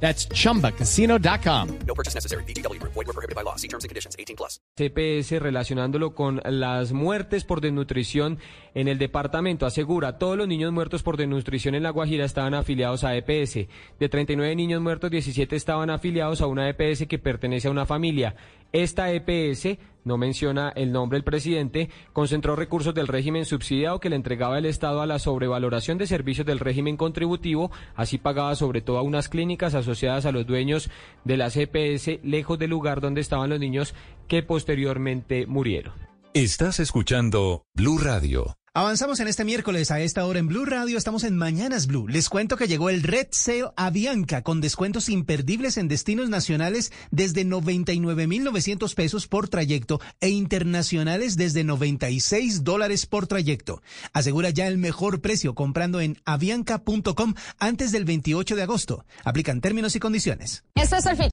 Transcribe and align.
That's 0.00 0.28
chumbacasino.com. 0.28 1.68
No 1.86 1.94
purchase 1.94 2.14
necessary. 2.14 2.44
BGW. 2.44 2.80
Void 2.82 3.06
were 3.06 3.12
prohibited 3.12 3.34
by 3.34 3.42
law. 3.42 3.56
See 3.56 3.68
terms 3.68 3.84
and 3.84 3.90
conditions. 3.90 4.14
18 4.18 4.36
plus. 4.36 4.60
CPS 4.76 5.40
relacionándolo 5.40 6.14
con 6.14 6.40
las 6.44 6.92
muertes 6.92 7.44
por 7.44 7.60
desnutrición 7.60 8.38
en 8.74 8.88
el 8.88 8.98
departamento. 8.98 9.64
Asegura, 9.64 10.18
todos 10.18 10.36
los 10.36 10.46
niños 10.46 10.72
muertos 10.72 11.02
por 11.02 11.16
desnutrición 11.16 11.74
en 11.74 11.82
La 11.82 11.90
Guajira 11.90 12.24
estaban 12.24 12.52
afiliados 12.54 13.04
a 13.04 13.16
EPS. 13.16 13.68
De 13.98 14.08
39 14.08 14.54
niños 14.54 14.82
muertos, 14.82 15.10
17 15.10 15.56
estaban 15.56 15.88
afiliados 15.88 16.42
a 16.42 16.46
una 16.46 16.68
EPS 16.68 17.06
que 17.06 17.18
pertenece 17.18 17.68
a 17.68 17.70
una 17.70 17.86
familia. 17.86 18.36
Esta 18.76 19.10
EPS, 19.10 19.78
no 20.04 20.18
menciona 20.18 20.68
el 20.68 20.92
nombre 20.92 21.16
del 21.16 21.24
presidente, 21.24 21.88
concentró 22.12 22.56
recursos 22.56 22.94
del 22.94 23.08
régimen 23.08 23.46
subsidiado 23.46 24.00
que 24.00 24.10
le 24.10 24.16
entregaba 24.16 24.58
el 24.58 24.66
Estado 24.66 25.00
a 25.00 25.06
la 25.06 25.18
sobrevaloración 25.18 25.96
de 25.96 26.06
servicios 26.06 26.46
del 26.46 26.58
régimen 26.58 26.98
contributivo, 26.98 27.70
así 27.94 28.18
pagaba 28.18 28.54
sobre 28.54 28.82
todo 28.82 28.98
a 28.98 29.02
unas 29.02 29.30
clínicas 29.30 29.74
asociadas 29.74 30.26
a 30.26 30.30
los 30.30 30.46
dueños 30.46 30.90
de 31.24 31.38
las 31.38 31.56
EPS, 31.56 32.22
lejos 32.22 32.58
del 32.58 32.68
lugar 32.68 33.00
donde 33.00 33.22
estaban 33.22 33.48
los 33.48 33.60
niños 33.60 33.94
que 34.28 34.42
posteriormente 34.42 35.46
murieron. 35.46 35.94
Estás 36.34 36.78
escuchando 36.78 37.62
Blue 37.74 37.96
Radio. 37.96 38.58
Avanzamos 38.76 39.20
en 39.20 39.28
este 39.28 39.46
miércoles 39.46 39.90
a 39.90 40.00
esta 40.00 40.26
hora 40.26 40.38
en 40.38 40.48
Blue 40.48 40.66
Radio, 40.66 40.98
estamos 40.98 41.24
en 41.24 41.34
Mañanas 41.34 41.86
Blue. 41.86 42.08
Les 42.08 42.28
cuento 42.28 42.58
que 42.58 42.68
llegó 42.68 42.90
el 42.90 43.02
Red 43.02 43.28
Sale 43.30 43.70
Avianca 43.74 44.42
con 44.42 44.60
descuentos 44.60 45.08
imperdibles 45.08 45.78
en 45.78 45.88
destinos 45.88 46.28
nacionales 46.28 46.92
desde 47.10 47.46
99.900 47.46 48.94
pesos 48.94 49.28
por 49.28 49.48
trayecto 49.48 49.98
e 50.20 50.28
internacionales 50.28 51.38
desde 51.38 51.64
96 51.64 52.64
dólares 52.64 53.06
por 53.06 53.26
trayecto. 53.26 53.80
Asegura 54.12 54.50
ya 54.50 54.66
el 54.66 54.76
mejor 54.76 55.22
precio 55.22 55.54
comprando 55.54 56.02
en 56.02 56.18
avianca.com 56.26 57.32
antes 57.58 57.92
del 57.92 58.04
28 58.04 58.56
de 58.56 58.62
agosto. 58.62 59.06
Aplican 59.24 59.62
términos 59.62 59.96
y 59.96 60.00
condiciones. 60.00 60.64
Esto 60.74 60.96
es 60.96 61.06
el 61.06 61.16
fin. 61.16 61.30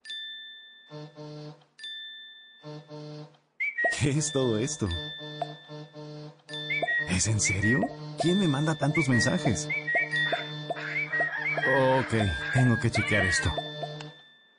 ¿Qué 4.00 4.12
es 4.12 4.32
todo 4.32 4.58
esto? 4.60 4.88
¿Es 7.10 7.28
en 7.28 7.40
serio? 7.40 7.82
¿Quién 8.22 8.40
me 8.40 8.48
manda 8.48 8.76
tantos 8.76 9.08
mensajes? 9.10 9.68
Ok, 12.00 12.16
tengo 12.54 12.80
que 12.80 12.92
chequear 12.92 13.26
esto. 13.26 13.52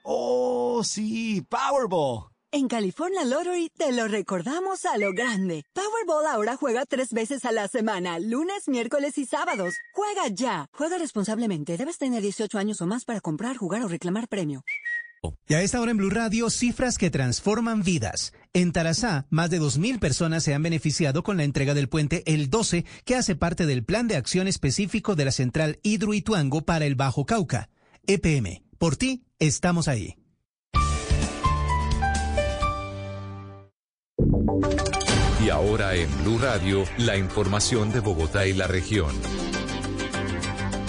¡Oh, 0.03 0.83
sí! 0.84 1.42
¡Powerball! 1.48 2.34
En 2.56 2.69
California 2.69 3.25
Lottery 3.25 3.69
te 3.77 3.91
lo 3.91 4.06
recordamos 4.06 4.84
a 4.84 4.97
lo 4.97 5.12
grande. 5.12 5.64
Powerball 5.72 6.25
ahora 6.27 6.56
juega 6.56 6.86
tres 6.86 7.12
veces 7.12 7.45
a 7.45 7.50
la 7.50 7.67
semana, 7.67 8.20
lunes, 8.20 8.69
miércoles 8.69 9.19
y 9.19 9.27
sábados. 9.27 9.75
Juega 9.92 10.28
ya. 10.28 10.69
Juega 10.72 10.97
responsablemente. 10.98 11.77
Debes 11.77 11.98
tener 11.98 12.22
18 12.22 12.56
años 12.56 12.80
o 12.80 12.86
más 12.86 13.05
para 13.05 13.20
comprar, 13.20 13.56
jugar 13.56 13.83
o 13.83 13.89
reclamar 13.89 14.28
premio. 14.28 14.62
Y 15.47 15.55
a 15.55 15.62
esta 15.62 15.80
hora 15.80 15.91
en 15.91 15.97
Blue 15.97 16.11
Radio, 16.11 16.50
cifras 16.50 16.98
que 16.98 17.11
transforman 17.11 17.83
vidas. 17.83 18.33
En 18.53 18.72
Tarazá, 18.72 19.27
más 19.30 19.50
de 19.50 19.61
2.000 19.61 19.98
personas 19.98 20.42
se 20.42 20.55
han 20.55 20.62
beneficiado 20.62 21.22
con 21.22 21.36
la 21.36 21.44
entrega 21.44 21.75
del 21.75 21.89
puente 21.89 22.22
El 22.27 22.50
12, 22.50 22.84
que 23.05 23.17
hace 23.17 23.36
parte 23.36 23.67
del 23.67 23.84
plan 23.84 24.08
de 24.08 24.17
acción 24.17 24.48
específico 24.48 25.14
de 25.14 25.25
la 25.25 25.33
central 25.33 25.78
Hidroituango 25.83 26.63
para 26.63 26.86
el 26.86 26.95
Bajo 26.95 27.27
Cauca. 27.27 27.68
EPM, 28.07 28.63
por 28.79 28.96
ti, 28.96 29.24
estamos 29.39 29.89
ahí. 29.89 30.17
Y 35.45 35.51
ahora 35.51 35.95
en 35.95 36.08
Blue 36.23 36.39
Radio, 36.39 36.84
la 36.98 37.17
información 37.17 37.92
de 37.92 38.01
Bogotá 38.01 38.46
y 38.46 38.55
la 38.55 38.67
región. 38.67 39.14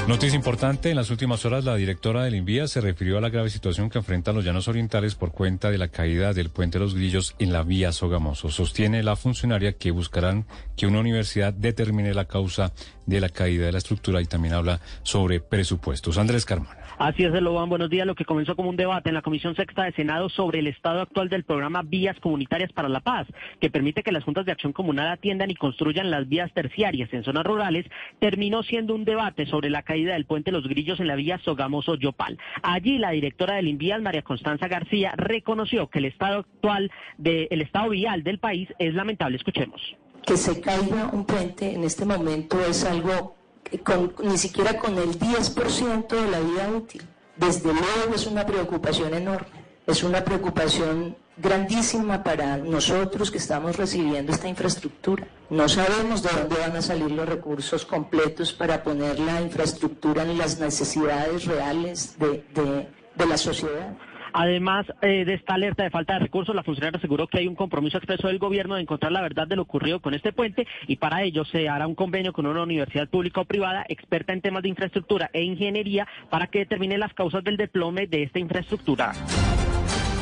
Noticia 0.08 0.36
importante, 0.36 0.92
en 0.92 0.98
las 0.98 1.10
últimas 1.10 1.46
horas 1.46 1.66
la 1.66 1.76
directora 1.76 2.24
del 2.24 2.36
INVIA 2.36 2.68
se 2.68 2.80
refirió 2.80 3.18
a 3.18 3.22
la 3.22 3.30
grave 3.30 3.50
situación 3.50 3.90
que 3.90 3.98
enfrentan 3.98 4.36
los 4.36 4.46
llanos 4.46 4.68
orientales 4.68 5.16
por 5.16 5.32
cuenta 5.32 5.72
de 5.72 5.80
la 5.80 5.88
caída 5.88 6.32
del 6.32 6.52
puente 6.52 6.78
de 6.78 6.86
los 6.86 6.94
grillos 6.94 7.36
en 7.40 7.52
la 7.52 7.64
vía 7.64 7.92
Sogamoso. 7.92 8.50
Sostiene 8.50 9.02
la 9.02 9.16
funcionaria 9.16 9.74
que 9.74 9.90
buscarán 9.90 10.46
que 10.78 10.86
una 10.86 11.00
universidad 11.00 11.54
determine 11.54 12.14
la 12.14 12.26
causa 12.26 12.72
de 13.08 13.20
la 13.20 13.30
caída 13.30 13.66
de 13.66 13.72
la 13.72 13.80
estructura 13.80 14.22
y 14.22 14.26
también 14.26 14.54
habla 14.54 14.80
sobre 15.02 15.40
presupuestos. 15.40 16.20
Andrés 16.20 16.46
Carmona. 16.46 16.85
Así 16.98 17.26
es, 17.26 17.34
Eloban. 17.34 17.68
Buenos 17.68 17.90
días. 17.90 18.08
Lo 18.08 18.16
que 18.16 18.24
comenzó 18.24 18.56
como 18.56 18.70
un 18.70 18.78
debate 18.78 19.10
en 19.10 19.16
la 19.16 19.22
Comisión 19.22 19.54
Sexta 19.54 19.84
de 19.84 19.92
Senado 19.92 20.30
sobre 20.30 20.60
el 20.60 20.68
estado 20.68 21.02
actual 21.02 21.28
del 21.28 21.44
programa 21.44 21.82
Vías 21.84 22.18
Comunitarias 22.22 22.72
para 22.72 22.88
la 22.88 23.02
Paz, 23.02 23.28
que 23.60 23.70
permite 23.70 24.02
que 24.02 24.14
las 24.14 24.24
juntas 24.24 24.46
de 24.46 24.54
acción 24.54 24.72
comunal 24.72 25.10
atiendan 25.10 25.52
y 25.52 25.56
construyan 25.56 26.10
las 26.10 26.30
vías 26.30 26.54
terciarias 26.54 27.12
en 27.12 27.26
zonas 27.26 27.44
rurales, 27.44 27.86
terminó 28.20 28.64
siendo 28.64 28.96
un 28.96 29.04
debate 29.04 29.46
sobre 29.46 29.70
la 29.70 29.84
caída 29.84 30.14
del 30.14 30.26
puente 30.26 30.54
Los 30.54 30.68
Grillos 30.70 31.02
en 31.02 31.08
la 31.08 31.16
vía 31.16 31.38
Sogamoso-Yopal. 31.40 32.38
Allí 32.64 32.98
la 32.98 33.12
directora 33.12 33.56
del 33.56 33.68
INVIAL, 33.68 34.02
María 34.02 34.22
Constanza 34.22 34.70
García, 34.70 35.14
reconoció 35.18 35.90
que 35.90 36.00
el 36.00 36.06
estado 36.06 36.40
actual 36.40 36.92
del 37.18 37.62
estado 37.62 37.90
vial 37.90 38.24
del 38.24 38.40
país 38.40 38.70
es 38.80 38.94
lamentable. 38.94 39.36
Escuchemos. 39.36 39.82
Que 40.26 40.38
se 40.38 40.62
caiga 40.62 41.10
un 41.12 41.26
puente 41.26 41.74
en 41.74 41.84
este 41.84 42.06
momento 42.06 42.60
es 42.66 42.86
algo 42.86 43.35
con, 43.84 44.14
ni 44.24 44.38
siquiera 44.38 44.78
con 44.78 44.98
el 44.98 45.20
10% 45.20 46.08
de 46.08 46.32
la 46.32 46.40
vida 46.40 46.70
útil. 46.70 47.02
Desde 47.36 47.74
luego 47.74 48.16
es 48.16 48.28
una 48.28 48.46
preocupación 48.46 49.14
enorme, 49.14 49.66
es 49.86 50.04
una 50.04 50.24
preocupación 50.24 51.18
grandísima 51.38 52.24
para 52.24 52.58
nosotros 52.58 53.30
que 53.30 53.38
estamos 53.40 53.76
recibiendo 53.76 54.32
esta 54.32 54.48
infraestructura. 54.48 55.28
No 55.50 55.68
sabemos 55.68 56.24
de 56.24 56.30
dónde 56.30 56.56
van 56.58 56.76
a 56.78 56.82
salir 56.82 57.12
los 57.12 57.28
recursos 57.28 57.86
completos 57.86 58.54
para 58.54 58.84
poner 58.84 59.20
la 59.20 59.42
infraestructura 59.42 60.24
en 60.24 60.38
las 60.38 60.60
necesidades 60.60 61.46
reales 61.46 62.18
de, 62.18 62.46
de, 62.54 62.88
de 63.16 63.26
la 63.26 63.38
sociedad. 63.38 63.98
Además 64.38 64.86
eh, 65.02 65.24
de 65.24 65.36
esta 65.36 65.54
alerta 65.54 65.84
de 65.84 65.90
falta 65.90 66.16
de 66.16 66.20
recursos, 66.20 66.54
la 66.54 66.62
funcionaria 66.62 66.98
aseguró 66.98 67.26
que 67.26 67.40
hay 67.40 67.48
un 67.48 67.56
compromiso 67.56 67.98
expreso 67.98 68.28
del 68.28 68.38
gobierno 68.38 68.76
de 68.76 68.82
encontrar 68.82 69.14
la 69.14 69.22
verdad 69.22 69.48
de 69.48 69.56
lo 69.56 69.62
ocurrido 69.62 70.02
con 70.02 70.14
este 70.14 70.34
puente 70.34 70.68
y 70.88 70.98
para 70.98 71.24
ello 71.24 71.46
se 71.46 71.70
hará 71.70 71.88
un 71.88 71.96
convenio 71.96 72.34
con 72.34 72.46
una 72.46 72.62
universidad 72.62 73.08
pública 73.08 73.40
o 73.40 73.46
privada 73.46 73.86
experta 73.88 74.34
en 74.34 74.42
temas 74.42 74.64
de 74.64 74.68
infraestructura 74.68 75.30
e 75.32 75.42
ingeniería 75.42 76.06
para 76.30 76.48
que 76.48 76.60
determine 76.60 76.98
las 76.98 77.14
causas 77.14 77.46
del 77.46 77.56
desplome 77.56 78.08
de 78.08 78.24
esta 78.24 78.40
infraestructura. 78.40 79.14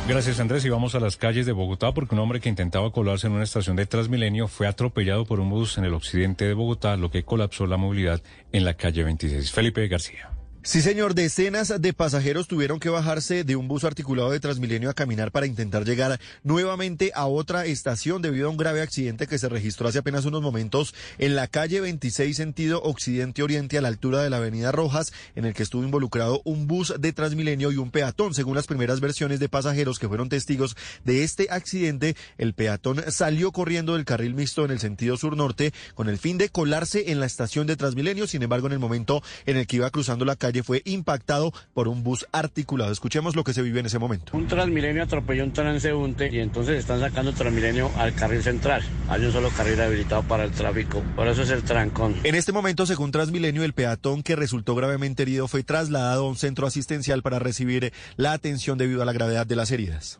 Gracias 0.08 0.40
Andrés 0.40 0.64
y 0.64 0.70
vamos 0.70 0.94
a 0.94 1.00
las 1.00 1.18
calles 1.18 1.48
de 1.48 1.52
Bogotá 1.52 1.92
porque 1.92 2.14
un 2.14 2.22
hombre 2.22 2.40
que 2.40 2.50
intentaba 2.50 2.92
colarse 2.92 3.26
en 3.26 3.34
una 3.34 3.46
estación 3.46 3.76
de 3.78 3.88
Transmilenio 3.88 4.48
fue 4.48 4.68
atropellado 4.68 5.26
por 5.26 5.40
un 5.40 5.50
bus 5.50 5.80
en 5.80 5.86
el 5.86 5.94
occidente 5.96 6.46
de 6.46 6.54
Bogotá, 6.54 6.98
lo 6.98 7.10
que 7.10 7.24
colapsó 7.24 7.66
la 7.66 7.78
movilidad 7.78 8.22
en 8.52 8.64
la 8.64 8.76
calle 8.76 9.04
26. 9.04 9.52
Felipe 9.52 9.88
García. 9.88 10.33
Sí, 10.66 10.82
señor, 10.82 11.14
decenas 11.14 11.74
de 11.82 11.92
pasajeros 11.92 12.48
tuvieron 12.48 12.80
que 12.80 12.88
bajarse 12.88 13.44
de 13.44 13.58
un 13.58 13.68
bus 13.68 13.84
articulado 13.84 14.32
de 14.32 14.40
Transmilenio 14.40 14.90
a 14.90 14.94
caminar 14.94 15.30
para 15.30 15.46
intentar 15.46 15.84
llegar 15.84 16.22
nuevamente 16.42 17.12
a 17.16 17.26
otra 17.26 17.66
estación 17.66 18.22
debido 18.22 18.48
a 18.48 18.50
un 18.50 18.56
grave 18.56 18.82
accidente 18.82 19.28
que 19.28 19.38
se 19.38 19.50
registró 19.50 19.90
hace 19.90 19.98
apenas 19.98 20.24
unos 20.24 20.42
momentos 20.42 20.96
en 21.18 21.36
la 21.36 21.48
calle 21.48 21.82
26 21.82 22.38
sentido 22.38 22.82
occidente-oriente 22.82 23.78
a 23.78 23.82
la 23.82 23.90
altura 23.90 24.24
de 24.24 24.30
la 24.30 24.38
avenida 24.38 24.72
Rojas, 24.72 25.12
en 25.36 25.44
el 25.44 25.54
que 25.54 25.64
estuvo 25.64 25.84
involucrado 25.84 26.42
un 26.46 26.66
bus 26.66 26.94
de 26.98 27.12
Transmilenio 27.12 27.74
y 27.74 27.76
un 27.76 27.92
peatón. 27.92 28.34
Según 28.34 28.56
las 28.56 28.68
primeras 28.68 29.02
versiones 29.02 29.42
de 29.42 29.50
pasajeros 29.50 30.00
que 30.00 30.08
fueron 30.08 30.30
testigos 30.30 30.78
de 31.04 31.26
este 31.26 31.48
accidente, 31.52 32.16
el 32.38 32.54
peatón 32.54 33.04
salió 33.12 33.52
corriendo 33.52 33.96
del 33.96 34.06
carril 34.06 34.34
mixto 34.34 34.64
en 34.64 34.72
el 34.72 34.80
sentido 34.80 35.18
sur-norte 35.18 35.74
con 35.94 36.08
el 36.08 36.18
fin 36.18 36.38
de 36.38 36.48
colarse 36.48 37.12
en 37.12 37.20
la 37.20 37.26
estación 37.26 37.68
de 37.68 37.76
Transmilenio. 37.76 38.28
Sin 38.28 38.44
embargo, 38.44 38.68
en 38.68 38.74
el 38.74 38.80
momento 38.80 39.22
en 39.46 39.58
el 39.58 39.68
que 39.68 39.76
iba 39.76 39.90
cruzando 39.90 40.24
la 40.24 40.38
calle, 40.38 40.53
fue 40.62 40.82
impactado 40.86 41.52
por 41.74 41.88
un 41.88 42.04
bus 42.04 42.28
articulado. 42.32 42.92
Escuchemos 42.92 43.36
lo 43.36 43.44
que 43.44 43.54
se 43.54 43.62
vive 43.62 43.80
en 43.80 43.88
ese 43.88 43.98
momento. 43.98 44.38
Un 44.38 44.48
Transmilenio 44.48 45.04
atropelló 45.04 45.44
un 45.44 45.54
transeúnte 45.54 46.30
y 46.32 46.40
entonces 46.40 46.78
están 46.78 47.00
sacando 47.00 47.34
Transmilenio 47.34 47.90
al 47.98 48.14
carril 48.14 48.44
central. 48.44 48.84
Hay 49.10 49.26
un 49.26 49.32
solo 49.32 49.50
carril 49.50 49.82
habilitado 49.82 50.24
para 50.24 50.44
el 50.44 50.52
tráfico. 50.52 51.02
Por 51.16 51.28
eso 51.28 51.44
es 51.44 51.50
el 51.50 51.64
trancón. 51.64 52.16
En 52.24 52.36
este 52.36 52.52
momento, 52.52 52.86
según 52.86 53.12
Transmilenio, 53.12 53.64
el 53.64 53.74
peatón 53.74 54.22
que 54.22 54.36
resultó 54.36 54.76
gravemente 54.76 55.24
herido 55.24 55.48
fue 55.48 55.64
trasladado 55.64 56.26
a 56.26 56.30
un 56.30 56.36
centro 56.36 56.68
asistencial 56.68 57.22
para 57.22 57.40
recibir 57.40 57.94
la 58.18 58.34
atención 58.34 58.78
debido 58.78 59.02
a 59.02 59.06
la 59.06 59.14
gravedad 59.14 59.48
de 59.48 59.56
las 59.56 59.72
heridas. 59.72 60.20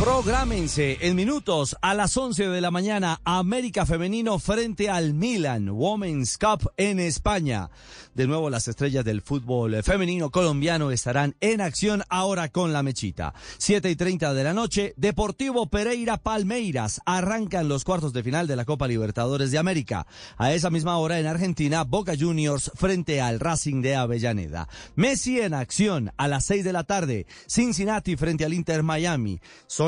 Prográmense 0.00 0.96
en 1.00 1.16
minutos 1.16 1.76
a 1.82 1.92
las 1.92 2.16
11 2.16 2.46
de 2.46 2.60
la 2.60 2.70
mañana 2.70 3.20
América 3.24 3.84
Femenino 3.84 4.38
frente 4.38 4.88
al 4.88 5.12
Milan 5.12 5.68
Women's 5.70 6.38
Cup 6.38 6.70
en 6.76 7.00
España. 7.00 7.68
De 8.14 8.28
nuevo 8.28 8.48
las 8.48 8.68
estrellas 8.68 9.04
del 9.04 9.22
fútbol 9.22 9.82
femenino 9.82 10.30
colombiano 10.30 10.92
estarán 10.92 11.34
en 11.40 11.60
acción 11.60 12.04
ahora 12.10 12.48
con 12.48 12.72
la 12.72 12.84
mechita. 12.84 13.34
7 13.58 13.90
y 13.90 13.96
30 13.96 14.34
de 14.34 14.44
la 14.44 14.54
noche, 14.54 14.94
Deportivo 14.96 15.68
Pereira 15.68 16.16
Palmeiras 16.16 17.00
arrancan 17.04 17.68
los 17.68 17.82
cuartos 17.82 18.12
de 18.12 18.22
final 18.22 18.46
de 18.46 18.54
la 18.54 18.64
Copa 18.64 18.86
Libertadores 18.86 19.50
de 19.50 19.58
América. 19.58 20.06
A 20.36 20.52
esa 20.52 20.70
misma 20.70 20.96
hora 20.98 21.18
en 21.18 21.26
Argentina, 21.26 21.82
Boca 21.82 22.14
Juniors 22.18 22.70
frente 22.76 23.20
al 23.20 23.40
Racing 23.40 23.82
de 23.82 23.96
Avellaneda. 23.96 24.68
Messi 24.94 25.40
en 25.40 25.54
acción 25.54 26.12
a 26.16 26.28
las 26.28 26.44
6 26.44 26.64
de 26.64 26.72
la 26.72 26.84
tarde, 26.84 27.26
Cincinnati 27.48 28.16
frente 28.16 28.44
al 28.44 28.54
Inter 28.54 28.84
Miami. 28.84 29.40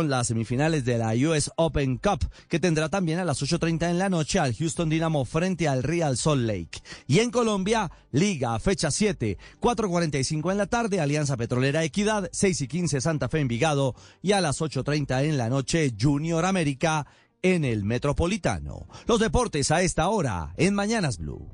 Las 0.08 0.28
semifinales 0.28 0.84
de 0.84 0.96
la 0.96 1.12
US 1.14 1.50
Open 1.56 1.96
Cup, 1.98 2.30
que 2.48 2.58
tendrá 2.58 2.88
también 2.88 3.18
a 3.18 3.24
las 3.24 3.42
8.30 3.42 3.90
en 3.90 3.98
la 3.98 4.08
noche 4.08 4.38
al 4.38 4.54
Houston 4.54 4.88
Dynamo 4.88 5.24
frente 5.24 5.68
al 5.68 5.82
Real 5.82 6.16
Salt 6.16 6.42
Lake. 6.42 6.80
Y 7.06 7.18
en 7.18 7.30
Colombia, 7.30 7.90
Liga, 8.12 8.58
fecha 8.58 8.90
7, 8.90 9.36
4.45 9.60 10.50
en 10.50 10.58
la 10.58 10.66
tarde, 10.66 11.00
Alianza 11.00 11.36
Petrolera 11.36 11.84
Equidad, 11.84 12.28
6 12.32 12.60
y 12.62 12.68
15 12.68 13.00
Santa 13.00 13.28
Fe 13.28 13.40
Envigado 13.40 13.94
y 14.22 14.32
a 14.32 14.40
las 14.40 14.60
8.30 14.60 15.24
en 15.24 15.36
la 15.36 15.48
noche 15.48 15.92
Junior 16.00 16.44
América 16.44 17.06
en 17.42 17.64
el 17.64 17.84
Metropolitano. 17.84 18.86
Los 19.06 19.20
deportes 19.20 19.70
a 19.70 19.82
esta 19.82 20.08
hora 20.08 20.54
en 20.56 20.74
Mañanas 20.74 21.18
Blue. 21.18 21.48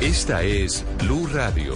Esta 0.00 0.42
es 0.42 0.84
Blue 0.98 1.26
Radio. 1.32 1.74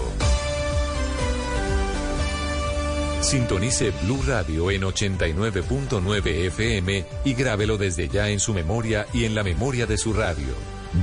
Sintonice 3.20 3.91
Blue 4.03 4.23
Radio 4.26 4.70
en 4.70 4.82
89.9 4.82 6.47
FM 6.47 7.05
y 7.25 7.35
grábelo 7.35 7.76
desde 7.76 8.09
ya 8.09 8.29
en 8.29 8.41
su 8.41 8.55
memoria 8.55 9.06
y 9.12 9.25
en 9.25 9.35
la 9.35 9.43
memoria 9.43 9.87
de 9.87 9.99
su 9.99 10.12
radio. 10.12 10.55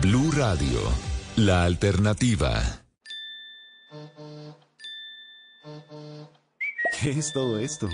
Blue 0.02 0.32
Radio, 0.32 0.80
la 1.36 1.64
alternativa. 1.64 2.62
¿Qué 7.00 7.12
es 7.12 7.32
todo 7.34 7.60
esto? 7.60 7.90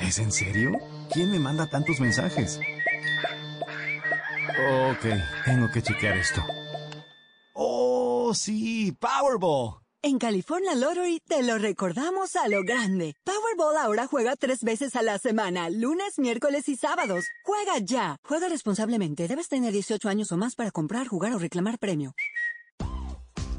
¿Es 0.00 0.18
en 0.18 0.32
serio? 0.32 0.72
¿Quién 1.12 1.30
me 1.30 1.38
manda 1.38 1.68
tantos 1.68 2.00
mensajes? 2.00 2.60
Ok, 4.90 5.04
tengo 5.44 5.70
que 5.72 5.82
chequear 5.82 6.16
esto. 6.16 6.40
¡Oh, 7.52 8.32
sí! 8.32 8.96
¡Powerball! 8.98 9.85
En 10.02 10.18
California 10.18 10.74
Lottery 10.74 11.20
te 11.26 11.42
lo 11.42 11.58
recordamos 11.58 12.36
a 12.36 12.48
lo 12.48 12.62
grande. 12.62 13.16
Powerball 13.24 13.76
ahora 13.76 14.06
juega 14.06 14.36
tres 14.36 14.62
veces 14.62 14.94
a 14.94 15.02
la 15.02 15.18
semana, 15.18 15.68
lunes, 15.70 16.18
miércoles 16.18 16.68
y 16.68 16.76
sábados. 16.76 17.24
Juega 17.44 17.78
ya. 17.78 18.16
Juega 18.22 18.48
responsablemente. 18.48 19.26
Debes 19.26 19.48
tener 19.48 19.72
18 19.72 20.08
años 20.08 20.30
o 20.30 20.36
más 20.36 20.54
para 20.54 20.70
comprar, 20.70 21.08
jugar 21.08 21.32
o 21.34 21.38
reclamar 21.38 21.78
premio. 21.78 22.14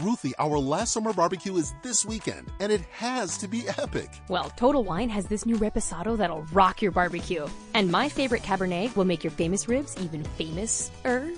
Ruthie, 0.00 0.34
our 0.38 0.58
last 0.58 0.92
summer 0.92 1.14
barbecue 1.14 1.56
is 1.56 1.72
this 1.82 2.04
weekend, 2.04 2.52
and 2.60 2.70
it 2.70 2.82
has 2.90 3.38
to 3.38 3.48
be 3.48 3.66
epic. 3.66 4.10
Well, 4.28 4.50
Total 4.50 4.84
Wine 4.84 5.08
has 5.08 5.24
this 5.24 5.46
new 5.46 5.56
reposado 5.56 6.18
that'll 6.18 6.42
rock 6.52 6.82
your 6.82 6.92
barbecue. 6.92 7.46
And 7.72 7.90
my 7.90 8.10
favorite 8.10 8.42
Cabernet 8.42 8.94
will 8.94 9.06
make 9.06 9.24
your 9.24 9.30
famous 9.30 9.68
ribs 9.68 9.96
even 9.98 10.22
famous-er. 10.22 11.32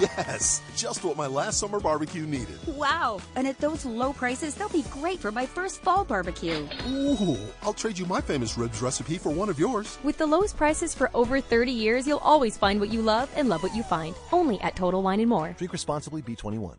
Yes, 0.00 0.60
just 0.74 1.04
what 1.04 1.16
my 1.16 1.28
last 1.28 1.60
summer 1.60 1.78
barbecue 1.78 2.26
needed. 2.26 2.58
Wow, 2.66 3.20
and 3.36 3.46
at 3.46 3.58
those 3.58 3.84
low 3.84 4.12
prices, 4.12 4.56
they'll 4.56 4.68
be 4.68 4.84
great 4.90 5.20
for 5.20 5.30
my 5.30 5.46
first 5.46 5.82
fall 5.82 6.04
barbecue. 6.04 6.66
Ooh, 6.88 7.38
I'll 7.62 7.72
trade 7.72 7.96
you 7.96 8.06
my 8.06 8.20
famous 8.20 8.58
ribs 8.58 8.82
recipe 8.82 9.18
for 9.18 9.30
one 9.30 9.48
of 9.48 9.60
yours. 9.60 9.98
With 10.02 10.18
the 10.18 10.26
lowest 10.26 10.56
prices 10.56 10.96
for 10.96 11.10
over 11.14 11.40
30 11.40 11.70
years, 11.70 12.08
you'll 12.08 12.18
always 12.18 12.58
find 12.58 12.80
what 12.80 12.92
you 12.92 13.02
love 13.02 13.30
and 13.36 13.48
love 13.48 13.62
what 13.62 13.76
you 13.76 13.84
find. 13.84 14.16
Only 14.32 14.60
at 14.62 14.74
Total 14.74 15.00
Wine 15.00 15.20
and 15.20 15.28
More. 15.28 15.54
Drink 15.56 15.72
responsibly, 15.72 16.22
B21. 16.22 16.78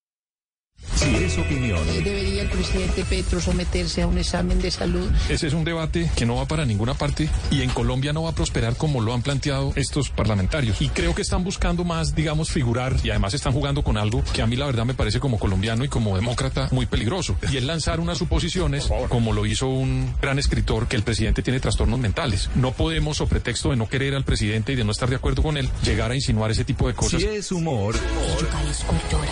Si 0.95 1.15
es 1.15 1.37
opinión, 1.37 1.79
¿Debería 2.03 2.43
el 2.43 2.49
presidente 2.49 3.03
Petro 3.05 3.39
someterse 3.41 4.01
a 4.01 4.07
un 4.07 4.17
examen 4.17 4.61
de 4.61 4.69
salud? 4.69 5.09
Ese 5.29 5.47
es 5.47 5.53
un 5.53 5.63
debate 5.63 6.09
que 6.15 6.25
no 6.25 6.35
va 6.35 6.45
para 6.47 6.65
ninguna 6.65 6.93
parte 6.93 7.29
y 7.49 7.61
en 7.61 7.69
Colombia 7.69 8.13
no 8.13 8.23
va 8.23 8.31
a 8.31 8.35
prosperar 8.35 8.75
como 8.75 9.01
lo 9.01 9.13
han 9.13 9.21
planteado 9.21 9.73
estos 9.75 10.09
parlamentarios. 10.09 10.81
Y 10.81 10.89
creo 10.89 11.15
que 11.15 11.21
están 11.21 11.43
buscando 11.43 11.83
más, 11.83 12.13
digamos, 12.13 12.51
figurar 12.51 12.95
y 13.03 13.09
además 13.09 13.33
están 13.33 13.53
jugando 13.53 13.83
con 13.83 13.97
algo 13.97 14.23
que 14.33 14.41
a 14.41 14.47
mí 14.47 14.55
la 14.55 14.65
verdad 14.65 14.85
me 14.85 14.93
parece 14.93 15.19
como 15.19 15.39
colombiano 15.39 15.83
y 15.83 15.87
como 15.87 16.15
demócrata 16.15 16.67
muy 16.71 16.85
peligroso. 16.85 17.35
Y 17.51 17.57
es 17.57 17.63
lanzar 17.63 17.99
unas 17.99 18.17
suposiciones, 18.17 18.87
como 19.09 19.33
lo 19.33 19.45
hizo 19.45 19.67
un 19.67 20.13
gran 20.21 20.39
escritor, 20.39 20.87
que 20.87 20.95
el 20.95 21.03
presidente 21.03 21.41
tiene 21.41 21.59
trastornos 21.59 21.99
mentales. 21.99 22.49
No 22.55 22.73
podemos, 22.73 23.21
o 23.21 23.27
pretexto 23.27 23.69
de 23.69 23.75
no 23.75 23.87
querer 23.87 24.13
al 24.13 24.23
presidente 24.23 24.73
y 24.73 24.75
de 24.75 24.83
no 24.83 24.91
estar 24.91 25.09
de 25.09 25.15
acuerdo 25.15 25.41
con 25.41 25.57
él, 25.57 25.69
llegar 25.83 26.11
a 26.11 26.15
insinuar 26.15 26.51
ese 26.51 26.65
tipo 26.65 26.87
de 26.87 26.93
cosas. 26.93 27.21
si 27.21 27.27
es 27.27 27.51
humor, 27.51 27.95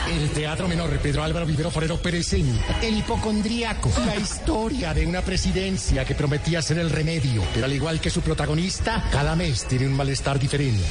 El 0.10 0.30
Teatro 0.32 0.68
Menor 0.68 0.90
Pedro 1.00 1.24
Álvaro 1.40 1.52
Vivero 1.52 1.72
Forero 1.72 1.98
presenta 2.02 2.80
El 2.82 2.98
hipocondríaco, 2.98 3.90
la 4.06 4.18
historia 4.18 4.94
de 4.94 5.08
una 5.08 5.22
presidencia 5.22 6.04
que 6.04 6.14
prometía 6.14 6.62
ser 6.62 6.80
el 6.80 6.90
remedio, 6.90 7.42
pero 7.54 7.66
al 7.66 7.72
igual 7.72 8.02
que 8.02 8.10
su 8.10 8.20
protagonista, 8.20 9.08
cada 9.10 9.38
mes 9.38 9.66
tiene 9.66 9.88
un 9.88 9.94
malestar 9.94 10.38
diferente. 10.38 10.84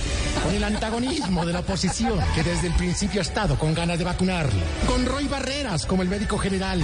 Con 0.43 0.55
el 0.55 0.65
antagonismo 0.65 1.45
de 1.45 1.53
la 1.53 1.61
oposición, 1.61 2.19
que 2.35 2.43
desde 2.43 2.69
el 2.69 2.73
principio 2.75 3.21
ha 3.21 3.25
estado 3.25 3.59
con 3.59 3.75
ganas 3.75 3.99
de 3.99 4.05
vacunarle. 4.05 4.63
Con 4.87 5.05
Roy 5.05 5.29
Barreras 5.29 5.85
como 5.85 6.03
el 6.03 6.09
médico 6.09 6.39
general. 6.39 6.81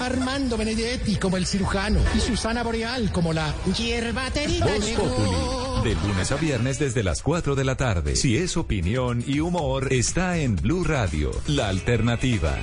Armando 0.00 0.56
Benedetti 0.56 1.14
como 1.14 1.36
el 1.36 1.46
cirujano. 1.46 2.00
Y 2.16 2.18
Susana 2.18 2.64
Boreal 2.64 3.12
como 3.12 3.32
la 3.32 3.54
hierbatería. 3.76 4.66
De 5.86 5.94
lunes 5.94 6.32
a 6.32 6.36
viernes 6.36 6.80
desde 6.80 7.04
las 7.04 7.22
4 7.22 7.54
de 7.54 7.62
la 7.62 7.76
tarde. 7.76 8.16
Si 8.16 8.36
es 8.36 8.56
opinión 8.56 9.22
y 9.24 9.38
humor, 9.38 9.92
está 9.92 10.36
en 10.36 10.56
Blue 10.56 10.82
Radio, 10.82 11.30
la 11.46 11.68
alternativa. 11.68 12.58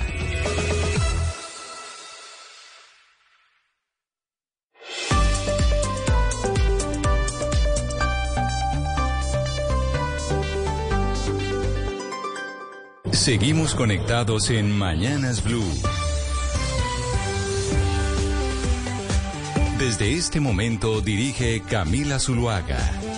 Seguimos 13.10 13.74
conectados 13.74 14.50
en 14.50 14.70
Mañanas 14.70 15.42
Blue. 15.42 15.64
Desde 19.78 20.12
este 20.12 20.40
momento 20.40 21.00
dirige 21.00 21.62
Camila 21.62 22.18
Zuluaga. 22.18 23.13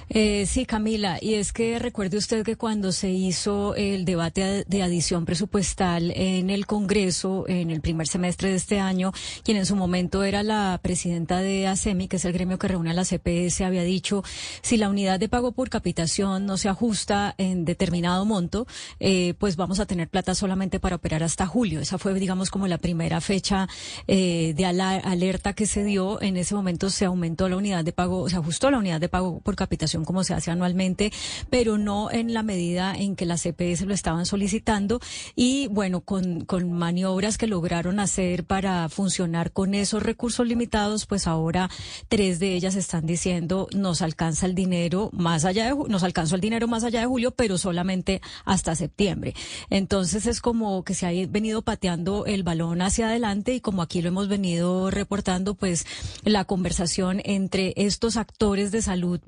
Eh, 0.09 0.47
sí, 0.47 0.67
Camila, 0.67 1.19
y 1.21 1.35
es 1.35 1.53
que 1.53 1.79
recuerde 1.79 2.17
usted 2.17 2.45
que 2.45 2.57
cuando 2.57 2.93
se 2.93 3.11
hizo 3.11 3.75
el 3.75 4.05
debate 4.05 4.65
de 4.67 4.83
adición 4.83 5.25
presupuestal 5.25 6.11
en 6.15 6.51
el 6.51 6.67
Congreso 6.67 7.45
en 7.49 7.71
el 7.71 7.81
primer 7.81 8.07
semestre 8.07 8.51
de 8.51 8.57
este 8.57 8.81
año, 8.81 9.13
quien 9.45 9.57
en 9.57 9.67
su 9.67 9.77
momento 9.77 10.23
era 10.25 10.43
la 10.43 10.79
presidenta 10.83 11.41
de 11.41 11.67
ASEMI, 11.67 12.09
que 12.09 12.17
es 12.17 12.25
el 12.25 12.33
gremio 12.33 12.59
que 12.59 12.69
reúne 12.69 12.91
a 12.91 12.95
la 12.95 13.05
CPS, 13.05 13.63
había 13.63 13.83
dicho, 13.83 14.23
si 14.61 14.77
la 14.77 14.89
unidad 14.89 15.19
de 15.21 15.29
pago 15.29 15.53
por 15.53 15.71
capitación 15.71 16.47
no 16.47 16.57
se 16.57 16.69
ajusta 16.69 17.35
en 17.39 17.65
determinado 17.65 18.25
monto, 18.25 18.67
eh, 19.01 19.35
pues 19.39 19.57
vamos 19.57 19.81
a 19.81 19.87
tener 19.87 20.09
plata 20.09 20.35
solamente 20.35 20.81
para 20.81 20.97
operar 20.97 21.23
hasta 21.23 21.47
julio. 21.47 21.81
Esa 21.81 21.99
fue, 21.99 22.15
digamos, 22.15 22.51
como 22.51 22.67
la 22.67 22.79
primera 22.79 23.21
fecha 23.21 23.69
eh, 24.07 24.55
de 24.57 24.65
alerta 24.65 25.53
que 25.53 25.67
se 25.67 25.85
dio. 25.85 26.21
En 26.23 26.37
ese 26.37 26.55
momento 26.55 26.91
se 26.91 27.05
aumentó 27.05 27.49
la 27.49 27.57
unidad 27.57 27.85
de 27.85 27.93
pago, 27.93 28.29
se 28.29 28.37
ajustó 28.37 28.71
la 28.71 28.79
unidad 28.79 29.01
de 29.01 29.09
pago 29.09 29.41
por 29.41 29.57
capitación 29.57 29.92
como 30.05 30.25
se 30.25 30.35
hace 30.35 30.51
anualmente, 30.51 31.13
pero 31.51 31.79
no 31.79 32.11
en 32.11 32.35
la 32.35 32.43
medida 32.43 32.95
en 32.95 33.17
que 33.17 33.27
las 33.27 33.43
CPS 33.43 33.83
lo 33.83 33.95
estaban 33.95 34.27
solicitando 34.27 35.01
y 35.37 35.69
bueno, 35.69 36.01
con, 36.01 36.45
con 36.45 36.73
maniobras 36.73 37.39
que 37.39 37.47
lograron 37.47 38.01
hacer 38.01 38.45
para 38.45 38.89
funcionar 38.89 39.53
con 39.53 39.75
esos 39.75 40.03
recursos 40.03 40.47
limitados, 40.47 41.07
pues 41.07 41.27
ahora 41.27 41.71
tres 42.09 42.39
de 42.39 42.55
ellas 42.55 42.75
están 42.75 43.07
diciendo 43.07 43.69
nos 43.75 44.03
alcanza 44.03 44.47
el 44.47 44.55
dinero 44.55 45.11
más 45.13 45.45
allá 45.45 45.67
de 45.67 45.83
nos 45.89 46.03
alcanzó 46.03 46.35
el 46.35 46.41
dinero 46.41 46.69
más 46.69 46.85
allá 46.85 47.01
de 47.01 47.07
julio, 47.07 47.33
pero 47.33 47.59
solamente 47.59 48.21
hasta 48.45 48.75
septiembre. 48.75 49.35
Entonces 49.71 50.27
es 50.27 50.41
como 50.41 50.85
que 50.85 50.95
se 50.95 51.07
ha 51.07 51.29
venido 51.29 51.63
pateando 51.63 52.27
el 52.27 52.43
balón 52.43 52.83
hacia 52.83 53.09
adelante 53.09 53.55
y 53.55 53.61
como 53.61 53.83
aquí 53.83 54.03
lo 54.03 54.09
hemos 54.09 54.29
venido 54.29 54.91
reportando, 54.91 55.55
pues 55.55 55.87
la 56.25 56.45
conversación 56.45 57.21
entre 57.25 57.75
estos 57.77 58.17
actores 58.17 58.71
de 58.71 58.83
salud 58.83 59.21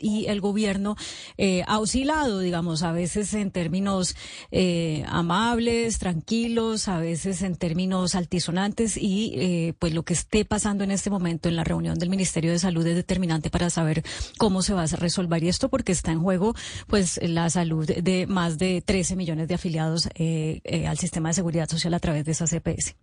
y 0.00 0.26
el 0.26 0.40
gobierno 0.40 0.96
eh, 1.36 1.64
ha 1.66 1.78
oscilado, 1.78 2.40
digamos, 2.40 2.82
a 2.82 2.92
veces 2.92 3.34
en 3.34 3.50
términos 3.50 4.16
eh, 4.50 5.04
amables, 5.08 5.98
tranquilos, 5.98 6.88
a 6.88 6.98
veces 6.98 7.42
en 7.42 7.56
términos 7.56 8.14
altisonantes 8.14 8.96
y 8.96 9.34
eh, 9.36 9.74
pues 9.78 9.94
lo 9.94 10.04
que 10.04 10.14
esté 10.14 10.44
pasando 10.44 10.84
en 10.84 10.90
este 10.90 11.10
momento 11.10 11.48
en 11.48 11.56
la 11.56 11.64
reunión 11.64 11.98
del 11.98 12.10
Ministerio 12.10 12.50
de 12.50 12.58
Salud 12.58 12.86
es 12.86 12.94
determinante 12.94 13.50
para 13.50 13.70
saber 13.70 14.02
cómo 14.38 14.62
se 14.62 14.74
va 14.74 14.82
a 14.82 14.86
resolver 14.86 15.42
esto 15.44 15.68
porque 15.68 15.92
está 15.92 16.12
en 16.12 16.20
juego 16.20 16.54
pues 16.86 17.20
la 17.22 17.50
salud 17.50 17.86
de 17.86 18.26
más 18.26 18.58
de 18.58 18.82
13 18.82 19.16
millones 19.16 19.48
de 19.48 19.54
afiliados 19.54 20.08
al 20.86 20.98
sistema 20.98 21.30
de 21.30 21.34
seguridad 21.34 21.68
social 21.68 21.94
a 21.94 22.00
través 22.00 22.24
de 22.24 22.32
esa 22.32 22.46
CPS. 22.46 22.96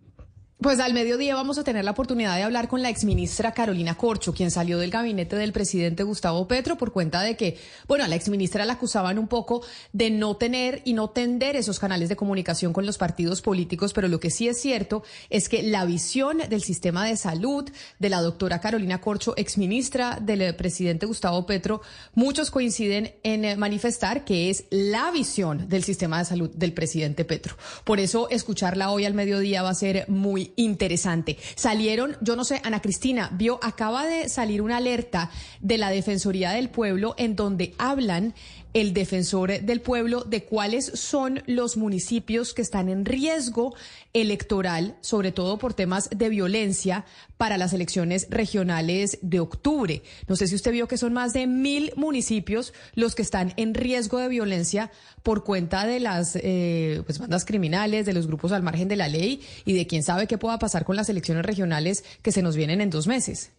Pues 0.64 0.80
al 0.80 0.94
mediodía 0.94 1.34
vamos 1.34 1.58
a 1.58 1.62
tener 1.62 1.84
la 1.84 1.90
oportunidad 1.90 2.36
de 2.36 2.42
hablar 2.42 2.68
con 2.68 2.80
la 2.80 2.88
exministra 2.88 3.52
Carolina 3.52 3.96
Corcho, 3.96 4.32
quien 4.32 4.50
salió 4.50 4.78
del 4.78 4.90
gabinete 4.90 5.36
del 5.36 5.52
presidente 5.52 6.04
Gustavo 6.04 6.48
Petro 6.48 6.78
por 6.78 6.90
cuenta 6.90 7.20
de 7.20 7.36
que, 7.36 7.58
bueno, 7.86 8.02
a 8.02 8.08
la 8.08 8.14
exministra 8.14 8.64
la 8.64 8.72
acusaban 8.72 9.18
un 9.18 9.28
poco 9.28 9.60
de 9.92 10.08
no 10.08 10.38
tener 10.38 10.80
y 10.86 10.94
no 10.94 11.10
tender 11.10 11.54
esos 11.54 11.78
canales 11.78 12.08
de 12.08 12.16
comunicación 12.16 12.72
con 12.72 12.86
los 12.86 12.96
partidos 12.96 13.42
políticos, 13.42 13.92
pero 13.92 14.08
lo 14.08 14.20
que 14.20 14.30
sí 14.30 14.48
es 14.48 14.58
cierto 14.58 15.02
es 15.28 15.50
que 15.50 15.62
la 15.62 15.84
visión 15.84 16.38
del 16.48 16.62
sistema 16.62 17.04
de 17.04 17.18
salud 17.18 17.70
de 17.98 18.08
la 18.08 18.22
doctora 18.22 18.62
Carolina 18.62 19.02
Corcho, 19.02 19.34
exministra 19.36 20.18
del 20.18 20.56
presidente 20.56 21.04
Gustavo 21.04 21.44
Petro, 21.44 21.82
muchos 22.14 22.50
coinciden 22.50 23.16
en 23.22 23.58
manifestar 23.58 24.24
que 24.24 24.48
es 24.48 24.64
la 24.70 25.10
visión 25.10 25.68
del 25.68 25.84
sistema 25.84 26.20
de 26.20 26.24
salud 26.24 26.48
del 26.54 26.72
presidente 26.72 27.26
Petro. 27.26 27.54
Por 27.84 28.00
eso 28.00 28.30
escucharla 28.30 28.90
hoy 28.90 29.04
al 29.04 29.12
mediodía 29.12 29.62
va 29.62 29.68
a 29.68 29.74
ser 29.74 30.08
muy 30.08 30.53
interesante. 30.56 31.36
Salieron, 31.54 32.16
yo 32.20 32.36
no 32.36 32.44
sé, 32.44 32.60
Ana 32.64 32.80
Cristina, 32.80 33.30
vio, 33.32 33.58
acaba 33.62 34.06
de 34.06 34.28
salir 34.28 34.62
una 34.62 34.78
alerta 34.78 35.30
de 35.60 35.78
la 35.78 35.90
Defensoría 35.90 36.50
del 36.50 36.70
Pueblo 36.70 37.14
en 37.18 37.36
donde 37.36 37.74
hablan 37.78 38.34
el 38.74 38.92
defensor 38.92 39.62
del 39.62 39.80
pueblo 39.80 40.24
de 40.24 40.44
cuáles 40.44 40.86
son 40.94 41.42
los 41.46 41.76
municipios 41.76 42.52
que 42.52 42.62
están 42.62 42.88
en 42.88 43.04
riesgo 43.04 43.74
electoral, 44.12 44.96
sobre 45.00 45.32
todo 45.32 45.58
por 45.58 45.74
temas 45.74 46.10
de 46.10 46.28
violencia 46.28 47.04
para 47.36 47.56
las 47.56 47.72
elecciones 47.72 48.26
regionales 48.30 49.18
de 49.22 49.40
octubre. 49.40 50.02
No 50.28 50.36
sé 50.36 50.48
si 50.48 50.56
usted 50.56 50.72
vio 50.72 50.88
que 50.88 50.98
son 50.98 51.12
más 51.12 51.32
de 51.32 51.46
mil 51.46 51.92
municipios 51.96 52.74
los 52.94 53.14
que 53.14 53.22
están 53.22 53.54
en 53.56 53.74
riesgo 53.74 54.18
de 54.18 54.28
violencia 54.28 54.90
por 55.22 55.44
cuenta 55.44 55.86
de 55.86 56.00
las 56.00 56.36
eh, 56.36 57.02
pues, 57.06 57.18
bandas 57.18 57.44
criminales, 57.44 58.06
de 58.06 58.12
los 58.12 58.26
grupos 58.26 58.52
al 58.52 58.62
margen 58.62 58.88
de 58.88 58.96
la 58.96 59.08
ley 59.08 59.40
y 59.64 59.72
de 59.74 59.86
quién 59.86 60.02
sabe 60.02 60.26
qué 60.26 60.36
pueda 60.36 60.58
pasar 60.58 60.84
con 60.84 60.96
las 60.96 61.08
elecciones 61.08 61.46
regionales 61.46 62.04
que 62.22 62.32
se 62.32 62.42
nos 62.42 62.56
vienen 62.56 62.80
en 62.80 62.90
dos 62.90 63.06
meses. 63.06 63.52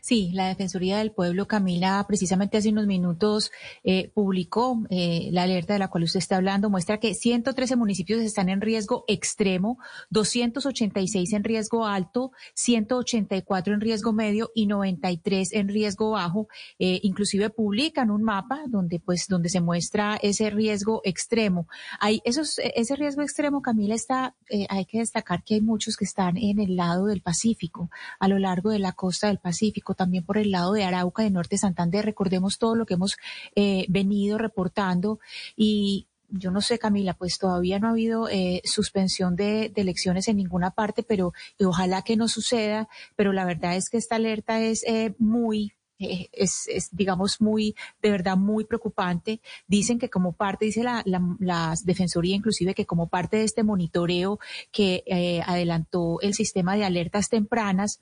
Sí, 0.00 0.30
la 0.32 0.48
Defensoría 0.48 0.96
del 0.96 1.12
Pueblo, 1.12 1.46
Camila, 1.46 2.02
precisamente 2.08 2.56
hace 2.56 2.70
unos 2.70 2.86
minutos 2.86 3.52
eh, 3.82 4.10
publicó 4.14 4.82
eh, 4.88 5.28
la 5.30 5.42
alerta 5.42 5.74
de 5.74 5.78
la 5.78 5.88
cual 5.88 6.04
usted 6.04 6.20
está 6.20 6.36
hablando, 6.36 6.70
muestra 6.70 6.98
que 6.98 7.12
113 7.12 7.76
municipios 7.76 8.20
están 8.20 8.48
en 8.48 8.62
riesgo 8.62 9.04
extremo, 9.08 9.78
286 10.08 11.34
en 11.34 11.44
riesgo 11.44 11.86
alto, 11.86 12.32
184 12.54 13.74
en 13.74 13.80
riesgo 13.82 14.14
medio 14.14 14.50
y 14.54 14.66
93 14.66 15.52
en 15.52 15.68
riesgo 15.68 16.12
bajo. 16.12 16.48
Eh, 16.78 17.00
inclusive 17.02 17.50
publican 17.50 18.10
un 18.10 18.22
mapa 18.22 18.62
donde, 18.68 19.00
pues, 19.00 19.26
donde 19.28 19.50
se 19.50 19.60
muestra 19.60 20.16
ese 20.22 20.48
riesgo 20.48 21.02
extremo. 21.04 21.68
Hay 22.00 22.22
esos, 22.24 22.58
ese 22.58 22.96
riesgo 22.96 23.20
extremo, 23.20 23.60
Camila, 23.60 23.94
está, 23.94 24.34
hay 24.70 24.86
que 24.86 25.00
destacar 25.00 25.44
que 25.44 25.56
hay 25.56 25.60
muchos 25.60 25.98
que 25.98 26.06
están 26.06 26.38
en 26.38 26.58
el 26.58 26.74
lado 26.74 27.04
del 27.06 27.20
Pacífico, 27.20 27.90
a 28.18 28.28
lo 28.28 28.38
largo 28.38 28.70
de 28.70 28.78
la 28.78 28.92
costa 28.92 29.26
del 29.26 29.40
Pacífico 29.40 29.73
también 29.96 30.24
por 30.24 30.38
el 30.38 30.50
lado 30.50 30.72
de 30.72 30.84
Arauca, 30.84 31.22
de 31.22 31.30
Norte 31.30 31.58
Santander. 31.58 32.04
Recordemos 32.04 32.58
todo 32.58 32.74
lo 32.74 32.86
que 32.86 32.94
hemos 32.94 33.16
eh, 33.54 33.86
venido 33.88 34.38
reportando 34.38 35.18
y 35.56 36.06
yo 36.30 36.50
no 36.50 36.62
sé, 36.62 36.78
Camila, 36.78 37.14
pues 37.14 37.38
todavía 37.38 37.78
no 37.78 37.86
ha 37.86 37.90
habido 37.90 38.28
eh, 38.28 38.60
suspensión 38.64 39.36
de, 39.36 39.72
elecciones 39.76 40.26
en 40.26 40.38
ninguna 40.38 40.72
parte, 40.72 41.04
pero 41.04 41.32
ojalá 41.60 42.02
que 42.02 42.16
no 42.16 42.26
suceda. 42.26 42.88
Pero 43.14 43.32
la 43.32 43.44
verdad 43.44 43.76
es 43.76 43.88
que 43.88 43.98
esta 43.98 44.16
alerta 44.16 44.60
es 44.60 44.82
eh, 44.84 45.14
muy 45.18 45.72
es, 46.00 46.88
digamos, 46.90 47.40
muy, 47.40 47.76
de 48.02 48.10
verdad, 48.10 48.36
muy 48.36 48.64
preocupante. 48.64 49.40
Dicen 49.68 49.98
que 49.98 50.10
como 50.10 50.32
parte, 50.32 50.64
dice 50.64 50.82
la, 50.82 51.02
la, 51.38 51.74
Defensoría 51.84 52.34
inclusive, 52.34 52.74
que 52.74 52.84
como 52.84 53.08
parte 53.08 53.36
de 53.36 53.44
este 53.44 53.62
monitoreo 53.62 54.40
que 54.72 55.04
adelantó 55.46 56.20
el 56.20 56.34
sistema 56.34 56.74
de 56.74 56.84
alertas 56.84 57.28
tempranas, 57.28 58.00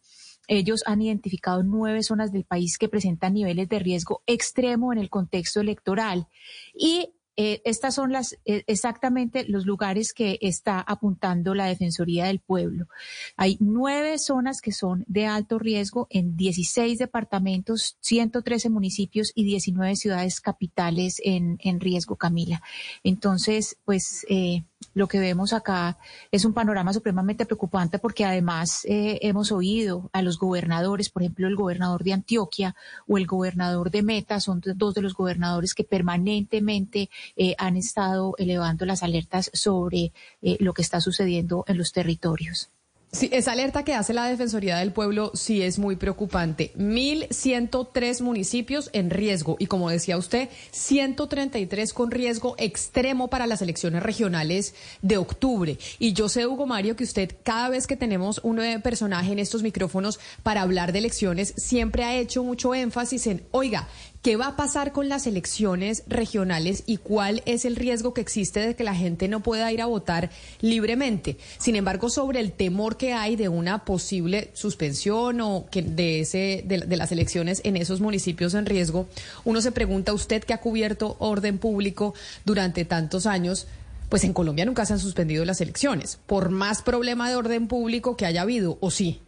ellos 0.48 0.82
han 0.86 1.02
identificado 1.02 1.62
nueve 1.62 2.02
zonas 2.02 2.32
del 2.32 2.44
país 2.44 2.78
que 2.78 2.88
presentan 2.88 3.34
niveles 3.34 3.68
de 3.68 3.78
riesgo 3.78 4.22
extremo 4.26 4.92
en 4.92 4.98
el 4.98 5.10
contexto 5.10 5.60
electoral 5.60 6.28
y 6.74 7.14
eh, 7.36 7.62
estas 7.64 7.94
son 7.94 8.12
las 8.12 8.34
eh, 8.44 8.62
exactamente 8.66 9.46
los 9.48 9.64
lugares 9.64 10.12
que 10.12 10.38
está 10.42 10.80
apuntando 10.80 11.54
la 11.54 11.66
Defensoría 11.66 12.26
del 12.26 12.40
Pueblo. 12.40 12.88
Hay 13.36 13.56
nueve 13.58 14.18
zonas 14.18 14.60
que 14.60 14.72
son 14.72 15.04
de 15.08 15.26
alto 15.26 15.58
riesgo 15.58 16.06
en 16.10 16.36
16 16.36 16.98
departamentos, 16.98 17.96
113 18.00 18.68
municipios 18.68 19.32
y 19.34 19.44
19 19.44 19.96
ciudades 19.96 20.40
capitales 20.40 21.20
en, 21.24 21.58
riesgo, 21.80 22.16
Camila. 22.16 22.62
Entonces, 23.02 23.78
pues 23.84 24.26
eh, 24.28 24.64
lo 24.94 25.08
que 25.08 25.20
vemos 25.20 25.52
acá 25.52 25.98
es 26.30 26.44
un 26.44 26.52
panorama 26.52 26.92
supremamente 26.92 27.46
preocupante 27.46 27.98
porque 27.98 28.24
además 28.24 28.84
eh, 28.84 29.18
hemos 29.22 29.52
oído 29.52 30.10
a 30.12 30.22
los 30.22 30.38
gobernadores, 30.38 31.08
por 31.08 31.22
ejemplo, 31.22 31.48
el 31.48 31.56
gobernador 31.56 32.04
de 32.04 32.12
Antioquia 32.12 32.74
o 33.06 33.18
el 33.18 33.26
gobernador 33.26 33.90
de 33.90 34.02
Meta, 34.02 34.40
son 34.40 34.62
dos 34.76 34.94
de 34.94 35.02
los 35.02 35.14
gobernadores 35.14 35.74
que 35.74 35.84
permanentemente 35.84 37.10
eh, 37.36 37.54
han 37.58 37.76
estado 37.76 38.34
elevando 38.38 38.84
las 38.86 39.02
alertas 39.02 39.50
sobre 39.52 40.12
eh, 40.42 40.56
lo 40.60 40.74
que 40.74 40.82
está 40.82 41.00
sucediendo 41.00 41.64
en 41.66 41.78
los 41.78 41.92
territorios. 41.92 42.70
Sí, 43.14 43.28
esa 43.30 43.52
alerta 43.52 43.84
que 43.84 43.92
hace 43.92 44.14
la 44.14 44.24
Defensoría 44.24 44.78
del 44.78 44.90
Pueblo 44.90 45.32
sí 45.34 45.60
es 45.60 45.78
muy 45.78 45.96
preocupante. 45.96 46.72
1.103 46.78 48.22
municipios 48.22 48.88
en 48.94 49.10
riesgo 49.10 49.56
y, 49.58 49.66
como 49.66 49.90
decía 49.90 50.16
usted, 50.16 50.48
133 50.70 51.92
con 51.92 52.10
riesgo 52.10 52.54
extremo 52.56 53.28
para 53.28 53.46
las 53.46 53.60
elecciones 53.60 54.02
regionales 54.02 54.74
de 55.02 55.18
octubre. 55.18 55.76
Y 55.98 56.14
yo 56.14 56.30
sé, 56.30 56.46
Hugo 56.46 56.66
Mario, 56.66 56.96
que 56.96 57.04
usted 57.04 57.36
cada 57.42 57.68
vez 57.68 57.86
que 57.86 57.98
tenemos 57.98 58.40
un 58.44 58.62
personaje 58.82 59.32
en 59.32 59.40
estos 59.40 59.62
micrófonos 59.62 60.18
para 60.42 60.62
hablar 60.62 60.92
de 60.92 61.00
elecciones, 61.00 61.52
siempre 61.58 62.04
ha 62.04 62.16
hecho 62.16 62.42
mucho 62.42 62.74
énfasis 62.74 63.26
en, 63.26 63.42
oiga, 63.50 63.88
¿Qué 64.22 64.36
va 64.36 64.46
a 64.46 64.56
pasar 64.56 64.92
con 64.92 65.08
las 65.08 65.26
elecciones 65.26 66.04
regionales 66.06 66.84
y 66.86 66.98
cuál 66.98 67.42
es 67.44 67.64
el 67.64 67.74
riesgo 67.74 68.14
que 68.14 68.20
existe 68.20 68.60
de 68.60 68.76
que 68.76 68.84
la 68.84 68.94
gente 68.94 69.26
no 69.26 69.40
pueda 69.40 69.72
ir 69.72 69.82
a 69.82 69.86
votar 69.86 70.30
libremente? 70.60 71.38
Sin 71.58 71.74
embargo, 71.74 72.08
sobre 72.08 72.38
el 72.38 72.52
temor 72.52 72.96
que 72.96 73.14
hay 73.14 73.34
de 73.34 73.48
una 73.48 73.84
posible 73.84 74.52
suspensión 74.52 75.40
o 75.40 75.66
que 75.68 75.82
de, 75.82 76.20
ese, 76.20 76.62
de, 76.64 76.96
las 76.96 77.10
elecciones 77.10 77.62
en 77.64 77.76
esos 77.76 78.00
municipios 78.00 78.54
en 78.54 78.66
riesgo, 78.66 79.08
uno 79.44 79.60
se 79.60 79.72
pregunta, 79.72 80.12
usted 80.12 80.44
que 80.44 80.54
ha 80.54 80.60
cubierto 80.60 81.16
orden 81.18 81.58
público 81.58 82.14
durante 82.44 82.84
tantos 82.84 83.26
años, 83.26 83.66
pues 84.08 84.22
en 84.22 84.34
Colombia 84.34 84.64
nunca 84.64 84.86
se 84.86 84.92
han 84.92 85.00
suspendido 85.00 85.44
las 85.44 85.60
elecciones, 85.60 86.20
por 86.26 86.50
más 86.50 86.82
problema 86.82 87.28
de 87.28 87.34
orden 87.34 87.66
público 87.66 88.16
que 88.16 88.26
haya 88.26 88.42
habido, 88.42 88.78
¿o 88.80 88.92
sí? 88.92 89.20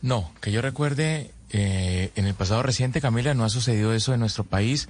No, 0.00 0.30
que 0.40 0.52
yo 0.52 0.62
recuerde, 0.62 1.32
eh, 1.50 2.10
en 2.16 2.26
el 2.26 2.34
pasado 2.34 2.62
reciente, 2.62 3.00
Camila, 3.00 3.34
no 3.34 3.44
ha 3.44 3.48
sucedido 3.48 3.92
eso 3.92 4.14
en 4.14 4.20
nuestro 4.20 4.44
país, 4.44 4.88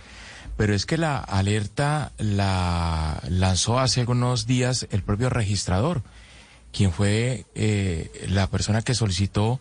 pero 0.56 0.74
es 0.74 0.86
que 0.86 0.96
la 0.96 1.18
alerta 1.18 2.12
la 2.18 3.20
lanzó 3.28 3.78
hace 3.78 4.00
algunos 4.00 4.46
días 4.46 4.86
el 4.90 5.02
propio 5.02 5.28
registrador, 5.28 6.02
quien 6.72 6.92
fue 6.92 7.44
eh, 7.54 8.26
la 8.28 8.46
persona 8.46 8.82
que 8.82 8.94
solicitó 8.94 9.60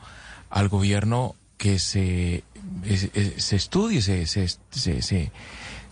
al 0.50 0.70
gobierno 0.70 1.36
que 1.58 1.80
se, 1.80 2.44
se 3.38 3.56
estudie, 3.56 4.02
se, 4.02 4.25
se, 4.28 4.48
se 4.72 5.32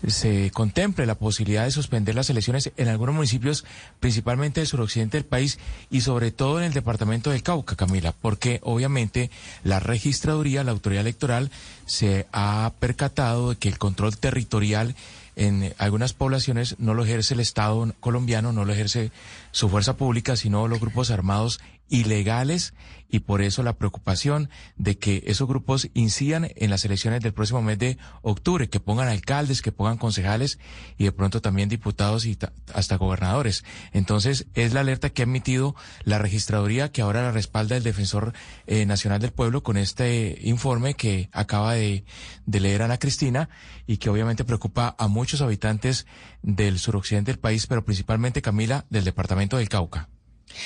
se 0.07 0.51
contemple 0.51 1.05
la 1.05 1.15
posibilidad 1.15 1.65
de 1.65 1.71
suspender 1.71 2.15
las 2.15 2.29
elecciones 2.29 2.71
en 2.77 2.87
algunos 2.87 3.15
municipios, 3.15 3.65
principalmente 3.99 4.59
del 4.59 4.67
suroccidente 4.67 5.17
del 5.17 5.25
país 5.25 5.59
y 5.89 6.01
sobre 6.01 6.31
todo 6.31 6.59
en 6.59 6.65
el 6.65 6.73
departamento 6.73 7.29
del 7.31 7.43
Cauca, 7.43 7.75
Camila, 7.75 8.13
porque 8.13 8.59
obviamente 8.63 9.31
la 9.63 9.79
registraduría, 9.79 10.63
la 10.63 10.71
autoridad 10.71 11.01
electoral, 11.01 11.51
se 11.85 12.27
ha 12.31 12.73
percatado 12.79 13.51
de 13.51 13.55
que 13.57 13.69
el 13.69 13.77
control 13.77 14.17
territorial 14.17 14.95
en 15.35 15.73
algunas 15.77 16.13
poblaciones 16.13 16.75
no 16.79 16.93
lo 16.93 17.03
ejerce 17.03 17.33
el 17.33 17.39
Estado 17.39 17.93
colombiano, 17.99 18.53
no 18.53 18.65
lo 18.65 18.73
ejerce 18.73 19.11
su 19.51 19.69
fuerza 19.69 19.97
pública, 19.97 20.35
sino 20.35 20.67
los 20.67 20.79
grupos 20.79 21.09
armados 21.11 21.59
ilegales 21.93 22.73
y 23.07 23.19
por 23.19 23.43
eso 23.43 23.61
la 23.61 23.77
preocupación 23.77 24.49
de 24.75 24.97
que 24.97 25.21
esos 25.27 25.47
grupos 25.47 25.89
incidan 25.93 26.49
en 26.55 26.71
las 26.71 26.83
elecciones 26.83 27.21
del 27.21 27.31
próximo 27.31 27.61
mes 27.61 27.77
de 27.77 27.99
octubre, 28.23 28.67
que 28.69 28.79
pongan 28.79 29.07
alcaldes, 29.07 29.61
que 29.61 29.71
pongan 29.71 29.99
concejales 29.99 30.57
y 30.97 31.03
de 31.03 31.11
pronto 31.11 31.39
también 31.39 31.69
diputados 31.69 32.25
y 32.25 32.35
hasta 32.73 32.97
gobernadores. 32.97 33.63
Entonces 33.91 34.47
es 34.55 34.73
la 34.73 34.79
alerta 34.79 35.11
que 35.11 35.21
ha 35.21 35.29
emitido 35.29 35.75
la 36.03 36.17
registraduría 36.17 36.91
que 36.91 37.03
ahora 37.03 37.21
la 37.21 37.31
respalda 37.31 37.77
el 37.77 37.83
defensor 37.83 38.33
eh, 38.65 38.87
nacional 38.87 39.21
del 39.21 39.31
pueblo 39.31 39.61
con 39.61 39.77
este 39.77 40.39
informe 40.41 40.95
que 40.95 41.29
acaba 41.33 41.75
de, 41.75 42.05
de 42.47 42.59
leer 42.59 42.81
Ana 42.81 42.97
Cristina 42.97 43.47
y 43.85 43.97
que 43.97 44.09
obviamente 44.09 44.43
preocupa 44.43 44.95
a 44.97 45.07
muchos 45.07 45.41
habitantes 45.41 46.07
del 46.41 46.79
suroccidente 46.79 47.31
del 47.31 47.39
país, 47.39 47.67
pero 47.67 47.85
principalmente 47.85 48.41
Camila 48.41 48.87
del 48.89 49.03
departamento 49.03 49.57
del 49.57 49.69
Cauca. 49.69 50.09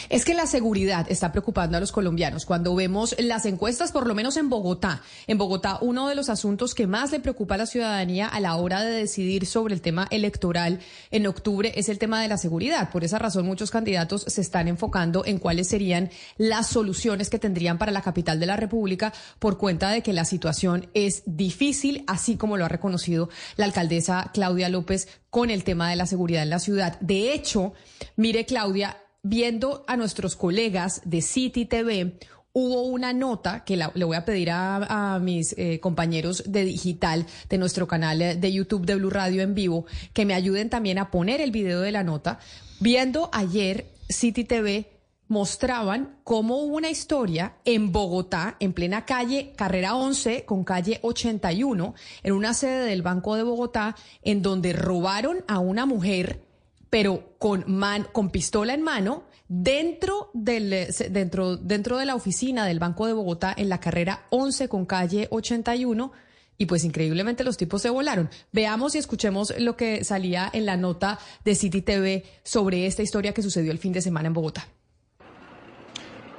Es 0.09 0.25
que 0.25 0.33
la 0.33 0.47
seguridad 0.47 1.05
está 1.09 1.31
preocupando 1.31 1.77
a 1.77 1.79
los 1.79 1.91
colombianos. 1.91 2.45
Cuando 2.45 2.75
vemos 2.75 3.15
las 3.19 3.45
encuestas, 3.45 3.91
por 3.91 4.07
lo 4.07 4.15
menos 4.15 4.37
en 4.37 4.49
Bogotá, 4.49 5.01
en 5.27 5.37
Bogotá 5.37 5.79
uno 5.81 6.07
de 6.07 6.15
los 6.15 6.29
asuntos 6.29 6.75
que 6.75 6.87
más 6.87 7.11
le 7.11 7.19
preocupa 7.19 7.55
a 7.55 7.59
la 7.59 7.65
ciudadanía 7.65 8.27
a 8.27 8.39
la 8.39 8.55
hora 8.55 8.83
de 8.83 8.91
decidir 8.91 9.45
sobre 9.45 9.73
el 9.73 9.81
tema 9.81 10.07
electoral 10.11 10.79
en 11.11 11.27
octubre 11.27 11.71
es 11.75 11.89
el 11.89 11.99
tema 11.99 12.21
de 12.21 12.27
la 12.27 12.37
seguridad. 12.37 12.89
Por 12.91 13.03
esa 13.03 13.19
razón 13.19 13.45
muchos 13.45 13.71
candidatos 13.71 14.23
se 14.27 14.41
están 14.41 14.67
enfocando 14.67 15.25
en 15.25 15.39
cuáles 15.39 15.67
serían 15.67 16.09
las 16.37 16.67
soluciones 16.67 17.29
que 17.29 17.39
tendrían 17.39 17.77
para 17.77 17.91
la 17.91 18.01
capital 18.01 18.39
de 18.39 18.45
la 18.45 18.57
República 18.57 19.13
por 19.39 19.57
cuenta 19.57 19.89
de 19.89 20.01
que 20.01 20.13
la 20.13 20.25
situación 20.25 20.89
es 20.93 21.23
difícil, 21.25 22.03
así 22.07 22.35
como 22.35 22.57
lo 22.57 22.65
ha 22.65 22.69
reconocido 22.69 23.29
la 23.55 23.65
alcaldesa 23.65 24.31
Claudia 24.33 24.69
López 24.69 25.07
con 25.29 25.49
el 25.49 25.63
tema 25.63 25.89
de 25.89 25.95
la 25.95 26.05
seguridad 26.05 26.43
en 26.43 26.49
la 26.49 26.59
ciudad. 26.59 26.99
De 26.99 27.33
hecho, 27.33 27.73
mire 28.15 28.45
Claudia, 28.45 28.97
viendo 29.23 29.83
a 29.87 29.97
nuestros 29.97 30.35
colegas 30.35 31.01
de 31.05 31.21
City 31.21 31.65
TV, 31.65 32.17
hubo 32.53 32.83
una 32.83 33.13
nota 33.13 33.63
que 33.63 33.77
le 33.77 34.05
voy 34.05 34.17
a 34.17 34.25
pedir 34.25 34.49
a, 34.51 35.19
mis 35.21 35.53
eh, 35.57 35.79
compañeros 35.79 36.43
de 36.47 36.65
digital 36.65 37.27
de 37.49 37.57
nuestro 37.57 37.87
canal 37.87 38.17
de 38.17 38.51
YouTube 38.51 38.85
de 38.85 38.95
Blue 38.95 39.11
Radio 39.11 39.43
en 39.43 39.53
vivo 39.53 39.85
que 40.13 40.25
me 40.25 40.33
ayuden 40.33 40.69
también 40.69 40.97
a 40.97 41.11
poner 41.11 41.39
el 41.39 41.51
video 41.51 41.81
de 41.81 41.91
la 41.91 42.03
nota. 42.03 42.39
Viendo 42.79 43.29
ayer 43.31 43.85
City 44.09 44.43
TV 44.43 44.89
mostraban 45.27 46.17
cómo 46.23 46.57
hubo 46.57 46.77
una 46.77 46.89
historia 46.89 47.57
en 47.65 47.91
Bogotá, 47.91 48.55
en 48.59 48.73
plena 48.73 49.05
calle 49.05 49.53
Carrera 49.55 49.95
11 49.95 50.45
con 50.45 50.63
calle 50.63 50.99
81, 51.03 51.93
en 52.23 52.33
una 52.33 52.53
sede 52.53 52.85
del 52.85 53.01
Banco 53.01 53.35
de 53.35 53.43
Bogotá, 53.43 53.95
en 54.21 54.41
donde 54.41 54.73
robaron 54.73 55.43
a 55.47 55.59
una 55.59 55.85
mujer 55.85 56.46
pero 56.89 57.35
con, 57.37 57.63
man, 57.67 58.07
con 58.11 58.29
pistola 58.29 58.73
en 58.73 58.81
mano 58.81 59.23
dentro, 59.47 60.29
del, 60.33 60.87
dentro, 61.09 61.57
dentro 61.57 61.97
de 61.97 62.05
la 62.05 62.15
oficina 62.15 62.65
del 62.65 62.79
Banco 62.79 63.07
de 63.07 63.13
Bogotá 63.13 63.53
en 63.57 63.69
la 63.69 63.79
carrera 63.79 64.25
11 64.29 64.69
con 64.69 64.85
calle 64.85 65.27
81. 65.31 66.11
Y 66.59 66.65
pues 66.65 66.83
increíblemente 66.83 67.43
los 67.43 67.55
tipos 67.55 67.83
se 67.83 67.91
volaron. 67.91 68.31
Veamos 68.51 68.95
y 68.95 68.97
escuchemos 68.97 69.53
lo 69.59 69.77
que 69.77 70.03
salía 70.03 70.49
en 70.51 70.65
la 70.65 70.75
nota 70.75 71.19
de 71.45 71.53
City 71.53 71.83
TV 71.83 72.25
sobre 72.43 72.87
esta 72.87 73.03
historia 73.03 73.33
que 73.33 73.43
sucedió 73.43 73.71
el 73.71 73.77
fin 73.77 73.93
de 73.93 74.01
semana 74.01 74.27
en 74.27 74.33
Bogotá. 74.33 74.67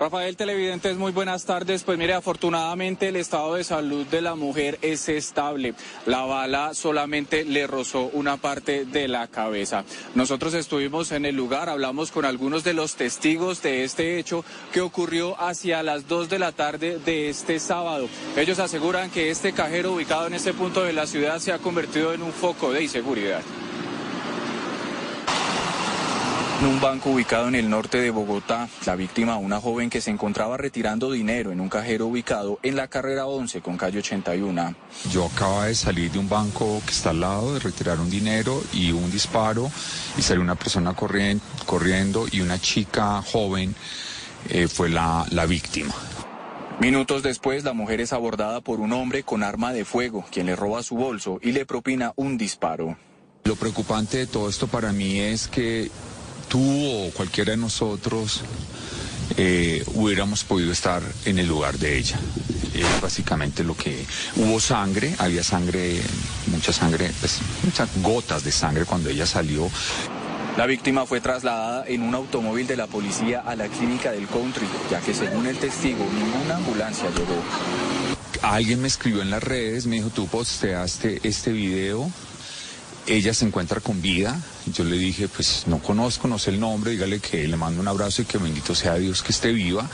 Rafael 0.01 0.37
Televidentes, 0.37 0.97
muy 0.97 1.11
buenas 1.11 1.45
tardes. 1.45 1.83
Pues 1.83 1.99
mire, 1.99 2.15
afortunadamente 2.15 3.09
el 3.09 3.17
estado 3.17 3.55
de 3.55 3.65
salud 3.65 4.07
de 4.07 4.23
la 4.23 4.37
mujer 4.37 4.79
es 4.81 5.09
estable. 5.09 5.75
La 6.07 6.25
bala 6.25 6.73
solamente 6.75 7.45
le 7.45 7.67
rozó 7.67 8.09
una 8.13 8.37
parte 8.37 8.85
de 8.85 9.09
la 9.09 9.27
cabeza. 9.27 9.85
Nosotros 10.15 10.55
estuvimos 10.55 11.11
en 11.11 11.27
el 11.27 11.35
lugar, 11.35 11.69
hablamos 11.69 12.13
con 12.13 12.25
algunos 12.25 12.63
de 12.63 12.75
los 12.75 12.95
testigos 12.95 13.61
de 13.61 13.83
este 13.83 14.21
hecho 14.21 14.45
que 14.73 14.83
ocurrió 14.83 15.41
hacia 15.41 15.83
las 15.83 16.07
2 16.07 16.29
de 16.29 16.39
la 16.39 16.53
tarde 16.53 17.01
de 17.05 17.29
este 17.29 17.59
sábado. 17.59 18.09
Ellos 18.37 18.61
aseguran 18.61 19.11
que 19.11 19.31
este 19.31 19.53
cajero 19.53 19.95
ubicado 19.95 20.29
en 20.29 20.35
este 20.35 20.55
punto 20.55 20.85
de 20.85 20.93
la 20.93 21.09
ciudad 21.09 21.41
se 21.41 21.53
ha 21.53 21.59
convertido 21.59 22.13
en 22.13 22.23
un 22.23 22.33
foco 22.33 22.73
de 22.73 22.85
inseguridad. 22.85 23.43
En 26.61 26.67
un 26.67 26.81
banco 26.81 27.11
ubicado 27.11 27.47
en 27.47 27.55
el 27.55 27.71
norte 27.71 28.01
de 28.01 28.11
Bogotá, 28.11 28.69
la 28.85 28.97
víctima, 28.97 29.37
una 29.37 29.61
joven 29.61 29.91
que 29.91 30.01
se 30.01 30.11
encontraba 30.11 30.57
retirando 30.57 31.13
dinero 31.13 31.53
en 31.53 31.61
un 31.61 31.69
cajero 31.69 32.07
ubicado 32.07 32.59
en 32.65 32.75
la 32.75 32.89
carrera 32.89 33.27
11 33.27 33.61
con 33.61 33.77
calle 33.77 34.01
81. 34.01 34.75
Yo 35.13 35.27
acababa 35.27 35.67
de 35.67 35.77
salir 35.77 36.11
de 36.11 36.19
un 36.19 36.29
banco 36.29 36.83
que 36.85 36.91
está 36.91 37.11
al 37.11 37.21
lado, 37.21 37.55
de 37.55 37.61
retirar 37.61 38.01
un 38.01 38.11
dinero 38.11 38.61
y 38.73 38.91
un 38.91 39.09
disparo 39.09 39.71
y 40.17 40.23
salió 40.23 40.43
una 40.43 40.57
persona 40.57 40.95
corriendo, 40.95 41.45
corriendo 41.65 42.27
y 42.29 42.41
una 42.41 42.61
chica 42.61 43.23
joven 43.23 43.77
eh, 44.49 44.67
fue 44.67 44.89
la, 44.89 45.27
la 45.31 45.47
víctima. 45.47 45.95
Minutos 46.81 47.23
después, 47.23 47.63
la 47.63 47.73
mujer 47.73 48.01
es 48.01 48.13
abordada 48.13 48.61
por 48.63 48.81
un 48.81 48.93
hombre 48.93 49.23
con 49.23 49.45
arma 49.45 49.73
de 49.73 49.85
fuego, 49.85 50.25
quien 50.33 50.47
le 50.47 50.57
roba 50.57 50.83
su 50.83 50.97
bolso 50.97 51.39
y 51.41 51.53
le 51.53 51.67
propina 51.67 52.15
un 52.17 52.37
disparo. 52.37 52.97
Lo 53.45 53.55
preocupante 53.55 54.19
de 54.19 54.27
todo 54.27 54.49
esto 54.49 54.67
para 54.67 54.93
mí 54.93 55.21
es 55.21 55.47
que 55.47 55.91
tú 56.49 56.61
o 56.61 57.11
cualquiera 57.13 57.53
de 57.53 57.57
nosotros 57.57 58.43
eh, 59.37 59.85
hubiéramos 59.95 60.45
podido 60.45 60.73
estar 60.73 61.03
en 61.25 61.39
el 61.39 61.47
lugar 61.47 61.79
de 61.79 61.99
ella. 61.99 62.19
Es 62.75 63.01
básicamente 63.01 63.65
lo 63.65 63.77
que 63.77 64.05
hubo 64.37 64.61
sangre, 64.61 65.15
había 65.19 65.43
sangre, 65.43 66.01
mucha 66.47 66.73
sangre, 66.73 67.11
pues 67.21 67.39
muchas 67.65 67.89
gotas 68.03 68.45
de 68.45 68.53
sangre 68.53 68.85
cuando 68.85 69.11
ella 69.11 69.27
salió. 69.27 69.71
La 70.57 70.67
víctima 70.67 71.07
fue 71.07 71.21
trasladada 71.21 71.85
en 71.87 72.03
un 72.03 72.15
automóvil 72.15 72.67
de 72.67 72.77
la 72.77 72.89
policía 72.89 73.43
a 73.47 73.55
la 73.55 73.69
clínica 73.69 74.11
del 74.11 74.27
country, 74.27 74.67
ya 74.91 75.01
que 75.01 75.15
según 75.15 75.47
el 75.47 75.57
testigo 75.57 76.05
ninguna 76.13 76.57
ambulancia 76.57 77.09
llegó. 77.11 77.43
Alguien 78.43 78.81
me 78.81 78.89
escribió 78.89 79.23
en 79.23 79.31
las 79.31 79.43
redes, 79.43 79.87
me 79.87 79.97
dijo, 79.97 80.11
tú 80.11 80.27
posteaste 80.27 81.21
este 81.23 81.53
video, 81.53 82.11
ella 83.09 83.35
se 83.35 83.47
encuentra 83.47 83.81
con 83.81 84.01
vida. 84.03 84.39
Yo 84.73 84.85
le 84.85 84.97
dije, 84.97 85.29
pues 85.29 85.65
no 85.67 85.79
conozco, 85.79 86.29
no 86.29 86.39
sé 86.39 86.51
el 86.51 86.61
nombre, 86.61 86.93
dígale 86.93 87.21
que 87.21 87.49
le 87.49 87.57
mando 87.57 87.81
un 87.81 87.89
abrazo 87.89 88.23
y 88.23 88.25
que 88.27 88.39
bendito 88.39 88.75
sea 88.75 88.95
Dios 88.95 89.23
que 89.23 89.33
esté 89.33 89.53
viva. 89.53 89.89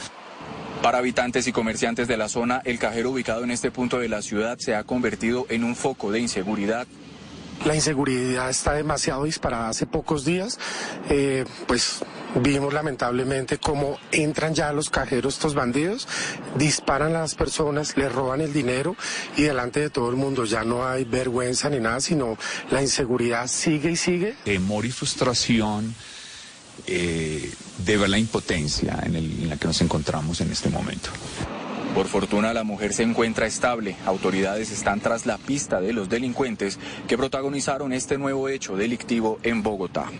Para 0.83 0.99
habitantes 0.99 1.47
y 1.47 1.53
comerciantes 1.53 2.09
de 2.09 2.17
la 2.17 2.29
zona, 2.29 2.61
el 2.65 2.79
cajero 2.79 3.11
ubicado 3.11 3.45
en 3.45 3.51
este 3.51 3.71
punto 3.71 3.99
de 3.99 4.09
la 4.09 4.21
ciudad 4.21 4.59
se 4.59 4.75
ha 4.75 4.85
convertido 4.85 5.47
en 5.49 5.65
un 5.65 5.77
foco 5.77 6.11
de 6.11 6.21
inseguridad 6.21 6.87
la 7.65 7.75
inseguridad 7.75 8.51
está 8.51 8.75
demasiado 8.75 9.25
disparada 9.25 9.71
hace 9.71 9.87
pocos 9.87 10.25
días. 10.27 10.59
Eh, 11.09 11.47
pues 11.67 12.01
vimos 12.43 12.73
lamentablemente 12.73 13.59
cómo 13.59 13.99
entran 14.13 14.55
ya 14.55 14.73
los 14.73 14.91
cajeros 14.91 15.35
estos 15.35 15.55
bandidos, 15.55 16.09
disparan 16.57 17.15
a 17.17 17.21
las 17.21 17.35
personas, 17.35 17.97
les 17.97 18.13
roban 18.13 18.41
el 18.41 18.53
dinero 18.53 18.97
y 19.37 19.43
delante 19.43 19.81
de 19.81 19.91
todo 19.91 20.11
el 20.11 20.17
mundo 20.17 20.45
ya 20.45 20.65
no 20.65 20.87
hay 20.87 21.05
vergüenza 21.05 21.71
ni 21.71 21.81
nada, 21.81 22.01
sino 22.01 22.37
la 22.71 22.83
inseguridad 22.83 23.47
sigue 23.47 23.93
y 23.93 23.97
sigue. 23.97 24.35
Temor 24.45 24.87
y 24.87 24.91
frustración. 24.91 25.95
Eh, 26.89 27.53
de 27.79 27.97
ver 27.97 28.09
la 28.09 28.19
impotencia 28.19 28.99
en, 29.05 29.15
en 29.15 29.49
la 29.49 29.57
que 29.57 29.69
nos 29.69 29.81
encontramos 29.81 30.41
en 30.41 30.51
este 30.51 30.71
momento. 30.71 31.11
Por 31.95 32.09
fortuna 32.09 32.53
la 32.53 32.65
mujer 32.65 32.93
se 32.93 33.05
encuentra 33.05 33.47
estable. 33.47 33.95
Autoridades 34.05 34.73
están 34.73 34.99
tras 34.99 35.25
la 35.25 35.39
pista 35.39 35.81
de 35.81 35.93
los 35.93 36.09
delincuentes 36.09 36.81
que 37.07 37.17
protagonizaron 37.17 37.93
este 37.93 38.19
nuevo 38.19 38.49
hecho 38.49 38.77
delictivo 38.77 39.39
en 39.45 39.63
Bogotá. 39.63 40.11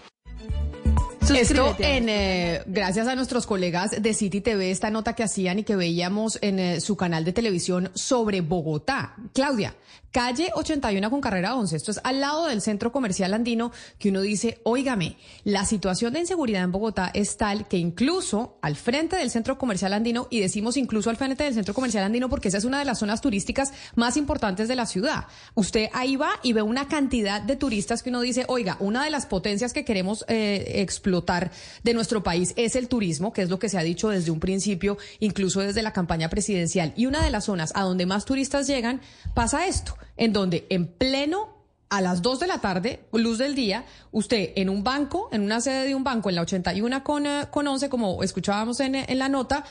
Esto 1.31 1.75
en 1.79 2.09
eh, 2.11 2.63
gracias 2.67 3.09
a 3.09 3.15
nuestros 3.15 3.47
colegas 3.47 4.03
de 4.03 4.13
City 4.13 4.43
TV, 4.43 4.71
esta 4.71 4.91
nota 4.91 5.15
que 5.15 5.23
hacían 5.23 5.59
y 5.59 5.65
que 5.65 5.75
veíamos 5.75 6.39
en 6.43 6.59
eh, 6.59 6.81
su 6.81 6.97
canal 6.97 7.25
de 7.25 7.33
televisión 7.33 7.91
sobre 7.95 8.43
Bogotá. 8.43 9.17
Claudia, 9.33 9.75
calle 10.15 10.53
81 10.55 11.11
con 11.11 11.21
carrera 11.21 11.57
11, 11.57 11.75
esto 11.75 11.91
es 11.91 12.01
al 12.05 12.21
lado 12.21 12.47
del 12.47 12.61
centro 12.61 12.93
comercial 12.93 13.35
andino, 13.35 13.73
que 13.99 14.11
uno 14.11 14.21
dice, 14.21 14.61
óigame, 14.63 15.17
la 15.43 15.65
situación 15.65 16.13
de 16.13 16.21
inseguridad 16.21 16.63
en 16.63 16.71
Bogotá 16.71 17.11
es 17.13 17.37
tal 17.37 17.67
que 17.67 17.79
incluso 17.79 18.57
al 18.63 18.77
frente 18.77 19.17
del 19.17 19.29
centro 19.33 19.59
comercial 19.59 19.93
andino, 19.93 20.29
y 20.31 20.39
decimos 20.39 20.77
incluso 20.77 21.11
al 21.11 21.17
frente 21.17 21.43
del 21.43 21.55
centro 21.55 21.75
comercial 21.75 22.05
andino 22.05 22.29
porque 22.29 22.47
esa 22.47 22.59
es 22.59 22.65
una 22.65 22.79
de 22.79 22.85
las 22.85 23.01
zonas 23.01 23.21
turísticas 23.21 23.73
más 23.97 24.17
importantes 24.17 24.69
de 24.69 24.77
la 24.77 24.87
ciudad. 24.87 25.27
Usted 25.55 25.89
ahí 25.93 26.15
va 26.15 26.31
y 26.45 26.53
ve 26.53 26.63
una 26.63 26.87
cantidad 26.87 27.43
de 27.43 27.57
turistas 27.57 28.05
que 28.05 28.11
uno 28.11 28.21
dice, 28.21 28.45
oiga, 28.47 28.77
una 28.79 29.03
de 29.03 29.11
las 29.11 29.27
potencias 29.27 29.73
que 29.73 29.85
queremos 29.85 30.25
eh, 30.29 30.75
explotar 30.77 31.51
de 31.83 31.93
nuestro 31.93 32.23
país 32.23 32.53
es 32.55 32.77
el 32.77 32.87
turismo, 32.87 33.33
que 33.33 33.43
es 33.43 33.51
lo 33.51 33.59
que 33.59 33.69
se 33.69 33.79
ha 33.79 33.83
dicho 33.83 34.11
desde 34.11 34.31
un 34.31 34.39
principio, 34.39 34.97
incluso 35.19 35.59
desde 35.59 35.83
la 35.83 35.93
campaña 35.93 36.31
presidencial. 36.31 36.93
Y 36.95 37.07
una 37.07 37.25
de 37.25 37.31
las 37.31 37.47
zonas 37.47 37.73
a 37.75 37.83
donde 37.83 38.07
más 38.07 38.25
turistas 38.25 38.69
llegan 38.69 39.01
pasa 39.35 39.67
esto, 39.67 39.97
en 40.17 40.33
donde 40.33 40.67
en 40.71 40.87
pleno 40.87 41.55
a 41.89 42.01
las 42.01 42.23
2 42.23 42.41
de 42.41 42.47
la 42.47 42.59
tarde, 42.59 43.05
luz 43.13 43.39
del 43.39 43.55
día, 43.55 43.85
usted 44.11 44.51
en 44.57 44.69
un 44.69 44.83
banco, 44.83 45.29
en 45.33 45.43
una 45.43 45.61
sede 45.61 45.87
de 45.87 45.95
un 45.95 46.03
banco, 46.03 46.29
en 46.29 46.35
la 46.35 46.43
81 46.43 47.05
con, 47.05 47.27
eh, 47.27 47.47
con 47.51 47.67
11, 47.67 47.89
como 47.89 48.23
escuchábamos 48.23 48.81
en, 48.81 48.97
en 48.97 49.19
la 49.19 49.29
nota, 49.29 49.65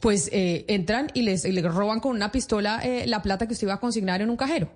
pues 0.00 0.28
eh, 0.32 0.66
entran 0.68 1.10
y 1.14 1.22
les, 1.22 1.44
roban 1.62 1.98
con 2.00 2.14
una 2.14 2.30
pistola 2.30 2.80
eh, 2.84 3.06
la 3.06 3.22
plata 3.22 3.46
que 3.46 3.54
usted 3.54 3.66
iba 3.66 3.74
a 3.74 3.80
consignar 3.80 4.20
en 4.20 4.30
un 4.30 4.36
cajero. 4.36 4.70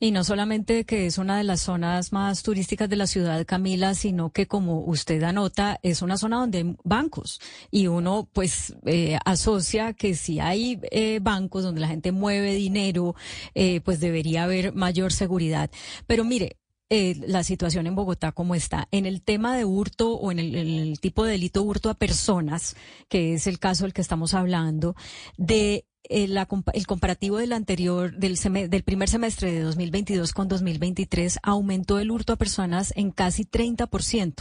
Y 0.00 0.12
no 0.12 0.22
solamente 0.22 0.84
que 0.84 1.06
es 1.06 1.18
una 1.18 1.36
de 1.38 1.44
las 1.44 1.60
zonas 1.60 2.12
más 2.12 2.42
turísticas 2.42 2.88
de 2.88 2.96
la 2.96 3.06
ciudad, 3.06 3.44
Camila, 3.46 3.94
sino 3.94 4.30
que 4.30 4.46
como 4.46 4.80
usted 4.80 5.22
anota, 5.24 5.80
es 5.82 6.02
una 6.02 6.16
zona 6.16 6.38
donde 6.38 6.58
hay 6.58 6.76
bancos 6.84 7.40
y 7.70 7.88
uno 7.88 8.28
pues 8.32 8.76
eh, 8.86 9.18
asocia 9.24 9.92
que 9.94 10.14
si 10.14 10.38
hay 10.38 10.78
eh, 10.90 11.18
bancos 11.20 11.64
donde 11.64 11.80
la 11.80 11.88
gente 11.88 12.12
mueve 12.12 12.54
dinero, 12.54 13.16
eh, 13.54 13.80
pues 13.80 13.98
debería 13.98 14.44
haber 14.44 14.72
mayor 14.72 15.12
seguridad. 15.12 15.70
Pero 16.06 16.24
mire, 16.24 16.56
la 16.90 17.44
situación 17.44 17.86
en 17.86 17.94
Bogotá 17.94 18.32
como 18.32 18.54
está. 18.54 18.88
En 18.92 19.04
el 19.04 19.20
tema 19.20 19.54
de 19.54 19.66
hurto 19.66 20.14
o 20.14 20.32
en 20.32 20.38
el, 20.38 20.98
tipo 21.00 21.24
de 21.24 21.32
delito 21.32 21.62
hurto 21.62 21.90
a 21.90 21.94
personas, 21.94 22.76
que 23.10 23.34
es 23.34 23.46
el 23.46 23.58
caso 23.58 23.84
del 23.84 23.92
que 23.92 24.00
estamos 24.00 24.32
hablando, 24.32 24.96
de 25.36 25.84
el, 26.08 26.38
comparativo 26.86 27.38
del 27.38 27.52
anterior, 27.52 28.16
del, 28.16 28.36
del 28.68 28.82
primer 28.82 29.08
semestre 29.08 29.52
de 29.52 29.60
2022 29.60 30.32
con 30.32 30.48
2023, 30.48 31.38
aumentó 31.42 31.98
el 31.98 32.10
hurto 32.10 32.32
a 32.32 32.36
personas 32.36 32.92
en 32.96 33.10
casi 33.10 33.44
30%. 33.44 34.34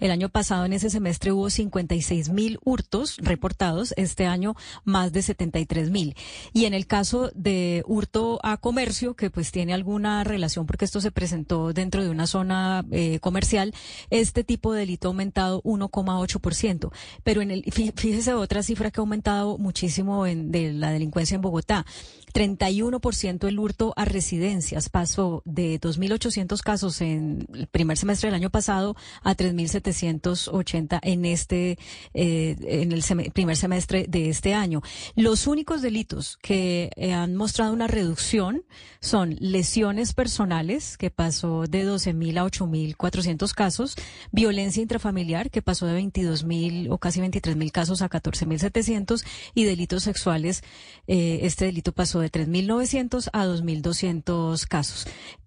El 0.00 0.10
año 0.10 0.28
pasado 0.28 0.64
en 0.64 0.72
ese 0.72 0.90
semestre 0.90 1.32
hubo 1.32 1.48
56 1.48 2.28
mil 2.28 2.58
hurtos 2.64 3.16
reportados, 3.18 3.94
este 3.96 4.26
año 4.26 4.54
más 4.84 5.12
de 5.12 5.22
73 5.22 5.90
mil. 5.90 6.14
Y 6.52 6.66
en 6.66 6.74
el 6.74 6.86
caso 6.86 7.30
de 7.34 7.82
hurto 7.86 8.40
a 8.42 8.56
comercio, 8.58 9.14
que 9.14 9.30
pues 9.30 9.50
tiene 9.50 9.72
alguna 9.72 10.24
relación 10.24 10.66
porque 10.66 10.84
esto 10.84 11.00
se 11.00 11.10
presentó 11.10 11.72
dentro 11.72 12.02
de 12.02 12.10
una 12.10 12.26
zona 12.26 12.84
eh, 12.90 13.18
comercial, 13.20 13.72
este 14.10 14.44
tipo 14.44 14.72
de 14.72 14.80
delito 14.80 15.08
ha 15.08 15.10
aumentado 15.10 15.62
1,8%. 15.62 16.90
Pero 17.22 17.40
en 17.40 17.50
el, 17.50 17.64
fíjese 17.72 18.34
otra 18.34 18.62
cifra 18.62 18.90
que 18.90 19.00
ha 19.00 19.02
aumentado 19.02 19.56
muchísimo 19.58 20.26
en, 20.26 20.50
de 20.50 20.72
la 20.72 20.90
delincuencia 20.90 21.13
en 21.32 21.40
Bogotá. 21.40 21.84
31% 22.34 23.46
el 23.46 23.58
hurto 23.60 23.94
a 23.96 24.04
residencias 24.04 24.88
pasó 24.88 25.42
de 25.44 25.80
2.800 25.80 26.60
casos 26.62 27.00
en 27.00 27.46
el 27.54 27.68
primer 27.68 27.96
semestre 27.96 28.26
del 28.26 28.34
año 28.34 28.50
pasado 28.50 28.96
a 29.22 29.36
3.780 29.36 30.98
en 31.02 31.24
este 31.26 31.78
eh, 32.12 32.56
en 32.60 32.90
el 32.90 33.04
primer 33.32 33.56
semestre 33.56 34.06
de 34.08 34.28
este 34.30 34.52
año. 34.52 34.82
Los 35.14 35.46
únicos 35.46 35.80
delitos 35.80 36.36
que 36.42 36.90
eh, 36.96 37.12
han 37.12 37.36
mostrado 37.36 37.72
una 37.72 37.86
reducción 37.86 38.64
son 39.00 39.36
lesiones 39.38 40.12
personales 40.12 40.98
que 40.98 41.10
pasó 41.10 41.66
de 41.68 41.86
12.000 41.86 42.38
a 42.38 42.44
8.400 42.44 43.54
casos, 43.54 43.94
violencia 44.32 44.82
intrafamiliar 44.82 45.50
que 45.50 45.62
pasó 45.62 45.86
de 45.86 46.00
22.000 46.02 46.88
o 46.90 46.98
casi 46.98 47.20
23.000 47.20 47.70
casos 47.70 48.02
a 48.02 48.10
14.700 48.10 49.24
y 49.54 49.64
delitos 49.64 50.02
sexuales 50.02 50.64
eh, 51.06 51.40
este 51.42 51.66
delito 51.66 51.92
pasó 51.92 52.20
de 52.20 52.23
3.900 52.30 53.28
a 53.32 53.46
2.200 53.46 54.66
casos. 54.66 55.06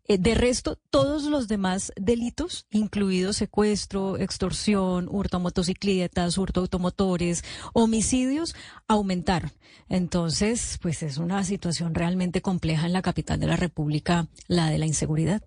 Eh, 0.09 0.17
de 0.17 0.35
resto, 0.35 0.77
todos 0.89 1.23
los 1.23 1.49
demás 1.49 1.91
delitos, 1.97 2.65
incluidos 2.71 3.35
secuestro, 3.35 4.17
extorsión, 4.17 5.09
hurto 5.11 5.37
a 5.37 5.39
motocicletas, 5.41 6.37
hurto 6.37 6.61
automotores, 6.61 7.43
homicidios, 7.73 8.55
aumentaron. 8.87 9.51
Entonces, 9.89 10.79
pues 10.81 11.03
es 11.03 11.17
una 11.17 11.43
situación 11.43 11.93
realmente 11.93 12.41
compleja 12.41 12.85
en 12.85 12.93
la 12.93 13.01
capital 13.01 13.39
de 13.39 13.47
la 13.47 13.57
República, 13.57 14.27
la 14.47 14.69
de 14.69 14.77
la 14.77 14.85
inseguridad. 14.85 15.41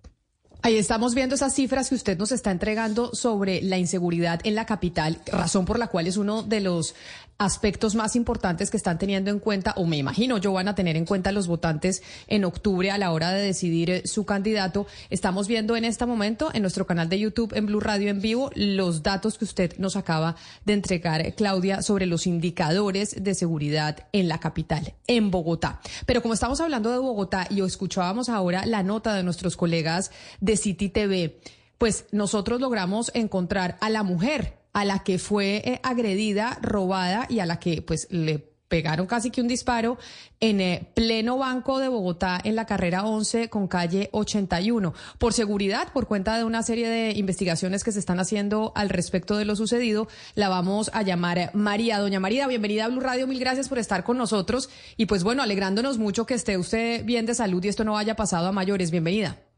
Ahí 0.62 0.76
estamos 0.76 1.14
viendo 1.14 1.36
esas 1.36 1.54
cifras 1.54 1.88
que 1.88 1.94
usted 1.94 2.18
nos 2.18 2.32
está 2.32 2.50
entregando 2.50 3.14
sobre 3.14 3.62
la 3.62 3.78
inseguridad 3.78 4.40
en 4.44 4.54
la 4.54 4.66
capital, 4.66 5.18
razón 5.26 5.64
por 5.64 5.78
la 5.78 5.86
cual 5.86 6.06
es 6.06 6.18
uno 6.18 6.42
de 6.42 6.60
los 6.60 6.94
aspectos 7.40 7.94
más 7.94 8.16
importantes 8.16 8.70
que 8.70 8.76
están 8.76 8.98
teniendo 8.98 9.30
en 9.30 9.38
cuenta, 9.38 9.72
o 9.78 9.86
me 9.86 9.96
imagino 9.96 10.36
yo 10.36 10.52
van 10.52 10.68
a 10.68 10.74
tener 10.74 10.96
en 10.96 11.06
cuenta 11.06 11.32
los 11.32 11.48
votantes 11.48 12.02
en 12.28 12.44
octubre 12.44 12.90
a 12.90 12.98
la 12.98 13.12
hora 13.12 13.30
de 13.30 13.42
decidir 13.42 13.90
eh, 13.90 14.02
su 14.06 14.26
candidato. 14.26 14.86
Estamos 15.08 15.48
viendo 15.48 15.74
en 15.74 15.86
este 15.86 16.04
momento 16.04 16.50
en 16.52 16.60
nuestro 16.60 16.86
canal 16.86 17.08
de 17.08 17.18
YouTube, 17.18 17.56
en 17.56 17.64
Blue 17.64 17.80
Radio 17.80 18.10
en 18.10 18.20
vivo, 18.20 18.50
los 18.54 19.02
datos 19.02 19.38
que 19.38 19.46
usted 19.46 19.78
nos 19.78 19.96
acaba 19.96 20.36
de 20.66 20.74
entregar, 20.74 21.22
eh, 21.22 21.32
Claudia, 21.32 21.80
sobre 21.80 22.04
los 22.04 22.26
indicadores 22.26 23.16
de 23.18 23.34
seguridad 23.34 24.06
en 24.12 24.28
la 24.28 24.38
capital, 24.38 24.92
en 25.06 25.30
Bogotá. 25.30 25.80
Pero 26.04 26.20
como 26.20 26.34
estamos 26.34 26.60
hablando 26.60 26.90
de 26.92 26.98
Bogotá 26.98 27.46
y 27.48 27.62
escuchábamos 27.62 28.28
ahora 28.28 28.66
la 28.66 28.82
nota 28.82 29.14
de 29.14 29.22
nuestros 29.22 29.56
colegas 29.56 30.10
de 30.42 30.58
City 30.58 30.90
TV, 30.90 31.40
pues 31.78 32.04
nosotros 32.12 32.60
logramos 32.60 33.10
encontrar 33.14 33.78
a 33.80 33.88
la 33.88 34.02
mujer 34.02 34.59
a 34.72 34.84
la 34.84 35.00
que 35.00 35.18
fue 35.18 35.62
eh, 35.64 35.80
agredida, 35.82 36.58
robada 36.62 37.26
y 37.28 37.40
a 37.40 37.46
la 37.46 37.58
que 37.58 37.82
pues 37.82 38.06
le 38.10 38.50
pegaron 38.70 39.06
casi 39.06 39.30
que 39.30 39.42
un 39.42 39.48
disparo 39.48 39.98
en 40.38 40.60
eh, 40.60 40.88
pleno 40.94 41.36
banco 41.36 41.80
de 41.80 41.88
Bogotá 41.88 42.40
en 42.42 42.54
la 42.54 42.66
carrera 42.66 43.04
11 43.04 43.50
con 43.50 43.66
calle 43.66 44.08
81. 44.12 44.94
Por 45.18 45.32
seguridad, 45.34 45.92
por 45.92 46.06
cuenta 46.06 46.38
de 46.38 46.44
una 46.44 46.62
serie 46.62 46.88
de 46.88 47.10
investigaciones 47.10 47.82
que 47.82 47.92
se 47.92 47.98
están 47.98 48.20
haciendo 48.20 48.72
al 48.76 48.88
respecto 48.88 49.36
de 49.36 49.44
lo 49.44 49.56
sucedido, 49.56 50.06
la 50.36 50.48
vamos 50.48 50.90
a 50.94 51.02
llamar 51.02 51.50
María. 51.52 51.98
Doña 51.98 52.20
María, 52.20 52.46
bienvenida 52.46 52.84
a 52.84 52.88
Blue 52.88 53.00
Radio, 53.00 53.26
mil 53.26 53.40
gracias 53.40 53.68
por 53.68 53.78
estar 53.78 54.04
con 54.04 54.16
nosotros 54.16 54.70
y 54.96 55.06
pues 55.06 55.24
bueno, 55.24 55.42
alegrándonos 55.42 55.98
mucho 55.98 56.24
que 56.24 56.34
esté 56.34 56.56
usted 56.56 57.04
bien 57.04 57.26
de 57.26 57.34
salud 57.34 57.62
y 57.64 57.68
esto 57.68 57.82
no 57.82 57.98
haya 57.98 58.14
pasado 58.14 58.46
a 58.46 58.52
mayores. 58.52 58.92
Bienvenida. 58.92 59.49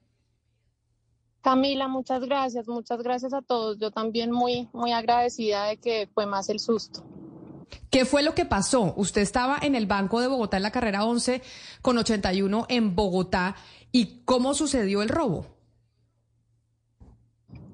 Camila, 1.43 1.89
muchas 1.89 2.23
gracias, 2.23 2.69
muchas 2.69 3.03
gracias 3.03 3.35
a 3.35 3.43
todos. 3.43 3.77
Yo 3.79 3.91
también 3.91 4.31
muy, 4.31 4.69
muy 4.73 4.93
agradecida 4.93 5.67
de 5.67 5.77
que 5.77 6.09
fue 6.15 6.25
más 6.25 6.49
el 6.49 6.61
susto. 6.61 7.03
¿Qué 7.91 8.05
fue 8.05 8.23
lo 8.23 8.35
que 8.35 8.45
pasó? 8.45 8.95
Usted 8.97 9.23
estaba 9.23 9.59
en 9.61 9.75
el 9.75 9.87
Banco 9.87 10.21
de 10.21 10.29
Bogotá 10.29 10.57
en 10.57 10.63
la 10.63 10.71
carrera 10.71 11.05
11 11.05 11.43
con 11.83 11.99
81 11.99 12.67
en 12.69 12.95
Bogotá. 12.95 13.57
¿Y 13.91 14.23
cómo 14.25 14.55
sucedió 14.55 15.03
el 15.03 15.09
robo? 15.09 15.47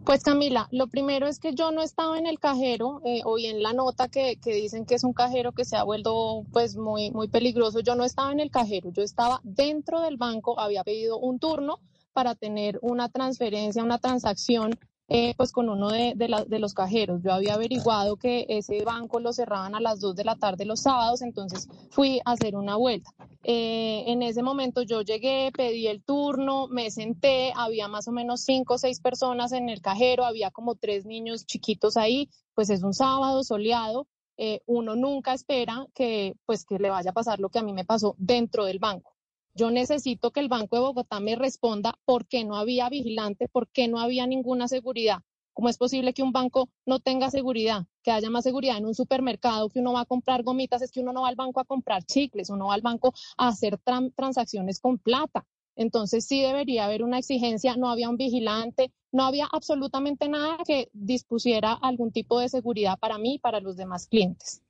Pues 0.05 0.23
Camila, 0.23 0.69
lo 0.71 0.87
primero 0.87 1.27
es 1.27 1.39
que 1.39 1.55
yo 1.55 1.71
no 1.71 1.83
estaba 1.83 2.19
en 2.19 2.27
el 2.27 2.39
cajero, 2.39 3.03
eh, 3.05 3.21
hoy 3.27 3.45
en 3.45 3.63
la 3.63 3.75
nota 3.75 4.09
que, 4.09 4.37
que, 4.41 4.55
dicen 4.55 4.87
que 4.87 4.95
es 4.95 5.05
un 5.05 5.13
cajero 5.13 5.53
que 5.53 5.67
se 5.67 5.77
ha 5.77 5.83
vuelto 5.83 6.47
pues 6.51 6.77
muy, 6.77 7.11
muy 7.11 7.29
peligroso, 7.29 7.81
yo 7.81 7.95
no 7.95 8.05
estaba 8.05 8.33
en 8.33 8.41
el 8.41 8.51
cajero, 8.51 8.91
yo 8.91 9.03
estaba 9.03 9.41
dentro 9.43 10.01
del 10.01 10.17
banco, 10.17 10.59
había 10.59 10.83
pedido 10.83 11.19
un 11.19 11.39
turno 11.39 11.81
para 12.19 12.35
tener 12.35 12.81
una 12.83 13.09
transferencia, 13.09 13.85
una 13.85 14.01
transacción 14.01 14.77
eh, 15.07 15.35
pues 15.37 15.53
con 15.53 15.69
uno 15.69 15.89
de, 15.89 16.17
los 16.59 16.75
cajeros. 16.75 17.23
Yo 17.23 17.33
había 17.33 17.55
averiguado 17.55 18.17
que 18.17 18.45
ese 18.49 18.83
banco 18.83 19.21
lo 19.21 19.33
cerraban 19.33 19.77
a 19.77 19.81
las 19.81 20.01
2 20.01 20.17
de 20.17 20.25
la 20.25 20.35
tarde 20.35 20.65
los 20.65 20.81
sábados, 20.81 21.23
entonces 21.23 21.69
fui 21.91 22.19
a 22.25 22.33
hacer 22.33 22.57
una 22.57 22.75
vuelta. 22.75 23.15
Eh, 23.45 24.03
en 24.09 24.23
ese 24.23 24.43
momento 24.43 24.83
yo 24.83 25.03
llegué, 25.03 25.53
pedí 25.53 25.87
el 25.87 26.03
turno, 26.03 26.67
me 26.67 26.91
senté, 26.91 27.53
había 27.55 27.87
más 27.87 28.09
o 28.09 28.11
menos 28.11 28.41
cinco 28.41 28.75
o 28.75 28.79
seis 28.79 28.99
personas 28.99 29.53
en 29.53 29.69
el 29.69 29.81
cajero, 29.81 30.25
había 30.25 30.51
como 30.51 30.75
tres 30.75 31.07
niños 31.07 31.47
chiquitos 31.47 31.97
ahí, 31.97 32.29
pues 32.57 32.69
es 32.69 32.83
un 32.83 32.95
sábado 32.95 33.45
soleado. 33.45 34.09
Eh, 34.37 34.61
uno 34.67 34.97
nunca 34.97 35.35
espera 35.35 35.87
que 35.95 36.35
pues 36.47 36.65
que 36.65 36.81
le 36.81 36.91
vaya 36.91 37.11
a 37.11 37.15
pasar 37.15 37.39
lo 37.39 37.49
que 37.49 37.61
a 37.61 37.63
mí 37.63 37.73
me 37.73 37.85
pasó 37.85 38.17
dentro 38.19 38.65
del 38.65 38.81
banco. 38.81 39.18
Yo 39.59 39.73
necesito 39.73 40.31
que 40.31 40.39
el 40.39 40.47
Banco 40.49 40.77
de 40.77 40.83
Bogotá 40.83 41.19
me 41.19 41.35
responda 41.35 41.99
por 42.05 42.29
qué 42.29 42.45
no 42.45 42.55
había 42.55 42.89
vigilante, 42.89 43.49
por 43.49 43.67
qué 43.67 43.89
no 43.89 43.99
había 43.99 44.25
ninguna 44.25 44.69
seguridad. 44.69 45.19
¿Cómo 45.53 45.69
es 45.69 45.77
posible 45.77 46.13
que 46.13 46.23
un 46.23 46.31
banco 46.31 46.69
no 46.87 47.01
tenga 47.01 47.29
seguridad? 47.29 47.85
Que 48.05 48.13
haya 48.13 48.31
más 48.31 48.45
seguridad 48.45 48.77
en 48.79 48.87
un 48.87 48.95
supermercado, 48.95 49.69
que 49.69 49.81
uno 49.81 49.95
va 49.95 50.03
a 50.03 50.05
comprar 50.05 50.45
gomitas, 50.45 50.81
es 50.83 50.93
que 50.93 51.01
uno 51.01 51.13
no 51.13 51.23
va 51.23 51.29
al 51.29 51.35
banco 51.35 51.59
a 51.59 51.65
comprar 51.65 52.05
chicles, 52.05 52.51
uno 52.51 52.69
va 52.69 52.75
al 52.75 52.83
banco 52.83 53.13
a 53.37 53.49
hacer 53.49 53.81
transacciones 54.15 54.79
con 54.79 54.99
plata. 54.99 55.45
Entonces 55.75 56.25
sí 56.25 56.41
debería 56.41 56.85
haber 56.85 57.03
una 57.03 57.19
exigencia, 57.19 57.75
no 57.75 57.91
había 57.91 58.09
un 58.11 58.17
vigilante, 58.17 58.93
no 59.11 59.25
había 59.25 59.49
absolutamente 59.51 60.29
nada 60.29 60.59
que 60.65 60.89
dispusiera 60.93 61.73
algún 61.73 62.13
tipo 62.13 62.39
de 62.39 62.49
seguridad 62.49 62.97
para 62.97 63.19
mí 63.19 63.35
y 63.35 63.39
para 63.41 63.59
los 63.59 63.77
demás 63.77 64.07
clientes. 64.07 64.63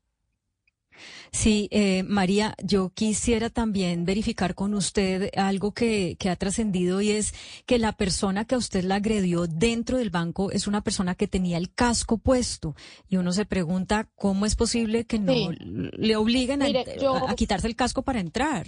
Sí, 1.31 1.69
eh, 1.71 2.03
María, 2.05 2.55
yo 2.63 2.91
quisiera 2.91 3.51
también 3.51 4.05
verificar 4.05 4.55
con 4.55 4.75
usted 4.75 5.31
algo 5.37 5.73
que, 5.73 6.17
que 6.19 6.31
ha 6.31 6.37
trascendido 6.37 7.01
y 7.01 7.11
es 7.11 7.35
que 7.67 7.79
la 7.79 7.93
persona 7.93 8.45
que 8.45 8.55
a 8.55 8.59
usted 8.59 8.85
la 8.85 8.97
agredió 8.97 9.47
dentro 9.47 9.99
del 9.99 10.11
banco 10.11 10.51
es 10.51 10.67
una 10.67 10.83
persona 10.83 11.15
que 11.15 11.29
tenía 11.29 11.59
el 11.59 11.73
casco 11.73 12.19
puesto. 12.19 12.75
Y 13.09 13.17
uno 13.17 13.33
se 13.33 13.45
pregunta 13.45 14.09
cómo 14.17 14.47
es 14.47 14.57
posible 14.57 15.05
que 15.05 15.19
no 15.19 15.35
le 15.61 16.17
obliguen 16.17 16.63
a 16.63 17.35
quitarse 17.35 17.67
el 17.67 17.77
casco 17.77 18.03
para 18.03 18.21
entrar 18.21 18.67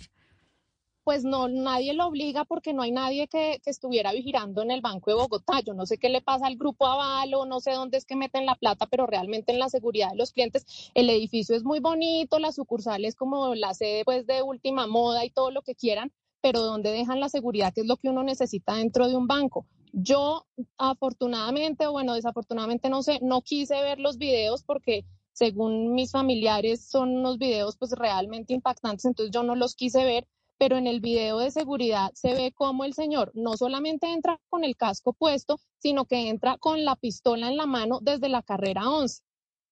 pues 1.11 1.25
no, 1.25 1.49
nadie 1.49 1.93
lo 1.93 2.07
obliga 2.07 2.45
porque 2.45 2.73
no 2.73 2.83
hay 2.83 2.93
nadie 2.93 3.27
que, 3.27 3.61
estuviera 3.67 4.13
vigilando 4.13 4.63
en 4.63 4.71
el 4.71 4.81
Banco 4.81 5.11
de 5.11 5.17
Bogotá. 5.17 5.59
Yo 5.59 5.75
no 5.75 5.85
sé 5.85 5.99
qué 5.99 6.09
le 6.09 6.21
pasa 6.21 6.47
al 6.47 6.55
grupo 6.55 6.87
Avalo, 6.87 7.47
no 7.47 7.59
sé 7.59 7.73
dónde 7.73 7.99
es 7.99 8.05
que 8.05 8.15
meten 8.15 8.47
la 8.47 8.55
plata, 8.55 8.87
pero 8.87 9.07
realmente 9.09 9.51
en 9.51 9.59
la 9.59 9.69
seguridad 9.69 10.11
de 10.11 10.17
los 10.17 10.31
clientes, 10.31 10.93
el 10.95 11.11
edificio 11.11 11.57
es 11.57 11.65
muy 11.65 11.81
bonito, 11.81 12.39
la 12.39 12.53
sucursal 12.53 13.05
es 13.05 13.17
como 13.17 13.57
la 13.57 13.75
sede 13.75 14.05
pues, 14.05 14.25
de 14.25 14.41
última 14.43 14.87
moda 14.87 15.25
y 15.25 15.31
todo 15.31 15.51
lo 15.51 15.63
que 15.63 15.75
quieran, 15.75 16.13
pero 16.41 16.61
¿dónde 16.61 16.93
dejan 16.93 17.19
la 17.19 17.29
seguridad, 17.29 17.75
que 17.75 17.81
es 17.81 17.89
lo 17.89 17.97
que 17.97 18.09
uno 18.09 18.23
necesita 18.23 18.77
dentro 18.77 19.09
de 19.09 19.17
un 19.17 19.27
banco? 19.27 19.67
Yo, 19.93 20.47
afortunadamente, 20.79 21.89
o 21.89 21.91
bueno, 21.91 22.15
desafortunadamente 22.15 22.89
no 22.89 23.03
sé, 23.03 23.19
no 23.21 23.43
quise 23.43 23.83
ver 23.83 23.99
los 23.99 24.17
videos 24.17 24.63
porque 24.63 25.05
según 25.33 25.93
mis 25.93 26.13
familiares 26.13 26.85
son 26.89 27.17
unos 27.17 27.37
videos 27.39 27.77
pues 27.77 27.91
realmente 27.99 28.55
impactantes, 28.55 29.07
entonces 29.07 29.35
yo 29.35 29.43
no 29.43 29.57
los 29.57 29.75
quise 29.75 30.05
ver, 30.05 30.29
pero 30.61 30.77
en 30.77 30.87
el 30.87 31.01
video 31.01 31.39
de 31.39 31.51
seguridad 31.51 32.13
se 32.13 32.35
ve 32.35 32.53
cómo 32.53 32.85
el 32.85 32.93
señor 32.93 33.33
no 33.33 33.57
solamente 33.57 34.13
entra 34.13 34.39
con 34.51 34.63
el 34.63 34.77
casco 34.77 35.15
puesto, 35.15 35.57
sino 35.79 36.05
que 36.05 36.29
entra 36.29 36.59
con 36.59 36.85
la 36.85 36.97
pistola 36.97 37.49
en 37.49 37.57
la 37.57 37.65
mano 37.65 37.99
desde 38.03 38.29
la 38.29 38.43
carrera 38.43 38.91
11. 38.91 39.23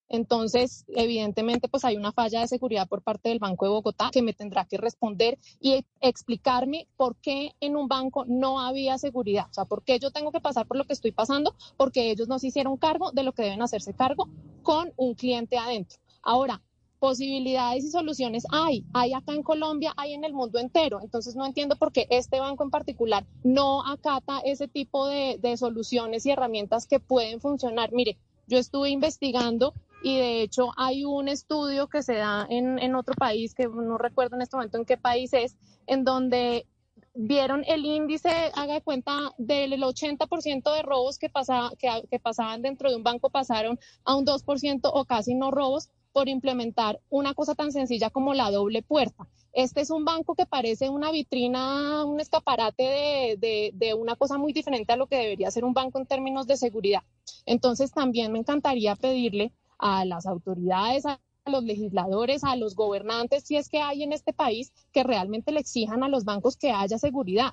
Entonces, 0.09 0.87
evidentemente, 0.89 1.69
pues 1.69 1.85
hay 1.85 1.99
una 1.99 2.13
falla 2.13 2.41
de 2.41 2.49
seguridad 2.49 2.89
por 2.89 3.03
parte 3.03 3.29
del 3.29 3.39
Banco 3.39 3.67
de 3.67 3.71
Bogotá 3.71 4.09
que 4.11 4.23
me 4.23 4.33
tendrá 4.33 4.65
que 4.65 4.79
responder 4.79 5.39
y 5.61 5.85
explicarme 6.01 6.89
por 6.97 7.17
qué 7.17 7.55
en 7.61 7.77
un 7.77 7.87
banco 7.87 8.25
no 8.27 8.59
había 8.59 8.97
seguridad. 8.97 9.49
O 9.51 9.53
sea, 9.53 9.67
por 9.67 9.85
qué 9.85 9.99
yo 9.99 10.11
tengo 10.11 10.33
que 10.33 10.41
pasar 10.41 10.67
por 10.67 10.79
lo 10.79 10.87
que 10.87 10.95
estoy 10.95 11.13
pasando, 11.13 11.55
porque 11.77 12.11
ellos 12.11 12.29
no 12.29 12.39
se 12.39 12.47
hicieron 12.47 12.79
cargo 12.79 13.13
de 13.13 13.25
lo 13.25 13.35
que 13.35 13.43
deben 13.43 13.61
hacerse 13.61 13.93
cargo 13.93 14.31
con 14.63 14.95
un 14.97 15.15
cliente 15.15 15.59
adentro. 15.59 15.99
Ahora, 16.23 16.63
posibilidades 16.99 17.85
y 17.85 17.91
soluciones 17.91 18.45
hay, 18.51 18.85
hay 18.93 19.13
acá 19.13 19.33
en 19.33 19.43
Colombia, 19.43 19.93
hay 19.97 20.15
en 20.15 20.25
el 20.25 20.33
mundo 20.33 20.59
entero. 20.59 21.01
Entonces 21.03 21.37
no 21.37 21.47
entiendo 21.47 21.77
por 21.77 21.93
qué 21.93 22.07
este 22.11 22.41
banco 22.41 22.65
en 22.65 22.71
particular 22.71 23.25
no 23.45 23.87
acata 23.87 24.41
ese 24.41 24.69
tipo 24.69 25.07
de, 25.07 25.39
soluciones 25.57 26.27
y 26.27 26.31
herramientas 26.31 26.87
que 26.87 27.01
pueden 27.01 27.41
funcionar. 27.41 27.93
Mire, 27.93 28.19
yo 28.47 28.59
estuve 28.59 28.91
investigando 28.91 29.75
y 30.03 30.17
de 30.17 30.43
hecho 30.43 30.71
hay 30.77 31.05
un 31.05 31.29
estudio 31.29 31.89
que 31.89 32.03
se 32.03 32.15
da 32.15 32.47
en, 32.49 32.79
en 32.79 32.95
otro 32.95 33.15
país, 33.15 33.55
que 33.55 33.67
no 33.67 33.99
recuerdo 33.99 34.37
en 34.37 34.43
este 34.43 34.57
momento 34.57 34.79
en 34.79 34.85
qué 34.85 34.97
país 34.97 35.33
es, 35.33 35.57
en 35.87 36.05
donde 36.05 36.67
vieron 37.15 37.65
el 37.67 37.85
índice, 37.85 38.31
haga 38.55 38.75
de 38.75 38.81
cuenta, 38.81 39.35
del 39.39 39.73
80% 39.73 40.73
de 40.73 40.83
robos 40.83 41.19
que, 41.19 41.29
pasa, 41.29 41.71
que, 41.79 41.89
que, 42.09 42.21
pasaban 42.21 42.63
dentro 42.63 42.91
de 42.91 42.97
un 42.97 43.03
banco 43.03 43.29
pasaron 43.31 43.79
a 44.05 44.15
un 44.15 44.25
2% 44.25 44.91
o 44.93 45.05
casi 45.05 45.35
no 45.35 45.51
robos 45.51 45.91
por 46.19 46.29
implementar 46.29 47.01
una 47.11 47.33
cosa 47.33 47.55
tan 47.55 47.71
sencilla 47.71 48.11
como 48.11 48.35
la 48.35 48.51
doble 48.51 48.83
puerta. 48.83 49.29
Este 49.53 49.83
es 49.83 49.91
un 49.91 50.05
banco 50.05 50.35
que 50.35 50.47
parece 50.47 50.91
una 50.91 51.13
vitrina, 51.13 52.05
un 52.05 52.19
escaparate 52.19 53.37
de, 53.39 53.95
una 53.97 54.17
cosa 54.17 54.37
muy 54.37 54.53
diferente 54.53 54.93
a 54.93 54.97
lo 54.97 55.07
que 55.07 55.15
debería 55.15 55.53
ser 55.53 55.65
un 55.65 55.75
banco 55.75 56.01
en 56.01 56.07
términos 56.07 56.49
de 56.49 56.57
seguridad. 56.57 57.05
Entonces 57.47 57.93
también 57.93 58.33
me 58.33 58.41
encantaría 58.41 58.97
pedirle 58.97 59.53
a 59.79 60.05
las 60.05 60.27
autoridades, 60.27 61.07
a 61.07 61.21
los 61.47 61.63
legisladores, 61.63 62.43
a 62.43 62.57
los 62.57 62.75
gobernantes, 62.75 63.45
si 63.45 63.55
es 63.55 63.69
que 63.69 63.81
hay 63.81 64.03
en 64.03 64.13
este 64.13 64.33
país, 64.33 64.73
que 64.91 65.05
realmente 65.05 65.53
le 65.53 65.61
exijan 65.61 66.03
a 66.03 66.09
los 66.09 66.25
bancos 66.25 66.57
que 66.57 66.73
haya 66.73 66.99
seguridad. 66.99 67.53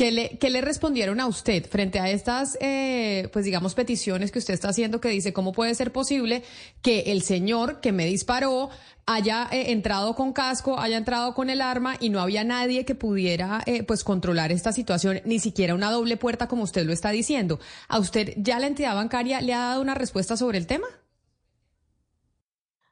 ¿Qué 0.00 0.48
le, 0.48 0.60
respondieron 0.62 1.20
a 1.20 1.26
usted 1.26 1.66
frente 1.68 2.00
a 2.00 2.08
estas, 2.08 2.56
eh, 2.62 3.28
pues 3.34 3.44
digamos, 3.44 3.74
peticiones 3.74 4.32
que 4.32 4.38
usted 4.38 4.54
está 4.54 4.70
haciendo 4.70 4.98
que 4.98 5.10
dice, 5.10 5.34
¿cómo 5.34 5.52
puede 5.52 5.74
ser 5.74 5.92
posible 5.92 6.42
que 6.80 7.12
el 7.12 7.20
señor 7.20 7.82
que 7.82 7.92
me 7.92 8.06
disparó 8.06 8.70
haya 9.04 9.46
eh, 9.52 9.72
entrado 9.72 10.14
con 10.14 10.32
casco, 10.32 10.80
haya 10.80 10.96
entrado 10.96 11.34
con 11.34 11.50
el 11.50 11.60
arma 11.60 11.98
y 12.00 12.08
no 12.08 12.22
había 12.22 12.44
nadie 12.44 12.86
que 12.86 12.94
pudiera, 12.94 13.62
eh, 13.66 13.82
pues, 13.82 14.02
controlar 14.02 14.52
esta 14.52 14.72
situación, 14.72 15.20
ni 15.26 15.38
siquiera 15.38 15.74
una 15.74 15.90
doble 15.90 16.16
puerta 16.16 16.48
como 16.48 16.62
usted 16.62 16.86
lo 16.86 16.94
está 16.94 17.10
diciendo? 17.10 17.60
¿A 17.86 17.98
usted 17.98 18.32
ya 18.38 18.58
la 18.58 18.68
entidad 18.68 18.94
bancaria 18.94 19.42
le 19.42 19.52
ha 19.52 19.58
dado 19.58 19.82
una 19.82 19.94
respuesta 19.94 20.34
sobre 20.38 20.56
el 20.56 20.66
tema? 20.66 20.86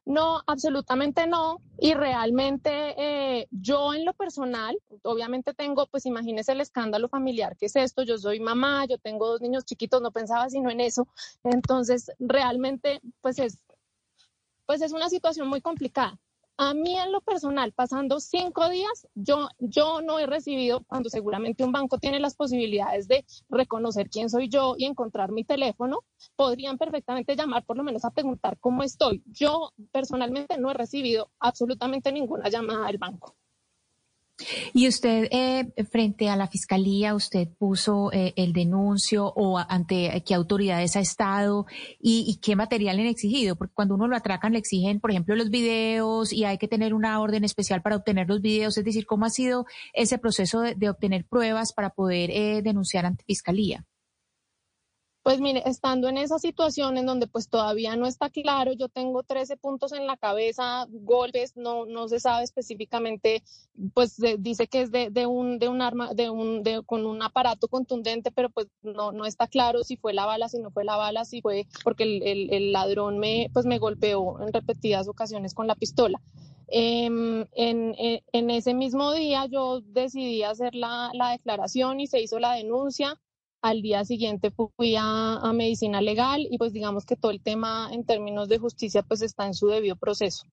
No, 0.09 0.43
absolutamente 0.47 1.27
no. 1.27 1.61
Y 1.79 1.93
realmente 1.93 2.95
eh, 2.97 3.47
yo 3.51 3.93
en 3.93 4.07
lo 4.07 4.15
personal, 4.15 4.75
obviamente 5.03 5.53
tengo, 5.53 5.87
pues 5.87 6.07
imagínese 6.07 6.53
el 6.53 6.63
escándalo 6.63 7.11
familiar 7.11 7.59
que 7.59 7.67
es 7.67 7.77
esto. 7.77 8.05
Yo 8.05 8.17
soy 8.17 8.41
mamá, 8.41 8.87
yo 8.87 8.97
tengo 8.97 9.27
dos 9.29 9.43
niños 9.43 9.67
chiquitos, 9.67 10.01
no 10.01 10.11
pensaba 10.11 10.49
sino 10.49 10.71
en 10.71 10.81
eso. 10.81 11.07
Entonces, 11.45 12.11
realmente, 12.19 13.03
pues 13.21 13.39
es, 13.39 13.59
pues 14.65 14.81
es 14.81 14.93
una 14.93 15.11
situación 15.11 15.47
muy 15.47 15.61
complicada. 15.61 16.19
A 16.61 16.75
mí 16.75 16.99
en 16.99 17.13
lo 17.13 17.21
personal, 17.21 17.73
pasando 17.73 18.19
cinco 18.19 18.69
días, 18.69 19.07
yo, 19.15 19.49
yo 19.61 20.01
no 20.03 20.19
he 20.19 20.27
recibido, 20.27 20.83
cuando 20.89 21.09
seguramente 21.09 21.63
un 21.63 21.71
banco 21.71 21.99
tiene 21.99 22.19
las 22.19 22.35
posibilidades 22.35 23.07
de 23.07 23.25
reconocer 23.49 24.11
quién 24.11 24.29
soy 24.29 24.49
yo 24.49 24.75
y 24.77 24.85
encontrar 24.85 25.31
mi 25.31 25.45
teléfono, 25.45 26.01
podrían 26.35 26.77
perfectamente 26.77 27.37
llamar 27.37 27.65
por 27.65 27.77
lo 27.77 27.85
menos 27.85 28.05
a 28.05 28.11
preguntar 28.11 28.59
cómo 28.59 28.83
estoy. 28.83 29.23
Yo 29.27 29.73
personalmente 29.93 30.59
no 30.59 30.73
he 30.73 30.75
recibido 30.75 31.31
absolutamente 31.39 32.11
ninguna 32.11 32.49
llamada 32.49 32.89
del 32.89 32.99
banco. 32.99 33.38
Y 34.73 34.87
usted, 34.87 35.29
eh, 35.31 35.73
frente 35.91 36.29
a 36.29 36.37
la 36.37 36.47
fiscalía, 36.47 37.15
usted 37.15 37.49
puso 37.59 38.13
eh, 38.13 38.35
el 38.37 38.53
denuncio 38.53 39.33
o 39.35 39.59
ante 39.59 40.23
qué 40.25 40.35
autoridades 40.35 40.97
ha 40.97 41.01
estado 41.01 41.67
y, 42.01 42.39
qué 42.43 42.55
material 42.55 43.01
han 43.01 43.07
exigido, 43.07 43.57
porque 43.57 43.75
cuando 43.75 43.95
uno 43.95 44.07
lo 44.07 44.17
atracan 44.17 44.53
le 44.53 44.59
exigen, 44.59 45.01
por 45.01 45.11
ejemplo, 45.11 45.35
los 45.35 45.51
videos 45.51 46.33
y 46.33 46.45
hay 46.45 46.59
que 46.59 46.69
tener 46.69 46.95
una 46.95 47.21
orden 47.21 47.45
especial 47.45 47.83
para 47.83 47.97
obtener 47.97 48.29
los 48.29 48.41
videos. 48.41 48.79
Es 48.79 48.85
decir, 48.85 49.07
¿cómo 49.07 49.27
ha 49.27 49.31
sido 49.31 49.67
ese 49.93 50.19
proceso 50.19 50.61
de, 50.61 50.89
obtener 50.89 51.27
pruebas 51.27 51.73
para 51.73 51.91
poder 51.91 52.31
eh, 52.31 52.63
denunciar 52.63 53.07
ante 53.07 53.25
fiscalía? 53.25 53.85
Pues 55.29 55.43
mire, 55.43 55.63
estando 55.67 56.09
en 56.09 56.17
esa 56.17 56.39
situación 56.39 56.97
en 56.97 57.05
donde 57.05 57.27
pues 57.27 57.51
todavía 57.51 57.95
no 57.97 58.07
está 58.07 58.31
claro, 58.31 58.73
yo 58.73 58.89
tengo 58.89 59.25
13 59.25 59.59
puntos 59.59 59.93
en 59.93 60.07
la 60.07 60.17
cabeza, 60.17 60.87
golpes, 60.89 61.55
no, 61.55 61.85
no 61.85 62.09
se 62.09 62.19
sabe 62.19 62.45
específicamente, 62.45 63.43
pues 63.93 64.17
dice 64.39 64.69
que 64.69 64.81
es 64.81 64.91
de, 64.91 65.11
de, 65.11 65.27
un, 65.27 65.59
de 65.59 65.69
un 65.69 65.83
arma, 65.83 66.15
de 66.15 66.31
un, 66.31 66.63
de, 66.63 66.83
con 66.83 67.05
un 67.05 67.23
aparato 67.23 67.69
contundente, 67.69 68.31
pero 68.33 68.49
pues 68.49 68.69
no, 68.81 69.13
no 69.13 69.27
está 69.27 69.49
claro 69.49 69.85
si 69.85 69.99
fue 69.99 70.15
la 70.15 70.25
bala, 70.25 70.49
si 70.49 70.61
no 70.61 70.71
fue 70.71 70.87
la 70.87 70.97
bala, 70.97 71.27
si 71.27 71.43
fue 71.43 71.67
porque 71.85 72.05
el, 72.05 72.51
el, 72.51 72.73
ladrón 72.73 73.19
me, 73.19 73.51
pues 73.53 73.67
me 73.67 73.79
golpeó 73.79 74.41
en 74.41 74.51
repetidas 74.51 75.09
ocasiones 75.09 75.53
con 75.53 75.67
la 75.67 75.75
pistola. 75.75 76.23
Em, 76.69 77.43
en, 77.53 77.95
en, 77.99 78.23
en, 78.33 78.51
ese 78.51 78.73
mismo 78.73 79.13
día 79.13 79.45
yo 79.45 79.83
decidí 79.83 80.43
hacer 80.43 80.75
la, 80.75 81.11
la 81.13 81.33
declaración 81.33 82.01
y 82.01 82.07
se 82.07 82.23
hizo 82.23 82.39
la 82.39 82.55
denuncia 82.55 83.21
al 83.63 83.83
día 83.83 84.05
siguiente 84.05 84.51
fui 84.51 84.95
a, 84.99 85.41
medicina 85.53 86.01
legal 86.01 86.47
y 86.51 86.59
pues 86.59 86.73
digamos 86.73 87.05
que 87.05 87.17
todo 87.17 87.31
el 87.33 87.41
tema 87.41 87.91
en 87.93 88.05
términos 88.05 88.49
de 88.49 88.59
justicia 88.59 89.03
pues 89.03 89.23
está 89.23 89.47
en 89.47 89.55
su 89.55 89.69
debido 89.69 89.97
proceso. 89.97 90.47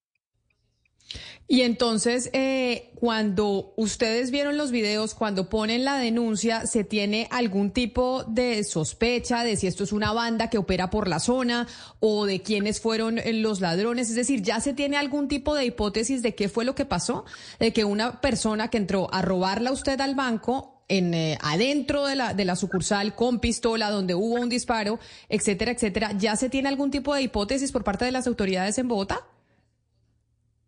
Y 1.48 1.60
entonces, 1.60 2.30
eh, 2.32 2.90
cuando 2.96 3.72
ustedes 3.76 4.32
vieron 4.32 4.56
los 4.56 4.72
videos, 4.72 5.14
cuando 5.14 5.48
ponen 5.48 5.84
la 5.84 5.96
denuncia, 5.98 6.66
¿se 6.66 6.82
tiene 6.82 7.28
algún 7.30 7.70
tipo 7.70 8.24
de 8.24 8.64
sospecha 8.64 9.44
de 9.44 9.54
si 9.54 9.68
esto 9.68 9.84
es 9.84 9.92
una 9.92 10.12
banda 10.12 10.50
que 10.50 10.58
opera 10.58 10.90
por 10.90 11.06
la 11.06 11.20
zona 11.20 11.68
o 12.00 12.26
de 12.26 12.42
quiénes 12.42 12.80
fueron 12.80 13.20
eh, 13.20 13.32
los 13.32 13.60
ladrones? 13.60 14.08
Es 14.08 14.16
decir, 14.16 14.42
¿ya 14.42 14.58
se 14.58 14.74
tiene 14.74 14.96
algún 14.96 15.28
tipo 15.28 15.54
de 15.54 15.66
hipótesis 15.66 16.22
de 16.22 16.34
qué 16.34 16.48
fue 16.48 16.64
lo 16.64 16.74
que 16.74 16.84
pasó? 16.84 17.24
De 17.60 17.72
que 17.72 17.84
una 17.84 18.20
persona 18.20 18.68
que 18.68 18.78
entró 18.78 19.08
a 19.12 19.22
robarla 19.22 19.70
a 19.70 19.74
usted 19.74 20.00
al 20.00 20.16
banco 20.16 20.75
en 20.88 21.14
eh, 21.14 21.38
adentro 21.42 22.06
de 22.06 22.16
la, 22.16 22.34
de 22.34 22.44
la 22.44 22.56
sucursal 22.56 23.14
con 23.14 23.40
pistola 23.40 23.90
donde 23.90 24.14
hubo 24.14 24.34
un 24.34 24.48
disparo, 24.48 24.98
etcétera, 25.28 25.72
etcétera, 25.72 26.12
¿ya 26.12 26.36
se 26.36 26.48
tiene 26.48 26.68
algún 26.68 26.90
tipo 26.90 27.14
de 27.14 27.22
hipótesis 27.22 27.72
por 27.72 27.84
parte 27.84 28.04
de 28.04 28.12
las 28.12 28.26
autoridades 28.26 28.78
en 28.78 28.88
Bogotá? 28.88 29.26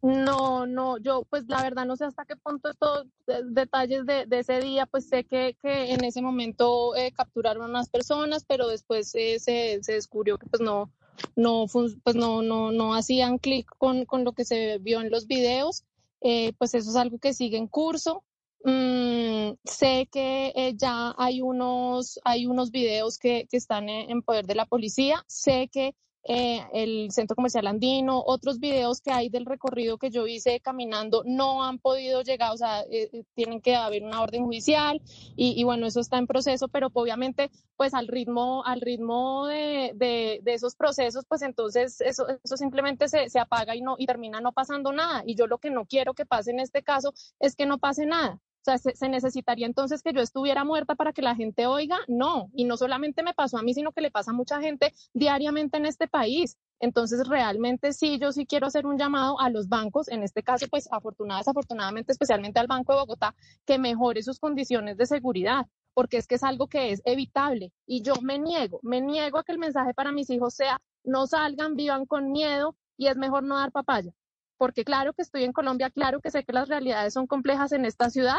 No, 0.00 0.64
no, 0.64 0.98
yo 0.98 1.24
pues 1.28 1.44
la 1.48 1.60
verdad 1.60 1.84
no 1.84 1.96
sé 1.96 2.04
hasta 2.04 2.24
qué 2.24 2.36
punto 2.36 2.70
estos 2.70 3.06
detalles 3.50 4.06
de, 4.06 4.26
ese 4.30 4.60
día, 4.60 4.86
pues 4.86 5.08
sé 5.08 5.24
que, 5.24 5.56
que 5.60 5.92
en 5.92 6.04
ese 6.04 6.22
momento 6.22 6.94
eh, 6.94 7.10
capturaron 7.10 7.64
a 7.64 7.68
unas 7.68 7.88
personas, 7.88 8.44
pero 8.46 8.68
después 8.68 9.12
eh, 9.16 9.40
se, 9.40 9.82
se, 9.82 9.92
descubrió 9.92 10.38
que 10.38 10.46
pues 10.46 10.62
no, 10.62 10.92
no, 11.34 11.66
pues 12.04 12.14
no, 12.14 12.42
no, 12.42 12.70
no 12.70 12.94
hacían 12.94 13.38
clic 13.38 13.68
con, 13.76 14.04
con, 14.04 14.22
lo 14.22 14.32
que 14.34 14.44
se 14.44 14.78
vio 14.78 15.00
en 15.00 15.10
los 15.10 15.26
videos. 15.26 15.84
pues 16.20 16.74
eso 16.74 16.90
es 16.90 16.96
algo 16.96 17.18
que 17.18 17.34
sigue 17.34 17.58
en 17.58 17.66
curso. 17.66 18.22
Mm, 18.64 19.54
sé 19.64 20.08
que 20.10 20.52
eh, 20.54 20.74
ya 20.76 21.14
hay 21.16 21.40
unos, 21.40 22.18
hay 22.24 22.46
unos 22.46 22.70
videos 22.70 23.18
que, 23.18 23.46
que 23.50 23.56
están 23.56 23.88
en, 23.88 24.22
poder 24.22 24.46
de 24.46 24.54
la 24.54 24.66
policía. 24.66 25.24
Sé 25.28 25.68
que 25.72 25.94
eh, 26.24 26.60
el 26.74 27.10
Centro 27.10 27.36
Comercial 27.36 27.66
Andino, 27.66 28.22
otros 28.24 28.58
videos 28.60 29.00
que 29.00 29.12
hay 29.12 29.30
del 29.30 29.46
recorrido 29.46 29.96
que 29.96 30.10
yo 30.10 30.26
hice 30.26 30.60
caminando 30.60 31.22
no 31.24 31.64
han 31.64 31.78
podido 31.78 32.22
llegar, 32.22 32.52
o 32.52 32.56
sea, 32.58 32.82
eh, 32.82 33.08
eh, 33.12 33.24
tienen 33.34 33.62
que 33.62 33.76
haber 33.76 34.02
una 34.02 34.20
orden 34.20 34.44
judicial 34.44 35.00
y, 35.36 35.58
y, 35.58 35.64
bueno, 35.64 35.86
eso 35.86 36.00
está 36.00 36.18
en 36.18 36.26
proceso, 36.26 36.68
pero 36.68 36.88
obviamente 36.92 37.50
pues 37.76 37.94
al 37.94 38.08
ritmo, 38.08 38.62
al 38.66 38.80
ritmo 38.82 39.46
de, 39.46 39.92
de, 39.94 40.40
de 40.42 40.54
esos 40.54 40.74
procesos, 40.74 41.24
pues 41.26 41.42
entonces 41.42 42.00
eso, 42.00 42.26
eso 42.44 42.56
simplemente 42.56 43.08
se, 43.08 43.30
se 43.30 43.38
apaga 43.38 43.74
y, 43.74 43.80
no, 43.80 43.94
y 43.98 44.04
termina 44.04 44.40
no 44.40 44.52
pasando 44.52 44.92
nada. 44.92 45.22
Y 45.24 45.36
yo 45.36 45.46
lo 45.46 45.58
que 45.58 45.70
no 45.70 45.86
quiero 45.86 46.12
que 46.12 46.26
pase 46.26 46.50
en 46.50 46.60
este 46.60 46.82
caso 46.82 47.14
es 47.38 47.54
que 47.54 47.66
no 47.66 47.78
pase 47.78 48.04
nada. 48.04 48.40
Se, 48.76 49.08
necesitaría 49.08 49.66
entonces 49.66 50.02
que 50.02 50.12
yo 50.12 50.20
estuviera 50.20 50.64
muerta 50.64 50.94
para 50.94 51.12
que 51.12 51.22
la 51.22 51.34
gente 51.34 51.66
oiga. 51.66 51.98
No, 52.08 52.50
y 52.52 52.64
no 52.64 52.76
solamente 52.76 53.22
me 53.22 53.32
pasó 53.32 53.58
a 53.58 53.62
mí, 53.62 53.72
sino 53.72 53.92
que 53.92 54.02
le 54.02 54.10
pasa 54.10 54.32
a 54.32 54.34
mucha 54.34 54.60
gente 54.60 54.92
diariamente 55.14 55.78
en 55.78 55.86
este 55.86 56.08
país. 56.08 56.58
Entonces, 56.80 57.26
realmente 57.26 57.92
sí, 57.92 58.18
yo 58.18 58.32
sí 58.32 58.46
quiero 58.46 58.66
hacer 58.66 58.86
un 58.86 58.98
llamado 58.98 59.40
a 59.40 59.48
los 59.48 59.68
bancos, 59.68 60.08
en 60.08 60.22
este 60.22 60.42
caso, 60.42 60.66
pues 60.70 60.88
afortunadamente, 60.92 61.44
desafortunadamente, 61.44 62.12
especialmente 62.12 62.60
al 62.60 62.66
Banco 62.66 62.92
de 62.92 63.00
Bogotá, 63.00 63.34
que 63.64 63.78
mejore 63.78 64.22
sus 64.22 64.38
condiciones 64.38 64.96
de 64.96 65.06
seguridad, 65.06 65.66
porque 65.94 66.18
es 66.18 66.26
que 66.26 66.34
es 66.34 66.44
algo 66.44 66.68
que 66.68 66.92
es 66.92 67.00
evitable. 67.04 67.72
Y 67.86 68.02
yo 68.02 68.14
me 68.22 68.38
niego, 68.38 68.80
me 68.82 69.00
niego 69.00 69.38
a 69.38 69.44
que 69.44 69.52
el 69.52 69.58
mensaje 69.58 69.94
para 69.94 70.12
mis 70.12 70.30
hijos 70.30 70.54
sea, 70.54 70.80
no 71.04 71.26
salgan, 71.26 71.74
vivan 71.74 72.06
con 72.06 72.30
miedo 72.30 72.76
y 72.96 73.06
es 73.06 73.16
mejor 73.16 73.44
no 73.44 73.56
dar 73.56 73.72
papaya 73.72 74.12
porque 74.58 74.84
claro 74.84 75.14
que 75.14 75.22
estoy 75.22 75.44
en 75.44 75.52
Colombia, 75.52 75.88
claro 75.88 76.20
que 76.20 76.30
sé 76.30 76.44
que 76.44 76.52
las 76.52 76.68
realidades 76.68 77.14
son 77.14 77.26
complejas 77.26 77.72
en 77.72 77.84
esta 77.84 78.10
ciudad, 78.10 78.38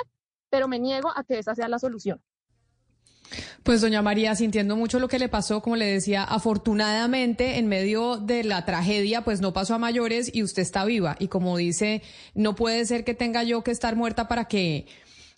pero 0.50 0.68
me 0.68 0.80
niego 0.80 1.12
a 1.16 1.24
que 1.24 1.40
esa 1.40 1.56
sea 1.56 1.68
la 1.68 1.80
solución. 1.80 2.22
Pues 3.64 3.82
doña 3.82 4.02
María, 4.02 4.36
sintiendo 4.36 4.76
mucho 4.76 5.00
lo 5.00 5.08
que 5.08 5.20
le 5.20 5.30
pasó, 5.30 5.62
como 5.62 5.76
le 5.76 5.86
decía, 5.86 6.24
afortunadamente 6.24 7.60
en 7.60 7.68
medio 7.68 8.18
de 8.18 8.44
la 8.44 8.66
tragedia, 8.66 9.24
pues 9.24 9.42
no 9.42 9.54
pasó 9.54 9.76
a 9.76 9.78
mayores 9.78 10.32
y 10.34 10.44
usted 10.44 10.62
está 10.62 10.86
viva. 10.86 11.16
Y 11.20 11.28
como 11.28 11.58
dice, 11.58 12.02
no 12.34 12.56
puede 12.56 12.86
ser 12.86 13.04
que 13.04 13.14
tenga 13.14 13.44
yo 13.44 13.64
que 13.64 13.72
estar 13.72 13.96
muerta 13.96 14.28
para 14.28 14.46
que 14.46 14.88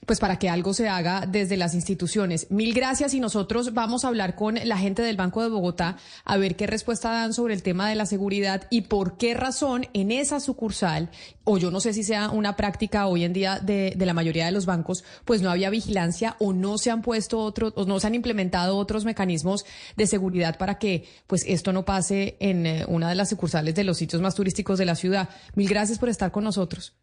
pues 0.05 0.19
para 0.19 0.39
que 0.39 0.49
algo 0.49 0.73
se 0.73 0.89
haga 0.89 1.25
desde 1.27 1.57
las 1.57 1.73
instituciones. 1.73 2.47
Mil 2.49 2.73
gracias 2.73 3.13
y 3.13 3.19
nosotros 3.19 3.73
vamos 3.73 4.03
a 4.03 4.07
hablar 4.07 4.35
con 4.35 4.55
la 4.63 4.77
gente 4.77 5.01
del 5.01 5.17
Banco 5.17 5.41
de 5.41 5.49
Bogotá 5.49 5.97
a 6.25 6.37
ver 6.37 6.55
qué 6.55 6.67
respuesta 6.67 7.11
dan 7.11 7.33
sobre 7.33 7.53
el 7.53 7.63
tema 7.63 7.89
de 7.89 7.95
la 7.95 8.05
seguridad 8.05 8.67
y 8.69 8.81
por 8.81 9.17
qué 9.17 9.33
razón 9.33 9.87
en 9.93 10.11
esa 10.11 10.39
sucursal, 10.39 11.09
o 11.43 11.57
yo 11.57 11.71
no 11.71 11.79
sé 11.79 11.93
si 11.93 12.03
sea 12.03 12.29
una 12.29 12.55
práctica 12.55 13.07
hoy 13.07 13.23
en 13.23 13.33
día 13.33 13.59
de, 13.59 13.93
de 13.95 14.05
la 14.05 14.13
mayoría 14.13 14.45
de 14.45 14.51
los 14.51 14.65
bancos, 14.65 15.03
pues 15.25 15.41
no 15.41 15.51
había 15.51 15.69
vigilancia 15.69 16.35
o 16.39 16.53
no 16.53 16.77
se 16.77 16.91
han 16.91 17.01
puesto 17.01 17.39
otros, 17.39 17.73
o 17.75 17.85
no 17.85 17.99
se 17.99 18.07
han 18.07 18.15
implementado 18.15 18.77
otros 18.77 19.05
mecanismos 19.05 19.65
de 19.95 20.07
seguridad 20.07 20.57
para 20.57 20.79
que 20.79 21.07
pues 21.27 21.43
esto 21.47 21.73
no 21.73 21.85
pase 21.85 22.37
en 22.39 22.65
eh, 22.65 22.85
una 22.87 23.09
de 23.09 23.15
las 23.15 23.29
sucursales 23.29 23.75
de 23.75 23.83
los 23.83 23.97
sitios 23.97 24.21
más 24.21 24.35
turísticos 24.35 24.79
de 24.79 24.85
la 24.85 24.95
ciudad. 24.95 25.29
Mil 25.55 25.69
gracias 25.69 25.99
por 25.99 26.09
estar 26.09 26.31
con 26.31 26.43
nosotros. 26.43 26.93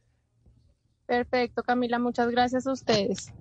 Perfecto, 1.09 1.63
Camila, 1.63 1.99
muchas 1.99 2.31
gracias 2.31 2.67
a 2.67 2.73
ustedes. 2.73 3.33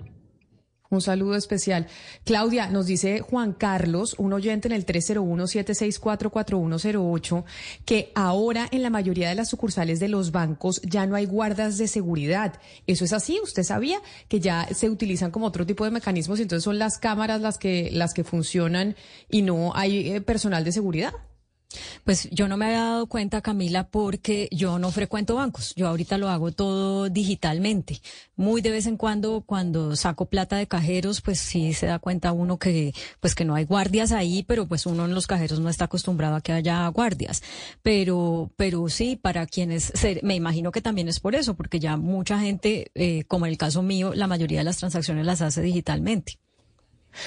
Un 0.89 1.01
saludo 1.01 1.35
especial. 1.35 1.87
Claudia, 2.23 2.69
nos 2.69 2.85
dice 2.85 3.19
Juan 3.19 3.51
Carlos, 3.51 4.15
un 4.17 4.31
oyente 4.31 4.69
en 4.69 4.71
el 4.71 4.85
301-764-4108, 4.85 7.43
que 7.83 8.13
ahora 8.15 8.69
en 8.71 8.83
la 8.83 8.89
mayoría 8.89 9.27
de 9.27 9.35
las 9.35 9.49
sucursales 9.49 9.99
de 9.99 10.07
los 10.07 10.31
bancos 10.31 10.81
ya 10.83 11.05
no 11.05 11.17
hay 11.17 11.25
guardas 11.25 11.77
de 11.77 11.89
seguridad. 11.89 12.61
¿Eso 12.87 13.03
es 13.03 13.11
así? 13.11 13.37
¿Usted 13.43 13.63
sabía 13.63 13.99
que 14.29 14.39
ya 14.39 14.65
se 14.73 14.89
utilizan 14.89 15.31
como 15.31 15.47
otro 15.47 15.65
tipo 15.65 15.83
de 15.83 15.91
mecanismos 15.91 16.39
y 16.39 16.43
entonces 16.43 16.63
son 16.63 16.79
las 16.79 16.97
cámaras 16.97 17.41
las 17.41 17.57
que, 17.57 17.89
las 17.91 18.13
que 18.13 18.23
funcionan 18.23 18.95
y 19.29 19.41
no 19.41 19.73
hay 19.75 20.13
eh, 20.13 20.21
personal 20.21 20.63
de 20.63 20.71
seguridad? 20.71 21.11
Pues 22.03 22.29
yo 22.31 22.47
no 22.47 22.57
me 22.57 22.65
había 22.65 22.81
dado 22.81 23.07
cuenta, 23.07 23.41
Camila, 23.41 23.89
porque 23.89 24.47
yo 24.51 24.79
no 24.79 24.91
frecuento 24.91 25.35
bancos. 25.35 25.73
Yo 25.75 25.87
ahorita 25.87 26.17
lo 26.17 26.29
hago 26.29 26.51
todo 26.51 27.09
digitalmente. 27.09 28.01
Muy 28.35 28.61
de 28.61 28.71
vez 28.71 28.87
en 28.87 28.97
cuando, 28.97 29.41
cuando 29.45 29.95
saco 29.95 30.27
plata 30.27 30.57
de 30.57 30.67
cajeros, 30.67 31.21
pues 31.21 31.39
sí 31.39 31.73
se 31.73 31.87
da 31.87 31.99
cuenta 31.99 32.31
uno 32.31 32.57
que, 32.57 32.93
pues 33.19 33.35
que 33.35 33.45
no 33.45 33.55
hay 33.55 33.65
guardias 33.65 34.11
ahí, 34.11 34.43
pero 34.43 34.67
pues 34.67 34.85
uno 34.85 35.05
en 35.05 35.13
los 35.13 35.27
cajeros 35.27 35.59
no 35.59 35.69
está 35.69 35.85
acostumbrado 35.85 36.35
a 36.35 36.41
que 36.41 36.53
haya 36.53 36.87
guardias. 36.87 37.43
Pero, 37.81 38.51
pero 38.55 38.87
sí, 38.89 39.15
para 39.15 39.45
quienes, 39.45 39.91
me 40.23 40.35
imagino 40.35 40.71
que 40.71 40.81
también 40.81 41.07
es 41.07 41.19
por 41.19 41.35
eso, 41.35 41.55
porque 41.55 41.79
ya 41.79 41.97
mucha 41.97 42.39
gente, 42.39 42.91
eh, 42.95 43.23
como 43.27 43.45
en 43.45 43.51
el 43.51 43.57
caso 43.57 43.81
mío, 43.81 44.13
la 44.15 44.27
mayoría 44.27 44.59
de 44.59 44.65
las 44.65 44.77
transacciones 44.77 45.25
las 45.25 45.41
hace 45.41 45.61
digitalmente. 45.61 46.39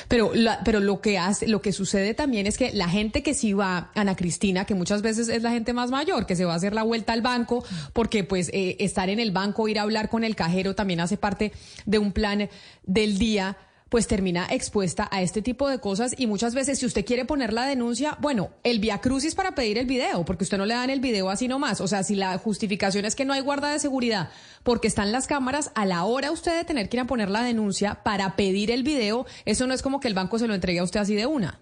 Pero, 0.09 0.33
la, 0.35 0.61
pero 0.64 0.81
lo 0.81 1.00
que 1.00 1.18
hace, 1.18 1.48
lo 1.48 1.62
que 1.62 1.72
sucede 1.72 2.14
también 2.14 2.46
es 2.46 2.59
que 2.59 2.72
la 2.72 2.88
gente 2.88 3.22
que 3.22 3.35
sí 3.35 3.53
va, 3.53 3.90
Ana 3.94 4.16
Cristina, 4.16 4.64
que 4.64 4.74
muchas 4.74 5.03
veces 5.03 5.29
es 5.29 5.42
la 5.42 5.50
gente 5.50 5.72
más 5.72 5.90
mayor, 5.90 6.26
que 6.26 6.37
se 6.37 6.44
va 6.44 6.55
a 6.55 6.57
hacer 6.57 6.74
la 6.74 6.83
vuelta 6.83 7.12
al 7.12 7.22
banco, 7.22 7.64
porque 7.92 8.24
pues 8.24 8.50
eh, 8.53 8.76
estar 8.81 9.09
en 9.09 9.20
el 9.20 9.31
banco, 9.31 9.68
ir 9.68 9.79
a 9.79 9.83
hablar 9.83 10.09
con 10.09 10.24
el 10.24 10.37
cajero 10.37 10.74
también 10.74 11.00
hace 11.00 11.16
parte 11.16 11.53
de 11.87 11.98
un 11.98 12.12
plan 12.12 12.48
del 12.85 13.18
día 13.18 13.57
pues 13.90 14.07
termina 14.07 14.46
expuesta 14.50 15.09
a 15.11 15.20
este 15.20 15.42
tipo 15.42 15.68
de 15.68 15.81
cosas 15.81 16.14
y 16.16 16.26
muchas 16.26 16.55
veces 16.55 16.79
si 16.79 16.87
usted 16.87 17.05
quiere 17.05 17.26
poner 17.26 17.53
la 17.53 17.66
denuncia, 17.66 18.16
bueno, 18.20 18.50
el 18.64 18.79
via 18.79 19.03
crucis 19.03 19.35
para 19.35 19.55
pedir 19.55 19.76
el 19.76 19.87
video, 19.87 20.24
porque 20.24 20.44
usted 20.44 20.57
no 20.57 20.64
le 20.64 20.74
dan 20.74 20.88
el 20.88 21.00
video 21.00 21.29
así 21.29 21.48
nomás, 21.48 21.83
o 21.83 21.88
sea, 21.88 22.03
si 22.03 22.14
la 22.14 22.38
justificación 22.38 23.05
es 23.05 23.14
que 23.14 23.26
no 23.26 23.35
hay 23.35 23.42
guarda 23.42 23.70
de 23.70 23.79
seguridad 23.79 24.31
porque 24.62 24.88
están 24.88 25.12
las 25.12 25.26
cámaras, 25.26 25.72
a 25.74 25.85
la 25.85 26.05
hora 26.05 26.31
usted 26.31 26.57
de 26.57 26.64
tener 26.64 26.88
que 26.88 26.96
ir 26.96 27.00
a 27.03 27.07
poner 27.07 27.29
la 27.31 27.42
denuncia 27.42 28.03
para 28.03 28.37
pedir 28.37 28.70
el 28.70 28.83
video, 28.85 29.26
eso 29.44 29.66
no 29.66 29.74
es 29.74 29.83
como 29.83 30.00
que 30.00 30.09
el 30.09 30.14
banco 30.14 30.38
se 30.38 30.46
lo 30.46 30.55
entregue 30.55 30.79
a 30.79 30.85
usted 30.85 31.00
así 31.00 31.14
de 31.14 31.26
una. 31.26 31.61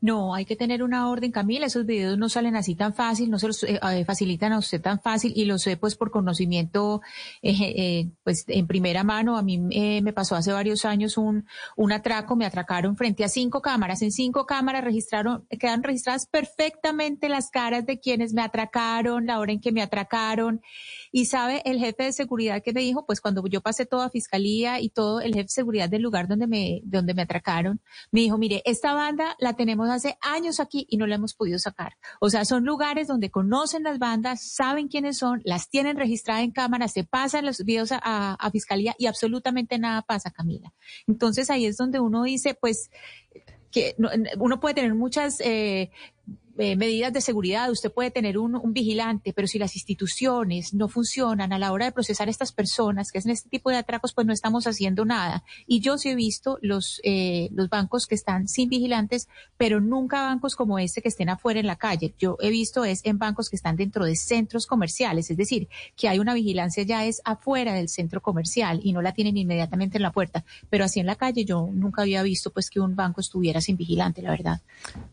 No, 0.00 0.34
hay 0.34 0.44
que 0.44 0.56
tener 0.56 0.82
una 0.82 1.08
orden, 1.08 1.32
Camila. 1.32 1.66
Esos 1.66 1.86
videos 1.86 2.18
no 2.18 2.28
salen 2.28 2.56
así 2.56 2.74
tan 2.74 2.94
fácil, 2.94 3.30
no 3.30 3.38
se 3.38 3.46
los 3.46 3.62
eh, 3.62 3.80
eh, 3.82 4.04
facilitan 4.04 4.52
a 4.52 4.58
usted 4.58 4.80
tan 4.80 5.00
fácil 5.00 5.32
y 5.34 5.44
lo 5.44 5.58
sé 5.58 5.76
pues 5.76 5.94
por 5.94 6.10
conocimiento, 6.10 7.00
eh, 7.42 8.10
pues 8.24 8.44
en 8.48 8.66
primera 8.66 9.04
mano. 9.04 9.36
A 9.36 9.42
mí 9.42 9.58
me 9.58 10.12
pasó 10.12 10.36
hace 10.36 10.52
varios 10.52 10.84
años 10.84 11.16
un, 11.16 11.46
un 11.76 11.92
atraco, 11.92 12.36
me 12.36 12.46
atracaron 12.46 12.96
frente 12.96 13.24
a 13.24 13.28
cinco 13.28 13.60
cámaras. 13.62 14.02
En 14.02 14.12
cinco 14.12 14.46
cámaras 14.46 14.84
registraron, 14.84 15.46
quedan 15.58 15.82
registradas 15.82 16.26
perfectamente 16.26 17.28
las 17.28 17.50
caras 17.50 17.86
de 17.86 17.98
quienes 17.98 18.32
me 18.34 18.42
atracaron, 18.42 19.26
la 19.26 19.38
hora 19.38 19.52
en 19.52 19.60
que 19.60 19.72
me 19.72 19.82
atracaron 19.82 20.60
Y 21.12 21.26
sabe 21.26 21.62
el 21.64 21.78
jefe 21.78 22.04
de 22.04 22.12
seguridad 22.12 22.62
que 22.62 22.72
me 22.72 22.80
dijo, 22.80 23.06
pues 23.06 23.20
cuando 23.20 23.46
yo 23.46 23.60
pasé 23.60 23.86
toda 23.86 24.10
fiscalía 24.10 24.80
y 24.80 24.90
todo, 24.90 25.20
el 25.20 25.34
jefe 25.34 25.44
de 25.44 25.48
seguridad 25.48 25.88
del 25.88 26.02
lugar 26.02 26.28
donde 26.28 26.46
me, 26.46 26.80
donde 26.84 27.14
me 27.14 27.22
atracaron, 27.22 27.80
me 28.10 28.20
dijo, 28.20 28.38
mire, 28.38 28.62
esta 28.64 28.94
banda 28.94 29.36
la 29.38 29.54
tenemos 29.54 29.88
hace 29.90 30.18
años 30.20 30.60
aquí 30.60 30.86
y 30.88 30.96
no 30.96 31.06
la 31.06 31.16
hemos 31.16 31.34
podido 31.34 31.58
sacar. 31.58 31.94
O 32.20 32.30
sea, 32.30 32.44
son 32.44 32.64
lugares 32.64 33.08
donde 33.08 33.30
conocen 33.30 33.82
las 33.82 33.98
bandas, 33.98 34.42
saben 34.42 34.88
quiénes 34.88 35.18
son, 35.18 35.40
las 35.44 35.68
tienen 35.68 35.96
registradas 35.96 36.42
en 36.42 36.50
cámara, 36.50 36.88
se 36.88 37.04
pasan 37.04 37.46
los 37.46 37.64
videos 37.64 37.90
a, 37.92 38.36
fiscalía 38.52 38.94
y 38.98 39.06
absolutamente 39.06 39.78
nada 39.78 40.02
pasa, 40.02 40.30
Camila. 40.30 40.72
Entonces 41.06 41.50
ahí 41.50 41.66
es 41.66 41.76
donde 41.76 42.00
uno 42.00 42.22
dice, 42.22 42.54
pues, 42.54 42.90
que 43.70 43.94
uno 44.38 44.60
puede 44.60 44.74
tener 44.74 44.94
muchas 44.94 45.40
eh, 45.40 45.90
eh, 46.58 46.76
medidas 46.76 47.12
de 47.12 47.20
seguridad, 47.20 47.70
usted 47.70 47.92
puede 47.92 48.10
tener 48.10 48.36
un, 48.36 48.56
un, 48.56 48.72
vigilante, 48.72 49.32
pero 49.32 49.46
si 49.46 49.58
las 49.58 49.76
instituciones 49.76 50.74
no 50.74 50.88
funcionan 50.88 51.52
a 51.52 51.58
la 51.58 51.72
hora 51.72 51.84
de 51.84 51.92
procesar 51.92 52.28
a 52.28 52.30
estas 52.30 52.52
personas 52.52 53.10
que 53.10 53.18
hacen 53.18 53.30
este 53.30 53.48
tipo 53.48 53.70
de 53.70 53.76
atracos, 53.76 54.12
pues 54.12 54.26
no 54.26 54.32
estamos 54.32 54.66
haciendo 54.66 55.04
nada. 55.04 55.44
Y 55.66 55.80
yo 55.80 55.98
sí 55.98 56.08
he 56.10 56.14
visto 56.14 56.58
los, 56.60 57.00
eh, 57.04 57.48
los 57.52 57.68
bancos 57.68 58.06
que 58.06 58.14
están 58.14 58.48
sin 58.48 58.68
vigilantes, 58.68 59.28
pero 59.56 59.80
nunca 59.80 60.22
bancos 60.22 60.56
como 60.56 60.78
este 60.78 61.00
que 61.00 61.08
estén 61.08 61.28
afuera 61.28 61.60
en 61.60 61.66
la 61.66 61.76
calle. 61.76 62.14
Yo 62.18 62.36
he 62.40 62.50
visto 62.50 62.84
es 62.84 63.04
en 63.04 63.18
bancos 63.18 63.48
que 63.48 63.56
están 63.56 63.76
dentro 63.76 64.04
de 64.04 64.16
centros 64.16 64.66
comerciales, 64.66 65.30
es 65.30 65.36
decir, 65.36 65.68
que 65.96 66.08
hay 66.08 66.18
una 66.18 66.34
vigilancia 66.34 66.82
ya 66.82 67.04
es 67.04 67.22
afuera 67.24 67.72
del 67.72 67.88
centro 67.88 68.20
comercial 68.20 68.80
y 68.82 68.92
no 68.92 69.02
la 69.02 69.12
tienen 69.12 69.36
inmediatamente 69.36 69.98
en 69.98 70.02
la 70.02 70.12
puerta. 70.12 70.44
Pero 70.70 70.84
así 70.84 71.00
en 71.00 71.06
la 71.06 71.16
calle 71.16 71.44
yo 71.44 71.68
nunca 71.72 72.02
había 72.02 72.22
visto 72.22 72.50
pues 72.50 72.68
que 72.68 72.80
un 72.80 72.96
banco 72.96 73.20
estuviera 73.20 73.60
sin 73.60 73.76
vigilante, 73.76 74.22
la 74.22 74.30
verdad. 74.30 74.60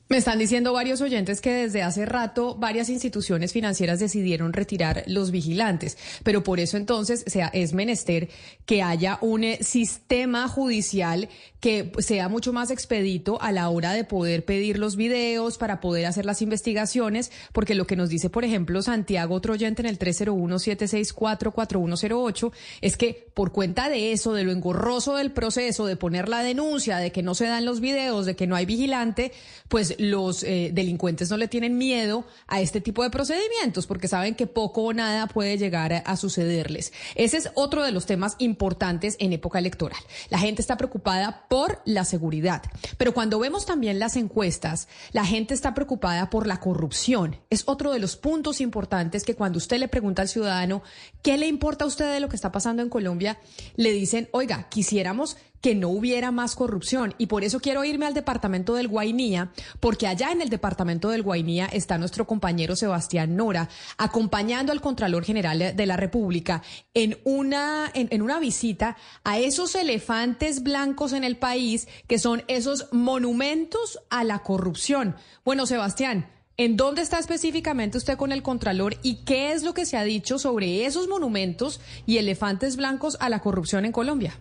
Me 0.09 0.17
están 0.17 0.39
diciendo 0.39 0.74
varios 0.74 1.01
oyentes 1.01 1.34
que 1.41 1.53
desde 1.53 1.83
hace 1.83 2.05
rato 2.05 2.55
varias 2.55 2.89
instituciones 2.89 3.53
financieras 3.53 3.99
decidieron 3.99 4.53
retirar 4.53 5.03
los 5.07 5.31
vigilantes, 5.31 5.97
pero 6.23 6.43
por 6.43 6.59
eso 6.59 6.77
entonces 6.77 7.23
sea, 7.27 7.47
es 7.47 7.73
menester 7.73 8.29
que 8.65 8.81
haya 8.81 9.17
un 9.21 9.43
eh, 9.43 9.59
sistema 9.61 10.47
judicial 10.47 11.29
que 11.59 11.91
sea 11.97 12.29
mucho 12.29 12.53
más 12.53 12.69
expedito 12.69 13.41
a 13.41 13.51
la 13.51 13.69
hora 13.69 13.93
de 13.93 14.03
poder 14.03 14.45
pedir 14.45 14.77
los 14.77 14.95
videos, 14.95 15.57
para 15.57 15.81
poder 15.81 16.05
hacer 16.05 16.25
las 16.25 16.43
investigaciones, 16.43 17.31
porque 17.53 17.73
lo 17.73 17.88
que 17.88 17.95
nos 17.95 18.09
dice, 18.09 18.29
por 18.29 18.45
ejemplo, 18.45 18.83
Santiago 18.83 19.41
Troyente 19.41 19.81
en 19.81 19.88
el 19.88 19.97
301-764-4108 19.97 22.51
es 22.81 22.97
que 22.97 23.25
por 23.33 23.51
cuenta 23.51 23.89
de 23.89 24.11
eso, 24.11 24.33
de 24.33 24.43
lo 24.43 24.51
engorroso 24.51 25.15
del 25.15 25.31
proceso, 25.31 25.86
de 25.86 25.95
poner 25.95 26.27
la 26.29 26.43
denuncia, 26.43 26.97
de 26.97 27.11
que 27.11 27.23
no 27.23 27.33
se 27.36 27.45
dan 27.45 27.65
los 27.65 27.79
videos, 27.79 28.25
de 28.25 28.36
que 28.36 28.47
no 28.47 28.55
hay 28.55 28.65
vigilante, 28.65 29.31
pues 29.67 29.95
los 29.97 30.43
eh, 30.43 30.71
delincuentes 30.73 31.24
no 31.30 31.38
le 31.38 31.47
tienen 31.47 31.78
miedo 31.78 32.26
a 32.47 32.61
este 32.61 32.82
tipo 32.82 33.03
de 33.03 33.09
procedimientos 33.09 33.88
porque 33.88 34.07
saben 34.07 34.36
que 34.36 34.47
poco 34.47 34.84
o 34.84 34.93
nada 34.93 35.28
puede 35.28 35.57
llegar 35.57 35.93
a, 35.93 35.99
a 35.99 36.17
sucederles. 36.17 36.93
Ese 37.15 37.38
es 37.38 37.49
otro 37.55 37.84
de 37.84 37.91
los 37.91 38.05
temas 38.05 38.36
importantes 38.39 39.15
en 39.19 39.34
época 39.34 39.59
electoral. 39.59 39.99
La 40.30 40.39
gente 40.39 40.61
está 40.61 40.78
preocupada 40.78 41.45
por 41.49 41.82
la 41.86 42.05
seguridad, 42.05 42.63
pero 42.97 43.13
cuando 43.13 43.39
vemos 43.39 43.65
también 43.65 43.99
las 43.99 44.15
encuestas, 44.15 44.88
la 45.11 45.26
gente 45.26 45.53
está 45.53 45.73
preocupada 45.73 46.30
por 46.30 46.47
la 46.47 46.59
corrupción. 46.59 47.38
Es 47.49 47.63
otro 47.65 47.91
de 47.91 47.99
los 47.99 48.15
puntos 48.15 48.61
importantes 48.61 49.23
que 49.23 49.36
cuando 49.36 49.57
usted 49.57 49.80
le 49.80 49.88
pregunta 49.88 50.21
al 50.21 50.28
ciudadano 50.28 50.82
qué 51.21 51.38
le 51.38 51.47
importa 51.47 51.86
a 51.86 51.88
usted 51.88 52.11
de 52.11 52.19
lo 52.19 52.30
que 52.30 52.36
está 52.36 52.51
pasando 52.51 52.82
en 52.82 52.89
Colombia, 52.89 53.39
le 53.76 53.91
dicen, 53.91 54.30
oiga, 54.32 54.67
quisiéramos 54.69 55.38
que 55.62 55.76
no 55.76 55.89
hubiera 55.89 56.32
más 56.32 56.56
corrupción. 56.56 57.14
Y 57.18 57.28
por 57.28 57.43
eso 57.43 57.60
quiero 57.60 57.84
irme 57.84 58.06
al 58.06 58.14
departamento 58.14 58.76
del 58.76 58.88
Guainía, 58.88 59.51
porque 59.80 60.08
allá 60.08 60.32
en 60.32 60.41
el 60.41 60.49
departamento 60.49 61.10
del 61.10 61.24
Guainía 61.24 61.66
está 61.66 61.97
nuestro 61.97 62.28
compañero 62.28 62.76
Sebastián 62.76 63.36
Nora, 63.36 63.70
acompañando 63.97 64.72
al 64.72 64.82
Contralor 64.82 65.24
General 65.24 65.76
de 65.76 65.86
la 65.86 65.97
República 65.97 66.62
en 66.93 67.18
una, 67.24 67.91
en, 67.93 68.22
una 68.22 68.39
visita 68.39 68.97
a 69.24 69.39
esos 69.39 69.76
elefantes 69.76 70.64
blancos 70.64 71.14
en 71.14 71.24
el 71.24 71.38
país, 71.38 71.88
que 72.08 72.20
son 72.20 72.43
esos 72.47 72.88
monumentos 72.91 73.99
a 74.10 74.24
la 74.24 74.39
corrupción. 74.39 75.16
Bueno, 75.43 75.66
Sebastián, 75.66 76.30
¿En 76.58 76.78
dónde 76.78 77.01
está 77.01 77.20
específicamente 77.20 77.97
usted 77.97 78.16
con 78.16 78.32
el 78.32 78.41
Contralor 78.41 78.95
y 79.03 79.26
qué 79.26 79.51
es 79.51 79.64
lo 79.64 79.74
que 79.74 79.86
se 79.86 79.97
ha 79.97 80.06
dicho 80.06 80.39
sobre 80.39 80.86
esos 80.86 81.10
monumentos 81.10 81.82
y 82.06 82.18
elefantes 82.18 82.78
blancos 82.78 83.18
a 83.20 83.28
la 83.28 83.41
corrupción 83.41 83.84
en 83.84 83.91
Colombia? 83.91 84.39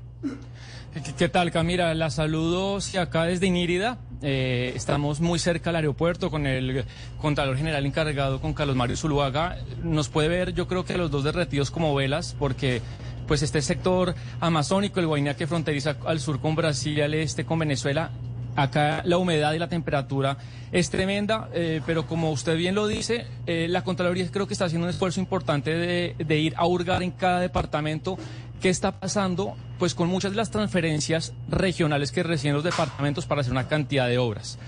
¿Qué 1.03 1.29
tal, 1.29 1.51
Camila? 1.51 1.93
La 1.93 2.09
saludo 2.09 2.79
acá 3.01 3.25
desde 3.25 3.47
Inírida. 3.49 3.99
Eh, 4.23 4.73
estamos 4.77 5.21
muy 5.21 5.41
cerca 5.41 5.71
del 5.71 5.77
aeropuerto 5.77 6.31
con 6.31 6.47
el 6.47 6.85
Contralor 7.21 7.57
General 7.57 7.85
encargado, 7.85 8.41
con 8.41 8.55
Carlos 8.55 8.77
Mario 8.77 8.97
Zuluaga. 8.97 9.57
Nos 9.83 10.09
puede 10.09 10.29
ver, 10.29 10.53
yo 10.55 10.69
creo 10.69 10.85
que 10.85 10.97
los 10.97 11.11
dos 11.11 11.25
derretidos 11.25 11.73
como 11.73 11.93
velas, 11.97 12.37
porque 12.39 12.81
pues 13.27 13.43
este 13.43 13.61
sector 13.61 14.15
amazónico, 14.39 15.01
el 15.01 15.09
Guainá 15.09 15.35
que 15.35 15.49
fronteriza 15.49 15.97
al 16.07 16.21
sur 16.21 16.41
con 16.41 16.55
Brasil 16.55 17.03
al 17.03 17.15
este 17.15 17.45
con 17.45 17.59
Venezuela, 17.59 18.13
Acá 18.57 19.03
la 19.05 19.19
humedad 19.19 19.53
y 19.53 19.59
la 19.59 19.69
temperatura 19.69 20.37
es 20.71 20.89
tremenda, 20.89 21.49
eh, 21.53 21.81
pero 21.87 22.07
como 22.07 22.31
usted 22.31 22.57
bien 22.57 22.77
lo 22.77 22.87
dice, 22.87 23.27
eh, 23.47 23.67
la 23.69 23.83
Contraloría 23.83 24.29
creo 24.31 24.47
que 24.47 24.55
está 24.55 24.67
haciendo 24.67 24.87
un 24.87 24.91
esfuerzo 24.91 25.19
importante 25.19 25.75
de, 25.75 26.15
de, 26.19 26.39
ir 26.39 26.55
a 26.57 26.65
hurgar 26.65 27.03
en 27.03 27.11
cada 27.11 27.41
departamento 27.41 28.17
qué 28.65 28.71
está 28.71 28.99
pasando 28.99 29.59
pues 29.79 29.95
con 29.95 30.09
muchas 30.09 30.31
de 30.31 30.39
las 30.39 30.51
transferencias 30.51 31.35
regionales 31.51 32.13
que 32.13 32.23
reciben 32.23 32.55
los 32.55 32.65
departamentos 32.65 33.27
para 33.27 33.43
hacer 33.43 33.53
una 33.53 33.69
cantidad 33.69 34.09
de 34.09 34.17
obras. 34.17 34.59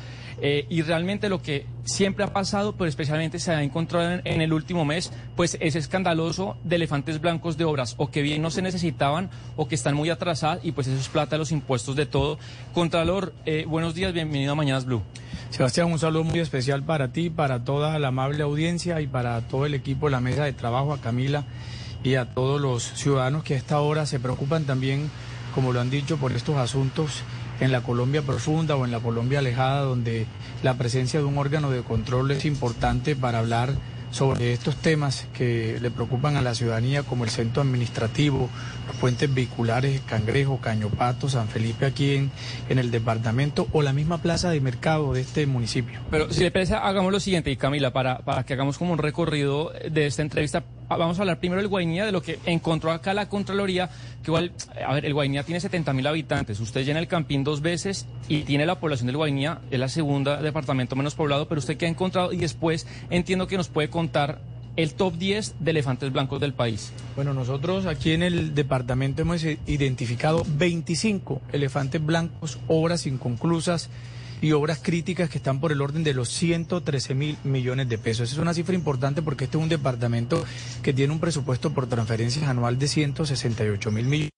Eh, 0.42 0.66
y 0.68 0.82
realmente 0.82 1.30
lo 1.30 1.40
que 1.40 1.64
siempre 1.84 2.22
ha 2.22 2.30
pasado, 2.30 2.74
pero 2.76 2.90
especialmente 2.90 3.38
se 3.38 3.52
ha 3.52 3.62
encontrado 3.62 4.20
en, 4.22 4.42
el 4.42 4.52
último 4.52 4.84
mes, 4.84 5.10
pues 5.34 5.56
es 5.62 5.76
escandaloso 5.76 6.58
de 6.62 6.76
elefantes 6.76 7.22
blancos 7.22 7.56
de 7.56 7.64
obras, 7.64 7.94
o 7.96 8.10
que 8.10 8.20
bien 8.20 8.42
no 8.42 8.50
se 8.50 8.60
necesitaban, 8.60 9.30
o 9.56 9.66
que 9.66 9.76
están 9.76 9.94
muy 9.94 10.10
atrasadas, 10.10 10.62
y 10.62 10.72
pues 10.72 10.88
eso 10.88 11.00
es 11.00 11.08
plata 11.08 11.36
de 11.36 11.38
los 11.38 11.50
impuestos 11.50 11.96
de 11.96 12.04
todo. 12.04 12.38
Contralor, 12.74 13.32
eh, 13.46 13.64
buenos 13.66 13.94
días, 13.94 14.12
bienvenido 14.12 14.52
a 14.52 14.56
Mañanas 14.56 14.84
Blue. 14.84 15.00
Sebastián, 15.48 15.90
un 15.90 15.98
saludo 15.98 16.24
muy 16.24 16.40
especial 16.40 16.82
para 16.82 17.12
ti, 17.12 17.30
para 17.30 17.64
toda 17.64 17.98
la 17.98 18.08
amable 18.08 18.42
audiencia 18.42 19.00
y 19.00 19.06
para 19.06 19.40
todo 19.40 19.64
el 19.64 19.72
equipo 19.72 20.08
de 20.08 20.10
la 20.10 20.20
mesa 20.20 20.44
de 20.44 20.52
trabajo, 20.52 20.92
a 20.92 21.00
Camila 21.00 21.46
y 22.02 22.14
a 22.14 22.26
todos 22.26 22.60
los 22.60 22.82
ciudadanos 22.82 23.44
que 23.44 23.54
a 23.54 23.56
esta 23.56 23.80
hora 23.80 24.06
se 24.06 24.20
preocupan 24.20 24.64
también, 24.64 25.10
como 25.54 25.72
lo 25.72 25.80
han 25.80 25.90
dicho, 25.90 26.16
por 26.16 26.32
estos 26.32 26.56
asuntos 26.56 27.22
en 27.60 27.72
la 27.72 27.82
Colombia 27.82 28.22
profunda 28.22 28.76
o 28.76 28.84
en 28.84 28.90
la 28.90 29.00
Colombia 29.00 29.38
alejada, 29.38 29.80
donde 29.80 30.26
la 30.62 30.74
presencia 30.74 31.20
de 31.20 31.26
un 31.26 31.38
órgano 31.38 31.70
de 31.70 31.82
control 31.82 32.30
es 32.30 32.44
importante 32.44 33.16
para 33.16 33.38
hablar 33.38 33.74
sobre 34.10 34.52
estos 34.52 34.76
temas 34.76 35.26
que 35.34 35.78
le 35.80 35.90
preocupan 35.90 36.36
a 36.36 36.42
la 36.42 36.54
ciudadanía, 36.54 37.02
como 37.02 37.24
el 37.24 37.30
centro 37.30 37.62
administrativo, 37.62 38.48
puentes 38.94 39.32
vehiculares, 39.32 40.00
Cangrejo, 40.06 40.60
Cañopato, 40.60 41.28
San 41.28 41.48
Felipe 41.48 41.86
aquí 41.86 42.14
en, 42.14 42.30
en 42.68 42.78
el 42.78 42.90
departamento 42.90 43.68
o 43.72 43.82
la 43.82 43.92
misma 43.92 44.18
plaza 44.18 44.50
de 44.50 44.60
mercado 44.60 45.12
de 45.12 45.20
este 45.20 45.46
municipio. 45.46 46.00
Pero 46.10 46.32
si 46.32 46.42
le 46.42 46.50
parece, 46.50 46.74
hagamos 46.74 47.12
lo 47.12 47.20
siguiente, 47.20 47.50
y 47.50 47.56
Camila, 47.56 47.92
para, 47.92 48.18
para 48.18 48.44
que 48.44 48.54
hagamos 48.54 48.78
como 48.78 48.92
un 48.92 48.98
recorrido 48.98 49.72
de 49.90 50.06
esta 50.06 50.22
entrevista, 50.22 50.64
vamos 50.88 51.18
a 51.18 51.22
hablar 51.22 51.38
primero 51.38 51.60
del 51.60 51.68
Guainía, 51.68 52.06
de 52.06 52.12
lo 52.12 52.22
que 52.22 52.38
encontró 52.46 52.92
acá 52.92 53.14
la 53.14 53.28
Contraloría, 53.28 53.88
que 54.22 54.30
igual, 54.30 54.52
a 54.86 54.94
ver, 54.94 55.04
el 55.04 55.14
Guainía 55.14 55.42
tiene 55.42 55.60
70 55.60 55.92
mil 55.92 56.06
habitantes, 56.06 56.60
usted 56.60 56.84
llena 56.84 57.00
el 57.00 57.08
Campín 57.08 57.44
dos 57.44 57.60
veces 57.60 58.06
y 58.28 58.42
tiene 58.42 58.66
la 58.66 58.78
población 58.78 59.06
del 59.06 59.16
Guainía, 59.16 59.60
es 59.70 59.80
la 59.80 59.88
segunda 59.88 60.40
departamento 60.40 60.96
menos 60.96 61.14
poblado, 61.14 61.48
pero 61.48 61.58
usted 61.58 61.76
qué 61.76 61.86
ha 61.86 61.88
encontrado 61.88 62.32
y 62.32 62.38
después 62.38 62.86
entiendo 63.10 63.46
que 63.46 63.56
nos 63.56 63.68
puede 63.68 63.88
contar 63.88 64.40
el 64.76 64.94
top 64.94 65.16
10 65.16 65.56
de 65.60 65.70
elefantes 65.70 66.12
blancos 66.12 66.40
del 66.40 66.52
país. 66.52 66.92
Bueno, 67.14 67.34
nosotros 67.34 67.86
aquí 67.86 68.12
en 68.12 68.22
el 68.22 68.54
departamento 68.54 69.22
hemos 69.22 69.44
identificado 69.44 70.44
25 70.46 71.42
elefantes 71.52 72.04
blancos, 72.04 72.58
obras 72.68 73.06
inconclusas 73.06 73.90
y 74.42 74.52
obras 74.52 74.80
críticas 74.82 75.30
que 75.30 75.38
están 75.38 75.60
por 75.60 75.72
el 75.72 75.80
orden 75.80 76.04
de 76.04 76.14
los 76.14 76.28
113 76.28 77.14
mil 77.14 77.38
millones 77.44 77.88
de 77.88 77.98
pesos. 77.98 78.28
Esa 78.28 78.36
es 78.36 78.42
una 78.42 78.54
cifra 78.54 78.74
importante 78.74 79.22
porque 79.22 79.44
este 79.44 79.56
es 79.56 79.62
un 79.62 79.68
departamento 79.68 80.44
que 80.82 80.92
tiene 80.92 81.12
un 81.12 81.20
presupuesto 81.20 81.72
por 81.72 81.86
transferencias 81.86 82.48
anual 82.48 82.78
de 82.78 82.88
168 82.88 83.90
mil 83.90 84.04
millones 84.04 84.35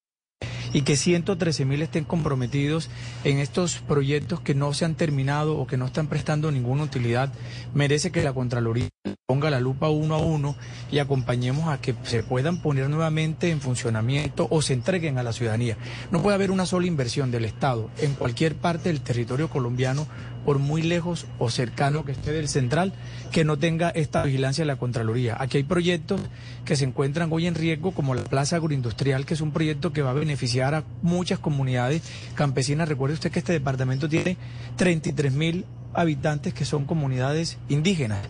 y 0.73 0.83
que 0.83 0.97
113 0.97 1.64
mil 1.64 1.83
estén 1.83 2.05
comprometidos 2.05 2.91
en 3.25 3.39
estos 3.39 3.79
proyectos 3.79 4.41
que 4.41 4.55
no 4.55 4.73
se 4.75 4.85
han 4.85 4.95
terminado 4.95 5.59
o 5.59 5.66
que 5.66 5.77
no 5.77 5.87
están 5.87 6.07
prestando 6.07 6.51
ninguna 6.51 6.85
utilidad, 6.85 7.33
merece 7.75 8.11
que 8.11 8.23
la 8.23 8.33
Contraloría 8.33 8.89
ponga 9.27 9.51
la 9.51 9.61
lupa 9.61 9.89
uno 9.91 10.14
a 10.14 10.19
uno 10.19 10.57
y 10.91 10.99
acompañemos 10.99 11.69
a 11.69 11.81
que 11.81 11.95
se 12.03 12.23
puedan 12.23 12.62
poner 12.62 12.89
nuevamente 12.89 13.51
en 13.51 13.61
funcionamiento 13.61 14.49
o 14.51 14.62
se 14.62 14.73
entreguen 14.73 15.19
a 15.19 15.23
la 15.23 15.33
ciudadanía. 15.33 15.77
No 16.11 16.23
puede 16.23 16.35
haber 16.35 16.51
una 16.51 16.66
sola 16.66 16.87
inversión 16.87 17.31
del 17.31 17.45
Estado 17.45 17.91
en 17.99 18.14
cualquier 18.14 18.55
parte 18.55 18.89
del 18.89 19.01
territorio 19.01 19.51
colombiano 19.51 20.07
por 20.49 20.61
muy 20.61 20.80
lejos 20.80 21.26
o 21.38 21.51
cercano 21.51 22.07
que 22.07 22.12
esté 22.12 22.32
del 22.32 22.49
central, 22.49 22.94
que 23.30 23.44
no 23.44 23.59
tenga 23.59 23.90
esta 23.90 24.22
vigilancia 24.22 24.62
de 24.62 24.68
la 24.68 24.76
Contraloría. 24.76 25.36
Aquí 25.38 25.59
hay 25.59 25.62
proyectos 25.62 26.22
que 26.64 26.74
se 26.74 26.86
encuentran 26.86 27.28
hoy 27.30 27.46
en 27.46 27.55
riesgo, 27.55 27.90
como 27.90 28.14
la 28.14 28.24
Plaza 28.24 28.57
Agroindustrial, 28.57 29.26
que 29.26 29.34
es 29.34 29.42
un 29.42 29.53
proyecto 29.53 29.92
que 29.92 30.01
va 30.01 30.12
a 30.12 30.14
beneficiar 30.14 30.74
a 30.74 30.84
muchas 31.03 31.38
comunidades 31.38 32.01
campesinas. 32.34 32.88
Recuerde 32.88 33.12
usted 33.12 33.30
que 33.30 33.40
este 33.40 33.53
departamento 33.53 34.09
tiene 34.09 34.38
33 34.76 35.34
mil 35.34 35.66
habitantes 35.92 36.55
que 36.55 36.64
son 36.64 36.86
comunidades 36.86 37.59
indígenas 37.68 38.20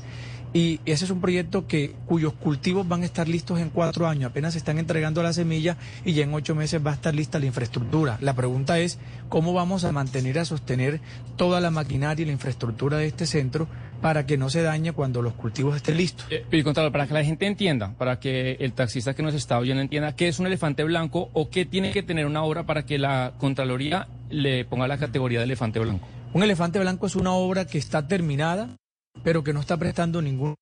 Y 0.53 0.81
ese 0.87 1.05
es 1.05 1.11
un 1.11 1.21
proyecto 1.21 1.67
que 1.67 1.95
cuyos 2.07 2.33
cultivos 2.33 2.89
van 2.89 3.03
a 3.03 3.05
estar 3.05 3.29
listos 3.29 3.61
en 3.61 3.71
cuatro 3.71 4.07
años, 4.07 4.31
apenas 4.31 4.55
se 4.55 4.59
están 4.59 4.79
entregando 4.79 5.23
la 5.23 5.33
semilla 5.33 5.77
y 6.05 6.15
ya 6.15 6.25
en 6.25 6.33
ocho 6.33 6.55
meses 6.55 6.85
va 6.85 6.93
a 6.93 6.95
estar 6.95 7.15
lista 7.15 7.39
la 7.39 7.47
infraestructura. 7.47 8.19
La 8.21 8.35
pregunta 8.35 8.79
es 8.79 8.99
cómo 9.29 9.53
vamos 9.53 9.85
a 9.85 9.93
mantener, 9.93 10.39
a 10.39 10.45
sostener 10.45 11.01
toda 11.37 11.61
la 11.61 11.71
maquinaria 11.71 12.23
y 12.23 12.27
la 12.27 12.33
infraestructura 12.33 12.97
de 12.97 13.07
este 13.07 13.27
centro 13.27 13.69
para 14.01 14.27
que 14.27 14.37
no 14.37 14.49
se 14.49 14.63
dañe 14.63 14.93
cuando 14.93 15.23
los 15.23 15.35
cultivos 15.35 15.77
estén 15.77 15.97
listos. 15.97 16.27
Eh, 16.31 16.45
y 16.51 16.63
Contralor, 16.63 16.93
para 16.93 17.07
que 17.07 17.15
la 17.15 17.25
gente 17.25 17.47
entienda, 17.47 17.95
para 17.99 18.21
que 18.21 18.57
el 18.61 18.73
taxista 18.73 19.15
que 19.15 19.23
nos 19.23 19.35
está 19.35 19.59
oyendo 19.59 19.83
entienda 19.83 20.15
qué 20.15 20.29
es 20.29 20.39
un 20.39 20.47
elefante 20.47 20.85
blanco 20.85 21.31
o 21.33 21.51
qué 21.51 21.67
tiene 21.67 21.91
que 21.91 22.03
tener 22.03 22.27
una 22.27 22.43
obra 22.43 22.65
para 22.65 22.87
que 22.87 22.99
la 22.99 23.33
Contraloría 23.39 24.09
le 24.31 24.65
ponga 24.65 24.89
la 24.89 24.99
categoría 24.99 25.41
de 25.41 25.45
elefante 25.45 25.81
blanco. 25.81 26.07
Un 26.33 26.43
elefante 26.43 26.79
blanco 26.79 27.07
es 27.07 27.17
una 27.17 27.33
obra 27.33 27.67
que 27.67 27.79
está 27.79 28.07
terminada, 28.07 28.77
pero 29.23 29.45
que 29.45 29.53
no 29.53 29.61
está 29.61 29.77
prestando 29.77 30.23
ningún, 30.23 30.55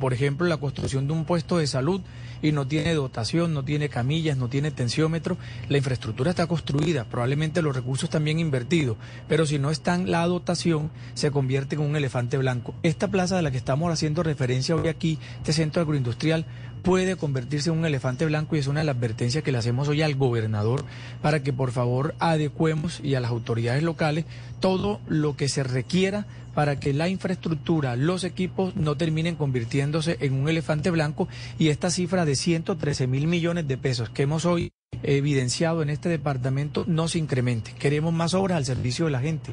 por 0.00 0.12
ejemplo, 0.12 0.46
la 0.46 0.56
construcción 0.56 1.06
de 1.06 1.12
un 1.12 1.24
puesto 1.24 1.58
de 1.58 1.66
salud 1.66 2.00
y 2.40 2.52
no 2.52 2.66
tiene 2.66 2.94
dotación, 2.94 3.54
no 3.54 3.64
tiene 3.64 3.88
camillas, 3.88 4.36
no 4.36 4.48
tiene 4.48 4.70
tensiómetro, 4.70 5.36
la 5.68 5.78
infraestructura 5.78 6.30
está 6.30 6.46
construida, 6.46 7.04
probablemente 7.04 7.62
los 7.62 7.76
recursos 7.76 8.10
también 8.10 8.38
invertidos, 8.38 8.96
pero 9.28 9.46
si 9.46 9.58
no 9.58 9.70
está 9.70 9.94
en 9.94 10.10
la 10.10 10.26
dotación, 10.26 10.90
se 11.14 11.30
convierte 11.30 11.76
en 11.76 11.82
un 11.82 11.94
elefante 11.94 12.38
blanco. 12.38 12.74
Esta 12.82 13.08
plaza 13.08 13.36
de 13.36 13.42
la 13.42 13.50
que 13.50 13.58
estamos 13.58 13.92
haciendo 13.92 14.22
referencia 14.22 14.74
hoy 14.74 14.88
aquí, 14.88 15.18
este 15.38 15.52
centro 15.52 15.82
agroindustrial, 15.82 16.46
puede 16.82 17.16
convertirse 17.16 17.70
en 17.70 17.78
un 17.78 17.86
elefante 17.86 18.26
blanco 18.26 18.56
y 18.56 18.58
es 18.58 18.66
una 18.66 18.80
de 18.80 18.86
las 18.86 18.96
advertencias 18.96 19.44
que 19.44 19.52
le 19.52 19.58
hacemos 19.58 19.88
hoy 19.88 20.02
al 20.02 20.16
gobernador 20.16 20.84
para 21.22 21.42
que 21.42 21.52
por 21.52 21.70
favor 21.70 22.14
adecuemos 22.18 23.00
y 23.02 23.14
a 23.14 23.20
las 23.20 23.30
autoridades 23.30 23.84
locales 23.84 24.24
todo 24.58 25.00
lo 25.06 25.36
que 25.36 25.48
se 25.48 25.62
requiera 25.62 26.26
para 26.54 26.78
que 26.78 26.92
la 26.92 27.08
infraestructura, 27.08 27.96
los 27.96 28.24
equipos 28.24 28.76
no 28.76 28.96
terminen 28.96 29.36
convirtiéndose 29.36 30.16
en 30.20 30.34
un 30.34 30.48
elefante 30.48 30.90
blanco 30.90 31.28
y 31.58 31.68
esta 31.68 31.90
cifra 31.90 32.24
de 32.24 32.36
113 32.36 33.06
mil 33.06 33.26
millones 33.26 33.68
de 33.68 33.78
pesos 33.78 34.10
que 34.10 34.22
hemos 34.22 34.44
hoy 34.44 34.72
evidenciado 35.02 35.82
en 35.82 35.90
este 35.90 36.08
departamento 36.08 36.84
no 36.86 37.08
se 37.08 37.18
incremente. 37.18 37.72
Queremos 37.78 38.12
más 38.12 38.34
obras 38.34 38.58
al 38.58 38.64
servicio 38.64 39.06
de 39.06 39.10
la 39.10 39.20
gente. 39.20 39.50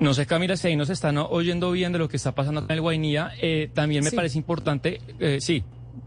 No 0.00 0.14
sé, 0.14 0.26
Camila, 0.26 0.56
si 0.56 0.68
ahí 0.68 0.76
nos 0.76 0.90
están 0.90 1.18
oyendo 1.18 1.70
bien 1.72 1.92
de 1.92 1.98
lo 1.98 2.08
que 2.08 2.16
está 2.16 2.34
pasando 2.34 2.60
en 2.60 2.70
el 2.70 2.80
Guainía, 2.80 3.32
eh, 3.40 3.70
también 3.74 4.04
me 4.04 4.12
parece 4.12 4.38
importante, 4.38 5.00
eh, 5.18 5.38
sí, 5.40 5.62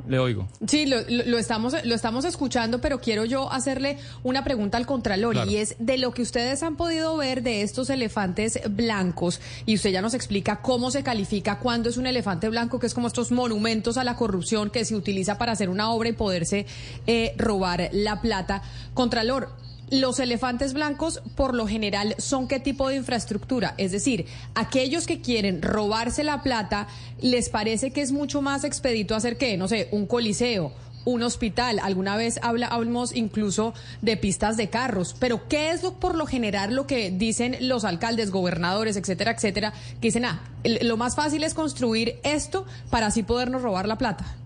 le 0.07 0.19
oigo. 0.19 0.47
Sí, 0.67 0.85
lo, 0.85 0.97
lo, 1.07 1.37
estamos, 1.37 1.75
lo 1.83 1.95
estamos 1.95 2.25
escuchando, 2.25 2.81
pero 2.81 2.99
quiero 2.99 3.25
yo 3.25 3.51
hacerle 3.51 3.97
una 4.23 4.43
pregunta 4.43 4.77
al 4.77 4.85
Contralor 4.85 5.47
y 5.47 5.57
es 5.57 5.75
de 5.79 5.97
lo 5.97 6.13
que 6.13 6.21
ustedes 6.21 6.63
han 6.63 6.75
podido 6.75 7.17
ver 7.17 7.43
de 7.43 7.61
estos 7.61 7.89
elefantes 7.89 8.59
blancos 8.69 9.39
y 9.65 9.75
usted 9.75 9.91
ya 9.91 10.01
nos 10.01 10.13
explica 10.13 10.61
cómo 10.61 10.91
se 10.91 11.03
califica 11.03 11.59
cuando 11.59 11.89
es 11.89 11.97
un 11.97 12.07
elefante 12.07 12.49
blanco, 12.49 12.79
que 12.79 12.87
es 12.87 12.93
como 12.93 13.07
estos 13.07 13.31
monumentos 13.31 13.97
a 13.97 14.03
la 14.03 14.15
corrupción 14.15 14.69
que 14.69 14.85
se 14.85 14.95
utiliza 14.95 15.37
para 15.37 15.51
hacer 15.51 15.69
una 15.69 15.91
obra 15.91 16.09
y 16.09 16.13
poderse 16.13 16.65
eh, 17.07 17.33
robar 17.37 17.89
la 17.93 18.21
plata. 18.21 18.61
Contralor, 18.93 19.49
los 19.91 20.19
elefantes 20.19 20.73
blancos 20.73 21.21
por 21.35 21.53
lo 21.53 21.67
general 21.67 22.15
son 22.17 22.47
qué 22.47 22.59
tipo 22.59 22.89
de 22.89 22.95
infraestructura? 22.95 23.75
Es 23.77 23.91
decir, 23.91 24.25
aquellos 24.55 25.05
que 25.05 25.21
quieren 25.21 25.61
robarse 25.61 26.23
la 26.23 26.41
plata, 26.41 26.87
¿les 27.19 27.49
parece 27.49 27.91
que 27.91 28.01
es 28.01 28.11
mucho 28.11 28.41
más 28.41 28.63
expedito 28.63 29.13
hacer 29.13 29.37
qué? 29.37 29.57
No 29.57 29.67
sé, 29.67 29.89
un 29.91 30.07
coliseo, 30.07 30.71
un 31.05 31.23
hospital. 31.23 31.79
Alguna 31.79 32.15
vez 32.15 32.39
hablamos 32.41 33.15
incluso 33.15 33.73
de 34.01 34.17
pistas 34.17 34.57
de 34.57 34.69
carros. 34.69 35.15
Pero 35.19 35.47
¿qué 35.47 35.71
es 35.71 35.83
lo, 35.83 35.99
por 35.99 36.15
lo 36.15 36.25
general 36.25 36.73
lo 36.73 36.87
que 36.87 37.11
dicen 37.11 37.57
los 37.59 37.83
alcaldes, 37.83 38.31
gobernadores, 38.31 38.95
etcétera, 38.95 39.31
etcétera? 39.31 39.73
Que 39.99 40.07
dicen, 40.07 40.25
ah, 40.25 40.41
lo 40.63 40.97
más 40.97 41.15
fácil 41.15 41.43
es 41.43 41.53
construir 41.53 42.19
esto 42.23 42.65
para 42.89 43.07
así 43.07 43.23
podernos 43.23 43.61
robar 43.61 43.87
la 43.87 43.97
plata. 43.97 44.37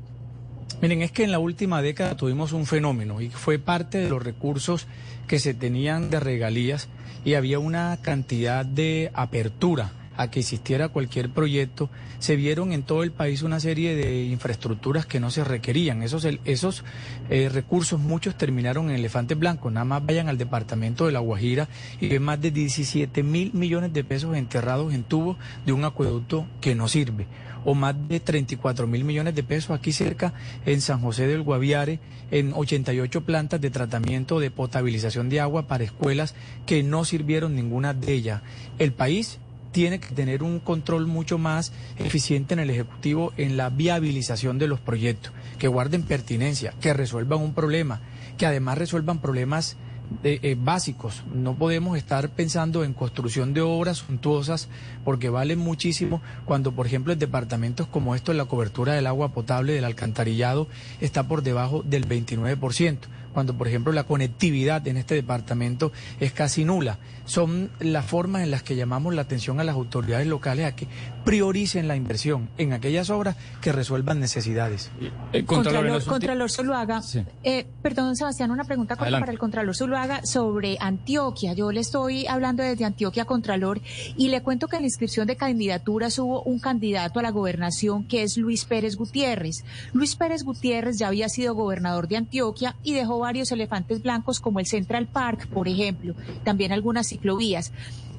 Miren, 0.85 1.01
es 1.01 1.11
que 1.11 1.23
en 1.23 1.31
la 1.31 1.39
última 1.39 1.81
década 1.81 2.15
tuvimos 2.15 2.53
un 2.53 2.67
fenómeno 2.67 3.19
y 3.19 3.31
fue 3.31 3.57
parte 3.57 3.97
de 3.97 4.07
los 4.07 4.21
recursos 4.21 4.85
que 5.27 5.39
se 5.39 5.55
tenían 5.55 6.11
de 6.11 6.19
regalías 6.19 6.89
y 7.23 7.33
había 7.33 7.57
una 7.57 7.97
cantidad 8.03 8.63
de 8.63 9.09
apertura 9.15 9.93
a 10.15 10.29
que 10.29 10.41
existiera 10.41 10.89
cualquier 10.89 11.31
proyecto, 11.31 11.89
se 12.19 12.35
vieron 12.35 12.71
en 12.71 12.83
todo 12.83 13.01
el 13.01 13.11
país 13.11 13.41
una 13.41 13.59
serie 13.59 13.95
de 13.95 14.25
infraestructuras 14.25 15.07
que 15.07 15.19
no 15.19 15.31
se 15.31 15.43
requerían. 15.43 16.03
Esos, 16.03 16.27
esos 16.45 16.83
eh, 17.31 17.49
recursos, 17.51 17.99
muchos 17.99 18.37
terminaron 18.37 18.91
en 18.91 18.95
elefantes 18.97 19.39
blancos. 19.39 19.73
Nada 19.73 19.85
más 19.85 20.05
vayan 20.05 20.29
al 20.29 20.37
departamento 20.37 21.07
de 21.07 21.13
La 21.13 21.19
Guajira 21.19 21.67
y 21.99 22.09
ven 22.09 22.21
más 22.21 22.39
de 22.39 22.51
17 22.51 23.23
mil 23.23 23.51
millones 23.53 23.91
de 23.91 24.03
pesos 24.03 24.37
enterrados 24.37 24.93
en 24.93 25.03
tubos 25.03 25.37
de 25.65 25.73
un 25.73 25.83
acueducto 25.83 26.45
que 26.61 26.75
no 26.75 26.87
sirve 26.87 27.25
o 27.65 27.75
más 27.75 27.95
de 28.07 28.19
34 28.19 28.87
mil 28.87 29.03
millones 29.03 29.35
de 29.35 29.43
pesos 29.43 29.71
aquí 29.71 29.91
cerca 29.91 30.33
en 30.65 30.81
San 30.81 31.01
José 31.01 31.27
del 31.27 31.41
Guaviare, 31.41 31.99
en 32.31 32.53
88 32.53 33.21
plantas 33.21 33.59
de 33.59 33.69
tratamiento 33.69 34.39
de 34.39 34.51
potabilización 34.51 35.29
de 35.29 35.41
agua 35.41 35.67
para 35.67 35.83
escuelas 35.83 36.35
que 36.65 36.83
no 36.83 37.03
sirvieron 37.05 37.55
ninguna 37.55 37.93
de 37.93 38.13
ellas. 38.13 38.41
El 38.79 38.93
país 38.93 39.39
tiene 39.71 39.99
que 39.99 40.15
tener 40.15 40.41
un 40.41 40.59
control 40.61 41.05
mucho 41.05 41.37
más 41.37 41.73
eficiente 41.97 42.53
en 42.53 42.61
el 42.61 42.69
Ejecutivo 42.69 43.33
en 43.35 43.57
la 43.57 43.69
viabilización 43.69 44.57
de 44.57 44.69
los 44.69 44.79
proyectos, 44.79 45.33
que 45.59 45.67
guarden 45.67 46.03
pertinencia, 46.03 46.73
que 46.79 46.93
resuelvan 46.93 47.41
un 47.41 47.53
problema, 47.53 47.99
que 48.37 48.45
además 48.45 48.77
resuelvan 48.77 49.19
problemas 49.19 49.75
eh, 50.23 50.55
básicos. 50.59 51.23
No 51.33 51.55
podemos 51.55 51.97
estar 51.97 52.29
pensando 52.29 52.83
en 52.83 52.93
construcción 52.93 53.53
de 53.53 53.61
obras 53.61 53.97
suntuosas 53.97 54.69
porque 55.03 55.29
valen 55.29 55.59
muchísimo 55.59 56.21
cuando, 56.45 56.71
por 56.71 56.87
ejemplo, 56.87 57.13
en 57.13 57.19
departamentos 57.19 57.87
como 57.87 58.15
estos 58.15 58.35
la 58.35 58.45
cobertura 58.45 58.93
del 58.93 59.07
agua 59.07 59.29
potable 59.29 59.73
del 59.73 59.85
alcantarillado 59.85 60.67
está 61.01 61.27
por 61.27 61.43
debajo 61.43 61.83
del 61.83 62.07
29% 62.07 62.99
cuando 63.35 63.53
por 63.53 63.67
ejemplo 63.67 63.91
la 63.91 64.05
conectividad 64.05 64.87
en 64.87 64.95
este 64.95 65.13
departamento 65.13 65.91
es 66.21 66.31
casi 66.31 66.63
nula. 66.63 66.99
Son 67.25 67.69
las 67.81 68.05
formas 68.05 68.43
en 68.43 68.49
las 68.49 68.63
que 68.63 68.77
llamamos 68.77 69.13
la 69.13 69.23
atención 69.23 69.59
a 69.59 69.65
las 69.65 69.75
autoridades 69.75 70.25
locales 70.25 70.65
a 70.65 70.73
que 70.73 70.87
prioricen 71.25 71.89
la 71.89 71.97
inversión 71.97 72.47
en 72.57 72.71
aquellas 72.71 73.09
obras 73.09 73.35
que 73.59 73.73
resuelvan 73.73 74.21
necesidades. 74.21 74.89
Eh, 75.33 75.43
Contralor, 75.43 76.05
Contralor 76.05 76.49
Zuluaga, 76.49 77.01
eh, 77.43 77.67
perdón 77.81 78.15
Sebastián, 78.15 78.51
una 78.51 78.63
pregunta 78.63 78.95
para 78.95 79.29
el 79.29 79.37
Contralor 79.37 79.75
Zuluaga 79.75 79.94
sobre 80.23 80.77
Antioquia. 80.81 81.53
Yo 81.53 81.71
le 81.71 81.79
estoy 81.79 82.27
hablando 82.27 82.63
desde 82.63 82.83
Antioquia, 82.83 83.23
Contralor, 83.23 83.79
y 84.17 84.27
le 84.27 84.41
cuento 84.41 84.67
que 84.67 84.75
en 84.75 84.81
la 84.81 84.87
inscripción 84.87 85.25
de 85.25 85.37
candidaturas 85.37 86.19
hubo 86.19 86.41
un 86.43 86.59
candidato 86.59 87.19
a 87.19 87.23
la 87.23 87.31
gobernación 87.31 88.03
que 88.03 88.23
es 88.23 88.35
Luis 88.35 88.65
Pérez 88.65 88.97
Gutiérrez. 88.97 89.63
Luis 89.93 90.17
Pérez 90.17 90.43
Gutiérrez 90.43 90.97
ya 90.97 91.07
había 91.07 91.29
sido 91.29 91.55
gobernador 91.55 92.09
de 92.09 92.17
Antioquia 92.17 92.75
y 92.83 92.93
dejó 92.93 93.19
varios 93.19 93.51
elefantes 93.53 94.01
blancos 94.01 94.41
como 94.41 94.59
el 94.59 94.65
Central 94.65 95.07
Park, 95.07 95.47
por 95.47 95.69
ejemplo, 95.69 96.13
también 96.43 96.73
algunas 96.73 97.07
ciclovías. 97.07 97.71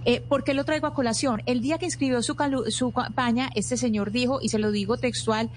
Eh, 0.09 0.20
¿Por 0.20 0.44
qué 0.44 0.54
lo 0.54 0.64
traigo 0.64 0.86
a 0.86 0.94
colación? 0.94 1.42
El 1.46 1.61
día 1.61 1.78
que 1.78 1.86
inscribió 1.86 2.22
su, 2.22 2.36
su 2.68 2.92
campaña, 2.92 3.50
este 3.57 3.76
señor 3.76 4.12
dijo, 4.12 4.38
y 4.40 4.50
se 4.50 4.61
lo 4.61 4.70
digo 4.70 4.98
textual, 4.98 5.50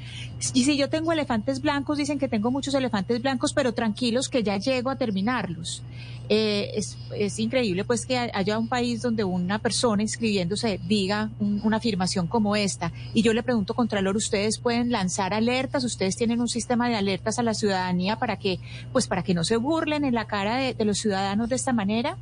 y 0.55 0.63
si 0.63 0.75
yo 0.75 0.89
tengo 0.89 1.11
elefantes 1.11 1.61
blancos, 1.61 1.99
dicen 1.99 2.17
que 2.17 2.27
tengo 2.27 2.49
muchos 2.49 2.73
elefantes 2.73 3.21
blancos, 3.21 3.53
pero 3.53 3.75
tranquilos 3.75 4.27
que 4.27 4.41
ya 4.41 4.57
llego 4.57 4.89
a 4.89 4.95
terminarlos. 4.95 5.83
Eh, 6.29 6.71
es, 6.75 7.39
increíble 7.39 7.83
pues 7.85 8.05
que 8.05 8.17
haya 8.17 8.57
un 8.57 8.67
país 8.67 9.01
donde 9.01 9.23
una 9.23 9.57
persona 9.57 10.03
inscribiéndose 10.03 10.79
diga 10.87 11.29
una 11.39 11.77
afirmación 11.77 12.25
como 12.25 12.55
esta. 12.55 12.91
Y 13.13 13.21
yo 13.21 13.33
le 13.33 13.43
pregunto, 13.43 13.75
Contralor, 13.75 14.15
¿ustedes 14.15 14.57
pueden 14.57 14.91
lanzar 14.91 15.31
alertas? 15.35 15.83
¿Ustedes 15.83 16.15
tienen 16.15 16.41
un 16.41 16.47
sistema 16.47 16.89
de 16.89 16.95
alertas 16.95 17.37
a 17.37 17.43
la 17.43 17.53
ciudadanía 17.53 18.17
para 18.17 18.37
que, 18.37 18.59
pues 18.93 19.07
para 19.07 19.21
que 19.21 19.35
no 19.35 19.43
se 19.43 19.57
burlen 19.57 20.05
en 20.05 20.15
la 20.15 20.25
cara 20.25 20.57
de 20.57 20.85
los 20.85 20.97
ciudadanos 20.97 21.49
de 21.49 21.55
esta 21.55 21.71
manera? 21.71 22.17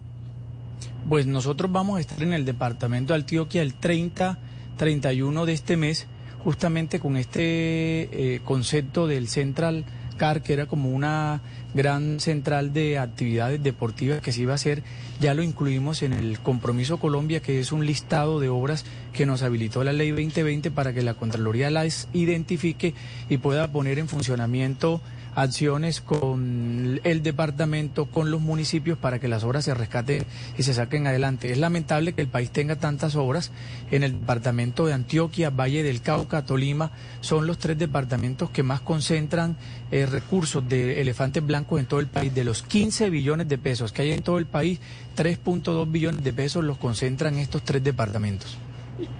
Pues 1.09 1.25
nosotros 1.25 1.71
vamos 1.71 1.97
a 1.97 2.01
estar 2.01 2.21
en 2.21 2.33
el 2.33 2.43
departamento 2.43 3.13
de 3.13 3.19
Antioquia 3.21 3.61
el 3.61 3.73
30, 3.73 4.37
31 4.75 5.45
de 5.45 5.53
este 5.53 5.77
mes, 5.77 6.05
justamente 6.43 6.99
con 6.99 7.15
este 7.15 8.33
eh, 8.35 8.41
concepto 8.43 9.07
del 9.07 9.29
Central 9.29 9.85
Car, 10.17 10.43
que 10.43 10.51
era 10.51 10.65
como 10.65 10.89
una 10.89 11.39
gran 11.73 12.19
central 12.19 12.73
de 12.73 12.97
actividades 12.97 13.63
deportivas 13.63 14.19
que 14.19 14.33
se 14.33 14.41
iba 14.41 14.51
a 14.51 14.55
hacer, 14.55 14.83
ya 15.21 15.33
lo 15.33 15.43
incluimos 15.43 16.01
en 16.01 16.11
el 16.11 16.39
Compromiso 16.39 16.97
Colombia, 16.97 17.41
que 17.41 17.61
es 17.61 17.71
un 17.71 17.85
listado 17.85 18.41
de 18.41 18.49
obras 18.49 18.83
que 19.13 19.25
nos 19.25 19.43
habilitó 19.43 19.85
la 19.85 19.93
Ley 19.93 20.09
2020 20.09 20.71
para 20.71 20.91
que 20.91 21.03
la 21.03 21.13
Contraloría 21.13 21.69
las 21.69 22.09
identifique 22.11 22.93
y 23.29 23.37
pueda 23.37 23.71
poner 23.71 23.97
en 23.97 24.09
funcionamiento 24.09 25.01
acciones 25.37 26.01
con 26.01 26.99
el 27.03 27.21
departamento, 27.21 28.07
con 28.07 28.31
los 28.31 28.41
municipios 28.41 28.97
para 28.97 29.19
que 29.19 29.27
las 29.27 29.43
obras 29.43 29.65
se 29.65 29.75
rescaten 29.75 30.25
y 30.57 30.63
se 30.63 30.73
saquen 30.73 31.05
adelante. 31.05 31.51
Es 31.51 31.59
lamentable 31.59 32.13
que 32.13 32.21
el 32.21 32.27
país 32.27 32.49
tenga 32.49 32.75
tantas 32.75 33.15
obras. 33.15 33.51
En 33.91 34.01
el 34.01 34.19
departamento 34.19 34.87
de 34.87 34.93
Antioquia, 34.93 35.51
Valle 35.51 35.83
del 35.83 36.01
Cauca, 36.01 36.43
Tolima, 36.43 36.91
son 37.21 37.45
los 37.45 37.59
tres 37.59 37.77
departamentos 37.77 38.49
que 38.49 38.63
más 38.63 38.81
concentran 38.81 39.55
eh, 39.91 40.07
recursos 40.07 40.67
de 40.67 41.01
elefantes 41.01 41.45
blancos 41.45 41.79
en 41.79 41.85
todo 41.85 41.99
el 41.99 42.07
país. 42.07 42.33
De 42.33 42.43
los 42.43 42.63
15 42.63 43.11
billones 43.11 43.47
de 43.47 43.59
pesos 43.59 43.91
que 43.91 44.01
hay 44.01 44.13
en 44.13 44.23
todo 44.23 44.39
el 44.39 44.47
país, 44.47 44.79
3.2 45.15 45.91
billones 45.91 46.23
de 46.23 46.33
pesos 46.33 46.63
los 46.63 46.79
concentran 46.79 47.37
estos 47.37 47.61
tres 47.61 47.83
departamentos. 47.83 48.57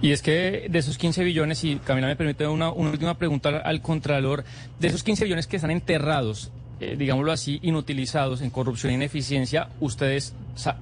Y 0.00 0.12
es 0.12 0.22
que 0.22 0.66
de 0.68 0.78
esos 0.78 0.98
15 0.98 1.24
billones, 1.24 1.62
y 1.64 1.76
Camila 1.76 2.06
me 2.06 2.16
permite 2.16 2.46
una, 2.46 2.70
última 2.70 3.16
pregunta 3.16 3.58
al 3.58 3.80
Contralor, 3.80 4.44
de 4.78 4.88
esos 4.88 5.02
15 5.02 5.24
billones 5.24 5.46
que 5.46 5.56
están 5.56 5.70
enterrados, 5.70 6.50
eh, 6.80 6.96
digámoslo 6.98 7.32
así, 7.32 7.58
inutilizados 7.62 8.40
en 8.40 8.50
corrupción 8.50 8.92
e 8.92 8.94
ineficiencia, 8.96 9.68
ustedes 9.80 10.34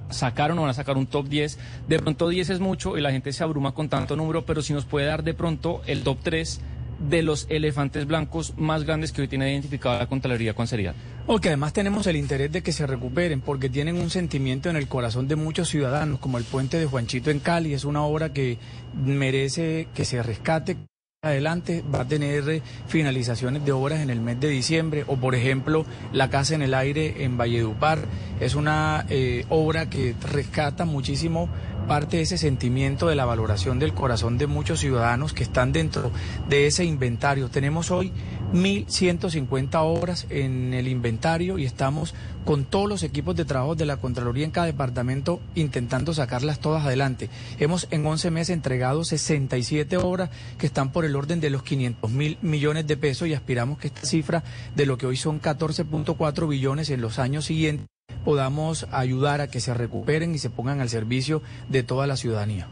sacaron 0.09 0.57
o 0.59 0.61
van 0.61 0.71
a 0.71 0.73
sacar 0.73 0.97
un 0.97 1.07
top 1.07 1.27
10. 1.27 1.57
De 1.87 1.99
pronto 1.99 2.29
10 2.29 2.51
es 2.51 2.59
mucho 2.59 2.97
y 2.97 3.01
la 3.01 3.11
gente 3.11 3.33
se 3.33 3.43
abruma 3.43 3.73
con 3.73 3.89
tanto 3.89 4.15
número, 4.15 4.45
pero 4.45 4.61
si 4.61 4.73
nos 4.73 4.85
puede 4.85 5.07
dar 5.07 5.23
de 5.23 5.33
pronto 5.33 5.81
el 5.85 6.03
top 6.03 6.17
3 6.23 6.61
de 6.99 7.21
los 7.21 7.45
elefantes 7.49 8.05
blancos 8.07 8.53
más 8.57 8.83
grandes 8.83 9.11
que 9.11 9.21
hoy 9.21 9.27
tiene 9.27 9.51
identificada 9.51 9.99
la 9.99 10.07
Contraloría, 10.07 10.53
¿cuál 10.53 10.67
sería? 10.67 10.93
O 11.25 11.39
que 11.39 11.49
además 11.49 11.73
tenemos 11.73 12.07
el 12.07 12.15
interés 12.15 12.51
de 12.51 12.63
que 12.63 12.71
se 12.71 12.87
recuperen, 12.87 13.41
porque 13.41 13.69
tienen 13.69 13.97
un 13.97 14.09
sentimiento 14.09 14.69
en 14.69 14.75
el 14.75 14.87
corazón 14.87 15.27
de 15.27 15.35
muchos 15.35 15.69
ciudadanos, 15.69 16.19
como 16.19 16.37
el 16.37 16.43
puente 16.43 16.77
de 16.77 16.85
Juanchito 16.85 17.31
en 17.31 17.39
Cali, 17.39 17.73
es 17.73 17.85
una 17.85 18.03
obra 18.03 18.33
que 18.33 18.57
merece 18.95 19.87
que 19.93 20.05
se 20.05 20.23
rescate. 20.23 20.77
Adelante 21.23 21.83
va 21.93 22.01
a 22.01 22.07
tener 22.07 22.47
eh, 22.47 22.61
finalizaciones 22.87 23.65
de 23.65 23.71
obras 23.71 24.01
en 24.01 24.11
el 24.11 24.21
mes 24.21 24.39
de 24.39 24.49
diciembre 24.49 25.03
o 25.07 25.17
por 25.17 25.33
ejemplo 25.33 25.83
la 26.13 26.29
casa 26.29 26.53
en 26.53 26.61
el 26.61 26.75
aire 26.75 27.23
en 27.23 27.37
Valledupar. 27.37 27.99
Es 28.39 28.53
una 28.53 29.03
eh, 29.09 29.43
obra 29.49 29.89
que 29.89 30.13
rescata 30.31 30.85
muchísimo 30.85 31.49
parte 31.87 32.17
de 32.17 32.23
ese 32.23 32.37
sentimiento 32.37 33.07
de 33.07 33.15
la 33.15 33.25
valoración 33.25 33.79
del 33.79 33.93
corazón 33.93 34.37
de 34.37 34.45
muchos 34.45 34.81
ciudadanos 34.81 35.33
que 35.33 35.43
están 35.43 35.71
dentro 35.71 36.11
de 36.49 36.67
ese 36.67 36.83
inventario. 36.83 37.49
Tenemos 37.49 37.91
hoy 37.91 38.11
1.150 38.53 39.69
obras 39.81 40.27
en 40.29 40.73
el 40.73 40.87
inventario 40.87 41.57
y 41.57 41.65
estamos 41.65 42.13
con 42.45 42.65
todos 42.65 42.89
los 42.89 43.03
equipos 43.03 43.35
de 43.35 43.45
trabajo 43.45 43.75
de 43.75 43.85
la 43.85 43.97
Contraloría 43.97 44.45
en 44.45 44.51
cada 44.51 44.67
departamento 44.67 45.39
intentando 45.55 46.13
sacarlas 46.13 46.59
todas 46.59 46.85
adelante. 46.85 47.29
Hemos 47.57 47.87
en 47.89 48.05
11 48.05 48.31
meses 48.31 48.53
entregado 48.53 49.03
67 49.03 49.97
obras 49.97 50.29
que 50.57 50.67
están 50.67 50.91
por 50.91 51.05
el 51.05 51.15
orden 51.15 51.39
de 51.39 51.49
los 51.49 51.63
500 51.63 52.11
mil 52.11 52.37
millones 52.41 52.85
de 52.85 52.97
pesos 52.97 53.27
y 53.27 53.33
aspiramos 53.33 53.77
que 53.77 53.87
esta 53.87 54.05
cifra 54.05 54.43
de 54.75 54.85
lo 54.85 54.97
que 54.97 55.07
hoy 55.07 55.17
son 55.17 55.41
14.4 55.41 56.47
billones 56.47 56.89
en 56.89 57.01
los 57.01 57.17
años 57.17 57.45
siguientes 57.45 57.87
podamos 58.27 58.87
ayudar 58.91 59.39
a 59.39 59.47
que 59.47 59.61
se 59.61 59.73
recuperen 59.73 60.35
y 60.35 60.37
se 60.37 60.49
pongan 60.49 60.81
al 60.81 60.89
servicio 60.89 61.41
de 61.69 61.81
toda 61.81 62.07
la 62.07 62.17
ciudadanía. 62.17 62.67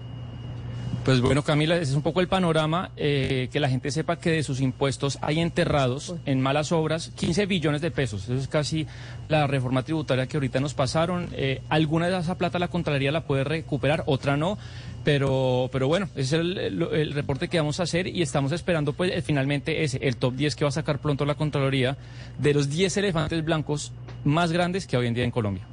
Pues 1.05 1.21
bueno, 1.21 1.43
Camila, 1.43 1.75
ese 1.75 1.91
es 1.91 1.95
un 1.95 2.01
poco 2.01 2.19
el 2.19 2.27
panorama, 2.27 2.91
eh, 2.97 3.47
que 3.53 3.61
la 3.61 3.69
gente 3.69 3.89
sepa 3.89 4.19
que 4.19 4.31
de 4.31 4.43
sus 4.43 4.59
impuestos 4.59 5.17
hay 5.21 5.39
enterrados 5.39 6.15
en 6.25 6.41
malas 6.41 6.73
obras 6.73 7.13
15 7.15 7.45
billones 7.45 7.79
de 7.79 7.89
pesos. 7.89 8.23
Eso 8.23 8.33
es 8.33 8.49
casi 8.49 8.85
la 9.29 9.47
reforma 9.47 9.83
tributaria 9.83 10.27
que 10.27 10.35
ahorita 10.35 10.59
nos 10.59 10.73
pasaron. 10.73 11.29
Eh, 11.31 11.61
alguna 11.69 12.09
de 12.09 12.17
esa 12.17 12.37
plata 12.37 12.59
la 12.59 12.67
Contraloría 12.67 13.13
la 13.13 13.23
puede 13.23 13.45
recuperar, 13.45 14.03
otra 14.07 14.35
no. 14.35 14.57
Pero, 15.05 15.69
pero 15.71 15.87
bueno, 15.87 16.09
ese 16.15 16.21
es 16.21 16.33
el, 16.33 16.57
el, 16.57 17.13
reporte 17.13 17.47
que 17.47 17.59
vamos 17.59 17.79
a 17.79 17.83
hacer 17.83 18.07
y 18.07 18.23
estamos 18.23 18.51
esperando 18.51 18.91
pues 18.91 19.11
eh, 19.13 19.21
finalmente 19.21 19.83
ese, 19.83 19.99
el 20.01 20.17
top 20.17 20.33
10 20.33 20.55
que 20.55 20.65
va 20.65 20.69
a 20.69 20.71
sacar 20.71 20.97
pronto 20.97 21.25
la 21.25 21.35
Contraloría 21.35 21.95
de 22.39 22.55
los 22.55 22.69
10 22.71 22.97
elefantes 22.97 23.45
blancos 23.45 23.93
más 24.25 24.51
grandes 24.51 24.85
que 24.85 24.97
hoy 24.97 25.07
en 25.07 25.13
día 25.13 25.23
en 25.23 25.31
Colombia. 25.31 25.65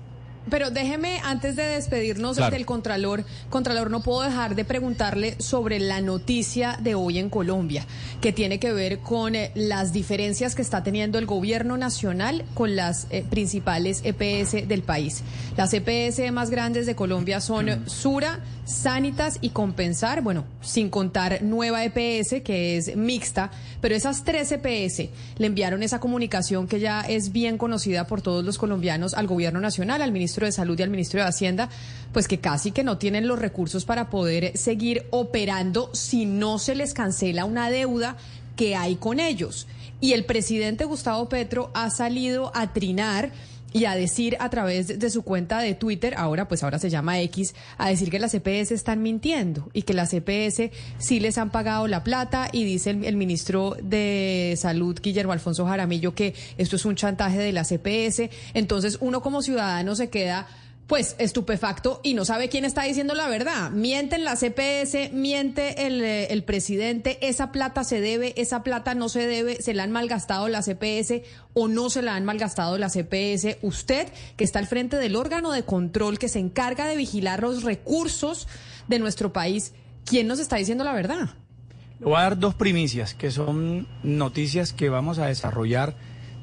Pero 0.51 0.71
déjeme, 0.71 1.21
antes 1.23 1.55
de 1.55 1.63
despedirnos 1.63 2.37
del 2.37 2.67
Contralor, 2.67 3.25
Contralor, 3.49 3.91
no 3.91 4.03
puedo 4.03 4.23
dejar 4.23 4.57
de 4.57 4.65
preguntarle 4.65 5.37
sobre 5.39 5.79
la 5.79 6.01
noticia 6.01 6.79
de 6.81 6.97
hoy 6.97 7.19
en 7.19 7.31
Colombia, 7.31 7.87
que 8.21 8.33
tiene 8.33 8.59
que 8.59 8.73
ver 8.73 8.99
con 8.99 9.37
eh, 9.37 9.53
las 9.55 9.93
diferencias 9.93 10.55
que 10.55 10.63
está 10.63 10.83
teniendo 10.83 11.19
el 11.19 11.27
gobierno 11.27 11.77
nacional 11.77 12.45
con 12.55 12.75
las 12.75 13.07
eh, 13.11 13.25
principales 13.29 14.03
EPS 14.05 14.67
del 14.67 14.83
país. 14.83 15.23
Las 15.57 15.73
EPS 15.75 16.33
más 16.33 16.51
grandes 16.51 16.87
de 16.87 16.97
Colombia 16.97 17.41
son 17.41 17.89
Sura, 17.89 18.41
Sanitas 18.65 19.39
y 19.41 19.51
Compensar, 19.51 20.23
bueno, 20.23 20.45
sin 20.61 20.89
contar 20.89 21.43
Nueva 21.43 21.85
EPS, 21.85 22.43
que 22.45 22.77
es 22.77 22.97
mixta, 22.97 23.51
pero 23.81 23.97
esas 23.97 24.23
tres 24.23 24.53
EPS 24.53 25.11
le 25.39 25.47
enviaron 25.47 25.83
esa 25.83 25.99
comunicación 25.99 26.69
que 26.69 26.79
ya 26.79 27.01
es 27.01 27.33
bien 27.33 27.59
conocida 27.59 28.07
por 28.07 28.23
todos 28.23 28.45
los 28.45 28.59
colombianos 28.59 29.15
al 29.15 29.27
gobierno 29.27 29.61
nacional, 29.61 30.01
al 30.01 30.13
ministro 30.13 30.47
de 30.47 30.53
Salud 30.53 30.79
y 30.79 30.83
al 30.83 30.91
ministro 30.91 31.21
de 31.21 31.27
Hacienda, 31.27 31.71
pues 32.13 32.29
que 32.29 32.39
casi 32.39 32.71
que 32.71 32.85
no 32.85 32.99
tienen 32.99 33.27
los 33.27 33.41
recursos 33.41 33.85
para 33.85 34.11
poder 34.11 34.57
seguir 34.57 35.07
operando 35.11 35.91
si 35.93 36.25
no 36.25 36.61
se 36.61 36.77
les 36.77 36.95
cancela 36.95 37.45
una 37.45 37.69
deuda 37.69 38.17
que 38.55 38.77
hay 38.77 38.95
con 38.95 39.19
ellos. 39.19 39.67
Y 40.01 40.13
el 40.13 40.25
presidente 40.25 40.85
Gustavo 40.85 41.29
Petro 41.29 41.71
ha 41.75 41.91
salido 41.91 42.53
a 42.55 42.73
trinar 42.73 43.33
y 43.73 43.85
a 43.87 43.95
decir 43.95 44.37
a 44.41 44.51
través 44.51 44.99
de 44.99 45.11
su 45.11 45.23
cuenta 45.23 45.61
de 45.61 45.75
Twitter, 45.75 46.15
ahora 46.17 46.49
pues 46.49 46.63
ahora 46.63 46.79
se 46.79 46.91
llama 46.91 47.21
X, 47.21 47.55
a 47.79 47.89
decir 47.89 48.11
que 48.11 48.19
las 48.19 48.33
CPS 48.33 48.73
e 48.73 48.75
están 48.75 49.03
mintiendo 49.03 49.71
y 49.73 49.83
que 49.83 49.95
las 49.95 50.11
CPS 50.11 50.61
e 50.61 50.73
sí 50.99 51.21
les 51.21 51.39
han 51.39 51.51
pagado 51.51 51.87
la 51.89 52.05
plata 52.05 52.49
y 52.53 52.65
dice 52.65 52.91
el, 52.91 53.17
ministro 53.17 53.77
de 53.83 54.55
Salud, 54.57 54.99
Guillermo 55.01 55.33
Alfonso 55.33 55.67
Jaramillo, 55.67 56.15
que 56.15 56.35
esto 56.59 56.77
es 56.77 56.85
un 56.85 56.97
chantaje 56.97 57.39
de 57.39 57.53
la 57.53 57.65
CPS. 57.65 58.21
E 58.21 58.31
Entonces 58.55 58.99
uno 59.01 59.23
como 59.23 59.43
ciudadano 59.43 59.95
se 59.95 60.11
queda 60.11 60.47
pues 60.87 61.17
estupefacto 61.19 62.01
y 62.03 62.15
no 62.15 62.25
sabe 62.25 62.49
quién 62.49 62.65
está 62.65 62.83
diciendo 62.83 63.15
la 63.15 63.29
verdad. 63.29 63.71
Mienten 63.71 64.25
la 64.25 64.37
CPS, 64.37 65.13
miente 65.13 65.87
el, 65.87 66.03
eh, 66.03 66.33
el, 66.33 66.45
presidente, 66.45 67.19
esa 67.27 67.53
plata 67.53 67.85
se 67.85 68.01
debe, 68.01 68.35
esa 68.37 68.63
plata 68.63 68.95
no 68.95 69.09
se 69.09 69.27
debe, 69.27 69.63
se 69.63 69.75
la 69.75 69.85
han 69.85 69.93
malgastado 69.93 70.49
la 70.49 70.63
CPS 70.63 71.23
o 71.55 71.69
no 71.69 71.89
se 71.89 72.03
la 72.03 72.17
han 72.17 72.25
malgastado 72.25 72.79
la 72.79 72.91
CPS. 72.91 73.59
Usted, 73.63 74.09
que 74.37 74.45
está 74.45 74.59
al 74.59 74.67
frente 74.67 74.97
del 74.97 75.17
órgano 75.17 75.53
de 75.53 75.65
control 75.65 76.19
que 76.19 76.29
se 76.29 76.41
encarga 76.41 76.87
de 76.87 76.97
vigilar 76.97 77.43
los 77.43 77.63
recursos 77.63 78.49
de 78.89 78.99
nuestro 78.99 79.33
país, 79.33 79.73
¿quién 80.05 80.27
nos 80.27 80.41
está 80.41 80.57
diciendo 80.57 80.85
la 80.85 80.93
verdad? 80.93 81.37
Le 82.01 82.07
voy 82.07 82.17
a 82.17 82.23
dar 82.23 82.39
dos 82.39 82.55
primicias, 82.55 83.15
que 83.15 83.31
son 83.31 83.87
noticias 84.03 84.73
que 84.73 84.89
vamos 84.89 85.19
a 85.19 85.27
desarrollar 85.27 85.95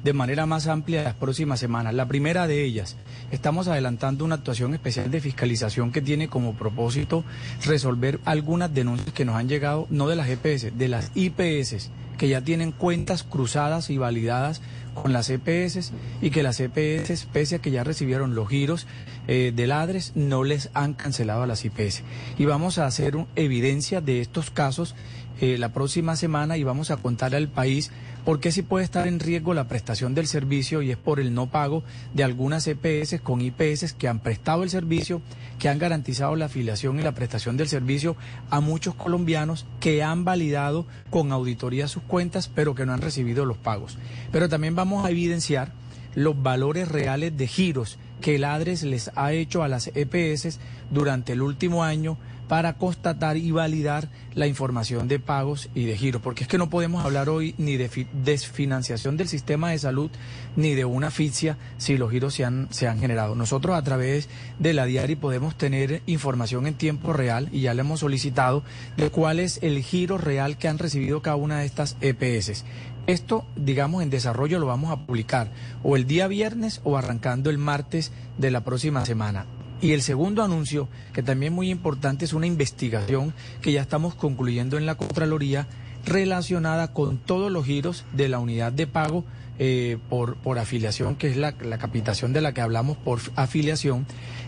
de 0.02 0.12
manera 0.12 0.46
más 0.46 0.66
amplia 0.66 1.02
las 1.02 1.14
próximas 1.14 1.60
semanas. 1.60 1.94
La 1.94 2.06
primera 2.06 2.46
de 2.46 2.64
ellas, 2.64 2.96
estamos 3.30 3.68
adelantando 3.68 4.24
una 4.24 4.36
actuación 4.36 4.74
especial 4.74 5.10
de 5.10 5.20
fiscalización 5.20 5.92
que 5.92 6.02
tiene 6.02 6.28
como 6.28 6.54
propósito 6.54 7.24
resolver 7.64 8.20
algunas 8.24 8.72
denuncias 8.72 9.12
que 9.12 9.24
nos 9.24 9.36
han 9.36 9.48
llegado, 9.48 9.86
no 9.90 10.08
de 10.08 10.16
las 10.16 10.28
EPS, 10.28 10.76
de 10.76 10.88
las 10.88 11.10
IPS, 11.14 11.90
que 12.18 12.28
ya 12.28 12.42
tienen 12.42 12.72
cuentas 12.72 13.22
cruzadas 13.22 13.88
y 13.88 13.96
validadas 13.96 14.60
con 14.94 15.12
las 15.12 15.30
EPS 15.30 15.92
y 16.20 16.30
que 16.30 16.42
las 16.42 16.60
EPS, 16.60 17.26
pese 17.32 17.56
a 17.56 17.58
que 17.60 17.70
ya 17.70 17.84
recibieron 17.84 18.34
los 18.34 18.48
giros 18.48 18.86
eh, 19.26 19.52
de 19.54 19.66
ladres, 19.66 20.12
no 20.14 20.44
les 20.44 20.70
han 20.74 20.94
cancelado 20.94 21.42
a 21.42 21.46
las 21.46 21.64
IPS. 21.64 22.02
Y 22.38 22.44
vamos 22.44 22.78
a 22.78 22.86
hacer 22.86 23.16
evidencia 23.36 24.00
de 24.00 24.20
estos 24.20 24.50
casos 24.50 24.94
eh, 25.40 25.56
la 25.58 25.70
próxima 25.70 26.16
semana 26.16 26.56
y 26.56 26.64
vamos 26.64 26.90
a 26.90 26.98
contarle 26.98 27.38
al 27.38 27.48
país 27.48 27.90
por 28.24 28.40
qué 28.40 28.52
sí 28.52 28.60
puede 28.62 28.84
estar 28.84 29.08
en 29.08 29.20
riesgo 29.20 29.54
la 29.54 29.68
prestación 29.68 30.14
del 30.14 30.26
servicio 30.26 30.82
y 30.82 30.90
es 30.90 30.98
por 30.98 31.18
el 31.18 31.32
no 31.32 31.46
pago 31.46 31.82
de 32.12 32.24
algunas 32.24 32.66
EPS 32.66 33.20
con 33.22 33.40
IPS 33.40 33.94
que 33.94 34.08
han 34.08 34.20
prestado 34.20 34.62
el 34.62 34.70
servicio, 34.70 35.22
que 35.58 35.70
han 35.70 35.78
garantizado 35.78 36.36
la 36.36 36.44
afiliación 36.44 36.98
y 37.00 37.02
la 37.02 37.12
prestación 37.12 37.56
del 37.56 37.68
servicio 37.68 38.16
a 38.50 38.60
muchos 38.60 38.94
colombianos 38.94 39.64
que 39.80 40.02
han 40.02 40.24
validado 40.24 40.84
con 41.08 41.32
auditoría 41.32 41.88
sus 41.88 42.02
cuentas 42.02 42.50
pero 42.54 42.74
que 42.74 42.84
no 42.84 42.92
han 42.92 43.00
recibido 43.00 43.46
los 43.46 43.56
pagos. 43.56 43.96
Pero 44.32 44.48
también 44.48 44.74
vamos 44.74 45.04
a 45.06 45.10
evidenciar 45.10 45.72
los 46.14 46.42
valores 46.42 46.88
reales 46.88 47.36
de 47.36 47.46
giros 47.46 47.98
que 48.20 48.34
el 48.34 48.44
ADRES 48.44 48.82
les 48.82 49.10
ha 49.16 49.32
hecho 49.32 49.62
a 49.62 49.68
las 49.68 49.90
EPS 49.94 50.58
durante 50.90 51.32
el 51.32 51.42
último 51.42 51.82
año 51.84 52.18
para 52.50 52.72
constatar 52.72 53.36
y 53.36 53.52
validar 53.52 54.08
la 54.34 54.48
información 54.48 55.06
de 55.06 55.20
pagos 55.20 55.70
y 55.72 55.84
de 55.84 55.96
giros, 55.96 56.20
porque 56.20 56.42
es 56.42 56.48
que 56.48 56.58
no 56.58 56.68
podemos 56.68 57.04
hablar 57.04 57.28
hoy 57.28 57.54
ni 57.58 57.76
de 57.76 58.08
desfinanciación 58.12 59.16
del 59.16 59.28
sistema 59.28 59.70
de 59.70 59.78
salud 59.78 60.10
ni 60.56 60.74
de 60.74 60.84
una 60.84 61.06
asfixia 61.06 61.58
si 61.78 61.96
los 61.96 62.10
giros 62.10 62.34
se 62.34 62.44
han, 62.44 62.66
se 62.72 62.88
han 62.88 62.98
generado. 62.98 63.36
Nosotros 63.36 63.76
a 63.76 63.84
través 63.84 64.28
de 64.58 64.72
la 64.72 64.84
diaria 64.84 65.16
podemos 65.16 65.56
tener 65.56 66.02
información 66.06 66.66
en 66.66 66.74
tiempo 66.74 67.12
real 67.12 67.48
y 67.52 67.60
ya 67.60 67.72
le 67.72 67.82
hemos 67.82 68.00
solicitado 68.00 68.64
de 68.96 69.10
cuál 69.10 69.38
es 69.38 69.60
el 69.62 69.80
giro 69.80 70.18
real 70.18 70.58
que 70.58 70.66
han 70.66 70.78
recibido 70.78 71.22
cada 71.22 71.36
una 71.36 71.60
de 71.60 71.66
estas 71.66 71.96
EPS. 72.00 72.64
Esto, 73.06 73.46
digamos, 73.54 74.02
en 74.02 74.10
desarrollo 74.10 74.58
lo 74.58 74.66
vamos 74.66 74.90
a 74.90 75.06
publicar 75.06 75.52
o 75.84 75.94
el 75.94 76.04
día 76.04 76.26
viernes 76.26 76.80
o 76.82 76.96
arrancando 76.96 77.48
el 77.48 77.58
martes 77.58 78.10
de 78.38 78.50
la 78.50 78.64
próxima 78.64 79.06
semana. 79.06 79.46
Y 79.82 79.92
el 79.92 80.02
segundo 80.02 80.42
anuncio, 80.42 80.88
que 81.12 81.22
también 81.22 81.52
muy 81.54 81.70
importante, 81.70 82.24
es 82.24 82.32
una 82.32 82.46
investigación 82.46 83.32
que 83.62 83.72
ya 83.72 83.80
estamos 83.80 84.14
concluyendo 84.14 84.76
en 84.76 84.86
la 84.86 84.96
Contraloría 84.96 85.66
relacionada 86.04 86.92
con 86.92 87.18
todos 87.18 87.50
los 87.50 87.64
giros 87.64 88.04
de 88.12 88.28
la 88.28 88.38
unidad 88.38 88.72
de 88.72 88.86
pago 88.86 89.24
eh, 89.58 89.98
por, 90.08 90.36
afiliación, 90.58 91.16
que 91.16 91.28
es 91.28 91.36
la, 91.36 91.54
la 91.62 91.78
capitación 91.78 92.32
de 92.32 92.40
la 92.40 92.52
que 92.52 92.60
hablamos 92.60 92.96
por 92.96 93.20
afiliación, 93.36 94.06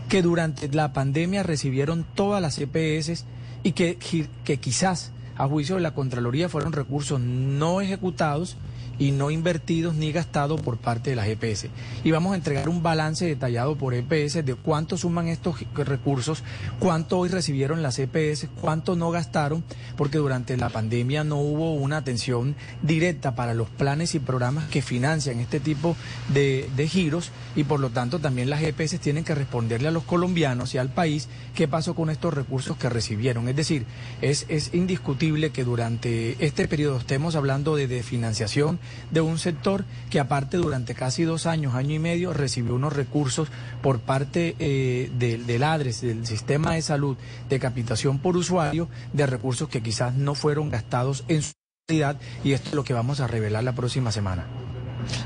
que 0.09 0.23
durante 0.23 0.69
la 0.69 0.93
pandemia 0.93 1.43
recibieron 1.43 2.05
todas 2.15 2.41
las 2.43 2.59
EPS 2.59 3.25
y 3.63 3.73
que, 3.73 3.97
que 4.45 4.57
quizás 4.59 5.13
a 5.37 5.47
juicio 5.47 5.77
de 5.77 5.83
la 5.83 5.95
Contraloría 5.95 6.49
fueron 6.49 6.73
recursos 6.73 7.21
no 7.21 7.81
ejecutados 7.81 8.57
y 8.99 9.11
no 9.11 9.31
invertidos 9.31 9.95
ni 9.95 10.13
gastados 10.13 10.61
por 10.61 10.79
parte 10.79 11.11
de 11.11 11.17
las 11.17 11.27
EPS. 11.27 11.67
Y 12.05 12.11
vamos 12.11 12.33
a 12.33 12.37
entregar 12.37 12.69
un 12.69 12.83
balance 12.83 13.27
detallado 13.27 13.77
por 13.77 13.95
EPS 13.95 14.45
de 14.45 14.55
cuánto 14.55 14.97
suman 14.97 15.29
estos 15.29 15.57
recursos, 15.75 16.43
cuánto 16.79 17.19
hoy 17.19 17.29
recibieron 17.29 17.83
las 17.83 17.99
EPS, 17.99 18.49
cuánto 18.61 18.97
no 18.97 19.11
gastaron, 19.11 19.65
porque 19.97 20.19
durante 20.19 20.57
la 20.57 20.69
pandemia 20.69 21.25
no 21.25 21.39
hubo 21.39 21.75
una 21.75 21.99
atención 21.99 22.55
directa 22.83 23.35
para 23.35 23.55
los 23.55 23.69
planes 23.71 24.15
y 24.15 24.19
programas 24.19 24.69
que 24.69 24.83
financian 24.83 25.41
este 25.41 25.61
tipo 25.61 25.97
de, 26.33 26.71
giros 26.89 27.31
y 27.55 27.65
por 27.65 27.81
lo 27.81 27.91
tanto 27.91 28.19
también 28.19 28.51
las 28.51 28.63
EPS 28.63 28.99
tienen 28.99 29.25
que 29.25 29.35
responderle 29.35 29.89
a 29.89 29.93
los 29.93 30.03
colombianos 30.03 30.75
y 30.75 30.79
al 30.79 30.89
país 30.89 31.29
qué 31.55 31.69
pasó 31.69 31.95
con 31.95 32.11
estos 32.11 32.35
recursos 32.35 32.77
que 32.77 32.89
recibieron. 32.89 33.49
Es 33.49 33.57
decir, 33.57 33.87
es, 34.21 34.47
es 34.49 34.75
indiscutible 34.75 35.51
que 35.51 35.65
durante 35.65 36.45
este 36.45 36.67
periodo 36.67 36.99
estemos 36.99 37.37
hablando 37.37 37.77
de, 37.77 37.87
de 37.87 38.03
financiación 38.03 38.79
de 39.11 39.21
un 39.21 39.39
sector 39.39 39.85
que 40.11 40.21
aparte 40.21 40.57
durante 40.57 40.95
casi 40.95 41.25
dos 41.25 41.47
años, 41.47 41.75
año 41.75 41.95
y 41.95 41.99
medio, 41.99 42.33
recibió 42.33 42.75
unos 42.75 42.93
recursos 42.93 43.49
por 43.83 44.01
parte 44.01 44.57
eh, 44.59 45.11
del, 45.19 45.47
del 45.47 45.63
ADRES, 45.63 46.01
del 46.03 46.27
sistema 46.27 46.75
de 46.75 46.83
salud, 46.83 47.17
de 47.49 47.59
capitación 47.59 48.19
por 48.19 48.37
usuario, 48.37 48.89
de 49.13 49.27
recursos 49.27 49.69
que 49.69 49.83
quizás 49.83 50.15
no 50.15 50.35
fueron 50.35 50.71
gastados 50.71 51.25
en 51.29 51.43
su 51.43 51.53
totalidad 51.87 52.17
y 52.45 52.53
esto 52.53 52.71
es 52.71 52.75
lo 52.75 52.85
que 52.85 52.95
vamos 52.95 53.21
a 53.21 53.27
revelar 53.27 53.65
la 53.65 53.73
próxima 53.73 54.13
semana. 54.13 54.47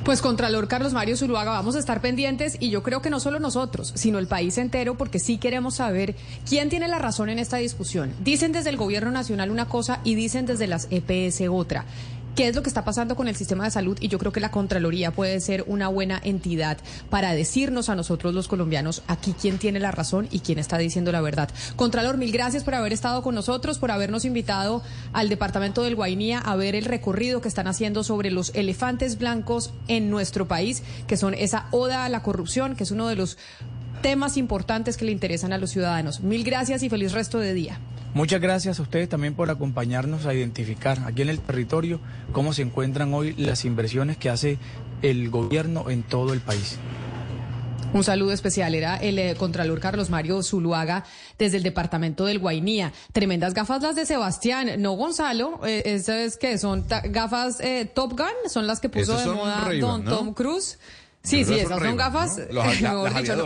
Pues 0.04 0.22
Contralor 0.22 0.68
Carlos 0.68 0.92
Mario 0.92 1.16
Zuluaga, 1.16 1.50
vamos 1.52 1.76
a 1.76 1.78
estar 1.78 2.00
pendientes 2.00 2.56
y 2.60 2.70
yo 2.70 2.82
creo 2.82 3.02
que 3.02 3.10
no 3.10 3.20
solo 3.20 3.40
nosotros, 3.40 3.92
sino 3.94 4.18
el 4.18 4.26
país 4.26 4.58
entero, 4.58 4.96
porque 4.96 5.18
sí 5.18 5.38
queremos 5.38 5.76
saber 5.76 6.14
quién 6.48 6.68
tiene 6.68 6.88
la 6.88 6.98
razón 6.98 7.28
en 7.28 7.38
esta 7.38 7.58
discusión. 7.58 8.12
Dicen 8.20 8.52
desde 8.52 8.70
el 8.70 8.76
gobierno 8.76 9.10
nacional 9.10 9.50
una 9.50 9.66
cosa 9.66 10.00
y 10.04 10.14
dicen 10.14 10.46
desde 10.46 10.66
las 10.66 10.88
EPS 10.90 11.42
otra 11.50 11.84
qué 12.36 12.48
es 12.48 12.54
lo 12.54 12.62
que 12.62 12.68
está 12.68 12.84
pasando 12.84 13.16
con 13.16 13.28
el 13.28 13.34
sistema 13.34 13.64
de 13.64 13.70
salud 13.70 13.96
y 13.98 14.08
yo 14.08 14.18
creo 14.18 14.30
que 14.30 14.40
la 14.40 14.50
Contraloría 14.50 15.10
puede 15.10 15.40
ser 15.40 15.64
una 15.66 15.88
buena 15.88 16.20
entidad 16.22 16.76
para 17.08 17.32
decirnos 17.32 17.88
a 17.88 17.96
nosotros 17.96 18.34
los 18.34 18.46
colombianos 18.46 19.02
aquí 19.06 19.34
quién 19.40 19.56
tiene 19.56 19.80
la 19.80 19.90
razón 19.90 20.28
y 20.30 20.40
quién 20.40 20.58
está 20.58 20.76
diciendo 20.76 21.12
la 21.12 21.22
verdad. 21.22 21.48
Contralor, 21.76 22.18
mil 22.18 22.30
gracias 22.30 22.62
por 22.62 22.74
haber 22.74 22.92
estado 22.92 23.22
con 23.22 23.34
nosotros, 23.34 23.78
por 23.78 23.90
habernos 23.90 24.26
invitado 24.26 24.82
al 25.14 25.30
departamento 25.30 25.82
del 25.82 25.96
Guainía 25.96 26.38
a 26.38 26.56
ver 26.56 26.74
el 26.76 26.84
recorrido 26.84 27.40
que 27.40 27.48
están 27.48 27.68
haciendo 27.68 28.04
sobre 28.04 28.30
los 28.30 28.52
elefantes 28.54 29.16
blancos 29.16 29.72
en 29.88 30.10
nuestro 30.10 30.46
país, 30.46 30.82
que 31.06 31.16
son 31.16 31.32
esa 31.32 31.68
oda 31.70 32.04
a 32.04 32.10
la 32.10 32.22
corrupción, 32.22 32.76
que 32.76 32.84
es 32.84 32.90
uno 32.90 33.08
de 33.08 33.16
los 33.16 33.38
temas 34.02 34.36
importantes 34.36 34.98
que 34.98 35.06
le 35.06 35.12
interesan 35.12 35.54
a 35.54 35.58
los 35.58 35.70
ciudadanos. 35.70 36.20
Mil 36.20 36.44
gracias 36.44 36.82
y 36.82 36.90
feliz 36.90 37.12
resto 37.12 37.38
de 37.38 37.54
día. 37.54 37.80
Muchas 38.16 38.40
gracias 38.40 38.78
a 38.78 38.82
ustedes 38.82 39.10
también 39.10 39.34
por 39.34 39.50
acompañarnos 39.50 40.24
a 40.24 40.32
identificar 40.32 40.98
aquí 41.04 41.20
en 41.20 41.28
el 41.28 41.38
territorio 41.38 42.00
cómo 42.32 42.54
se 42.54 42.62
encuentran 42.62 43.12
hoy 43.12 43.34
las 43.34 43.66
inversiones 43.66 44.16
que 44.16 44.30
hace 44.30 44.56
el 45.02 45.28
gobierno 45.28 45.90
en 45.90 46.02
todo 46.02 46.32
el 46.32 46.40
país. 46.40 46.78
Un 47.92 48.04
saludo 48.04 48.32
especial 48.32 48.74
era 48.74 48.96
el 48.96 49.18
eh, 49.18 49.34
Contralor 49.36 49.80
Carlos 49.80 50.08
Mario 50.08 50.42
Zuluaga 50.42 51.04
desde 51.38 51.58
el 51.58 51.62
departamento 51.62 52.24
del 52.24 52.38
Guainía. 52.38 52.94
Tremendas 53.12 53.52
gafas 53.52 53.82
las 53.82 53.96
de 53.96 54.06
Sebastián, 54.06 54.70
no 54.80 54.92
Gonzalo, 54.92 55.60
eh, 55.66 55.82
esas 55.84 56.16
es 56.16 56.38
que 56.38 56.56
son 56.56 56.86
gafas 57.10 57.60
eh, 57.60 57.84
Top 57.94 58.12
Gun, 58.12 58.50
son 58.50 58.66
las 58.66 58.80
que 58.80 58.88
puso 58.88 59.14
de 59.18 59.26
moda 59.26 59.68
Don 59.78 60.04
¿no? 60.06 60.16
Tom 60.16 60.32
Cruise. 60.32 60.78
Sí, 61.22 61.42
Pero 61.44 61.48
sí, 61.58 61.60
esas 61.64 61.78
son 61.80 61.96
gafas. 61.98 62.38
¿no? 62.38 62.44
Los- 62.64 62.80
la- 62.80 62.90
mejor 62.94 63.12
las 63.12 63.22
dicho, 63.22 63.36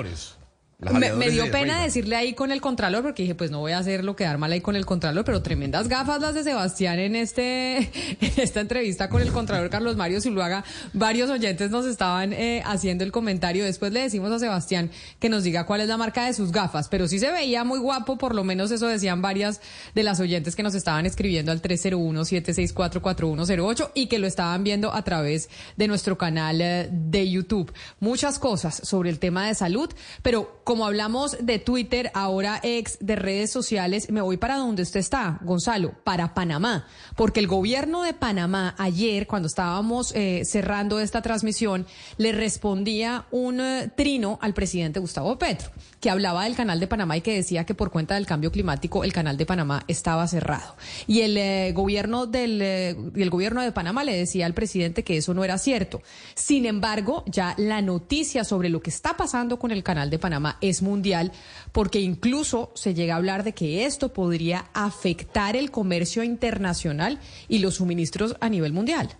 Me, 0.80 1.30
dio 1.30 1.44
de 1.44 1.50
pena 1.50 1.82
decirle 1.82 2.16
ahí 2.16 2.32
con 2.32 2.52
el 2.52 2.62
contralor 2.62 3.02
porque 3.02 3.24
dije, 3.24 3.34
pues 3.34 3.50
no 3.50 3.58
voy 3.58 3.72
a 3.72 3.78
hacerlo 3.78 4.16
quedar 4.16 4.38
mal 4.38 4.50
ahí 4.50 4.62
con 4.62 4.76
el 4.76 4.86
contralor, 4.86 5.26
pero 5.26 5.42
tremendas 5.42 5.88
gafas 5.88 6.22
las 6.22 6.32
de 6.34 6.42
Sebastián 6.42 6.98
en 6.98 7.16
este 7.16 7.76
en 8.20 8.32
esta 8.38 8.60
entrevista 8.60 9.10
con 9.10 9.20
el 9.20 9.30
contralor 9.30 9.68
Carlos 9.68 9.96
Mario 9.96 10.22
Zuluaga. 10.22 10.64
Varios 10.94 11.28
oyentes 11.28 11.70
nos 11.70 11.84
estaban 11.84 12.32
eh, 12.32 12.62
haciendo 12.64 13.04
el 13.04 13.12
comentario. 13.12 13.62
Después 13.64 13.92
le 13.92 14.00
decimos 14.00 14.32
a 14.32 14.38
Sebastián 14.38 14.90
que 15.18 15.28
nos 15.28 15.44
diga 15.44 15.66
cuál 15.66 15.82
es 15.82 15.88
la 15.88 15.98
marca 15.98 16.24
de 16.24 16.32
sus 16.32 16.50
gafas, 16.50 16.88
pero 16.88 17.08
sí 17.08 17.18
se 17.18 17.30
veía 17.30 17.62
muy 17.62 17.78
guapo, 17.78 18.16
por 18.16 18.34
lo 18.34 18.42
menos 18.42 18.70
eso 18.70 18.86
decían 18.86 19.20
varias 19.20 19.60
de 19.94 20.02
las 20.02 20.18
oyentes 20.18 20.56
que 20.56 20.62
nos 20.62 20.74
estaban 20.74 21.04
escribiendo 21.04 21.52
al 21.52 21.60
301-764-4108 21.60 23.90
y 23.94 24.06
que 24.06 24.18
lo 24.18 24.26
estaban 24.26 24.64
viendo 24.64 24.94
a 24.94 25.02
través 25.02 25.50
de 25.76 25.88
nuestro 25.88 26.16
canal 26.16 26.62
eh, 26.62 26.88
de 26.90 27.30
YouTube. 27.30 27.70
Muchas 27.98 28.38
cosas 28.38 28.80
sobre 28.82 29.10
el 29.10 29.18
tema 29.18 29.46
de 29.46 29.54
salud, 29.54 29.90
pero 30.22 30.62
como 30.70 30.86
hablamos 30.86 31.36
de 31.40 31.58
Twitter, 31.58 32.12
ahora 32.14 32.60
ex 32.62 32.96
de 33.00 33.16
redes 33.16 33.50
sociales, 33.50 34.08
me 34.08 34.20
voy 34.20 34.36
para 34.36 34.54
donde 34.54 34.84
usted 34.84 35.00
está, 35.00 35.40
Gonzalo, 35.42 35.94
para 36.04 36.32
Panamá, 36.32 36.86
porque 37.16 37.40
el 37.40 37.48
gobierno 37.48 38.04
de 38.04 38.14
Panamá 38.14 38.76
ayer, 38.78 39.26
cuando 39.26 39.48
estábamos 39.48 40.12
eh, 40.14 40.44
cerrando 40.44 41.00
esta 41.00 41.22
transmisión, 41.22 41.88
le 42.18 42.30
respondía 42.30 43.26
un 43.32 43.60
eh, 43.60 43.90
trino 43.96 44.38
al 44.40 44.54
presidente 44.54 45.00
Gustavo 45.00 45.36
Petro, 45.40 45.72
que 46.00 46.10
hablaba 46.10 46.44
del 46.44 46.56
canal 46.56 46.80
de 46.80 46.86
Panamá 46.86 47.16
y 47.16 47.20
que 47.20 47.34
decía 47.34 47.64
que 47.64 47.74
por 47.74 47.90
cuenta 47.90 48.14
del 48.14 48.26
cambio 48.26 48.50
climático 48.50 49.04
el 49.04 49.12
canal 49.12 49.36
de 49.36 49.46
Panamá 49.46 49.84
estaba 49.86 50.26
cerrado. 50.26 50.76
Y 51.06 51.20
el 51.20 51.36
eh, 51.36 51.72
gobierno 51.72 52.26
del 52.26 52.60
eh, 52.62 52.96
el 53.16 53.30
gobierno 53.30 53.62
de 53.62 53.72
Panamá 53.72 54.02
le 54.04 54.16
decía 54.16 54.46
al 54.46 54.54
presidente 54.54 55.04
que 55.04 55.18
eso 55.18 55.34
no 55.34 55.44
era 55.44 55.58
cierto. 55.58 56.02
Sin 56.34 56.66
embargo, 56.66 57.24
ya 57.26 57.54
la 57.58 57.82
noticia 57.82 58.44
sobre 58.44 58.70
lo 58.70 58.80
que 58.80 58.90
está 58.90 59.16
pasando 59.16 59.58
con 59.58 59.70
el 59.70 59.82
canal 59.82 60.10
de 60.10 60.18
Panamá 60.18 60.56
es 60.60 60.82
mundial, 60.82 61.32
porque 61.72 62.00
incluso 62.00 62.72
se 62.74 62.94
llega 62.94 63.14
a 63.14 63.18
hablar 63.18 63.44
de 63.44 63.52
que 63.52 63.84
esto 63.84 64.12
podría 64.12 64.70
afectar 64.72 65.56
el 65.56 65.70
comercio 65.70 66.22
internacional 66.24 67.18
y 67.48 67.58
los 67.58 67.76
suministros 67.76 68.36
a 68.40 68.48
nivel 68.48 68.72
mundial. 68.72 69.16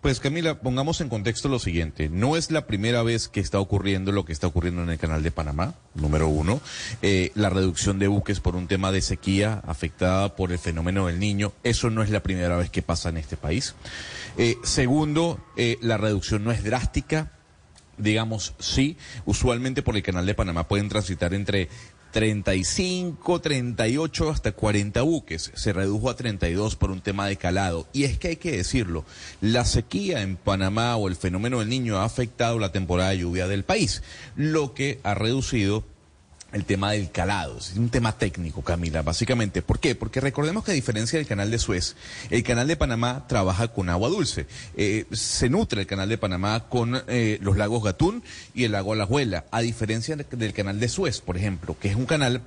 Pues 0.00 0.20
Camila, 0.20 0.60
pongamos 0.60 1.00
en 1.00 1.08
contexto 1.08 1.48
lo 1.48 1.58
siguiente. 1.58 2.08
No 2.08 2.36
es 2.36 2.52
la 2.52 2.68
primera 2.68 3.02
vez 3.02 3.26
que 3.26 3.40
está 3.40 3.58
ocurriendo 3.58 4.12
lo 4.12 4.24
que 4.24 4.32
está 4.32 4.46
ocurriendo 4.46 4.80
en 4.84 4.90
el 4.90 4.98
canal 4.98 5.24
de 5.24 5.32
Panamá, 5.32 5.74
número 5.96 6.28
uno. 6.28 6.60
Eh, 7.02 7.32
la 7.34 7.50
reducción 7.50 7.98
de 7.98 8.06
buques 8.06 8.38
por 8.38 8.54
un 8.54 8.68
tema 8.68 8.92
de 8.92 9.02
sequía 9.02 9.60
afectada 9.66 10.36
por 10.36 10.52
el 10.52 10.60
fenómeno 10.60 11.08
del 11.08 11.18
niño. 11.18 11.52
Eso 11.64 11.90
no 11.90 12.04
es 12.04 12.10
la 12.10 12.22
primera 12.22 12.56
vez 12.56 12.70
que 12.70 12.80
pasa 12.80 13.08
en 13.08 13.16
este 13.16 13.36
país. 13.36 13.74
Eh, 14.36 14.56
segundo, 14.62 15.40
eh, 15.56 15.78
la 15.80 15.96
reducción 15.96 16.44
no 16.44 16.52
es 16.52 16.62
drástica. 16.62 17.32
Digamos, 17.96 18.54
sí, 18.60 18.96
usualmente 19.26 19.82
por 19.82 19.96
el 19.96 20.04
canal 20.04 20.26
de 20.26 20.34
Panamá 20.34 20.68
pueden 20.68 20.88
transitar 20.88 21.34
entre 21.34 21.68
35, 22.10 23.40
38 23.40 24.30
hasta 24.30 24.52
40 24.52 25.02
buques. 25.02 25.52
Se 25.54 25.72
redujo 25.72 26.10
a 26.10 26.16
32 26.16 26.76
por 26.76 26.90
un 26.90 27.00
tema 27.00 27.26
de 27.26 27.36
calado. 27.36 27.86
Y 27.92 28.04
es 28.04 28.18
que 28.18 28.28
hay 28.28 28.36
que 28.36 28.56
decirlo, 28.56 29.04
la 29.40 29.64
sequía 29.64 30.22
en 30.22 30.36
Panamá 30.36 30.96
o 30.96 31.08
el 31.08 31.16
fenómeno 31.16 31.60
del 31.60 31.68
niño 31.68 31.98
ha 31.98 32.04
afectado 32.04 32.58
la 32.58 32.72
temporada 32.72 33.10
de 33.10 33.18
lluvia 33.18 33.48
del 33.48 33.64
país, 33.64 34.02
lo 34.36 34.74
que 34.74 35.00
ha 35.02 35.14
reducido 35.14 35.84
el 36.52 36.64
tema 36.64 36.92
del 36.92 37.10
calado. 37.10 37.58
Es 37.58 37.76
un 37.76 37.90
tema 37.90 38.16
técnico, 38.16 38.62
Camila, 38.62 39.02
básicamente. 39.02 39.62
¿Por 39.62 39.78
qué? 39.78 39.94
Porque 39.94 40.20
recordemos 40.20 40.64
que 40.64 40.70
a 40.70 40.74
diferencia 40.74 41.18
del 41.18 41.26
canal 41.26 41.50
de 41.50 41.58
Suez, 41.58 41.96
el 42.30 42.42
canal 42.42 42.66
de 42.66 42.76
Panamá 42.76 43.26
trabaja 43.28 43.68
con 43.68 43.88
agua 43.88 44.08
dulce. 44.08 44.46
Eh, 44.76 45.06
se 45.12 45.48
nutre 45.48 45.82
el 45.82 45.86
canal 45.86 46.08
de 46.08 46.18
Panamá 46.18 46.68
con 46.68 47.02
eh, 47.08 47.38
los 47.42 47.56
lagos 47.56 47.84
Gatún 47.84 48.22
y 48.54 48.64
el 48.64 48.72
lago 48.72 48.92
Alajuela, 48.92 49.44
a 49.50 49.60
diferencia 49.60 50.16
del 50.16 50.52
canal 50.52 50.80
de 50.80 50.88
Suez, 50.88 51.20
por 51.20 51.36
ejemplo, 51.36 51.76
que 51.78 51.88
es 51.88 51.96
un 51.96 52.06
canal 52.06 52.42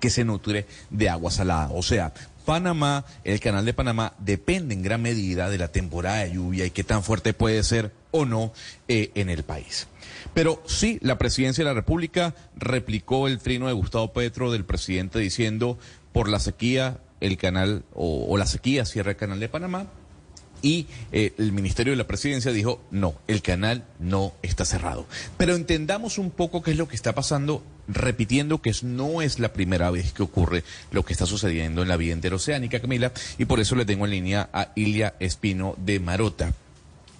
que 0.00 0.10
se 0.10 0.24
nutre 0.24 0.66
de 0.90 1.08
agua 1.08 1.30
salada. 1.30 1.70
O 1.72 1.82
sea, 1.82 2.12
Panamá, 2.44 3.04
el 3.24 3.40
canal 3.40 3.64
de 3.64 3.74
Panamá, 3.74 4.14
depende 4.18 4.72
en 4.72 4.82
gran 4.82 5.02
medida 5.02 5.50
de 5.50 5.58
la 5.58 5.68
temporada 5.68 6.18
de 6.18 6.32
lluvia 6.32 6.64
y 6.64 6.70
qué 6.70 6.84
tan 6.84 7.02
fuerte 7.02 7.34
puede 7.34 7.62
ser 7.64 7.92
o 8.16 8.24
no 8.24 8.52
eh, 8.88 9.10
en 9.14 9.30
el 9.30 9.44
país. 9.44 9.86
Pero 10.34 10.62
sí, 10.66 10.98
la 11.00 11.18
presidencia 11.18 11.64
de 11.64 11.70
la 11.70 11.74
República 11.74 12.34
replicó 12.56 13.26
el 13.26 13.38
trino 13.38 13.68
de 13.68 13.72
Gustavo 13.72 14.12
Petro 14.12 14.52
del 14.52 14.64
presidente 14.64 15.18
diciendo 15.18 15.78
por 16.12 16.28
la 16.28 16.40
sequía 16.40 16.98
el 17.20 17.36
canal 17.36 17.84
o, 17.94 18.36
la 18.36 18.46
sequía 18.46 18.84
cierra 18.84 19.12
el 19.12 19.16
canal 19.16 19.40
de 19.40 19.48
Panamá 19.48 19.86
y 20.62 20.86
eh, 21.12 21.32
el 21.38 21.52
Ministerio 21.52 21.92
de 21.92 21.96
la 21.96 22.06
Presidencia 22.06 22.52
dijo, 22.52 22.82
no, 22.90 23.14
el 23.28 23.42
canal 23.42 23.84
no 23.98 24.32
está 24.42 24.64
cerrado. 24.64 25.06
Pero 25.36 25.54
entendamos 25.54 26.18
un 26.18 26.30
poco 26.30 26.62
qué 26.62 26.72
es 26.72 26.76
lo 26.76 26.88
que 26.88 26.96
está 26.96 27.14
pasando, 27.14 27.62
repitiendo 27.88 28.60
que 28.62 28.72
no 28.82 29.22
es 29.22 29.38
la 29.38 29.52
primera 29.52 29.90
vez 29.90 30.12
que 30.12 30.22
ocurre 30.22 30.64
lo 30.90 31.04
que 31.04 31.12
está 31.12 31.26
sucediendo 31.26 31.82
en 31.82 31.88
la 31.88 31.96
vida 31.96 32.14
interoceánica, 32.14 32.80
Camila, 32.80 33.12
y 33.38 33.44
por 33.44 33.60
eso 33.60 33.76
le 33.76 33.84
tengo 33.84 34.06
en 34.06 34.12
línea 34.12 34.48
a 34.52 34.72
Ilia 34.74 35.14
Espino 35.20 35.74
de 35.78 36.00
Marota. 36.00 36.52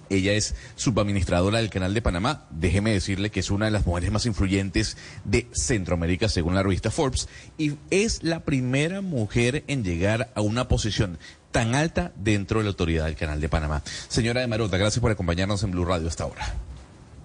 Ella 0.09 0.33
es 0.33 0.55
subadministradora 0.75 1.59
del 1.59 1.69
Canal 1.69 1.93
de 1.93 2.01
Panamá. 2.01 2.45
Déjeme 2.49 2.91
decirle 2.91 3.29
que 3.29 3.39
es 3.39 3.51
una 3.51 3.65
de 3.65 3.71
las 3.71 3.85
mujeres 3.85 4.11
más 4.11 4.25
influyentes 4.25 4.97
de 5.23 5.47
Centroamérica, 5.51 6.29
según 6.29 6.55
la 6.55 6.63
revista 6.63 6.91
Forbes, 6.91 7.27
y 7.57 7.73
es 7.89 8.23
la 8.23 8.41
primera 8.41 9.01
mujer 9.01 9.63
en 9.67 9.83
llegar 9.83 10.31
a 10.35 10.41
una 10.41 10.67
posición 10.67 11.17
tan 11.51 11.75
alta 11.75 12.11
dentro 12.15 12.59
de 12.59 12.65
la 12.65 12.69
autoridad 12.69 13.05
del 13.05 13.15
Canal 13.15 13.41
de 13.41 13.49
Panamá. 13.49 13.83
Señora 14.07 14.41
de 14.41 14.47
Marota, 14.47 14.77
gracias 14.77 15.01
por 15.01 15.11
acompañarnos 15.11 15.63
en 15.63 15.71
Blue 15.71 15.85
Radio 15.85 16.07
hasta 16.07 16.23
ahora. 16.23 16.53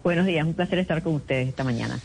Buenos 0.03 0.27
días, 0.27 0.47
un 0.47 0.55
placer 0.55 0.79
estar 0.79 1.03
con 1.03 1.15
ustedes 1.15 1.49
esta 1.49 1.65
mañana. 1.65 2.01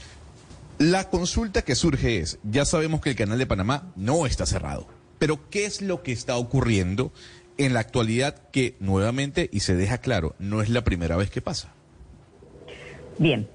La 0.78 1.09
consulta 1.09 1.63
que 1.63 1.73
surge 1.73 2.19
es, 2.19 2.38
ya 2.43 2.63
sabemos 2.65 3.01
que 3.01 3.09
el 3.09 3.15
Canal 3.15 3.39
de 3.39 3.47
Panamá 3.47 3.91
no 3.95 4.28
está 4.28 4.45
cerrado. 4.45 4.88
Pero 5.17 5.49
¿qué 5.49 5.65
es 5.65 5.82
lo 5.82 6.03
que 6.03 6.11
está 6.11 6.38
ocurriendo 6.38 7.11
en 7.58 7.74
la 7.74 7.80
actualidad 7.80 8.49
que 8.51 8.76
nuevamente, 8.80 9.49
y 9.51 9.62
se 9.62 9.76
deja 9.76 9.99
claro, 9.99 10.36
no 10.39 10.62
es 10.62 10.70
la 10.70 10.84
primera 10.84 11.18
vez 11.18 11.30
que 11.30 11.41
pasa? 11.41 11.74
Bien, 13.18 13.47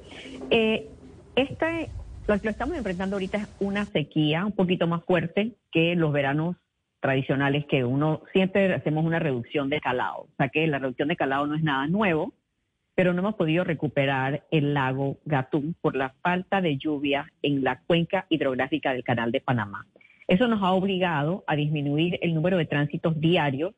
eh, 0.50 0.88
este, 1.36 1.88
lo 2.26 2.40
que 2.40 2.48
estamos 2.48 2.76
enfrentando 2.76 3.16
ahorita 3.16 3.38
es 3.38 3.48
una 3.60 3.84
sequía 3.86 4.44
un 4.44 4.52
poquito 4.52 4.86
más 4.86 5.04
fuerte 5.04 5.52
que 5.70 5.94
los 5.94 6.12
veranos 6.12 6.56
tradicionales 7.00 7.66
que 7.66 7.84
uno 7.84 8.22
siempre 8.32 8.72
hacemos 8.74 9.04
una 9.04 9.18
reducción 9.18 9.68
de 9.68 9.80
calado. 9.80 10.22
O 10.22 10.28
sea 10.36 10.48
que 10.48 10.66
la 10.66 10.78
reducción 10.78 11.08
de 11.08 11.16
calado 11.16 11.46
no 11.46 11.56
es 11.56 11.62
nada 11.62 11.86
nuevo, 11.88 12.32
pero 12.94 13.12
no 13.12 13.20
hemos 13.20 13.34
podido 13.34 13.64
recuperar 13.64 14.44
el 14.50 14.74
lago 14.74 15.18
Gatún 15.24 15.74
por 15.80 15.96
la 15.96 16.10
falta 16.22 16.60
de 16.60 16.76
lluvia 16.76 17.32
en 17.42 17.64
la 17.64 17.80
cuenca 17.80 18.26
hidrográfica 18.28 18.92
del 18.92 19.02
Canal 19.02 19.32
de 19.32 19.40
Panamá. 19.40 19.86
Eso 20.28 20.46
nos 20.46 20.62
ha 20.62 20.72
obligado 20.72 21.42
a 21.46 21.56
disminuir 21.56 22.18
el 22.22 22.34
número 22.34 22.56
de 22.56 22.66
tránsitos 22.66 23.18
diarios 23.20 23.74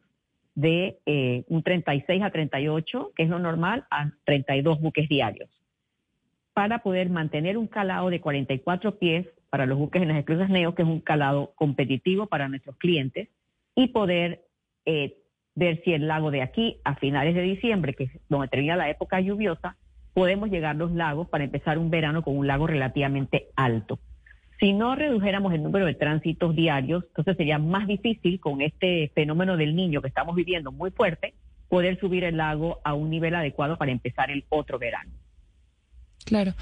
de 0.55 0.99
eh, 1.07 1.45
un 1.49 1.63
36 1.63 2.23
a 2.23 2.31
38, 2.31 3.13
que 3.17 3.23
es 3.25 3.29
lo 3.29 3.39
normal, 3.39 3.87
a 3.91 4.11
32 4.25 4.81
buques 4.81 5.09
diarios, 5.09 5.51
para 6.53 6.81
poder 6.81 7.11
mantener 7.11 7.59
un 7.59 7.67
calado 7.67 8.11
de 8.11 8.21
44 8.21 8.99
pies 8.99 9.27
para 9.51 9.67
los 9.67 9.79
buques 9.79 10.03
en 10.03 10.09
las 10.09 10.19
esclusas 10.19 10.51
Neo, 10.51 10.75
que 10.75 10.83
es 10.83 10.89
un 10.89 11.01
calado 11.01 11.53
competitivo 11.57 12.27
para 12.27 12.49
nuestros 12.49 12.77
clientes, 12.77 13.29
y 13.75 13.89
poder 13.89 14.45
eh, 14.85 15.17
ver 15.55 15.83
si 15.85 15.93
el 15.93 16.07
lago 16.07 16.31
de 16.31 16.43
aquí 16.43 16.81
a 16.85 16.95
finales 16.97 17.35
de 17.35 17.43
diciembre, 17.43 17.95
que 17.95 18.05
es 18.05 18.11
donde 18.29 18.49
termina 18.49 18.77
la 18.77 18.91
época 18.91 19.21
lluviosa, 19.21 19.77
podemos 20.13 20.51
llegar 20.51 20.77
a 20.77 20.79
los 20.79 20.93
lagos 20.93 21.29
para 21.29 21.45
empezar 21.45 21.79
un 21.79 21.91
verano 21.91 22.23
con 22.23 22.37
un 22.37 22.47
lago 22.47 22.67
relativamente 22.67 23.49
alto. 23.57 23.99
Si 24.61 24.73
no 24.73 24.95
redujéramos 24.95 25.53
el 25.53 25.63
número 25.63 25.87
de 25.87 25.95
tránsitos 25.95 26.55
diarios, 26.55 27.05
entonces 27.09 27.37
sería 27.37 27.59
más 27.59 27.87
difícil 27.87 28.41
con 28.41 28.61
este 28.61 29.11
fenómeno 29.15 29.57
del 29.57 29.75
niño 29.75 30.01
que 30.01 30.09
estamos 30.09 30.37
viviendo 30.37 30.71
muy 30.73 30.91
fuerte, 30.91 31.35
poder 31.69 31.99
subir 31.99 32.25
el 32.25 32.37
lago 32.37 32.81
a 32.85 32.95
un 32.95 33.11
nivel 33.11 33.35
adecuado 33.35 33.77
para 33.77 33.93
empezar 33.93 34.31
el 34.31 34.45
otro 34.49 34.79
verano. 34.79 35.11
Claro. 36.25 36.55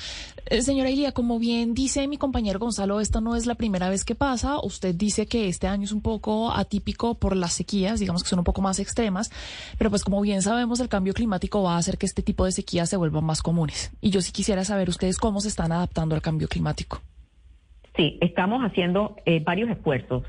Eh, 0.47 0.63
señora 0.63 0.91
Ilia, 0.91 1.13
como 1.13 1.39
bien 1.39 1.73
dice 1.73 2.09
mi 2.09 2.19
compañero 2.19 2.59
Gonzalo, 2.59 3.01
esta 3.01 3.21
no 3.21 3.37
es 3.37 3.47
la 3.47 3.55
primera 3.55 3.89
vez 3.89 4.05
que 4.05 4.15
pasa. 4.15 4.59
Usted 4.61 4.95
dice 4.95 5.27
que 5.27 5.49
este 5.49 5.69
año 5.69 5.85
es 5.85 5.93
un 5.93 6.03
poco 6.03 6.51
atípico 6.53 7.15
por 7.15 7.37
las 7.37 7.53
sequías, 7.53 8.01
digamos 8.01 8.25
que 8.25 8.29
son 8.29 8.41
un 8.41 8.45
poco 8.45 8.61
más 8.61 8.81
extremas, 8.81 9.31
pero 9.79 9.91
pues 9.91 10.03
como 10.03 10.21
bien 10.21 10.43
sabemos, 10.43 10.81
el 10.81 10.89
cambio 10.89 11.15
climático 11.15 11.63
va 11.63 11.77
a 11.77 11.79
hacer 11.79 11.97
que 11.97 12.07
este 12.07 12.23
tipo 12.23 12.45
de 12.45 12.53
sequías 12.53 12.89
se 12.91 12.97
vuelvan 12.97 13.25
más 13.25 13.41
comunes. 13.41 13.93
Y 14.01 14.11
yo 14.11 14.21
sí 14.21 14.33
quisiera 14.33 14.65
saber 14.65 14.89
ustedes 14.89 15.19
cómo 15.19 15.41
se 15.41 15.49
están 15.49 15.71
adaptando 15.71 16.17
al 16.17 16.23
cambio 16.23 16.49
climático. 16.49 17.01
Sí, 17.97 18.19
estamos 18.23 18.63
haciendo 18.63 19.17
eh, 19.27 19.41
varios 19.45 19.69
esfuerzos. 19.69 20.25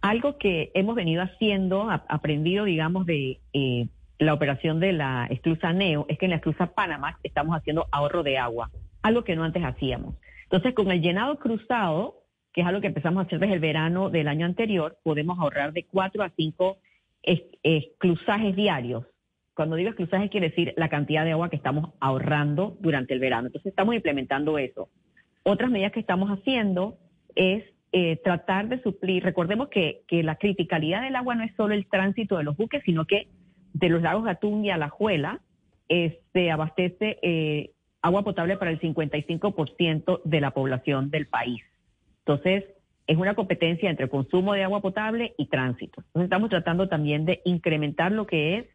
Algo 0.00 0.38
que 0.38 0.70
hemos 0.74 0.94
venido 0.94 1.22
haciendo, 1.22 1.90
aprendido, 1.90 2.64
digamos, 2.64 3.06
de 3.06 3.40
eh, 3.52 3.88
la 4.18 4.34
operación 4.34 4.78
de 4.78 4.92
la 4.92 5.26
esclusa 5.28 5.72
Neo, 5.72 6.06
es 6.08 6.18
que 6.18 6.26
en 6.26 6.30
la 6.30 6.36
esclusa 6.36 6.74
Panamá 6.74 7.18
estamos 7.24 7.56
haciendo 7.56 7.86
ahorro 7.90 8.22
de 8.22 8.38
agua, 8.38 8.70
algo 9.02 9.24
que 9.24 9.34
no 9.34 9.42
antes 9.42 9.64
hacíamos. 9.64 10.14
Entonces, 10.44 10.74
con 10.74 10.90
el 10.92 11.02
llenado 11.02 11.38
cruzado, 11.38 12.22
que 12.52 12.60
es 12.60 12.66
algo 12.66 12.80
que 12.80 12.86
empezamos 12.86 13.22
a 13.22 13.26
hacer 13.26 13.40
desde 13.40 13.54
el 13.54 13.60
verano 13.60 14.10
del 14.10 14.28
año 14.28 14.46
anterior, 14.46 14.98
podemos 15.02 15.38
ahorrar 15.40 15.72
de 15.72 15.84
cuatro 15.84 16.22
a 16.22 16.30
cinco 16.30 16.78
esclusajes 17.62 18.54
diarios. 18.54 19.04
Cuando 19.54 19.74
digo 19.74 19.90
esclusaje 19.90 20.28
quiere 20.28 20.50
decir 20.50 20.72
la 20.76 20.88
cantidad 20.88 21.24
de 21.24 21.32
agua 21.32 21.50
que 21.50 21.56
estamos 21.56 21.90
ahorrando 21.98 22.76
durante 22.80 23.12
el 23.12 23.20
verano. 23.20 23.48
Entonces, 23.48 23.70
estamos 23.70 23.96
implementando 23.96 24.56
eso. 24.56 24.88
Otras 25.42 25.70
medidas 25.70 25.90
que 25.92 26.00
estamos 26.00 26.30
haciendo 26.30 26.96
es 27.38 27.64
eh, 27.92 28.16
tratar 28.22 28.68
de 28.68 28.82
suplir, 28.82 29.22
recordemos 29.22 29.68
que, 29.68 30.02
la 30.10 30.34
criticalidad 30.34 31.02
del 31.02 31.16
agua 31.16 31.36
no 31.36 31.44
es 31.44 31.54
solo 31.56 31.72
el 31.72 31.86
tránsito 31.86 32.36
de 32.36 32.44
los 32.44 32.56
buques, 32.56 32.82
sino 32.84 33.06
que 33.06 33.28
de 33.72 33.88
los 33.88 34.02
lagos 34.02 34.24
Gatún 34.24 34.64
y 34.64 34.70
Alajuela 34.70 35.40
se 35.88 36.04
este, 36.06 36.50
abastece 36.50 37.18
eh, 37.22 37.70
agua 38.02 38.24
potable 38.24 38.56
para 38.56 38.72
el 38.72 38.80
55% 38.80 40.20
de 40.24 40.40
la 40.40 40.50
población 40.50 41.10
del 41.10 41.26
país. 41.28 41.62
Entonces, 42.26 42.64
es 43.06 43.16
una 43.16 43.34
competencia 43.34 43.88
entre 43.88 44.08
consumo 44.08 44.52
de 44.52 44.64
agua 44.64 44.82
potable 44.82 45.34
y 45.38 45.46
tránsito. 45.46 46.02
Entonces, 46.08 46.24
estamos 46.24 46.50
tratando 46.50 46.88
también 46.88 47.24
de 47.24 47.40
incrementar 47.44 48.12
lo 48.12 48.26
que 48.26 48.58
es 48.58 48.66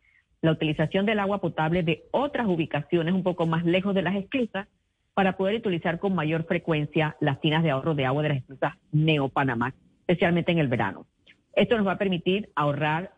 la 0.41 0.51
utilización 0.51 1.05
del 1.05 1.19
agua 1.19 1.39
potable 1.39 1.83
de 1.83 2.05
otras 2.11 2.47
ubicaciones 2.47 3.13
un 3.13 3.23
poco 3.23 3.45
más 3.45 3.63
lejos 3.65 3.93
de 3.93 4.01
las 4.01 4.15
esclusas 4.15 4.67
para 5.13 5.37
poder 5.37 5.55
utilizar 5.55 5.99
con 5.99 6.15
mayor 6.15 6.45
frecuencia 6.45 7.15
las 7.19 7.39
tinas 7.39 7.63
de 7.63 7.71
ahorro 7.71 7.95
de 7.95 8.05
agua 8.05 8.23
de 8.23 8.29
las 8.29 8.37
esclusas 8.39 8.73
Neo 8.91 9.29
Panamá, 9.29 9.73
especialmente 10.01 10.51
en 10.51 10.59
el 10.59 10.67
verano. 10.67 11.05
Esto 11.53 11.77
nos 11.77 11.85
va 11.85 11.93
a 11.93 11.97
permitir 11.97 12.49
ahorrar 12.55 13.11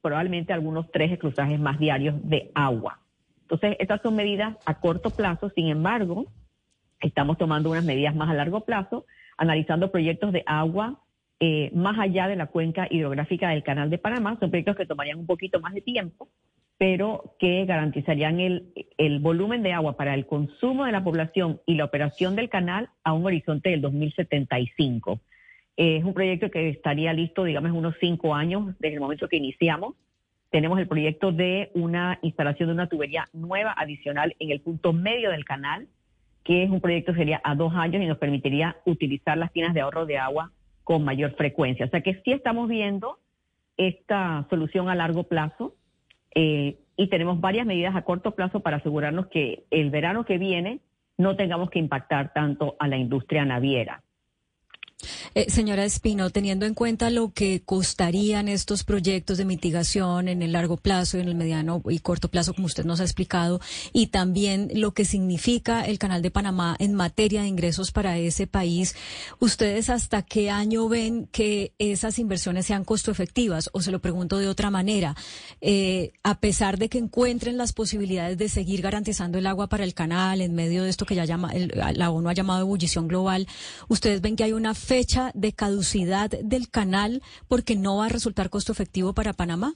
probablemente 0.00 0.52
algunos 0.52 0.90
tres 0.90 1.12
esclusajes 1.12 1.60
más 1.60 1.78
diarios 1.78 2.16
de 2.28 2.50
agua. 2.54 3.00
Entonces, 3.42 3.76
estas 3.78 4.00
son 4.00 4.16
medidas 4.16 4.56
a 4.64 4.80
corto 4.80 5.10
plazo, 5.10 5.50
sin 5.50 5.68
embargo, 5.68 6.26
estamos 7.00 7.36
tomando 7.36 7.70
unas 7.70 7.84
medidas 7.84 8.14
más 8.14 8.30
a 8.30 8.34
largo 8.34 8.64
plazo, 8.64 9.04
analizando 9.36 9.90
proyectos 9.90 10.32
de 10.32 10.42
agua 10.46 11.00
eh, 11.44 11.72
más 11.74 11.98
allá 11.98 12.28
de 12.28 12.36
la 12.36 12.46
cuenca 12.46 12.86
hidrográfica 12.88 13.48
del 13.48 13.64
Canal 13.64 13.90
de 13.90 13.98
Panamá. 13.98 14.36
Son 14.38 14.48
proyectos 14.48 14.76
que 14.76 14.86
tomarían 14.86 15.18
un 15.18 15.26
poquito 15.26 15.58
más 15.58 15.74
de 15.74 15.80
tiempo, 15.80 16.28
pero 16.78 17.34
que 17.40 17.64
garantizarían 17.64 18.38
el, 18.38 19.18
volumen 19.18 19.64
de 19.64 19.72
agua 19.72 19.96
para 19.96 20.14
el 20.14 20.24
consumo 20.24 20.84
de 20.84 20.92
la 20.92 21.02
población 21.02 21.60
y 21.66 21.74
la 21.74 21.86
operación 21.86 22.36
del 22.36 22.48
canal 22.48 22.90
a 23.02 23.12
un 23.12 23.26
horizonte 23.26 23.70
del 23.70 23.80
2075. 23.80 25.18
es 25.76 26.04
un 26.04 26.14
proyecto 26.14 26.48
que 26.48 26.68
estaría 26.68 27.12
listo, 27.12 27.42
digamos, 27.42 27.72
unos 27.72 27.96
cinco 27.98 28.36
años 28.36 28.78
desde 28.78 28.94
el 28.94 29.00
momento 29.00 29.26
que 29.26 29.38
iniciamos. 29.38 29.96
Tenemos 30.52 30.78
el 30.78 30.86
proyecto 30.86 31.32
de 31.32 31.72
una 31.74 32.20
instalación 32.22 32.68
de 32.68 32.74
una 32.74 32.88
tubería 32.88 33.28
nueva 33.32 33.74
adicional 33.76 34.36
en 34.38 34.52
el 34.52 34.60
punto 34.60 34.92
medio 34.92 35.32
del 35.32 35.44
canal, 35.44 35.88
que 36.44 36.62
es 36.62 36.70
un 36.70 36.80
proyecto 36.80 37.14
que 37.14 37.18
sería 37.18 37.40
a 37.42 37.56
dos 37.56 37.74
años 37.74 38.00
y 38.00 38.06
nos 38.06 38.18
permitiría 38.18 38.76
utilizar 38.84 39.36
las 39.36 39.52
tinas 39.52 39.74
de 39.74 39.80
ahorro 39.80 40.06
de 40.06 40.18
agua 40.18 40.52
con 40.84 41.04
mayor 41.04 41.34
frecuencia. 41.36 41.86
O 41.86 41.88
sea 41.88 42.00
que 42.00 42.20
sí 42.24 42.32
estamos 42.32 42.68
viendo 42.68 43.18
esta 43.76 44.46
solución 44.50 44.88
a 44.88 44.94
largo 44.94 45.24
plazo 45.24 45.74
eh, 46.34 46.76
y 46.96 47.08
tenemos 47.08 47.40
varias 47.40 47.66
medidas 47.66 47.96
a 47.96 48.02
corto 48.02 48.32
plazo 48.32 48.60
para 48.60 48.78
asegurarnos 48.78 49.26
que 49.28 49.64
el 49.70 49.90
verano 49.90 50.24
que 50.24 50.38
viene 50.38 50.80
no 51.18 51.36
tengamos 51.36 51.70
que 51.70 51.78
impactar 51.78 52.32
tanto 52.32 52.76
a 52.78 52.88
la 52.88 52.96
industria 52.96 53.44
naviera. 53.44 54.02
Eh, 55.34 55.50
señora 55.50 55.84
Espino, 55.84 56.30
teniendo 56.30 56.66
en 56.66 56.74
cuenta 56.74 57.10
lo 57.10 57.32
que 57.32 57.62
costarían 57.64 58.48
estos 58.48 58.84
proyectos 58.84 59.38
de 59.38 59.44
mitigación 59.44 60.28
en 60.28 60.42
el 60.42 60.52
largo 60.52 60.76
plazo, 60.76 61.18
en 61.18 61.28
el 61.28 61.34
mediano 61.34 61.82
y 61.88 61.98
corto 61.98 62.28
plazo, 62.28 62.54
como 62.54 62.66
usted 62.66 62.84
nos 62.84 63.00
ha 63.00 63.04
explicado, 63.04 63.60
y 63.92 64.08
también 64.08 64.70
lo 64.74 64.92
que 64.92 65.04
significa 65.04 65.82
el 65.82 65.98
Canal 65.98 66.22
de 66.22 66.30
Panamá 66.30 66.76
en 66.78 66.94
materia 66.94 67.42
de 67.42 67.48
ingresos 67.48 67.92
para 67.92 68.18
ese 68.18 68.46
país, 68.46 68.94
¿ustedes 69.38 69.90
hasta 69.90 70.22
qué 70.22 70.50
año 70.50 70.88
ven 70.88 71.28
que 71.32 71.72
esas 71.78 72.18
inversiones 72.18 72.66
sean 72.66 72.84
costo 72.84 73.10
efectivas? 73.10 73.70
O 73.72 73.80
se 73.80 73.90
lo 73.90 74.00
pregunto 74.00 74.38
de 74.38 74.48
otra 74.48 74.70
manera, 74.70 75.16
eh, 75.60 76.12
a 76.22 76.38
pesar 76.38 76.78
de 76.78 76.88
que 76.88 76.98
encuentren 76.98 77.56
las 77.56 77.72
posibilidades 77.72 78.38
de 78.38 78.48
seguir 78.48 78.82
garantizando 78.82 79.38
el 79.38 79.46
agua 79.46 79.68
para 79.68 79.84
el 79.84 79.94
canal 79.94 80.40
en 80.40 80.54
medio 80.54 80.82
de 80.84 80.90
esto 80.90 81.06
que 81.06 81.14
ya 81.14 81.24
llama, 81.24 81.52
la 81.54 82.10
ONU 82.10 82.28
ha 82.28 82.34
llamado 82.34 82.60
ebullición 82.60 83.08
global, 83.08 83.46
¿ustedes 83.88 84.20
ven 84.20 84.36
que 84.36 84.44
hay 84.44 84.52
una 84.52 84.74
fecha 84.92 85.30
de 85.32 85.54
caducidad 85.54 86.28
del 86.28 86.68
canal 86.68 87.22
porque 87.48 87.76
no 87.76 87.96
va 87.96 88.06
a 88.06 88.08
resultar 88.10 88.50
costo 88.50 88.72
efectivo 88.72 89.14
para 89.14 89.32
Panamá? 89.32 89.72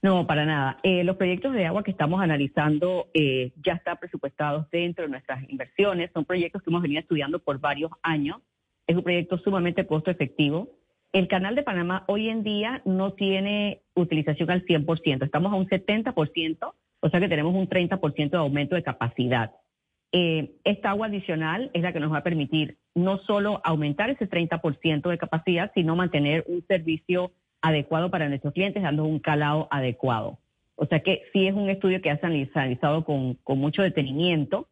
No, 0.00 0.26
para 0.26 0.46
nada. 0.46 0.78
Eh, 0.82 1.04
los 1.04 1.18
proyectos 1.18 1.52
de 1.52 1.66
agua 1.66 1.84
que 1.84 1.90
estamos 1.90 2.22
analizando 2.22 3.08
eh, 3.12 3.52
ya 3.62 3.74
están 3.74 3.98
presupuestados 3.98 4.70
dentro 4.70 5.04
de 5.04 5.10
nuestras 5.10 5.46
inversiones. 5.50 6.10
Son 6.14 6.24
proyectos 6.24 6.62
que 6.62 6.70
hemos 6.70 6.80
venido 6.80 7.02
estudiando 7.02 7.40
por 7.40 7.60
varios 7.60 7.90
años. 8.02 8.38
Es 8.86 8.96
un 8.96 9.02
proyecto 9.02 9.36
sumamente 9.36 9.86
costo 9.86 10.10
efectivo. 10.10 10.70
El 11.12 11.28
canal 11.28 11.54
de 11.54 11.62
Panamá 11.62 12.04
hoy 12.08 12.30
en 12.30 12.42
día 12.42 12.80
no 12.86 13.12
tiene 13.12 13.82
utilización 13.94 14.50
al 14.50 14.64
100%. 14.64 15.26
Estamos 15.26 15.52
a 15.52 15.56
un 15.56 15.68
70%, 15.68 16.72
o 17.00 17.08
sea 17.10 17.20
que 17.20 17.28
tenemos 17.28 17.54
un 17.54 17.68
30% 17.68 18.30
de 18.30 18.36
aumento 18.38 18.76
de 18.76 18.82
capacidad. 18.82 19.52
Eh, 20.12 20.56
esta 20.64 20.90
agua 20.90 21.06
adicional 21.06 21.70
es 21.72 21.82
la 21.82 21.92
que 21.92 22.00
nos 22.00 22.12
va 22.12 22.18
a 22.18 22.24
permitir 22.24 22.78
no 22.94 23.18
solo 23.18 23.60
aumentar 23.64 24.10
ese 24.10 24.28
30% 24.28 25.08
de 25.08 25.18
capacidad, 25.18 25.70
sino 25.74 25.94
mantener 25.94 26.44
un 26.48 26.64
servicio 26.66 27.32
adecuado 27.62 28.10
para 28.10 28.28
nuestros 28.28 28.52
clientes, 28.54 28.82
dando 28.82 29.04
un 29.04 29.20
calado 29.20 29.68
adecuado. 29.70 30.38
O 30.74 30.86
sea 30.86 31.00
que 31.00 31.22
sí 31.32 31.46
es 31.46 31.54
un 31.54 31.68
estudio 31.68 32.00
que 32.00 32.10
ha 32.10 32.18
analizado 32.22 33.04
con, 33.04 33.38
mucho 33.46 33.82
detenimiento. 33.82 34.68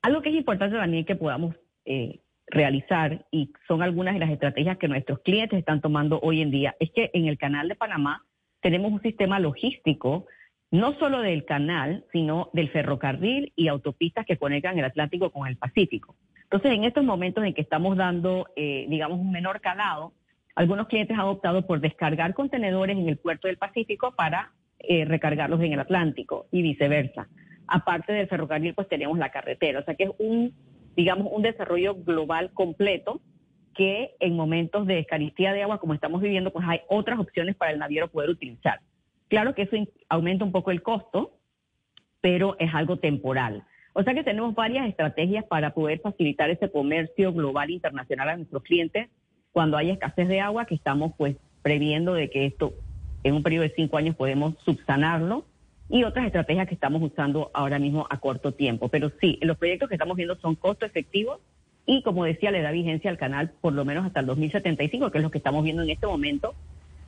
Algo 0.00 0.22
que 0.22 0.30
es 0.30 0.36
importante 0.36 0.76
también 0.76 1.04
que 1.04 1.16
podamos 1.16 1.56
eh, 1.84 2.20
realizar, 2.46 3.26
y 3.30 3.52
son 3.66 3.82
algunas 3.82 4.14
de 4.14 4.20
las 4.20 4.30
estrategias 4.30 4.78
que 4.78 4.88
nuestros 4.88 5.20
clientes 5.20 5.58
están 5.58 5.80
tomando 5.80 6.20
hoy 6.20 6.40
en 6.40 6.50
día, 6.50 6.76
es 6.80 6.90
que 6.92 7.10
en 7.12 7.26
el 7.26 7.36
canal 7.36 7.68
de 7.68 7.74
Panamá 7.74 8.24
tenemos 8.60 8.92
un 8.92 9.02
sistema 9.02 9.38
logístico 9.38 10.26
no 10.70 10.94
solo 10.98 11.20
del 11.20 11.44
canal, 11.44 12.04
sino 12.12 12.50
del 12.52 12.70
ferrocarril 12.70 13.52
y 13.56 13.68
autopistas 13.68 14.24
que 14.24 14.36
conectan 14.36 14.78
el 14.78 14.84
Atlántico 14.84 15.30
con 15.30 15.48
el 15.48 15.56
Pacífico. 15.56 16.14
Entonces, 16.44 16.72
en 16.72 16.84
estos 16.84 17.04
momentos 17.04 17.44
en 17.44 17.54
que 17.54 17.60
estamos 17.60 17.96
dando, 17.96 18.46
eh, 18.56 18.86
digamos, 18.88 19.18
un 19.18 19.30
menor 19.30 19.60
calado, 19.60 20.12
algunos 20.54 20.88
clientes 20.88 21.16
han 21.16 21.26
optado 21.26 21.66
por 21.66 21.80
descargar 21.80 22.34
contenedores 22.34 22.96
en 22.96 23.08
el 23.08 23.16
puerto 23.16 23.48
del 23.48 23.56
Pacífico 23.56 24.14
para 24.16 24.52
eh, 24.78 25.04
recargarlos 25.04 25.60
en 25.60 25.72
el 25.72 25.80
Atlántico 25.80 26.46
y 26.50 26.62
viceversa. 26.62 27.28
Aparte 27.66 28.12
del 28.12 28.28
ferrocarril, 28.28 28.74
pues 28.74 28.88
tenemos 28.88 29.16
la 29.18 29.30
carretera. 29.30 29.80
O 29.80 29.84
sea 29.84 29.94
que 29.94 30.04
es 30.04 30.10
un, 30.18 30.52
digamos, 30.96 31.28
un 31.30 31.42
desarrollo 31.42 31.94
global 31.94 32.50
completo 32.52 33.20
que 33.74 34.16
en 34.18 34.34
momentos 34.34 34.86
de 34.86 34.98
escaristía 34.98 35.52
de 35.52 35.62
agua 35.62 35.78
como 35.78 35.94
estamos 35.94 36.20
viviendo, 36.20 36.52
pues 36.52 36.66
hay 36.68 36.80
otras 36.88 37.18
opciones 37.18 37.56
para 37.56 37.72
el 37.72 37.78
naviero 37.78 38.08
poder 38.08 38.30
utilizar. 38.30 38.80
Claro 39.30 39.54
que 39.54 39.62
eso 39.62 39.76
aumenta 40.08 40.44
un 40.44 40.50
poco 40.50 40.72
el 40.72 40.82
costo, 40.82 41.38
pero 42.20 42.56
es 42.58 42.74
algo 42.74 42.98
temporal. 42.98 43.64
O 43.92 44.02
sea 44.02 44.12
que 44.12 44.24
tenemos 44.24 44.54
varias 44.56 44.88
estrategias 44.88 45.44
para 45.44 45.72
poder 45.72 46.00
facilitar 46.00 46.50
ese 46.50 46.70
comercio 46.70 47.32
global 47.32 47.70
internacional 47.70 48.28
a 48.28 48.36
nuestros 48.36 48.64
clientes 48.64 49.08
cuando 49.52 49.76
hay 49.76 49.90
escasez 49.90 50.26
de 50.26 50.40
agua, 50.40 50.66
que 50.66 50.74
estamos 50.74 51.12
pues 51.16 51.36
previendo 51.62 52.14
de 52.14 52.28
que 52.28 52.44
esto 52.44 52.74
en 53.22 53.34
un 53.34 53.42
periodo 53.44 53.62
de 53.62 53.74
cinco 53.76 53.98
años 53.98 54.16
podemos 54.16 54.56
subsanarlo 54.64 55.44
y 55.88 56.02
otras 56.02 56.26
estrategias 56.26 56.66
que 56.66 56.74
estamos 56.74 57.00
usando 57.00 57.52
ahora 57.54 57.78
mismo 57.78 58.08
a 58.10 58.18
corto 58.18 58.52
tiempo. 58.52 58.88
Pero 58.88 59.12
sí, 59.20 59.38
los 59.42 59.56
proyectos 59.58 59.88
que 59.88 59.94
estamos 59.94 60.16
viendo 60.16 60.36
son 60.40 60.56
costo 60.56 60.86
efectivos 60.86 61.38
y 61.86 62.02
como 62.02 62.24
decía, 62.24 62.50
le 62.50 62.62
da 62.62 62.72
vigencia 62.72 63.10
al 63.10 63.18
canal 63.18 63.52
por 63.60 63.74
lo 63.74 63.84
menos 63.84 64.04
hasta 64.04 64.20
el 64.20 64.26
2075, 64.26 65.12
que 65.12 65.18
es 65.18 65.24
lo 65.24 65.30
que 65.30 65.38
estamos 65.38 65.62
viendo 65.62 65.84
en 65.84 65.90
este 65.90 66.08
momento. 66.08 66.54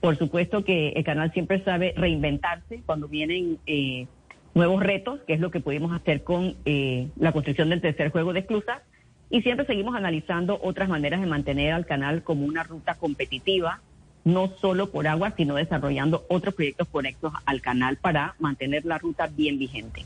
Por 0.03 0.19
supuesto 0.19 0.65
que 0.65 0.89
el 0.89 1.05
canal 1.05 1.33
siempre 1.33 1.63
sabe 1.63 1.95
reinventarse 1.97 2.83
cuando 2.85 3.07
vienen 3.07 3.59
eh, 3.67 4.09
nuevos 4.53 4.83
retos, 4.83 5.21
que 5.29 5.35
es 5.35 5.39
lo 5.39 5.53
que 5.53 5.61
pudimos 5.61 5.93
hacer 5.93 6.25
con 6.25 6.57
eh, 6.65 7.07
la 7.17 7.31
construcción 7.31 7.69
del 7.69 7.81
tercer 7.81 8.11
juego 8.11 8.33
de 8.33 8.41
esclusas. 8.41 8.83
Y 9.31 9.43
siempre 9.43 9.65
seguimos 9.65 9.95
analizando 9.95 10.59
otras 10.61 10.89
maneras 10.89 11.21
de 11.21 11.29
mantener 11.29 11.73
al 11.73 11.87
canal 11.87 12.25
como 12.25 12.45
una 12.45 12.65
ruta 12.65 12.97
competitiva, 12.97 13.81
no 14.25 14.53
solo 14.61 14.91
por 14.91 15.07
agua, 15.07 15.35
sino 15.37 15.55
desarrollando 15.55 16.27
otros 16.29 16.55
proyectos 16.57 16.89
conectos 16.89 17.33
al 17.47 17.61
canal 17.61 17.97
para 17.97 18.35
mantener 18.41 18.85
la 18.85 18.99
ruta 18.99 19.29
bien 19.29 19.57
vigente. 19.57 20.05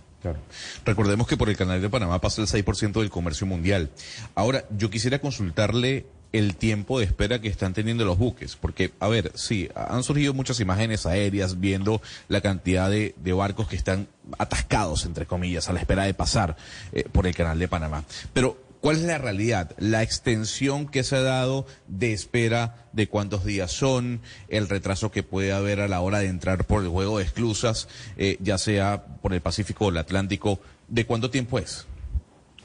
Recordemos 0.84 1.26
que 1.26 1.38
por 1.38 1.48
el 1.48 1.56
canal 1.56 1.80
de 1.80 1.88
Panamá 1.88 2.20
pasa 2.20 2.42
el 2.42 2.48
6% 2.48 3.00
del 3.00 3.08
comercio 3.08 3.46
mundial. 3.46 3.88
Ahora, 4.34 4.64
yo 4.76 4.90
quisiera 4.90 5.20
consultarle 5.20 6.04
el 6.38 6.56
tiempo 6.56 6.98
de 6.98 7.04
espera 7.04 7.40
que 7.40 7.48
están 7.48 7.72
teniendo 7.72 8.04
los 8.04 8.18
buques, 8.18 8.56
porque, 8.56 8.92
a 9.00 9.08
ver, 9.08 9.32
sí, 9.34 9.68
han 9.74 10.02
surgido 10.02 10.34
muchas 10.34 10.60
imágenes 10.60 11.06
aéreas 11.06 11.60
viendo 11.60 12.02
la 12.28 12.40
cantidad 12.40 12.90
de, 12.90 13.14
barcos 13.32 13.68
que 13.68 13.76
están 13.76 14.08
atascados, 14.38 15.04
entre 15.04 15.26
comillas, 15.26 15.68
a 15.68 15.72
la 15.72 15.80
espera 15.80 16.04
de 16.04 16.14
pasar 16.14 16.56
eh, 16.92 17.04
por 17.10 17.26
el 17.26 17.34
canal 17.34 17.58
de 17.58 17.68
Panamá. 17.68 18.04
Pero 18.32 18.64
¿Cuál 18.80 18.96
es 18.96 19.02
la 19.02 19.18
realidad? 19.18 19.72
La 19.78 20.04
extensión 20.04 20.86
que 20.86 21.02
se 21.02 21.16
ha 21.16 21.22
dado 21.22 21.66
de 21.88 22.12
espera 22.12 22.86
de 22.92 23.08
cuántos 23.08 23.44
días 23.44 23.72
son, 23.72 24.20
el 24.48 24.68
retraso 24.68 25.10
que 25.10 25.24
puede 25.24 25.52
haber 25.52 25.80
a 25.80 25.88
la 25.88 26.00
hora 26.00 26.20
de 26.20 26.28
entrar 26.28 26.64
por 26.66 26.84
el 26.84 26.88
juego 26.90 27.18
de 27.18 27.24
esclusas, 27.24 27.88
eh, 28.16 28.36
ya 28.38 28.58
sea 28.58 29.04
por 29.22 29.34
el 29.34 29.40
Pacífico 29.40 29.86
o 29.86 29.88
el 29.88 29.96
Atlántico, 29.96 30.60
¿de 30.86 31.04
cuánto 31.04 31.30
tiempo 31.30 31.58
es? 31.58 31.84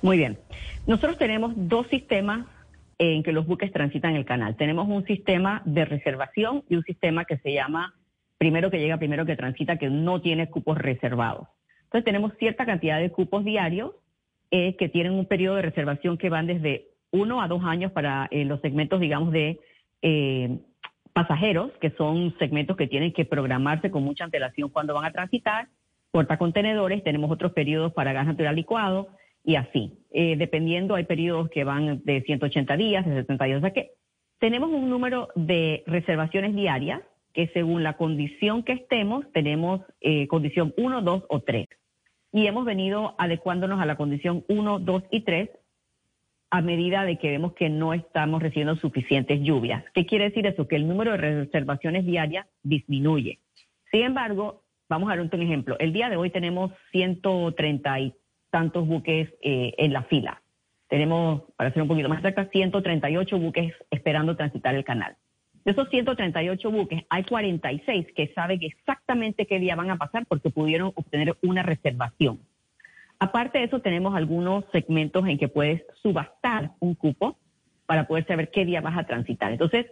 Muy 0.04 0.18
bien. 0.18 0.38
Nosotros 0.86 1.18
tenemos 1.18 1.54
dos 1.56 1.88
sistemas 1.88 2.46
en 3.04 3.24
que 3.24 3.32
los 3.32 3.48
buques 3.48 3.72
transitan 3.72 4.16
el 4.16 4.26
canal. 4.26 4.56
Tenemos 4.58 4.88
un 4.88 5.04
sistema 5.06 5.64
de 5.66 5.86
reservación 5.86 6.64
y 6.70 6.76
un 6.76 6.84
sistema 6.84 7.26
que 7.26 7.40
se 7.40 7.52
llama 7.52 7.96
primero 8.38 8.70
que 8.70 8.78
llega, 8.78 8.98
primero 8.98 9.26
que 9.26 9.36
transita, 9.36 9.78
que 9.78 9.90
no 9.90 10.22
tiene 10.22 10.52
cupos 10.52 10.78
reservados. 10.78 11.48
Entonces 11.86 12.06
tenemos 12.06 12.32
cierta 12.38 12.64
cantidad 12.64 13.00
de 13.00 13.10
cupos 13.10 13.44
diarios 13.44 13.94
eh, 14.52 14.76
que 14.76 14.88
tienen 14.88 15.14
un 15.14 15.26
periodo 15.26 15.56
de 15.56 15.64
reservación 15.64 16.20
que 16.20 16.30
van 16.30 16.46
desde 16.46 16.90
uno 17.10 17.42
a 17.42 17.48
dos 17.48 17.64
años 17.64 17.92
para 17.92 18.28
eh, 18.30 18.46
los 18.46 18.62
segmentos, 18.62 19.00
digamos, 19.00 19.32
de 19.32 19.60
eh, 20.04 20.60
pasajeros, 21.12 21.72
que 21.82 21.90
son 21.98 22.36
segmentos 22.38 22.78
que 22.78 22.86
tienen 22.86 23.14
que 23.14 23.26
programarse 23.26 23.90
con 23.90 24.04
mucha 24.04 24.26
antelación 24.26 24.70
cuando 24.70 24.94
van 24.94 25.06
a 25.06 25.12
transitar, 25.12 25.70
contenedores, 26.38 27.04
tenemos 27.04 27.32
otros 27.32 27.54
periodos 27.54 27.94
para 27.94 28.14
gas 28.14 28.28
natural 28.28 28.56
licuado 28.56 29.08
y 29.44 29.56
así. 29.56 29.98
dependiendo, 30.12 30.96
hay 30.96 31.06
periodos 31.06 31.50
que 31.50 31.64
van 31.64 32.02
de 32.04 32.22
180 32.22 32.78
días, 32.78 33.06
de 33.06 33.16
70 33.22 33.46
días. 33.46 33.58
O 33.58 33.62
sea 33.62 33.74
que 33.74 33.92
tenemos 34.40 34.70
un 34.70 34.90
número 34.90 35.30
de 35.36 35.84
reservaciones 35.88 36.56
diarias 36.56 37.02
que 37.34 37.48
según 37.54 37.84
la 37.84 37.98
condición 37.98 38.64
que 38.64 38.74
estemos, 38.74 39.26
tenemos 39.32 39.82
condición 40.28 40.74
1, 40.78 41.02
2 41.02 41.24
o 41.30 41.40
3 41.42 41.68
y 42.34 42.48
hemos 42.48 42.66
venido 42.66 43.16
adecuándonos 43.18 43.82
a 43.82 43.86
la 43.86 43.98
condición 43.98 44.44
1, 44.48 44.80
2 44.80 45.04
y 45.12 45.22
3 45.22 45.50
a 46.50 46.62
medida 46.62 47.06
de 47.06 47.18
que 47.18 47.30
vemos 47.30 47.54
que 47.54 47.70
no 47.70 47.94
estamos 47.94 48.42
recibiendo 48.42 48.76
suficientes 48.76 49.42
lluvias. 49.42 49.86
¿Qué 49.94 50.06
quiere 50.06 50.26
decir 50.26 50.46
eso? 50.46 50.68
Que 50.68 50.76
el 50.76 50.88
número 50.88 51.12
de 51.12 51.18
reservaciones 51.18 52.06
diarias 52.06 52.46
disminuye. 52.64 53.40
Sin 53.92 54.04
embargo, 54.04 54.64
vamos 54.90 55.10
a 55.10 55.16
dar 55.16 55.22
un 55.22 55.42
ejemplo. 55.42 55.78
El 55.80 55.94
día 55.94 56.10
de 56.10 56.18
hoy 56.18 56.30
tenemos 56.30 56.72
130 56.92 58.00
y 58.02 58.14
tantos 58.52 58.88
buques 58.88 59.30
eh, 59.42 59.74
en 59.78 59.94
la 59.94 60.04
fila. 60.04 60.42
Tenemos, 60.88 61.44
para 61.56 61.72
ser 61.72 61.82
un 61.82 61.88
poquito 61.88 62.10
más 62.10 62.20
exacta, 62.20 62.50
138 62.52 63.40
buques 63.40 63.74
esperando 63.90 64.36
transitar 64.36 64.76
el 64.76 64.84
canal. 64.84 65.16
De 65.64 65.72
esos 65.72 65.90
138 65.90 66.72
buques, 66.72 67.04
hay 67.10 67.24
46 67.24 68.08
que 68.16 68.34
saben 68.34 68.60
exactamente 68.62 69.46
qué 69.46 69.60
día 69.60 69.76
van 69.76 69.92
a 69.92 69.98
pasar 69.98 70.26
porque 70.28 70.50
pudieron 70.50 70.92
obtener 70.96 71.36
una 71.44 71.64
reservación. 71.64 72.40
Aparte 73.20 73.60
de 73.60 73.66
eso, 73.66 73.80
tenemos 73.80 74.16
algunos 74.16 74.66
segmentos 74.72 75.28
en 75.28 75.38
que 75.38 75.48
puedes 75.48 75.84
subastar 76.02 76.72
un 76.80 76.96
cupo 76.96 77.38
para 77.86 78.08
poder 78.08 78.26
saber 78.26 78.50
qué 78.50 78.66
día 78.66 78.82
vas 78.82 78.98
a 78.98 79.04
transitar. 79.04 79.52
Entonces, 79.52 79.86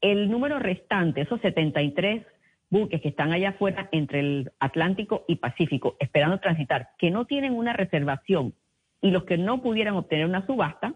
el 0.00 0.30
número 0.30 0.58
restante, 0.58 1.20
esos 1.20 1.40
73 1.40 2.26
buques 2.70 3.00
que 3.00 3.08
están 3.08 3.32
allá 3.32 3.50
afuera 3.50 3.88
entre 3.92 4.20
el 4.20 4.52
Atlántico 4.58 5.24
y 5.28 5.36
Pacífico 5.36 5.96
esperando 6.00 6.40
transitar, 6.40 6.90
que 6.98 7.10
no 7.10 7.24
tienen 7.24 7.54
una 7.54 7.72
reservación 7.72 8.54
y 9.00 9.10
los 9.10 9.24
que 9.24 9.38
no 9.38 9.62
pudieran 9.62 9.94
obtener 9.94 10.26
una 10.26 10.46
subasta, 10.46 10.94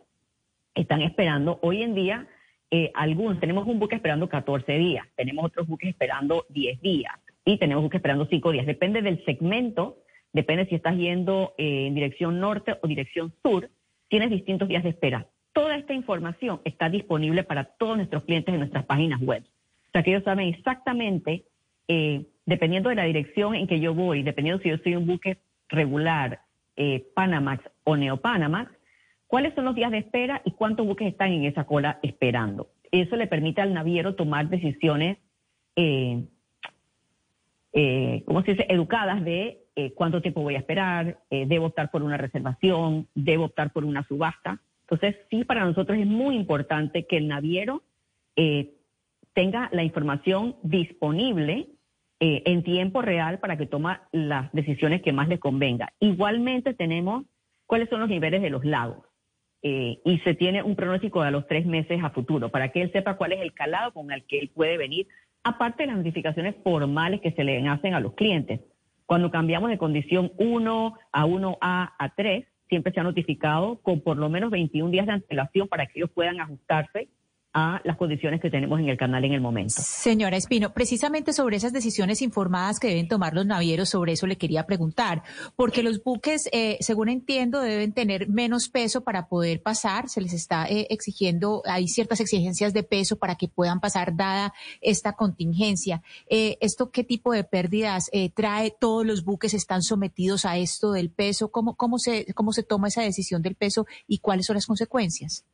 están 0.74 1.02
esperando 1.02 1.58
hoy 1.62 1.82
en 1.82 1.94
día 1.94 2.28
eh, 2.70 2.92
algunos, 2.94 3.40
tenemos 3.40 3.66
un 3.66 3.78
buque 3.78 3.96
esperando 3.96 4.28
14 4.28 4.72
días, 4.78 5.06
tenemos 5.16 5.44
otros 5.44 5.66
buques 5.66 5.90
esperando 5.90 6.46
10 6.50 6.80
días 6.80 7.12
y 7.44 7.58
tenemos 7.58 7.82
buques 7.82 7.98
esperando 7.98 8.26
5 8.26 8.52
días. 8.52 8.66
Depende 8.66 9.02
del 9.02 9.24
segmento, 9.24 9.98
depende 10.32 10.66
si 10.66 10.76
estás 10.76 10.96
yendo 10.96 11.54
eh, 11.58 11.86
en 11.88 11.94
dirección 11.94 12.38
norte 12.38 12.76
o 12.80 12.86
dirección 12.86 13.34
sur, 13.42 13.70
tienes 14.08 14.30
distintos 14.30 14.68
días 14.68 14.84
de 14.84 14.90
espera. 14.90 15.26
Toda 15.52 15.76
esta 15.76 15.94
información 15.94 16.60
está 16.64 16.88
disponible 16.88 17.42
para 17.42 17.64
todos 17.64 17.96
nuestros 17.96 18.22
clientes 18.24 18.52
en 18.52 18.60
nuestras 18.60 18.84
páginas 18.84 19.20
web. 19.20 19.42
O 19.42 19.90
sea 19.92 20.04
que 20.04 20.10
ellos 20.10 20.22
saben 20.22 20.48
exactamente, 20.48 21.44
eh, 21.93 22.24
dependiendo 22.47 22.88
de 22.88 22.95
la 22.95 23.03
dirección 23.03 23.57
en 23.57 23.66
que 23.66 23.80
yo 23.80 23.95
voy, 23.95 24.22
dependiendo 24.22 24.62
si 24.62 24.68
yo 24.68 24.78
soy 24.78 24.95
un 24.95 25.07
buque 25.07 25.38
regular, 25.68 26.43
Panamax 27.14 27.64
o 27.84 27.97
Neopanamax, 27.97 28.70
cuáles 29.26 29.55
son 29.55 29.64
los 29.64 29.74
días 29.74 29.91
de 29.91 29.99
espera 29.99 30.41
y 30.45 30.53
cuántos 30.53 30.86
buques 30.86 31.09
están 31.09 31.32
en 31.32 31.45
esa 31.45 31.64
cola 31.64 31.99
esperando. 32.03 32.68
Eso 32.91 33.16
le 33.16 33.26
permite 33.26 33.61
al 33.61 33.74
naviero 33.74 34.14
tomar 34.14 34.49
decisiones, 34.49 35.18
eh, 35.76 36.24
eh, 37.72 38.22
¿cómo 38.24 38.43
se 38.43 38.53
dice?, 38.53 38.66
educadas 38.68 39.24
de 39.24 39.64
eh, 39.76 39.93
cuánto 39.93 40.22
tiempo 40.22 40.43
voy 40.43 40.55
a 40.55 40.59
esperar, 40.59 41.18
debo 41.28 41.66
optar 41.66 41.91
por 41.91 42.03
una 42.03 42.16
reservación, 42.16 43.09
debo 43.14 43.47
optar 43.47 43.72
por 43.72 43.84
una 43.84 44.07
subasta. 44.07 44.61
Entonces, 44.82 45.16
sí, 45.28 45.45
para 45.45 45.64
nosotros 45.64 45.99
es 45.99 46.07
muy 46.07 46.36
importante 46.36 47.07
que 47.07 47.16
el 47.16 47.28
naviero 47.28 47.82
tenga 49.32 49.68
la 49.72 49.82
información 49.82 50.57
disponible 50.62 51.68
en 52.20 52.62
tiempo 52.62 53.00
real 53.00 53.38
para 53.38 53.56
que 53.56 53.66
tome 53.66 53.96
las 54.12 54.52
decisiones 54.52 55.00
que 55.00 55.12
más 55.12 55.28
le 55.28 55.38
convenga. 55.38 55.92
Igualmente 56.00 56.74
tenemos 56.74 57.24
cuáles 57.66 57.88
son 57.88 58.00
los 58.00 58.08
niveles 58.08 58.42
de 58.42 58.50
los 58.50 58.64
lagos. 58.64 58.98
Eh, 59.62 60.00
y 60.04 60.18
se 60.20 60.34
tiene 60.34 60.62
un 60.62 60.74
pronóstico 60.74 61.22
de 61.22 61.30
los 61.30 61.46
tres 61.46 61.66
meses 61.66 62.02
a 62.02 62.10
futuro 62.10 62.48
para 62.48 62.70
que 62.70 62.80
él 62.80 62.92
sepa 62.92 63.16
cuál 63.16 63.32
es 63.32 63.40
el 63.40 63.52
calado 63.52 63.92
con 63.92 64.10
el 64.10 64.24
que 64.24 64.38
él 64.38 64.50
puede 64.54 64.78
venir, 64.78 65.06
aparte 65.44 65.82
de 65.82 65.88
las 65.88 65.98
notificaciones 65.98 66.56
formales 66.64 67.20
que 67.20 67.32
se 67.32 67.44
le 67.44 67.66
hacen 67.68 67.94
a 67.94 68.00
los 68.00 68.14
clientes. 68.14 68.60
Cuando 69.04 69.30
cambiamos 69.30 69.70
de 69.70 69.76
condición 69.76 70.32
1 70.38 70.94
a 71.12 71.26
1A 71.26 71.92
a 71.98 72.14
3, 72.16 72.46
siempre 72.68 72.92
se 72.92 73.00
ha 73.00 73.02
notificado 73.02 73.80
con 73.82 74.00
por 74.00 74.16
lo 74.16 74.30
menos 74.30 74.50
21 74.50 74.90
días 74.90 75.06
de 75.06 75.12
antelación 75.12 75.68
para 75.68 75.86
que 75.86 75.98
ellos 75.98 76.10
puedan 76.10 76.40
ajustarse 76.40 77.08
a 77.53 77.80
las 77.84 77.96
condiciones 77.96 78.40
que 78.40 78.51
tenemos 78.51 78.78
en 78.78 78.88
el 78.88 78.96
canal 78.96 79.24
en 79.24 79.32
el 79.32 79.40
momento. 79.40 79.74
Señora 79.82 80.36
Espino, 80.36 80.72
precisamente 80.72 81.32
sobre 81.32 81.57
esas 81.57 81.72
decisiones 81.72 82.22
informadas 82.22 82.78
que 82.78 82.88
deben 82.88 83.09
tomar 83.09 83.34
los 83.34 83.44
navieros, 83.44 83.88
sobre 83.88 84.12
eso 84.12 84.26
le 84.26 84.36
quería 84.36 84.66
preguntar, 84.66 85.22
porque 85.57 85.82
los 85.82 86.03
buques, 86.03 86.48
eh, 86.53 86.78
según 86.80 87.09
entiendo, 87.09 87.61
deben 87.61 87.92
tener 87.92 88.28
menos 88.28 88.68
peso 88.68 89.03
para 89.03 89.26
poder 89.26 89.62
pasar, 89.62 90.09
se 90.09 90.20
les 90.20 90.32
está 90.32 90.66
eh, 90.68 90.86
exigiendo, 90.90 91.62
hay 91.64 91.88
ciertas 91.88 92.20
exigencias 92.20 92.72
de 92.72 92.84
peso 92.84 93.16
para 93.18 93.34
que 93.34 93.48
puedan 93.48 93.80
pasar 93.80 94.14
dada 94.14 94.55
esta 94.80 95.14
contingencia. 95.14 96.03
Eh, 96.28 96.57
¿Esto 96.61 96.90
qué 96.90 97.03
tipo 97.03 97.32
de 97.32 97.42
pérdidas 97.42 98.11
trae? 98.34 98.74
¿Todos 98.78 99.05
los 99.05 99.24
buques 99.24 99.55
están 99.55 99.82
sometidos 99.82 100.44
a 100.44 100.57
esto 100.57 100.92
del 100.92 101.11
peso? 101.11 101.51
¿Cómo, 101.51 101.74
cómo, 101.74 101.98
se, 101.98 102.32
¿Cómo 102.34 102.53
se 102.53 102.62
toma 102.62 102.88
esa 102.88 103.03
decisión 103.03 103.42
del 103.42 103.57
peso 103.57 103.86
y 104.07 104.18
cuáles 104.18 104.46
son 104.46 104.55
las 104.55 104.66
consecuencias? 104.66 105.44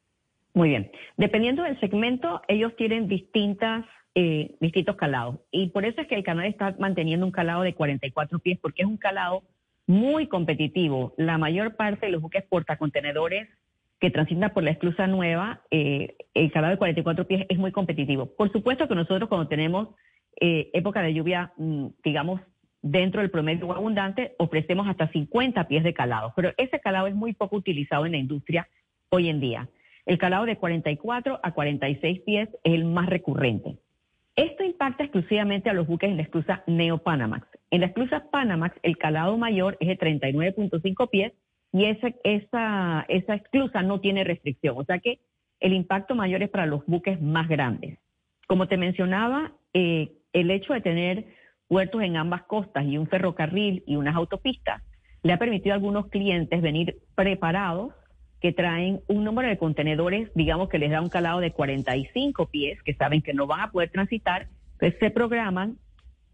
Muy 0.56 0.70
bien. 0.70 0.90
Dependiendo 1.18 1.64
del 1.64 1.78
segmento, 1.80 2.40
ellos 2.48 2.74
tienen 2.76 3.08
distintas, 3.08 3.84
eh, 4.14 4.56
distintos 4.58 4.96
calados. 4.96 5.36
Y 5.50 5.68
por 5.68 5.84
eso 5.84 6.00
es 6.00 6.06
que 6.06 6.14
el 6.14 6.24
canal 6.24 6.46
está 6.46 6.74
manteniendo 6.78 7.26
un 7.26 7.30
calado 7.30 7.60
de 7.60 7.74
44 7.74 8.38
pies, 8.38 8.58
porque 8.62 8.80
es 8.80 8.88
un 8.88 8.96
calado 8.96 9.42
muy 9.86 10.28
competitivo. 10.28 11.12
La 11.18 11.36
mayor 11.36 11.76
parte 11.76 12.06
de 12.06 12.12
los 12.12 12.22
buques 12.22 12.42
portacontenedores 12.44 13.50
que 14.00 14.10
transitan 14.10 14.50
por 14.54 14.62
la 14.62 14.70
esclusa 14.70 15.06
nueva, 15.06 15.60
eh, 15.70 16.16
el 16.32 16.50
calado 16.50 16.70
de 16.70 16.78
44 16.78 17.26
pies 17.26 17.44
es 17.50 17.58
muy 17.58 17.70
competitivo. 17.70 18.24
Por 18.34 18.50
supuesto 18.50 18.88
que 18.88 18.94
nosotros 18.94 19.28
cuando 19.28 19.48
tenemos 19.48 19.88
eh, 20.40 20.70
época 20.72 21.02
de 21.02 21.12
lluvia, 21.12 21.52
mm, 21.58 21.88
digamos, 22.02 22.40
dentro 22.80 23.20
del 23.20 23.30
promedio 23.30 23.70
abundante, 23.74 24.34
ofrecemos 24.38 24.88
hasta 24.88 25.08
50 25.08 25.68
pies 25.68 25.84
de 25.84 25.92
calado, 25.92 26.32
pero 26.34 26.54
ese 26.56 26.80
calado 26.80 27.08
es 27.08 27.14
muy 27.14 27.34
poco 27.34 27.56
utilizado 27.56 28.06
en 28.06 28.12
la 28.12 28.18
industria 28.18 28.66
hoy 29.10 29.28
en 29.28 29.40
día. 29.40 29.68
El 30.06 30.18
calado 30.18 30.46
de 30.46 30.56
44 30.56 31.40
a 31.42 31.52
46 31.52 32.20
pies 32.20 32.48
es 32.62 32.72
el 32.72 32.84
más 32.84 33.08
recurrente. 33.08 33.76
Esto 34.36 34.64
impacta 34.64 35.02
exclusivamente 35.02 35.68
a 35.68 35.72
los 35.72 35.86
buques 35.86 36.08
en 36.08 36.16
la 36.16 36.22
esclusa 36.22 36.62
Neo 36.66 36.98
Panamax. 36.98 37.48
En 37.70 37.80
la 37.80 37.86
esclusa 37.86 38.30
Panamax, 38.30 38.76
el 38.82 38.98
calado 38.98 39.36
mayor 39.36 39.76
es 39.80 39.88
de 39.88 39.98
39.5 39.98 41.10
pies 41.10 41.32
y 41.72 41.86
esa, 41.86 42.08
esa, 42.22 43.04
esa 43.08 43.34
esclusa 43.34 43.82
no 43.82 44.00
tiene 44.00 44.24
restricción. 44.24 44.76
O 44.78 44.84
sea 44.84 45.00
que 45.00 45.18
el 45.58 45.72
impacto 45.72 46.14
mayor 46.14 46.42
es 46.42 46.50
para 46.50 46.66
los 46.66 46.86
buques 46.86 47.20
más 47.20 47.48
grandes. 47.48 47.98
Como 48.46 48.68
te 48.68 48.76
mencionaba, 48.76 49.52
eh, 49.74 50.12
el 50.32 50.50
hecho 50.50 50.74
de 50.74 50.82
tener 50.82 51.24
puertos 51.66 52.02
en 52.02 52.16
ambas 52.16 52.42
costas 52.44 52.84
y 52.84 52.96
un 52.96 53.08
ferrocarril 53.08 53.82
y 53.86 53.96
unas 53.96 54.14
autopistas 54.14 54.82
le 55.22 55.32
ha 55.32 55.38
permitido 55.38 55.72
a 55.72 55.76
algunos 55.76 56.06
clientes 56.08 56.62
venir 56.62 56.98
preparados 57.16 57.92
que 58.40 58.52
traen 58.52 59.00
un 59.08 59.24
número 59.24 59.48
de 59.48 59.58
contenedores, 59.58 60.30
digamos 60.34 60.68
que 60.68 60.78
les 60.78 60.90
da 60.90 61.00
un 61.00 61.08
calado 61.08 61.40
de 61.40 61.52
45 61.52 62.46
pies, 62.46 62.82
que 62.82 62.94
saben 62.94 63.22
que 63.22 63.32
no 63.32 63.46
van 63.46 63.60
a 63.60 63.70
poder 63.70 63.90
transitar, 63.90 64.48
entonces 64.72 64.98
se 65.00 65.10
programan, 65.10 65.78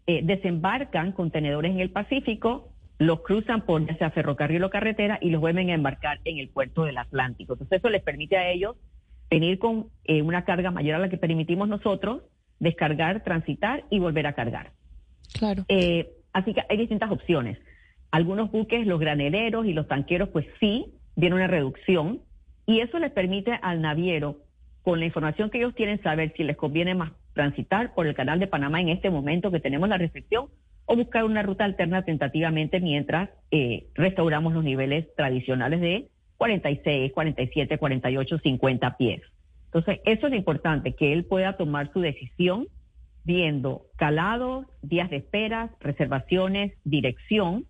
eh, 0.05 0.21
desembarcan 0.23 1.13
contenedores 1.13 1.71
en 1.71 1.79
el 1.79 1.91
Pacífico, 1.91 2.69
los 2.99 3.21
cruzan 3.21 3.65
por 3.65 3.85
ya 3.85 3.97
sea 3.97 4.11
ferrocarril 4.11 4.63
o 4.63 4.69
carretera 4.69 5.17
y 5.21 5.29
los 5.29 5.41
vuelven 5.41 5.69
a 5.69 5.73
embarcar 5.73 6.19
en 6.25 6.37
el 6.39 6.49
puerto 6.49 6.83
del 6.83 6.97
Atlántico. 6.97 7.53
Entonces 7.53 7.79
eso 7.79 7.89
les 7.89 8.03
permite 8.03 8.37
a 8.37 8.49
ellos 8.49 8.75
venir 9.29 9.57
con 9.59 9.87
eh, 10.03 10.21
una 10.21 10.45
carga 10.45 10.71
mayor 10.71 10.95
a 10.95 10.99
la 10.99 11.09
que 11.09 11.17
permitimos 11.17 11.67
nosotros, 11.67 12.21
descargar, 12.59 13.23
transitar 13.23 13.83
y 13.89 13.99
volver 13.99 14.27
a 14.27 14.33
cargar. 14.33 14.71
Claro. 15.33 15.65
Eh, 15.69 16.11
así 16.33 16.53
que 16.53 16.61
hay 16.69 16.77
distintas 16.77 17.11
opciones. 17.11 17.57
Algunos 18.11 18.51
buques, 18.51 18.85
los 18.85 18.99
graneleros 18.99 19.65
y 19.65 19.73
los 19.73 19.87
tanqueros, 19.87 20.29
pues 20.29 20.45
sí, 20.59 20.93
viene 21.15 21.35
una 21.35 21.47
reducción 21.47 22.21
y 22.65 22.79
eso 22.79 22.99
les 22.99 23.11
permite 23.11 23.59
al 23.61 23.81
naviero, 23.81 24.37
con 24.81 24.99
la 24.99 25.05
información 25.05 25.49
que 25.49 25.59
ellos 25.59 25.75
tienen, 25.75 26.01
saber 26.01 26.33
si 26.35 26.43
les 26.43 26.57
conviene 26.57 26.95
más 26.95 27.11
transitar 27.33 27.93
por 27.93 28.07
el 28.07 28.15
canal 28.15 28.39
de 28.39 28.47
Panamá 28.47 28.81
en 28.81 28.89
este 28.89 29.09
momento 29.09 29.51
que 29.51 29.59
tenemos 29.59 29.89
la 29.89 29.97
restricción 29.97 30.47
o 30.85 30.95
buscar 30.95 31.23
una 31.23 31.41
ruta 31.41 31.63
alterna 31.63 32.03
tentativamente 32.03 32.79
mientras 32.79 33.29
eh, 33.51 33.87
restauramos 33.95 34.53
los 34.53 34.63
niveles 34.63 35.07
tradicionales 35.15 35.81
de 35.81 36.09
46, 36.37 37.11
47, 37.13 37.77
48, 37.77 38.39
50 38.39 38.97
pies. 38.97 39.21
Entonces, 39.65 40.01
eso 40.05 40.27
es 40.27 40.31
lo 40.31 40.37
importante, 40.37 40.93
que 40.93 41.13
él 41.13 41.25
pueda 41.25 41.57
tomar 41.57 41.91
su 41.93 42.01
decisión 42.01 42.67
viendo 43.23 43.85
calados, 43.95 44.65
días 44.81 45.09
de 45.09 45.17
espera, 45.17 45.71
reservaciones, 45.79 46.73
dirección. 46.83 47.65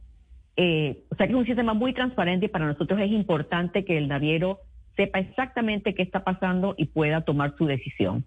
Eh, 0.56 1.04
o 1.10 1.16
sea 1.16 1.26
que 1.26 1.34
es 1.34 1.40
un 1.40 1.46
sistema 1.46 1.74
muy 1.74 1.94
transparente 1.94 2.46
y 2.46 2.50
para 2.50 2.68
nosotros 2.68 3.00
es 3.00 3.12
importante 3.12 3.86
que 3.86 3.98
el 3.98 4.08
naviero 4.08 4.60
sepa 4.96 5.20
exactamente 5.20 5.96
qué 5.96 6.04
está 6.04 6.24
pasando 6.24 6.76
y 6.78 6.86
pueda 6.86 7.22
tomar 7.22 7.56
su 7.58 7.66
decisión. 7.66 8.26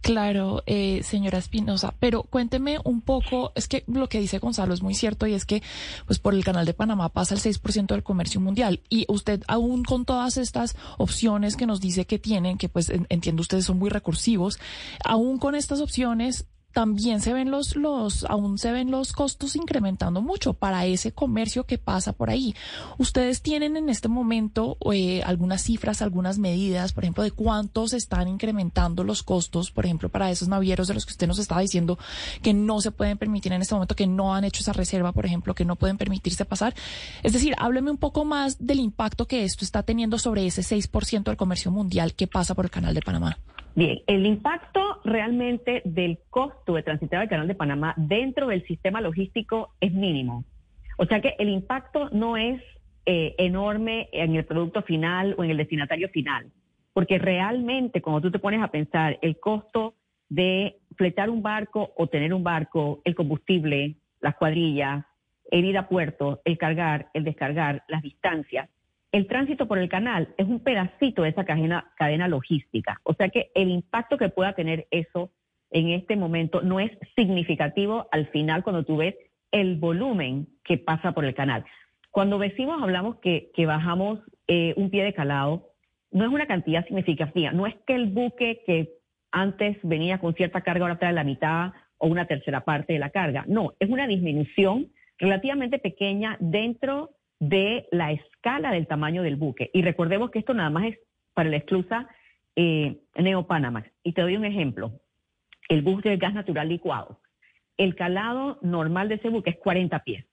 Claro, 0.00 0.62
eh, 0.64 1.02
señora 1.02 1.36
Espinosa, 1.36 1.94
pero 2.00 2.22
cuénteme 2.22 2.78
un 2.84 3.02
poco, 3.02 3.52
es 3.54 3.68
que 3.68 3.84
lo 3.86 4.08
que 4.08 4.18
dice 4.18 4.38
Gonzalo 4.38 4.72
es 4.72 4.82
muy 4.82 4.94
cierto 4.94 5.26
y 5.26 5.34
es 5.34 5.44
que 5.44 5.62
pues 6.06 6.18
por 6.18 6.32
el 6.32 6.42
canal 6.42 6.64
de 6.64 6.72
Panamá 6.72 7.10
pasa 7.10 7.34
el 7.34 7.40
6% 7.40 7.88
del 7.88 8.02
comercio 8.02 8.40
mundial 8.40 8.80
y 8.88 9.04
usted 9.08 9.42
aún 9.46 9.84
con 9.84 10.06
todas 10.06 10.38
estas 10.38 10.74
opciones 10.96 11.54
que 11.54 11.66
nos 11.66 11.82
dice 11.82 12.06
que 12.06 12.18
tienen, 12.18 12.56
que 12.56 12.70
pues 12.70 12.90
entiendo 13.10 13.42
ustedes 13.42 13.66
son 13.66 13.78
muy 13.78 13.90
recursivos, 13.90 14.58
aún 15.04 15.38
con 15.38 15.54
estas 15.54 15.82
opciones 15.82 16.48
también 16.72 17.20
se 17.20 17.32
ven 17.32 17.50
los, 17.50 17.76
los, 17.76 18.24
aún 18.24 18.58
se 18.58 18.70
ven 18.70 18.90
los 18.90 19.12
costos 19.12 19.56
incrementando 19.56 20.20
mucho 20.20 20.52
para 20.52 20.86
ese 20.86 21.12
comercio 21.12 21.64
que 21.64 21.78
pasa 21.78 22.12
por 22.12 22.30
ahí. 22.30 22.54
Ustedes 22.98 23.42
tienen 23.42 23.76
en 23.76 23.88
este 23.88 24.08
momento 24.08 24.76
eh, 24.92 25.22
algunas 25.24 25.62
cifras, 25.62 26.02
algunas 26.02 26.38
medidas, 26.38 26.92
por 26.92 27.04
ejemplo, 27.04 27.24
de 27.24 27.30
cuántos 27.30 27.94
están 27.94 28.28
incrementando 28.28 29.02
los 29.02 29.22
costos, 29.22 29.70
por 29.70 29.86
ejemplo, 29.86 30.08
para 30.08 30.30
esos 30.30 30.48
navieros 30.48 30.88
de 30.88 30.94
los 30.94 31.06
que 31.06 31.12
usted 31.12 31.26
nos 31.26 31.38
estaba 31.38 31.60
diciendo 31.60 31.98
que 32.42 32.54
no 32.54 32.80
se 32.80 32.90
pueden 32.90 33.18
permitir 33.18 33.52
en 33.52 33.62
este 33.62 33.74
momento, 33.74 33.96
que 33.96 34.06
no 34.06 34.34
han 34.34 34.44
hecho 34.44 34.60
esa 34.60 34.72
reserva, 34.72 35.12
por 35.12 35.26
ejemplo, 35.26 35.54
que 35.54 35.64
no 35.64 35.76
pueden 35.76 35.96
permitirse 35.96 36.44
pasar. 36.44 36.74
Es 37.22 37.32
decir, 37.32 37.54
hábleme 37.58 37.90
un 37.90 37.98
poco 37.98 38.24
más 38.24 38.58
del 38.64 38.80
impacto 38.80 39.26
que 39.26 39.44
esto 39.44 39.64
está 39.64 39.82
teniendo 39.82 40.18
sobre 40.18 40.46
ese 40.46 40.62
6% 40.62 41.24
del 41.24 41.36
comercio 41.36 41.70
mundial 41.70 42.14
que 42.14 42.26
pasa 42.26 42.54
por 42.54 42.66
el 42.66 42.70
canal 42.70 42.94
de 42.94 43.02
Panamá. 43.02 43.38
Bien, 43.78 44.00
el 44.08 44.26
impacto 44.26 45.00
realmente 45.04 45.82
del 45.84 46.18
costo 46.30 46.74
de 46.74 46.82
transitar 46.82 47.22
el 47.22 47.28
canal 47.28 47.46
de 47.46 47.54
Panamá 47.54 47.94
dentro 47.96 48.48
del 48.48 48.66
sistema 48.66 49.00
logístico 49.00 49.72
es 49.80 49.92
mínimo. 49.92 50.44
O 50.96 51.06
sea 51.06 51.20
que 51.20 51.36
el 51.38 51.48
impacto 51.48 52.10
no 52.10 52.36
es 52.36 52.60
eh, 53.06 53.36
enorme 53.38 54.08
en 54.10 54.34
el 54.34 54.44
producto 54.44 54.82
final 54.82 55.36
o 55.38 55.44
en 55.44 55.50
el 55.50 55.58
destinatario 55.58 56.08
final, 56.08 56.50
porque 56.92 57.20
realmente 57.20 58.02
cuando 58.02 58.20
tú 58.20 58.32
te 58.32 58.40
pones 58.40 58.60
a 58.62 58.72
pensar 58.72 59.16
el 59.22 59.38
costo 59.38 59.94
de 60.28 60.78
fletar 60.96 61.30
un 61.30 61.40
barco 61.40 61.92
o 61.96 62.08
tener 62.08 62.34
un 62.34 62.42
barco, 62.42 63.00
el 63.04 63.14
combustible, 63.14 63.94
las 64.20 64.34
cuadrillas, 64.34 65.04
el 65.52 65.64
ir 65.64 65.78
a 65.78 65.86
puerto, 65.86 66.40
el 66.44 66.58
cargar, 66.58 67.10
el 67.14 67.22
descargar, 67.22 67.84
las 67.86 68.02
distancias, 68.02 68.68
el 69.12 69.26
tránsito 69.26 69.66
por 69.66 69.78
el 69.78 69.88
canal 69.88 70.34
es 70.36 70.46
un 70.46 70.60
pedacito 70.60 71.22
de 71.22 71.30
esa 71.30 71.44
cadena, 71.44 71.92
cadena 71.96 72.28
logística. 72.28 73.00
O 73.04 73.14
sea 73.14 73.28
que 73.28 73.50
el 73.54 73.70
impacto 73.70 74.18
que 74.18 74.28
pueda 74.28 74.54
tener 74.54 74.86
eso 74.90 75.30
en 75.70 75.88
este 75.90 76.16
momento 76.16 76.62
no 76.62 76.80
es 76.80 76.90
significativo 77.16 78.08
al 78.10 78.28
final 78.28 78.62
cuando 78.62 78.84
tú 78.84 78.98
ves 78.98 79.14
el 79.50 79.76
volumen 79.76 80.48
que 80.64 80.78
pasa 80.78 81.12
por 81.12 81.24
el 81.24 81.34
canal. 81.34 81.64
Cuando 82.10 82.38
decimos, 82.38 82.82
hablamos 82.82 83.16
que, 83.20 83.50
bajamos 83.66 84.20
eh, 84.46 84.74
un 84.76 84.90
pie 84.90 85.04
de 85.04 85.14
calado, 85.14 85.70
no 86.10 86.24
es 86.24 86.30
una 86.30 86.46
cantidad 86.46 86.84
significativa. 86.86 87.52
No 87.52 87.66
es 87.66 87.74
que 87.86 87.94
el 87.94 88.06
buque 88.06 88.62
que 88.66 88.94
antes 89.30 89.76
venía 89.82 90.18
con 90.18 90.34
cierta 90.34 90.62
carga 90.62 90.84
ahora 90.84 90.98
trae 90.98 91.12
la 91.12 91.24
mitad 91.24 91.72
o 91.98 92.08
una 92.08 92.26
tercera 92.26 92.64
parte 92.64 92.94
de 92.94 92.98
la 92.98 93.10
carga. 93.10 93.44
No, 93.46 93.74
es 93.78 93.88
una 93.90 94.06
disminución 94.06 94.90
relativamente 95.18 95.78
pequeña 95.78 96.36
dentro 96.40 97.10
de 97.40 97.86
la 97.90 98.12
escala 98.12 98.72
del 98.72 98.86
tamaño 98.86 99.22
del 99.22 99.36
buque. 99.36 99.70
Y 99.72 99.82
recordemos 99.82 100.30
que 100.30 100.40
esto 100.40 100.54
nada 100.54 100.70
más 100.70 100.86
es 100.86 100.98
para 101.34 101.50
la 101.50 101.56
esclusa 101.56 102.08
eh, 102.56 102.98
Neopanamax. 103.16 103.90
Y 104.02 104.12
te 104.12 104.22
doy 104.22 104.36
un 104.36 104.44
ejemplo. 104.44 104.92
El 105.68 105.82
buque 105.82 106.10
de 106.10 106.16
gas 106.16 106.34
natural 106.34 106.68
licuado. 106.68 107.20
El 107.76 107.94
calado 107.94 108.58
normal 108.62 109.08
de 109.08 109.16
ese 109.16 109.28
buque 109.28 109.50
es 109.50 109.56
40 109.56 110.02
pies. 110.02 110.26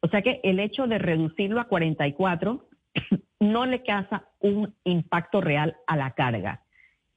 O 0.00 0.08
sea 0.08 0.22
que 0.22 0.40
el 0.42 0.58
hecho 0.60 0.86
de 0.86 0.98
reducirlo 0.98 1.60
a 1.60 1.68
44 1.68 2.68
no 3.40 3.66
le 3.66 3.82
causa 3.82 4.24
un 4.40 4.74
impacto 4.84 5.40
real 5.40 5.76
a 5.86 5.96
la 5.96 6.12
carga. 6.12 6.62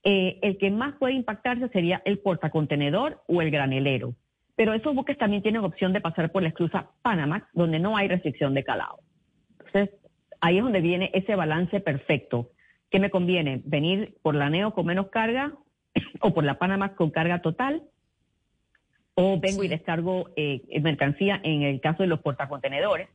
Eh, 0.03 0.39
el 0.41 0.57
que 0.57 0.71
más 0.71 0.95
puede 0.95 1.13
impactarse 1.13 1.69
sería 1.69 2.01
el 2.05 2.19
portacontenedor 2.19 3.23
o 3.27 3.41
el 3.41 3.51
granelero. 3.51 4.15
Pero 4.55 4.73
esos 4.73 4.93
buques 4.93 5.17
también 5.17 5.41
tienen 5.41 5.63
opción 5.63 5.93
de 5.93 6.01
pasar 6.01 6.31
por 6.31 6.43
la 6.43 6.49
esclusa 6.49 6.91
Panamax, 7.01 7.47
donde 7.53 7.79
no 7.79 7.97
hay 7.97 8.07
restricción 8.07 8.53
de 8.53 8.63
calado. 8.63 8.99
Entonces, 9.74 9.99
ahí 10.41 10.57
es 10.57 10.63
donde 10.63 10.82
viene 10.82 11.11
ese 11.13 11.36
balance 11.36 11.80
perfecto. 11.80 12.49
¿Qué 12.89 12.99
me 12.99 13.09
conviene? 13.09 13.61
¿Venir 13.65 14.15
por 14.22 14.36
la 14.36 14.49
NEO 14.49 14.74
con 14.74 14.86
menos 14.86 15.07
carga 15.07 15.53
o 16.22 16.34
por 16.34 16.43
la 16.43 16.59
Panamá 16.59 16.95
con 16.95 17.09
carga 17.09 17.41
total? 17.41 17.84
¿O 19.13 19.39
vengo 19.39 19.63
y 19.63 19.67
descargo 19.67 20.30
eh, 20.36 20.61
mercancía 20.82 21.39
en 21.43 21.63
el 21.63 21.80
caso 21.80 22.03
de 22.03 22.07
los 22.07 22.19
portacontenedores? 22.19 23.07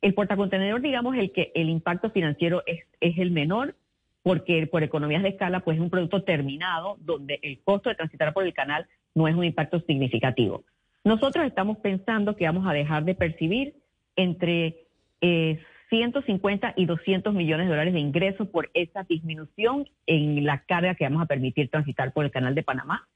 El 0.00 0.14
portacontenedor, 0.14 0.80
digamos, 0.80 1.16
el 1.16 1.32
que 1.32 1.52
el 1.54 1.68
impacto 1.68 2.10
financiero 2.10 2.62
es, 2.66 2.84
es 3.00 3.18
el 3.18 3.30
menor 3.30 3.74
porque 4.22 4.66
por 4.66 4.82
economías 4.82 5.22
de 5.22 5.30
escala, 5.30 5.60
pues 5.60 5.76
es 5.76 5.82
un 5.82 5.90
producto 5.90 6.22
terminado 6.22 6.96
donde 7.00 7.38
el 7.42 7.60
costo 7.62 7.88
de 7.88 7.94
transitar 7.94 8.32
por 8.32 8.44
el 8.44 8.52
canal 8.52 8.86
no 9.14 9.28
es 9.28 9.34
un 9.34 9.44
impacto 9.44 9.80
significativo. 9.80 10.64
Nosotros 11.04 11.46
estamos 11.46 11.78
pensando 11.78 12.36
que 12.36 12.44
vamos 12.44 12.66
a 12.66 12.72
dejar 12.72 13.04
de 13.04 13.14
percibir 13.14 13.74
entre 14.16 14.84
eh, 15.20 15.60
150 15.90 16.74
y 16.76 16.86
200 16.86 17.34
millones 17.34 17.66
de 17.66 17.70
dólares 17.70 17.92
de 17.92 18.00
ingresos 18.00 18.48
por 18.48 18.70
esa 18.74 19.02
disminución 19.04 19.88
en 20.06 20.44
la 20.44 20.64
carga 20.64 20.94
que 20.94 21.04
vamos 21.04 21.22
a 21.22 21.26
permitir 21.26 21.68
transitar 21.68 22.12
por 22.12 22.24
el 22.24 22.30
canal 22.30 22.54
de 22.54 22.62
Panamá 22.62 23.08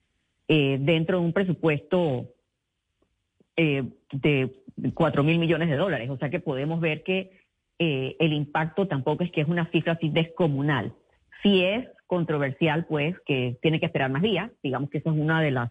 eh, 0.48 0.78
dentro 0.80 1.18
de 1.18 1.24
un 1.24 1.32
presupuesto 1.32 2.28
eh, 3.56 3.84
de 4.12 4.64
4 4.92 5.22
mil 5.22 5.38
millones 5.38 5.70
de 5.70 5.76
dólares. 5.76 6.10
O 6.10 6.18
sea 6.18 6.30
que 6.30 6.40
podemos 6.40 6.80
ver 6.80 7.04
que 7.04 7.40
eh, 7.78 8.16
el 8.18 8.32
impacto 8.32 8.88
tampoco 8.88 9.24
es 9.24 9.30
que 9.30 9.40
es 9.40 9.48
una 9.48 9.70
cifra 9.70 9.94
así 9.94 10.10
descomunal. 10.10 10.92
Si 11.42 11.64
es 11.64 11.88
controversial, 12.06 12.86
pues, 12.86 13.16
que 13.26 13.56
tiene 13.62 13.80
que 13.80 13.86
esperar 13.86 14.10
más 14.10 14.22
días. 14.22 14.50
Digamos 14.62 14.90
que 14.90 14.98
esa 14.98 15.10
es 15.10 15.16
una 15.16 15.40
de 15.40 15.50
las 15.52 15.70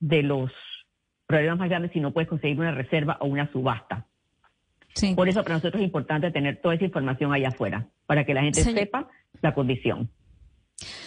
de 0.00 0.22
los 0.22 0.50
problemas 1.26 1.58
más 1.58 1.68
grandes 1.68 1.92
si 1.92 2.00
no 2.00 2.12
puedes 2.12 2.28
conseguir 2.28 2.58
una 2.58 2.72
reserva 2.72 3.16
o 3.20 3.26
una 3.26 3.50
subasta. 3.52 4.06
Por 5.16 5.28
eso 5.28 5.42
para 5.42 5.56
nosotros 5.56 5.80
es 5.80 5.86
importante 5.86 6.30
tener 6.30 6.60
toda 6.60 6.74
esa 6.74 6.84
información 6.84 7.32
allá 7.32 7.48
afuera, 7.48 7.88
para 8.06 8.24
que 8.24 8.34
la 8.34 8.42
gente 8.42 8.62
sepa 8.62 9.08
la 9.42 9.54
condición. 9.54 10.08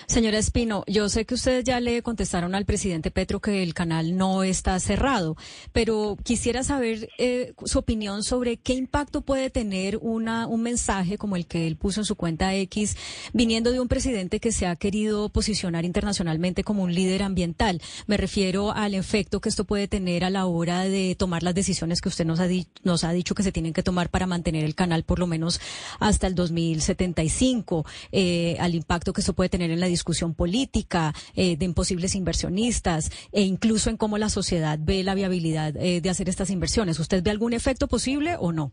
Señora 0.10 0.38
Espino, 0.38 0.86
yo 0.88 1.10
sé 1.10 1.26
que 1.26 1.34
ustedes 1.34 1.66
ya 1.66 1.82
le 1.82 2.02
contestaron 2.02 2.56
al 2.56 2.64
presidente 2.64 3.12
Petro 3.12 3.42
que 3.42 3.62
el 3.62 3.74
canal 3.74 4.16
no 4.16 4.44
está 4.44 4.80
cerrado, 4.80 5.36
pero 5.74 6.16
quisiera 6.24 6.64
saber 6.64 7.10
eh, 7.18 7.54
su 7.66 7.80
opinión 7.80 8.24
sobre 8.24 8.56
qué 8.56 8.74
impacto 8.74 9.20
puede 9.20 9.50
tener 9.50 9.98
una, 10.02 10.48
un 10.48 10.64
mensaje 10.64 11.18
como 11.18 11.36
el 11.36 11.46
que 11.46 11.68
él 11.68 11.76
puso 11.76 12.00
en 12.00 12.06
su 12.06 12.16
cuenta 12.16 12.56
X, 12.56 12.96
viniendo 13.34 13.74
de 13.74 13.82
un 13.82 13.90
presidente 13.90 14.40
que 14.40 14.54
se 14.54 14.66
ha 14.66 14.78
querido 14.78 15.28
posicionar 15.28 15.84
internacionalmente 15.84 16.64
como 16.64 16.84
un 16.84 16.96
líder 16.96 17.22
ambiental. 17.22 17.82
Me 18.08 18.16
refiero 18.16 18.72
al 18.72 18.96
efecto 18.96 19.42
que 19.42 19.50
esto 19.50 19.66
puede 19.66 19.90
tener 19.90 20.24
a 20.24 20.30
la 20.30 20.46
hora 20.46 20.84
de 20.86 21.16
tomar 21.16 21.44
las 21.44 21.54
decisiones 21.54 22.00
que 22.00 22.08
usted 22.08 22.24
nos 22.24 22.40
ha, 22.40 22.48
nos 22.84 23.04
ha 23.04 23.12
dicho 23.12 23.36
que 23.36 23.44
se 23.44 23.52
tienen 23.52 23.74
que 23.74 23.84
tomar 23.84 24.10
para 24.10 24.26
mantener 24.26 24.64
el 24.64 24.74
canal 24.74 25.04
por 25.04 25.20
lo 25.20 25.28
menos 25.28 25.60
hasta 26.00 26.28
el 26.28 26.36
2075, 26.36 27.86
eh, 28.14 28.56
al 28.62 28.74
impacto 28.74 29.12
que 29.12 29.20
esto 29.20 29.34
puede 29.34 29.50
tener 29.50 29.70
en 29.70 29.82
la 29.82 29.97
discusión 29.98 30.36
política, 30.36 31.12
eh, 31.36 31.58
de 31.58 31.66
imposibles 31.66 32.16
inversionistas 32.16 33.10
e 33.34 33.42
incluso 33.42 33.90
en 33.90 33.98
cómo 33.98 34.18
la 34.18 34.30
sociedad 34.30 34.78
ve 34.80 35.04
la 35.04 35.16
viabilidad 35.16 35.76
eh, 35.76 36.02
de 36.02 36.10
hacer 36.10 36.30
estas 36.30 36.52
inversiones. 36.52 37.00
¿Usted 37.00 37.24
ve 37.24 37.32
algún 37.32 37.54
efecto 37.54 37.88
posible 37.88 38.36
o 38.40 38.52
no? 38.52 38.72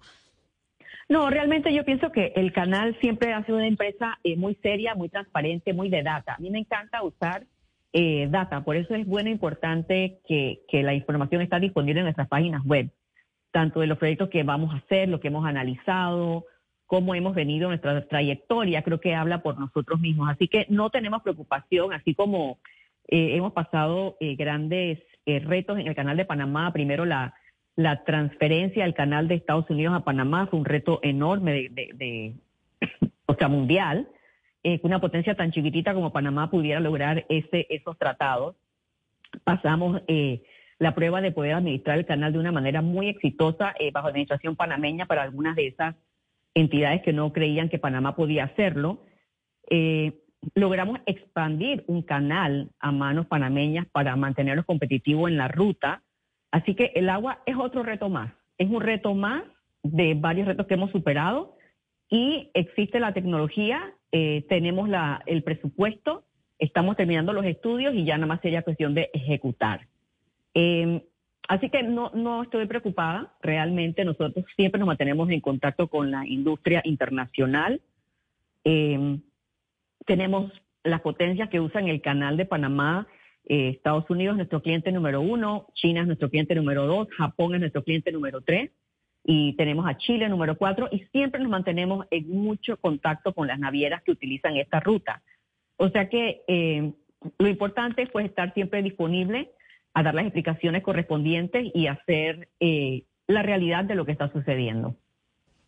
No, 1.08 1.28
realmente 1.30 1.72
yo 1.74 1.84
pienso 1.84 2.12
que 2.12 2.32
el 2.36 2.52
canal 2.52 2.96
siempre 3.00 3.32
ha 3.32 3.44
sido 3.44 3.56
una 3.56 3.66
empresa 3.66 4.18
eh, 4.22 4.36
muy 4.36 4.54
seria, 4.62 4.94
muy 4.94 5.08
transparente, 5.08 5.72
muy 5.72 5.88
de 5.88 6.02
data. 6.02 6.34
A 6.34 6.40
mí 6.40 6.50
me 6.50 6.58
encanta 6.58 7.02
usar 7.02 7.46
data, 8.28 8.64
por 8.64 8.74
eso 8.74 8.92
es 8.96 9.06
bueno 9.06 9.28
e 9.28 9.32
importante 9.32 10.18
que, 10.26 10.62
que 10.68 10.82
la 10.82 10.94
información 10.94 11.42
está 11.42 11.60
disponible 11.60 12.00
en 12.00 12.06
nuestras 12.06 12.26
páginas 12.26 12.64
web, 12.64 12.90
tanto 13.52 13.78
de 13.78 13.86
los 13.86 13.98
proyectos 13.98 14.30
que 14.30 14.42
vamos 14.42 14.74
a 14.74 14.78
hacer, 14.78 15.08
lo 15.08 15.20
que 15.20 15.28
hemos 15.28 15.46
analizado, 15.46 16.44
cómo 16.86 17.14
hemos 17.14 17.34
venido 17.34 17.68
nuestra 17.68 18.06
trayectoria, 18.06 18.82
creo 18.82 19.00
que 19.00 19.14
habla 19.14 19.42
por 19.42 19.58
nosotros 19.58 20.00
mismos. 20.00 20.28
Así 20.30 20.48
que 20.48 20.66
no 20.68 20.90
tenemos 20.90 21.22
preocupación, 21.22 21.92
así 21.92 22.14
como 22.14 22.58
eh, 23.08 23.36
hemos 23.36 23.52
pasado 23.52 24.16
eh, 24.20 24.34
grandes 24.36 24.98
eh, 25.26 25.40
retos 25.40 25.78
en 25.78 25.86
el 25.86 25.94
canal 25.94 26.16
de 26.16 26.24
Panamá. 26.24 26.72
Primero, 26.72 27.04
la, 27.04 27.34
transferencia 28.06 28.84
del 28.84 28.94
canal 28.94 29.26
de 29.26 29.34
Estados 29.34 29.68
Unidos 29.68 29.94
a 29.94 30.04
Panamá 30.04 30.46
fue 30.46 30.60
un 30.60 30.64
reto 30.64 31.00
enorme 31.02 31.70
o 33.26 33.34
sea, 33.34 33.48
mundial. 33.48 34.08
que 34.62 34.80
una 34.84 35.00
potencia 35.00 35.34
tan 35.34 35.50
chiquitita 35.50 35.92
como 35.92 36.12
Panamá 36.12 36.50
pudiera 36.50 36.78
lograr 36.78 37.26
ese, 37.28 37.66
esos 37.70 37.98
tratados. 37.98 38.54
Pasamos 39.42 40.02
la 40.78 40.94
prueba 40.94 41.20
de 41.20 41.32
poder 41.32 41.54
administrar 41.54 41.98
el 41.98 42.06
canal 42.06 42.32
de 42.32 42.38
una 42.38 42.52
manera 42.52 42.80
muy 42.80 43.08
exitosa 43.08 43.74
bajo 43.92 44.06
administración 44.06 44.54
panameña 44.54 45.06
para 45.06 45.22
algunas 45.22 45.56
de 45.56 45.66
esas 45.66 45.96
entidades 46.54 47.02
que 47.02 47.12
no 47.12 47.32
creían 47.32 47.68
que 47.68 47.78
Panamá 47.78 48.16
podía 48.16 48.44
hacerlo. 48.44 49.04
Eh, 49.70 50.20
logramos 50.54 51.00
expandir 51.06 51.84
un 51.86 52.02
canal 52.02 52.70
a 52.78 52.92
manos 52.92 53.26
panameñas 53.26 53.86
para 53.86 54.16
mantenerlos 54.16 54.64
competitivos 54.64 55.30
en 55.30 55.36
la 55.36 55.48
ruta. 55.48 56.02
Así 56.50 56.74
que 56.74 56.92
el 56.94 57.08
agua 57.08 57.42
es 57.46 57.56
otro 57.56 57.82
reto 57.82 58.08
más. 58.08 58.32
Es 58.58 58.70
un 58.70 58.80
reto 58.80 59.14
más 59.14 59.42
de 59.82 60.14
varios 60.14 60.46
retos 60.46 60.66
que 60.66 60.74
hemos 60.74 60.90
superado 60.90 61.56
y 62.08 62.50
existe 62.54 63.00
la 63.00 63.12
tecnología, 63.12 63.92
eh, 64.12 64.46
tenemos 64.48 64.88
el 65.26 65.42
presupuesto, 65.42 66.24
estamos 66.58 66.96
terminando 66.96 67.32
los 67.32 67.44
estudios 67.44 67.94
y 67.94 68.04
ya 68.04 68.16
nada 68.16 68.26
más 68.26 68.40
sería 68.40 68.62
cuestión 68.62 68.94
de 68.94 69.10
ejecutar. 69.12 69.88
Eh, 70.54 71.04
Así 71.48 71.68
que 71.68 71.82
no, 71.82 72.10
no 72.14 72.42
estoy 72.42 72.66
preocupada. 72.66 73.34
Realmente 73.42 74.04
nosotros 74.04 74.44
siempre 74.56 74.78
nos 74.78 74.86
mantenemos 74.86 75.30
en 75.30 75.40
contacto 75.40 75.88
con 75.88 76.10
la 76.10 76.26
industria 76.26 76.80
internacional. 76.84 77.80
Eh, 78.64 79.18
tenemos 80.06 80.52
las 80.82 81.00
potencias 81.00 81.48
que 81.48 81.60
usan 81.60 81.88
el 81.88 82.00
canal 82.00 82.36
de 82.36 82.46
Panamá. 82.46 83.06
Eh, 83.46 83.70
Estados 83.70 84.08
Unidos 84.08 84.34
es 84.34 84.38
nuestro 84.38 84.62
cliente 84.62 84.90
número 84.90 85.20
uno, 85.20 85.66
China 85.74 86.00
es 86.00 86.06
nuestro 86.06 86.30
cliente 86.30 86.54
número 86.54 86.86
dos, 86.86 87.08
Japón 87.10 87.54
es 87.54 87.60
nuestro 87.60 87.84
cliente 87.84 88.10
número 88.10 88.40
tres 88.40 88.70
y 89.22 89.54
tenemos 89.56 89.86
a 89.86 89.96
Chile 89.96 90.28
número 90.28 90.56
cuatro 90.56 90.88
y 90.90 91.00
siempre 91.12 91.40
nos 91.40 91.50
mantenemos 91.50 92.06
en 92.10 92.28
mucho 92.28 92.76
contacto 92.78 93.34
con 93.34 93.46
las 93.46 93.58
navieras 93.58 94.02
que 94.02 94.12
utilizan 94.12 94.56
esta 94.56 94.80
ruta. 94.80 95.22
O 95.76 95.88
sea 95.88 96.08
que 96.08 96.42
eh, 96.46 96.92
lo 97.38 97.48
importante 97.48 98.06
fue 98.06 98.24
estar 98.24 98.52
siempre 98.54 98.82
disponible 98.82 99.50
a 99.94 100.02
dar 100.02 100.14
las 100.14 100.26
explicaciones 100.26 100.82
correspondientes 100.82 101.70
y 101.72 101.86
hacer 101.86 102.48
eh, 102.60 103.04
la 103.26 103.42
realidad 103.42 103.84
de 103.84 103.94
lo 103.94 104.04
que 104.04 104.12
está 104.12 104.30
sucediendo. 104.32 104.96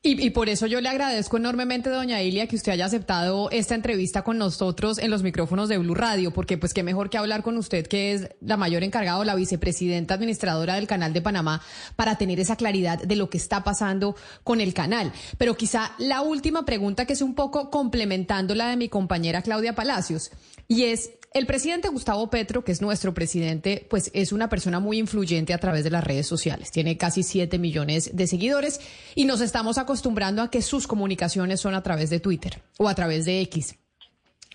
Y, 0.09 0.31
por 0.31 0.49
eso 0.49 0.69
yo 0.69 0.81
le 0.81 0.89
agradezco 0.89 1.37
enormemente, 1.37 1.91
doña 1.91 2.23
Ilia, 2.23 2.47
que 2.47 2.55
usted 2.55 2.71
haya 2.71 2.87
aceptado 2.87 3.51
esta 3.51 3.75
entrevista 3.75 4.23
con 4.23 4.39
nosotros 4.39 4.99
en 4.99 5.11
los 5.11 5.25
micrófonos 5.25 5.69
de 5.69 5.79
Blue 5.79 5.97
Radio, 5.97 6.31
porque 6.31 6.57
pues 6.57 6.73
qué 6.73 6.85
mejor 6.85 7.11
que 7.11 7.19
hablar 7.19 7.43
con 7.43 7.57
usted, 7.57 7.89
que 7.89 8.13
es 8.13 8.29
la 8.41 8.57
mayor 8.57 8.85
encargada, 8.85 9.25
la 9.25 9.35
vicepresidenta 9.35 10.15
administradora 10.15 10.77
del 10.77 10.87
Canal 10.87 11.13
de 11.13 11.23
Panamá, 11.23 11.61
para 11.97 12.19
tener 12.19 12.39
esa 12.39 12.55
claridad 12.55 13.03
de 13.03 13.17
lo 13.17 13.29
que 13.29 13.39
está 13.39 13.65
pasando 13.65 14.15
con 14.45 14.61
el 14.61 14.75
canal. 14.75 15.11
Pero 15.39 15.57
quizá 15.57 15.91
la 15.99 16.21
última 16.21 16.65
pregunta, 16.65 17.05
que 17.05 17.15
es 17.15 17.23
un 17.23 17.35
poco 17.35 17.71
complementando 17.71 18.55
la 18.55 18.69
de 18.69 18.77
mi 18.77 18.89
compañera 18.89 19.43
Claudia 19.43 19.75
Palacios, 19.75 20.31
y 20.69 20.85
es, 20.85 21.19
el 21.37 21.45
presidente 21.45 21.89
Gustavo 21.89 22.31
Petro, 22.31 22.65
que 22.65 22.73
es 22.73 22.81
nuestro 22.81 23.13
presidente, 23.13 23.87
pues 23.91 24.11
es 24.15 24.33
una 24.33 24.49
persona 24.49 24.81
muy 24.81 24.97
influyente 24.97 25.53
a 25.53 25.59
través 25.59 25.85
de 25.85 25.91
las 25.91 26.03
redes 26.03 26.27
sociales. 26.27 26.71
Tiene 26.71 26.97
casi 26.97 27.23
7 27.23 27.59
millones 27.59 28.17
de 28.17 28.27
seguidores 28.27 28.81
y 29.15 29.27
nos 29.27 29.43
estamos 29.43 29.77
acostumbrando 29.77 30.41
a 30.41 30.51
que 30.51 30.63
sus 30.63 30.87
comunicaciones 30.87 31.61
son 31.61 31.75
a 31.75 31.83
través 31.83 32.09
de 32.09 32.21
Twitter 32.21 32.63
o 32.79 32.89
a 32.89 32.95
través 32.95 33.27
de 33.27 33.43
X. 33.43 33.75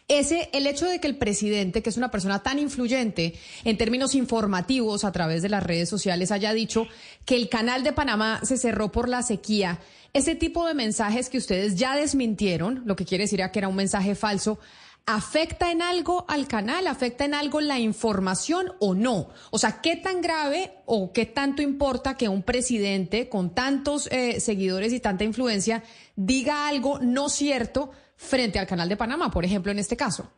Ese, 0.07 0.49
el 0.53 0.65
hecho 0.65 0.87
de 0.87 0.99
que 0.99 1.07
el 1.07 1.17
presidente, 1.17 1.83
que 1.83 1.91
es 1.91 1.97
una 1.97 2.09
persona 2.09 2.41
tan 2.41 2.57
influyente 2.57 3.35
en 3.63 3.77
términos 3.77 4.15
informativos 4.15 5.05
a 5.05 5.11
través 5.11 5.43
de 5.43 5.49
las 5.49 5.61
redes 5.61 5.87
sociales, 5.87 6.31
haya 6.31 6.51
dicho 6.51 6.87
que 7.25 7.35
el 7.35 7.47
canal 7.47 7.83
de 7.83 7.93
Panamá 7.93 8.41
se 8.43 8.57
cerró 8.57 8.91
por 8.91 9.07
la 9.07 9.21
sequía, 9.21 9.79
ese 10.13 10.35
tipo 10.35 10.67
de 10.67 10.73
mensajes 10.73 11.29
que 11.29 11.37
ustedes 11.37 11.75
ya 11.75 11.95
desmintieron, 11.95 12.81
lo 12.85 12.97
que 12.97 13.05
quiere 13.05 13.23
decir 13.23 13.41
que 13.53 13.59
era 13.59 13.69
un 13.69 13.75
mensaje 13.77 14.15
falso, 14.15 14.59
¿Afecta 15.05 15.71
en 15.71 15.81
algo 15.81 16.25
al 16.29 16.47
canal? 16.47 16.87
¿Afecta 16.87 17.25
en 17.25 17.33
algo 17.33 17.59
la 17.59 17.79
información 17.79 18.67
o 18.79 18.93
no? 18.93 19.29
O 19.51 19.57
sea, 19.57 19.81
¿qué 19.81 19.95
tan 19.97 20.21
grave 20.21 20.71
o 20.85 21.11
qué 21.11 21.25
tanto 21.25 21.61
importa 21.61 22.15
que 22.15 22.29
un 22.29 22.43
presidente 22.43 23.27
con 23.27 23.53
tantos 23.53 24.11
eh, 24.11 24.39
seguidores 24.39 24.93
y 24.93 24.99
tanta 24.99 25.23
influencia 25.23 25.83
diga 26.15 26.67
algo 26.67 26.99
no 26.99 27.29
cierto 27.29 27.91
frente 28.15 28.59
al 28.59 28.67
canal 28.67 28.87
de 28.87 28.97
Panamá, 28.97 29.31
por 29.31 29.43
ejemplo, 29.43 29.71
en 29.71 29.79
este 29.79 29.97
caso? 29.97 30.31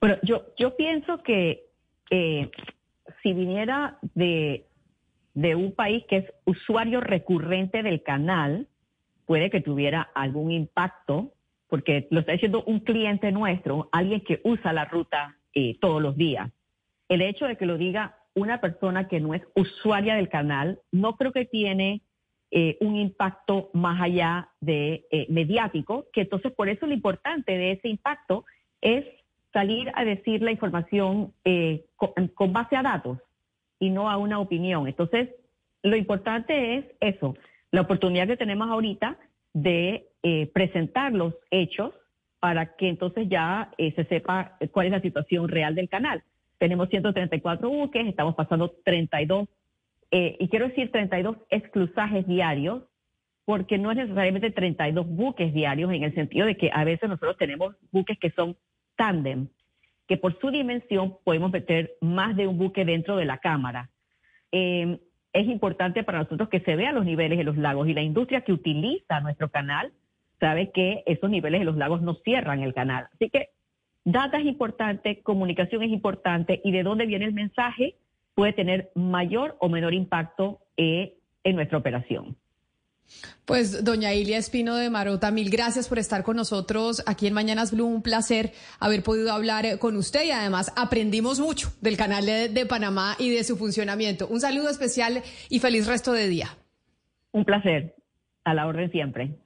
Bueno, 0.00 0.16
yo, 0.22 0.46
yo 0.58 0.76
pienso 0.76 1.22
que 1.22 1.64
si 3.22 3.32
viniera 3.32 3.98
de, 4.14 4.66
de 5.34 5.54
un 5.54 5.74
país 5.74 6.04
que 6.08 6.18
es 6.18 6.24
usuario 6.44 7.00
recurrente 7.00 7.82
del 7.82 8.02
canal, 8.02 8.68
puede 9.26 9.50
que 9.50 9.60
tuviera 9.60 10.02
algún 10.14 10.50
impacto 10.50 11.33
porque 11.74 12.06
lo 12.10 12.20
está 12.20 12.30
diciendo 12.30 12.62
un 12.68 12.78
cliente 12.78 13.32
nuestro, 13.32 13.88
alguien 13.90 14.20
que 14.20 14.40
usa 14.44 14.72
la 14.72 14.84
ruta 14.84 15.36
eh, 15.54 15.76
todos 15.80 16.00
los 16.00 16.16
días. 16.16 16.48
El 17.08 17.20
hecho 17.20 17.46
de 17.46 17.56
que 17.56 17.66
lo 17.66 17.76
diga 17.76 18.16
una 18.32 18.60
persona 18.60 19.08
que 19.08 19.18
no 19.18 19.34
es 19.34 19.42
usuaria 19.56 20.14
del 20.14 20.28
canal, 20.28 20.78
no 20.92 21.16
creo 21.16 21.32
que 21.32 21.46
tiene 21.46 22.02
eh, 22.52 22.76
un 22.80 22.94
impacto 22.94 23.70
más 23.72 24.00
allá 24.00 24.50
de 24.60 25.04
eh, 25.10 25.26
mediático, 25.30 26.06
que 26.12 26.20
entonces 26.20 26.52
por 26.52 26.68
eso 26.68 26.86
lo 26.86 26.94
importante 26.94 27.58
de 27.58 27.72
ese 27.72 27.88
impacto 27.88 28.44
es 28.80 29.04
salir 29.52 29.90
a 29.96 30.04
decir 30.04 30.42
la 30.42 30.52
información 30.52 31.32
con, 31.96 32.28
con 32.34 32.52
base 32.52 32.76
a 32.76 32.84
datos 32.84 33.18
y 33.80 33.90
no 33.90 34.08
a 34.08 34.16
una 34.16 34.38
opinión. 34.38 34.86
Entonces, 34.86 35.28
lo 35.82 35.96
importante 35.96 36.76
es 36.76 36.84
eso, 37.00 37.34
la 37.72 37.80
oportunidad 37.80 38.28
que 38.28 38.36
tenemos 38.36 38.70
ahorita 38.70 39.18
de 39.54 40.06
eh, 40.26 40.50
presentar 40.54 41.12
los 41.12 41.34
hechos 41.50 41.92
para 42.40 42.76
que 42.76 42.88
entonces 42.88 43.28
ya 43.28 43.70
eh, 43.76 43.92
se 43.92 44.06
sepa 44.06 44.56
cuál 44.72 44.86
es 44.86 44.92
la 44.92 45.02
situación 45.02 45.48
real 45.48 45.74
del 45.74 45.90
canal. 45.90 46.22
Tenemos 46.56 46.88
134 46.88 47.68
buques, 47.68 48.06
estamos 48.06 48.34
pasando 48.34 48.72
32, 48.86 49.46
eh, 50.10 50.36
y 50.40 50.48
quiero 50.48 50.68
decir 50.68 50.90
32 50.90 51.36
exclusajes 51.50 52.26
diarios, 52.26 52.84
porque 53.44 53.76
no 53.76 53.90
es 53.90 53.98
necesariamente 53.98 54.50
32 54.50 55.06
buques 55.06 55.52
diarios 55.52 55.92
en 55.92 56.04
el 56.04 56.14
sentido 56.14 56.46
de 56.46 56.56
que 56.56 56.70
a 56.72 56.84
veces 56.84 57.06
nosotros 57.06 57.36
tenemos 57.36 57.76
buques 57.92 58.18
que 58.18 58.30
son 58.30 58.56
tándem, 58.96 59.48
que 60.08 60.16
por 60.16 60.40
su 60.40 60.50
dimensión 60.50 61.18
podemos 61.22 61.52
meter 61.52 61.96
más 62.00 62.34
de 62.34 62.46
un 62.46 62.56
buque 62.56 62.86
dentro 62.86 63.18
de 63.18 63.26
la 63.26 63.36
cámara. 63.36 63.90
es 64.50 65.46
importante 65.48 66.02
para 66.02 66.20
nosotros 66.20 66.48
que 66.48 66.60
se 66.60 66.76
vean 66.76 66.94
los 66.94 67.04
niveles 67.04 67.36
de 67.36 67.44
los 67.44 67.58
lagos 67.58 67.88
y 67.88 67.92
la 67.92 68.00
industria 68.00 68.40
que 68.40 68.54
utiliza 68.54 69.20
nuestro 69.20 69.50
canal 69.50 69.92
sabe 70.44 70.70
que 70.72 71.02
esos 71.06 71.30
niveles 71.30 71.60
de 71.62 71.64
los 71.64 71.78
lagos 71.78 72.02
no 72.02 72.16
cierran 72.16 72.60
el 72.60 72.74
canal. 72.74 73.08
Así 73.14 73.30
que 73.30 73.48
data 74.04 74.36
es 74.38 74.44
importante, 74.44 75.22
comunicación 75.22 75.82
es 75.82 75.90
importante 75.90 76.60
y 76.62 76.70
de 76.70 76.82
dónde 76.82 77.06
viene 77.06 77.24
el 77.24 77.32
mensaje 77.32 77.94
puede 78.34 78.52
tener 78.52 78.90
mayor 78.94 79.56
o 79.60 79.70
menor 79.70 79.94
impacto 79.94 80.60
eh, 80.76 81.14
en 81.44 81.56
nuestra 81.56 81.78
operación. 81.78 82.36
Pues 83.46 83.84
doña 83.84 84.12
Ilia 84.12 84.36
Espino 84.36 84.76
de 84.76 84.90
Marota, 84.90 85.30
mil 85.30 85.48
gracias 85.48 85.88
por 85.88 85.98
estar 85.98 86.22
con 86.24 86.36
nosotros 86.36 87.02
aquí 87.06 87.26
en 87.26 87.32
Mañanas 87.32 87.72
Blue. 87.72 87.86
Un 87.86 88.02
placer 88.02 88.52
haber 88.80 89.02
podido 89.02 89.32
hablar 89.32 89.64
eh, 89.64 89.78
con 89.78 89.96
usted 89.96 90.24
y 90.24 90.30
además 90.30 90.74
aprendimos 90.76 91.40
mucho 91.40 91.68
del 91.80 91.96
canal 91.96 92.26
de, 92.26 92.50
de 92.50 92.66
Panamá 92.66 93.16
y 93.18 93.30
de 93.30 93.44
su 93.44 93.56
funcionamiento. 93.56 94.28
Un 94.28 94.40
saludo 94.40 94.68
especial 94.68 95.22
y 95.48 95.58
feliz 95.60 95.86
resto 95.86 96.12
de 96.12 96.28
día. 96.28 96.48
Un 97.32 97.46
placer. 97.46 97.94
A 98.44 98.52
la 98.52 98.66
orden 98.66 98.90
siempre. 98.90 99.38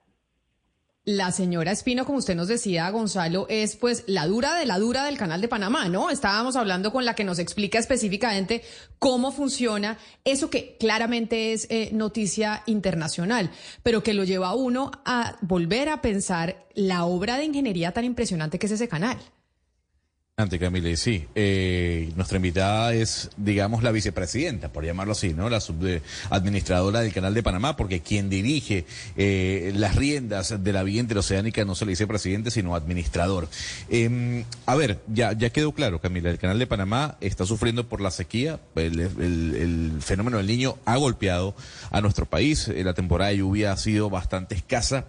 La 1.11 1.33
señora 1.33 1.73
Espino, 1.73 2.05
como 2.05 2.19
usted 2.19 2.35
nos 2.35 2.49
decía, 2.49 2.91
Gonzalo, 2.91 3.47
es 3.49 3.77
pues 3.77 4.05
la 4.07 4.27
dura 4.27 4.57
de 4.57 4.67
la 4.67 4.79
dura 4.79 5.07
del 5.07 5.17
canal 5.17 5.41
de 5.41 5.49
Panamá, 5.49 5.89
¿no? 5.89 6.11
Estábamos 6.11 6.55
hablando 6.55 6.93
con 6.93 7.07
la 7.07 7.15
que 7.15 7.25
nos 7.25 7.39
explica 7.39 7.79
específicamente 7.79 8.61
cómo 8.99 9.33
funciona 9.33 9.97
eso 10.27 10.51
que 10.51 10.77
claramente 10.79 11.55
es 11.55 11.67
eh, 11.71 11.89
noticia 11.95 12.63
internacional, 12.67 13.51
pero 13.83 14.03
que 14.03 14.13
lo 14.13 14.25
lleva 14.25 14.49
a 14.49 14.55
uno 14.55 14.91
a 15.07 15.39
volver 15.41 15.89
a 15.89 16.03
pensar 16.03 16.67
la 16.75 17.07
obra 17.07 17.39
de 17.39 17.47
ingeniería 17.47 17.93
tan 17.93 18.05
impresionante 18.05 18.59
que 18.59 18.67
es 18.67 18.73
ese 18.73 18.87
canal. 18.87 19.17
Camila, 20.39 20.95
sí. 20.97 21.27
Eh, 21.35 22.13
nuestra 22.15 22.37
invitada 22.37 22.95
es, 22.95 23.29
digamos, 23.37 23.83
la 23.83 23.91
vicepresidenta, 23.91 24.69
por 24.69 24.85
llamarlo 24.85 25.13
así, 25.13 25.35
¿no? 25.35 25.51
La 25.51 25.59
subadministradora 25.59 27.01
del 27.01 27.13
Canal 27.13 27.35
de 27.35 27.43
Panamá, 27.43 27.77
porque 27.77 28.03
quien 28.03 28.31
dirige 28.31 28.87
eh, 29.17 29.73
las 29.75 29.97
riendas 29.97 30.63
de 30.63 30.73
la 30.73 30.85
vía 30.85 31.01
interoceánica 31.01 31.65
no 31.65 31.75
se 31.75 31.87
le 31.87 31.91
dice 31.91 32.07
presidente, 32.07 32.53
sino 32.53 32.77
administrador. 32.77 33.49
Em, 33.91 34.45
a 34.65 34.77
ver, 34.77 35.01
ya, 35.09 35.35
quedó 35.35 35.73
claro, 35.73 36.01
Camila, 36.01 36.31
el 36.31 36.39
Canal 36.39 36.61
de 36.61 36.69
Panamá 36.69 37.17
está 37.21 37.45
sufriendo 37.45 37.89
por 37.89 38.01
la 38.01 38.13
sequía, 38.13 38.61
el, 38.77 39.01
el 39.01 39.97
fenómeno 40.01 40.37
del 40.37 40.47
niño 40.47 40.77
ha 40.85 40.97
golpeado 40.99 41.57
a 41.91 42.01
nuestro 42.01 42.27
país, 42.27 42.69
la 42.69 42.95
temporada 42.95 43.33
de 43.33 43.39
lluvia 43.39 43.73
ha 43.73 43.77
sido 43.77 44.09
bastante 44.09 44.55
escasa 44.55 45.07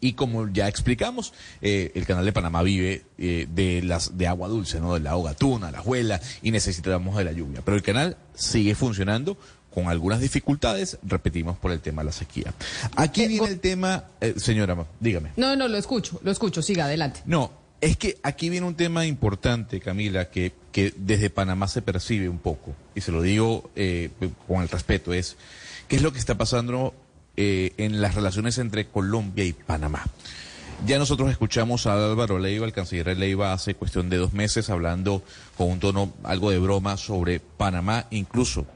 y 0.00 0.14
como 0.14 0.48
ya 0.48 0.68
explicamos, 0.68 1.32
eh, 1.60 1.92
el 1.94 2.06
canal 2.06 2.24
de 2.24 2.32
Panamá 2.32 2.62
vive 2.62 3.04
eh, 3.18 3.46
de 3.50 3.82
las 3.82 4.16
de 4.16 4.26
agua 4.26 4.48
dulce, 4.48 4.80
¿no? 4.80 4.94
Del 4.94 5.04
lago 5.04 5.22
Gatuna, 5.22 5.70
la 5.70 5.80
Juela, 5.80 6.20
y 6.42 6.50
necesitamos 6.50 7.16
de 7.16 7.24
la 7.24 7.32
lluvia. 7.32 7.60
Pero 7.64 7.76
el 7.76 7.82
canal 7.82 8.16
sigue 8.34 8.74
funcionando 8.74 9.36
con 9.72 9.88
algunas 9.88 10.20
dificultades, 10.20 10.98
repetimos, 11.02 11.56
por 11.58 11.70
el 11.70 11.80
tema 11.80 12.02
de 12.02 12.06
la 12.06 12.12
sequía. 12.12 12.52
Aquí 12.96 13.28
viene 13.28 13.46
el 13.46 13.60
tema, 13.60 14.04
eh, 14.20 14.34
señora, 14.36 14.76
dígame. 14.98 15.30
No, 15.36 15.54
no, 15.54 15.68
lo 15.68 15.76
escucho, 15.76 16.18
lo 16.24 16.30
escucho, 16.30 16.60
siga 16.60 16.86
adelante. 16.86 17.20
No, 17.26 17.52
es 17.80 17.96
que 17.96 18.18
aquí 18.22 18.50
viene 18.50 18.66
un 18.66 18.74
tema 18.74 19.06
importante, 19.06 19.80
Camila, 19.80 20.28
que, 20.28 20.52
que 20.72 20.92
desde 20.96 21.30
Panamá 21.30 21.68
se 21.68 21.82
percibe 21.82 22.28
un 22.28 22.38
poco, 22.38 22.74
y 22.96 23.00
se 23.00 23.12
lo 23.12 23.22
digo 23.22 23.70
con 24.48 24.62
el 24.62 24.68
respeto, 24.68 25.12
es 25.12 25.36
qué 25.86 25.96
es 25.96 26.02
lo 26.02 26.12
que 26.12 26.18
está 26.18 26.36
pasando 26.36 26.94
eh, 27.42 27.72
en 27.78 28.02
las 28.02 28.16
relaciones 28.16 28.58
entre 28.58 28.84
Colombia 28.88 29.46
y 29.46 29.54
Panamá. 29.54 30.04
Ya 30.84 30.98
nosotros 30.98 31.30
escuchamos 31.30 31.86
a 31.86 31.94
Álvaro 31.94 32.38
Leiva, 32.38 32.66
el 32.66 32.74
canciller 32.74 33.16
Leiva, 33.16 33.54
hace 33.54 33.74
cuestión 33.74 34.10
de 34.10 34.18
dos 34.18 34.34
meses 34.34 34.68
hablando 34.68 35.22
con 35.56 35.70
un 35.70 35.80
tono 35.80 36.12
algo 36.22 36.50
de 36.50 36.58
broma 36.58 36.98
sobre 36.98 37.40
Panamá. 37.40 38.08
Incluso 38.10 38.66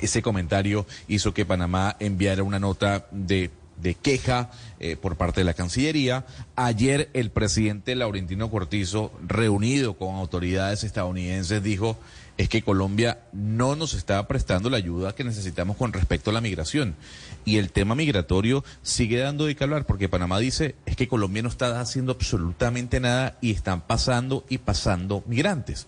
ese 0.00 0.22
comentario 0.22 0.86
hizo 1.08 1.34
que 1.34 1.44
Panamá 1.44 1.94
enviara 2.00 2.42
una 2.42 2.58
nota 2.58 3.06
de, 3.10 3.50
queja 4.00 4.50
eh, 4.78 4.96
por 4.96 5.16
parte 5.16 5.42
de 5.42 5.44
la 5.44 5.52
Cancillería. 5.52 6.24
Ayer 6.56 7.10
el 7.12 7.30
presidente 7.30 7.94
Laurentino 7.96 8.50
Cortizo, 8.50 9.12
reunido 9.26 9.98
con 9.98 10.14
autoridades 10.14 10.84
estadounidenses, 10.84 11.62
dijo 11.62 11.98
es 12.40 12.48
que 12.48 12.62
Colombia 12.62 13.18
no 13.34 13.76
nos 13.76 13.92
está 13.92 14.26
prestando 14.26 14.70
la 14.70 14.78
ayuda 14.78 15.14
que 15.14 15.24
necesitamos 15.24 15.76
con 15.76 15.92
respecto 15.92 16.30
a 16.30 16.32
la 16.32 16.40
migración. 16.40 16.96
Y 17.44 17.58
el 17.58 17.70
tema 17.70 17.94
migratorio 17.94 18.64
sigue 18.82 19.18
dando 19.18 19.44
de 19.44 19.54
qué 19.54 19.64
hablar, 19.64 19.84
porque 19.84 20.08
Panamá 20.08 20.38
dice 20.38 20.74
es 20.86 20.96
que 20.96 21.06
Colombia 21.06 21.42
no 21.42 21.50
está 21.50 21.78
haciendo 21.82 22.12
absolutamente 22.12 22.98
nada 22.98 23.36
y 23.42 23.50
están 23.50 23.82
pasando 23.82 24.46
y 24.48 24.56
pasando 24.56 25.22
migrantes. 25.26 25.86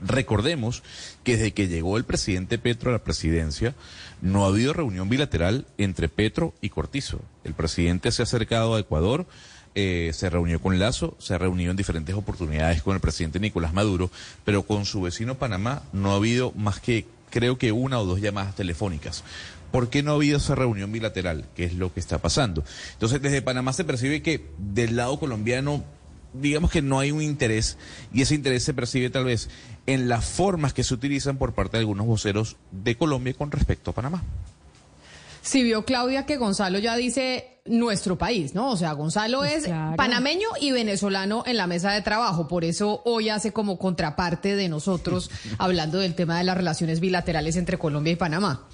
Recordemos 0.00 0.82
que 1.22 1.36
desde 1.36 1.52
que 1.52 1.68
llegó 1.68 1.98
el 1.98 2.04
presidente 2.04 2.56
Petro 2.56 2.88
a 2.88 2.94
la 2.94 3.04
presidencia, 3.04 3.74
no 4.22 4.46
ha 4.46 4.48
habido 4.48 4.72
reunión 4.72 5.10
bilateral 5.10 5.66
entre 5.76 6.08
Petro 6.08 6.54
y 6.62 6.70
Cortizo. 6.70 7.20
El 7.44 7.52
presidente 7.52 8.10
se 8.10 8.22
ha 8.22 8.24
acercado 8.24 8.74
a 8.74 8.80
Ecuador, 8.80 9.26
eh, 9.74 10.10
se 10.14 10.30
reunió 10.30 10.60
con 10.60 10.78
Lazo, 10.78 11.16
se 11.18 11.34
ha 11.34 11.38
reunido 11.38 11.70
en 11.70 11.76
diferentes 11.76 12.14
oportunidades 12.14 12.82
con 12.82 12.94
el 12.94 13.00
presidente 13.00 13.40
Nicolás 13.40 13.72
Maduro, 13.72 14.10
pero 14.44 14.62
con 14.62 14.84
su 14.84 15.00
vecino 15.00 15.34
Panamá 15.36 15.82
no 15.92 16.12
ha 16.12 16.16
habido 16.16 16.52
más 16.52 16.80
que 16.80 17.06
creo 17.30 17.58
que 17.58 17.72
una 17.72 17.98
o 17.98 18.04
dos 18.04 18.20
llamadas 18.20 18.54
telefónicas. 18.54 19.24
¿Por 19.72 19.90
qué 19.90 20.04
no 20.04 20.12
ha 20.12 20.14
habido 20.14 20.38
esa 20.38 20.54
reunión 20.54 20.92
bilateral? 20.92 21.46
¿Qué 21.56 21.64
es 21.64 21.74
lo 21.74 21.92
que 21.92 21.98
está 21.98 22.18
pasando? 22.18 22.62
Entonces, 22.92 23.20
desde 23.20 23.42
Panamá 23.42 23.72
se 23.72 23.82
percibe 23.82 24.22
que 24.22 24.46
del 24.56 24.94
lado 24.94 25.18
colombiano, 25.18 25.82
digamos 26.32 26.70
que 26.70 26.80
no 26.80 27.00
hay 27.00 27.10
un 27.10 27.20
interés, 27.20 27.76
y 28.12 28.22
ese 28.22 28.36
interés 28.36 28.62
se 28.62 28.72
percibe 28.72 29.10
tal 29.10 29.24
vez 29.24 29.50
en 29.86 30.08
las 30.08 30.24
formas 30.24 30.72
que 30.72 30.84
se 30.84 30.94
utilizan 30.94 31.36
por 31.36 31.54
parte 31.54 31.76
de 31.76 31.80
algunos 31.80 32.06
voceros 32.06 32.56
de 32.70 32.96
Colombia 32.96 33.34
con 33.34 33.50
respecto 33.50 33.90
a 33.90 33.94
Panamá. 33.94 34.22
Si 35.44 35.62
vio 35.62 35.84
Claudia 35.84 36.24
que 36.24 36.38
Gonzalo 36.38 36.78
ya 36.78 36.96
dice 36.96 37.60
nuestro 37.66 38.16
país, 38.16 38.54
¿no? 38.54 38.70
O 38.70 38.76
sea, 38.76 38.92
Gonzalo 38.92 39.38
pues 39.38 39.66
es 39.66 39.72
panameño 39.96 40.48
y 40.60 40.72
venezolano 40.72 41.44
en 41.46 41.58
la 41.58 41.66
mesa 41.66 41.92
de 41.92 42.00
trabajo, 42.00 42.48
por 42.48 42.64
eso 42.64 43.02
hoy 43.04 43.28
hace 43.28 43.52
como 43.52 43.78
contraparte 43.78 44.56
de 44.56 44.68
nosotros 44.68 45.30
hablando 45.58 45.98
del 45.98 46.14
tema 46.14 46.38
de 46.38 46.44
las 46.44 46.56
relaciones 46.56 47.00
bilaterales 47.00 47.56
entre 47.56 47.78
Colombia 47.78 48.12
y 48.12 48.16
Panamá. 48.16 48.66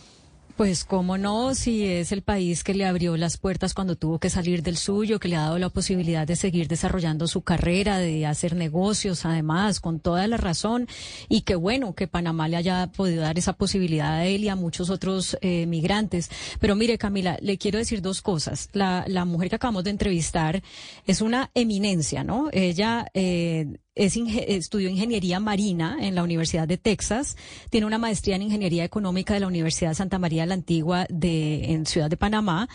Pues 0.61 0.85
cómo 0.85 1.17
no, 1.17 1.55
si 1.55 1.87
es 1.87 2.13
el 2.13 2.21
país 2.21 2.65
que 2.65 2.75
le 2.75 2.85
abrió 2.85 3.17
las 3.17 3.39
puertas 3.39 3.73
cuando 3.73 3.97
tuvo 3.97 4.19
que 4.19 4.29
salir 4.29 4.63
del 4.63 4.77
suyo, 4.77 5.19
que 5.19 5.29
le 5.29 5.37
ha 5.37 5.45
dado 5.45 5.59
la 5.59 5.71
posibilidad 5.71 6.27
de 6.27 6.37
seguir 6.37 6.69
desarrollando 6.69 7.27
su 7.29 7.41
carrera, 7.41 7.97
de 7.97 8.27
hacer 8.27 8.55
negocios, 8.55 9.25
además, 9.25 9.81
con 9.81 10.01
toda 10.01 10.27
la 10.27 10.37
razón, 10.37 10.87
y 11.31 11.41
que 11.41 11.55
bueno, 11.55 11.95
que 11.95 12.09
Panamá 12.09 12.47
le 12.47 12.59
haya 12.59 12.89
podido 12.89 13.23
dar 13.23 13.39
esa 13.39 13.55
posibilidad 13.55 14.13
a 14.13 14.27
él 14.27 14.45
y 14.45 14.51
a 14.51 14.55
muchos 14.55 14.91
otros 14.91 15.39
eh, 15.41 15.65
migrantes. 15.65 16.29
Pero 16.61 16.77
mire, 16.77 16.99
Camila, 16.99 17.39
le 17.41 17.57
quiero 17.57 17.79
decir 17.79 18.03
dos 18.03 18.21
cosas. 18.21 18.69
La, 18.75 19.07
la 19.09 19.25
mujer 19.25 19.49
que 19.49 19.57
acabamos 19.57 19.85
de 19.85 19.93
entrevistar 19.93 20.63
es 21.07 21.23
una 21.23 21.51
eminencia, 21.55 22.23
¿no? 22.23 22.51
Ella 22.53 23.07
eh, 23.15 23.79
es 24.01 24.17
estudió 24.17 24.89
ingeniería 24.89 25.41
marina 25.41 25.99
en 26.01 26.15
la 26.15 26.23
Universidad 26.23 26.67
de 26.67 26.79
Texas, 26.79 27.37
tiene 27.69 27.87
una 27.87 27.99
maestría 27.99 28.37
en 28.37 28.43
ingeniería 28.43 28.83
económica 28.83 29.35
de 29.35 29.41
la 29.41 29.47
Universidad 29.47 29.95
Santa 29.95 30.19
María 30.19 30.47
la 30.47 30.55
Antigua 30.55 31.07
de, 31.11 31.73
en 31.73 31.85
Ciudad 31.85 32.09
de 32.09 32.17
Panamá, 32.17 32.69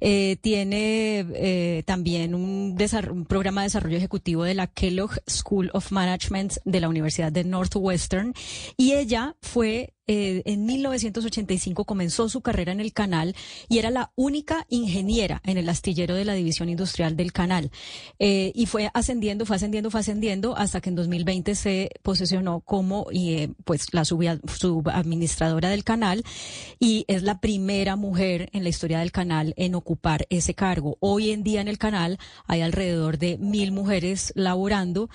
eh, 0.00 0.36
tiene 0.40 1.26
eh, 1.34 1.82
también 1.84 2.34
un, 2.34 2.76
un, 3.10 3.24
programa 3.26 3.60
de 3.60 3.66
desarrollo 3.66 3.98
ejecutivo 3.98 4.44
de 4.44 4.54
la 4.54 4.68
Kellogg 4.68 5.20
School 5.28 5.70
of 5.74 5.92
Management 5.92 6.54
de 6.64 6.80
la 6.80 6.88
Universidad 6.88 7.30
de 7.30 7.44
Northwestern. 7.44 8.32
Y 8.76 8.92
ella 8.92 9.36
fue 9.42 9.92
eh, 10.12 10.42
en 10.44 10.66
1985 10.66 11.84
comenzó 11.84 12.28
su 12.28 12.40
carrera 12.40 12.72
en 12.72 12.80
el 12.80 12.92
canal 12.92 13.36
y 13.68 13.78
era 13.78 13.90
la 13.90 14.10
única 14.16 14.66
ingeniera 14.68 15.40
en 15.44 15.56
el 15.56 15.68
astillero 15.68 16.16
de 16.16 16.24
la 16.24 16.34
división 16.34 16.68
industrial 16.68 17.16
del 17.16 17.32
canal. 17.32 17.70
Eh, 18.18 18.50
y 18.56 18.66
fue 18.66 18.90
ascendiendo, 18.92 19.46
fue 19.46 19.54
ascendiendo, 19.54 19.88
fue 19.88 20.00
ascendiendo 20.00 20.56
hasta 20.56 20.80
que 20.80 20.88
en 20.88 20.96
2020 20.96 21.54
se 21.54 21.90
posesionó 22.02 22.58
como 22.58 23.06
eh, 23.12 23.52
pues 23.64 23.94
la 23.94 24.04
subadministradora 24.04 25.68
del 25.68 25.84
canal 25.84 26.24
y 26.80 27.04
es 27.06 27.22
la 27.22 27.38
primera 27.38 27.94
mujer 27.94 28.50
en 28.52 28.64
la 28.64 28.68
historia 28.68 28.98
del 28.98 29.12
canal 29.12 29.54
en 29.56 29.76
ocupar 29.76 30.26
ese 30.28 30.54
cargo. 30.54 30.96
Hoy 30.98 31.30
en 31.30 31.44
día 31.44 31.60
en 31.60 31.68
el 31.68 31.78
canal 31.78 32.18
hay 32.48 32.62
alrededor 32.62 33.16
de 33.16 33.38
mil 33.38 33.70
mujeres 33.70 34.32
laborando, 34.34 35.08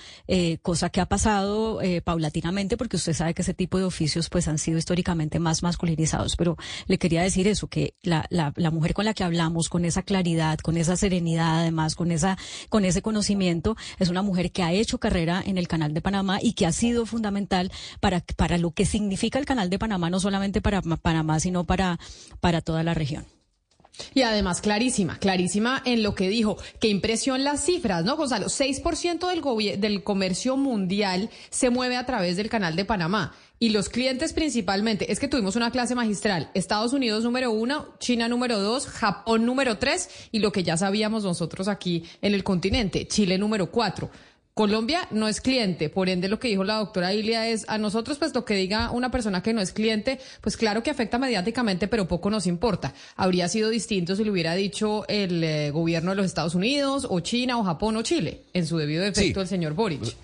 cosa 0.62 0.90
que 0.90 1.02
ha 1.02 1.06
pasado 1.06 1.82
paulatinamente 2.06 2.78
porque 2.78 2.96
usted 2.96 3.12
sabe 3.12 3.34
que 3.34 3.42
ese 3.42 3.54
tipo 3.54 3.78
de 3.78 3.84
oficios 3.84 4.30
pues 4.30 4.48
han 4.48 4.58
sido 4.58 4.85
históricamente 4.86 5.40
más 5.40 5.64
masculinizados, 5.64 6.36
pero 6.36 6.58
le 6.86 7.00
quería 7.00 7.24
decir 7.24 7.48
eso, 7.48 7.68
que 7.68 7.96
la, 8.04 8.28
la, 8.30 8.54
la, 8.56 8.70
mujer 8.70 8.94
con 8.94 9.06
la 9.06 9.16
que 9.16 9.24
hablamos, 9.24 9.68
con 9.68 9.84
esa 9.84 10.04
claridad, 10.04 10.60
con 10.60 10.78
esa 10.78 10.96
serenidad, 10.96 11.62
además, 11.62 11.96
con 11.96 12.12
esa, 12.12 12.38
con 12.70 12.86
ese 12.86 13.02
conocimiento, 13.02 13.76
es 13.98 14.10
una 14.10 14.22
mujer 14.22 14.52
que 14.52 14.62
ha 14.62 14.72
hecho 14.72 15.00
carrera 15.00 15.42
en 15.44 15.58
el 15.58 15.68
canal 15.68 15.96
de 15.96 16.02
Panamá 16.02 16.38
y 16.40 16.54
que 16.54 16.68
ha 16.68 16.72
sido 16.72 17.08
fundamental 17.08 17.72
para, 18.00 18.24
para 18.38 18.60
lo 18.60 18.72
que 18.72 18.86
significa 18.86 19.40
el 19.40 19.46
canal 19.46 19.72
de 19.72 19.80
Panamá, 19.80 20.12
no 20.12 20.20
solamente 20.20 20.62
para 20.62 20.84
Panamá, 20.84 21.40
sino 21.40 21.64
para, 21.64 22.00
para 22.40 22.62
toda 22.62 22.84
la 22.84 22.94
región. 22.94 23.35
Y 24.14 24.22
además 24.22 24.62
clarísima, 24.62 25.18
clarísima 25.20 25.82
en 25.86 26.04
lo 26.04 26.16
que 26.16 26.30
dijo. 26.30 26.58
Qué 26.80 26.88
impresión 26.88 27.44
las 27.44 27.66
cifras, 27.66 28.06
¿no, 28.06 28.18
Gonzalo? 28.18 28.48
6% 28.48 29.28
del, 29.30 29.80
del 29.80 30.04
comercio 30.04 30.58
mundial 30.58 31.30
se 31.50 31.70
mueve 31.70 31.98
a 31.98 32.06
través 32.06 32.38
del 32.38 32.50
canal 32.50 32.76
de 32.76 32.86
Panamá. 32.86 33.34
Y 33.58 33.70
los 33.70 33.88
clientes 33.88 34.34
principalmente, 34.34 35.12
es 35.12 35.20
que 35.20 35.30
tuvimos 35.30 35.56
una 35.56 35.72
clase 35.72 35.96
magistral. 35.96 36.52
Estados 36.54 36.92
Unidos 36.92 37.24
número 37.24 37.52
uno, 37.52 37.96
China 38.00 38.28
número 38.28 38.60
dos, 38.60 38.86
Japón 38.86 39.46
número 39.46 39.78
tres 39.78 40.10
y 40.32 40.40
lo 40.40 40.52
que 40.52 40.64
ya 40.64 40.76
sabíamos 40.76 41.24
nosotros 41.24 41.68
aquí 41.68 42.04
en 42.22 42.34
el 42.34 42.44
continente, 42.44 43.08
Chile 43.08 43.38
número 43.38 43.72
cuatro. 43.72 44.10
Colombia 44.56 45.06
no 45.12 45.28
es 45.28 45.42
cliente, 45.42 45.90
por 45.90 46.08
ende 46.08 46.30
lo 46.30 46.40
que 46.40 46.48
dijo 46.48 46.64
la 46.64 46.76
doctora 46.76 47.14
Ilia 47.14 47.50
es 47.50 47.66
a 47.68 47.78
nosotros 47.78 48.18
pues 48.18 48.34
lo 48.34 48.46
que 48.46 48.56
diga 48.56 48.90
una 48.92 49.12
persona 49.12 49.44
que 49.44 49.52
no 49.52 49.60
es 49.60 49.74
cliente, 49.74 50.18
pues 50.40 50.56
claro 50.56 50.82
que 50.82 50.90
afecta 50.90 51.18
mediáticamente, 51.18 51.90
pero 51.90 52.08
poco 52.08 52.30
nos 52.30 52.48
importa. 52.48 52.94
Habría 53.18 53.50
sido 53.50 53.70
distinto 53.70 54.16
si 54.16 54.24
lo 54.24 54.32
hubiera 54.32 54.56
dicho 54.56 55.04
el 55.10 55.44
eh, 55.44 55.72
gobierno 55.72 56.12
de 56.12 56.16
los 56.16 56.26
Estados 56.26 56.56
Unidos 56.56 57.06
o 57.10 57.20
China 57.20 57.58
o 57.58 57.66
Japón 57.66 57.98
o 57.98 58.02
Chile, 58.02 58.44
en 58.54 58.66
su 58.66 58.78
debido 58.78 59.04
efecto 59.04 59.42
el 59.42 59.48
señor 59.50 59.74
Boric. 59.74 60.16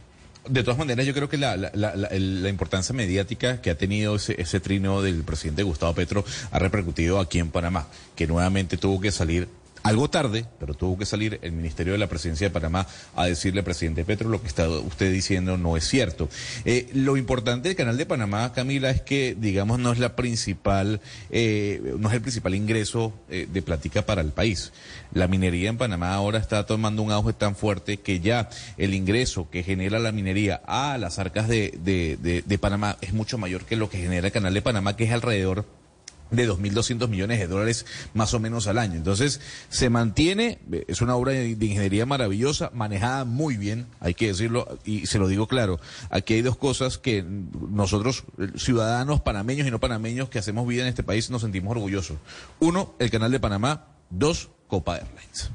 De 0.47 0.63
todas 0.63 0.77
maneras, 0.79 1.05
yo 1.05 1.13
creo 1.13 1.27
que 1.27 1.37
la, 1.37 1.57
la, 1.57 1.69
la, 1.73 1.93
la 1.93 2.49
importancia 2.49 2.95
mediática 2.95 3.61
que 3.61 3.69
ha 3.69 3.77
tenido 3.77 4.15
ese, 4.15 4.41
ese 4.41 4.61
trino 4.61 5.01
del 5.01 5.23
presidente 5.25 5.61
Gustavo 5.63 5.93
Petro 5.93 6.23
ha 6.51 6.57
repercutido 6.57 7.19
aquí 7.19 7.39
en 7.39 7.49
Panamá, 7.49 7.85
que 8.15 8.27
nuevamente 8.27 8.77
tuvo 8.77 9.01
que 9.01 9.11
salir 9.11 9.49
algo 9.83 10.09
tarde, 10.09 10.45
pero 10.59 10.73
tuvo 10.73 10.97
que 10.97 11.05
salir 11.05 11.39
el 11.41 11.51
Ministerio 11.51 11.93
de 11.93 11.99
la 11.99 12.07
Presidencia 12.07 12.47
de 12.47 12.53
Panamá 12.53 12.87
a 13.15 13.25
decirle 13.25 13.59
al 13.59 13.65
presidente 13.65 14.05
Petro 14.05 14.29
lo 14.29 14.41
que 14.41 14.47
está 14.47 14.69
usted 14.69 15.11
diciendo 15.11 15.57
no 15.57 15.77
es 15.77 15.87
cierto. 15.87 16.29
Eh, 16.65 16.89
lo 16.93 17.17
importante 17.17 17.69
del 17.69 17.75
Canal 17.75 17.97
de 17.97 18.05
Panamá, 18.05 18.53
Camila, 18.53 18.89
es 18.89 19.01
que, 19.01 19.35
digamos, 19.39 19.79
no 19.79 19.91
es 19.91 19.99
la 19.99 20.15
principal, 20.15 21.01
eh, 21.29 21.95
no 21.97 22.09
es 22.09 22.13
el 22.13 22.21
principal 22.21 22.55
ingreso 22.55 23.13
eh, 23.29 23.47
de 23.51 23.61
plática 23.61 24.05
para 24.05 24.21
el 24.21 24.31
país. 24.31 24.71
La 25.13 25.27
minería 25.27 25.69
en 25.69 25.77
Panamá 25.77 26.13
ahora 26.13 26.39
está 26.39 26.65
tomando 26.65 27.01
un 27.01 27.11
auge 27.11 27.33
tan 27.33 27.55
fuerte 27.55 27.97
que 27.97 28.19
ya 28.19 28.49
el 28.77 28.93
ingreso 28.93 29.49
que 29.49 29.63
genera 29.63 29.99
la 29.99 30.11
minería 30.11 30.61
a 30.65 30.97
las 30.97 31.19
arcas 31.19 31.47
de, 31.47 31.73
de, 31.83 32.17
de, 32.21 32.41
de 32.41 32.57
Panamá 32.57 32.97
es 33.01 33.13
mucho 33.13 33.37
mayor 33.37 33.65
que 33.65 33.75
lo 33.75 33.89
que 33.89 33.97
genera 33.97 34.27
el 34.27 34.33
Canal 34.33 34.53
de 34.53 34.61
Panamá, 34.61 34.95
que 34.95 35.05
es 35.05 35.11
alrededor 35.11 35.65
de 36.31 36.49
2.200 36.49 37.07
millones 37.07 37.39
de 37.39 37.47
dólares 37.47 37.85
más 38.13 38.33
o 38.33 38.39
menos 38.39 38.67
al 38.67 38.77
año. 38.77 38.95
Entonces, 38.95 39.41
se 39.69 39.89
mantiene, 39.89 40.59
es 40.87 41.01
una 41.01 41.15
obra 41.15 41.33
de, 41.33 41.49
ingeniería 41.49 42.05
maravillosa, 42.05 42.71
manejada 42.73 43.25
muy 43.25 43.57
bien, 43.57 43.87
hay 43.99 44.13
que 44.13 44.27
decirlo, 44.27 44.79
y 44.85 45.05
se 45.05 45.19
lo 45.19 45.27
digo 45.27 45.47
claro, 45.47 45.79
aquí 46.09 46.35
hay 46.35 46.41
dos 46.41 46.57
cosas 46.57 46.97
que 46.97 47.23
nosotros, 47.23 48.23
ciudadanos 48.55 49.21
panameños 49.21 49.67
y 49.67 49.71
no 49.71 49.79
panameños 49.79 50.29
que 50.29 50.39
hacemos 50.39 50.67
vida 50.67 50.83
en 50.83 50.87
este 50.87 51.03
país, 51.03 51.29
nos 51.29 51.41
sentimos 51.41 51.71
orgullosos. 51.71 52.17
Uno, 52.59 52.93
el 52.99 53.11
canal 53.11 53.31
de 53.31 53.39
Panamá, 53.39 53.87
dos, 54.09 54.49
Copa 54.67 54.97
Airlines. 54.97 55.51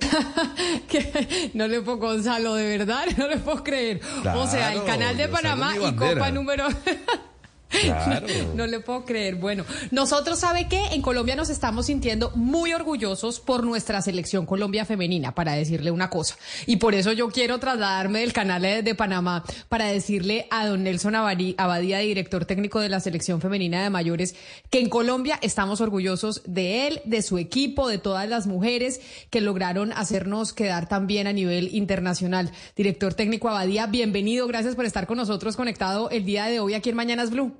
no 1.54 1.66
le 1.66 1.80
puedo, 1.82 1.98
Gonzalo, 1.98 2.54
de 2.54 2.78
verdad, 2.78 3.06
no 3.16 3.28
le 3.28 3.36
puedo 3.38 3.62
creer. 3.62 4.00
o 4.34 4.46
sea, 4.46 4.72
el 4.72 4.84
canal 4.84 5.16
de 5.16 5.28
Panamá 5.28 5.74
y 5.76 5.94
Copa 5.94 6.30
número... 6.30 6.66
No, 8.54 8.66
le 8.66 8.80
puedo 8.80 9.04
creer. 9.04 9.36
Bueno, 9.36 9.64
nosotros 9.90 10.38
sabe 10.38 10.68
que 10.68 10.86
en 10.86 11.02
Colombia 11.02 11.36
nos 11.36 11.50
estamos 11.50 11.86
sintiendo 11.86 12.32
muy 12.34 12.72
orgullosos 12.72 13.40
por 13.40 13.64
nuestra 13.64 14.02
selección 14.02 14.46
Colombia 14.46 14.84
femenina, 14.84 15.34
para 15.34 15.52
decirle 15.52 15.90
una 15.90 16.10
cosa. 16.10 16.36
Y 16.66 16.76
por 16.76 16.94
eso 16.94 17.12
yo 17.12 17.28
quiero 17.28 17.58
trasladarme 17.58 18.20
del 18.20 18.32
canal 18.32 18.62
de, 18.62 18.94
Panamá 18.94 19.44
para 19.68 19.86
decirle 19.86 20.48
a 20.50 20.66
don 20.66 20.82
Nelson 20.82 21.14
Abadía, 21.14 21.98
director 21.98 22.44
técnico 22.46 22.80
de 22.80 22.88
la 22.88 23.00
selección 23.00 23.40
femenina 23.40 23.82
de 23.82 23.90
mayores, 23.90 24.34
que 24.70 24.80
en 24.80 24.88
Colombia 24.88 25.38
estamos 25.42 25.80
orgullosos 25.80 26.42
de 26.46 26.88
él, 26.88 27.00
de 27.04 27.22
su 27.22 27.38
equipo, 27.38 27.86
de 27.88 27.98
todas 27.98 28.28
las 28.28 28.46
mujeres 28.46 29.00
que 29.30 29.40
lograron 29.40 29.92
hacernos 29.92 30.52
quedar 30.52 30.88
también 30.88 31.26
a 31.26 31.32
nivel 31.32 31.74
internacional. 31.74 32.50
Director 32.74 33.14
técnico 33.14 33.48
Abadía, 33.48 33.86
bienvenido. 33.86 34.46
Gracias 34.48 34.74
por 34.74 34.84
estar 34.86 35.06
con 35.06 35.18
nosotros 35.18 35.56
conectado 35.56 36.10
el 36.10 36.24
día 36.24 36.46
de 36.46 36.58
hoy 36.60 36.74
aquí 36.74 36.90
en 36.90 36.96
Mañanas 36.96 37.30
Blue. 37.30 37.57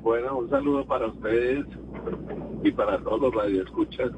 Bueno, 0.00 0.38
un 0.38 0.48
saludo 0.48 0.84
para 0.86 1.06
ustedes 1.06 1.66
y 2.62 2.70
para 2.72 2.98
todos 3.02 3.20
los 3.20 3.34
radioescuchas. 3.34 4.10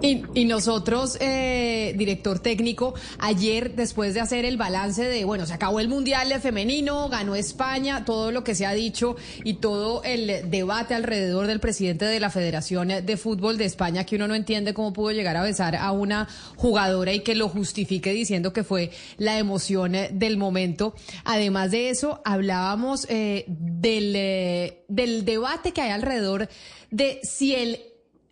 Y, 0.00 0.44
nosotros, 0.44 1.18
eh, 1.20 1.92
director 1.96 2.38
técnico, 2.38 2.94
ayer 3.18 3.74
después 3.74 4.14
de 4.14 4.20
hacer 4.20 4.44
el 4.44 4.56
balance 4.56 5.02
de, 5.02 5.24
bueno, 5.24 5.44
se 5.44 5.52
acabó 5.52 5.80
el 5.80 5.88
Mundial 5.88 6.32
Femenino, 6.40 7.08
ganó 7.08 7.34
España, 7.34 8.04
todo 8.04 8.30
lo 8.30 8.44
que 8.44 8.54
se 8.54 8.64
ha 8.64 8.72
dicho 8.72 9.16
y 9.42 9.54
todo 9.54 10.02
el 10.04 10.50
debate 10.50 10.94
alrededor 10.94 11.48
del 11.48 11.58
presidente 11.58 12.04
de 12.04 12.20
la 12.20 12.30
Federación 12.30 12.88
de 12.88 13.16
Fútbol 13.16 13.58
de 13.58 13.64
España, 13.64 14.04
que 14.04 14.16
uno 14.16 14.28
no 14.28 14.34
entiende 14.34 14.72
cómo 14.72 14.92
pudo 14.92 15.10
llegar 15.10 15.36
a 15.36 15.42
besar 15.42 15.74
a 15.74 15.90
una 15.90 16.28
jugadora 16.56 17.12
y 17.12 17.20
que 17.20 17.34
lo 17.34 17.48
justifique 17.48 18.12
diciendo 18.12 18.52
que 18.52 18.62
fue 18.62 18.90
la 19.16 19.38
emoción 19.38 19.96
del 20.12 20.36
momento. 20.36 20.94
Además 21.24 21.72
de 21.72 21.90
eso, 21.90 22.22
hablábamos 22.24 23.06
eh, 23.08 23.44
del, 23.48 24.14
eh, 24.14 24.84
del 24.88 25.24
debate 25.24 25.72
que 25.72 25.80
hay 25.80 25.90
alrededor 25.90 26.48
de 26.90 27.20
si 27.22 27.54
el 27.54 27.80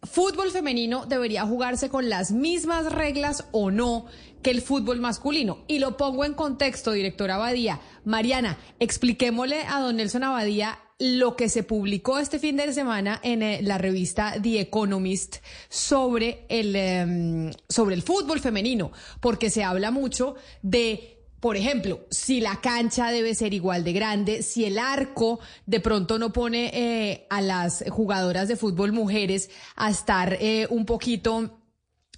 fútbol 0.02 0.50
femenino 0.50 1.06
debería 1.06 1.44
jugarse 1.44 1.88
con 1.88 2.08
las 2.08 2.32
mismas 2.32 2.92
reglas 2.92 3.44
o 3.52 3.70
no 3.70 4.06
que 4.42 4.50
el 4.50 4.62
fútbol 4.62 5.00
masculino. 5.00 5.58
Y 5.66 5.78
lo 5.78 5.96
pongo 5.96 6.24
en 6.24 6.34
contexto, 6.34 6.92
directora 6.92 7.36
Abadía. 7.36 7.80
Mariana, 8.04 8.58
expliquémosle 8.78 9.62
a 9.62 9.80
don 9.80 9.96
Nelson 9.96 10.24
Abadía 10.24 10.78
lo 10.98 11.36
que 11.36 11.48
se 11.48 11.62
publicó 11.62 12.18
este 12.18 12.38
fin 12.38 12.56
de 12.56 12.72
semana 12.72 13.20
en 13.22 13.42
eh, 13.42 13.60
la 13.62 13.76
revista 13.76 14.34
The 14.40 14.60
Economist 14.60 15.36
sobre 15.68 16.46
el, 16.48 16.74
em, 16.74 17.52
sobre 17.68 17.94
el 17.94 18.02
fútbol 18.02 18.40
femenino, 18.40 18.92
porque 19.20 19.50
se 19.50 19.62
habla 19.62 19.90
mucho 19.90 20.36
de 20.62 21.15
por 21.46 21.56
ejemplo, 21.56 22.04
si 22.10 22.40
la 22.40 22.60
cancha 22.60 23.12
debe 23.12 23.32
ser 23.36 23.54
igual 23.54 23.84
de 23.84 23.92
grande, 23.92 24.42
si 24.42 24.64
el 24.64 24.80
arco 24.80 25.38
de 25.64 25.78
pronto 25.78 26.18
no 26.18 26.32
pone 26.32 26.72
eh, 26.74 27.28
a 27.30 27.40
las 27.40 27.84
jugadoras 27.88 28.48
de 28.48 28.56
fútbol 28.56 28.90
mujeres 28.90 29.48
a 29.76 29.88
estar 29.88 30.36
eh, 30.40 30.66
un 30.70 30.84
poquito 30.86 31.60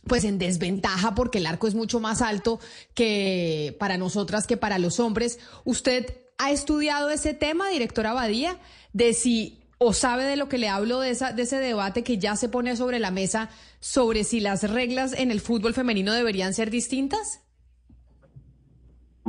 pues 0.07 0.25
en 0.25 0.39
desventaja 0.39 1.15
porque 1.15 1.37
el 1.37 1.47
arco 1.47 1.67
es 1.67 1.75
mucho 1.75 2.01
más 2.01 2.23
alto 2.23 2.59
que 2.95 3.77
para 3.79 3.99
nosotras 3.99 4.47
que 4.47 4.57
para 4.57 4.79
los 4.79 4.99
hombres. 4.99 5.39
¿Usted 5.67 6.07
ha 6.39 6.51
estudiado 6.51 7.11
ese 7.11 7.35
tema, 7.35 7.69
directora 7.69 8.13
Abadía, 8.13 8.59
de 8.95 9.13
si 9.13 9.61
o 9.77 9.93
sabe 9.93 10.25
de 10.25 10.37
lo 10.37 10.49
que 10.49 10.57
le 10.57 10.71
hablo 10.71 11.01
de 11.01 11.11
esa 11.11 11.33
de 11.33 11.43
ese 11.43 11.59
debate 11.59 12.03
que 12.03 12.17
ya 12.17 12.35
se 12.35 12.49
pone 12.49 12.79
sobre 12.79 12.99
la 12.99 13.11
mesa 13.11 13.51
sobre 13.79 14.25
si 14.25 14.41
las 14.41 14.63
reglas 14.63 15.13
en 15.13 15.31
el 15.31 15.43
fútbol 15.43 15.75
femenino 15.75 16.15
deberían 16.15 16.55
ser 16.55 16.71
distintas? 16.71 17.43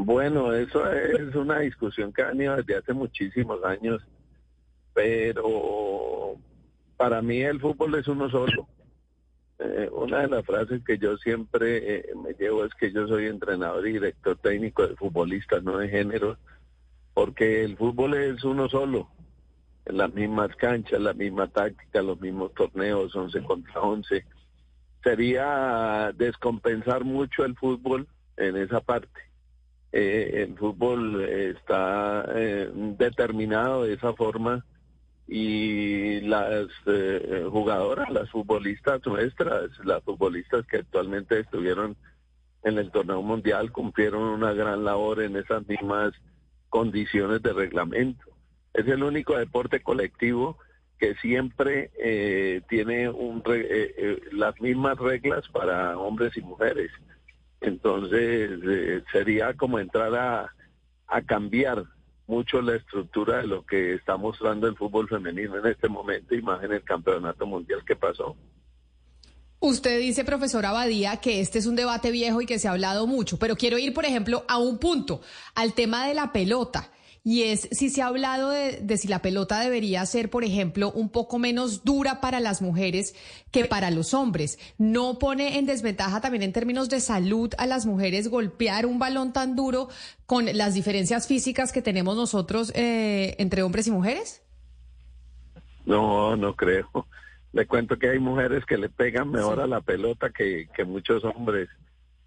Bueno, 0.06 0.54
eso 0.54 0.90
es 0.90 1.36
una 1.36 1.60
discusión 1.60 2.14
que 2.14 2.22
ha 2.22 2.28
venido 2.28 2.56
desde 2.56 2.78
hace 2.78 2.94
muchísimos 2.94 3.62
años, 3.66 4.02
pero 4.94 6.38
para 6.96 7.22
mí 7.22 7.42
el 7.42 7.60
fútbol 7.60 7.96
es 7.96 8.08
uno 8.08 8.30
solo. 8.30 8.68
Eh, 9.60 9.90
una 9.92 10.22
de 10.22 10.30
las 10.30 10.46
frases 10.46 10.82
que 10.86 10.98
yo 10.98 11.18
siempre 11.18 11.98
eh, 11.98 12.06
me 12.16 12.34
llevo 12.34 12.64
es 12.64 12.74
que 12.76 12.94
yo 12.94 13.10
soy 13.10 13.26
entrenador 13.26 13.86
y 13.86 13.94
director 13.94 14.38
técnico 14.38 14.88
de 14.88 14.96
futbolistas, 14.96 15.64
no 15.64 15.78
de 15.78 15.90
género, 15.90 16.38
porque 17.14 17.66
el 17.66 17.76
fútbol 17.76 18.14
es 18.14 18.42
uno 18.46 18.70
solo, 18.70 19.10
en 19.86 19.98
las 19.98 20.14
mismas 20.14 20.56
canchas, 20.56 21.02
la 21.02 21.14
misma 21.14 21.48
táctica, 21.48 22.02
los 22.02 22.22
mismos 22.22 22.54
torneos, 22.54 23.14
11 23.14 23.44
contra 23.44 23.82
11. 23.82 24.26
Sería 25.04 26.14
descompensar 26.16 27.04
mucho 27.04 27.44
el 27.44 27.58
fútbol 27.58 28.08
en 28.38 28.56
esa 28.56 28.80
parte 28.80 29.29
eh, 29.92 30.46
el 30.48 30.56
fútbol 30.56 31.24
está 31.24 32.24
eh, 32.36 32.70
determinado 32.74 33.84
de 33.84 33.94
esa 33.94 34.14
forma 34.14 34.64
y 35.28 36.22
las 36.22 36.68
eh, 36.86 37.46
jugadoras, 37.50 38.10
las 38.12 38.30
futbolistas 38.30 39.02
nuestras, 39.06 39.70
las 39.84 40.04
futbolistas 40.04 40.66
que 40.68 40.78
actualmente 40.78 41.40
estuvieron 41.40 41.96
en 42.64 42.78
el 42.78 42.92
torneo 42.92 43.22
mundial 43.22 43.72
cumplieron 43.72 44.22
una 44.22 44.54
gran 44.54 44.84
labor 44.84 45.22
en 45.22 45.36
esas 45.38 45.68
mismas 45.68 46.14
condiciones 46.70 47.42
de 47.42 47.54
reglamento. 47.54 48.26
Es 48.74 48.88
el 48.88 49.04
único 49.04 49.38
deporte 49.38 49.82
colectivo 49.82 50.58
que 51.00 51.16
siempre 51.16 51.92
tiene 52.68 53.10
un 53.10 53.42
las 54.34 54.60
mismas 54.60 54.98
reglas 54.98 55.48
para 55.48 55.98
hombres 55.98 56.36
y 56.36 56.42
mujeres. 56.42 56.92
Entonces 57.62 58.52
eh, 58.64 59.04
sería 59.12 59.54
como 59.54 59.80
entrar 59.80 60.16
a, 60.16 60.54
a 61.08 61.22
cambiar 61.22 61.84
mucho 62.28 62.62
la 62.62 62.76
estructura 62.76 63.38
de 63.38 63.48
lo 63.48 63.66
que 63.66 63.96
está 63.96 64.16
mostrando 64.16 64.68
el 64.68 64.76
fútbol 64.76 65.10
femenino 65.10 65.58
en 65.58 65.66
este 65.66 65.90
momento 65.90 66.36
y 66.36 66.42
más 66.42 66.64
en 66.64 66.74
el 66.74 66.84
campeonato 66.84 67.46
mundial 67.46 67.84
que 67.86 67.96
pasó. 67.96 68.36
Usted 69.62 70.00
dice, 70.00 70.24
profesor 70.24 70.66
Abadía, 70.66 71.18
que 71.18 71.42
este 71.42 71.60
es 71.60 71.66
un 71.66 71.76
debate 71.76 72.12
viejo 72.12 72.42
y 72.42 72.46
que 72.46 72.60
se 72.60 72.70
ha 72.70 72.72
hablado 72.72 73.08
mucho, 73.08 73.38
pero 73.38 73.58
quiero 73.58 73.78
ir, 73.78 73.94
por 73.94 74.06
ejemplo, 74.06 74.46
a 74.48 74.58
un 74.58 74.78
punto, 74.78 75.22
al 75.54 75.74
tema 75.74 76.08
de 76.08 76.14
la 76.14 76.32
pelota 76.32 76.92
y 77.30 77.44
es 77.44 77.70
si 77.72 77.92
se 77.92 78.02
ha 78.02 78.08
hablado 78.08 78.50
de, 78.50 78.98
si 78.98 79.08
la 79.08 79.22
pelota 79.22 79.60
debería 79.60 80.04
ser, 80.08 80.32
por 80.32 80.44
ejemplo, 80.44 80.92
un 80.92 81.12
poco 81.12 81.38
menos 81.38 81.84
dura 81.84 82.22
para 82.22 82.40
las 82.40 82.60
mujeres 82.60 83.14
que 83.52 83.66
para 83.66 83.92
los 83.92 84.16
hombres. 84.16 84.58
¿No 84.80 85.20
pone 85.20 85.60
en 85.60 85.68
desventaja 85.68 86.22
también 86.22 86.42
en 86.42 86.54
términos 86.54 86.90
de 86.90 87.00
salud 87.00 87.54
a 87.60 87.68
las 87.68 87.86
mujeres 87.86 88.30
golpear 88.30 88.88
un 88.88 88.98
balón 88.98 89.32
tan 89.32 89.56
duro 89.56 89.90
con 90.26 90.48
las 90.58 90.74
diferencias 90.74 91.28
físicas 91.28 91.72
que 91.72 91.84
tenemos 91.84 92.16
nosotros 92.16 92.72
eh, 92.74 93.36
entre 93.38 93.62
hombres 93.62 93.86
y 93.86 93.92
mujeres? 93.92 94.42
No, 95.86 96.36
no 96.36 96.56
creo. 96.56 96.90
Le 97.54 97.68
cuento 97.68 98.00
que 98.00 98.10
hay 98.10 98.18
mujeres 98.18 98.66
que 98.66 98.80
le 98.80 98.90
pegan 98.90 99.30
mejor 99.30 99.60
a 99.60 99.68
la 99.68 99.82
pelota 99.82 100.32
que, 100.32 100.68
que 100.76 100.84
muchos 100.84 101.24
hombres. 101.24 101.70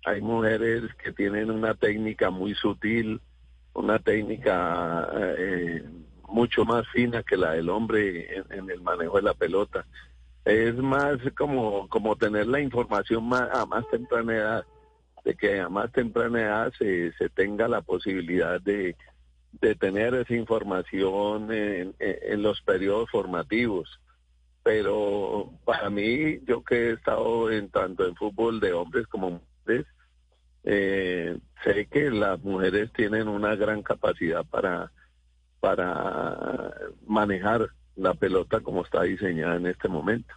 Hay 0.04 0.20
mujeres 0.20 0.94
que 1.02 1.10
tienen 1.10 1.50
una 1.50 1.74
técnica 1.74 2.30
muy 2.30 2.54
sutil, 2.54 3.20
una 3.74 3.98
técnica 3.98 5.08
eh, 5.14 5.84
mucho 6.28 6.64
más 6.64 6.86
fina 6.88 7.22
que 7.22 7.36
la 7.36 7.52
del 7.52 7.68
hombre 7.68 8.36
en, 8.50 8.70
el 8.70 8.80
manejo 8.80 9.16
de 9.16 9.22
la 9.22 9.34
pelota. 9.34 9.86
Es 10.44 10.74
más 10.76 11.18
como, 11.36 11.88
como 11.88 12.16
tener 12.16 12.46
la 12.46 12.60
información 12.60 13.32
a 13.32 13.64
más 13.66 13.88
temprana 13.90 14.34
edad, 14.34 14.64
de 15.24 15.34
que 15.34 15.60
a 15.60 15.68
más 15.68 15.92
temprana 15.92 16.40
edad 16.40 16.72
se, 16.78 17.12
se 17.12 17.28
tenga 17.28 17.68
la 17.68 17.80
posibilidad 17.80 18.60
de, 18.60 18.96
de 19.52 19.74
tener 19.76 20.14
esa 20.14 20.34
información 20.34 21.52
en, 21.52 21.94
en 21.98 22.42
los 22.42 22.60
periodos 22.62 23.10
formativos 23.10 24.00
pero 24.62 25.52
para 25.64 25.90
mí, 25.90 26.38
yo 26.46 26.62
que 26.62 26.74
he 26.74 26.92
estado 26.92 27.50
en 27.50 27.68
tanto 27.70 28.06
en 28.06 28.14
fútbol 28.14 28.60
de 28.60 28.72
hombres 28.72 29.06
como 29.08 29.42
mujeres, 29.66 29.86
eh, 30.64 31.38
sé 31.64 31.86
que 31.86 32.10
las 32.10 32.40
mujeres 32.42 32.92
tienen 32.92 33.28
una 33.28 33.54
gran 33.56 33.82
capacidad 33.82 34.44
para, 34.44 34.92
para 35.60 36.72
manejar 37.06 37.68
la 37.96 38.14
pelota 38.14 38.60
como 38.60 38.84
está 38.84 39.02
diseñada 39.02 39.56
en 39.56 39.66
este 39.66 39.88
momento. 39.88 40.34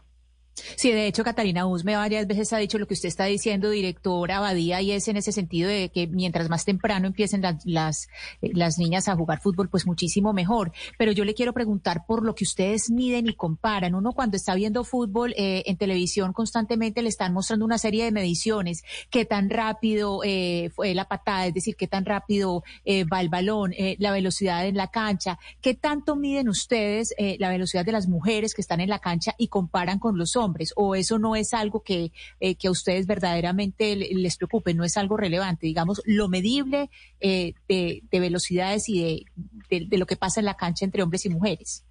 Sí, 0.77 0.91
de 0.91 1.07
hecho, 1.07 1.23
Catalina 1.25 1.65
Usme 1.67 1.97
varias 1.97 2.27
veces 2.27 2.53
ha 2.53 2.57
dicho 2.57 2.79
lo 2.79 2.87
que 2.87 2.93
usted 2.93 3.09
está 3.09 3.25
diciendo, 3.25 3.69
director 3.69 4.31
Abadía, 4.31 4.81
y 4.81 4.91
es 4.91 5.07
en 5.09 5.17
ese 5.17 5.33
sentido 5.33 5.69
de 5.69 5.89
que 5.89 6.07
mientras 6.07 6.49
más 6.49 6.63
temprano 6.63 7.07
empiecen 7.07 7.41
las, 7.41 7.65
las, 7.65 8.07
eh, 8.41 8.51
las, 8.53 8.77
niñas 8.77 9.09
a 9.09 9.15
jugar 9.15 9.41
fútbol, 9.41 9.67
pues 9.67 9.85
muchísimo 9.85 10.31
mejor. 10.31 10.71
Pero 10.97 11.11
yo 11.11 11.25
le 11.25 11.33
quiero 11.33 11.51
preguntar 11.51 12.05
por 12.07 12.23
lo 12.23 12.35
que 12.35 12.45
ustedes 12.45 12.89
miden 12.89 13.27
y 13.27 13.33
comparan. 13.35 13.95
Uno 13.95 14.13
cuando 14.13 14.37
está 14.37 14.55
viendo 14.55 14.85
fútbol 14.85 15.33
eh, 15.37 15.63
en 15.65 15.77
televisión 15.77 16.31
constantemente 16.31 17.01
le 17.01 17.09
están 17.09 17.33
mostrando 17.33 17.65
una 17.65 17.77
serie 17.77 18.05
de 18.05 18.11
mediciones, 18.13 18.83
qué 19.09 19.25
tan 19.25 19.49
rápido 19.49 20.21
eh, 20.23 20.71
fue 20.73 20.93
la 20.93 21.05
patada, 21.05 21.47
es 21.47 21.53
decir, 21.53 21.75
qué 21.75 21.87
tan 21.87 22.05
rápido 22.05 22.63
va 23.11 23.21
el 23.21 23.29
balón, 23.29 23.73
la 23.97 24.11
velocidad 24.11 24.65
en 24.65 24.77
la 24.77 24.87
cancha, 24.87 25.37
qué 25.61 25.73
tanto 25.73 26.15
miden 26.15 26.49
ustedes 26.49 27.13
la 27.39 27.49
velocidad 27.49 27.85
de 27.85 27.91
las 27.91 28.07
mujeres 28.07 28.53
que 28.53 28.61
están 28.61 28.79
en 28.79 28.89
la 28.89 28.99
cancha 28.99 29.33
y 29.37 29.47
comparan 29.47 29.99
con 29.99 30.17
los 30.17 30.35
hombres 30.35 30.44
hombres 30.45 30.71
o 30.75 30.95
eso 30.95 31.19
no 31.19 31.35
es 31.35 31.53
algo 31.53 31.81
que, 31.81 32.11
eh, 32.39 32.55
que 32.55 32.67
a 32.67 32.71
ustedes 32.71 33.07
verdaderamente 33.07 33.95
les 33.95 34.37
preocupe, 34.37 34.73
no 34.73 34.83
es 34.83 34.95
algo 34.97 35.17
relevante, 35.17 35.67
digamos, 35.67 36.01
lo 36.05 36.29
medible 36.29 36.89
eh, 37.19 37.53
de, 37.67 38.01
velocidades 38.11 38.87
y 38.87 39.25
de, 39.69 39.85
de, 39.85 39.97
lo 39.97 40.05
que 40.05 40.15
pasa 40.15 40.39
en 40.39 40.45
la 40.45 40.55
cancha 40.55 40.85
entre 40.85 41.03
hombres 41.03 41.25
y 41.25 41.29
mujeres. 41.29 41.85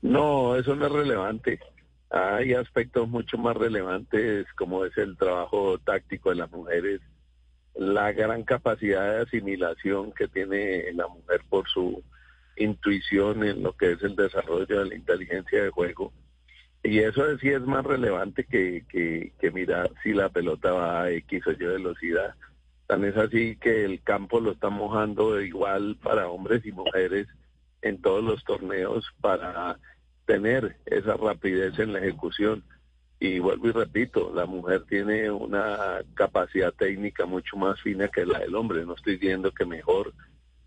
No, 0.00 0.56
eso 0.56 0.74
no 0.76 0.86
es 0.86 0.92
relevante. 0.92 1.58
Hay 2.10 2.54
aspectos 2.54 3.08
mucho 3.08 3.36
más 3.36 3.56
relevantes 3.56 4.46
como 4.56 4.84
es 4.84 4.96
el 4.96 5.16
trabajo 5.16 5.78
táctico 5.78 6.30
de 6.30 6.36
las 6.36 6.50
mujeres, 6.50 7.00
la 7.74 8.12
gran 8.12 8.44
capacidad 8.44 9.12
de 9.12 9.22
asimilación 9.22 10.12
que 10.12 10.28
tiene 10.28 10.92
la 10.94 11.06
mujer 11.08 11.42
por 11.48 11.68
su 11.68 12.02
intuición 12.56 13.44
en 13.44 13.62
lo 13.62 13.76
que 13.76 13.92
es 13.92 14.02
el 14.02 14.16
desarrollo 14.16 14.80
de 14.80 14.86
la 14.86 14.94
inteligencia 14.94 15.62
de 15.62 15.70
juego 15.70 16.12
y 16.82 17.00
eso 17.00 17.36
sí 17.38 17.48
es 17.48 17.62
más 17.62 17.84
relevante 17.84 18.44
que, 18.44 18.84
que, 18.88 19.50
mirar 19.50 19.90
si 20.02 20.12
la 20.12 20.28
pelota 20.28 20.72
va 20.72 21.02
a 21.02 21.10
X 21.10 21.46
o 21.46 21.52
Y 21.52 21.56
velocidad. 21.56 22.34
Tan 22.86 23.04
es 23.04 23.16
así 23.16 23.56
que 23.56 23.84
el 23.84 24.02
campo 24.02 24.40
lo 24.40 24.52
está 24.52 24.70
mojando 24.70 25.40
igual 25.40 25.96
para 26.02 26.28
hombres 26.28 26.64
y 26.64 26.72
mujeres 26.72 27.26
en 27.82 28.00
todos 28.00 28.22
los 28.22 28.44
torneos 28.44 29.04
para 29.20 29.78
tener 30.26 30.76
esa 30.86 31.16
rapidez 31.16 31.78
en 31.78 31.92
la 31.92 31.98
ejecución. 31.98 32.64
Y 33.20 33.40
vuelvo 33.40 33.68
y 33.68 33.72
repito, 33.72 34.32
la 34.32 34.46
mujer 34.46 34.84
tiene 34.88 35.30
una 35.30 35.98
capacidad 36.14 36.72
técnica 36.72 37.26
mucho 37.26 37.56
más 37.56 37.80
fina 37.80 38.08
que 38.08 38.24
la 38.24 38.38
del 38.38 38.54
hombre. 38.54 38.86
No 38.86 38.94
estoy 38.94 39.14
diciendo 39.14 39.50
que 39.50 39.66
mejor, 39.66 40.14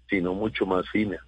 sino 0.09 0.33
mucho 0.33 0.65
más 0.65 0.87
fina 0.89 1.25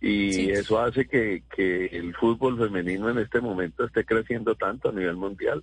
y 0.00 0.50
eso 0.50 0.78
hace 0.78 1.08
que, 1.08 1.42
que 1.54 1.86
el 1.86 2.14
fútbol 2.14 2.56
femenino 2.56 3.10
en 3.10 3.18
este 3.18 3.40
momento 3.40 3.84
esté 3.84 4.04
creciendo 4.04 4.54
tanto 4.54 4.90
a 4.90 4.92
nivel 4.92 5.16
mundial 5.16 5.62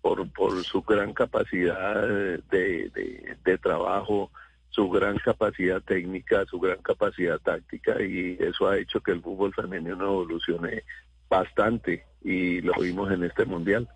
por, 0.00 0.30
por 0.32 0.62
su 0.62 0.82
gran 0.82 1.12
capacidad 1.12 2.06
de, 2.06 3.36
de, 3.44 3.58
trabajo, 3.58 4.30
su 4.68 4.88
gran 4.88 5.18
capacidad 5.18 5.82
técnica, 5.82 6.44
su 6.46 6.60
gran 6.60 6.78
capacidad 6.80 7.40
táctica 7.40 8.00
y 8.00 8.36
eso 8.38 8.68
ha 8.68 8.78
hecho 8.78 9.00
que 9.00 9.10
el 9.10 9.22
fútbol 9.22 9.52
femenino 9.52 10.04
evolucione 10.04 10.84
bastante 11.28 12.04
y 12.22 12.60
lo 12.60 12.74
vimos 12.74 13.10
en 13.10 13.24
este 13.24 13.46
mundial. 13.46 13.88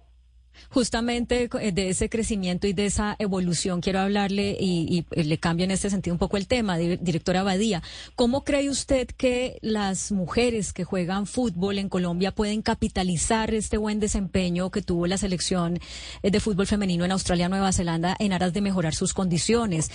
Justamente 0.68 1.48
eh, 1.60 1.72
de 1.72 1.88
ese 1.88 2.08
crecimiento 2.08 2.66
y 2.66 2.72
de 2.72 2.86
esa 2.86 3.16
evolución 3.18 3.80
quiero 3.80 4.00
hablarle 4.00 4.56
y, 4.60 5.04
eh, 5.10 5.24
le 5.24 5.38
cambio 5.38 5.64
en 5.64 5.70
este 5.70 5.90
sentido 5.90 6.14
un 6.14 6.18
poco 6.18 6.36
el 6.36 6.46
tema, 6.46 6.76
directora 6.76 7.40
Abadía. 7.40 7.82
¿Cómo 8.14 8.44
cree 8.44 8.68
usted 8.70 9.08
que 9.08 9.58
las 9.62 10.12
mujeres 10.12 10.72
que 10.72 10.84
juegan 10.84 11.26
fútbol 11.26 11.78
en 11.78 11.88
Colombia 11.88 12.32
pueden 12.32 12.62
capitalizar 12.62 13.52
este 13.52 13.78
buen 13.78 14.00
desempeño 14.00 14.70
que 14.70 14.82
tuvo 14.82 15.06
la 15.06 15.18
selección 15.18 15.80
eh, 16.22 16.30
de 16.30 16.40
fútbol 16.40 16.66
femenino 16.66 17.04
en 17.04 17.12
Australia, 17.12 17.48
Nueva 17.48 17.72
Zelanda, 17.72 18.16
en 18.18 18.32
aras 18.32 18.52
de 18.52 18.60
mejorar 18.60 18.94
sus 18.94 19.14
condiciones, 19.14 19.90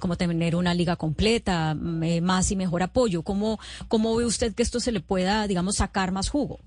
como 0.00 0.16
tener 0.16 0.54
una 0.54 0.74
liga 0.74 0.96
completa, 0.96 1.74
más 1.74 2.50
y 2.50 2.56
mejor 2.56 2.82
apoyo? 2.82 3.22
¿Cómo, 3.22 3.58
¿Cómo 3.88 4.14
ve 4.16 4.24
usted 4.24 4.54
que 4.54 4.62
esto 4.62 4.80
se 4.80 4.92
le 4.92 5.00
pueda, 5.00 5.46
digamos, 5.46 5.76
sacar 5.76 6.12
más 6.12 6.28
jugo? 6.28 6.60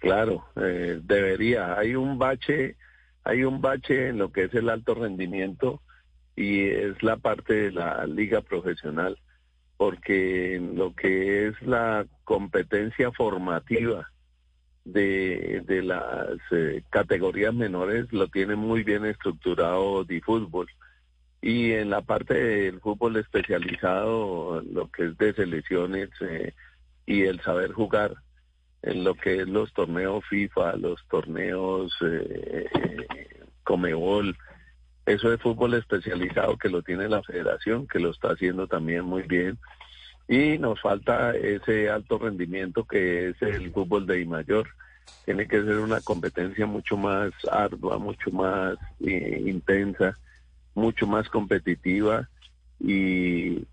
Claro, 0.00 0.46
eh, 0.56 0.98
debería. 1.02 1.78
Hay 1.78 1.94
un 1.94 2.18
bache, 2.18 2.76
hay 3.22 3.44
un 3.44 3.60
bache 3.60 4.08
en 4.08 4.18
lo 4.18 4.32
que 4.32 4.44
es 4.44 4.54
el 4.54 4.70
alto 4.70 4.94
rendimiento 4.94 5.82
y 6.34 6.62
es 6.62 7.02
la 7.02 7.18
parte 7.18 7.54
de 7.54 7.72
la 7.72 8.06
liga 8.06 8.40
profesional, 8.40 9.18
porque 9.76 10.58
lo 10.74 10.94
que 10.94 11.48
es 11.48 11.62
la 11.62 12.06
competencia 12.24 13.12
formativa 13.12 14.10
de, 14.86 15.62
de 15.66 15.82
las 15.82 16.38
eh, 16.50 16.82
categorías 16.88 17.52
menores 17.52 18.10
lo 18.10 18.28
tiene 18.28 18.56
muy 18.56 18.82
bien 18.82 19.04
estructurado 19.04 20.04
de 20.04 20.22
fútbol 20.22 20.66
y 21.42 21.72
en 21.72 21.90
la 21.90 22.00
parte 22.00 22.34
del 22.34 22.80
fútbol 22.80 23.16
especializado 23.16 24.62
lo 24.62 24.90
que 24.90 25.06
es 25.06 25.18
de 25.18 25.34
selecciones 25.34 26.08
eh, 26.22 26.54
y 27.04 27.22
el 27.22 27.40
saber 27.40 27.72
jugar 27.72 28.14
en 28.82 29.04
lo 29.04 29.14
que 29.14 29.42
es 29.42 29.48
los 29.48 29.72
torneos 29.72 30.24
FIFA, 30.28 30.76
los 30.76 31.04
torneos 31.08 31.92
eh, 32.02 32.68
Comebol, 33.64 34.36
eso 35.06 35.32
es 35.32 35.40
fútbol 35.40 35.74
especializado 35.74 36.56
que 36.56 36.68
lo 36.68 36.82
tiene 36.82 37.08
la 37.08 37.22
federación, 37.22 37.86
que 37.86 37.98
lo 37.98 38.10
está 38.10 38.28
haciendo 38.28 38.66
también 38.66 39.04
muy 39.04 39.22
bien. 39.22 39.58
Y 40.28 40.58
nos 40.58 40.80
falta 40.80 41.34
ese 41.34 41.90
alto 41.90 42.18
rendimiento 42.18 42.84
que 42.84 43.30
es 43.30 43.42
el 43.42 43.72
fútbol 43.72 44.06
de 44.06 44.20
I 44.20 44.26
mayor. 44.26 44.68
Tiene 45.24 45.48
que 45.48 45.62
ser 45.62 45.78
una 45.78 46.00
competencia 46.00 46.66
mucho 46.66 46.96
más 46.96 47.32
ardua, 47.50 47.98
mucho 47.98 48.30
más 48.30 48.76
eh, 49.00 49.42
intensa, 49.44 50.16
mucho 50.74 51.06
más 51.06 51.28
competitiva 51.28 52.28
y 52.78 53.64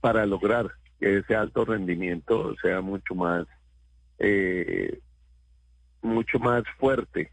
para 0.00 0.26
lograr 0.26 0.72
que 0.98 1.18
ese 1.18 1.36
alto 1.36 1.64
rendimiento 1.64 2.54
sea 2.60 2.80
mucho 2.80 3.14
más 3.14 3.46
eh, 4.20 5.00
mucho 6.02 6.38
más 6.38 6.62
fuerte 6.78 7.32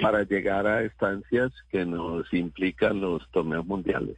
para 0.00 0.22
llegar 0.22 0.66
a 0.66 0.82
estancias 0.82 1.52
que 1.70 1.84
nos 1.84 2.32
implican 2.32 3.00
los 3.00 3.28
torneos 3.30 3.66
mundiales. 3.66 4.16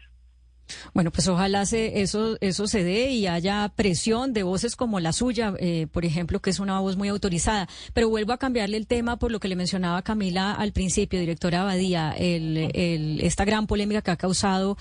Bueno, 0.94 1.10
pues 1.10 1.28
ojalá 1.28 1.66
se, 1.66 2.01
eso, 2.02 2.36
eso 2.40 2.66
se 2.66 2.84
dé 2.84 3.10
y 3.10 3.26
haya 3.26 3.72
presión 3.74 4.32
de 4.32 4.42
voces 4.42 4.76
como 4.76 5.01
la 5.01 5.12
suya, 5.12 5.55
eh, 5.59 5.86
por 5.90 6.05
ejemplo, 6.05 6.40
que 6.40 6.51
es 6.51 6.60
una 6.60 6.80
voz 6.80 6.97
muy 6.97 7.09
autorizada. 7.09 7.68
Pero 7.94 8.09
vuelvo 8.09 8.32
a 8.32 8.38
cambiarle 8.38 8.76
el 8.76 8.86
tema 8.86 9.18
por 9.18 9.30
lo 9.30 9.40
que 9.40 9.48
le 9.48 9.56
mencionaba 9.56 10.02
Camila 10.02 10.52
al 10.52 10.72
principio, 10.72 11.20
directora 11.20 11.62
Abadía, 11.62 12.14
el, 12.16 13.20
esta 13.22 13.44
gran 13.44 13.66
polémica 13.66 14.02
que 14.02 14.10
ha 14.10 14.16
causado, 14.16 14.76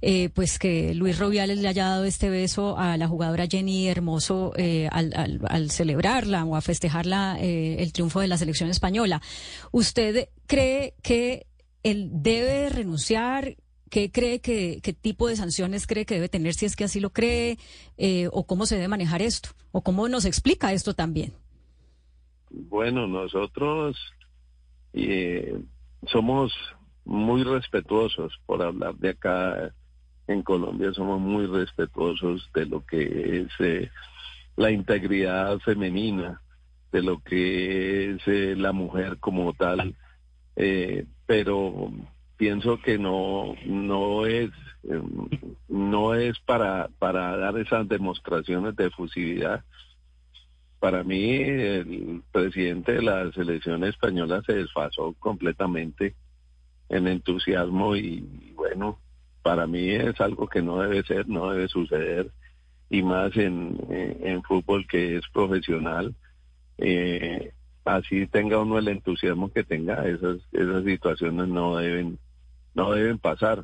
eh, 0.00 0.30
pues 0.34 0.58
que 0.58 0.94
Luis 0.94 1.18
Robiales 1.18 1.58
le 1.58 1.68
haya 1.68 1.86
dado 1.86 2.04
este 2.04 2.30
beso 2.30 2.78
a 2.78 2.96
la 2.96 3.08
jugadora 3.08 3.46
Jenny 3.46 3.88
Hermoso 3.88 4.52
eh, 4.56 4.88
al, 4.90 5.12
al, 5.14 5.40
al, 5.48 5.70
celebrarla 5.70 6.44
o 6.44 6.56
a 6.56 6.60
festejarla 6.60 7.38
el 7.40 7.92
triunfo 7.92 8.20
de 8.20 8.28
la 8.28 8.38
selección 8.38 8.70
española. 8.70 9.20
¿Usted 9.70 10.28
cree 10.46 10.94
que 11.02 11.46
él 11.82 12.10
debe 12.12 12.68
renunciar? 12.68 13.56
¿Qué 13.92 14.10
cree 14.10 14.40
que, 14.40 14.80
qué 14.82 14.94
tipo 14.94 15.28
de 15.28 15.36
sanciones 15.36 15.86
cree 15.86 16.06
que 16.06 16.14
debe 16.14 16.30
tener 16.30 16.54
si 16.54 16.64
es 16.64 16.76
que 16.76 16.84
así 16.84 16.98
lo 16.98 17.10
cree? 17.10 17.58
Eh, 17.98 18.26
¿O 18.32 18.46
cómo 18.46 18.64
se 18.64 18.76
debe 18.76 18.88
manejar 18.88 19.20
esto? 19.20 19.50
¿O 19.70 19.82
cómo 19.82 20.08
nos 20.08 20.24
explica 20.24 20.72
esto 20.72 20.94
también? 20.94 21.34
Bueno, 22.48 23.06
nosotros 23.06 23.98
eh, 24.94 25.62
somos 26.06 26.54
muy 27.04 27.44
respetuosos 27.44 28.32
por 28.46 28.62
hablar 28.62 28.94
de 28.94 29.10
acá 29.10 29.74
en 30.26 30.42
Colombia, 30.42 30.94
somos 30.94 31.20
muy 31.20 31.44
respetuosos 31.44 32.48
de 32.54 32.64
lo 32.64 32.86
que 32.86 33.42
es 33.42 33.48
eh, 33.58 33.90
la 34.56 34.70
integridad 34.70 35.58
femenina, 35.58 36.40
de 36.92 37.02
lo 37.02 37.18
que 37.18 38.12
es 38.12 38.56
la 38.56 38.72
mujer 38.72 39.18
como 39.18 39.52
tal, 39.52 39.94
pero 41.26 41.92
pienso 42.36 42.80
que 42.80 42.98
no, 42.98 43.54
no 43.66 44.26
es, 44.26 44.50
em, 44.84 45.28
no 45.68 46.14
es 46.14 46.38
para, 46.40 46.88
para 46.98 47.36
dar 47.36 47.58
esas 47.58 47.88
demostraciones 47.88 48.76
de 48.76 48.86
efusividad. 48.86 49.64
Para 50.78 51.04
mí, 51.04 51.34
el 51.36 52.22
presidente 52.32 52.92
de 52.92 53.02
la 53.02 53.30
selección 53.32 53.84
española 53.84 54.42
se 54.44 54.54
desfasó 54.54 55.14
completamente 55.20 56.14
en 56.88 57.06
entusiasmo 57.06 57.96
y 57.96 58.52
bueno, 58.54 58.98
para 59.42 59.66
mí 59.66 59.90
es 59.90 60.20
algo 60.20 60.48
que 60.48 60.62
no 60.62 60.80
debe 60.80 61.02
ser, 61.04 61.28
no 61.28 61.50
debe 61.50 61.68
suceder 61.68 62.30
y 62.90 63.02
más 63.02 63.34
en, 63.36 63.78
en, 63.88 64.42
fútbol 64.42 64.86
que 64.86 65.16
es 65.16 65.22
profesional. 65.32 66.14
Eh, 66.76 67.52
así 67.84 68.26
tenga 68.26 68.58
uno 68.58 68.78
el 68.78 68.88
entusiasmo 68.88 69.52
que 69.52 69.64
tenga, 69.64 70.06
esas, 70.06 70.38
esas 70.52 70.84
situaciones 70.84 71.48
no 71.48 71.76
deben, 71.76 72.18
no 72.74 72.92
deben 72.92 73.18
pasar. 73.18 73.62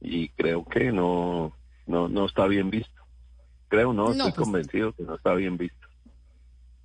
Y 0.00 0.28
creo 0.30 0.64
que 0.64 0.92
no, 0.92 1.56
no, 1.86 2.08
no 2.08 2.26
está 2.26 2.46
bien 2.46 2.70
visto. 2.70 3.02
Creo, 3.68 3.92
no, 3.92 4.12
estoy 4.12 4.32
pues 4.32 4.34
convencido 4.34 4.92
que 4.92 5.02
no 5.02 5.16
está 5.16 5.34
bien 5.34 5.56
visto. 5.56 5.88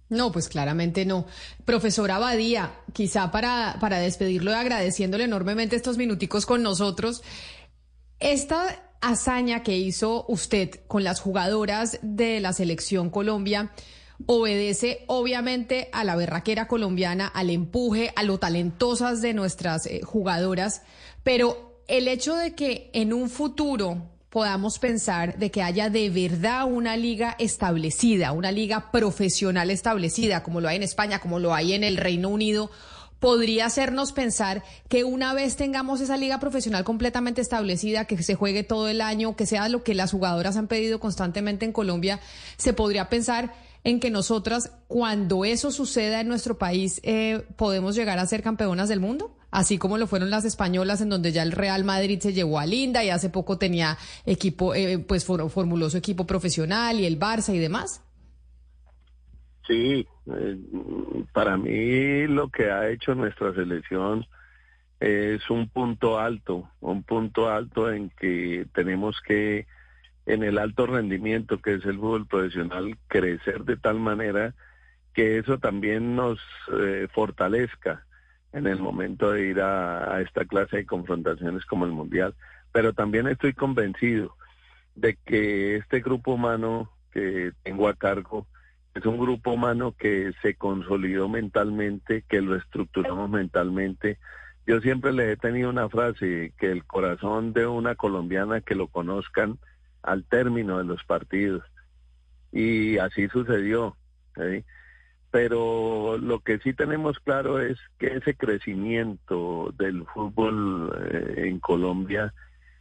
No, 0.10 0.32
pues 0.32 0.50
claramente 0.50 1.06
no. 1.06 1.26
Profesor 1.66 2.12
Abadía, 2.12 2.72
quizá 2.92 3.32
para, 3.32 3.78
para 3.80 4.00
despedirlo 4.00 4.52
y 4.52 4.56
agradeciéndole 4.56 5.24
enormemente 5.24 5.76
estos 5.76 5.98
minuticos 5.98 6.46
con 6.46 6.62
nosotros, 6.62 7.24
esta 8.20 8.84
hazaña 9.02 9.64
que 9.64 9.78
hizo 9.78 10.26
usted 10.28 10.82
con 10.88 11.04
las 11.04 11.20
jugadoras 11.20 12.00
de 12.02 12.40
la 12.40 12.54
selección 12.54 13.10
Colombia 13.10 13.72
obedece 14.26 15.04
obviamente 15.08 15.90
a 15.92 16.04
la 16.04 16.16
berraquera 16.16 16.68
colombiana, 16.68 17.28
al 17.28 17.50
empuje, 17.50 18.12
a 18.16 18.24
lo 18.24 18.40
talentosas 18.40 19.22
de 19.22 19.34
nuestras 19.34 19.86
eh, 19.86 20.02
jugadoras, 20.04 20.82
pero 21.24 21.82
el 21.88 22.08
hecho 22.08 22.36
de 22.36 22.54
que 22.56 22.90
en 22.94 23.14
un 23.14 23.30
futuro 23.30 24.10
podamos 24.30 24.80
pensar 24.80 25.38
de 25.38 25.52
que 25.52 25.62
haya 25.62 25.90
de 25.90 26.10
verdad 26.10 26.66
una 26.66 26.98
liga 26.98 27.36
establecida, 27.38 28.32
una 28.32 28.52
liga 28.52 28.92
profesional 28.92 29.70
establecida, 29.70 30.42
como 30.42 30.60
lo 30.60 30.70
hay 30.70 30.78
en 30.78 30.84
España, 30.84 31.20
como 31.20 31.40
lo 31.40 31.54
hay 31.54 31.74
en 31.74 31.84
el 31.84 31.98
Reino 31.98 32.30
Unido, 32.30 32.72
podría 33.20 33.68
hacernos 33.68 34.12
pensar 34.12 34.64
que 34.90 35.04
una 35.04 35.34
vez 35.34 35.56
tengamos 35.56 36.02
esa 36.02 36.18
liga 36.18 36.40
profesional 36.40 36.84
completamente 36.84 37.42
establecida, 37.42 38.06
que 38.06 38.22
se 38.22 38.36
juegue 38.36 38.64
todo 38.64 38.90
el 38.90 39.02
año, 39.02 39.36
que 39.36 39.46
sea 39.46 39.70
lo 39.70 39.84
que 39.84 39.94
las 39.94 40.12
jugadoras 40.12 40.58
han 40.58 40.68
pedido 40.68 41.00
constantemente 41.00 41.64
en 41.64 41.72
Colombia, 41.72 42.20
se 42.58 42.74
podría 42.74 43.08
pensar 43.10 43.54
en 43.84 44.00
que 44.00 44.10
nosotras, 44.10 44.78
cuando 44.88 45.46
eso 45.46 45.72
suceda 45.72 46.22
en 46.22 46.28
nuestro 46.28 46.58
país, 46.58 47.02
eh, 47.04 47.46
podemos 47.58 47.96
llegar 47.96 48.20
a 48.20 48.26
ser 48.26 48.42
campeonas 48.42 48.88
del 48.88 49.00
mundo, 49.00 49.38
así 49.52 49.78
como 49.78 49.98
lo 49.98 50.08
fueron 50.08 50.30
las 50.30 50.46
españolas, 50.46 51.02
en 51.02 51.10
donde 51.10 51.32
ya 51.32 51.44
el 51.44 51.52
Real 51.52 51.84
Madrid 51.84 52.20
se 52.20 52.34
llevó 52.34 52.60
a 52.60 52.66
Linda 52.66 53.04
y 53.04 53.10
hace 53.10 53.30
poco 53.30 53.58
tenía 53.58 53.98
equipo, 54.26 54.74
eh, 54.74 55.00
pues 55.00 55.26
formuló 55.26 55.90
su 55.90 55.98
equipo 55.98 56.26
profesional 56.26 57.00
y 57.00 57.06
el 57.06 57.20
Barça 57.20 57.54
y 57.54 57.60
demás. 57.60 58.02
Sí, 59.68 60.06
eh, 60.28 60.58
para 61.34 61.58
mí 61.58 62.28
lo 62.28 62.50
que 62.50 62.72
ha 62.72 62.90
hecho 62.90 63.16
nuestra 63.16 63.54
selección 63.54 64.26
es 65.00 65.50
un 65.50 65.68
punto 65.68 66.20
alto, 66.20 66.70
un 66.80 67.04
punto 67.04 67.50
alto 67.50 67.92
en 67.92 68.10
que 68.10 68.66
tenemos 68.74 69.20
que, 69.26 69.68
en 70.26 70.44
el 70.44 70.58
alto 70.58 70.86
rendimiento 70.86 71.62
que 71.62 71.76
es 71.76 71.86
el 71.86 71.98
fútbol 71.98 72.28
profesional, 72.28 72.98
crecer 73.08 73.64
de 73.64 73.78
tal 73.78 74.00
manera 74.00 74.54
que 75.14 75.38
eso 75.38 75.60
también 75.60 76.16
nos 76.16 76.40
eh, 76.80 77.08
fortalezca 77.14 78.06
en 78.52 78.68
el 78.68 78.80
momento 78.80 79.32
de 79.32 79.48
ir 79.48 79.62
a 79.62 80.22
esta 80.22 80.46
clase 80.46 80.78
de 80.78 80.86
confrontaciones 80.86 81.66
como 81.66 81.86
el 81.86 81.92
Mundial. 81.92 82.36
Pero 82.72 82.94
también 82.94 83.28
estoy 83.28 83.54
convencido 83.54 84.36
de 84.96 85.18
que 85.26 85.78
este 85.78 86.02
grupo 86.02 86.34
humano 86.34 86.90
que 87.14 87.54
tengo 87.62 87.88
a 87.88 87.94
cargo, 87.94 88.48
es 88.96 89.06
un 89.06 89.18
grupo 89.18 89.52
humano 89.52 89.96
que 89.98 90.34
se 90.42 90.56
consolidó 90.56 91.30
mentalmente, 91.30 92.24
que 92.28 92.42
lo 92.42 92.56
estructuramos 92.56 93.30
mentalmente. 93.30 94.18
Yo 94.66 94.82
siempre 94.82 95.14
le 95.14 95.32
he 95.32 95.38
tenido 95.38 95.70
una 95.70 95.90
frase, 95.90 96.54
que 96.58 96.72
el 96.72 96.86
corazón 96.86 97.54
de 97.54 97.68
una 97.68 97.96
colombiana 97.96 98.62
que 98.62 98.76
lo 98.76 98.88
conozcan 98.88 99.60
al 100.04 100.26
término 100.26 100.78
de 100.78 100.84
los 100.84 101.04
partidos. 101.04 101.64
Y 102.52 102.98
así 102.98 103.28
sucedió. 103.30 103.98
Pero 105.32 106.18
lo 106.20 106.42
que 106.42 106.60
sí 106.60 106.74
tenemos 106.74 107.20
claro 107.20 107.60
es 107.60 107.80
que 107.98 108.18
ese 108.18 108.36
crecimiento 108.36 109.74
del 109.78 110.06
fútbol 110.06 110.94
eh, 111.12 111.48
en 111.48 111.60
Colombia 111.60 112.34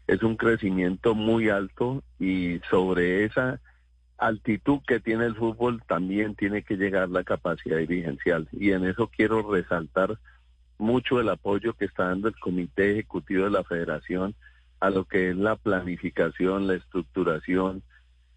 es 0.07 0.23
un 0.23 0.37
crecimiento 0.37 1.15
muy 1.15 1.49
alto 1.49 2.03
y 2.19 2.61
sobre 2.69 3.25
esa 3.25 3.61
altitud 4.19 4.81
que 4.87 5.01
tiene 5.01 5.27
el 5.27 5.35
fútbol 5.35 5.83
también 5.87 6.35
tiene 6.35 6.63
que 6.63 6.77
llegar 6.77 7.09
la 7.09 7.25
capacidad 7.25 7.79
dirigencial 7.79 8.49
y 8.53 8.73
en 8.73 8.85
eso 8.85 9.09
quiero 9.09 9.51
resaltar 9.51 10.19
mucho 10.79 11.21
el 11.21 11.29
apoyo 11.29 11.75
que 11.75 11.87
está 11.87 12.09
dando 12.09 12.29
el 12.29 12.39
comité 12.39 12.93
ejecutivo 12.93 13.45
de 13.45 13.51
la 13.51 13.65
federación 13.65 14.35
a 14.83 14.91
lo 14.91 15.05
que 15.05 15.31
es 15.31 15.37
la 15.37 15.55
planificación, 15.55 16.67
la 16.67 16.75
estructuración 16.75 17.85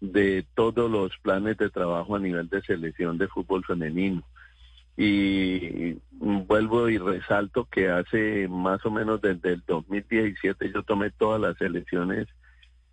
de 0.00 0.46
todos 0.54 0.88
los 0.88 1.10
planes 1.18 1.56
de 1.56 1.70
trabajo 1.70 2.14
a 2.14 2.20
nivel 2.20 2.48
de 2.48 2.62
selección 2.62 3.18
de 3.18 3.26
fútbol 3.26 3.64
femenino. 3.64 4.22
Y 4.96 5.98
vuelvo 6.12 6.88
y 6.88 6.98
resalto 6.98 7.64
que 7.64 7.90
hace 7.90 8.46
más 8.46 8.86
o 8.86 8.92
menos 8.92 9.20
desde 9.20 9.54
el 9.54 9.64
2017 9.66 10.70
yo 10.72 10.84
tomé 10.84 11.10
todas 11.10 11.40
las 11.40 11.56
selecciones 11.58 12.28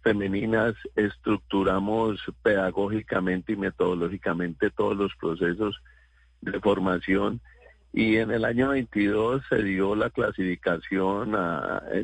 femeninas 0.01 0.73
estructuramos 0.95 2.19
pedagógicamente 2.41 3.53
y 3.53 3.55
metodológicamente 3.55 4.71
todos 4.71 4.97
los 4.97 5.15
procesos 5.15 5.79
de 6.41 6.59
formación 6.59 7.39
y 7.93 8.17
en 8.17 8.31
el 8.31 8.43
año 8.43 8.69
22 8.69 9.43
se 9.47 9.63
dio 9.63 9.95
la 9.95 10.09
clasificación 10.09 11.31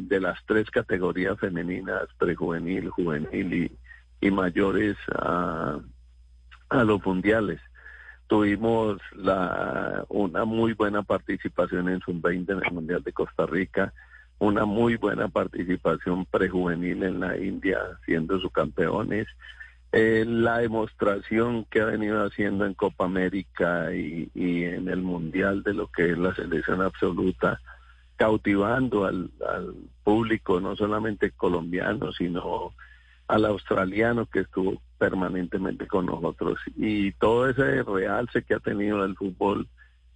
de 0.02 0.20
las 0.22 0.38
tres 0.46 0.70
categorías 0.70 1.40
femeninas, 1.40 2.08
prejuvenil, 2.18 2.90
juvenil 2.90 3.78
y, 4.22 4.32
mayores 4.32 4.96
a, 5.16 5.80
a, 6.70 6.84
los 6.84 7.04
mundiales. 7.04 7.60
Tuvimos 8.28 9.02
la, 9.16 10.06
una 10.10 10.46
muy 10.46 10.74
buena 10.74 11.02
participación 11.02 11.90
en 11.90 12.00
Sub-20 12.02 12.52
en 12.52 12.64
el 12.64 12.72
Mundial 12.72 13.04
de 13.04 13.12
Costa 13.12 13.48
Rica 13.48 13.92
una 14.40 14.66
muy 14.66 14.96
buena 14.96 15.28
participación 15.28 16.26
prejuvenil 16.26 17.04
en 17.04 17.20
la 17.20 17.38
India, 17.38 17.78
siendo 18.06 18.40
su 18.40 18.50
campeones. 18.50 19.28
Eh, 19.92 20.24
la 20.28 20.60
demostración 20.60 21.66
que 21.66 21.82
ha 21.82 21.86
venido 21.86 22.24
haciendo 22.24 22.66
en 22.66 22.76
Copa 22.76 23.06
América 23.06 23.92
y, 23.94 24.30
en 24.36 24.88
el 24.88 25.02
Mundial 25.02 25.64
de 25.64 25.74
lo 25.74 25.88
que 25.88 26.12
es 26.12 26.18
la 26.18 26.36
selección 26.36 26.82
absoluta, 26.82 27.60
cautivando 28.16 29.06
al, 29.06 29.32
público, 30.04 30.60
no 30.60 30.76
solamente 30.76 31.32
colombiano, 31.32 32.12
sino 32.12 32.74
al 33.28 33.46
australiano 33.46 34.26
que 34.28 34.42
estuvo 34.42 34.82
permanentemente 34.98 35.88
con 35.88 36.06
nosotros. 36.06 36.60
Y 36.76 37.12
todo 37.14 37.50
ese 37.50 37.84
realce 37.84 38.44
que 38.44 38.56
ha 38.56 38.60
tenido 38.60 39.04
el 39.06 39.16
fútbol 39.16 39.68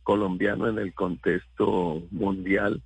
colombiano 0.03 0.67
en 0.67 0.77
el 0.77 0.93
contexto 0.93 2.03
mundial 2.11 2.81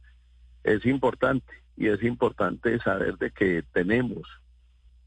es 0.64 0.86
importante 0.86 1.54
y 1.76 1.88
es 1.88 2.02
importante 2.04 2.80
saber 2.80 3.18
de 3.18 3.32
que 3.32 3.64
tenemos 3.74 4.28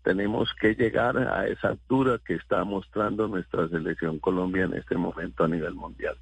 tenemos 0.02 0.52
que 0.60 0.74
llegar 0.74 1.18
a 1.18 1.46
esa 1.46 1.68
altura 1.68 2.20
que 2.24 2.34
está 2.34 2.64
mostrando 2.64 3.28
nuestra 3.28 3.68
selección 3.68 4.18
Colombia 4.18 4.64
en 4.64 4.74
este 4.74 4.96
momento 4.96 5.44
a 5.44 5.48
nivel 5.48 5.74
mundial. 5.74 6.16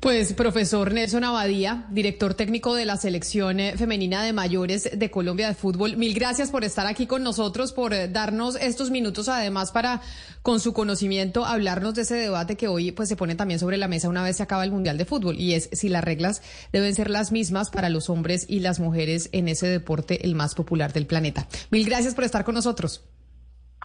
Pues 0.00 0.32
profesor 0.32 0.94
Nelson 0.94 1.24
Abadía, 1.24 1.86
director 1.90 2.32
técnico 2.32 2.74
de 2.74 2.86
la 2.86 2.96
selección 2.96 3.60
eh, 3.60 3.76
femenina 3.76 4.24
de 4.24 4.32
mayores 4.32 4.98
de 4.98 5.10
Colombia 5.10 5.48
de 5.48 5.54
fútbol, 5.54 5.98
mil 5.98 6.14
gracias 6.14 6.50
por 6.50 6.64
estar 6.64 6.86
aquí 6.86 7.06
con 7.06 7.22
nosotros, 7.22 7.74
por 7.74 7.92
eh, 7.92 8.08
darnos 8.08 8.56
estos 8.56 8.90
minutos 8.90 9.28
además 9.28 9.72
para, 9.72 10.00
con 10.40 10.58
su 10.58 10.72
conocimiento, 10.72 11.44
hablarnos 11.44 11.94
de 11.94 12.02
ese 12.02 12.14
debate 12.14 12.56
que 12.56 12.66
hoy 12.66 12.92
pues 12.92 13.10
se 13.10 13.16
pone 13.16 13.34
también 13.34 13.60
sobre 13.60 13.76
la 13.76 13.88
mesa 13.88 14.08
una 14.08 14.22
vez 14.22 14.38
se 14.38 14.42
acaba 14.42 14.64
el 14.64 14.70
Mundial 14.70 14.96
de 14.96 15.04
Fútbol 15.04 15.38
y 15.38 15.52
es 15.52 15.68
si 15.72 15.90
las 15.90 16.02
reglas 16.02 16.40
deben 16.72 16.94
ser 16.94 17.10
las 17.10 17.30
mismas 17.30 17.68
para 17.68 17.90
los 17.90 18.08
hombres 18.08 18.46
y 18.48 18.60
las 18.60 18.80
mujeres 18.80 19.28
en 19.32 19.48
ese 19.48 19.66
deporte 19.66 20.24
el 20.24 20.34
más 20.34 20.54
popular 20.54 20.94
del 20.94 21.04
planeta. 21.04 21.46
Mil 21.70 21.84
gracias 21.84 22.14
por 22.14 22.24
estar 22.24 22.44
con 22.44 22.54
nosotros. 22.54 23.04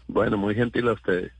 Bueno, 0.07 0.37
muy 0.37 0.55
gentil 0.55 0.87
a 0.87 0.93
ustedes. 0.93 1.33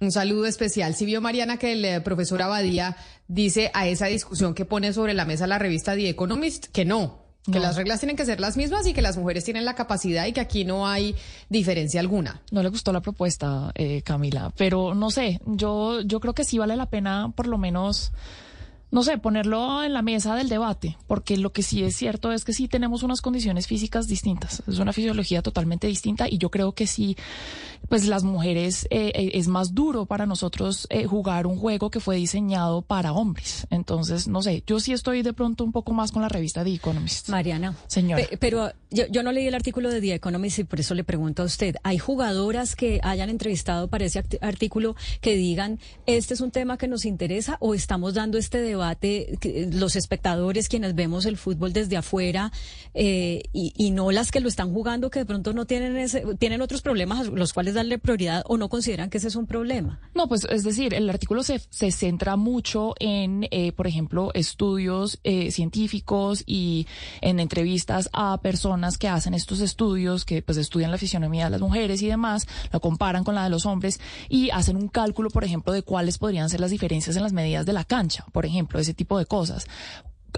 Un 0.00 0.12
saludo 0.12 0.46
especial. 0.46 0.94
Si 0.94 1.04
vio 1.04 1.20
Mariana 1.20 1.56
que 1.56 1.72
el 1.72 1.84
eh, 1.84 2.00
profesor 2.00 2.40
Abadía 2.42 2.96
dice 3.26 3.70
a 3.74 3.88
esa 3.88 4.06
discusión 4.06 4.54
que 4.54 4.64
pone 4.64 4.92
sobre 4.92 5.14
la 5.14 5.24
mesa 5.24 5.46
la 5.46 5.58
revista 5.58 5.94
The 5.94 6.08
Economist 6.08 6.66
que 6.66 6.84
no, 6.84 7.28
que 7.50 7.60
las 7.60 7.76
reglas 7.76 8.00
tienen 8.00 8.16
que 8.16 8.24
ser 8.24 8.40
las 8.40 8.56
mismas 8.56 8.86
y 8.86 8.92
que 8.92 9.02
las 9.02 9.16
mujeres 9.16 9.44
tienen 9.44 9.64
la 9.64 9.74
capacidad 9.74 10.26
y 10.26 10.32
que 10.32 10.40
aquí 10.40 10.64
no 10.64 10.86
hay 10.86 11.16
diferencia 11.48 12.00
alguna. 12.00 12.42
No 12.50 12.62
le 12.62 12.68
gustó 12.68 12.92
la 12.92 13.00
propuesta, 13.00 13.72
eh, 13.74 14.02
Camila, 14.02 14.52
pero 14.56 14.94
no 14.94 15.10
sé, 15.10 15.40
yo, 15.46 16.00
yo 16.02 16.20
creo 16.20 16.34
que 16.34 16.44
sí 16.44 16.58
vale 16.58 16.76
la 16.76 16.86
pena 16.86 17.32
por 17.34 17.46
lo 17.46 17.58
menos 17.58 18.12
no 18.90 19.02
sé, 19.02 19.18
ponerlo 19.18 19.82
en 19.82 19.92
la 19.92 20.02
mesa 20.02 20.34
del 20.34 20.48
debate, 20.48 20.96
porque 21.06 21.36
lo 21.36 21.52
que 21.52 21.62
sí 21.62 21.82
es 21.82 21.94
cierto 21.94 22.32
es 22.32 22.44
que 22.44 22.54
sí 22.54 22.68
tenemos 22.68 23.02
unas 23.02 23.20
condiciones 23.20 23.66
físicas 23.66 24.06
distintas, 24.06 24.62
es 24.66 24.78
una 24.78 24.92
fisiología 24.92 25.42
totalmente 25.42 25.86
distinta 25.86 26.28
y 26.28 26.38
yo 26.38 26.50
creo 26.50 26.72
que 26.72 26.86
sí, 26.86 27.16
pues 27.88 28.06
las 28.06 28.24
mujeres 28.24 28.86
eh, 28.90 29.12
eh, 29.14 29.30
es 29.34 29.46
más 29.46 29.74
duro 29.74 30.06
para 30.06 30.24
nosotros 30.24 30.86
eh, 30.90 31.04
jugar 31.04 31.46
un 31.46 31.58
juego 31.58 31.90
que 31.90 32.00
fue 32.00 32.16
diseñado 32.16 32.82
para 32.82 33.12
hombres. 33.12 33.66
Entonces, 33.70 34.26
no 34.26 34.42
sé, 34.42 34.62
yo 34.66 34.80
sí 34.80 34.92
estoy 34.92 35.22
de 35.22 35.32
pronto 35.32 35.64
un 35.64 35.72
poco 35.72 35.92
más 35.92 36.10
con 36.10 36.22
la 36.22 36.28
revista 36.28 36.64
The 36.64 36.74
Economist. 36.74 37.28
Mariana. 37.28 37.74
Señora. 37.86 38.24
pero 38.40 38.72
yo, 38.90 39.04
yo 39.10 39.22
no 39.22 39.32
leí 39.32 39.46
el 39.46 39.54
artículo 39.54 39.90
de 39.90 40.00
The 40.00 40.14
Economist 40.14 40.60
y 40.60 40.64
por 40.64 40.80
eso 40.80 40.94
le 40.94 41.04
pregunto 41.04 41.42
a 41.42 41.46
usted, 41.46 41.76
¿hay 41.82 41.98
jugadoras 41.98 42.74
que 42.74 43.00
hayan 43.02 43.28
entrevistado 43.28 43.88
para 43.88 44.06
ese 44.06 44.24
artículo 44.40 44.96
que 45.20 45.36
digan, 45.36 45.78
este 46.06 46.34
es 46.34 46.40
un 46.40 46.50
tema 46.50 46.78
que 46.78 46.88
nos 46.88 47.04
interesa 47.04 47.58
o 47.60 47.74
estamos 47.74 48.14
dando 48.14 48.38
este 48.38 48.60
debate? 48.60 48.77
Debate 48.78 49.38
los 49.72 49.96
espectadores, 49.96 50.68
quienes 50.68 50.94
vemos 50.94 51.26
el 51.26 51.36
fútbol 51.36 51.72
desde 51.72 51.96
afuera 51.96 52.52
eh, 52.94 53.42
y, 53.52 53.90
no 53.90 54.10
las 54.12 54.30
que 54.30 54.40
lo 54.40 54.48
están 54.48 54.72
jugando, 54.72 55.10
que 55.10 55.20
de 55.20 55.26
pronto 55.26 55.52
no 55.52 55.66
tienen 55.66 55.96
ese, 55.96 56.24
tienen 56.38 56.60
otros 56.60 56.82
problemas 56.82 57.26
a 57.26 57.30
los 57.30 57.52
cuales 57.52 57.74
darle 57.74 57.98
prioridad 57.98 58.44
o 58.46 58.56
no 58.56 58.68
consideran 58.68 59.10
que 59.10 59.18
ese 59.18 59.28
es 59.28 59.36
un 59.36 59.46
problema. 59.46 60.00
No, 60.14 60.28
pues 60.28 60.46
es 60.50 60.62
decir, 60.62 60.94
el 60.94 61.08
artículo 61.10 61.42
se, 61.42 61.60
se 61.70 61.90
centra 61.90 62.36
mucho 62.36 62.94
en, 63.00 63.48
eh, 63.50 63.72
por 63.72 63.86
ejemplo, 63.86 64.30
estudios 64.34 65.18
eh, 65.24 65.50
científicos 65.50 66.44
y 66.46 66.86
en 67.20 67.40
entrevistas 67.40 68.08
a 68.12 68.38
personas 68.40 68.98
que 68.98 69.08
hacen 69.08 69.34
estos 69.34 69.60
estudios, 69.60 70.24
que 70.24 70.42
pues 70.42 70.58
estudian 70.58 70.90
la 70.90 70.98
fisionomía 70.98 71.44
de 71.44 71.50
las 71.50 71.60
mujeres 71.60 72.02
y 72.02 72.06
demás, 72.06 72.46
lo 72.72 72.80
comparan 72.80 73.24
con 73.24 73.34
la 73.34 73.44
de 73.44 73.50
los 73.50 73.66
hombres 73.66 74.00
y 74.28 74.50
hacen 74.50 74.76
un 74.76 74.88
cálculo, 74.88 75.30
por 75.30 75.44
ejemplo, 75.44 75.72
de 75.72 75.82
cuáles 75.82 76.18
podrían 76.18 76.50
ser 76.50 76.60
las 76.60 76.70
diferencias 76.70 77.16
en 77.16 77.22
las 77.22 77.32
medidas 77.32 77.66
de 77.66 77.72
la 77.72 77.84
cancha, 77.84 78.24
por 78.32 78.46
ejemplo 78.46 78.67
ese 78.74 78.94
tipo 78.94 79.18
de 79.18 79.26
cosas 79.26 79.66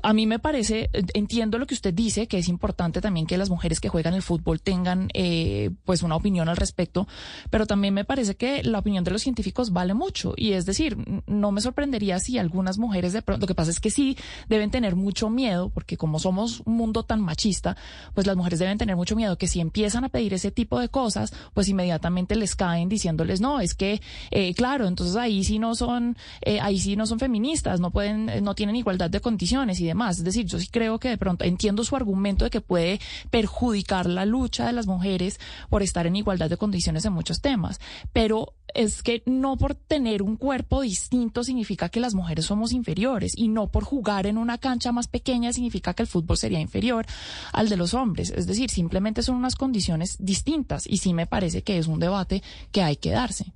a 0.03 0.13
mí 0.13 0.27
me 0.27 0.39
parece, 0.39 0.91
entiendo 1.15 1.59
lo 1.59 1.67
que 1.67 1.75
usted 1.75 1.95
dice, 1.95 2.27
que 2.27 2.39
es 2.39 2.49
importante 2.49 3.01
también 3.01 3.27
que 3.27 3.39
las 3.39 3.51
mujeres 3.51 3.81
que 3.81 3.89
juegan 3.89 4.15
el 4.15 4.23
fútbol 4.23 4.61
tengan 4.61 5.09
eh, 5.15 5.71
pues 5.85 6.03
una 6.03 6.17
opinión 6.17 6.49
al 6.49 6.57
respecto, 6.57 7.07
pero 7.51 7.67
también 7.67 7.95
me 7.95 8.05
parece 8.05 8.37
que 8.37 8.63
la 8.63 8.79
opinión 8.79 9.05
de 9.05 9.11
los 9.11 9.23
científicos 9.23 9.73
vale 9.73 9.95
mucho. 9.95 10.35
Y 10.37 10.53
es 10.53 10.67
decir, 10.67 10.97
no 11.27 11.53
me 11.53 11.61
sorprendería 11.61 12.19
si 12.19 12.39
algunas 12.39 12.79
mujeres 12.79 13.13
de 13.13 13.23
pronto, 13.23 13.45
lo 13.45 13.49
que 13.49 13.55
pasa 13.55 13.71
es 13.71 13.81
que 13.81 13.91
sí 13.91 14.17
deben 14.49 14.71
tener 14.71 14.97
mucho 14.97 15.31
miedo, 15.31 15.71
porque 15.71 15.97
como 15.97 16.19
somos 16.19 16.63
un 16.65 16.77
mundo 16.77 17.03
tan 17.03 17.21
machista, 17.21 17.77
pues 18.15 18.27
las 18.27 18.37
mujeres 18.37 18.59
deben 18.59 18.79
tener 18.79 18.97
mucho 18.97 19.17
miedo 19.17 19.39
que 19.39 19.49
si 19.49 19.61
empiezan 19.61 20.05
a 20.05 20.09
pedir 20.09 20.35
ese 20.35 20.51
tipo 20.51 20.79
de 20.79 20.89
cosas, 20.89 21.33
pues 21.55 21.69
inmediatamente 21.69 22.37
les 22.37 22.57
caen 22.57 22.89
diciéndoles, 22.89 23.41
no, 23.41 23.61
es 23.61 23.75
que, 23.75 24.01
eh, 24.31 24.55
claro, 24.55 24.87
entonces 24.87 25.17
ahí 25.17 25.45
sí 25.45 25.59
no 25.59 25.75
son, 25.75 26.17
eh, 26.43 26.61
ahí 26.61 26.79
sí 26.79 26.97
no 26.97 27.07
son 27.07 27.19
feministas, 27.19 27.81
no 27.81 27.91
pueden, 27.91 28.43
no 28.43 28.55
tienen 28.55 28.77
igualdad 28.77 29.11
de 29.11 29.21
condiciones 29.21 29.81
y 29.81 29.90
demás. 29.91 30.19
Es 30.19 30.25
decir, 30.25 30.47
yo 30.47 30.59
sí 30.59 30.67
creo 30.67 30.99
que 30.99 31.09
de 31.09 31.19
pronto 31.19 31.45
entiendo 31.45 31.85
su 31.85 31.97
argumento 31.97 32.45
de 32.45 32.51
que 32.51 32.61
puede 32.61 33.01
perjudicar 33.31 34.07
la 34.07 34.25
lucha 34.25 34.67
de 34.67 34.73
las 34.73 34.87
mujeres 34.87 35.39
por 35.69 35.83
estar 35.83 36.07
en 36.07 36.17
igualdad 36.17 36.51
de 36.51 36.57
condiciones 36.57 37.05
en 37.05 37.13
muchos 37.13 37.41
temas, 37.41 37.81
pero 38.13 38.55
es 38.75 39.03
que 39.03 39.23
no 39.27 39.57
por 39.57 39.75
tener 39.75 40.23
un 40.23 40.37
cuerpo 40.37 40.83
distinto 40.83 41.45
significa 41.45 41.89
que 41.89 42.01
las 42.01 42.15
mujeres 42.15 42.47
somos 42.47 42.73
inferiores 42.73 43.33
y 43.37 43.49
no 43.49 43.67
por 43.67 43.85
jugar 43.85 44.27
en 44.27 44.39
una 44.39 44.59
cancha 44.59 44.93
más 44.93 45.09
pequeña 45.09 45.53
significa 45.53 45.95
que 45.95 46.03
el 46.03 46.09
fútbol 46.09 46.37
sería 46.37 46.61
inferior 46.61 47.07
al 47.53 47.69
de 47.69 47.77
los 47.77 47.95
hombres. 47.95 48.31
Es 48.31 48.47
decir, 48.47 48.71
simplemente 48.71 49.23
son 49.23 49.37
unas 49.37 49.57
condiciones 49.57 50.17
distintas 50.19 50.87
y 50.87 50.99
sí 50.99 51.15
me 51.15 51.27
parece 51.27 51.63
que 51.63 51.79
es 51.79 51.87
un 51.87 51.99
debate 51.99 52.43
que 52.73 52.83
hay 52.83 52.97
que 52.97 53.11
darse 53.11 53.53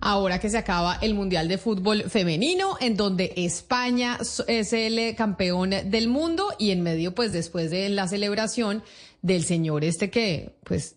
ahora 0.00 0.38
que 0.38 0.50
se 0.50 0.58
acaba 0.58 0.98
el 1.00 1.14
Mundial 1.14 1.48
de 1.48 1.58
Fútbol 1.58 2.04
Femenino, 2.10 2.76
en 2.80 2.96
donde 2.96 3.32
España 3.36 4.18
es 4.46 4.72
el 4.72 5.14
campeón 5.16 5.70
del 5.84 6.08
mundo 6.08 6.54
y 6.58 6.70
en 6.70 6.82
medio, 6.82 7.14
pues 7.14 7.32
después 7.32 7.70
de 7.70 7.88
la 7.88 8.08
celebración 8.08 8.82
del 9.22 9.44
señor 9.44 9.84
este 9.84 10.10
que, 10.10 10.56
pues 10.64 10.96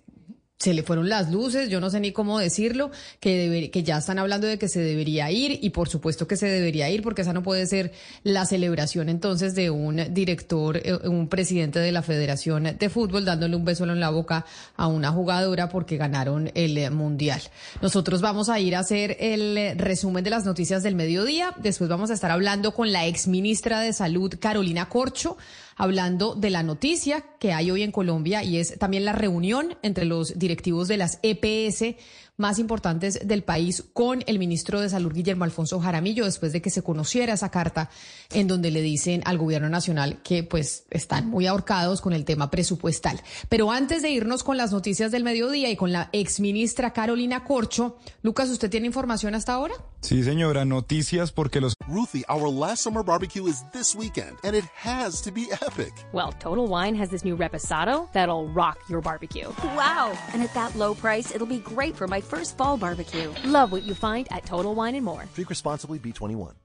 se 0.57 0.73
le 0.73 0.83
fueron 0.83 1.09
las 1.09 1.31
luces, 1.31 1.69
yo 1.69 1.81
no 1.81 1.89
sé 1.89 1.99
ni 1.99 2.13
cómo 2.13 2.39
decirlo, 2.39 2.89
que, 3.19 3.69
que 3.73 3.83
ya 3.83 3.97
están 3.97 4.19
hablando 4.19 4.47
de 4.47 4.57
que 4.57 4.69
se 4.69 4.79
debería 4.79 5.29
ir 5.29 5.59
y 5.61 5.71
por 5.71 5.89
supuesto 5.89 6.27
que 6.27 6.37
se 6.37 6.47
debería 6.47 6.89
ir 6.89 7.01
porque 7.01 7.23
esa 7.23 7.33
no 7.33 7.43
puede 7.43 7.65
ser 7.67 7.91
la 8.23 8.45
celebración 8.45 9.09
entonces 9.09 9.53
de 9.53 9.69
un 9.69 10.13
director, 10.13 10.77
eh, 10.77 10.97
un 11.07 11.27
presidente 11.27 11.79
de 11.79 11.91
la 11.91 12.01
Federación 12.01 12.77
de 12.79 12.89
Fútbol 12.89 13.25
dándole 13.25 13.55
un 13.55 13.65
beso 13.65 13.83
en 13.83 13.99
la 13.99 14.09
boca 14.09 14.45
a 14.77 14.87
una 14.87 15.11
jugadora 15.11 15.67
porque 15.67 15.97
ganaron 15.97 16.49
el 16.55 16.75
Mundial. 16.91 17.41
Nosotros 17.81 18.21
vamos 18.21 18.49
a 18.49 18.59
ir 18.59 18.75
a 18.75 18.79
hacer 18.79 19.17
el 19.19 19.77
resumen 19.77 20.23
de 20.23 20.29
las 20.29 20.45
noticias 20.45 20.83
del 20.83 20.95
mediodía, 20.95 21.53
después 21.57 21.89
vamos 21.89 22.11
a 22.11 22.13
estar 22.13 22.31
hablando 22.31 22.73
con 22.73 22.91
la 22.91 23.05
ex 23.05 23.27
ministra 23.27 23.81
de 23.81 23.93
Salud, 23.93 24.33
Carolina 24.39 24.87
Corcho, 24.87 25.37
hablando 25.75 26.35
de 26.35 26.49
la 26.49 26.63
noticia 26.63 27.25
que 27.39 27.53
hay 27.53 27.69
hoy 27.71 27.83
en 27.83 27.91
Colombia 27.91 28.43
y 28.43 28.57
es 28.57 28.77
también 28.79 29.05
la 29.05 29.13
reunión 29.13 29.77
entre 29.81 30.05
los 30.05 30.39
directivos 30.39 30.87
de 30.87 30.97
las 30.97 31.19
EPS 31.21 31.95
más 32.37 32.59
importantes 32.59 33.19
del 33.23 33.43
país 33.43 33.83
con 33.93 34.23
el 34.27 34.39
ministro 34.39 34.81
de 34.81 34.89
Salud, 34.89 35.13
Guillermo 35.13 35.43
Alfonso 35.43 35.79
Jaramillo, 35.79 36.25
después 36.25 36.51
de 36.53 36.61
que 36.61 36.69
se 36.69 36.81
conociera 36.81 37.33
esa 37.33 37.49
carta 37.49 37.89
en 38.31 38.47
donde 38.47 38.71
le 38.71 38.81
dicen 38.81 39.21
al 39.25 39.37
gobierno 39.37 39.69
nacional 39.69 40.21
que 40.23 40.43
pues 40.43 40.85
están 40.89 41.27
muy 41.27 41.47
ahorcados 41.47 42.01
con 42.01 42.13
el 42.13 42.25
tema 42.25 42.51
presupuestal. 42.51 43.21
Pero 43.49 43.71
antes 43.71 44.01
de 44.01 44.09
irnos 44.09 44.43
con 44.43 44.57
las 44.57 44.71
noticias 44.71 45.11
del 45.11 45.23
mediodía 45.23 45.69
y 45.69 45.75
con 45.75 45.91
la 45.91 46.09
exministra 46.11 46.93
Carolina 46.93 47.43
Corcho, 47.43 47.97
Lucas, 48.21 48.49
¿usted 48.49 48.69
tiene 48.69 48.87
información 48.87 49.35
hasta 49.35 49.53
ahora? 49.53 49.75
Sí, 50.01 50.23
señora, 50.23 50.65
noticias 50.65 51.31
porque 51.31 51.59
los 51.59 51.73
Ruthie, 51.87 52.23
our 52.29 52.49
last 52.51 52.83
summer 52.83 53.03
barbecue 53.03 53.47
is 53.47 53.63
this 53.71 53.95
weekend 53.95 54.37
and 54.43 54.55
it 54.55 54.65
has 54.75 55.21
to 55.21 55.31
be 55.31 55.47
epic. 55.51 55.93
Well, 56.13 56.33
Total 56.39 56.67
Wine 56.67 56.95
has 56.95 57.09
this 57.09 57.23
new 57.23 57.35
reposado 57.35 58.07
that'll 58.13 58.47
rock 58.49 58.77
your 58.89 59.01
barbecue. 59.01 59.47
Wow, 59.75 60.11
and 60.33 60.43
at 60.43 60.53
that 60.53 60.75
low 60.75 60.93
price, 60.93 61.33
it'll 61.33 61.47
be 61.47 61.59
great 61.59 61.95
for 61.95 62.07
my 62.07 62.21
first 62.25 62.57
fall 62.57 62.77
barbecue. 62.77 63.31
Love 63.45 63.71
what 63.71 63.83
you 63.83 63.93
find 63.93 64.27
at 64.31 64.45
Total 64.45 64.75
Wine 64.75 64.95
and 64.95 65.05
More. 65.05 65.25
Drink 65.35 65.49
responsibly, 65.49 65.99
B21. 65.99 66.64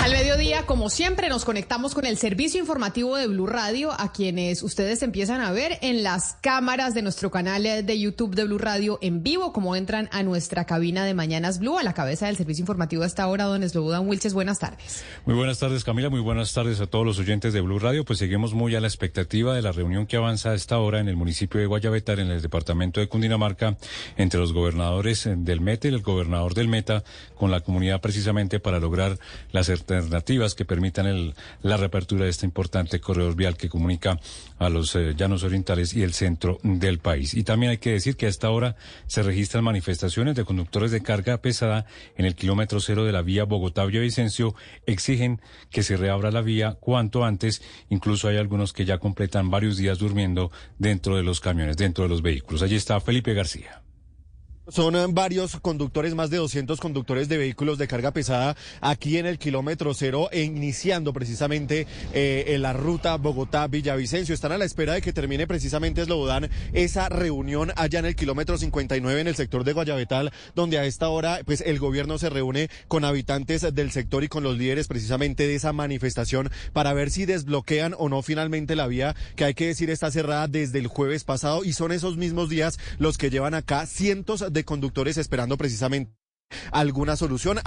Al 0.00 0.12
mediodía, 0.12 0.64
como 0.64 0.88
siempre, 0.88 1.28
nos 1.28 1.44
conectamos 1.44 1.94
con 1.94 2.06
el 2.06 2.16
servicio 2.16 2.58
informativo 2.58 3.18
de 3.18 3.26
Blue 3.26 3.46
Radio, 3.46 3.92
a 3.92 4.12
quienes 4.12 4.62
ustedes 4.62 5.02
empiezan 5.02 5.42
a 5.42 5.52
ver 5.52 5.76
en 5.82 6.02
las 6.02 6.38
cámaras 6.40 6.94
de 6.94 7.02
nuestro 7.02 7.30
canal 7.30 7.64
de 7.64 8.00
YouTube 8.00 8.34
de 8.34 8.44
Blue 8.44 8.56
Radio 8.56 8.98
en 9.02 9.22
vivo, 9.22 9.52
como 9.52 9.76
entran 9.76 10.08
a 10.10 10.22
nuestra 10.22 10.64
cabina 10.64 11.04
de 11.04 11.12
Mañanas 11.12 11.58
Blue, 11.58 11.76
a 11.76 11.82
la 11.82 11.92
cabeza 11.92 12.28
del 12.28 12.38
servicio 12.38 12.62
informativo 12.62 13.02
hasta 13.02 13.24
ahora, 13.24 13.44
don 13.44 13.68
Slobodan 13.68 14.08
Wilches. 14.08 14.32
Buenas 14.32 14.58
tardes. 14.58 15.04
Muy 15.26 15.34
buenas 15.34 15.58
tardes, 15.58 15.84
Camila. 15.84 16.08
Muy 16.08 16.20
buenas 16.20 16.54
tardes 16.54 16.80
a 16.80 16.86
todos 16.86 17.04
los 17.04 17.18
oyentes 17.18 17.52
de 17.52 17.60
Blue 17.60 17.78
Radio. 17.78 18.06
Pues 18.06 18.18
seguimos 18.18 18.54
muy 18.54 18.74
a 18.76 18.80
la 18.80 18.86
expectativa 18.86 19.54
de 19.54 19.60
la 19.60 19.72
reunión 19.72 20.06
que 20.06 20.16
avanza 20.16 20.52
a 20.52 20.54
esta 20.54 20.78
hora 20.78 21.00
en 21.00 21.08
el 21.08 21.16
municipio 21.16 21.60
de 21.60 21.66
Guayabetar, 21.66 22.20
en 22.20 22.30
el 22.30 22.40
departamento 22.40 23.00
de 23.00 23.08
Cundinamarca, 23.08 23.76
entre 24.16 24.40
los 24.40 24.54
gobernadores 24.54 25.28
del 25.30 25.60
Meta 25.60 25.88
y 25.88 25.90
el 25.92 26.00
gobernador 26.00 26.54
del 26.54 26.68
Meta, 26.68 27.04
con 27.36 27.50
la 27.50 27.60
comunidad 27.60 28.00
precisamente 28.00 28.60
para 28.60 28.80
lograr 28.80 29.18
las 29.52 29.68
alternativas 29.96 30.54
que 30.54 30.64
permitan 30.64 31.34
la 31.62 31.76
reapertura 31.76 32.24
de 32.24 32.30
este 32.30 32.46
importante 32.46 33.00
corredor 33.00 33.34
vial 33.34 33.56
que 33.56 33.68
comunica 33.68 34.18
a 34.58 34.68
los 34.68 34.94
eh, 34.94 35.14
llanos 35.16 35.42
orientales 35.42 35.94
y 35.94 36.02
el 36.02 36.12
centro 36.12 36.58
del 36.62 36.98
país. 36.98 37.34
Y 37.34 37.44
también 37.44 37.70
hay 37.70 37.78
que 37.78 37.92
decir 37.92 38.16
que 38.16 38.26
a 38.26 38.28
esta 38.28 38.50
hora 38.50 38.76
se 39.06 39.22
registran 39.22 39.64
manifestaciones 39.64 40.34
de 40.36 40.44
conductores 40.44 40.90
de 40.90 41.02
carga 41.02 41.38
pesada 41.38 41.86
en 42.16 42.26
el 42.26 42.34
kilómetro 42.34 42.80
cero 42.80 43.04
de 43.04 43.12
la 43.12 43.22
vía 43.22 43.44
Bogotá-Villavicencio. 43.44 44.54
Exigen 44.86 45.40
que 45.70 45.82
se 45.82 45.96
reabra 45.96 46.30
la 46.30 46.42
vía 46.42 46.76
cuanto 46.80 47.24
antes. 47.24 47.62
Incluso 47.88 48.28
hay 48.28 48.36
algunos 48.36 48.72
que 48.72 48.84
ya 48.84 48.98
completan 48.98 49.50
varios 49.50 49.76
días 49.76 49.98
durmiendo 49.98 50.50
dentro 50.78 51.16
de 51.16 51.22
los 51.22 51.40
camiones, 51.40 51.76
dentro 51.76 52.04
de 52.04 52.10
los 52.10 52.22
vehículos. 52.22 52.62
Allí 52.62 52.76
está 52.76 53.00
Felipe 53.00 53.34
García 53.34 53.82
Son 54.70 54.94
eh, 54.94 55.04
varios 55.10 55.58
conductores, 55.60 56.14
más 56.14 56.30
de 56.30 56.36
200 56.36 56.78
conductores 56.78 57.28
de 57.28 57.38
vehículos 57.38 57.76
de 57.76 57.88
carga 57.88 58.12
pesada 58.12 58.56
aquí 58.80 59.16
en 59.16 59.26
el 59.26 59.36
kilómetro 59.38 59.94
cero, 59.94 60.28
e 60.30 60.42
iniciando 60.42 61.12
precisamente 61.12 61.88
eh, 62.12 62.44
en 62.48 62.62
la 62.62 62.72
ruta 62.72 63.16
Bogotá-Villavicencio. 63.16 64.32
Están 64.32 64.52
a 64.52 64.58
la 64.58 64.64
espera 64.64 64.94
de 64.94 65.02
que 65.02 65.12
termine 65.12 65.48
precisamente 65.48 66.02
Eslobodan 66.02 66.48
esa 66.72 67.08
reunión 67.08 67.72
allá 67.74 67.98
en 67.98 68.06
el 68.06 68.14
kilómetro 68.14 68.58
59 68.58 69.20
en 69.20 69.26
el 69.26 69.34
sector 69.34 69.64
de 69.64 69.72
Guayabetal, 69.72 70.30
donde 70.54 70.78
a 70.78 70.84
esta 70.84 71.08
hora 71.08 71.40
pues 71.44 71.62
el 71.62 71.80
gobierno 71.80 72.18
se 72.18 72.30
reúne 72.30 72.70
con 72.86 73.04
habitantes 73.04 73.74
del 73.74 73.90
sector 73.90 74.22
y 74.22 74.28
con 74.28 74.44
los 74.44 74.56
líderes 74.56 74.86
precisamente 74.86 75.48
de 75.48 75.56
esa 75.56 75.72
manifestación 75.72 76.48
para 76.72 76.92
ver 76.92 77.10
si 77.10 77.26
desbloquean 77.26 77.94
o 77.98 78.08
no 78.08 78.22
finalmente 78.22 78.76
la 78.76 78.86
vía 78.86 79.16
que 79.34 79.44
hay 79.44 79.54
que 79.54 79.66
decir 79.66 79.90
está 79.90 80.12
cerrada 80.12 80.46
desde 80.46 80.78
el 80.78 80.86
jueves 80.86 81.24
pasado 81.24 81.64
y 81.64 81.72
son 81.72 81.90
esos 81.90 82.16
mismos 82.16 82.48
días 82.48 82.78
los 82.98 83.18
que 83.18 83.30
llevan 83.30 83.54
acá 83.54 83.86
cientos 83.86 84.44
de 84.52 84.59
conductores 84.64 85.16
esperando 85.16 85.56
precisamente 85.56 86.12
alguna 86.72 87.16
solución. 87.16 87.60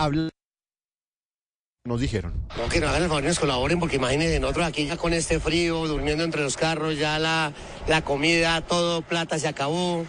nos 1.85 1.99
dijeron. 1.99 2.33
No, 2.57 2.69
que 2.69 2.79
no 2.79 2.87
hagan 2.87 3.03
el 3.03 3.09
favor 3.09 3.23
nos 3.23 3.39
colaboren, 3.39 3.79
porque 3.79 3.97
imagínense, 3.97 4.39
nosotros 4.39 4.65
aquí 4.65 4.85
ya 4.85 4.97
con 4.97 5.13
este 5.13 5.39
frío, 5.39 5.87
durmiendo 5.87 6.23
entre 6.23 6.41
los 6.41 6.55
carros, 6.55 6.97
ya 6.97 7.19
la, 7.19 7.53
la 7.87 8.03
comida, 8.03 8.61
todo, 8.61 9.01
plata 9.01 9.37
se 9.39 9.47
acabó. 9.47 10.05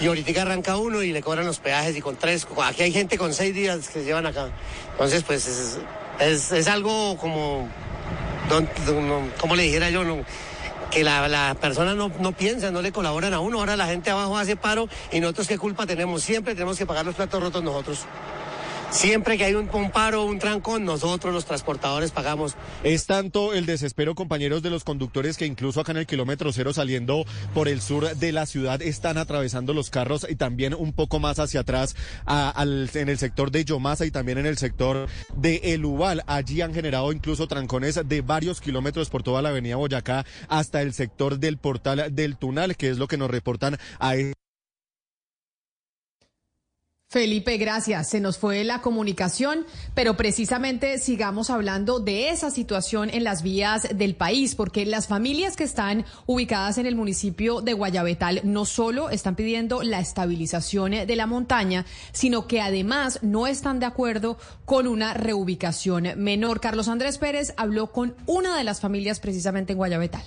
Y 0.00 0.06
ahorita 0.06 0.42
arranca 0.42 0.76
uno 0.76 1.02
y 1.02 1.12
le 1.12 1.22
cobran 1.22 1.46
los 1.46 1.60
peajes 1.60 1.96
y 1.96 2.00
con 2.00 2.16
tres, 2.16 2.46
aquí 2.64 2.82
hay 2.82 2.92
gente 2.92 3.16
con 3.16 3.32
seis 3.32 3.54
días 3.54 3.86
que 3.88 4.00
se 4.00 4.04
llevan 4.04 4.26
acá. 4.26 4.50
Entonces, 4.90 5.22
pues 5.22 5.46
es, 6.18 6.50
es, 6.50 6.68
algo 6.68 7.16
como, 7.16 7.68
como 9.38 9.54
le 9.54 9.62
dijera 9.62 9.90
yo, 9.90 10.04
no, 10.04 10.24
que 10.94 11.02
la, 11.02 11.26
la 11.26 11.56
persona 11.60 11.94
no, 11.94 12.10
no 12.20 12.32
piensa, 12.32 12.70
no 12.70 12.80
le 12.80 12.92
colaboran 12.92 13.34
a 13.34 13.40
uno. 13.40 13.58
Ahora 13.58 13.76
la 13.76 13.86
gente 13.86 14.10
abajo 14.10 14.38
hace 14.38 14.54
paro 14.54 14.88
y 15.10 15.18
nosotros 15.18 15.48
qué 15.48 15.58
culpa 15.58 15.86
tenemos. 15.86 16.22
Siempre 16.22 16.54
tenemos 16.54 16.78
que 16.78 16.86
pagar 16.86 17.04
los 17.04 17.16
platos 17.16 17.42
rotos 17.42 17.64
nosotros. 17.64 18.06
Siempre 18.94 19.36
que 19.36 19.44
hay 19.44 19.54
un, 19.54 19.68
paro, 19.90 20.24
un 20.24 20.38
trancón, 20.38 20.84
nosotros 20.84 21.34
los 21.34 21.44
transportadores 21.44 22.12
pagamos. 22.12 22.54
Es 22.84 23.06
tanto 23.06 23.52
el 23.52 23.66
desespero, 23.66 24.14
compañeros, 24.14 24.62
de 24.62 24.70
los 24.70 24.84
conductores 24.84 25.36
que 25.36 25.46
incluso 25.46 25.80
acá 25.80 25.90
en 25.90 25.98
el 25.98 26.06
kilómetro 26.06 26.52
cero 26.52 26.72
saliendo 26.72 27.24
por 27.52 27.66
el 27.66 27.80
sur 27.80 28.14
de 28.14 28.30
la 28.30 28.46
ciudad 28.46 28.80
están 28.80 29.18
atravesando 29.18 29.74
los 29.74 29.90
carros 29.90 30.24
y 30.30 30.36
también 30.36 30.74
un 30.74 30.92
poco 30.92 31.18
más 31.18 31.40
hacia 31.40 31.60
atrás 31.60 31.96
en 32.28 33.08
el 33.08 33.18
sector 33.18 33.50
de 33.50 33.64
Yomasa 33.64 34.06
y 34.06 34.12
también 34.12 34.38
en 34.38 34.46
el 34.46 34.58
sector 34.58 35.08
de 35.36 35.60
El 35.74 35.84
Ubal. 35.84 36.22
Allí 36.28 36.60
han 36.60 36.72
generado 36.72 37.12
incluso 37.12 37.48
trancones 37.48 38.00
de 38.06 38.20
varios 38.20 38.60
kilómetros 38.60 39.10
por 39.10 39.24
toda 39.24 39.42
la 39.42 39.48
avenida 39.48 39.74
Boyacá 39.74 40.24
hasta 40.48 40.82
el 40.82 40.94
sector 40.94 41.40
del 41.40 41.58
portal 41.58 42.14
del 42.14 42.36
Tunal, 42.36 42.76
que 42.76 42.90
es 42.90 42.98
lo 42.98 43.08
que 43.08 43.16
nos 43.16 43.28
reportan 43.28 43.76
a 43.98 44.14
Felipe, 47.14 47.58
gracias. 47.58 48.08
Se 48.08 48.18
nos 48.18 48.38
fue 48.38 48.64
la 48.64 48.82
comunicación, 48.82 49.64
pero 49.94 50.16
precisamente 50.16 50.98
sigamos 50.98 51.48
hablando 51.48 52.00
de 52.00 52.30
esa 52.30 52.50
situación 52.50 53.08
en 53.08 53.22
las 53.22 53.44
vías 53.44 53.86
del 53.94 54.16
país, 54.16 54.56
porque 54.56 54.84
las 54.84 55.06
familias 55.06 55.56
que 55.56 55.62
están 55.62 56.04
ubicadas 56.26 56.76
en 56.76 56.86
el 56.86 56.96
municipio 56.96 57.60
de 57.60 57.72
Guayabetal 57.72 58.40
no 58.42 58.64
solo 58.64 59.10
están 59.10 59.36
pidiendo 59.36 59.84
la 59.84 60.00
estabilización 60.00 60.90
de 60.90 61.16
la 61.16 61.28
montaña, 61.28 61.86
sino 62.10 62.48
que 62.48 62.60
además 62.60 63.20
no 63.22 63.46
están 63.46 63.78
de 63.78 63.86
acuerdo 63.86 64.36
con 64.64 64.88
una 64.88 65.14
reubicación 65.14 66.08
menor. 66.16 66.60
Carlos 66.60 66.88
Andrés 66.88 67.18
Pérez 67.18 67.54
habló 67.56 67.92
con 67.92 68.16
una 68.26 68.58
de 68.58 68.64
las 68.64 68.80
familias 68.80 69.20
precisamente 69.20 69.74
en 69.74 69.78
Guayabetal. 69.78 70.24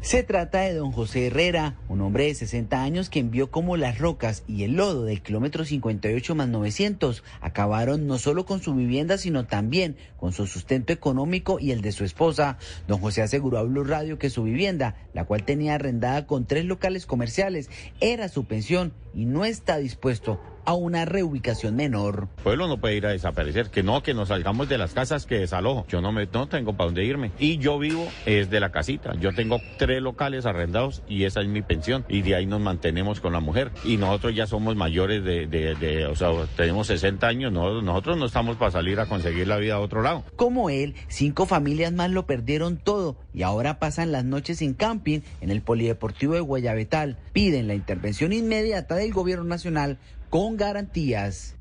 Se 0.00 0.22
trata 0.22 0.60
de 0.60 0.74
don 0.74 0.92
José 0.92 1.26
Herrera, 1.26 1.76
un 1.88 2.00
hombre 2.00 2.26
de 2.26 2.34
60 2.34 2.82
años 2.82 3.10
que 3.10 3.18
envió 3.18 3.50
como 3.50 3.76
las 3.76 3.98
rocas 3.98 4.44
y 4.46 4.62
el 4.62 4.76
lodo 4.76 5.04
del 5.04 5.22
kilómetro 5.22 5.64
58 5.64 6.36
más 6.36 6.48
900 6.48 7.24
acabaron 7.40 8.06
no 8.06 8.16
solo 8.16 8.46
con 8.46 8.62
su 8.62 8.74
vivienda, 8.74 9.18
sino 9.18 9.46
también 9.46 9.96
con 10.16 10.32
su 10.32 10.46
sustento 10.46 10.92
económico 10.92 11.58
y 11.58 11.72
el 11.72 11.82
de 11.82 11.90
su 11.90 12.04
esposa. 12.04 12.58
Don 12.86 13.00
José 13.00 13.22
aseguró 13.22 13.58
a 13.58 13.64
Blue 13.64 13.82
Radio 13.84 14.18
que 14.18 14.30
su 14.30 14.44
vivienda, 14.44 14.94
la 15.14 15.24
cual 15.24 15.42
tenía 15.42 15.74
arrendada 15.74 16.26
con 16.26 16.46
tres 16.46 16.64
locales 16.64 17.04
comerciales, 17.04 17.68
era 18.00 18.28
su 18.28 18.44
pensión 18.44 18.92
y 19.14 19.24
no 19.24 19.44
está 19.44 19.78
dispuesto 19.78 20.40
a 20.68 20.74
una 20.74 21.06
reubicación 21.06 21.76
menor. 21.76 22.28
El 22.36 22.42
pueblo 22.42 22.68
no 22.68 22.76
puede 22.76 22.96
ir 22.96 23.06
a 23.06 23.10
desaparecer, 23.12 23.70
que 23.70 23.82
no, 23.82 24.02
que 24.02 24.12
nos 24.12 24.28
salgamos 24.28 24.68
de 24.68 24.76
las 24.76 24.92
casas 24.92 25.24
que 25.24 25.38
desalojo. 25.38 25.86
Yo 25.88 26.02
no, 26.02 26.12
me, 26.12 26.28
no 26.30 26.46
tengo 26.46 26.74
para 26.74 26.88
dónde 26.88 27.06
irme. 27.06 27.32
Y 27.38 27.56
yo 27.56 27.78
vivo 27.78 28.06
es 28.26 28.50
de 28.50 28.60
la 28.60 28.70
casita. 28.70 29.14
Yo 29.18 29.34
tengo 29.34 29.62
tres 29.78 30.02
locales 30.02 30.44
arrendados 30.44 31.02
y 31.08 31.24
esa 31.24 31.40
es 31.40 31.48
mi 31.48 31.62
pensión. 31.62 32.04
Y 32.06 32.20
de 32.20 32.34
ahí 32.34 32.44
nos 32.44 32.60
mantenemos 32.60 33.20
con 33.20 33.32
la 33.32 33.40
mujer. 33.40 33.70
Y 33.82 33.96
nosotros 33.96 34.34
ya 34.34 34.46
somos 34.46 34.76
mayores 34.76 35.24
de, 35.24 35.46
de, 35.46 35.74
de 35.74 36.04
o 36.04 36.14
sea, 36.14 36.28
tenemos 36.54 36.88
60 36.88 37.26
años. 37.26 37.50
No, 37.50 37.80
nosotros 37.80 38.18
no 38.18 38.26
estamos 38.26 38.58
para 38.58 38.70
salir 38.70 39.00
a 39.00 39.06
conseguir 39.06 39.48
la 39.48 39.56
vida 39.56 39.76
a 39.76 39.80
otro 39.80 40.02
lado. 40.02 40.22
Como 40.36 40.68
él, 40.68 40.96
cinco 41.08 41.46
familias 41.46 41.94
más 41.94 42.10
lo 42.10 42.26
perdieron 42.26 42.76
todo 42.76 43.16
y 43.32 43.42
ahora 43.42 43.78
pasan 43.78 44.12
las 44.12 44.26
noches 44.26 44.60
en 44.60 44.74
camping 44.74 45.20
en 45.40 45.50
el 45.50 45.62
Polideportivo 45.62 46.34
de 46.34 46.40
Guayabetal. 46.40 47.16
Piden 47.32 47.68
la 47.68 47.74
intervención 47.74 48.34
inmediata 48.34 48.96
del 48.96 49.14
gobierno 49.14 49.44
nacional 49.44 49.96
con 50.30 50.56
garantías. 50.56 51.56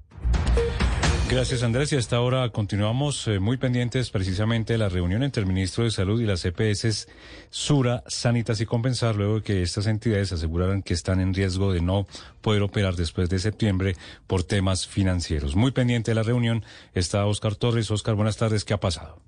Gracias 1.30 1.61
Andrés 1.61 1.91
y 1.91 1.98
hasta 1.98 2.15
ahora 2.15 2.49
continuamos 2.52 3.27
eh, 3.27 3.39
muy 3.39 3.57
pendientes 3.57 4.11
precisamente 4.11 4.73
de 4.73 4.80
la 4.80 4.88
reunión 4.88 5.23
entre 5.23 5.41
el 5.41 5.48
ministro 5.48 5.84
de 5.84 5.91
Salud 5.91 6.22
y 6.22 6.26
las 6.26 6.45
EPS 6.45 7.10
Sura, 7.49 8.02
Sanitas 8.07 8.61
y 8.61 8.65
Compensar 8.65 9.18
luego 9.18 9.35
de 9.35 9.41
que 9.41 9.61
estas 9.61 9.88
entidades 9.88 10.31
aseguraran 10.31 10.84
que 10.84 10.94
están 10.94 11.19
en 11.19 11.34
riesgo 11.34 11.73
de 11.73 11.81
no 11.81 12.07
poder 12.39 12.61
operar 12.61 12.95
después 12.95 13.30
de 13.30 13.39
septiembre 13.39 13.98
por 14.26 14.44
temas 14.44 14.88
financieros. 14.88 15.57
Muy 15.57 15.72
pendiente 15.72 16.11
de 16.11 16.15
la 16.15 16.23
reunión 16.23 16.64
está 16.94 17.26
Oscar 17.26 17.56
Torres. 17.56 17.91
Oscar, 17.91 18.15
buenas 18.15 18.38
tardes. 18.38 18.64
¿Qué 18.64 18.73
ha 18.73 18.80
pasado? 18.80 19.26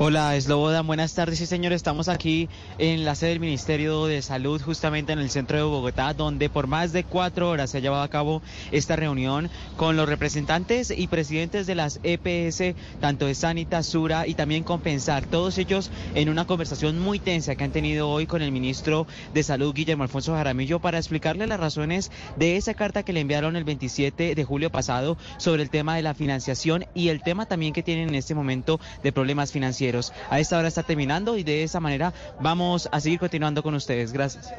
Hola, 0.00 0.36
Esloboda, 0.36 0.82
buenas 0.82 1.14
tardes. 1.14 1.40
Sí, 1.40 1.46
señor, 1.46 1.72
estamos 1.72 2.06
aquí 2.06 2.48
en 2.78 3.04
la 3.04 3.16
sede 3.16 3.30
del 3.30 3.40
Ministerio 3.40 4.06
de 4.06 4.22
Salud, 4.22 4.62
justamente 4.62 5.12
en 5.12 5.18
el 5.18 5.28
centro 5.28 5.56
de 5.56 5.64
Bogotá, 5.64 6.14
donde 6.14 6.48
por 6.48 6.68
más 6.68 6.92
de 6.92 7.02
cuatro 7.02 7.50
horas 7.50 7.70
se 7.70 7.78
ha 7.78 7.80
llevado 7.80 8.04
a 8.04 8.08
cabo 8.08 8.40
esta 8.70 8.94
reunión 8.94 9.50
con 9.76 9.96
los 9.96 10.08
representantes 10.08 10.92
y 10.96 11.08
presidentes 11.08 11.66
de 11.66 11.74
las 11.74 11.98
EPS, 12.04 12.76
tanto 13.00 13.26
de 13.26 13.34
Sanita, 13.34 13.82
Sura 13.82 14.28
y 14.28 14.34
también 14.34 14.62
Compensar, 14.62 15.26
todos 15.26 15.58
ellos 15.58 15.90
en 16.14 16.28
una 16.28 16.46
conversación 16.46 17.00
muy 17.00 17.18
tensa 17.18 17.56
que 17.56 17.64
han 17.64 17.72
tenido 17.72 18.08
hoy 18.08 18.28
con 18.28 18.40
el 18.40 18.52
ministro 18.52 19.08
de 19.34 19.42
Salud, 19.42 19.74
Guillermo 19.74 20.04
Alfonso 20.04 20.32
Jaramillo, 20.32 20.78
para 20.78 20.98
explicarle 20.98 21.48
las 21.48 21.58
razones 21.58 22.12
de 22.36 22.56
esa 22.56 22.74
carta 22.74 23.02
que 23.02 23.12
le 23.12 23.18
enviaron 23.18 23.56
el 23.56 23.64
27 23.64 24.36
de 24.36 24.44
julio 24.44 24.70
pasado 24.70 25.18
sobre 25.38 25.64
el 25.64 25.70
tema 25.70 25.96
de 25.96 26.02
la 26.02 26.14
financiación 26.14 26.86
y 26.94 27.08
el 27.08 27.20
tema 27.20 27.46
también 27.46 27.72
que 27.72 27.82
tienen 27.82 28.10
en 28.10 28.14
este 28.14 28.36
momento 28.36 28.78
de 29.02 29.10
problemas 29.18 29.50
financieros. 29.50 30.12
A 30.30 30.38
esta 30.38 30.56
hora 30.56 30.68
está 30.68 30.84
terminando 30.84 31.36
y 31.36 31.42
de 31.42 31.64
esa 31.64 31.80
manera 31.80 32.14
vamos 32.40 32.88
a 32.92 33.00
seguir 33.00 33.18
continuando 33.18 33.64
con 33.64 33.74
ustedes. 33.74 34.12
Gracias. 34.12 34.52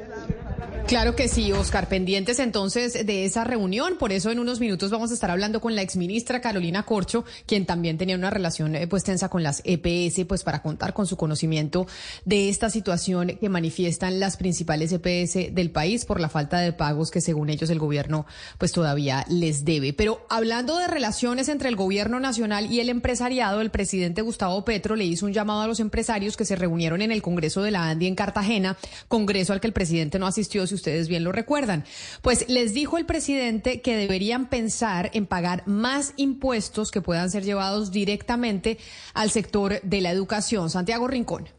Claro 0.90 1.16
que 1.16 1.28
sí, 1.28 1.52
Oscar, 1.52 1.88
pendientes 1.88 2.40
entonces 2.40 3.06
de 3.06 3.24
esa 3.24 3.44
reunión. 3.44 3.98
Por 4.00 4.12
eso 4.12 4.32
en 4.32 4.40
unos 4.40 4.60
minutos 4.60 4.90
vamos 4.90 5.12
a 5.12 5.14
estar 5.14 5.30
hablando 5.30 5.62
con 5.62 5.76
la 5.76 5.84
exministra 5.84 6.42
Carolina 6.42 6.82
Corcho, 6.82 7.26
quien 7.46 7.68
también 7.68 8.00
tenía 8.00 8.16
una 8.16 8.32
relación 8.32 8.76
eh, 8.76 8.88
pues 8.88 9.04
tensa 9.04 9.30
con 9.30 9.44
las 9.44 9.62
EPS, 9.66 10.26
pues 10.28 10.44
para 10.44 10.64
contar 10.64 10.94
con 10.96 11.06
su 11.06 11.16
conocimiento 11.16 11.86
de 12.26 12.50
esta 12.50 12.72
situación 12.72 13.38
que 13.40 13.50
manifiestan 13.50 14.20
las 14.20 14.36
principales 14.36 14.92
EPS 14.92 15.54
del 15.54 15.70
país 15.70 16.06
por 16.06 16.20
la 16.20 16.28
falta 16.28 16.60
de 16.60 16.74
pagos 16.74 17.12
que 17.12 17.22
según 17.22 17.52
ellos 17.52 17.70
el 17.70 17.78
gobierno 17.78 18.26
pues 18.58 18.72
todavía 18.72 19.26
les 19.30 19.64
debe. 19.64 19.94
Pero 19.94 20.26
hablando 20.28 20.80
de 20.80 20.88
relaciones 20.88 21.50
entre 21.50 21.70
el 21.70 21.76
gobierno 21.76 22.20
nacional 22.20 22.72
y 22.72 22.80
el 22.80 22.90
empresariado, 22.90 23.62
el 23.62 23.70
presidente 23.70 24.24
Gustavo 24.24 24.49
Petro 24.66 24.96
le 24.96 25.06
hizo 25.06 25.26
un 25.26 25.34
llamado 25.34 25.62
a 25.62 25.68
los 25.68 25.80
empresarios 25.80 26.36
que 26.38 26.46
se 26.46 26.56
reunieron 26.56 27.02
en 27.02 27.12
el 27.12 27.22
Congreso 27.22 27.62
de 27.62 27.72
la 27.72 27.90
ANDI 27.90 28.08
en 28.08 28.16
Cartagena, 28.16 28.78
congreso 29.08 29.54
al 29.54 29.62
que 29.62 29.68
el 29.68 29.74
presidente 29.74 30.20
no 30.20 30.28
asistió, 30.28 30.66
si 30.68 30.76
ustedes 30.76 31.08
bien 31.08 31.24
lo 31.24 31.32
recuerdan. 31.32 31.86
Pues 32.22 32.50
les 32.50 32.74
dijo 32.74 32.98
el 32.98 33.06
presidente 33.06 33.82
que 33.82 33.96
deberían 33.96 34.50
pensar 34.50 35.12
en 35.14 35.26
pagar 35.26 35.64
más 35.66 36.14
impuestos 36.18 36.92
que 36.92 37.02
puedan 37.02 37.30
ser 37.30 37.44
llevados 37.44 37.92
directamente 37.92 38.78
al 39.14 39.30
sector 39.30 39.82
de 39.82 40.02
la 40.02 40.12
educación. 40.12 40.70
Santiago 40.70 41.08
Rincón. 41.08 41.59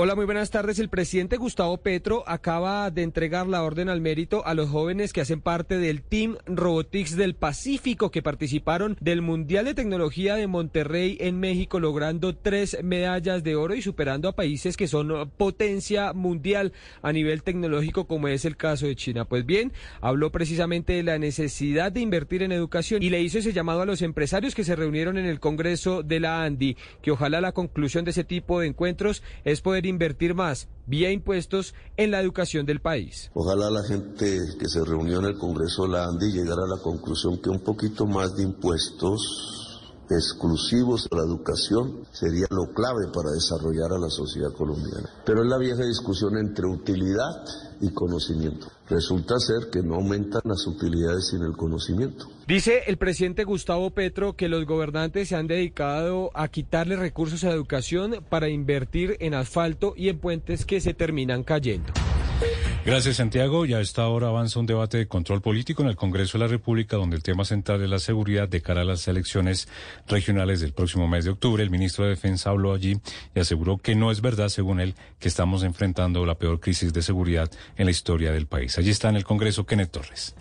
Hola, 0.00 0.14
muy 0.14 0.26
buenas 0.26 0.50
tardes. 0.50 0.78
El 0.78 0.90
presidente 0.90 1.38
Gustavo 1.38 1.76
Petro 1.78 2.22
acaba 2.28 2.88
de 2.92 3.02
entregar 3.02 3.48
la 3.48 3.64
orden 3.64 3.88
al 3.88 4.00
mérito 4.00 4.46
a 4.46 4.54
los 4.54 4.68
jóvenes 4.70 5.12
que 5.12 5.22
hacen 5.22 5.40
parte 5.40 5.76
del 5.76 6.02
Team 6.02 6.36
Robotics 6.46 7.16
del 7.16 7.34
Pacífico 7.34 8.12
que 8.12 8.22
participaron 8.22 8.96
del 9.00 9.22
Mundial 9.22 9.64
de 9.64 9.74
Tecnología 9.74 10.36
de 10.36 10.46
Monterrey 10.46 11.18
en 11.20 11.40
México, 11.40 11.80
logrando 11.80 12.36
tres 12.36 12.78
medallas 12.84 13.42
de 13.42 13.56
oro 13.56 13.74
y 13.74 13.82
superando 13.82 14.28
a 14.28 14.36
países 14.36 14.76
que 14.76 14.86
son 14.86 15.32
potencia 15.36 16.12
mundial 16.12 16.72
a 17.02 17.12
nivel 17.12 17.42
tecnológico, 17.42 18.06
como 18.06 18.28
es 18.28 18.44
el 18.44 18.56
caso 18.56 18.86
de 18.86 18.94
China. 18.94 19.24
Pues 19.24 19.44
bien, 19.46 19.72
habló 20.00 20.30
precisamente 20.30 20.92
de 20.92 21.02
la 21.02 21.18
necesidad 21.18 21.90
de 21.90 22.02
invertir 22.02 22.44
en 22.44 22.52
educación 22.52 23.02
y 23.02 23.10
le 23.10 23.20
hizo 23.20 23.38
ese 23.38 23.52
llamado 23.52 23.82
a 23.82 23.86
los 23.86 24.02
empresarios 24.02 24.54
que 24.54 24.62
se 24.62 24.76
reunieron 24.76 25.18
en 25.18 25.26
el 25.26 25.40
Congreso 25.40 26.04
de 26.04 26.20
la 26.20 26.44
ANDI, 26.44 26.76
que 27.02 27.10
ojalá 27.10 27.40
la 27.40 27.50
conclusión 27.50 28.04
de 28.04 28.12
ese 28.12 28.22
tipo 28.22 28.60
de 28.60 28.68
encuentros 28.68 29.24
es 29.44 29.60
poder 29.60 29.87
de 29.87 29.87
invertir 29.88 30.34
más 30.34 30.68
vía 30.86 31.10
impuestos 31.10 31.74
en 31.96 32.10
la 32.10 32.20
educación 32.20 32.64
del 32.64 32.80
país. 32.80 33.30
Ojalá 33.34 33.70
la 33.70 33.82
gente 33.82 34.38
que 34.58 34.68
se 34.68 34.84
reunió 34.84 35.18
en 35.18 35.26
el 35.26 35.38
Congreso 35.38 35.86
la 35.86 36.04
Andi 36.04 36.32
llegara 36.32 36.64
a 36.64 36.76
la 36.76 36.82
conclusión 36.82 37.40
que 37.42 37.50
un 37.50 37.60
poquito 37.60 38.06
más 38.06 38.36
de 38.36 38.44
impuestos 38.44 39.58
exclusivos 40.10 41.06
a 41.10 41.16
la 41.16 41.22
educación 41.22 42.04
sería 42.12 42.46
lo 42.50 42.72
clave 42.72 43.12
para 43.12 43.30
desarrollar 43.30 43.92
a 43.92 43.98
la 43.98 44.08
sociedad 44.08 44.52
colombiana. 44.52 45.10
Pero 45.24 45.42
es 45.42 45.48
la 45.48 45.58
vieja 45.58 45.84
discusión 45.84 46.38
entre 46.38 46.66
utilidad 46.66 47.44
y 47.80 47.90
conocimiento. 47.92 48.68
Resulta 48.90 49.38
ser 49.38 49.70
que 49.70 49.82
no 49.82 49.96
aumentan 49.96 50.40
las 50.44 50.66
utilidades 50.66 51.28
sin 51.28 51.42
el 51.42 51.52
conocimiento. 51.52 52.26
Dice 52.46 52.84
el 52.86 52.96
presidente 52.96 53.44
Gustavo 53.44 53.90
Petro 53.90 54.34
que 54.34 54.48
los 54.48 54.64
gobernantes 54.64 55.28
se 55.28 55.36
han 55.36 55.46
dedicado 55.46 56.30
a 56.34 56.48
quitarle 56.48 56.96
recursos 56.96 57.44
a 57.44 57.48
la 57.48 57.54
educación 57.54 58.24
para 58.30 58.48
invertir 58.48 59.16
en 59.20 59.34
asfalto 59.34 59.94
y 59.96 60.08
en 60.08 60.18
puentes 60.18 60.64
que 60.64 60.80
se 60.80 60.94
terminan 60.94 61.44
cayendo. 61.44 61.92
Gracias, 62.88 63.16
Santiago. 63.16 63.66
Ya 63.66 63.76
a 63.76 63.80
esta 63.82 64.08
hora 64.08 64.28
avanza 64.28 64.60
un 64.60 64.64
debate 64.64 64.96
de 64.96 65.08
control 65.08 65.42
político 65.42 65.82
en 65.82 65.88
el 65.88 65.96
Congreso 65.96 66.38
de 66.38 66.44
la 66.44 66.48
República, 66.48 66.96
donde 66.96 67.16
el 67.16 67.22
tema 67.22 67.44
central 67.44 67.82
es 67.82 67.90
la 67.90 67.98
seguridad 67.98 68.48
de 68.48 68.62
cara 68.62 68.80
a 68.80 68.84
las 68.84 69.06
elecciones 69.08 69.68
regionales 70.06 70.60
del 70.60 70.72
próximo 70.72 71.06
mes 71.06 71.26
de 71.26 71.32
octubre. 71.32 71.62
El 71.62 71.68
ministro 71.68 72.04
de 72.04 72.10
Defensa 72.10 72.48
habló 72.48 72.72
allí 72.72 72.98
y 73.34 73.40
aseguró 73.40 73.76
que 73.76 73.94
no 73.94 74.10
es 74.10 74.22
verdad, 74.22 74.48
según 74.48 74.80
él, 74.80 74.94
que 75.18 75.28
estamos 75.28 75.64
enfrentando 75.64 76.24
la 76.24 76.36
peor 76.36 76.60
crisis 76.60 76.94
de 76.94 77.02
seguridad 77.02 77.50
en 77.76 77.84
la 77.84 77.90
historia 77.90 78.32
del 78.32 78.46
país. 78.46 78.77
Allí 78.78 78.90
está 78.90 79.08
en 79.08 79.16
el 79.16 79.24
Congreso 79.24 79.66
Kenneth 79.66 79.90
Torres. 79.90 80.36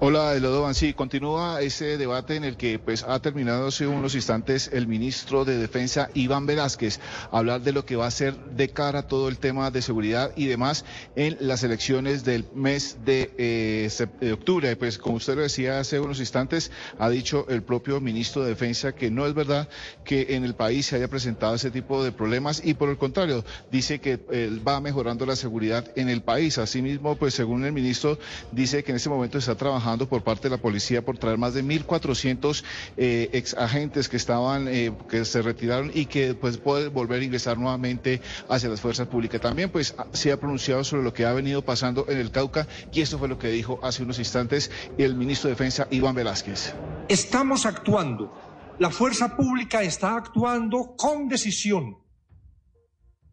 Hola, 0.00 0.34
Elodovan. 0.34 0.74
Sí, 0.74 0.92
continúa 0.92 1.62
ese 1.62 1.96
debate 1.96 2.34
en 2.34 2.42
el 2.42 2.56
que 2.56 2.80
pues 2.80 3.04
ha 3.04 3.20
terminado 3.20 3.68
hace 3.68 3.86
unos 3.86 4.16
instantes 4.16 4.68
el 4.72 4.88
ministro 4.88 5.44
de 5.44 5.56
Defensa 5.56 6.10
Iván 6.14 6.46
Velázquez 6.46 6.98
hablar 7.30 7.60
de 7.62 7.72
lo 7.72 7.86
que 7.86 7.94
va 7.94 8.08
a 8.08 8.10
ser 8.10 8.34
de 8.34 8.70
cara 8.70 8.98
a 8.98 9.02
todo 9.06 9.28
el 9.28 9.38
tema 9.38 9.70
de 9.70 9.82
seguridad 9.82 10.32
y 10.34 10.46
demás 10.46 10.84
en 11.14 11.36
las 11.38 11.62
elecciones 11.62 12.24
del 12.24 12.44
mes 12.54 13.04
de, 13.04 13.30
eh, 13.38 13.88
de 14.20 14.32
octubre. 14.32 14.74
Pues 14.74 14.98
como 14.98 15.16
usted 15.16 15.36
lo 15.36 15.42
decía 15.42 15.78
hace 15.78 16.00
unos 16.00 16.18
instantes, 16.18 16.72
ha 16.98 17.08
dicho 17.08 17.46
el 17.48 17.62
propio 17.62 18.00
ministro 18.00 18.42
de 18.42 18.48
Defensa 18.48 18.92
que 18.96 19.12
no 19.12 19.26
es 19.26 19.32
verdad 19.32 19.68
que 20.04 20.26
en 20.30 20.44
el 20.44 20.54
país 20.54 20.86
se 20.86 20.96
haya 20.96 21.08
presentado 21.08 21.54
ese 21.54 21.70
tipo 21.70 22.02
de 22.02 22.10
problemas 22.10 22.60
y 22.64 22.74
por 22.74 22.88
el 22.90 22.98
contrario 22.98 23.44
dice 23.70 24.00
que 24.00 24.18
eh, 24.32 24.50
va 24.66 24.80
mejorando 24.80 25.24
la 25.24 25.36
seguridad 25.36 25.86
en 25.94 26.08
el 26.08 26.22
país. 26.22 26.58
Asimismo, 26.58 27.14
pues 27.14 27.32
según 27.34 27.64
el 27.64 27.72
ministro 27.72 28.18
dice 28.50 28.82
que 28.82 28.90
en 28.90 28.96
este 28.96 29.08
momento 29.08 29.38
está 29.38 29.54
trabajando 29.54 29.83
por 30.08 30.22
parte 30.24 30.44
de 30.44 30.56
la 30.56 30.62
policía 30.62 31.04
por 31.04 31.18
traer 31.18 31.36
más 31.36 31.52
de 31.52 31.62
1.400 31.62 32.64
eh, 32.96 33.28
ex 33.32 33.54
agentes 33.54 34.08
que 34.08 34.16
estaban, 34.16 34.66
eh, 34.66 34.92
que 35.10 35.26
se 35.26 35.42
retiraron 35.42 35.90
y 35.92 36.06
que 36.06 36.34
pues 36.34 36.56
pueden 36.56 36.92
volver 36.92 37.20
a 37.20 37.24
ingresar 37.24 37.58
nuevamente 37.58 38.22
hacia 38.48 38.70
las 38.70 38.80
fuerzas 38.80 39.08
públicas. 39.08 39.40
También 39.42 39.70
pues 39.70 39.94
se 40.12 40.32
ha 40.32 40.40
pronunciado 40.40 40.84
sobre 40.84 41.02
lo 41.02 41.12
que 41.12 41.26
ha 41.26 41.32
venido 41.32 41.62
pasando 41.62 42.06
en 42.08 42.18
el 42.18 42.30
Cauca 42.30 42.66
y 42.92 43.02
esto 43.02 43.18
fue 43.18 43.28
lo 43.28 43.38
que 43.38 43.48
dijo 43.48 43.78
hace 43.82 44.02
unos 44.02 44.18
instantes 44.18 44.70
el 44.96 45.14
ministro 45.16 45.48
de 45.48 45.54
Defensa 45.54 45.86
Iván 45.90 46.14
Velázquez. 46.14 46.74
Estamos 47.08 47.66
actuando, 47.66 48.32
la 48.78 48.90
fuerza 48.90 49.36
pública 49.36 49.82
está 49.82 50.16
actuando 50.16 50.94
con 50.96 51.28
decisión 51.28 51.98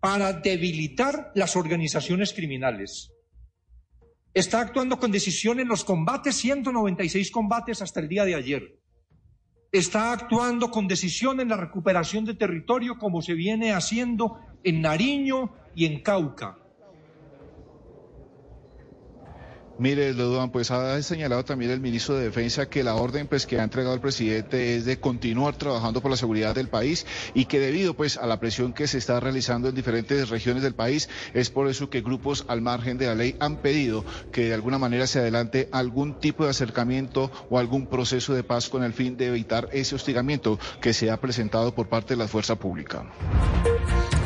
para 0.02 0.34
debilitar 0.34 1.32
las 1.34 1.56
organizaciones 1.56 2.34
criminales 2.34 3.12
está 4.34 4.62
actuando 4.62 4.98
con 4.98 5.12
decisión 5.12 5.60
en 5.60 5.68
los 5.68 5.84
combates, 5.84 6.36
196 6.36 7.32
combates 7.32 7.82
hasta 7.82 8.00
el 8.00 8.08
día 8.08 8.26
de 8.26 8.36
ayer. 8.36 8.80
Está 9.72 10.12
actuando 10.12 10.70
con 10.70 10.88
decisión 10.88 11.40
en 11.40 11.50
la 11.50 11.58
recuperación 11.58 12.26
de 12.26 12.34
territorio 12.34 12.98
como 12.98 13.22
se 13.22 13.34
viene 13.34 13.72
haciendo 13.72 14.40
en 14.64 14.82
Nariño 14.82 15.54
y 15.76 15.86
en 15.86 16.02
Cauca. 16.02 16.61
Mire, 19.82 20.14
Leduan, 20.14 20.52
pues 20.52 20.70
ha 20.70 21.02
señalado 21.02 21.44
también 21.44 21.72
el 21.72 21.80
ministro 21.80 22.16
de 22.16 22.26
Defensa 22.26 22.70
que 22.70 22.84
la 22.84 22.94
orden 22.94 23.26
pues 23.26 23.48
que 23.48 23.60
ha 23.60 23.64
entregado 23.64 23.96
el 23.96 24.00
presidente 24.00 24.76
es 24.76 24.86
de 24.86 25.00
continuar 25.00 25.56
trabajando 25.56 26.02
por 26.02 26.12
la 26.12 26.18
seguridad 26.18 26.54
del 26.54 26.68
país 26.68 27.08
y 27.34 27.46
que 27.46 27.60
debido 27.60 27.96
pues 27.96 28.18
a 28.18 28.28
la 28.28 28.40
presión 28.40 28.74
que 28.74 28.86
se 28.86 29.00
está 29.00 29.20
realizando 29.20 29.70
en 29.70 29.74
diferentes 29.74 30.30
regiones 30.30 30.62
del 30.62 30.76
país 30.76 31.10
es 31.34 31.50
por 31.50 31.68
eso 31.68 31.90
que 31.90 32.02
grupos 32.02 32.46
al 32.48 32.62
margen 32.62 33.00
de 33.00 33.08
la 33.08 33.16
ley 33.16 33.36
han 33.40 33.58
pedido 33.58 34.06
que 34.32 34.50
de 34.50 34.54
alguna 34.54 34.78
manera 34.78 35.08
se 35.08 35.18
adelante 35.18 35.68
algún 35.72 36.20
tipo 36.20 36.44
de 36.44 36.52
acercamiento 36.52 37.32
o 37.50 37.58
algún 37.58 37.88
proceso 37.88 38.36
de 38.36 38.44
paz 38.44 38.70
con 38.70 38.84
el 38.84 38.94
fin 38.94 39.18
de 39.18 39.30
evitar 39.30 39.68
ese 39.72 39.96
hostigamiento 39.96 40.60
que 40.80 40.94
se 40.94 41.10
ha 41.10 41.20
presentado 41.20 41.74
por 41.74 41.90
parte 41.90 42.14
de 42.14 42.20
la 42.20 42.28
fuerza 42.28 42.56
pública. 42.56 43.12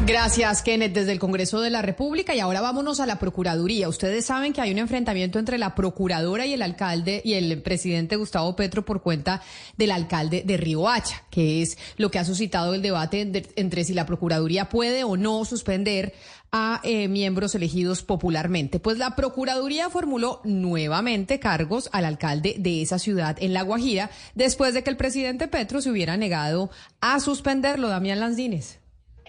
Gracias, 0.08 0.62
Kenneth, 0.62 0.94
desde 0.94 1.14
el 1.14 1.20
Congreso 1.20 1.62
de 1.62 1.72
la 1.72 1.82
República. 1.82 2.36
Y 2.36 2.40
ahora 2.40 2.62
vámonos 2.62 3.00
a 3.00 3.08
la 3.08 3.18
Procuraduría. 3.18 3.90
Ustedes 3.90 4.26
saben 4.26 4.54
que 4.54 4.62
hay 4.62 4.72
un 4.72 4.78
enfrentamiento 4.78 5.40
entre 5.40 5.58
la 5.58 5.74
Procuradora 5.74 6.46
y 6.46 6.54
el 6.54 6.62
alcalde 6.62 7.24
y 7.26 7.34
el 7.34 7.60
presidente 7.64 8.16
Gustavo 8.16 8.56
Petro 8.56 8.86
por 8.86 9.02
cuenta 9.02 9.42
del 9.78 9.90
alcalde 9.90 10.44
de 10.46 10.58
Río 10.58 10.88
Hacha, 10.88 11.24
que 11.32 11.64
es 11.64 11.80
lo 11.98 12.12
que 12.12 12.20
ha 12.20 12.24
suscitado 12.24 12.76
el 12.76 12.84
debate 12.84 13.50
entre 13.56 13.84
si 13.84 13.96
la 13.96 14.06
Procuraduría 14.06 14.70
puede 14.70 15.04
o 15.04 15.18
no 15.18 15.44
suspender 15.44 16.14
a 16.52 16.82
eh, 16.84 17.08
miembros 17.08 17.56
elegidos 17.56 18.04
popularmente. 18.04 18.80
Pues 18.80 19.00
la 19.00 19.16
Procuraduría 19.16 19.90
formuló 19.90 20.40
nuevamente 20.44 21.40
cargos 21.40 21.90
al 21.92 22.06
alcalde 22.06 22.58
de 22.60 22.84
esa 22.84 23.00
ciudad 23.00 23.38
en 23.40 23.56
La 23.56 23.64
Guajira 23.64 24.12
después 24.36 24.76
de 24.76 24.84
que 24.84 24.92
el 24.92 24.98
presidente 24.98 25.48
Petro 25.48 25.82
se 25.82 25.90
hubiera 25.90 26.16
negado 26.16 26.70
a 27.02 27.20
suspenderlo, 27.20 27.88
Damián 27.88 28.20
Landines. 28.20 28.85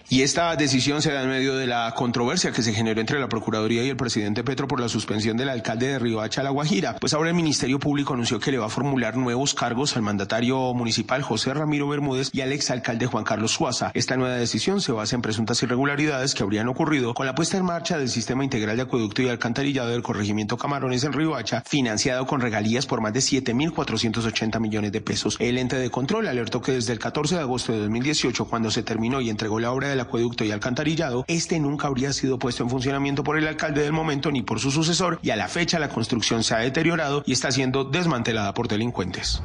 Y 0.09 0.21
esta 0.21 0.55
decisión 0.55 1.01
se 1.01 1.11
da 1.11 1.23
en 1.23 1.29
medio 1.29 1.57
de 1.57 1.67
la 1.67 1.93
controversia 1.93 2.53
que 2.53 2.63
se 2.63 2.71
generó 2.71 3.01
entre 3.01 3.19
la 3.19 3.27
Procuraduría 3.27 3.83
y 3.83 3.89
el 3.89 3.97
presidente 3.97 4.41
Petro 4.41 4.65
por 4.65 4.79
la 4.79 4.87
suspensión 4.87 5.35
del 5.35 5.49
alcalde 5.49 5.87
de 5.87 5.99
Riohacha, 5.99 6.43
La 6.43 6.49
Guajira. 6.49 6.95
Pues 6.95 7.13
ahora 7.13 7.27
el 7.27 7.35
Ministerio 7.35 7.77
Público 7.77 8.13
anunció 8.13 8.39
que 8.39 8.51
le 8.51 8.57
va 8.57 8.67
a 8.67 8.69
formular 8.69 9.17
nuevos 9.17 9.53
cargos 9.53 9.97
al 9.97 10.03
mandatario 10.03 10.73
municipal 10.73 11.23
José 11.23 11.53
Ramiro 11.53 11.89
Bermúdez 11.89 12.29
y 12.31 12.39
al 12.39 12.53
exalcalde 12.53 13.05
Juan 13.05 13.25
Carlos 13.25 13.51
Suaza. 13.51 13.91
Esta 13.95 14.15
nueva 14.15 14.35
decisión 14.35 14.79
se 14.79 14.93
basa 14.93 15.13
en 15.17 15.21
presuntas 15.21 15.61
irregularidades 15.61 16.33
que 16.33 16.43
habrían 16.43 16.69
ocurrido 16.69 17.13
con 17.13 17.25
la 17.25 17.35
puesta 17.35 17.57
en 17.57 17.65
marcha 17.65 17.97
del 17.97 18.07
sistema 18.07 18.45
integral 18.45 18.77
de 18.77 18.83
acueducto 18.83 19.21
y 19.23 19.27
alcantarillado 19.27 19.89
del 19.89 20.03
corregimiento 20.03 20.57
Camarones 20.57 21.03
en 21.03 21.11
Riohacha, 21.11 21.63
financiado 21.67 22.25
con 22.27 22.39
regalías 22.39 22.85
por 22.85 23.01
más 23.01 23.11
de 23.11 23.19
7.480 23.19 24.57
millones 24.61 24.93
de 24.93 25.01
pesos. 25.01 25.35
El 25.39 25.57
ente 25.57 25.75
de 25.75 25.89
control 25.89 26.29
alertó 26.29 26.61
que 26.61 26.71
desde 26.71 26.93
el 26.93 26.99
14 26.99 27.35
de 27.35 27.41
agosto 27.41 27.73
de 27.73 27.79
2018, 27.79 28.45
cuando 28.45 28.71
se 28.71 28.83
terminó 28.83 29.19
y 29.19 29.29
entregó 29.29 29.59
la 29.59 29.73
obra 29.73 29.89
de 29.89 29.96
acueducto 29.99 30.43
y 30.43 30.51
alcantarillado, 30.51 31.25
este 31.27 31.59
nunca 31.59 31.87
habría 31.87 32.13
sido 32.13 32.39
puesto 32.39 32.63
en 32.63 32.69
funcionamiento 32.69 33.23
por 33.23 33.37
el 33.37 33.47
alcalde 33.47 33.83
del 33.83 33.93
momento 33.93 34.31
ni 34.31 34.41
por 34.41 34.59
su 34.59 34.71
sucesor 34.71 35.19
y 35.21 35.29
a 35.29 35.35
la 35.35 35.47
fecha 35.47 35.79
la 35.79 35.89
construcción 35.89 36.43
se 36.43 36.55
ha 36.55 36.59
deteriorado 36.59 37.23
y 37.25 37.33
está 37.33 37.51
siendo 37.51 37.83
desmantelada 37.83 38.53
por 38.53 38.67
delincuentes. 38.67 39.41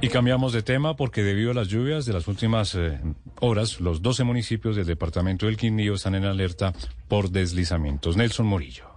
Y 0.00 0.08
cambiamos 0.08 0.52
de 0.52 0.62
tema 0.62 0.96
porque 0.96 1.22
debido 1.22 1.52
a 1.52 1.54
las 1.54 1.68
lluvias 1.68 2.04
de 2.04 2.12
las 2.12 2.26
últimas 2.26 2.74
eh, 2.74 2.98
horas, 3.40 3.80
los 3.80 4.02
12 4.02 4.24
municipios 4.24 4.74
del 4.74 4.84
departamento 4.84 5.46
del 5.46 5.56
Quindío 5.56 5.94
están 5.94 6.16
en 6.16 6.24
alerta 6.24 6.72
por 7.06 7.30
deslizamientos. 7.30 8.16
Nelson 8.16 8.46
Morillo. 8.46 8.91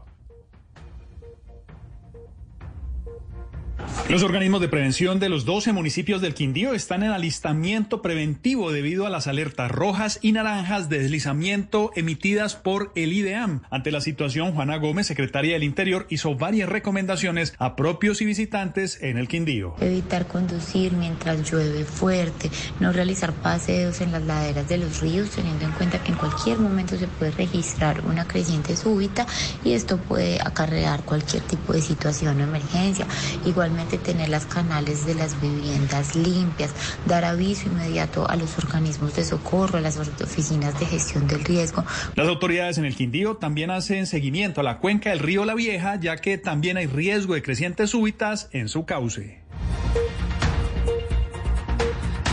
Los 4.08 4.22
organismos 4.22 4.62
de 4.62 4.68
prevención 4.68 5.20
de 5.20 5.30
los 5.30 5.46
12 5.46 5.74
municipios 5.74 6.22
del 6.22 6.36
Quindío 6.36 6.76
están 6.76 7.02
en 7.02 7.10
alistamiento 7.10 8.04
preventivo 8.04 8.72
debido 8.72 9.08
a 9.08 9.10
las 9.10 9.26
alertas 9.26 9.72
rojas 9.72 10.20
y 10.22 10.32
naranjas 10.32 10.90
de 10.90 11.00
deslizamiento 11.00 11.92
emitidas 11.96 12.56
por 12.56 12.92
el 12.94 13.14
IDEAM. 13.14 13.62
Ante 13.72 13.92
la 13.92 14.02
situación, 14.02 14.52
Juana 14.52 14.78
Gómez, 14.78 15.08
secretaria 15.08 15.54
del 15.54 15.64
Interior, 15.64 16.06
hizo 16.10 16.36
varias 16.36 16.70
recomendaciones 16.70 17.56
a 17.58 17.76
propios 17.76 18.22
y 18.22 18.26
visitantes 18.26 19.02
en 19.02 19.18
el 19.18 19.28
Quindío. 19.28 19.76
Evitar 19.80 20.28
conducir 20.28 20.94
mientras 20.94 21.50
llueve 21.50 21.84
fuerte, 21.84 22.52
no 22.80 22.92
realizar 22.92 23.34
paseos 23.34 24.02
en 24.02 24.12
las 24.12 24.22
laderas 24.22 24.70
de 24.70 24.78
los 24.78 25.02
ríos, 25.02 25.32
teniendo 25.32 25.66
en 25.66 25.72
cuenta 25.72 26.04
que 26.04 26.12
en 26.12 26.18
cualquier 26.18 26.60
momento 26.60 26.96
se 26.96 27.08
puede 27.08 27.32
registrar 27.32 28.02
una 28.06 28.28
creciente 28.28 28.76
súbita 28.76 29.26
y 29.64 29.74
esto 29.74 29.98
puede 29.98 30.40
acarrear 30.42 31.02
cualquier 31.04 31.42
tipo 31.44 31.74
de 31.74 31.82
situación 31.82 32.40
o 32.40 32.44
emergencia. 32.44 33.08
Igualmente 33.46 33.85
tener 33.86 34.30
las 34.30 34.46
canales 34.46 35.06
de 35.06 35.16
las 35.16 35.40
viviendas 35.42 36.16
limpias, 36.16 36.72
dar 37.06 37.26
aviso 37.26 37.68
inmediato 37.68 38.30
a 38.30 38.36
los 38.36 38.58
organismos 38.58 39.16
de 39.16 39.24
socorro, 39.24 39.78
a 39.78 39.82
las 39.82 39.98
oficinas 39.98 40.80
de 40.80 40.86
gestión 40.86 41.28
del 41.28 41.44
riesgo. 41.44 41.84
Las 42.16 42.28
autoridades 42.28 42.78
en 42.78 42.86
el 42.86 42.96
Quindío 42.96 43.38
también 43.38 43.72
hacen 43.72 44.08
seguimiento 44.08 44.62
a 44.62 44.64
la 44.64 44.80
cuenca 44.80 45.10
del 45.12 45.20
río 45.20 45.46
La 45.46 45.56
Vieja, 45.56 46.00
ya 46.00 46.18
que 46.18 46.38
también 46.38 46.78
hay 46.78 46.88
riesgo 46.88 47.34
de 47.34 47.42
crecientes 47.42 47.92
súbitas 47.92 48.50
en 48.52 48.70
su 48.70 48.86
cauce. 48.86 49.40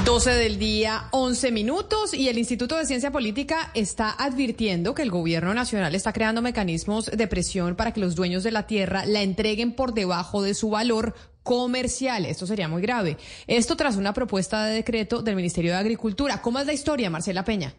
12 0.05 0.31
del 0.33 0.59
día, 0.59 1.05
11 1.13 1.53
minutos 1.53 2.13
y 2.13 2.29
el 2.29 2.37
Instituto 2.37 2.77
de 2.77 2.87
Ciencia 2.87 3.13
Política 3.13 3.71
está 3.73 4.11
advirtiendo 4.11 4.97
que 4.97 5.03
el 5.03 5.13
gobierno 5.13 5.55
nacional 5.55 5.95
está 5.95 6.13
creando 6.13 6.43
mecanismos 6.43 7.07
de 7.07 7.29
presión 7.29 7.77
para 7.77 7.93
que 7.93 8.01
los 8.01 8.17
dueños 8.17 8.43
de 8.43 8.51
la 8.51 8.67
tierra 8.67 9.07
la 9.07 9.23
entreguen 9.23 9.73
por 9.73 9.95
debajo 9.95 10.43
de 10.43 10.55
su 10.55 10.71
valor 10.71 11.15
comercial. 11.45 12.27
Esto 12.27 12.49
sería 12.49 12.69
muy 12.69 12.83
grave. 12.83 13.17
Esto 13.47 13.77
tras 13.77 13.97
una 13.97 14.13
propuesta 14.13 14.65
de 14.65 14.75
decreto 14.75 15.23
del 15.23 15.37
Ministerio 15.37 15.71
de 15.71 15.79
Agricultura. 15.79 16.43
¿Cómo 16.43 16.59
es 16.59 16.67
la 16.67 16.73
historia, 16.73 17.09
Marcela 17.09 17.45
Peña? 17.45 17.73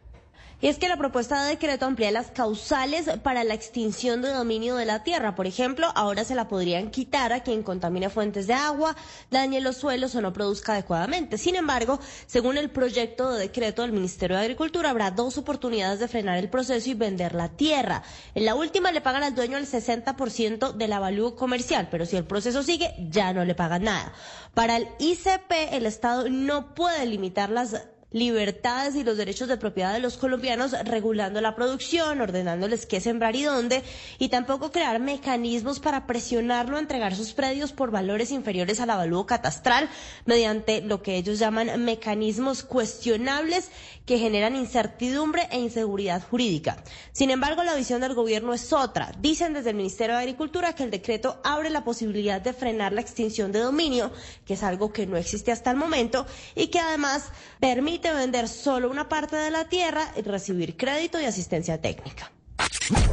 Y 0.63 0.69
es 0.69 0.77
que 0.77 0.87
la 0.87 0.95
propuesta 0.95 1.43
de 1.43 1.49
decreto 1.49 1.85
amplía 1.85 2.09
las 2.09 2.31
causales 2.31 3.09
para 3.21 3.43
la 3.43 3.53
extinción 3.53 4.21
de 4.21 4.29
dominio 4.29 4.77
de 4.77 4.85
la 4.85 5.03
tierra. 5.03 5.35
Por 5.35 5.45
ejemplo, 5.45 5.91
ahora 5.93 6.23
se 6.23 6.35
la 6.35 6.47
podrían 6.47 6.89
quitar 6.89 7.33
a 7.33 7.43
quien 7.43 7.63
contamine 7.63 8.09
fuentes 8.09 8.47
de 8.47 8.53
agua, 8.53 8.95
dañe 9.29 9.59
los 9.59 9.75
suelos 9.75 10.15
o 10.15 10.21
no 10.21 10.31
produzca 10.31 10.71
adecuadamente. 10.71 11.37
Sin 11.37 11.57
embargo, 11.57 11.99
según 12.27 12.57
el 12.57 12.69
proyecto 12.69 13.33
de 13.33 13.41
decreto 13.41 13.81
del 13.81 13.91
Ministerio 13.91 14.37
de 14.37 14.43
Agricultura, 14.43 14.89
habrá 14.91 15.11
dos 15.11 15.37
oportunidades 15.37 15.99
de 15.99 16.07
frenar 16.07 16.37
el 16.37 16.49
proceso 16.49 16.89
y 16.89 16.93
vender 16.93 17.35
la 17.35 17.49
tierra. 17.49 18.01
En 18.33 18.45
la 18.45 18.55
última 18.55 18.93
le 18.93 19.01
pagan 19.01 19.23
al 19.23 19.35
dueño 19.35 19.57
el 19.57 19.67
60% 19.67 20.71
del 20.71 20.93
avalúo 20.93 21.35
comercial, 21.35 21.89
pero 21.91 22.05
si 22.05 22.15
el 22.15 22.23
proceso 22.23 22.63
sigue, 22.63 22.95
ya 23.09 23.33
no 23.33 23.43
le 23.43 23.53
pagan 23.53 23.83
nada. 23.83 24.13
Para 24.53 24.77
el 24.77 24.87
ICP, 24.99 25.73
el 25.73 25.85
Estado 25.85 26.29
no 26.29 26.73
puede 26.73 27.05
limitar 27.05 27.49
las 27.49 27.75
libertades 28.13 28.95
y 28.95 29.03
los 29.03 29.17
derechos 29.17 29.47
de 29.49 29.57
propiedad 29.57 29.91
de 29.91 29.99
los 29.99 30.17
colombianos, 30.17 30.71
regulando 30.85 31.41
la 31.41 31.55
producción, 31.55 32.21
ordenándoles 32.21 32.85
qué 32.85 33.01
sembrar 33.01 33.35
y 33.35 33.43
dónde, 33.43 33.83
y 34.19 34.29
tampoco 34.29 34.71
crear 34.71 34.99
mecanismos 34.99 35.79
para 35.79 36.07
presionarlo 36.07 36.77
a 36.77 36.79
entregar 36.79 37.15
sus 37.15 37.33
predios 37.33 37.73
por 37.73 37.91
valores 37.91 38.31
inferiores 38.31 38.79
al 38.79 38.91
avalúo 38.91 39.25
catastral 39.25 39.89
mediante 40.25 40.81
lo 40.81 41.01
que 41.01 41.17
ellos 41.17 41.39
llaman 41.39 41.83
mecanismos 41.83 42.63
cuestionables 42.63 43.69
que 44.05 44.19
generan 44.19 44.55
incertidumbre 44.55 45.47
e 45.51 45.59
inseguridad 45.59 46.21
jurídica. 46.29 46.83
Sin 47.11 47.31
embargo, 47.31 47.63
la 47.63 47.75
visión 47.75 48.01
del 48.01 48.13
gobierno 48.13 48.53
es 48.53 48.73
otra. 48.73 49.11
Dicen 49.19 49.53
desde 49.53 49.71
el 49.71 49.75
Ministerio 49.77 50.15
de 50.15 50.21
Agricultura 50.21 50.73
que 50.75 50.83
el 50.83 50.91
decreto 50.91 51.39
abre 51.43 51.69
la 51.69 51.83
posibilidad 51.83 52.41
de 52.41 52.53
frenar 52.53 52.93
la 52.93 53.01
extinción 53.01 53.51
de 53.51 53.59
dominio, 53.59 54.11
que 54.45 54.53
es 54.55 54.63
algo 54.63 54.91
que 54.91 55.07
no 55.07 55.17
existe 55.17 55.51
hasta 55.51 55.71
el 55.71 55.77
momento, 55.77 56.25
y 56.55 56.67
que 56.67 56.79
además 56.79 57.29
permite 57.59 58.02
vender 58.11 58.49
solo 58.49 58.91
una 58.91 59.07
parte 59.07 59.37
de 59.37 59.49
la 59.49 59.69
tierra 59.69 60.11
y 60.17 60.21
recibir 60.21 60.75
crédito 60.75 61.21
y 61.21 61.25
asistencia 61.25 61.79
técnica. 61.79 62.32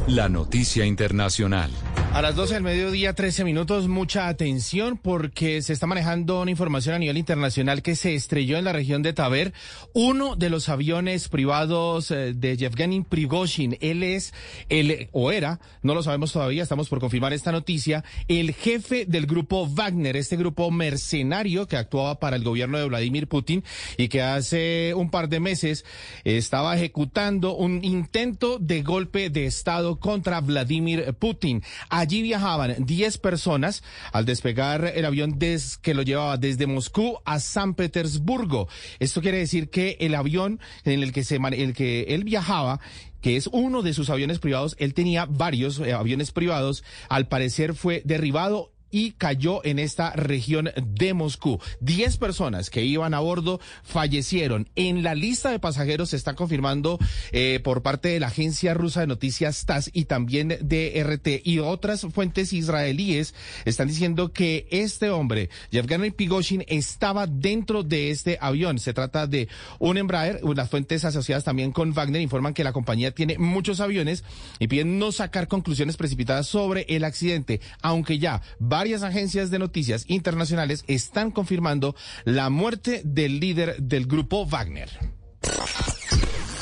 La 0.08 0.28
noticia 0.28 0.84
internacional. 0.84 1.70
A 2.12 2.22
las 2.22 2.34
12 2.34 2.54
del 2.54 2.64
mediodía, 2.64 3.12
13 3.12 3.44
minutos, 3.44 3.86
mucha 3.86 4.26
atención 4.26 4.98
porque 4.98 5.62
se 5.62 5.72
está 5.72 5.86
manejando 5.86 6.42
una 6.42 6.50
información 6.50 6.96
a 6.96 6.98
nivel 6.98 7.16
internacional 7.16 7.82
que 7.82 7.94
se 7.94 8.16
estrelló 8.16 8.58
en 8.58 8.64
la 8.64 8.72
región 8.72 9.02
de 9.02 9.12
Taber 9.12 9.52
uno 9.92 10.34
de 10.34 10.50
los 10.50 10.68
aviones 10.68 11.28
privados 11.28 12.10
eh, 12.10 12.32
de 12.34 12.56
Yevgeny 12.56 13.02
Prigozhin. 13.02 13.78
Él 13.80 14.02
es 14.02 14.34
el, 14.68 15.08
o 15.12 15.30
era, 15.30 15.60
no 15.82 15.94
lo 15.94 16.02
sabemos 16.02 16.32
todavía, 16.32 16.64
estamos 16.64 16.88
por 16.88 16.98
confirmar 16.98 17.32
esta 17.32 17.52
noticia, 17.52 18.02
el 18.26 18.54
jefe 18.54 19.06
del 19.06 19.26
grupo 19.26 19.68
Wagner, 19.68 20.16
este 20.16 20.36
grupo 20.36 20.72
mercenario 20.72 21.68
que 21.68 21.76
actuaba 21.76 22.18
para 22.18 22.34
el 22.34 22.42
gobierno 22.42 22.78
de 22.78 22.88
Vladimir 22.88 23.28
Putin 23.28 23.62
y 23.96 24.08
que 24.08 24.20
hace 24.20 24.94
un 24.96 25.12
par 25.12 25.28
de 25.28 25.38
meses 25.38 25.84
estaba 26.24 26.74
ejecutando 26.74 27.54
un 27.54 27.84
intento 27.84 28.58
de 28.58 28.82
golpe 28.82 29.29
de 29.32 29.46
Estado 29.46 29.98
contra 29.98 30.40
Vladimir 30.40 31.14
Putin. 31.18 31.62
Allí 31.88 32.22
viajaban 32.22 32.76
10 32.78 33.18
personas 33.18 33.82
al 34.12 34.24
despegar 34.24 34.92
el 34.94 35.04
avión 35.04 35.38
que 35.80 35.94
lo 35.94 36.02
llevaba 36.02 36.36
desde 36.36 36.66
Moscú 36.66 37.18
a 37.24 37.40
San 37.40 37.74
Petersburgo. 37.74 38.68
Esto 38.98 39.20
quiere 39.20 39.38
decir 39.38 39.70
que 39.70 39.96
el 40.00 40.14
avión 40.14 40.60
en 40.84 41.02
el 41.02 41.12
que, 41.12 41.24
se, 41.24 41.36
el 41.36 41.74
que 41.74 42.02
él 42.14 42.24
viajaba 42.24 42.80
que 43.20 43.36
es 43.36 43.48
uno 43.52 43.82
de 43.82 43.92
sus 43.92 44.08
aviones 44.10 44.38
privados, 44.38 44.76
él 44.78 44.94
tenía 44.94 45.26
varios 45.26 45.78
eh, 45.78 45.92
aviones 45.92 46.30
privados, 46.30 46.84
al 47.08 47.28
parecer 47.28 47.74
fue 47.74 48.02
derribado 48.04 48.72
y 48.90 49.12
cayó 49.12 49.64
en 49.64 49.78
esta 49.78 50.12
región 50.12 50.70
de 50.82 51.14
Moscú. 51.14 51.60
Diez 51.80 52.16
personas 52.16 52.70
que 52.70 52.84
iban 52.84 53.14
a 53.14 53.20
bordo 53.20 53.60
fallecieron. 53.82 54.68
En 54.74 55.02
la 55.02 55.14
lista 55.14 55.50
de 55.50 55.58
pasajeros 55.58 56.10
se 56.10 56.16
está 56.16 56.34
confirmando 56.34 56.98
eh, 57.32 57.60
por 57.62 57.82
parte 57.82 58.08
de 58.08 58.20
la 58.20 58.28
agencia 58.28 58.74
rusa 58.74 59.00
de 59.00 59.06
noticias 59.06 59.64
TAS 59.66 59.90
y 59.92 60.04
también 60.04 60.58
de 60.60 61.02
RT 61.02 61.46
y 61.46 61.58
otras 61.58 62.06
fuentes 62.12 62.52
israelíes 62.52 63.34
están 63.64 63.88
diciendo 63.88 64.32
que 64.32 64.66
este 64.70 65.10
hombre, 65.10 65.50
Yevgeny 65.70 66.10
Pigoshin, 66.10 66.64
estaba 66.68 67.26
dentro 67.26 67.82
de 67.82 68.10
este 68.10 68.38
avión. 68.40 68.78
Se 68.78 68.92
trata 68.92 69.26
de 69.26 69.48
un 69.78 69.96
Embraer. 69.96 70.40
Las 70.54 70.70
fuentes 70.70 71.04
asociadas 71.04 71.44
también 71.44 71.72
con 71.72 71.92
Wagner 71.92 72.20
informan 72.20 72.54
que 72.54 72.64
la 72.64 72.72
compañía 72.72 73.12
tiene 73.12 73.38
muchos 73.38 73.80
aviones 73.80 74.24
y 74.58 74.68
piden 74.68 74.98
no 74.98 75.12
sacar 75.12 75.48
conclusiones 75.48 75.96
precipitadas 75.96 76.46
sobre 76.46 76.86
el 76.88 77.04
accidente, 77.04 77.60
aunque 77.82 78.18
ya 78.18 78.42
va 78.60 78.79
varias 78.80 79.02
agencias 79.02 79.50
de 79.50 79.58
noticias 79.58 80.06
internacionales 80.08 80.84
están 80.86 81.32
confirmando 81.32 81.94
la 82.24 82.48
muerte 82.48 83.02
del 83.04 83.38
líder 83.38 83.76
del 83.76 84.06
grupo 84.06 84.46
Wagner. 84.46 84.88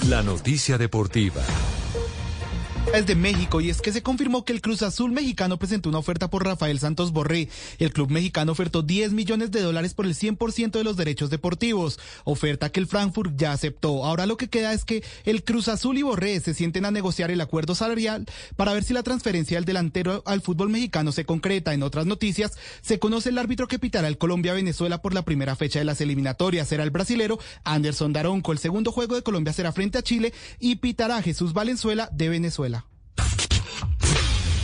La 0.09 0.25
noticia 0.25 0.79
deportiva 0.79 1.45
es 2.95 3.07
de 3.07 3.15
México 3.15 3.61
y 3.61 3.71
es 3.71 3.83
que 3.83 3.93
se 3.93 4.03
confirmó 4.03 4.45
que 4.45 4.53
el 4.53 4.61
Cruz 4.61 4.83
Azul 4.83 5.13
mexicano 5.13 5.59
presentó 5.59 5.89
una 5.89 5.99
oferta 5.99 6.31
por 6.31 6.45
Rafael 6.45 6.79
Santos 6.79 7.13
Borré. 7.13 7.49
El 7.79 7.93
club 7.93 8.11
mexicano 8.11 8.53
ofertó 8.53 8.83
10 8.83 9.13
millones 9.13 9.51
de 9.51 9.61
dólares 9.61 9.95
por 9.95 10.07
el 10.07 10.15
100% 10.15 10.71
de 10.71 10.85
los 10.85 10.97
derechos 10.97 11.29
deportivos, 11.29 11.99
oferta 12.25 12.71
que 12.71 12.81
el 12.81 12.87
Frankfurt 12.87 13.37
ya 13.37 13.53
aceptó. 13.53 14.05
Ahora 14.05 14.27
lo 14.27 14.37
que 14.37 14.49
queda 14.49 14.73
es 14.73 14.85
que 14.85 15.05
el 15.25 15.45
Cruz 15.45 15.69
Azul 15.69 15.99
y 15.99 16.03
Borré 16.03 16.41
se 16.41 16.55
sienten 16.55 16.85
a 16.87 16.91
negociar 16.91 17.31
el 17.31 17.41
acuerdo 17.41 17.75
salarial 17.75 18.27
para 18.57 18.73
ver 18.73 18.85
si 18.85 18.95
la 18.95 19.03
transferencia 19.03 19.59
del 19.59 19.65
delantero 19.65 20.23
al 20.25 20.41
fútbol 20.41 20.71
mexicano 20.71 21.13
se 21.13 21.25
concreta. 21.25 21.75
En 21.75 21.83
otras 21.83 22.07
noticias, 22.07 22.53
se 22.81 22.99
conoce 22.99 23.29
el 23.29 23.39
árbitro 23.39 23.69
que 23.69 23.79
pitará 23.79 24.09
el 24.09 24.19
Colombia-Venezuela 24.19 25.03
por 25.03 25.15
la 25.15 25.23
primera 25.23 25.57
fecha 25.57 25.79
de 25.79 25.85
las 25.85 26.01
eliminatorias. 26.01 26.69
Será 26.69 26.85
el 26.85 26.91
brasilero 26.91 27.39
Anderson 27.65 28.13
Daronco. 28.13 28.53
El 28.53 28.59
segundo 28.59 28.93
juego 28.93 29.15
de 29.15 29.23
Colombia 29.23 29.53
será 29.53 29.73
frente 29.73 29.99
a 29.99 30.03
Chile 30.03 30.33
y 30.59 30.77
pitará 30.77 31.21
Jesús 31.23 31.53
Valenzuela 31.53 32.09
de 32.13 32.29
Venezuela. 32.29 32.78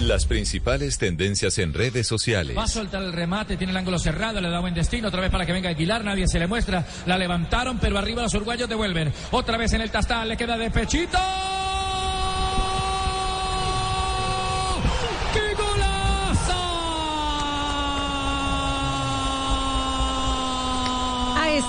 Las 0.01 0.27
principales 0.27 0.99
tendencias 0.99 1.59
en 1.59 1.73
redes 1.73 2.07
sociales. 2.07 2.57
Va 2.57 2.65
a 2.65 2.69
soltar 2.69 3.03
el 3.03 3.13
remate, 3.13 3.57
tiene 3.57 3.71
el 3.71 3.77
ángulo 3.77 3.99
cerrado, 3.99 4.41
le 4.41 4.51
da 4.51 4.61
buen 4.61 4.75
destino, 4.75 5.09
otra 5.09 5.21
vez 5.21 5.31
para 5.31 5.47
que 5.47 5.53
venga 5.53 5.71
Aguilar, 5.71 6.05
nadie 6.05 6.27
se 6.27 6.39
le 6.39 6.47
muestra, 6.47 6.85
la 7.07 7.17
levantaron, 7.17 7.79
pero 7.79 7.97
arriba 7.97 8.23
los 8.23 8.35
uruguayos 8.35 8.69
devuelven. 8.69 9.13
Otra 9.31 9.57
vez 9.57 9.73
en 9.73 9.81
el 9.81 9.91
tastal, 9.91 10.29
le 10.29 10.37
queda 10.37 10.59
de 10.59 10.71
pechito. 10.71 11.19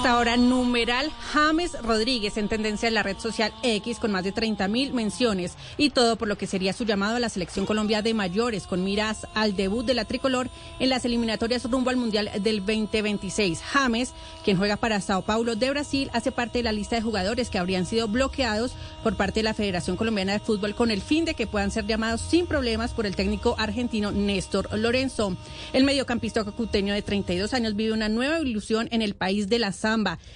Esta 0.05 0.19
hora, 0.19 0.37
numeral 0.37 1.11
James 1.33 1.75
Rodríguez 1.81 2.37
en 2.37 2.47
tendencia 2.47 2.87
en 2.87 2.93
la 2.93 3.01
red 3.01 3.17
social 3.17 3.51
X 3.63 3.97
con 3.97 4.11
más 4.11 4.23
de 4.23 4.31
30 4.31 4.67
mil 4.67 4.93
menciones 4.93 5.55
y 5.79 5.89
todo 5.89 6.15
por 6.15 6.27
lo 6.27 6.37
que 6.37 6.45
sería 6.45 6.73
su 6.73 6.85
llamado 6.85 7.15
a 7.15 7.19
la 7.19 7.27
selección 7.27 7.65
Colombia 7.65 8.03
de 8.03 8.13
mayores 8.13 8.67
con 8.67 8.83
miras 8.83 9.25
al 9.33 9.55
debut 9.55 9.83
de 9.83 9.95
la 9.95 10.05
tricolor 10.05 10.51
en 10.77 10.89
las 10.89 11.05
eliminatorias 11.05 11.63
rumbo 11.71 11.89
al 11.89 11.95
Mundial 11.95 12.29
del 12.39 12.59
2026. 12.59 13.63
James, 13.63 14.13
quien 14.43 14.57
juega 14.57 14.77
para 14.77 15.01
Sao 15.01 15.23
Paulo 15.23 15.55
de 15.55 15.71
Brasil, 15.71 16.11
hace 16.13 16.31
parte 16.31 16.59
de 16.59 16.65
la 16.65 16.71
lista 16.71 16.95
de 16.95 17.01
jugadores 17.01 17.49
que 17.49 17.57
habrían 17.57 17.87
sido 17.87 18.07
bloqueados 18.07 18.75
por 19.01 19.15
parte 19.17 19.39
de 19.39 19.45
la 19.45 19.55
Federación 19.55 19.97
Colombiana 19.97 20.33
de 20.33 20.39
Fútbol 20.39 20.75
con 20.75 20.91
el 20.91 21.01
fin 21.01 21.25
de 21.25 21.33
que 21.33 21.47
puedan 21.47 21.71
ser 21.71 21.87
llamados 21.87 22.21
sin 22.21 22.45
problemas 22.45 22.93
por 22.93 23.07
el 23.07 23.15
técnico 23.15 23.55
argentino 23.57 24.11
Néstor 24.11 24.69
Lorenzo. 24.77 25.35
El 25.73 25.83
mediocampista 25.83 26.45
cacuteño 26.45 26.93
de 26.93 27.01
32 27.01 27.55
años 27.55 27.75
vive 27.75 27.91
una 27.91 28.07
nueva 28.07 28.39
ilusión 28.39 28.87
en 28.91 29.01
el 29.01 29.15
país 29.15 29.49
de 29.49 29.57
la 29.57 29.71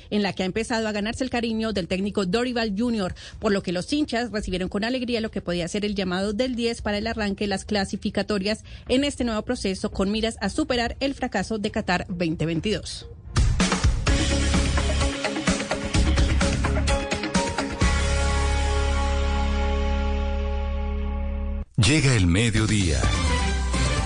en 0.10 0.23
la 0.23 0.34
que 0.34 0.44
ha 0.44 0.45
empezado 0.45 0.88
a 0.88 0.91
ganarse 0.91 1.23
el 1.23 1.30
cariño 1.30 1.73
del 1.73 1.88
técnico 1.88 2.26
Dorival 2.26 2.76
Jr., 2.77 3.14
por 3.40 3.52
lo 3.52 3.61
que 3.61 3.72
los 3.72 3.91
hinchas 3.91 4.31
recibieron 4.31 4.69
con 4.69 4.84
alegría 4.84 5.22
lo 5.22 5.31
que 5.31 5.41
podía 5.41 5.68
ser 5.68 5.86
el 5.86 5.95
llamado 5.95 6.34
del 6.34 6.56
10 6.56 6.81
para 6.81 6.98
el 6.98 7.07
arranque 7.07 7.44
de 7.44 7.49
las 7.49 7.65
clasificatorias 7.65 8.64
en 8.88 9.03
este 9.03 9.23
nuevo 9.23 9.41
proceso 9.41 9.91
con 9.91 10.11
miras 10.11 10.38
a 10.41 10.49
superar 10.49 10.95
el 10.99 11.14
fracaso 11.14 11.57
de 11.57 11.72
Qatar 11.72 12.06
2022. 12.07 13.07
Llega 21.77 22.14
el 22.14 22.27
mediodía. 22.27 22.99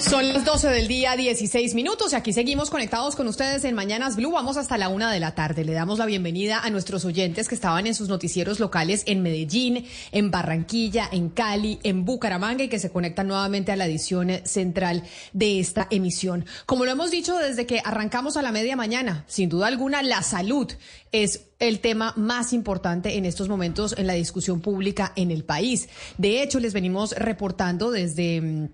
Son 0.00 0.28
las 0.28 0.44
12 0.44 0.68
del 0.68 0.88
día, 0.88 1.16
16 1.16 1.74
minutos, 1.74 2.12
y 2.12 2.16
aquí 2.16 2.34
seguimos 2.34 2.68
conectados 2.68 3.16
con 3.16 3.28
ustedes 3.28 3.64
en 3.64 3.74
Mañanas 3.74 4.16
Blue. 4.16 4.30
Vamos 4.30 4.58
hasta 4.58 4.76
la 4.76 4.90
una 4.90 5.10
de 5.10 5.20
la 5.20 5.34
tarde. 5.34 5.64
Le 5.64 5.72
damos 5.72 5.98
la 5.98 6.04
bienvenida 6.04 6.60
a 6.60 6.68
nuestros 6.68 7.06
oyentes 7.06 7.48
que 7.48 7.54
estaban 7.54 7.86
en 7.86 7.94
sus 7.94 8.08
noticieros 8.08 8.60
locales 8.60 9.04
en 9.06 9.22
Medellín, 9.22 9.86
en 10.12 10.30
Barranquilla, 10.30 11.08
en 11.10 11.30
Cali, 11.30 11.78
en 11.82 12.04
Bucaramanga 12.04 12.64
y 12.64 12.68
que 12.68 12.78
se 12.78 12.90
conectan 12.90 13.28
nuevamente 13.28 13.72
a 13.72 13.76
la 13.76 13.86
edición 13.86 14.30
central 14.44 15.02
de 15.32 15.60
esta 15.60 15.88
emisión. 15.90 16.44
Como 16.66 16.84
lo 16.84 16.90
hemos 16.90 17.10
dicho 17.10 17.38
desde 17.38 17.64
que 17.64 17.80
arrancamos 17.82 18.36
a 18.36 18.42
la 18.42 18.52
media 18.52 18.76
mañana, 18.76 19.24
sin 19.26 19.48
duda 19.48 19.66
alguna, 19.66 20.02
la 20.02 20.22
salud 20.22 20.70
es 21.10 21.46
el 21.58 21.80
tema 21.80 22.12
más 22.16 22.52
importante 22.52 23.16
en 23.16 23.24
estos 23.24 23.48
momentos 23.48 23.94
en 23.96 24.06
la 24.06 24.12
discusión 24.12 24.60
pública 24.60 25.14
en 25.16 25.30
el 25.30 25.44
país. 25.44 25.88
De 26.18 26.42
hecho, 26.42 26.60
les 26.60 26.74
venimos 26.74 27.12
reportando 27.12 27.90
desde 27.90 28.42
mm, 28.42 28.68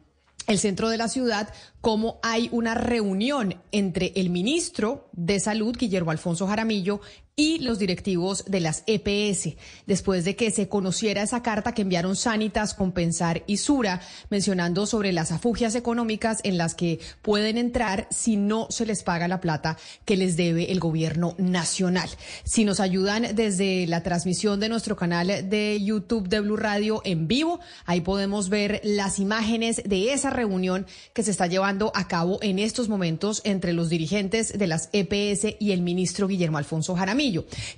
el 0.47 0.59
centro 0.59 0.89
de 0.89 0.97
la 0.97 1.09
ciudad, 1.09 1.52
como 1.81 2.19
hay 2.23 2.48
una 2.52 2.74
reunión 2.74 3.60
entre 3.73 4.12
el 4.16 4.31
ministro 4.31 5.09
de 5.12 5.40
Salud, 5.40 5.77
Guillermo 5.77 6.10
Alfonso 6.10 6.47
Jaramillo, 6.47 7.01
y 7.35 7.61
los 7.61 7.79
directivos 7.79 8.45
de 8.47 8.61
las 8.61 8.85
EPS, 8.87 9.57
después 9.87 10.27
de 10.27 10.37
que 10.37 10.51
se 10.51 10.69
conociera 10.69 11.23
esa 11.23 11.43
carta 11.43 11.73
que 11.73 11.81
enviaron 11.81 12.15
Sanitas, 12.15 12.75
Compensar 12.75 13.43
y 13.47 13.57
Sura, 13.57 14.03
mencionando 14.29 14.85
sobre 14.85 15.13
las 15.13 15.33
afugias 15.33 15.75
económicas 15.75 16.41
en 16.45 16.59
las 16.59 16.75
que 16.75 17.01
pueden 17.23 17.57
entrar 17.57 18.07
si 18.11 18.37
no 18.37 18.67
se 18.69 18.85
les 18.85 19.03
paga 19.03 19.29
la 19.29 19.41
plata 19.41 19.79
que 20.05 20.19
les 20.19 20.37
debe 20.37 20.73
el 20.73 20.79
gobierno 20.79 21.35
nacional. 21.39 22.11
Si 22.45 22.67
nos 22.67 22.81
ayudan 22.81 23.35
desde 23.35 23.87
la 23.87 24.03
transmisión 24.03 24.61
de 24.61 24.69
nuestro 24.69 24.97
canal 24.97 25.49
de 25.49 25.81
YouTube 25.83 26.29
de 26.29 26.41
Blue 26.41 26.59
Radio 26.59 27.01
en 27.07 27.29
vivo, 27.29 27.61
ahí 27.87 28.03
podemos 28.03 28.51
ver 28.51 28.83
las 28.85 29.19
imágenes 29.19 29.81
de 29.87 30.13
esa 30.13 30.29
reunión 30.29 30.85
que 31.15 31.23
se 31.23 31.31
está 31.31 31.47
llevando 31.47 31.93
a 31.95 32.09
cabo 32.09 32.39
en 32.43 32.59
estos 32.59 32.91
momentos 32.91 33.41
entre 33.45 33.73
los 33.73 33.89
dirigentes 33.89 34.59
de 34.59 34.67
las 34.67 34.91
EPS 34.93 35.57
y 35.59 35.73
el 35.73 35.81
ministro 35.81 36.29
Guillermo 36.29 36.59
Alfonso 36.59 36.95
Jaramillo 36.95 37.22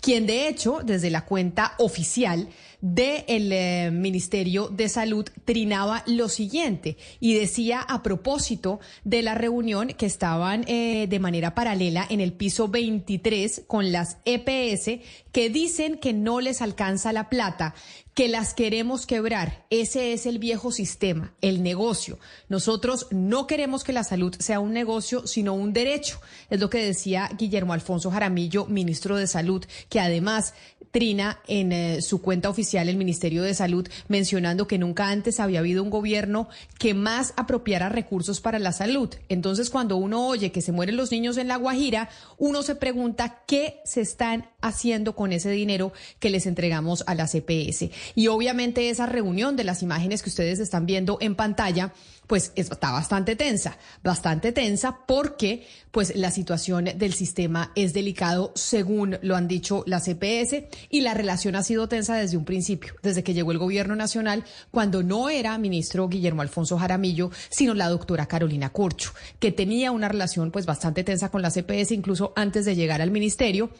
quien 0.00 0.26
de 0.26 0.48
hecho 0.48 0.80
desde 0.84 1.10
la 1.10 1.24
cuenta 1.24 1.74
oficial 1.78 2.48
del 2.80 3.50
eh, 3.52 3.90
Ministerio 3.90 4.68
de 4.68 4.90
Salud 4.90 5.26
trinaba 5.46 6.02
lo 6.06 6.28
siguiente 6.28 6.98
y 7.18 7.32
decía 7.32 7.80
a 7.80 8.02
propósito 8.02 8.78
de 9.04 9.22
la 9.22 9.34
reunión 9.34 9.88
que 9.88 10.04
estaban 10.04 10.64
eh, 10.68 11.06
de 11.08 11.18
manera 11.18 11.54
paralela 11.54 12.06
en 12.10 12.20
el 12.20 12.34
piso 12.34 12.68
23 12.68 13.62
con 13.66 13.90
las 13.90 14.18
EPS 14.26 15.00
que 15.32 15.48
dicen 15.48 15.96
que 15.96 16.12
no 16.12 16.40
les 16.40 16.60
alcanza 16.60 17.12
la 17.12 17.30
plata, 17.30 17.74
que 18.14 18.28
las 18.28 18.54
queremos 18.54 19.06
quebrar. 19.06 19.66
Ese 19.70 20.12
es 20.12 20.26
el 20.26 20.38
viejo 20.38 20.70
sistema, 20.70 21.34
el 21.40 21.62
negocio. 21.62 22.18
Nosotros 22.48 23.08
no 23.10 23.46
queremos 23.46 23.82
que 23.82 23.92
la 23.92 24.04
salud 24.04 24.34
sea 24.38 24.60
un 24.60 24.72
negocio, 24.72 25.26
sino 25.26 25.54
un 25.54 25.72
derecho. 25.72 26.20
Es 26.48 26.60
lo 26.60 26.70
que 26.70 26.84
decía 26.84 27.28
Guillermo 27.36 27.72
Alfonso 27.72 28.10
Jaramillo, 28.10 28.66
ministro 28.66 29.16
de 29.16 29.26
Salud, 29.26 29.64
que 29.88 30.00
además 30.00 30.54
trina 30.94 31.40
en 31.48 31.72
eh, 31.72 32.02
su 32.02 32.22
cuenta 32.22 32.48
oficial 32.48 32.88
el 32.88 32.96
Ministerio 32.96 33.42
de 33.42 33.52
Salud, 33.52 33.88
mencionando 34.06 34.68
que 34.68 34.78
nunca 34.78 35.08
antes 35.08 35.40
había 35.40 35.58
habido 35.58 35.82
un 35.82 35.90
gobierno 35.90 36.48
que 36.78 36.94
más 36.94 37.34
apropiara 37.36 37.88
recursos 37.88 38.40
para 38.40 38.60
la 38.60 38.70
salud. 38.70 39.12
Entonces, 39.28 39.70
cuando 39.70 39.96
uno 39.96 40.28
oye 40.28 40.52
que 40.52 40.62
se 40.62 40.70
mueren 40.70 40.96
los 40.96 41.10
niños 41.10 41.36
en 41.36 41.48
La 41.48 41.56
Guajira, 41.56 42.10
uno 42.38 42.62
se 42.62 42.76
pregunta 42.76 43.42
qué 43.44 43.80
se 43.84 44.02
están 44.02 44.46
haciendo 44.64 45.14
con 45.14 45.32
ese 45.32 45.50
dinero 45.50 45.92
que 46.18 46.30
les 46.30 46.46
entregamos 46.46 47.04
a 47.06 47.14
la 47.14 47.26
CPS. 47.26 47.90
Y 48.14 48.28
obviamente 48.28 48.90
esa 48.90 49.06
reunión 49.06 49.56
de 49.56 49.64
las 49.64 49.82
imágenes 49.82 50.22
que 50.22 50.30
ustedes 50.30 50.58
están 50.58 50.86
viendo 50.86 51.18
en 51.20 51.34
pantalla, 51.34 51.92
pues 52.26 52.52
está 52.56 52.90
bastante 52.90 53.36
tensa, 53.36 53.76
bastante 54.02 54.52
tensa 54.52 55.00
porque 55.06 55.66
pues 55.90 56.16
la 56.16 56.30
situación 56.30 56.86
del 56.96 57.12
sistema 57.12 57.70
es 57.76 57.92
delicado 57.92 58.52
según 58.54 59.18
lo 59.22 59.36
han 59.36 59.46
dicho 59.46 59.84
las 59.86 60.06
CPS 60.06 60.64
y 60.88 61.02
la 61.02 61.14
relación 61.14 61.54
ha 61.54 61.62
sido 61.62 61.88
tensa 61.88 62.16
desde 62.16 62.36
un 62.36 62.44
principio, 62.44 62.94
desde 63.02 63.22
que 63.22 63.34
llegó 63.34 63.52
el 63.52 63.58
gobierno 63.58 63.94
nacional 63.94 64.44
cuando 64.70 65.02
no 65.02 65.28
era 65.28 65.56
ministro 65.58 66.08
Guillermo 66.08 66.42
Alfonso 66.42 66.78
Jaramillo, 66.78 67.30
sino 67.50 67.74
la 67.74 67.88
doctora 67.88 68.26
Carolina 68.26 68.70
Corcho, 68.70 69.12
que 69.38 69.52
tenía 69.52 69.92
una 69.92 70.08
relación 70.08 70.50
pues 70.50 70.66
bastante 70.66 71.04
tensa 71.04 71.30
con 71.30 71.42
la 71.42 71.50
CPS 71.50 71.92
incluso 71.92 72.32
antes 72.36 72.64
de 72.64 72.74
llegar 72.74 73.02
al 73.02 73.10
ministerio 73.10 73.70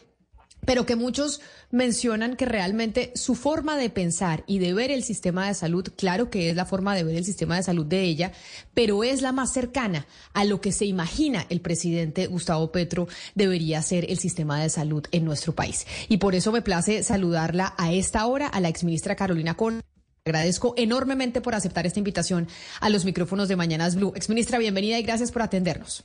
pero 0.65 0.87
que 0.87 0.97
muchos 0.97 1.41
mencionan 1.71 2.37
que 2.37 2.47
realmente 2.47 3.13
su 3.15 3.35
forma 3.35 3.77
de 3.77 3.91
pensar 3.91 4.45
y 4.47 4.59
de 4.59 4.75
ver 4.75 4.91
el 4.91 5.03
sistema 5.03 5.49
de 5.49 5.55
salud, 5.55 5.89
claro 5.97 6.31
que 6.31 6.51
es 6.51 6.57
la 6.57 6.67
forma 6.67 6.95
de 6.95 7.05
ver 7.05 7.17
el 7.17 7.25
sistema 7.25 7.57
de 7.57 7.63
salud 7.63 7.87
de 7.87 8.03
ella, 8.03 8.33
pero 8.75 9.05
es 9.05 9.23
la 9.23 9.33
más 9.33 9.53
cercana 9.53 10.07
a 10.33 10.45
lo 10.45 10.61
que 10.61 10.73
se 10.73 10.87
imagina 10.87 11.47
el 11.49 11.61
presidente 11.61 12.27
Gustavo 12.27 12.71
Petro 12.73 13.09
debería 13.35 13.83
ser 13.83 14.11
el 14.11 14.19
sistema 14.19 14.63
de 14.63 14.71
salud 14.71 15.05
en 15.13 15.25
nuestro 15.25 15.55
país. 15.55 15.87
Y 16.09 16.19
por 16.19 16.35
eso 16.35 16.53
me 16.53 16.63
place 16.63 17.03
saludarla 17.03 17.75
a 17.79 17.93
esta 17.93 18.27
hora 18.27 18.47
a 18.47 18.61
la 18.61 18.69
exministra 18.69 19.17
Carolina 19.17 19.55
Con. 19.55 19.83
Agradezco 20.25 20.75
enormemente 20.79 21.41
por 21.41 21.55
aceptar 21.55 21.87
esta 21.87 21.99
invitación 21.99 22.49
a 22.81 22.89
los 22.89 23.05
micrófonos 23.05 23.49
de 23.49 23.57
Mañanas 23.57 23.95
Blue. 23.95 24.15
Exministra, 24.17 24.59
bienvenida 24.59 24.99
y 24.99 25.03
gracias 25.03 25.31
por 25.31 25.43
atendernos. 25.43 26.05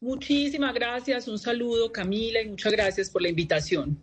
Muchísimas 0.00 0.74
gracias, 0.74 1.28
un 1.28 1.38
saludo 1.38 1.90
Camila 1.90 2.42
y 2.42 2.48
muchas 2.48 2.72
gracias 2.72 3.10
por 3.10 3.22
la 3.22 3.28
invitación. 3.28 3.98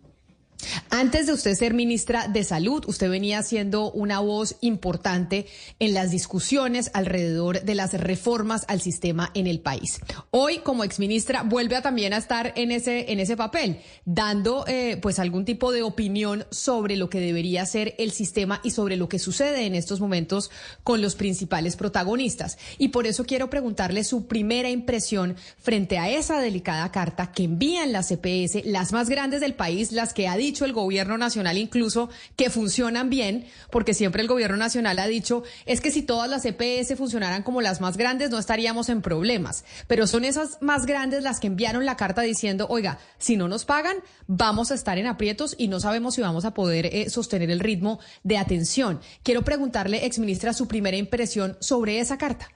Antes 0.90 1.26
de 1.26 1.32
usted 1.32 1.54
ser 1.54 1.74
ministra 1.74 2.28
de 2.28 2.44
Salud, 2.44 2.84
usted 2.86 3.10
venía 3.10 3.42
siendo 3.42 3.90
una 3.90 4.20
voz 4.20 4.56
importante 4.60 5.46
en 5.78 5.94
las 5.94 6.10
discusiones 6.10 6.90
alrededor 6.94 7.62
de 7.62 7.74
las 7.74 7.94
reformas 7.94 8.64
al 8.68 8.80
sistema 8.80 9.30
en 9.34 9.46
el 9.46 9.60
país. 9.60 10.00
Hoy, 10.30 10.58
como 10.58 10.84
exministra, 10.84 11.42
vuelve 11.42 11.76
a 11.76 11.82
también 11.82 12.12
a 12.12 12.18
estar 12.18 12.52
en 12.56 12.70
ese, 12.70 13.12
en 13.12 13.20
ese 13.20 13.36
papel, 13.36 13.80
dando 14.04 14.64
eh, 14.66 14.98
pues 15.00 15.18
algún 15.18 15.44
tipo 15.44 15.72
de 15.72 15.82
opinión 15.82 16.46
sobre 16.50 16.96
lo 16.96 17.08
que 17.10 17.20
debería 17.20 17.66
ser 17.66 17.94
el 17.98 18.12
sistema 18.12 18.60
y 18.62 18.70
sobre 18.70 18.96
lo 18.96 19.08
que 19.08 19.18
sucede 19.18 19.66
en 19.66 19.74
estos 19.74 20.00
momentos 20.00 20.50
con 20.84 21.02
los 21.02 21.14
principales 21.14 21.76
protagonistas. 21.76 22.58
Y 22.78 22.88
por 22.88 23.06
eso 23.06 23.24
quiero 23.24 23.50
preguntarle 23.50 24.04
su 24.04 24.26
primera 24.26 24.70
impresión 24.70 25.36
frente 25.58 25.98
a 25.98 26.10
esa 26.10 26.40
delicada 26.40 26.90
carta 26.92 27.32
que 27.32 27.44
envían 27.44 27.92
las 27.92 28.08
CPS, 28.08 28.64
las 28.64 28.92
más 28.92 29.08
grandes 29.08 29.40
del 29.40 29.54
país, 29.54 29.92
las 29.92 30.12
que 30.12 30.28
ha 30.28 30.36
dicho 30.36 30.51
el 30.60 30.72
gobierno 30.72 31.18
nacional 31.18 31.58
incluso 31.58 32.10
que 32.36 32.50
funcionan 32.50 33.10
bien, 33.10 33.46
porque 33.70 33.94
siempre 33.94 34.22
el 34.22 34.28
gobierno 34.28 34.56
nacional 34.56 34.98
ha 34.98 35.06
dicho, 35.06 35.42
es 35.66 35.80
que 35.80 35.90
si 35.90 36.02
todas 36.02 36.28
las 36.28 36.44
EPS 36.44 36.96
funcionaran 36.96 37.42
como 37.42 37.60
las 37.60 37.80
más 37.80 37.96
grandes, 37.96 38.30
no 38.30 38.38
estaríamos 38.38 38.88
en 38.88 39.02
problemas. 39.02 39.64
Pero 39.86 40.06
son 40.06 40.24
esas 40.24 40.58
más 40.60 40.86
grandes 40.86 41.22
las 41.22 41.40
que 41.40 41.46
enviaron 41.46 41.86
la 41.86 41.96
carta 41.96 42.22
diciendo, 42.22 42.66
oiga, 42.68 42.98
si 43.18 43.36
no 43.36 43.48
nos 43.48 43.64
pagan, 43.64 43.96
vamos 44.26 44.70
a 44.70 44.74
estar 44.74 44.98
en 44.98 45.06
aprietos 45.06 45.54
y 45.58 45.68
no 45.68 45.80
sabemos 45.80 46.14
si 46.14 46.20
vamos 46.20 46.44
a 46.44 46.54
poder 46.54 46.86
eh, 46.86 47.10
sostener 47.10 47.50
el 47.50 47.60
ritmo 47.60 48.00
de 48.22 48.38
atención. 48.38 49.00
Quiero 49.22 49.42
preguntarle, 49.42 50.04
exministra, 50.06 50.52
su 50.52 50.68
primera 50.68 50.96
impresión 50.96 51.56
sobre 51.60 52.00
esa 52.00 52.18
carta. 52.18 52.48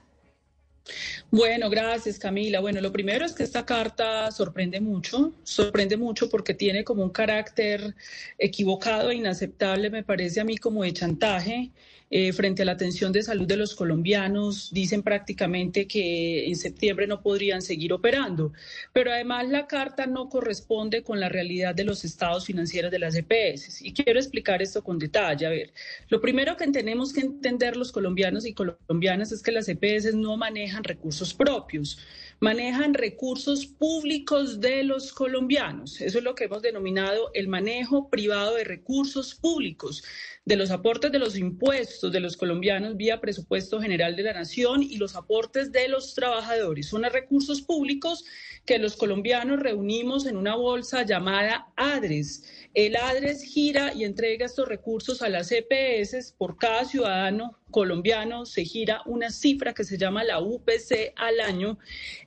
Bueno, 1.29 1.69
gracias 1.69 2.19
Camila. 2.19 2.59
Bueno, 2.59 2.81
lo 2.81 2.91
primero 2.91 3.25
es 3.25 3.33
que 3.33 3.43
esta 3.43 3.65
carta 3.65 4.31
sorprende 4.31 4.79
mucho, 4.79 5.33
sorprende 5.43 5.97
mucho 5.97 6.29
porque 6.29 6.53
tiene 6.53 6.83
como 6.83 7.03
un 7.03 7.09
carácter 7.09 7.95
equivocado 8.37 9.11
e 9.11 9.15
inaceptable, 9.15 9.89
me 9.89 10.03
parece 10.03 10.39
a 10.39 10.43
mí, 10.43 10.57
como 10.57 10.83
de 10.83 10.93
chantaje. 10.93 11.71
Eh, 12.09 12.31
frente 12.31 12.61
a 12.61 12.65
la 12.65 12.71
atención 12.71 13.11
de 13.11 13.21
salud 13.21 13.45
de 13.45 13.57
los 13.57 13.75
colombianos. 13.75 14.71
Dicen 14.71 15.03
prácticamente 15.03 15.87
que 15.87 16.47
en 16.47 16.55
septiembre 16.55 17.05
no 17.05 17.21
podrían 17.21 17.61
seguir 17.61 17.91
operando. 17.91 18.53
Pero 18.93 19.11
además 19.11 19.49
la 19.49 19.67
carta 19.67 20.05
no 20.07 20.29
corresponde 20.29 21.03
con 21.03 21.19
la 21.19 21.27
realidad 21.27 21.75
de 21.75 21.83
los 21.83 22.05
estados 22.05 22.45
financieros 22.45 22.91
de 22.91 22.99
las 22.99 23.15
EPS. 23.15 23.81
Y 23.81 23.93
quiero 23.93 24.19
explicar 24.19 24.61
esto 24.61 24.83
con 24.83 24.97
detalle. 24.97 25.45
A 25.45 25.49
ver, 25.49 25.73
lo 26.07 26.21
primero 26.21 26.55
que 26.55 26.67
tenemos 26.67 27.11
que 27.11 27.21
entender 27.21 27.75
los 27.75 27.91
colombianos 27.91 28.45
y 28.45 28.53
colombianas 28.53 29.33
es 29.33 29.41
que 29.41 29.51
las 29.51 29.67
EPS 29.67 30.13
no 30.13 30.37
manejan 30.37 30.85
recursos 30.85 31.33
propios 31.33 31.99
manejan 32.39 32.93
recursos 32.93 33.65
públicos 33.65 34.59
de 34.59 34.83
los 34.83 35.11
colombianos. 35.11 35.99
Eso 36.01 36.19
es 36.19 36.23
lo 36.23 36.35
que 36.35 36.45
hemos 36.45 36.61
denominado 36.61 37.31
el 37.33 37.47
manejo 37.47 38.09
privado 38.09 38.55
de 38.55 38.63
recursos 38.63 39.33
públicos 39.33 40.03
de 40.45 40.55
los 40.55 40.71
aportes 40.71 41.11
de 41.11 41.19
los 41.19 41.37
impuestos 41.37 42.11
de 42.11 42.19
los 42.19 42.37
colombianos 42.37 42.95
vía 42.95 43.19
presupuesto 43.19 43.81
general 43.81 44.15
de 44.15 44.23
la 44.23 44.33
nación 44.33 44.83
y 44.83 44.97
los 44.97 45.15
aportes 45.15 45.71
de 45.71 45.87
los 45.89 46.13
trabajadores. 46.13 46.87
Son 46.87 47.03
recursos 47.03 47.61
públicos 47.61 48.23
que 48.65 48.77
los 48.77 48.95
colombianos 48.95 49.59
reunimos 49.59 50.25
en 50.25 50.37
una 50.37 50.55
bolsa 50.55 51.03
llamada 51.03 51.67
ADRES. 51.75 52.56
El 52.77 52.95
ADRES 52.95 53.41
gira 53.41 53.91
y 53.95 54.03
entrega 54.03 54.45
estos 54.45 54.67
recursos 54.67 55.23
a 55.23 55.29
las 55.29 55.51
EPS. 55.51 56.35
Por 56.37 56.59
cada 56.59 56.85
ciudadano 56.85 57.57
colombiano 57.71 58.45
se 58.45 58.65
gira 58.65 59.01
una 59.07 59.31
cifra 59.31 59.73
que 59.73 59.83
se 59.83 59.97
llama 59.97 60.23
la 60.23 60.39
UPC 60.39 61.11
al 61.15 61.39
año. 61.39 61.79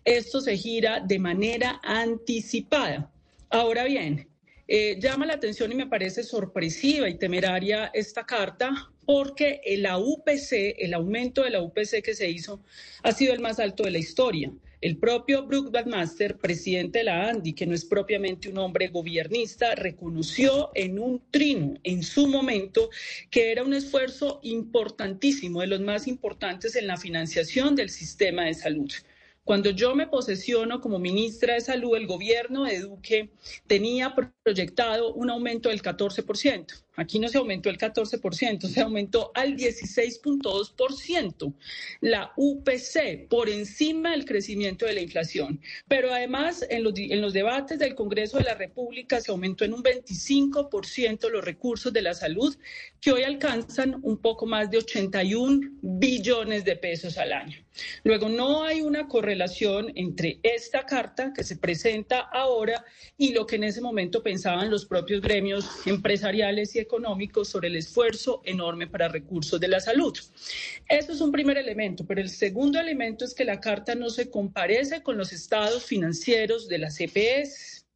Esto 0.05 0.41
se 0.41 0.57
gira 0.57 0.99
de 0.99 1.21
manera 1.21 1.81
anticipada. 1.85 3.13
Ahora 3.49 3.85
bien, 3.85 4.29
eh, 4.67 4.99
llama 5.01 5.25
la 5.25 5.35
atención 5.35 5.71
y 5.71 5.77
me 5.77 5.87
parece 5.87 6.25
sorpresiva 6.25 7.09
y 7.09 7.17
temeraria 7.17 7.89
esta 7.95 8.27
carta 8.27 8.91
porque 9.07 9.61
la 9.79 9.99
UPC, 9.99 10.75
el 10.79 10.95
aumento 10.95 11.45
de 11.45 11.51
la 11.51 11.63
UPC 11.63 12.03
que 12.03 12.17
se 12.17 12.29
hizo, 12.29 12.61
ha 13.05 13.13
sido 13.13 13.33
el 13.35 13.39
más 13.39 13.61
alto 13.61 13.85
de 13.85 13.93
la 13.93 13.99
historia. 13.99 14.51
El 14.81 14.97
propio 14.97 15.45
Brooke 15.45 15.71
Badmaster, 15.71 16.39
presidente 16.39 17.01
de 17.01 17.05
la 17.05 17.29
ANDI, 17.29 17.53
que 17.53 17.67
no 17.67 17.75
es 17.75 17.85
propiamente 17.85 18.49
un 18.49 18.57
hombre 18.57 18.89
gobiernista, 18.89 19.75
reconoció 19.75 20.71
en 20.75 20.99
un 20.99 21.23
trino 21.31 21.75
en 21.83 22.03
su 22.03 22.27
momento 22.27 22.89
que 23.31 23.53
era 23.53 23.63
un 23.63 23.75
esfuerzo 23.75 24.41
importantísimo, 24.43 25.61
de 25.61 25.67
los 25.67 25.81
más 25.81 26.07
importantes 26.07 26.77
en 26.77 26.87
la 26.87 26.97
financiación 26.97 27.77
del 27.77 27.91
sistema 27.91 28.47
de 28.47 28.55
salud. 28.55 28.91
Cuando 29.45 29.69
yo 29.69 29.95
me 29.95 30.07
posesiono 30.07 30.81
como 30.81 30.99
ministra 30.99 31.55
de 31.55 31.61
Salud, 31.61 31.97
el 31.97 32.07
gobierno 32.07 32.65
de 32.65 32.81
Duque 32.81 33.31
tenía 33.67 34.15
proyectado 34.45 35.13
un 35.13 35.29
aumento 35.29 35.69
del 35.71 35.83
14%. 35.83 36.67
Aquí 37.01 37.19
no 37.19 37.29
se 37.29 37.39
aumentó 37.39 37.71
el 37.71 37.79
14%, 37.79 38.69
se 38.69 38.81
aumentó 38.83 39.33
al 39.35 39.57
16.2%. 39.57 41.55
La 42.03 42.31
UPC 42.37 43.27
por 43.27 43.49
encima 43.49 44.11
del 44.11 44.27
crecimiento 44.27 44.85
de 44.85 44.93
la 44.93 45.01
inflación. 45.01 45.63
Pero 45.89 46.13
además, 46.13 46.63
en 46.69 46.85
los, 46.85 46.93
en 46.99 47.23
los 47.23 47.33
debates 47.33 47.79
del 47.79 47.95
Congreso 47.95 48.37
de 48.37 48.45
la 48.45 48.55
República 48.55 49.19
se 49.23 49.31
aumentó 49.31 49.65
en 49.65 49.73
un 49.73 49.83
25% 49.83 51.31
los 51.31 51.43
recursos 51.43 51.91
de 51.91 52.03
la 52.03 52.13
salud, 52.13 52.55
que 53.01 53.13
hoy 53.13 53.23
alcanzan 53.23 53.99
un 54.03 54.19
poco 54.19 54.45
más 54.45 54.71
de 54.71 54.77
81 54.77 55.71
billones 55.81 56.67
de 56.67 56.77
pesos 56.77 57.17
al 57.17 57.33
año. 57.33 57.57
Luego, 58.05 58.29
no 58.29 58.63
hay 58.65 58.83
una 58.83 59.09
correlación 59.09 59.91
entre 59.95 60.39
esta 60.43 60.85
carta 60.85 61.33
que 61.33 61.45
se 61.45 61.57
presenta 61.57 62.21
ahora 62.21 62.85
y 63.17 63.33
lo 63.33 63.47
que 63.47 63.57
en 63.57 63.65
ese 63.65 63.81
momento 63.81 64.23
pensaban 64.23 64.71
los 64.71 64.85
propios 64.85 65.23
gremios 65.23 65.67
empresariales 65.87 66.77
y 66.77 66.79
económicos 66.79 66.90
sobre 67.45 67.69
el 67.69 67.77
esfuerzo 67.77 68.43
enorme 68.45 68.87
para 68.87 69.09
recursos 69.09 69.61
de 69.61 69.69
la 69.69 69.81
salud. 69.81 70.17
Eso 70.89 71.13
es 71.13 71.21
un 71.21 71.31
primer 71.31 71.57
elemento, 71.59 72.05
pero 72.07 72.21
el 72.21 72.29
segundo 72.29 72.81
elemento 72.81 73.25
es 73.25 73.35
que 73.35 73.45
la 73.45 73.61
carta 73.61 73.95
no 73.95 74.11
se 74.11 74.31
comparece 74.31 75.03
con 75.03 75.17
los 75.17 75.33
estados 75.33 75.85
financieros 75.85 76.69
de 76.69 76.79
las 76.79 77.01
EPS. 77.01 77.87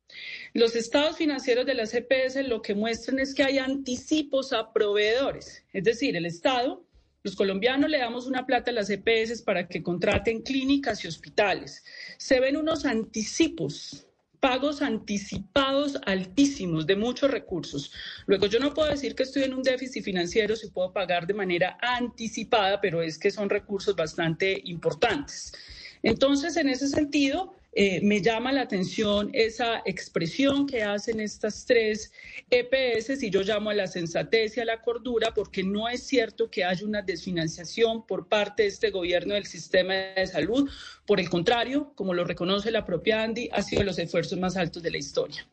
Los 0.52 0.76
estados 0.76 1.16
financieros 1.16 1.66
de 1.66 1.74
las 1.74 1.92
EPS 1.94 2.36
lo 2.46 2.62
que 2.62 2.74
muestran 2.74 3.18
es 3.18 3.34
que 3.34 3.42
hay 3.42 3.58
anticipos 3.58 4.52
a 4.52 4.72
proveedores, 4.72 5.64
es 5.72 5.84
decir, 5.84 6.16
el 6.16 6.26
Estado 6.26 6.84
los 7.24 7.36
colombianos 7.36 7.88
le 7.88 7.96
damos 7.96 8.26
una 8.26 8.44
plata 8.44 8.70
a 8.70 8.74
las 8.74 8.90
EPS 8.90 9.40
para 9.40 9.66
que 9.66 9.82
contraten 9.82 10.42
clínicas 10.42 11.02
y 11.02 11.08
hospitales. 11.08 11.82
Se 12.18 12.38
ven 12.38 12.54
unos 12.54 12.84
anticipos, 12.84 14.06
pagos 14.44 14.82
anticipados 14.82 15.98
altísimos 16.04 16.86
de 16.86 16.96
muchos 16.96 17.30
recursos. 17.30 17.90
Luego 18.26 18.44
yo 18.44 18.58
no 18.60 18.74
puedo 18.74 18.90
decir 18.90 19.14
que 19.14 19.22
estoy 19.22 19.44
en 19.44 19.54
un 19.54 19.62
déficit 19.62 20.04
financiero 20.04 20.54
si 20.54 20.68
puedo 20.68 20.92
pagar 20.92 21.26
de 21.26 21.32
manera 21.32 21.78
anticipada, 21.80 22.78
pero 22.78 23.00
es 23.00 23.18
que 23.18 23.30
son 23.30 23.48
recursos 23.48 23.96
bastante 23.96 24.60
importantes. 24.66 25.54
Entonces, 26.02 26.58
en 26.58 26.68
ese 26.68 26.88
sentido, 26.88 27.54
eh, 27.76 28.00
me 28.02 28.22
llama 28.22 28.52
la 28.52 28.62
atención 28.62 29.30
esa 29.32 29.82
expresión 29.84 30.66
que 30.66 30.82
hacen 30.82 31.18
estas 31.18 31.66
tres 31.66 32.12
EPS 32.48 33.22
y 33.22 33.30
yo 33.30 33.42
llamo 33.42 33.70
a 33.70 33.74
la 33.74 33.88
sensatez 33.88 34.56
y 34.56 34.60
a 34.60 34.64
la 34.64 34.80
cordura 34.80 35.34
porque 35.34 35.64
no 35.64 35.88
es 35.88 36.04
cierto 36.04 36.48
que 36.50 36.64
haya 36.64 36.86
una 36.86 37.02
desfinanciación 37.02 38.06
por 38.06 38.28
parte 38.28 38.62
de 38.62 38.68
este 38.68 38.90
gobierno 38.90 39.34
del 39.34 39.46
sistema 39.46 39.94
de 39.94 40.26
salud. 40.26 40.70
Por 41.04 41.18
el 41.18 41.28
contrario, 41.28 41.92
como 41.96 42.14
lo 42.14 42.24
reconoce 42.24 42.70
la 42.70 42.86
propia 42.86 43.22
Andy, 43.24 43.48
ha 43.52 43.62
sido 43.62 43.82
los 43.82 43.98
esfuerzos 43.98 44.38
más 44.38 44.56
altos 44.56 44.82
de 44.82 44.90
la 44.92 44.98
historia. 44.98 45.46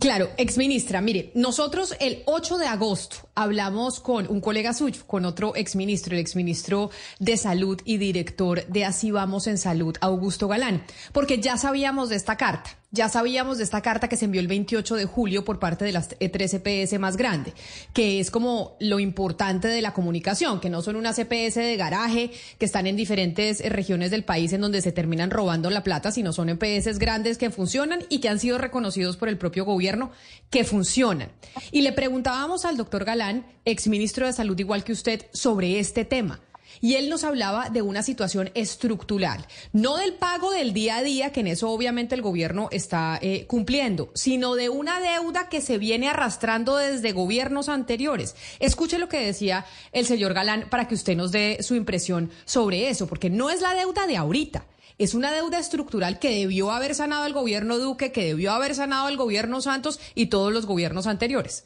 Claro, 0.00 0.30
exministra, 0.38 1.00
mire, 1.02 1.30
nosotros 1.34 1.94
el 2.00 2.22
8 2.24 2.56
de 2.56 2.66
agosto 2.66 3.28
hablamos 3.40 4.00
con 4.00 4.26
un 4.28 4.40
colega 4.40 4.74
suyo, 4.74 5.02
con 5.06 5.24
otro 5.24 5.56
exministro, 5.56 6.14
el 6.14 6.20
exministro 6.20 6.90
de 7.18 7.36
Salud 7.36 7.80
y 7.84 7.96
director 7.96 8.66
de 8.66 8.84
Así 8.84 9.10
Vamos 9.10 9.46
en 9.46 9.56
Salud, 9.56 9.96
Augusto 10.00 10.46
Galán, 10.46 10.84
porque 11.12 11.40
ya 11.40 11.56
sabíamos 11.56 12.10
de 12.10 12.16
esta 12.16 12.36
carta. 12.36 12.76
Ya 12.92 13.08
sabíamos 13.08 13.58
de 13.58 13.64
esta 13.64 13.82
carta 13.82 14.08
que 14.08 14.16
se 14.16 14.24
envió 14.24 14.40
el 14.40 14.48
28 14.48 14.96
de 14.96 15.04
julio 15.04 15.44
por 15.44 15.60
parte 15.60 15.84
de 15.84 15.92
las 15.92 16.08
tres 16.08 16.54
EPS 16.54 16.98
más 16.98 17.16
grande, 17.16 17.54
que 17.92 18.18
es 18.18 18.32
como 18.32 18.76
lo 18.80 18.98
importante 18.98 19.68
de 19.68 19.80
la 19.80 19.94
comunicación, 19.94 20.58
que 20.58 20.70
no 20.70 20.82
son 20.82 20.96
unas 20.96 21.16
EPS 21.16 21.54
de 21.54 21.76
garaje 21.76 22.32
que 22.58 22.64
están 22.64 22.88
en 22.88 22.96
diferentes 22.96 23.60
regiones 23.60 24.10
del 24.10 24.24
país 24.24 24.52
en 24.52 24.62
donde 24.62 24.82
se 24.82 24.90
terminan 24.90 25.30
robando 25.30 25.70
la 25.70 25.84
plata, 25.84 26.10
sino 26.10 26.32
son 26.32 26.48
EPS 26.48 26.98
grandes 26.98 27.38
que 27.38 27.50
funcionan 27.50 28.00
y 28.08 28.18
que 28.18 28.28
han 28.28 28.40
sido 28.40 28.58
reconocidos 28.58 29.16
por 29.16 29.28
el 29.28 29.38
propio 29.38 29.64
gobierno 29.64 30.10
que 30.50 30.64
funcionan. 30.64 31.30
Y 31.70 31.82
le 31.82 31.92
preguntábamos 31.92 32.64
al 32.64 32.76
doctor 32.76 33.04
Galán, 33.04 33.29
exministro 33.64 34.26
de 34.26 34.32
Salud 34.32 34.58
igual 34.58 34.84
que 34.84 34.92
usted, 34.92 35.26
sobre 35.32 35.78
este 35.78 36.04
tema. 36.04 36.40
Y 36.80 36.94
él 36.94 37.10
nos 37.10 37.24
hablaba 37.24 37.68
de 37.68 37.82
una 37.82 38.02
situación 38.02 38.50
estructural, 38.54 39.46
no 39.72 39.96
del 39.96 40.14
pago 40.14 40.50
del 40.50 40.72
día 40.72 40.96
a 40.96 41.02
día, 41.02 41.32
que 41.32 41.40
en 41.40 41.48
eso 41.48 41.70
obviamente 41.70 42.14
el 42.14 42.22
gobierno 42.22 42.68
está 42.70 43.18
eh, 43.20 43.46
cumpliendo, 43.46 44.10
sino 44.14 44.54
de 44.54 44.68
una 44.68 45.00
deuda 45.00 45.48
que 45.48 45.60
se 45.60 45.78
viene 45.78 46.08
arrastrando 46.08 46.76
desde 46.76 47.12
gobiernos 47.12 47.68
anteriores. 47.68 48.36
Escuche 48.60 48.98
lo 48.98 49.08
que 49.08 49.20
decía 49.20 49.66
el 49.92 50.06
señor 50.06 50.32
Galán 50.32 50.68
para 50.70 50.88
que 50.88 50.94
usted 50.94 51.16
nos 51.16 51.32
dé 51.32 51.58
su 51.62 51.74
impresión 51.74 52.30
sobre 52.44 52.88
eso, 52.88 53.06
porque 53.06 53.30
no 53.30 53.50
es 53.50 53.60
la 53.60 53.74
deuda 53.74 54.06
de 54.06 54.16
ahorita. 54.16 54.66
Es 54.96 55.14
una 55.14 55.32
deuda 55.32 55.58
estructural 55.58 56.18
que 56.18 56.30
debió 56.30 56.70
haber 56.70 56.94
sanado 56.94 57.26
el 57.26 57.32
gobierno 57.32 57.78
Duque, 57.78 58.12
que 58.12 58.24
debió 58.24 58.52
haber 58.52 58.74
sanado 58.74 59.08
el 59.08 59.16
gobierno 59.16 59.62
Santos 59.62 59.98
y 60.14 60.26
todos 60.26 60.52
los 60.52 60.66
gobiernos 60.66 61.06
anteriores 61.06 61.64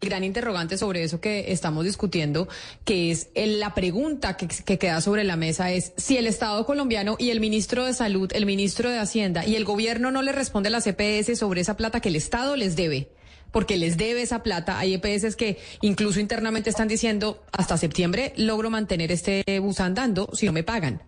gran 0.00 0.24
interrogante 0.24 0.78
sobre 0.78 1.02
eso 1.02 1.20
que 1.20 1.52
estamos 1.52 1.84
discutiendo, 1.84 2.48
que 2.84 3.10
es 3.10 3.28
la 3.34 3.74
pregunta 3.74 4.36
que, 4.36 4.48
queda 4.78 5.00
sobre 5.00 5.24
la 5.24 5.36
mesa 5.36 5.72
es 5.72 5.92
si 5.96 6.16
el 6.16 6.26
Estado 6.26 6.66
colombiano 6.66 7.16
y 7.18 7.30
el 7.30 7.40
ministro 7.40 7.84
de 7.84 7.94
Salud, 7.94 8.30
el 8.34 8.46
ministro 8.46 8.90
de 8.90 8.98
Hacienda 8.98 9.46
y 9.46 9.56
el 9.56 9.64
gobierno 9.64 10.10
no 10.10 10.22
le 10.22 10.32
responde 10.32 10.68
a 10.68 10.72
la 10.72 10.80
CPS 10.80 11.38
sobre 11.38 11.60
esa 11.60 11.76
plata 11.76 12.00
que 12.00 12.10
el 12.10 12.16
Estado 12.16 12.56
les 12.56 12.76
debe 12.76 13.10
porque 13.52 13.78
les 13.78 13.96
debe 13.96 14.20
esa 14.20 14.42
plata. 14.42 14.78
Hay 14.78 14.92
EPS 14.94 15.34
que 15.34 15.58
incluso 15.80 16.20
internamente 16.20 16.68
están 16.68 16.88
diciendo 16.88 17.42
hasta 17.52 17.78
septiembre 17.78 18.34
logro 18.36 18.68
mantener 18.68 19.10
este 19.10 19.44
bus 19.60 19.80
andando 19.80 20.28
si 20.34 20.44
no 20.44 20.52
me 20.52 20.62
pagan. 20.62 21.02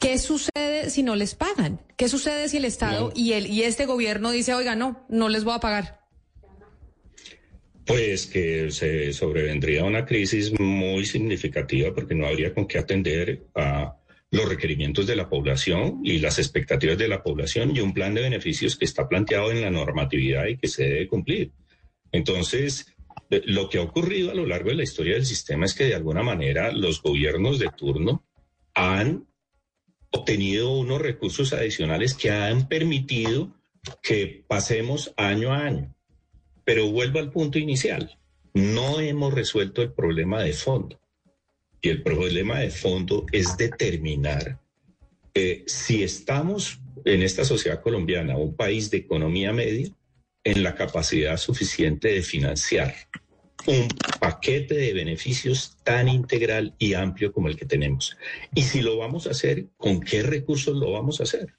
¿Qué 0.00 0.18
sucede 0.18 0.90
si 0.90 1.02
no 1.02 1.16
les 1.16 1.34
pagan? 1.34 1.80
¿Qué 1.96 2.08
sucede 2.08 2.48
si 2.48 2.56
el 2.56 2.64
Estado 2.64 3.12
y 3.14 3.32
el 3.32 3.48
y 3.48 3.64
este 3.64 3.84
gobierno 3.84 4.30
dice, 4.30 4.54
oiga, 4.54 4.76
no, 4.76 5.04
no 5.08 5.28
les 5.28 5.44
voy 5.44 5.54
a 5.54 5.60
pagar? 5.60 5.97
Pues 7.88 8.26
que 8.26 8.70
se 8.70 9.14
sobrevendría 9.14 9.82
una 9.82 10.04
crisis 10.04 10.52
muy 10.60 11.06
significativa 11.06 11.94
porque 11.94 12.14
no 12.14 12.26
habría 12.26 12.52
con 12.52 12.68
qué 12.68 12.76
atender 12.76 13.46
a 13.54 13.96
los 14.30 14.46
requerimientos 14.46 15.06
de 15.06 15.16
la 15.16 15.30
población 15.30 16.02
y 16.04 16.18
las 16.18 16.38
expectativas 16.38 16.98
de 16.98 17.08
la 17.08 17.22
población 17.22 17.74
y 17.74 17.80
un 17.80 17.94
plan 17.94 18.12
de 18.12 18.20
beneficios 18.20 18.76
que 18.76 18.84
está 18.84 19.08
planteado 19.08 19.50
en 19.52 19.62
la 19.62 19.70
normatividad 19.70 20.48
y 20.48 20.58
que 20.58 20.68
se 20.68 20.84
debe 20.84 21.08
cumplir. 21.08 21.52
Entonces, 22.12 22.94
eh, 23.30 23.40
lo 23.46 23.70
que 23.70 23.78
ha 23.78 23.82
ocurrido 23.82 24.32
a 24.32 24.34
lo 24.34 24.44
largo 24.44 24.68
de 24.68 24.76
la 24.76 24.82
historia 24.82 25.14
del 25.14 25.24
sistema 25.24 25.64
es 25.64 25.72
que 25.72 25.84
de 25.84 25.94
alguna 25.94 26.22
manera 26.22 26.70
los 26.72 27.00
gobiernos 27.00 27.58
de 27.58 27.70
turno 27.74 28.26
han 28.74 29.26
obtenido 30.10 30.72
unos 30.72 31.00
recursos 31.00 31.54
adicionales 31.54 32.12
que 32.12 32.30
han 32.30 32.68
permitido 32.68 33.56
que 34.02 34.44
pasemos 34.46 35.14
año 35.16 35.54
a 35.54 35.64
año. 35.64 35.94
Pero 36.68 36.90
vuelvo 36.90 37.18
al 37.18 37.30
punto 37.30 37.58
inicial. 37.58 38.18
No 38.52 39.00
hemos 39.00 39.32
resuelto 39.32 39.80
el 39.80 39.90
problema 39.90 40.42
de 40.42 40.52
fondo. 40.52 41.00
Y 41.80 41.88
el 41.88 42.02
problema 42.02 42.58
de 42.58 42.68
fondo 42.68 43.24
es 43.32 43.56
determinar 43.56 44.60
eh, 45.32 45.64
si 45.66 46.02
estamos 46.02 46.78
en 47.06 47.22
esta 47.22 47.46
sociedad 47.46 47.80
colombiana, 47.80 48.36
un 48.36 48.54
país 48.54 48.90
de 48.90 48.98
economía 48.98 49.50
media, 49.50 49.88
en 50.44 50.62
la 50.62 50.74
capacidad 50.74 51.38
suficiente 51.38 52.08
de 52.08 52.20
financiar 52.20 52.94
un 53.66 53.88
paquete 54.20 54.74
de 54.74 54.92
beneficios 54.92 55.78
tan 55.84 56.06
integral 56.06 56.74
y 56.78 56.92
amplio 56.92 57.32
como 57.32 57.48
el 57.48 57.56
que 57.56 57.64
tenemos. 57.64 58.14
Y 58.54 58.60
si 58.60 58.82
lo 58.82 58.98
vamos 58.98 59.26
a 59.26 59.30
hacer, 59.30 59.68
¿con 59.78 60.00
qué 60.00 60.22
recursos 60.22 60.76
lo 60.76 60.92
vamos 60.92 61.20
a 61.20 61.22
hacer? 61.22 61.54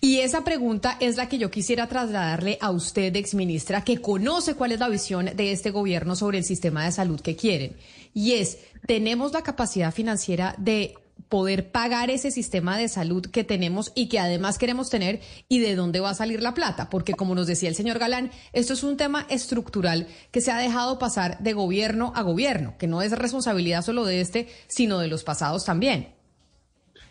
Y 0.00 0.20
esa 0.20 0.44
pregunta 0.44 0.96
es 1.00 1.16
la 1.16 1.28
que 1.28 1.38
yo 1.38 1.50
quisiera 1.50 1.88
trasladarle 1.88 2.56
a 2.60 2.70
usted, 2.70 3.16
exministra, 3.16 3.82
que 3.82 4.00
conoce 4.00 4.54
cuál 4.54 4.70
es 4.70 4.78
la 4.78 4.88
visión 4.88 5.30
de 5.34 5.50
este 5.50 5.72
gobierno 5.72 6.14
sobre 6.14 6.38
el 6.38 6.44
sistema 6.44 6.84
de 6.84 6.92
salud 6.92 7.20
que 7.20 7.34
quieren. 7.34 7.76
Y 8.14 8.34
es, 8.34 8.58
¿tenemos 8.86 9.32
la 9.32 9.42
capacidad 9.42 9.92
financiera 9.92 10.54
de 10.56 10.94
poder 11.28 11.72
pagar 11.72 12.10
ese 12.10 12.30
sistema 12.30 12.78
de 12.78 12.88
salud 12.88 13.26
que 13.26 13.42
tenemos 13.42 13.90
y 13.96 14.08
que 14.08 14.20
además 14.20 14.56
queremos 14.56 14.88
tener 14.88 15.20
y 15.48 15.58
de 15.58 15.74
dónde 15.74 15.98
va 15.98 16.10
a 16.10 16.14
salir 16.14 16.42
la 16.42 16.54
plata? 16.54 16.90
Porque 16.90 17.14
como 17.14 17.34
nos 17.34 17.48
decía 17.48 17.68
el 17.68 17.74
señor 17.74 17.98
Galán, 17.98 18.30
esto 18.52 18.74
es 18.74 18.84
un 18.84 18.96
tema 18.96 19.26
estructural 19.28 20.06
que 20.30 20.40
se 20.40 20.52
ha 20.52 20.58
dejado 20.58 21.00
pasar 21.00 21.40
de 21.40 21.54
gobierno 21.54 22.12
a 22.14 22.22
gobierno, 22.22 22.76
que 22.78 22.86
no 22.86 23.02
es 23.02 23.10
responsabilidad 23.10 23.82
solo 23.82 24.04
de 24.04 24.20
este, 24.20 24.48
sino 24.68 25.00
de 25.00 25.08
los 25.08 25.24
pasados 25.24 25.64
también. 25.64 26.17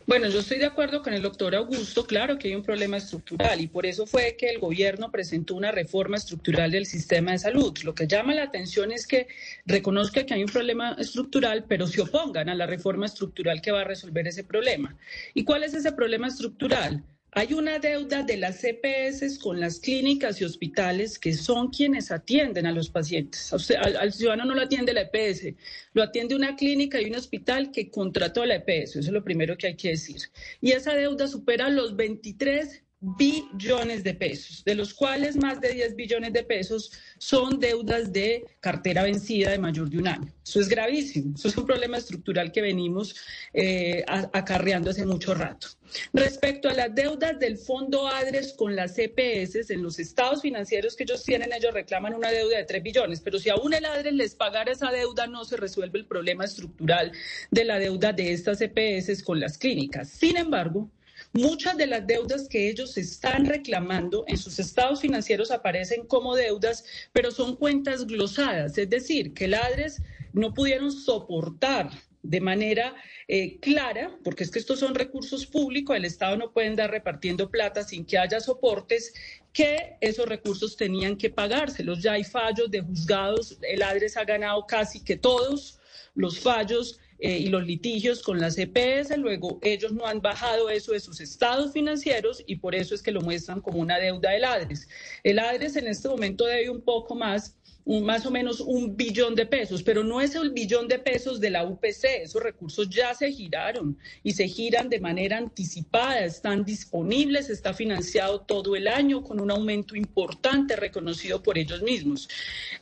Bueno, 0.08 0.30
yo 0.30 0.40
estoy 0.40 0.58
de 0.58 0.66
acuerdo 0.66 1.04
con 1.04 1.14
el 1.14 1.22
doctor 1.22 1.54
Augusto, 1.54 2.06
claro 2.06 2.38
que 2.38 2.48
hay 2.48 2.56
un 2.56 2.64
problema 2.64 2.96
estructural 2.96 3.60
y 3.60 3.68
por 3.68 3.86
eso 3.86 4.06
fue 4.06 4.38
que 4.38 4.48
el 4.48 4.58
gobierno 4.58 5.12
presentó 5.12 5.54
una 5.54 5.70
reforma 5.74 6.16
estructural 6.16 6.72
del 6.72 6.86
sistema 6.86 7.34
de 7.34 7.40
salud. 7.40 7.78
Lo 7.84 7.94
que 7.94 8.08
llama 8.08 8.34
la 8.34 8.44
atención 8.44 8.94
es 8.94 9.06
que 9.06 9.28
reconozca 9.66 10.26
que 10.26 10.34
hay 10.34 10.44
un 10.44 10.50
problema 10.50 10.96
estructural, 10.98 11.66
pero 11.68 11.88
se 11.88 12.00
opongan 12.00 12.48
a 12.48 12.56
la 12.56 12.66
reforma 12.66 13.06
estructural 13.06 13.62
que 13.62 13.72
va 13.72 13.82
a 13.82 13.84
resolver 13.84 14.26
ese 14.30 14.46
problema. 14.46 14.96
¿Y 15.34 15.44
cuál 15.44 15.64
es 15.64 15.74
ese 15.74 15.92
problema 15.92 16.30
estructural? 16.30 17.04
Hay 17.38 17.54
una 17.54 17.78
deuda 17.78 18.24
de 18.24 18.36
las 18.36 18.62
CPS 18.62 19.38
con 19.38 19.60
las 19.60 19.80
clínicas 19.80 20.42
y 20.42 20.44
hospitales 20.44 21.20
que 21.20 21.34
son 21.34 21.70
quienes 21.70 22.10
atienden 22.10 22.66
a 22.66 22.72
los 22.72 22.90
pacientes. 22.90 23.54
al, 23.54 24.12
ciudadano 24.12 24.46
no 24.46 24.56
lo 24.56 24.64
atiende 24.64 24.92
la 24.92 25.02
EPS, 25.02 25.54
lo 25.94 26.02
atiende 26.02 26.36
una 26.36 26.56
clínica 26.56 27.00
y 27.00 27.06
un 27.06 27.16
hospital 27.16 27.70
que 27.70 27.92
contrató 27.92 28.42
a 28.42 28.48
la 28.48 28.56
EPS. 28.56 28.96
Eso 28.96 29.00
es 29.02 29.10
lo 29.10 29.24
primero 29.24 29.56
que 29.56 29.68
hay 29.68 29.76
que 29.76 29.90
decir. 29.90 30.20
Y 30.62 30.72
esa 30.72 30.96
deuda 30.96 31.28
supera 31.28 31.70
los 31.70 31.96
23 31.96 32.82
billones 33.00 34.04
de 34.04 34.16
pesos, 34.16 34.64
de 34.66 34.74
los 34.74 34.96
cuales 34.96 35.36
más 35.36 35.62
de 35.62 35.74
10 35.74 35.96
billones 35.96 36.34
de 36.34 36.42
pesos 36.42 36.92
son 37.20 37.60
deudas 37.60 38.12
de 38.12 38.46
cartera 38.60 39.04
vencida 39.04 39.52
de 39.52 39.60
mayor 39.60 39.90
de 39.90 39.98
un 39.98 40.08
año. 40.08 40.34
Eso 40.46 40.60
es 40.60 40.70
gravísimo, 40.70 41.36
eso 41.36 41.48
es 41.48 41.58
un 41.58 41.66
problema 41.66 41.98
estructural 41.98 42.52
que 42.52 42.62
venimos 42.62 43.16
eh, 43.54 44.04
acarreando 44.08 44.92
hace 44.92 45.06
mucho 45.06 45.34
rato. 45.34 45.68
Respecto 46.14 46.70
a 46.70 46.74
las 46.74 46.94
deudas 46.94 47.40
del 47.40 47.58
Fondo 47.58 48.08
ADRES 48.08 48.54
con 48.54 48.76
las 48.76 48.98
EPS, 48.98 49.70
en 49.70 49.84
los 49.84 50.00
estados 50.00 50.42
financieros 50.42 50.96
que 50.96 51.04
ellos 51.04 51.24
tienen, 51.24 51.54
ellos 51.54 51.74
reclaman 51.74 52.14
una 52.14 52.30
deuda 52.30 52.58
de 52.58 52.66
3 52.66 52.84
billones, 52.84 53.22
pero 53.22 53.40
si 53.40 53.50
aún 53.50 53.74
el 53.74 53.86
ADRES 53.86 54.14
les 54.14 54.36
pagara 54.36 54.72
esa 54.72 54.92
deuda, 54.92 55.28
no 55.28 55.46
se 55.46 55.58
resuelve 55.58 56.00
el 56.00 56.06
problema 56.06 56.46
estructural 56.46 57.12
de 57.52 57.66
la 57.66 57.80
deuda 57.80 58.14
de 58.14 58.34
estas 58.34 58.62
EPS 58.62 59.24
con 59.24 59.40
las 59.40 59.58
clínicas. 59.58 60.10
Sin 60.10 60.38
embargo, 60.38 60.90
Muchas 61.38 61.78
de 61.78 61.86
las 61.86 62.08
deudas 62.08 62.48
que 62.48 62.68
ellos 62.68 62.98
están 62.98 63.46
reclamando 63.46 64.26
en 64.28 64.40
sus 64.40 64.58
estados 64.58 65.02
financieros 65.02 65.52
aparecen 65.52 66.08
como 66.08 66.36
deudas, 66.36 66.84
pero 67.14 67.30
son 67.30 67.56
cuentas 67.56 68.08
glosadas, 68.08 68.76
es 68.76 68.90
decir, 68.90 69.36
que 69.36 69.48
ladres 69.48 70.02
no 70.34 70.52
pudieron 70.56 70.92
soportar 70.92 71.92
de 72.24 72.42
manera 72.42 72.96
eh, 73.28 73.60
clara, 73.60 74.18
porque 74.24 74.46
es 74.46 74.50
que 74.50 74.58
estos 74.58 74.80
son 74.80 74.96
recursos 74.96 75.46
públicos, 75.46 75.96
el 75.96 76.06
Estado 76.06 76.38
no 76.38 76.52
puede 76.52 76.70
andar 76.70 76.90
repartiendo 76.90 77.52
plata 77.52 77.84
sin 77.84 78.04
que 78.04 78.18
haya 78.18 78.40
soportes, 78.40 79.14
que 79.54 79.96
esos 80.02 80.28
recursos 80.28 80.76
tenían 80.76 81.16
que 81.18 81.30
pagárselos. 81.30 82.02
Ya 82.02 82.14
hay 82.14 82.24
fallos 82.24 82.72
de 82.72 82.82
juzgados, 82.82 83.60
el 83.62 83.84
ADRES 83.84 84.18
ha 84.18 84.26
ganado 84.26 84.66
casi 84.66 85.04
que 85.04 85.16
todos 85.16 85.78
los 86.16 86.40
fallos 86.40 87.00
eh, 87.20 87.38
y 87.38 87.48
los 87.48 87.66
litigios 87.66 88.22
con 88.22 88.40
las 88.40 88.58
EPS, 88.58 89.18
luego 89.18 89.60
ellos 89.64 89.92
no 89.92 90.06
han 90.06 90.22
bajado 90.22 90.70
eso 90.70 90.92
de 90.92 91.00
sus 91.00 91.20
estados 91.20 91.74
financieros 91.74 92.44
y 92.46 92.58
por 92.58 92.76
eso 92.76 92.94
es 92.94 93.02
que 93.02 93.12
lo 93.12 93.22
muestran 93.22 93.62
como 93.62 93.80
una 93.80 93.98
deuda 93.98 94.32
del 94.32 94.46
ADRES. 94.46 94.88
El 95.24 95.40
ADRES 95.40 95.78
en 95.78 95.88
este 95.88 96.08
momento 96.08 96.46
debe 96.46 96.70
un 96.70 96.82
poco 96.82 97.16
más 97.16 97.57
más 97.88 98.26
o 98.26 98.32
menos 98.32 98.60
un 98.60 98.98
billón 98.98 99.34
de 99.34 99.46
pesos, 99.46 99.82
pero 99.82 100.04
no 100.04 100.20
es 100.20 100.36
el 100.36 100.52
billón 100.52 100.90
de 100.90 101.00
pesos 101.00 101.40
de 101.40 101.50
la 101.50 101.64
UPC, 101.64 102.04
esos 102.22 102.44
recursos 102.44 102.90
ya 102.90 103.14
se 103.14 103.32
giraron 103.32 103.98
y 104.24 104.34
se 104.34 104.48
giran 104.48 104.90
de 104.90 105.00
manera 105.00 105.38
anticipada, 105.38 106.20
están 106.26 106.66
disponibles, 106.66 107.50
está 107.50 107.74
financiado 107.74 108.42
todo 108.42 108.76
el 108.76 108.90
año 108.90 109.24
con 109.24 109.40
un 109.40 109.52
aumento 109.52 109.96
importante 109.96 110.76
reconocido 110.76 111.42
por 111.42 111.58
ellos 111.58 111.82
mismos. 111.82 112.28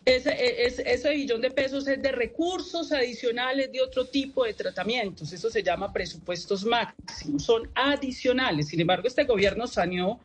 Ese, 0.05 0.31
e, 0.31 0.65
ese 0.65 1.09
billón 1.11 1.41
de 1.41 1.51
pesos 1.51 1.87
es 1.87 2.01
de 2.01 2.11
recursos 2.11 2.91
adicionales 2.91 3.71
de 3.71 3.81
otro 3.81 4.05
tipo 4.05 4.43
de 4.43 4.53
tratamientos, 4.53 5.31
eso 5.31 5.51
se 5.51 5.61
llama 5.61 5.93
presupuestos 5.93 6.65
máximos, 6.65 7.43
son 7.43 7.69
adicionales. 7.75 8.69
Sin 8.69 8.79
embargo, 8.79 9.07
este 9.07 9.25
gobierno 9.25 9.67
saneó 9.67 10.19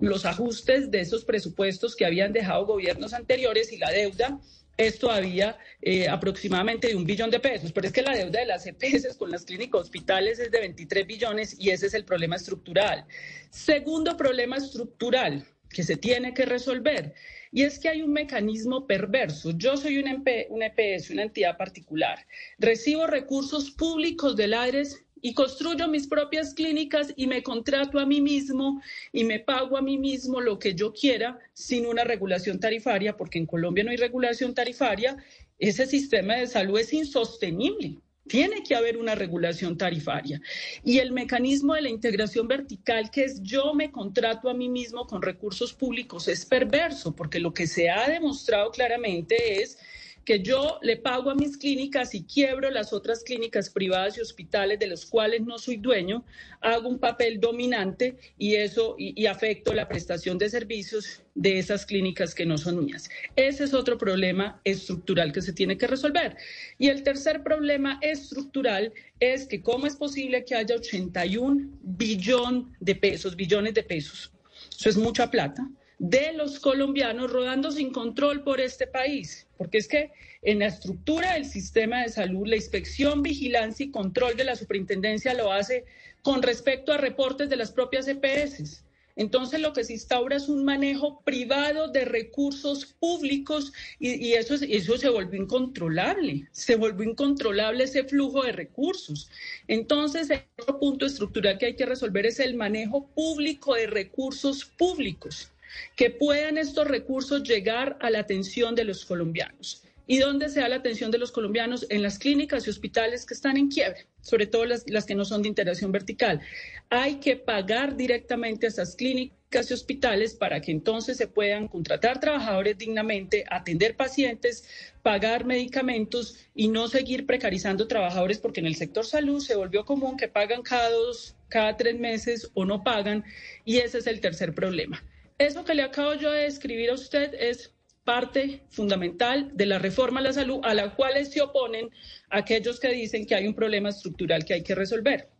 los 0.00 0.24
ajustes 0.24 0.90
de 0.90 1.00
esos 1.00 1.24
presupuestos 1.24 1.94
que 1.94 2.06
habían 2.06 2.32
dejado 2.32 2.66
gobiernos 2.66 3.12
anteriores 3.12 3.72
y 3.72 3.78
la 3.78 3.90
deuda 3.90 4.40
es 4.76 4.98
todavía 4.98 5.58
eh, 5.82 6.08
aproximadamente 6.08 6.88
de 6.88 6.96
un 6.96 7.04
billón 7.04 7.30
de 7.30 7.38
pesos, 7.38 7.70
pero 7.70 7.86
es 7.86 7.92
que 7.92 8.02
la 8.02 8.16
deuda 8.16 8.40
de 8.40 8.46
las 8.46 8.66
EPS 8.66 9.16
con 9.18 9.30
las 9.30 9.44
clínicas 9.44 9.82
hospitales 9.82 10.38
es 10.38 10.50
de 10.50 10.58
23 10.58 11.06
billones 11.06 11.56
y 11.58 11.70
ese 11.70 11.86
es 11.86 11.94
el 11.94 12.04
problema 12.04 12.36
estructural. 12.36 13.04
Segundo 13.50 14.16
problema 14.16 14.56
estructural 14.56 15.44
que 15.68 15.82
se 15.82 15.96
tiene 15.96 16.32
que 16.32 16.46
resolver 16.46 17.14
y 17.52 17.62
es 17.62 17.78
que 17.78 17.90
hay 17.90 18.02
un 18.02 18.12
mecanismo 18.12 18.86
perverso. 18.86 19.50
Yo 19.50 19.76
soy 19.76 19.98
un, 19.98 20.24
un 20.48 20.62
EPS, 20.62 21.10
una 21.10 21.22
entidad 21.24 21.56
particular. 21.58 22.26
Recibo 22.58 23.06
recursos 23.06 23.70
públicos 23.72 24.34
del 24.36 24.54
ARES 24.54 25.04
y 25.22 25.34
construyo 25.34 25.88
mis 25.88 26.06
propias 26.06 26.54
clínicas 26.54 27.12
y 27.16 27.26
me 27.26 27.42
contrato 27.42 27.98
a 27.98 28.06
mí 28.06 28.20
mismo 28.20 28.80
y 29.12 29.24
me 29.24 29.40
pago 29.40 29.76
a 29.76 29.82
mí 29.82 29.98
mismo 29.98 30.40
lo 30.40 30.58
que 30.58 30.74
yo 30.74 30.92
quiera 30.92 31.38
sin 31.52 31.86
una 31.86 32.04
regulación 32.04 32.58
tarifaria, 32.58 33.16
porque 33.16 33.38
en 33.38 33.46
Colombia 33.46 33.84
no 33.84 33.90
hay 33.90 33.96
regulación 33.96 34.54
tarifaria, 34.54 35.16
ese 35.58 35.86
sistema 35.86 36.34
de 36.36 36.46
salud 36.46 36.78
es 36.78 36.92
insostenible. 36.92 37.98
Tiene 38.26 38.62
que 38.62 38.76
haber 38.76 38.96
una 38.96 39.16
regulación 39.16 39.76
tarifaria. 39.76 40.40
Y 40.84 40.98
el 40.98 41.10
mecanismo 41.10 41.74
de 41.74 41.82
la 41.82 41.88
integración 41.88 42.46
vertical, 42.46 43.10
que 43.10 43.24
es 43.24 43.42
yo 43.42 43.74
me 43.74 43.90
contrato 43.90 44.48
a 44.48 44.54
mí 44.54 44.68
mismo 44.68 45.06
con 45.06 45.20
recursos 45.20 45.72
públicos, 45.72 46.28
es 46.28 46.46
perverso, 46.46 47.14
porque 47.14 47.40
lo 47.40 47.52
que 47.52 47.66
se 47.66 47.90
ha 47.90 48.08
demostrado 48.08 48.70
claramente 48.70 49.62
es 49.62 49.78
que 50.24 50.40
yo 50.42 50.78
le 50.82 50.96
pago 50.96 51.30
a 51.30 51.34
mis 51.34 51.56
clínicas 51.56 52.14
y 52.14 52.24
quiebro 52.24 52.70
las 52.70 52.92
otras 52.92 53.24
clínicas 53.24 53.70
privadas 53.70 54.18
y 54.18 54.20
hospitales 54.20 54.78
de 54.78 54.86
los 54.86 55.06
cuales 55.06 55.42
no 55.42 55.58
soy 55.58 55.76
dueño, 55.76 56.24
hago 56.60 56.88
un 56.88 56.98
papel 56.98 57.40
dominante 57.40 58.16
y 58.38 58.54
eso 58.54 58.96
y, 58.98 59.26
afecto 59.26 59.72
la 59.72 59.88
prestación 59.88 60.38
de 60.38 60.50
servicios 60.50 61.22
de 61.34 61.58
esas 61.58 61.86
clínicas 61.86 62.34
que 62.34 62.44
no 62.44 62.58
son 62.58 62.84
mías. 62.84 63.08
Ese 63.36 63.64
es 63.64 63.74
otro 63.74 63.96
problema 63.96 64.60
estructural 64.64 65.32
que 65.32 65.42
se 65.42 65.52
tiene 65.52 65.78
que 65.78 65.86
resolver. 65.86 66.36
Y 66.78 66.88
el 66.88 67.02
tercer 67.02 67.42
problema 67.42 67.98
estructural 68.02 68.92
es 69.20 69.46
que 69.46 69.62
cómo 69.62 69.86
es 69.86 69.96
posible 69.96 70.44
que 70.44 70.54
haya 70.54 70.74
81 70.74 71.70
billón 71.82 72.76
de 72.80 72.94
pesos, 72.94 73.36
billones 73.36 73.74
de 73.74 73.82
pesos. 73.82 74.32
Eso 74.76 74.88
es 74.88 74.96
mucha 74.96 75.30
plata 75.30 75.68
de 76.00 76.32
los 76.32 76.58
colombianos 76.58 77.30
rodando 77.30 77.70
sin 77.70 77.92
control 77.92 78.42
por 78.42 78.58
este 78.58 78.86
país, 78.86 79.46
porque 79.58 79.76
es 79.76 79.86
que 79.86 80.10
en 80.40 80.60
la 80.60 80.66
estructura 80.66 81.34
del 81.34 81.44
sistema 81.44 82.00
de 82.00 82.08
salud, 82.08 82.48
la 82.48 82.56
inspección, 82.56 83.22
vigilancia 83.22 83.84
y 83.84 83.90
control 83.90 84.34
de 84.34 84.44
la 84.44 84.56
superintendencia 84.56 85.34
lo 85.34 85.52
hace 85.52 85.84
con 86.22 86.40
respecto 86.40 86.94
a 86.94 86.96
reportes 86.96 87.50
de 87.50 87.56
las 87.56 87.70
propias 87.70 88.08
EPS. 88.08 88.82
Entonces 89.14 89.60
lo 89.60 89.74
que 89.74 89.84
se 89.84 89.92
instaura 89.92 90.36
es 90.36 90.48
un 90.48 90.64
manejo 90.64 91.20
privado 91.20 91.88
de 91.88 92.06
recursos 92.06 92.86
públicos 92.98 93.70
y, 93.98 94.32
eso, 94.32 94.54
eso 94.54 94.96
se 94.96 95.10
volvió 95.10 95.42
incontrolable, 95.42 96.48
se 96.50 96.76
volvió 96.76 97.10
incontrolable 97.10 97.84
ese 97.84 98.04
flujo 98.04 98.42
de 98.44 98.52
recursos. 98.52 99.28
Entonces, 99.68 100.30
el 100.30 100.44
otro 100.62 100.78
punto 100.78 101.04
estructural 101.04 101.58
que 101.58 101.66
hay 101.66 101.76
que 101.76 101.84
resolver 101.84 102.24
es 102.24 102.40
el 102.40 102.54
manejo 102.54 103.06
público 103.08 103.74
de 103.74 103.86
recursos 103.86 104.64
públicos 104.64 105.52
que 105.96 106.10
puedan 106.10 106.58
estos 106.58 106.86
recursos 106.86 107.42
llegar 107.42 107.96
a 108.00 108.10
la 108.10 108.20
atención 108.20 108.74
de 108.74 108.84
los 108.84 109.04
colombianos. 109.04 109.82
¿Y 110.10 110.18
dónde 110.18 110.48
se 110.48 110.58
da 110.58 110.68
la 110.68 110.74
atención 110.74 111.12
de 111.12 111.18
los 111.18 111.30
colombianos? 111.30 111.86
En 111.88 112.02
las 112.02 112.18
clínicas 112.18 112.66
y 112.66 112.70
hospitales 112.70 113.24
que 113.24 113.32
están 113.32 113.56
en 113.56 113.68
quiebre, 113.68 114.08
sobre 114.22 114.48
todo 114.48 114.64
las, 114.64 114.82
que 115.06 115.14
no 115.14 115.24
son 115.24 115.42
de 115.42 115.48
integración 115.48 115.92
vertical. 115.92 116.40
Hay 116.88 117.20
que 117.20 117.36
pagar 117.36 117.96
directamente 117.96 118.66
a 118.66 118.70
esas 118.70 118.96
clínicas 118.96 119.70
y 119.70 119.72
hospitales 119.72 120.34
para 120.34 120.60
que 120.60 120.72
entonces 120.72 121.16
se 121.16 121.28
puedan 121.28 121.68
contratar 121.68 122.18
trabajadores 122.18 122.76
dignamente, 122.76 123.44
atender 123.48 123.94
pacientes, 123.94 124.64
pagar 125.04 125.44
medicamentos 125.44 126.38
y 126.56 126.66
no 126.66 126.88
seguir 126.88 127.24
precarizando 127.24 127.86
trabajadores, 127.86 128.40
porque 128.40 128.58
en 128.58 128.66
el 128.66 128.74
sector 128.74 129.06
salud 129.06 129.40
se 129.40 129.54
volvió 129.54 129.84
común 129.84 130.16
que 130.16 130.26
pagan 130.26 130.62
cada 130.62 130.90
dos, 130.90 131.36
cada 131.48 131.76
tres 131.76 132.00
meses 132.00 132.50
o 132.54 132.64
no 132.64 132.82
pagan, 132.82 133.22
y 133.64 133.76
ese 133.76 133.98
es 133.98 134.08
el 134.08 134.20
tercer 134.20 134.56
problema. 134.56 135.00
Eso 135.40 135.64
que 135.64 135.74
le 135.74 135.82
acabo 135.82 136.12
yo 136.12 136.30
de 136.30 136.42
describir 136.42 136.90
a 136.90 136.94
usted 136.94 137.32
es 137.32 137.72
parte 138.04 138.60
fundamental 138.68 139.50
de 139.54 139.64
la 139.64 139.78
reforma 139.78 140.20
a 140.20 140.22
la 140.22 140.34
salud 140.34 140.60
a 140.62 140.74
la 140.74 140.94
cual 140.94 141.24
se 141.24 141.40
oponen 141.40 141.88
aquellos 142.28 142.78
que 142.78 142.88
dicen 142.92 143.24
que 143.24 143.34
hay 143.34 143.46
un 143.46 143.54
problema 143.54 143.88
estructural 143.88 144.44
que 144.44 144.52
hay 144.52 144.62
que 144.62 144.74
resolver. 144.74 145.30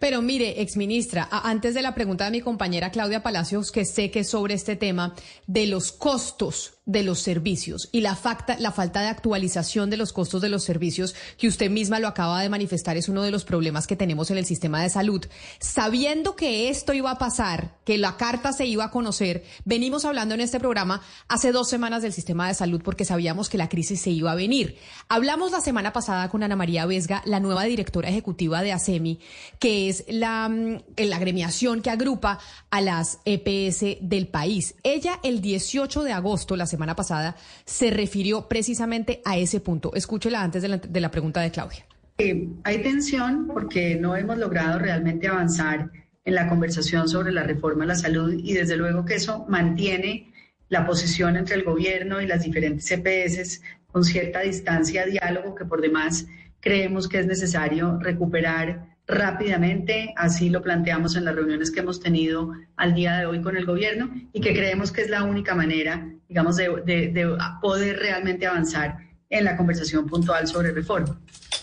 Pero 0.00 0.22
mire, 0.22 0.62
exministra, 0.62 1.28
antes 1.30 1.74
de 1.74 1.82
la 1.82 1.94
pregunta 1.94 2.24
de 2.24 2.30
mi 2.30 2.40
compañera 2.40 2.90
Claudia 2.90 3.22
Palacios, 3.22 3.70
que 3.70 3.84
sé 3.84 4.10
que 4.10 4.24
sobre 4.24 4.54
este 4.54 4.74
tema 4.74 5.14
de 5.46 5.66
los 5.66 5.92
costos 5.92 6.75
de 6.86 7.02
los 7.02 7.18
servicios 7.18 7.88
y 7.90 8.00
la, 8.00 8.16
la 8.58 8.72
falta 8.72 9.00
de 9.00 9.08
actualización 9.08 9.90
de 9.90 9.96
los 9.96 10.12
costos 10.12 10.40
de 10.40 10.48
los 10.48 10.62
servicios, 10.62 11.16
que 11.36 11.48
usted 11.48 11.68
misma 11.68 11.98
lo 11.98 12.06
acaba 12.06 12.40
de 12.40 12.48
manifestar, 12.48 12.96
es 12.96 13.08
uno 13.08 13.22
de 13.22 13.32
los 13.32 13.44
problemas 13.44 13.88
que 13.88 13.96
tenemos 13.96 14.30
en 14.30 14.38
el 14.38 14.46
sistema 14.46 14.80
de 14.80 14.88
salud. 14.88 15.26
Sabiendo 15.58 16.36
que 16.36 16.68
esto 16.68 16.94
iba 16.94 17.10
a 17.10 17.18
pasar, 17.18 17.76
que 17.84 17.98
la 17.98 18.16
carta 18.16 18.52
se 18.52 18.66
iba 18.66 18.84
a 18.84 18.90
conocer, 18.92 19.44
venimos 19.64 20.04
hablando 20.04 20.34
en 20.34 20.40
este 20.40 20.60
programa 20.60 21.02
hace 21.26 21.50
dos 21.50 21.68
semanas 21.68 22.02
del 22.02 22.12
sistema 22.12 22.46
de 22.46 22.54
salud 22.54 22.80
porque 22.84 23.04
sabíamos 23.04 23.48
que 23.48 23.58
la 23.58 23.68
crisis 23.68 24.00
se 24.00 24.10
iba 24.10 24.30
a 24.30 24.36
venir. 24.36 24.78
Hablamos 25.08 25.50
la 25.50 25.60
semana 25.60 25.92
pasada 25.92 26.28
con 26.28 26.44
Ana 26.44 26.54
María 26.54 26.86
Vesga, 26.86 27.20
la 27.24 27.40
nueva 27.40 27.64
directora 27.64 28.10
ejecutiva 28.10 28.62
de 28.62 28.72
ASEMI, 28.72 29.18
que 29.58 29.88
es 29.88 30.04
la, 30.08 30.48
mm, 30.48 30.82
la 30.98 31.16
agremiación 31.16 31.82
que 31.82 31.90
agrupa 31.90 32.38
a 32.70 32.80
las 32.80 33.18
EPS 33.24 33.98
del 34.00 34.28
país. 34.28 34.76
Ella 34.84 35.18
el 35.24 35.40
18 35.40 36.04
de 36.04 36.12
agosto, 36.12 36.54
la 36.54 36.66
pasada, 36.96 37.36
se 37.64 37.90
refirió 37.90 38.48
precisamente 38.48 39.22
a 39.24 39.38
ese 39.38 39.60
punto. 39.60 39.94
Escúchela 39.94 40.42
antes 40.42 40.62
de 40.62 41.00
la, 41.00 41.10
pregunta 41.10 41.40
de 41.40 41.50
Claudia. 41.50 41.84
Eh, 42.18 42.48
hay 42.64 42.82
tensión 42.82 43.46
porque 43.46 43.96
no 43.96 44.16
hemos 44.16 44.38
logrado 44.38 44.78
realmente 44.78 45.28
avanzar 45.28 45.90
en 46.24 46.34
la 46.34 46.48
conversación 46.48 47.08
sobre 47.08 47.32
la 47.32 47.44
reforma 47.44 47.84
a 47.84 47.88
la 47.88 47.94
salud 47.94 48.34
y 48.36 48.52
desde 48.52 48.76
luego 48.76 49.04
que 49.04 49.14
eso 49.14 49.46
mantiene 49.48 50.32
la 50.68 50.86
posición 50.86 51.36
entre 51.36 51.54
el 51.54 51.64
gobierno 51.64 52.20
y 52.20 52.26
las 52.26 52.42
diferentes 52.42 52.90
EPS 52.90 53.62
con 53.86 54.04
cierta 54.04 54.40
distancia, 54.40 55.06
diálogo 55.06 55.54
que 55.54 55.64
por 55.64 55.80
demás 55.80 56.26
creemos 56.60 57.08
que 57.08 57.20
es 57.20 57.26
necesario 57.26 57.98
recuperar 58.00 58.95
rápidamente, 59.06 60.12
así 60.16 60.50
lo 60.50 60.62
planteamos 60.62 61.16
en 61.16 61.24
las 61.24 61.34
reuniones 61.34 61.70
que 61.70 61.80
hemos 61.80 62.00
tenido 62.00 62.52
al 62.76 62.94
día 62.94 63.18
de 63.18 63.26
hoy 63.26 63.40
con 63.40 63.56
el 63.56 63.64
gobierno 63.64 64.10
y 64.32 64.40
que 64.40 64.52
creemos 64.52 64.90
que 64.90 65.02
es 65.02 65.10
la 65.10 65.22
única 65.22 65.54
manera, 65.54 66.08
digamos, 66.28 66.56
de, 66.56 66.68
de 66.84 67.36
poder 67.60 67.98
realmente 67.98 68.46
avanzar 68.46 68.98
en 69.30 69.44
la 69.44 69.56
conversación 69.56 70.06
puntual 70.06 70.46
sobre 70.46 70.72
reforma. 70.72 71.20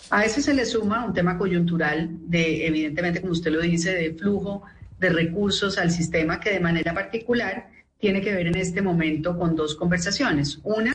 A 0.10 0.26
eso 0.26 0.42
se 0.42 0.54
le 0.54 0.66
suma 0.66 1.06
un 1.06 1.14
tema 1.14 1.38
coyuntural 1.38 2.10
de, 2.30 2.68
evidentemente, 2.68 3.20
como 3.20 3.34
usted 3.34 3.52
lo 3.52 3.62
dice, 3.62 3.94
de 3.94 4.14
flujo 4.14 4.64
de 5.00 5.10
recursos 5.10 5.78
al 5.78 5.92
sistema 5.92 6.40
que 6.40 6.52
de 6.52 6.60
manera 6.60 6.94
particular 6.94 7.68
tiene 7.98 8.22
que 8.22 8.34
ver 8.34 8.48
en 8.48 8.56
este 8.56 8.82
momento 8.82 9.38
con 9.38 9.56
dos 9.56 9.76
conversaciones. 9.76 10.60
Una, 10.64 10.94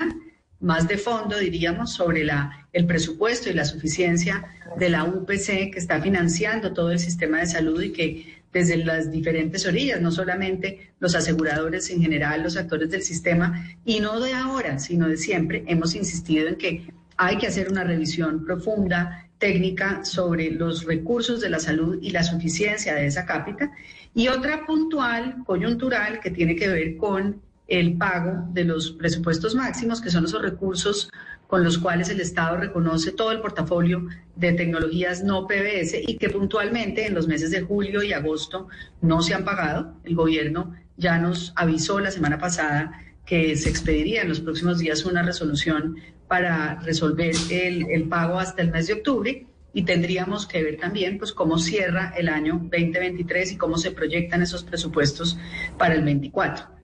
más 0.60 0.88
de 0.88 0.98
fondo, 0.98 1.38
diríamos, 1.38 1.92
sobre 1.92 2.26
el 2.72 2.86
presupuesto 2.86 3.48
y 3.48 3.54
la 3.54 3.64
suficiencia 3.64 4.44
de 4.76 4.88
la 4.88 5.04
UPC 5.04 5.70
que 5.72 5.78
está 5.78 6.00
financiando 6.00 6.72
todo 6.72 6.90
el 6.90 6.98
sistema 6.98 7.38
de 7.38 7.46
salud 7.46 7.80
y 7.80 7.92
que 7.92 8.38
desde 8.52 8.78
las 8.78 9.10
diferentes 9.10 9.66
orillas, 9.66 10.00
no 10.00 10.10
solamente 10.10 10.92
los 11.00 11.14
aseguradores 11.14 11.90
en 11.90 12.00
general, 12.00 12.42
los 12.42 12.56
actores 12.56 12.90
del 12.90 13.02
sistema, 13.02 13.66
y 13.84 14.00
no 14.00 14.20
de 14.20 14.32
ahora, 14.32 14.78
sino 14.78 15.06
de 15.08 15.16
siempre, 15.16 15.64
hemos 15.66 15.94
insistido 15.94 16.48
en 16.48 16.56
que 16.56 16.86
hay 17.16 17.36
que 17.36 17.46
hacer 17.46 17.70
una 17.70 17.84
revisión 17.84 18.44
profunda, 18.44 19.28
técnica, 19.38 20.04
sobre 20.04 20.50
los 20.50 20.84
recursos 20.84 21.40
de 21.40 21.50
la 21.50 21.60
salud 21.60 21.98
y 22.02 22.10
la 22.10 22.24
suficiencia 22.24 22.94
de 22.94 23.06
esa 23.06 23.26
cápita, 23.26 23.70
y 24.14 24.28
otra 24.28 24.66
puntual, 24.66 25.36
coyuntural, 25.44 26.20
que 26.20 26.30
tiene 26.30 26.56
que 26.56 26.68
ver 26.68 26.96
con 26.96 27.40
el 27.68 27.98
pago 27.98 28.48
de 28.52 28.64
los 28.64 28.92
presupuestos 28.92 29.54
máximos, 29.54 30.00
que 30.00 30.10
son 30.10 30.24
esos 30.24 30.42
recursos 30.42 31.10
con 31.46 31.62
los 31.62 31.78
cuales 31.78 32.08
el 32.08 32.20
Estado 32.20 32.56
reconoce 32.56 33.12
todo 33.12 33.30
el 33.30 33.40
portafolio 33.40 34.06
de 34.36 34.52
tecnologías 34.54 35.22
no 35.22 35.46
PBS 35.46 35.94
y 36.06 36.16
que 36.16 36.30
puntualmente 36.30 37.06
en 37.06 37.14
los 37.14 37.28
meses 37.28 37.50
de 37.50 37.60
julio 37.60 38.02
y 38.02 38.12
agosto 38.12 38.68
no 39.02 39.22
se 39.22 39.34
han 39.34 39.44
pagado. 39.44 39.94
El 40.04 40.14
gobierno 40.14 40.74
ya 40.96 41.18
nos 41.18 41.52
avisó 41.56 42.00
la 42.00 42.10
semana 42.10 42.38
pasada 42.38 42.92
que 43.24 43.54
se 43.56 43.68
expediría 43.68 44.22
en 44.22 44.30
los 44.30 44.40
próximos 44.40 44.78
días 44.78 45.04
una 45.04 45.22
resolución 45.22 45.96
para 46.26 46.80
resolver 46.80 47.34
el, 47.50 47.86
el 47.90 48.08
pago 48.08 48.38
hasta 48.38 48.62
el 48.62 48.70
mes 48.70 48.86
de 48.86 48.94
octubre 48.94 49.46
y 49.74 49.82
tendríamos 49.82 50.46
que 50.46 50.62
ver 50.62 50.78
también 50.78 51.18
pues 51.18 51.32
cómo 51.32 51.58
cierra 51.58 52.14
el 52.16 52.30
año 52.30 52.54
2023 52.54 53.52
y 53.52 53.56
cómo 53.56 53.76
se 53.76 53.90
proyectan 53.90 54.42
esos 54.42 54.64
presupuestos 54.64 55.38
para 55.76 55.94
el 55.94 56.02
24. 56.02 56.77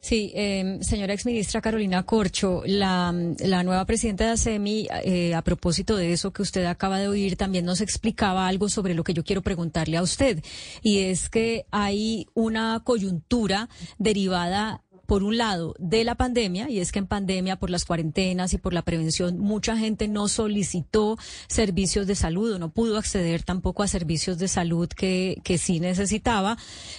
Sí, 0.00 0.32
eh, 0.34 0.78
señora 0.80 1.12
exministra 1.12 1.60
Carolina 1.60 2.04
Corcho, 2.04 2.62
la, 2.64 3.14
la 3.40 3.62
nueva 3.62 3.84
presidenta 3.84 4.24
de 4.24 4.30
ASEMI, 4.30 4.88
eh, 5.04 5.34
a 5.34 5.42
propósito 5.42 5.96
de 5.96 6.12
eso 6.12 6.32
que 6.32 6.42
usted 6.42 6.64
acaba 6.66 6.98
de 6.98 7.08
oír, 7.08 7.36
también 7.36 7.64
nos 7.64 7.80
explicaba 7.80 8.46
algo 8.46 8.68
sobre 8.68 8.94
lo 8.94 9.02
que 9.02 9.14
yo 9.14 9.24
quiero 9.24 9.42
preguntarle 9.42 9.96
a 9.96 10.02
usted, 10.02 10.42
y 10.82 11.00
es 11.00 11.28
que 11.28 11.66
hay 11.70 12.26
una 12.34 12.80
coyuntura 12.84 13.68
derivada 13.98 14.82
por 15.08 15.22
un 15.22 15.38
lado, 15.38 15.74
de 15.78 16.04
la 16.04 16.16
pandemia, 16.16 16.68
y 16.68 16.80
es 16.80 16.92
que 16.92 16.98
en 16.98 17.06
pandemia, 17.06 17.56
por 17.56 17.70
las 17.70 17.86
cuarentenas 17.86 18.52
y 18.52 18.58
por 18.58 18.74
la 18.74 18.82
prevención, 18.82 19.38
mucha 19.38 19.74
gente 19.74 20.06
no 20.06 20.28
solicitó 20.28 21.16
servicios 21.46 22.06
de 22.06 22.14
salud 22.14 22.52
o 22.52 22.58
no 22.58 22.72
pudo 22.72 22.98
acceder 22.98 23.42
tampoco 23.42 23.82
a 23.82 23.88
servicios 23.88 24.36
de 24.36 24.48
salud 24.48 24.86
que, 24.86 25.40
que 25.44 25.56
sí 25.56 25.80
necesitaba, 25.80 26.58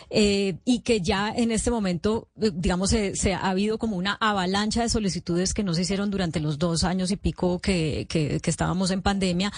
eh, 0.10 0.58
y 0.66 0.80
que 0.80 1.02
ya 1.02 1.30
en 1.30 1.52
este 1.52 1.70
momento, 1.70 2.30
eh, 2.42 2.50
digamos, 2.52 2.90
se, 2.90 3.34
ha 3.36 3.48
habido 3.48 3.78
como 3.78 3.96
una 3.96 4.18
avalancha 4.20 4.82
de 4.82 4.90
solicitudes 4.90 5.54
que 5.54 5.64
no 5.64 5.76
se 5.76 5.84
hicieron 5.84 6.10
durante 6.10 6.40
los 6.40 6.58
dos 6.58 6.84
años 6.84 7.12
y 7.12 7.16
pico 7.16 7.60
que, 7.60 8.08
que, 8.10 8.40
que 8.40 8.50
estábamos 8.50 8.90
en 8.90 9.04
pandemia. 9.04 9.54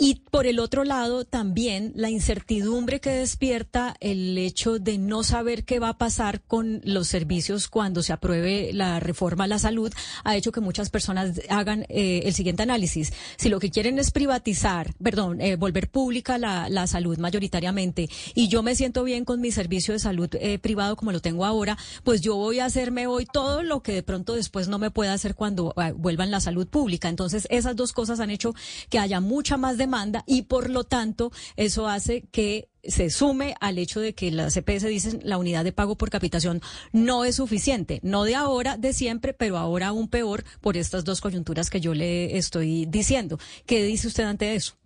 Y 0.00 0.16
por 0.32 0.46
el 0.46 0.58
otro 0.58 0.82
lado, 0.82 1.24
también 1.24 1.92
la 1.94 2.10
incertidumbre 2.10 2.98
que 2.98 3.10
despierta 3.10 3.94
el 4.00 4.36
hecho 4.36 4.80
de 4.80 4.98
no 4.98 5.22
saber 5.22 5.64
qué 5.64 5.78
va 5.78 5.90
a 5.90 5.98
pasar 5.98 6.42
con 6.42 6.80
los 6.82 7.06
servicios 7.06 7.68
cuando 7.68 7.83
cuando 7.84 8.02
se 8.02 8.14
apruebe 8.14 8.70
la 8.72 8.98
reforma 8.98 9.44
a 9.44 9.46
la 9.46 9.58
salud, 9.58 9.92
ha 10.24 10.36
hecho 10.36 10.52
que 10.52 10.62
muchas 10.62 10.88
personas 10.88 11.38
hagan 11.50 11.84
eh, 11.90 12.22
el 12.24 12.32
siguiente 12.32 12.62
análisis. 12.62 13.12
Si 13.36 13.50
lo 13.50 13.60
que 13.60 13.70
quieren 13.70 13.98
es 13.98 14.10
privatizar, 14.10 14.94
perdón, 15.02 15.42
eh, 15.42 15.56
volver 15.56 15.90
pública 15.90 16.38
la, 16.38 16.70
la, 16.70 16.86
salud 16.86 17.18
mayoritariamente, 17.18 18.08
y 18.34 18.48
yo 18.48 18.62
me 18.62 18.74
siento 18.74 19.04
bien 19.04 19.26
con 19.26 19.42
mi 19.42 19.50
servicio 19.50 19.92
de 19.92 20.00
salud 20.00 20.30
eh, 20.32 20.58
privado 20.58 20.96
como 20.96 21.12
lo 21.12 21.20
tengo 21.20 21.44
ahora, 21.44 21.76
pues 22.04 22.22
yo 22.22 22.36
voy 22.36 22.58
a 22.60 22.64
hacerme 22.64 23.06
hoy 23.06 23.26
todo 23.30 23.62
lo 23.62 23.82
que 23.82 23.92
de 23.92 24.02
pronto 24.02 24.34
después 24.34 24.68
no 24.68 24.78
me 24.78 24.90
pueda 24.90 25.12
hacer 25.12 25.34
cuando 25.34 25.74
vuelva 25.96 26.24
en 26.24 26.30
la 26.30 26.40
salud 26.40 26.66
pública. 26.66 27.10
Entonces, 27.10 27.46
esas 27.50 27.76
dos 27.76 27.92
cosas 27.92 28.18
han 28.18 28.30
hecho 28.30 28.54
que 28.88 28.98
haya 28.98 29.20
mucha 29.20 29.58
más 29.58 29.76
demanda 29.76 30.24
y 30.26 30.42
por 30.42 30.70
lo 30.70 30.84
tanto, 30.84 31.32
eso 31.56 31.86
hace 31.86 32.22
que 32.32 32.70
se 32.88 33.10
sume 33.10 33.54
al 33.60 33.78
hecho 33.78 34.00
de 34.00 34.14
que 34.14 34.30
la 34.30 34.50
CPS 34.50 34.86
dicen 34.86 35.20
la 35.24 35.38
unidad 35.38 35.64
de 35.64 35.72
pago 35.72 35.96
por 35.96 36.10
capitación 36.10 36.60
no 36.92 37.24
es 37.24 37.36
suficiente, 37.36 38.00
no 38.02 38.24
de 38.24 38.34
ahora, 38.34 38.76
de 38.76 38.92
siempre, 38.92 39.32
pero 39.32 39.58
ahora 39.58 39.88
aún 39.88 40.08
peor 40.08 40.44
por 40.60 40.76
estas 40.76 41.04
dos 41.04 41.20
coyunturas 41.20 41.70
que 41.70 41.80
yo 41.80 41.94
le 41.94 42.36
estoy 42.36 42.86
diciendo. 42.86 43.38
¿Qué 43.66 43.82
dice 43.82 44.08
usted 44.08 44.24
ante 44.24 44.54
eso? 44.54 44.76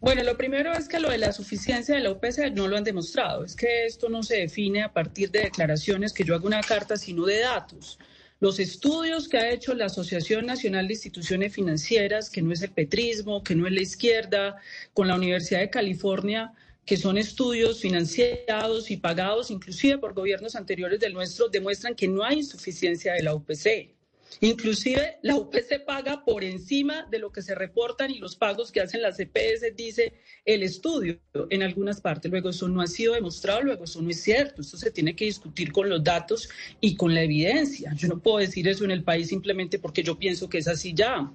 Bueno, 0.00 0.22
lo 0.22 0.36
primero 0.36 0.72
es 0.72 0.88
que 0.88 1.00
lo 1.00 1.10
de 1.10 1.18
la 1.18 1.32
suficiencia 1.32 1.96
de 1.96 2.02
la 2.02 2.12
UPC 2.12 2.52
no 2.54 2.68
lo 2.68 2.76
han 2.76 2.84
demostrado. 2.84 3.44
Es 3.44 3.56
que 3.56 3.84
esto 3.84 4.08
no 4.08 4.22
se 4.22 4.36
define 4.36 4.84
a 4.84 4.92
partir 4.92 5.30
de 5.32 5.40
declaraciones 5.40 6.12
que 6.12 6.22
yo 6.22 6.36
hago 6.36 6.46
una 6.46 6.60
carta, 6.60 6.96
sino 6.96 7.24
de 7.26 7.40
datos. 7.40 7.98
Los 8.38 8.60
estudios 8.60 9.28
que 9.28 9.38
ha 9.38 9.50
hecho 9.50 9.74
la 9.74 9.86
Asociación 9.86 10.46
Nacional 10.46 10.86
de 10.86 10.94
Instituciones 10.94 11.52
Financieras, 11.52 12.30
que 12.30 12.42
no 12.42 12.52
es 12.52 12.62
el 12.62 12.70
petrismo, 12.70 13.42
que 13.42 13.56
no 13.56 13.66
es 13.66 13.72
la 13.72 13.80
izquierda, 13.80 14.56
con 14.94 15.08
la 15.08 15.16
Universidad 15.16 15.58
de 15.58 15.70
California, 15.70 16.52
que 16.88 16.96
son 16.96 17.18
estudios 17.18 17.80
financiados 17.80 18.90
y 18.90 18.96
pagados 18.96 19.50
inclusive 19.50 19.98
por 19.98 20.14
gobiernos 20.14 20.56
anteriores 20.56 20.98
del 20.98 21.12
nuestro, 21.12 21.50
demuestran 21.50 21.94
que 21.94 22.08
no 22.08 22.24
hay 22.24 22.38
insuficiencia 22.38 23.12
de 23.12 23.22
la 23.22 23.34
UPC. 23.34 23.97
Inclusive 24.40 25.18
la 25.22 25.36
UPC 25.36 25.84
paga 25.84 26.24
por 26.24 26.44
encima 26.44 27.06
de 27.10 27.18
lo 27.18 27.32
que 27.32 27.42
se 27.42 27.54
reportan 27.54 28.10
y 28.10 28.18
los 28.18 28.36
pagos 28.36 28.70
que 28.70 28.80
hacen 28.80 29.02
las 29.02 29.16
CPS, 29.16 29.74
dice 29.74 30.14
el 30.44 30.62
estudio 30.62 31.18
en 31.50 31.62
algunas 31.62 32.00
partes. 32.00 32.30
Luego 32.30 32.50
eso 32.50 32.68
no 32.68 32.80
ha 32.80 32.86
sido 32.86 33.14
demostrado, 33.14 33.62
luego 33.62 33.84
eso 33.84 34.00
no 34.00 34.10
es 34.10 34.20
cierto. 34.20 34.62
Esto 34.62 34.76
se 34.76 34.90
tiene 34.90 35.16
que 35.16 35.24
discutir 35.24 35.72
con 35.72 35.88
los 35.88 36.04
datos 36.04 36.48
y 36.80 36.94
con 36.94 37.14
la 37.14 37.22
evidencia. 37.22 37.92
Yo 37.96 38.08
no 38.08 38.20
puedo 38.20 38.38
decir 38.38 38.68
eso 38.68 38.84
en 38.84 38.92
el 38.92 39.02
país 39.02 39.28
simplemente 39.28 39.78
porque 39.78 40.02
yo 40.02 40.18
pienso 40.18 40.48
que 40.48 40.58
es 40.58 40.68
así 40.68 40.94
ya. 40.94 41.32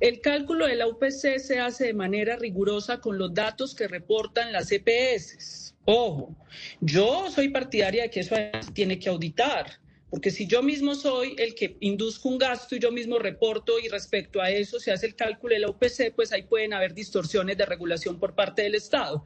El 0.00 0.20
cálculo 0.20 0.66
de 0.66 0.76
la 0.76 0.86
UPC 0.86 1.38
se 1.38 1.58
hace 1.58 1.86
de 1.86 1.94
manera 1.94 2.36
rigurosa 2.36 3.00
con 3.00 3.18
los 3.18 3.34
datos 3.34 3.74
que 3.74 3.88
reportan 3.88 4.52
las 4.52 4.68
CPS. 4.68 5.74
Ojo, 5.86 6.34
yo 6.80 7.30
soy 7.30 7.48
partidaria 7.48 8.04
de 8.04 8.10
que 8.10 8.20
eso 8.20 8.36
tiene 8.72 8.98
que 8.98 9.08
auditar 9.08 9.83
porque 10.14 10.30
si 10.30 10.46
yo 10.46 10.62
mismo 10.62 10.94
soy 10.94 11.34
el 11.38 11.56
que 11.56 11.76
induzco 11.80 12.28
un 12.28 12.38
gasto 12.38 12.76
y 12.76 12.78
yo 12.78 12.92
mismo 12.92 13.18
reporto 13.18 13.80
y 13.80 13.88
respecto 13.88 14.40
a 14.40 14.48
eso 14.48 14.78
se 14.78 14.92
hace 14.92 15.06
el 15.06 15.16
cálculo 15.16 15.54
de 15.54 15.58
la 15.58 15.68
UPC, 15.68 16.14
pues 16.14 16.30
ahí 16.30 16.44
pueden 16.44 16.72
haber 16.72 16.94
distorsiones 16.94 17.58
de 17.58 17.66
regulación 17.66 18.20
por 18.20 18.32
parte 18.32 18.62
del 18.62 18.76
Estado. 18.76 19.24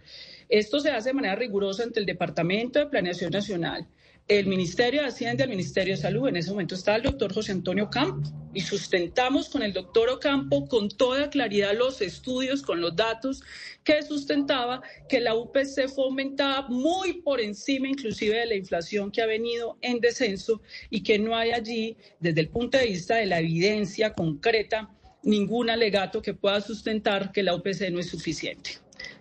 Esto 0.49 0.81
se 0.81 0.91
hace 0.91 1.11
de 1.11 1.13
manera 1.13 1.35
rigurosa 1.35 1.83
ante 1.83 2.01
el 2.01 2.07
Departamento 2.07 2.79
de 2.79 2.87
Planeación 2.87 3.33
Nacional, 3.33 3.87
el 4.29 4.47
Ministerio 4.47 5.01
de 5.01 5.09
Hacienda 5.09 5.45
el 5.45 5.51
Ministerio 5.51 5.95
de 5.95 6.03
Salud. 6.03 6.29
En 6.29 6.37
ese 6.37 6.51
momento 6.51 6.75
está 6.75 6.97
el 6.97 7.03
doctor 7.03 7.33
José 7.33 7.53
Antonio 7.53 7.89
Campo 7.89 8.31
y 8.53 8.61
sustentamos 8.61 9.49
con 9.49 9.63
el 9.63 9.73
doctor 9.73 10.11
Ocampo 10.11 10.69
con 10.69 10.91
toda 10.91 11.31
claridad 11.31 11.75
los 11.75 12.03
estudios, 12.03 12.61
con 12.61 12.83
los 12.83 12.95
datos 12.95 13.43
que 13.85 14.03
sustentaba 14.03 14.83
que 15.09 15.21
la 15.21 15.35
UPC 15.35 15.89
fue 15.89 16.05
aumentada 16.05 16.69
muy 16.69 17.23
por 17.23 17.41
encima 17.41 17.89
inclusive 17.89 18.39
de 18.39 18.47
la 18.47 18.55
inflación 18.55 19.11
que 19.11 19.23
ha 19.23 19.27
venido 19.27 19.79
en 19.81 19.99
descenso 19.99 20.61
y 20.91 21.03
que 21.03 21.19
no 21.19 21.35
hay 21.35 21.53
allí, 21.53 21.97
desde 22.21 22.43
el 22.43 22.49
punto 22.51 22.77
de 22.77 22.87
vista 22.87 23.17
de 23.17 23.27
la 23.27 23.41
evidencia 23.41 24.13
concreta, 24.13 24.91
ningún 25.23 25.71
alegato 25.71 26.21
que 26.21 26.35
pueda 26.35 26.61
sustentar 26.61 27.33
que 27.33 27.43
la 27.43 27.55
UPC 27.55 27.91
no 27.91 27.99
es 27.99 28.11
suficiente. 28.11 28.73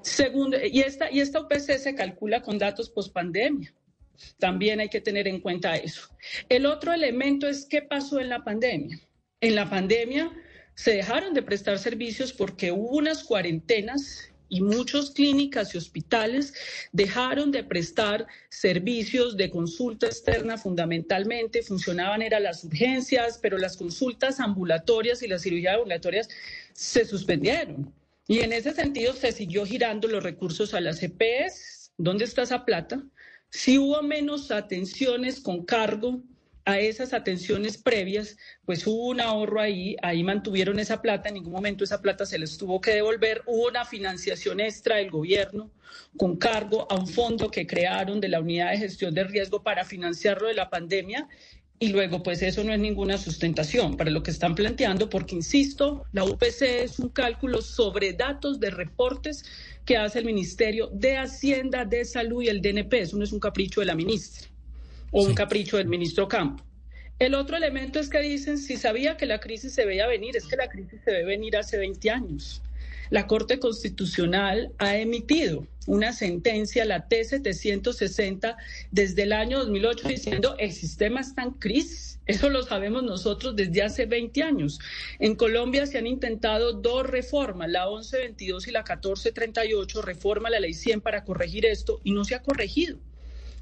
Segundo, 0.02 0.58
y 0.62 0.82
esta, 0.82 1.10
y 1.10 1.22
esta 1.22 1.40
UPC 1.40 1.78
se 1.78 1.96
calcula 1.96 2.42
con 2.42 2.58
datos 2.58 2.90
post 2.90 3.14
pandemia. 3.14 3.74
También 4.40 4.80
hay 4.80 4.90
que 4.90 5.02
tener 5.02 5.28
en 5.28 5.40
cuenta 5.40 5.76
eso. 5.76 6.10
El 6.50 6.66
otro 6.66 6.94
elemento 6.94 7.48
es 7.48 7.66
qué 7.66 7.82
pasó 7.82 8.20
en 8.20 8.30
la 8.30 8.44
pandemia. 8.44 9.00
En 9.42 9.56
la 9.56 9.70
pandemia 9.70 10.32
se 10.76 10.92
dejaron 10.92 11.34
de 11.34 11.44
prestar 11.44 11.80
servicios 11.80 12.34
porque 12.34 12.72
hubo 12.72 12.98
unas 12.98 13.24
cuarentenas 13.24 14.32
y 14.50 14.62
muchas 14.62 15.12
clínicas 15.12 15.74
y 15.74 15.78
hospitales 15.78 16.54
dejaron 16.92 17.52
de 17.52 17.64
prestar 17.64 18.28
servicios 18.50 19.36
de 19.36 19.50
consulta 19.50 20.08
externa 20.08 20.58
fundamentalmente, 20.58 21.64
funcionaban 21.64 22.22
eran 22.22 22.44
las 22.44 22.64
urgencias, 22.64 23.40
pero 23.42 23.58
las 23.58 23.76
consultas 23.76 24.40
ambulatorias 24.40 25.22
y 25.22 25.28
las 25.28 25.42
cirugías 25.42 25.76
ambulatorias 25.76 26.30
se 26.74 27.06
suspendieron. 27.06 27.94
Y 28.28 28.40
en 28.40 28.54
ese 28.54 28.74
sentido 28.74 29.14
se 29.14 29.32
siguió 29.32 29.66
girando 29.66 30.08
los 30.08 30.24
recursos 30.24 30.74
a 30.74 30.82
las 30.82 31.02
EPS. 31.02 31.92
¿Dónde 31.98 32.26
está 32.26 32.44
esa 32.44 32.66
plata? 32.66 33.02
Si 33.50 33.78
hubo 33.78 34.02
menos 34.02 34.52
atenciones 34.52 35.40
con 35.40 35.66
cargo 35.66 36.22
a 36.66 36.80
esas 36.80 37.14
atenciones 37.14 37.78
previas, 37.78 38.36
pues 38.66 38.86
hubo 38.86 39.08
un 39.08 39.22
ahorro 39.22 39.62
ahí, 39.62 39.96
ahí 40.02 40.22
mantuvieron 40.22 40.80
esa 40.80 41.02
plata, 41.02 41.30
en 41.30 41.36
ningún 41.36 41.54
momento 41.54 41.86
esa 41.86 42.02
plata 42.02 42.26
se 42.26 42.38
les 42.38 42.58
tuvo 42.58 42.82
que 42.82 42.92
devolver, 42.92 43.42
hubo 43.46 43.70
una 43.70 43.86
financiación 43.86 44.60
extra 44.60 44.98
del 44.98 45.10
gobierno 45.10 45.72
con 46.18 46.36
cargo 46.36 46.86
a 46.92 46.96
un 46.96 47.08
fondo 47.08 47.50
que 47.50 47.66
crearon 47.66 48.20
de 48.20 48.28
la 48.28 48.42
unidad 48.42 48.72
de 48.72 48.80
gestión 48.80 49.14
de 49.14 49.24
riesgo 49.24 49.64
para 49.64 49.86
financiarlo 49.86 50.50
de 50.50 50.56
la 50.56 50.70
pandemia 50.70 51.30
y 51.80 51.90
luego, 51.90 52.24
pues 52.24 52.42
eso 52.42 52.64
no 52.64 52.74
es 52.74 52.80
ninguna 52.80 53.18
sustentación 53.18 53.98
para 53.98 54.10
lo 54.10 54.24
que 54.24 54.32
están 54.32 54.56
planteando, 54.56 55.10
porque, 55.10 55.36
insisto, 55.36 56.06
la 56.12 56.24
UPC 56.24 56.62
es 56.84 57.00
un 57.00 57.10
cálculo 57.10 57.62
sobre 57.62 58.14
datos 58.14 58.60
de 58.60 58.72
reportes 58.72 59.46
que 59.86 59.96
hace 59.96 60.20
el 60.20 60.26
Ministerio 60.26 60.90
de 60.92 61.18
Hacienda, 61.18 61.86
de 61.86 62.04
Salud 62.04 62.42
y 62.42 62.48
el 62.48 62.62
DNP. 62.62 63.02
Eso 63.02 63.18
no 63.18 63.24
es 63.24 63.32
un 63.32 63.40
capricho 63.40 63.80
de 63.82 63.86
la 63.86 63.96
ministra 63.96 64.48
o 65.12 65.24
un 65.24 65.36
capricho 65.36 65.78
del 65.78 65.88
ministro 65.88 66.28
Campo. 66.28 66.64
El 67.20 67.36
otro 67.36 67.58
elemento 67.58 68.00
es 68.00 68.10
que 68.10 68.20
dicen, 68.20 68.58
si 68.58 68.78
sabía 68.78 69.16
que 69.16 69.26
la 69.26 69.40
crisis 69.40 69.74
se 69.74 69.86
veía 69.86 70.08
venir, 70.08 70.36
es 70.36 70.46
que 70.48 70.56
la 70.56 70.70
crisis 70.70 71.00
se 71.06 71.12
ve 71.12 71.26
venir 71.26 71.58
hace 71.58 71.78
20 71.78 72.10
años. 72.10 72.62
La 73.10 73.28
Corte 73.28 73.60
Constitucional 73.60 74.72
ha 74.80 74.98
emitido 74.98 75.66
una 75.88 76.14
sentencia, 76.14 76.86
la 76.86 77.08
T-760, 77.08 78.56
desde 78.92 79.24
el 79.24 79.34
año 79.34 79.60
2008 79.60 80.08
diciendo 80.08 80.56
el 80.60 80.72
sistema 80.72 81.22
está 81.22 81.44
en 81.44 81.52
crisis. 81.52 82.20
Eso 82.28 82.50
lo 82.50 82.62
sabemos 82.62 83.04
nosotros 83.04 83.56
desde 83.56 83.82
hace 83.82 84.06
20 84.06 84.44
años. 84.44 84.80
En 85.18 85.36
Colombia 85.36 85.86
se 85.86 85.98
han 85.98 86.06
intentado 86.06 86.74
dos 86.74 87.08
reformas, 87.08 87.70
la 87.70 87.88
1122 87.88 88.68
y 88.68 88.72
la 88.72 88.82
1438, 88.82 90.02
reforma 90.02 90.50
la 90.50 90.60
ley 90.60 90.74
100 90.74 91.02
para 91.02 91.24
corregir 91.24 91.66
esto 91.66 92.02
y 92.04 92.12
no 92.12 92.26
se 92.26 92.36
ha 92.36 92.44
corregido 92.44 93.00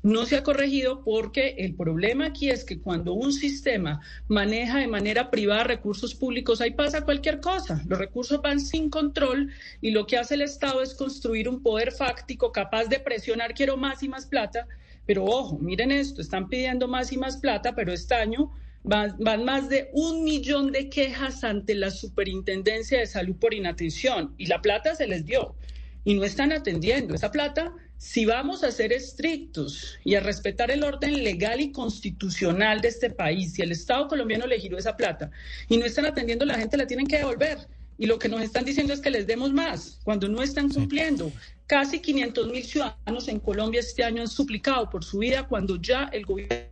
no 0.06 0.28
se 0.28 0.38
ha 0.38 0.44
corregido 0.44 1.04
porque 1.04 1.56
el 1.58 1.74
problema 1.74 2.28
aquí 2.28 2.52
es 2.52 2.64
que 2.64 2.78
cuando 2.80 3.14
un 3.14 3.34
sistema 3.34 4.02
maneja 4.28 4.78
de 4.78 4.88
manera 4.88 5.32
privada 5.32 5.64
recursos 5.64 6.14
públicos, 6.14 6.62
ahí 6.62 6.70
pasa 6.70 7.02
cualquier 7.02 7.40
cosa. 7.40 7.82
Los 7.88 7.98
recursos 7.98 8.40
van 8.40 8.60
sin 8.60 8.92
control 8.92 9.50
y 9.82 9.90
lo 9.90 10.06
que 10.06 10.18
hace 10.18 10.36
el 10.36 10.44
Estado 10.44 10.84
es 10.84 10.94
construir 10.94 11.50
un 11.50 11.64
poder 11.64 11.92
fáctico 11.92 12.52
capaz 12.52 12.86
de 12.86 13.00
presionar, 13.00 13.56
quiero 13.56 13.78
más 13.78 14.04
y 14.04 14.08
más 14.08 14.28
plata. 14.28 14.68
Pero 15.08 15.26
ojo, 15.26 15.58
miren 15.58 15.92
esto, 15.92 16.22
están 16.22 16.50
pidiendo 16.50 16.88
más 16.88 17.12
y 17.12 17.18
más 17.18 17.38
plata, 17.38 17.74
pero 17.74 17.92
este 17.92 18.14
año 18.14 18.52
van, 18.84 19.16
van, 19.18 19.44
más 19.44 19.70
de 19.70 19.90
un 19.92 20.24
millón 20.24 20.72
de 20.72 20.88
quejas 20.88 21.44
ante 21.44 21.74
la 21.74 21.90
Superintendencia 21.90 23.00
de 23.00 23.08
Salud 23.08 23.38
por 23.38 23.56
inatención 23.56 24.36
y 24.38 24.46
la 24.46 24.62
plata 24.62 24.94
se 24.94 25.08
les 25.08 25.26
dio 25.26 25.56
y 26.04 26.14
no 26.14 26.24
están 26.26 26.52
atendiendo. 26.52 27.16
Esa 27.16 27.32
plata 27.32 27.74
si 27.98 28.26
vamos 28.26 28.64
a 28.64 28.72
ser 28.72 28.94
estrictos 28.94 29.98
y 30.04 30.16
a 30.16 30.20
respetar 30.20 30.70
el 30.72 30.84
orden 30.84 31.24
legal 31.24 31.62
y 31.62 31.72
constitucional 31.72 32.82
de 32.82 32.90
este 32.90 33.10
país, 33.10 33.54
si 33.54 33.62
el 33.62 33.72
Estado 33.72 34.08
colombiano 34.08 34.46
le 34.48 34.60
giró 34.60 34.78
esa 34.78 34.98
plata 34.98 35.32
y 35.70 35.78
no 35.78 35.86
están 35.86 36.06
atendiendo, 36.06 36.46
la 36.46 36.58
gente 36.58 36.78
la 36.78 36.88
tienen 36.88 37.08
que 37.08 37.18
devolver. 37.18 37.60
Y 37.98 38.08
lo 38.08 38.20
que 38.20 38.28
nos 38.28 38.42
están 38.42 38.66
diciendo 38.66 38.94
es 38.94 39.00
que 39.00 39.10
les 39.10 39.26
demos 39.26 39.54
más, 39.54 40.00
cuando 40.04 40.28
no 40.28 40.44
están 40.44 40.70
cumpliendo. 40.70 41.32
Casi 41.66 42.00
500 42.00 42.52
mil 42.52 42.64
ciudadanos 42.64 43.28
en 43.30 43.40
Colombia 43.40 43.80
este 43.80 44.04
año 44.04 44.22
han 44.22 44.28
suplicado 44.28 44.90
por 44.90 45.04
su 45.04 45.20
vida 45.20 45.48
cuando 45.48 45.78
ya 45.78 46.10
el 46.12 46.26
gobierno 46.26 46.68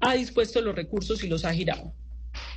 ha 0.00 0.14
dispuesto 0.14 0.60
los 0.60 0.76
recursos 0.76 1.24
y 1.24 1.28
los 1.28 1.44
ha 1.46 1.54
girado. 1.54 1.94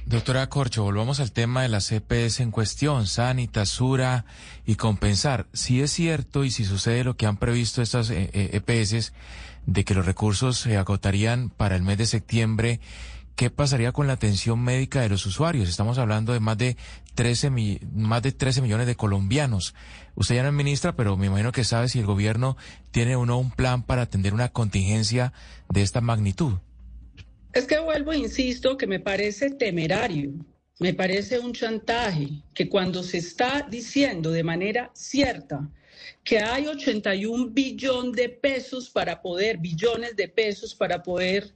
Doctora 0.05 0.47
Corcho, 0.49 0.83
volvamos 0.83 1.19
al 1.19 1.31
tema 1.31 1.61
de 1.61 1.69
la 1.69 1.81
CPS 1.81 2.39
en 2.39 2.51
cuestión, 2.51 3.05
Sanita, 3.05 3.65
Sura 3.65 4.25
y 4.65 4.75
compensar. 4.75 5.47
Si 5.53 5.81
es 5.81 5.91
cierto 5.91 6.43
y 6.43 6.51
si 6.51 6.65
sucede 6.65 7.03
lo 7.03 7.15
que 7.15 7.27
han 7.27 7.37
previsto 7.37 7.81
estas 7.81 8.09
EPS, 8.09 8.93
eh, 8.93 8.97
eh, 8.97 8.97
e 8.97 9.11
de 9.65 9.85
que 9.85 9.93
los 9.93 10.05
recursos 10.05 10.57
se 10.57 10.77
agotarían 10.77 11.49
para 11.49 11.75
el 11.75 11.83
mes 11.83 11.97
de 11.99 12.07
septiembre, 12.07 12.79
¿qué 13.35 13.51
pasaría 13.51 13.91
con 13.91 14.07
la 14.07 14.13
atención 14.13 14.59
médica 14.61 15.01
de 15.01 15.09
los 15.09 15.25
usuarios? 15.27 15.69
Estamos 15.69 15.99
hablando 15.99 16.33
de 16.33 16.39
más 16.39 16.57
de 16.57 16.75
13, 17.13 17.51
más 17.93 18.23
de 18.23 18.31
13 18.31 18.61
millones 18.61 18.87
de 18.87 18.95
colombianos. 18.95 19.75
Usted 20.15 20.35
ya 20.35 20.43
no 20.43 20.49
es 20.49 20.55
ministra, 20.55 20.95
pero 20.95 21.17
me 21.17 21.27
imagino 21.27 21.51
que 21.51 21.63
sabe 21.63 21.87
si 21.87 21.99
el 21.99 22.05
gobierno 22.05 22.57
tiene 22.91 23.15
o 23.15 23.25
no 23.27 23.37
un 23.37 23.51
plan 23.51 23.83
para 23.83 24.03
atender 24.03 24.33
una 24.33 24.49
contingencia 24.49 25.33
de 25.69 25.83
esta 25.83 26.01
magnitud. 26.01 26.55
Es 27.51 27.65
que 27.65 27.79
vuelvo, 27.79 28.13
insisto, 28.13 28.77
que 28.77 28.85
me 28.85 28.99
parece 28.99 29.49
temerario, 29.49 30.33
me 30.79 30.93
parece 30.93 31.39
un 31.39 31.51
chantaje, 31.51 32.43
que 32.53 32.69
cuando 32.69 33.01
se 33.01 33.17
está 33.17 33.67
diciendo 33.69 34.31
de 34.31 34.43
manera 34.43 34.91
cierta 34.93 35.67
que 36.23 36.39
hay 36.39 36.67
81 36.67 37.49
billones 37.49 38.13
de 38.13 38.29
pesos 38.29 38.89
para 38.89 39.21
poder, 39.21 39.57
billones 39.57 40.15
de 40.15 40.27
pesos 40.27 40.75
para 40.75 41.01
poder 41.01 41.51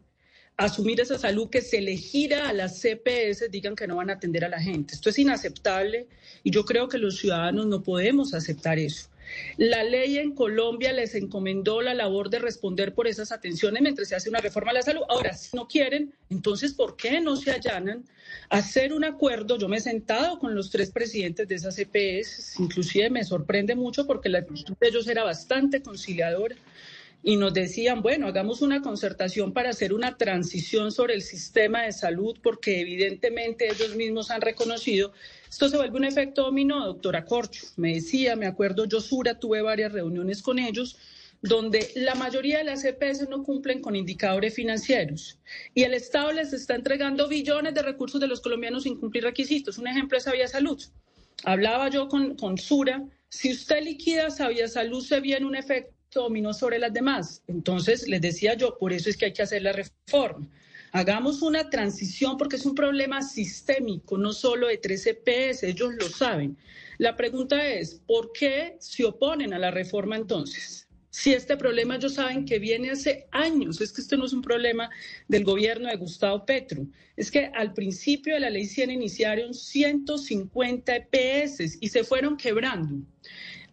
asumir 0.57 0.99
esa 0.99 1.17
salud 1.17 1.49
que 1.49 1.61
se 1.61 1.79
le 1.79 1.95
gira 1.95 2.49
a 2.49 2.53
las 2.53 2.79
CPS, 2.79 3.49
digan 3.49 3.75
que 3.75 3.87
no 3.87 3.97
van 3.97 4.09
a 4.09 4.13
atender 4.13 4.45
a 4.45 4.49
la 4.49 4.59
gente. 4.59 4.95
Esto 4.95 5.09
es 5.09 5.19
inaceptable 5.19 6.07
y 6.43 6.51
yo 6.51 6.65
creo 6.65 6.87
que 6.87 6.97
los 6.97 7.17
ciudadanos 7.17 7.67
no 7.67 7.83
podemos 7.83 8.33
aceptar 8.33 8.79
eso. 8.79 9.09
La 9.57 9.83
ley 9.83 10.17
en 10.17 10.33
Colombia 10.33 10.91
les 10.93 11.15
encomendó 11.15 11.81
la 11.81 11.93
labor 11.93 12.29
de 12.29 12.39
responder 12.39 12.93
por 12.93 13.07
esas 13.07 13.31
atenciones 13.31 13.81
mientras 13.81 14.07
se 14.07 14.15
hace 14.15 14.29
una 14.29 14.39
reforma 14.39 14.71
a 14.71 14.75
la 14.75 14.81
salud. 14.81 15.03
Ahora, 15.09 15.33
si 15.33 15.55
no 15.55 15.67
quieren, 15.67 16.13
entonces, 16.29 16.73
¿por 16.73 16.95
qué 16.95 17.21
no 17.21 17.35
se 17.35 17.51
allanan 17.51 18.03
a 18.49 18.57
hacer 18.57 18.93
un 18.93 19.03
acuerdo? 19.03 19.57
Yo 19.57 19.67
me 19.67 19.77
he 19.77 19.81
sentado 19.81 20.39
con 20.39 20.55
los 20.55 20.69
tres 20.69 20.91
presidentes 20.91 21.47
de 21.47 21.55
esas 21.55 21.77
EPS, 21.77 22.59
inclusive 22.59 23.09
me 23.09 23.23
sorprende 23.23 23.75
mucho 23.75 24.07
porque 24.07 24.29
la 24.29 24.39
actitud 24.39 24.75
de 24.79 24.87
ellos 24.87 25.07
era 25.07 25.23
bastante 25.23 25.81
conciliadora 25.81 26.55
y 27.25 27.37
nos 27.37 27.53
decían, 27.53 28.01
bueno, 28.01 28.27
hagamos 28.27 28.61
una 28.61 28.81
concertación 28.81 29.53
para 29.53 29.69
hacer 29.69 29.93
una 29.93 30.17
transición 30.17 30.91
sobre 30.91 31.13
el 31.13 31.21
sistema 31.21 31.83
de 31.83 31.93
salud, 31.93 32.37
porque 32.43 32.81
evidentemente 32.81 33.69
ellos 33.71 33.95
mismos 33.95 34.29
han 34.29 34.41
reconocido, 34.41 35.13
esto 35.53 35.69
se 35.69 35.77
vuelve 35.77 35.97
un 35.97 36.05
efecto 36.05 36.45
dominó, 36.45 36.83
doctora 36.83 37.25
Corcho. 37.25 37.67
Me 37.75 37.93
decía, 37.93 38.35
me 38.35 38.47
acuerdo, 38.47 38.85
yo 38.85 38.99
Sura, 38.99 39.39
tuve 39.39 39.61
varias 39.61 39.91
reuniones 39.91 40.41
con 40.41 40.57
ellos, 40.57 40.97
donde 41.43 41.91
la 41.93 42.15
mayoría 42.15 42.57
de 42.57 42.63
las 42.63 42.83
EPS 42.83 43.29
no 43.29 43.43
cumplen 43.43 43.79
con 43.79 43.95
indicadores 43.95 44.55
financieros 44.55 45.37
y 45.75 45.83
el 45.83 45.93
Estado 45.93 46.31
les 46.31 46.53
está 46.53 46.73
entregando 46.73 47.27
billones 47.27 47.75
de 47.75 47.83
recursos 47.83 48.19
de 48.19 48.25
los 48.25 48.41
colombianos 48.41 48.81
sin 48.81 48.99
cumplir 48.99 49.25
requisitos. 49.25 49.77
Un 49.77 49.87
ejemplo 49.87 50.17
es 50.17 50.23
Sabia 50.23 50.47
Salud. 50.47 50.81
Hablaba 51.43 51.87
yo 51.91 52.07
con, 52.07 52.35
con 52.35 52.57
Sura, 52.57 53.03
si 53.29 53.51
usted 53.51 53.83
liquida 53.83 54.31
Sabia 54.31 54.67
Salud, 54.67 55.05
se 55.05 55.19
viene 55.19 55.45
un 55.45 55.55
efecto 55.55 55.93
dominó 56.15 56.51
sobre 56.55 56.79
las 56.79 56.93
demás. 56.93 57.43
Entonces, 57.47 58.07
les 58.07 58.21
decía 58.21 58.55
yo, 58.55 58.75
por 58.79 58.91
eso 58.91 59.07
es 59.07 59.17
que 59.17 59.25
hay 59.25 59.33
que 59.33 59.43
hacer 59.43 59.61
la 59.61 59.73
reforma. 59.73 60.49
Hagamos 60.95 61.41
una 61.41 61.71
transición 61.71 62.37
porque 62.37 62.55
es 62.55 62.67
un 62.67 62.75
problema 62.75 63.23
sistémico, 63.23 64.15
no 64.15 64.31
solo 64.31 64.67
de 64.67 64.77
13 64.77 65.15
PS, 65.15 65.63
ellos 65.63 65.95
lo 65.95 66.07
saben. 66.07 66.55
La 66.99 67.15
pregunta 67.15 67.67
es, 67.67 67.95
¿por 68.05 68.31
qué 68.31 68.75
se 68.79 69.03
oponen 69.03 69.55
a 69.55 69.57
la 69.57 69.71
reforma 69.71 70.17
entonces? 70.17 70.87
Si 71.09 71.33
este 71.33 71.57
problema 71.57 71.95
ellos 71.95 72.13
saben 72.13 72.45
que 72.45 72.59
viene 72.59 72.91
hace 72.91 73.25
años, 73.31 73.81
es 73.81 73.91
que 73.91 74.01
esto 74.01 74.17
no 74.17 74.25
es 74.25 74.33
un 74.33 74.43
problema 74.43 74.87
del 75.27 75.43
gobierno 75.43 75.89
de 75.89 75.95
Gustavo 75.95 76.45
Petro, 76.45 76.85
es 77.17 77.31
que 77.31 77.47
al 77.55 77.73
principio 77.73 78.35
de 78.35 78.41
la 78.41 78.51
ley 78.51 78.65
100 78.65 78.91
iniciaron 78.91 79.55
150 79.55 80.95
EPS 80.95 81.79
y 81.81 81.89
se 81.89 82.03
fueron 82.03 82.37
quebrando 82.37 83.03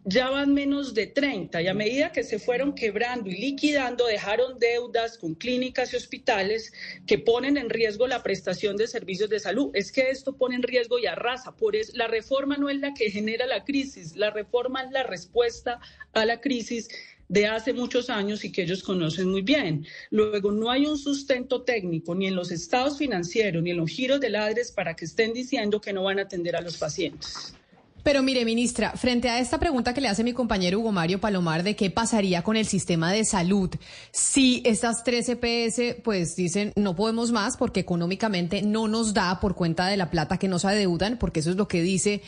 ya 0.05 0.31
van 0.31 0.55
menos 0.55 0.95
de 0.95 1.07
30 1.07 1.61
y 1.61 1.69
a 1.69 1.75
medida 1.75 2.13
que 2.13 2.25
se 2.25 2.39
fueron 2.39 2.75
quebrando 2.75 3.29
y 3.29 3.37
liquidando, 3.37 4.07
dejaron 4.07 4.59
deudas 4.59 5.19
con 5.19 5.35
clínicas 5.35 5.93
y 5.93 5.97
hospitales 5.97 6.73
que 7.07 7.19
ponen 7.19 7.59
en 7.59 7.69
riesgo 7.69 8.07
la 8.07 8.23
prestación 8.23 8.77
de 8.77 8.87
servicios 8.87 9.29
de 9.29 9.41
salud. 9.41 9.71
Es 9.75 9.93
que 9.93 10.11
esto 10.11 10.37
pone 10.37 10.57
en 10.57 10.63
riesgo 10.63 10.99
y 10.99 11.07
arrasa. 11.07 11.55
Por 11.55 11.77
eso, 11.77 11.93
la 11.95 12.07
reforma 12.07 12.57
no 12.57 12.71
es 12.71 12.79
la 12.79 12.95
que 12.95 13.11
genera 13.11 13.47
la 13.47 13.65
crisis, 13.65 14.17
la 14.17 14.31
reforma 14.31 14.83
es 14.83 14.91
la 14.91 15.03
respuesta 15.03 15.81
a 16.13 16.25
la 16.25 16.41
crisis 16.41 16.89
de 17.29 17.47
hace 17.47 17.73
muchos 17.73 18.11
años 18.11 18.45
y 18.45 18.51
que 18.51 18.63
ellos 18.63 18.83
conocen 18.83 19.29
muy 19.31 19.43
bien. 19.43 19.87
Luego, 20.11 20.51
no 20.51 20.71
hay 20.71 20.87
un 20.87 20.99
sustento 20.99 21.63
técnico 21.63 22.15
ni 22.15 22.27
en 22.27 22.35
los 22.35 22.51
estados 22.51 22.99
financieros 22.99 23.63
ni 23.63 23.71
en 23.71 23.77
los 23.77 23.91
giros 23.91 24.19
de 24.19 24.31
ladres 24.31 24.73
para 24.73 24.97
que 24.97 25.05
estén 25.05 25.33
diciendo 25.33 25.81
que 25.81 25.93
no 25.93 26.05
van 26.05 26.19
a 26.19 26.23
atender 26.23 26.57
a 26.57 26.61
los 26.61 26.79
pacientes. 26.79 27.55
Pero 28.03 28.23
mire, 28.23 28.45
ministra, 28.45 28.93
frente 28.93 29.29
a 29.29 29.39
esta 29.41 29.59
pregunta 29.59 29.93
que 29.93 30.01
le 30.01 30.09
hace 30.09 30.25
mi 30.25 30.33
compañero 30.33 30.79
Hugo 30.79 30.93
Mario 30.93 31.21
Palomar 31.21 31.63
de 31.63 31.77
qué 31.77 31.91
pasaría 31.91 32.43
con 32.43 32.57
el 32.57 32.67
sistema 32.67 33.13
de 33.13 33.25
salud 33.25 33.71
si 34.11 34.63
estas 34.65 35.05
tres 35.05 35.29
EPS 35.29 36.01
pues 36.03 36.35
dicen 36.35 36.73
no 36.77 36.97
podemos 36.97 37.31
más 37.31 37.57
porque 37.57 37.81
económicamente 37.81 38.63
no 38.63 38.89
nos 38.89 39.13
da 39.13 39.39
por 39.41 39.55
cuenta 39.55 39.87
de 39.87 39.97
la 39.97 40.11
plata 40.11 40.39
que 40.39 40.49
nos 40.49 40.65
adeudan, 40.65 41.19
porque 41.19 41.41
eso 41.41 41.51
es 41.51 41.57
lo 41.57 41.69
que 41.69 41.83
dice 41.83 42.23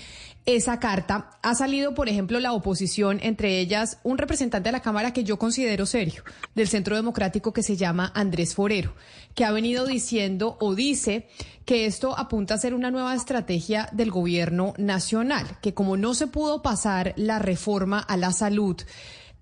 esa 0.44 0.80
carta, 0.80 1.30
ha 1.42 1.54
salido, 1.54 1.94
por 1.94 2.08
ejemplo, 2.08 2.40
la 2.40 2.52
oposición, 2.52 3.20
entre 3.22 3.60
ellas 3.60 3.98
un 4.02 4.18
representante 4.18 4.68
de 4.68 4.72
la 4.72 4.82
Cámara 4.82 5.12
que 5.12 5.22
yo 5.22 5.38
considero 5.38 5.86
serio, 5.86 6.24
del 6.54 6.68
Centro 6.68 6.96
Democrático 6.96 7.52
que 7.52 7.62
se 7.62 7.76
llama 7.76 8.10
Andrés 8.14 8.54
Forero, 8.54 8.92
que 9.34 9.44
ha 9.44 9.52
venido 9.52 9.86
diciendo 9.86 10.56
o 10.60 10.74
dice 10.74 11.28
que 11.64 11.86
esto 11.86 12.18
apunta 12.18 12.54
a 12.54 12.58
ser 12.58 12.74
una 12.74 12.90
nueva 12.90 13.14
estrategia 13.14 13.88
del 13.92 14.10
gobierno 14.10 14.74
nacional, 14.78 15.46
que 15.62 15.74
como 15.74 15.96
no 15.96 16.14
se 16.14 16.26
pudo 16.26 16.60
pasar 16.60 17.14
la 17.16 17.38
reforma 17.38 18.00
a 18.00 18.16
la 18.16 18.32
salud, 18.32 18.76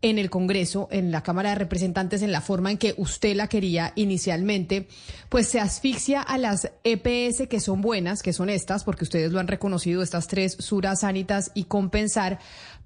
en 0.02 0.18
el 0.18 0.30
Congreso, 0.30 0.88
en 0.90 1.10
la 1.10 1.22
Cámara 1.22 1.50
de 1.50 1.56
Representantes, 1.56 2.22
en 2.22 2.32
la 2.32 2.40
forma 2.40 2.70
en 2.70 2.78
que 2.78 2.94
usted 2.96 3.36
la 3.36 3.48
quería 3.48 3.92
inicialmente, 3.96 4.88
pues 5.28 5.48
se 5.48 5.60
asfixia 5.60 6.22
a 6.22 6.38
las 6.38 6.70
EPS 6.84 7.48
que 7.48 7.60
son 7.60 7.80
buenas, 7.80 8.22
que 8.22 8.32
son 8.32 8.48
estas, 8.50 8.84
porque 8.84 9.04
ustedes 9.04 9.32
lo 9.32 9.40
han 9.40 9.48
reconocido, 9.48 10.02
estas 10.02 10.26
tres, 10.26 10.56
Sura, 10.58 10.96
Sanitas 10.96 11.52
y 11.54 11.64
Compensar, 11.64 12.38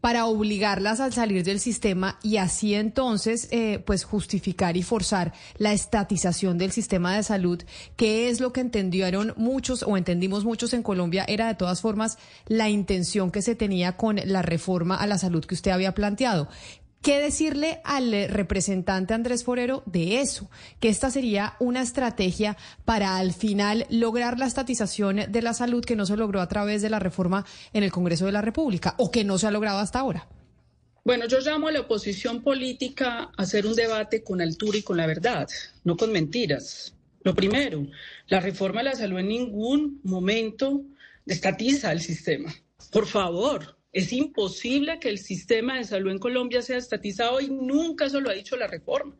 para 0.05 0.27
obligarlas 0.27 1.01
a 1.01 1.11
salir 1.11 1.45
del 1.45 1.61
sistema 1.61 2.19
y 2.23 2.37
así 2.37 2.75
entonces 2.75 3.49
eh, 3.53 3.83
pues 3.87 4.05
justificar 4.05 4.77
y 4.77 4.83
forzar 4.83 5.33
la 5.57 5.73
estatización 5.73 6.59
del 6.59 6.73
sistema 6.73 7.17
de 7.17 7.23
salud, 7.23 7.63
que 7.97 8.29
es 8.29 8.39
lo 8.39 8.53
que 8.53 8.61
entendieron 8.61 9.33
muchos 9.39 9.83
o 9.83 9.97
entendimos 9.97 10.45
muchos 10.45 10.75
en 10.75 10.83
Colombia, 10.83 11.25
era 11.27 11.47
de 11.47 11.55
todas 11.55 11.81
formas 11.81 12.19
la 12.47 12.69
intención 12.69 13.31
que 13.31 13.41
se 13.41 13.55
tenía 13.55 13.97
con 13.97 14.21
la 14.27 14.43
reforma 14.43 14.97
a 14.97 15.07
la 15.07 15.17
salud 15.17 15.47
que 15.47 15.55
usted 15.55 15.71
había 15.71 15.95
planteado. 15.95 16.49
¿Qué 17.05 17.21
decirle 17.21 17.83
al 17.85 18.15
eh, 18.15 18.29
representante 18.29 19.13
Andrés 19.13 19.45
Forero 19.45 19.83
de 19.85 20.23
eso? 20.23 20.51
Que 20.81 20.89
esta 20.89 21.11
sería 21.11 21.55
una 21.61 21.83
estrategia 21.83 22.57
para 22.87 23.19
al 23.19 23.35
final 23.35 23.85
lograr 23.91 24.39
la 24.39 24.47
estatización 24.47 25.21
de 25.29 25.43
la 25.43 25.53
salud 25.53 25.85
que 25.85 25.97
no 25.97 26.07
se 26.07 26.17
logró 26.17 26.41
a 26.41 26.49
través 26.49 26.81
de 26.81 26.89
la 26.89 27.01
reforma 27.01 27.45
en 27.75 27.83
el 27.83 27.93
Congreso 27.93 28.25
de 28.25 28.33
la 28.33 28.41
República 28.41 28.95
o 28.97 29.11
que 29.11 29.23
no 29.23 29.37
se 29.37 29.47
ha 29.47 29.51
logrado 29.51 29.81
hasta 29.81 29.99
ahora. 29.99 30.27
Bueno, 31.05 31.27
yo 31.27 31.41
llamo 31.41 31.69
a 31.69 31.73
la 31.73 31.81
oposición 31.83 32.43
política 32.43 33.31
a 33.37 33.43
hacer 33.43 33.67
un 33.67 33.75
debate 33.75 34.25
con 34.25 34.41
altura 34.41 34.79
y 34.79 34.83
con 34.83 34.97
la 34.97 35.07
verdad, 35.07 35.47
no 35.85 35.99
con 35.99 36.11
mentiras. 36.11 36.95
Lo 37.21 37.35
primero, 37.35 37.87
la 38.29 38.41
reforma 38.41 38.81
de 38.81 38.85
la 38.85 38.97
salud 38.97 39.19
en 39.19 39.29
ningún 39.29 40.01
momento 40.05 40.81
estatiza 41.27 41.93
el 41.93 42.01
sistema. 42.01 42.51
Por 42.91 43.05
favor, 43.05 43.74
es 43.95 44.13
imposible 44.13 44.99
que 44.99 45.09
el 45.09 45.19
sistema 45.19 45.79
de 45.79 45.85
salud 45.85 46.11
en 46.11 46.19
Colombia 46.19 46.63
sea 46.63 46.77
estatizado 46.77 47.41
y 47.41 47.49
nunca 47.49 48.07
eso 48.07 48.21
lo 48.21 48.29
ha 48.29 48.35
dicho 48.35 48.57
la 48.57 48.67
reforma. 48.67 49.15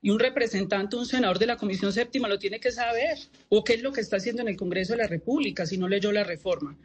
Y 0.00 0.10
un 0.10 0.18
representante, 0.18 0.96
un 0.96 1.06
senador 1.06 1.38
de 1.38 1.46
la 1.46 1.56
Comisión 1.56 1.92
Séptima 1.92 2.26
lo 2.26 2.38
tiene 2.38 2.58
que 2.58 2.72
saber. 2.72 3.18
¿O 3.50 3.62
qué 3.62 3.74
es 3.74 3.82
lo 3.82 3.92
que 3.92 4.00
está 4.00 4.16
haciendo 4.16 4.40
en 4.40 4.48
el 4.48 4.56
Congreso 4.56 4.94
de 4.94 4.98
la 4.98 5.06
República 5.06 5.66
si 5.66 5.76
no 5.76 5.88
leyó 5.88 6.10
la 6.10 6.24
reforma? 6.24 6.76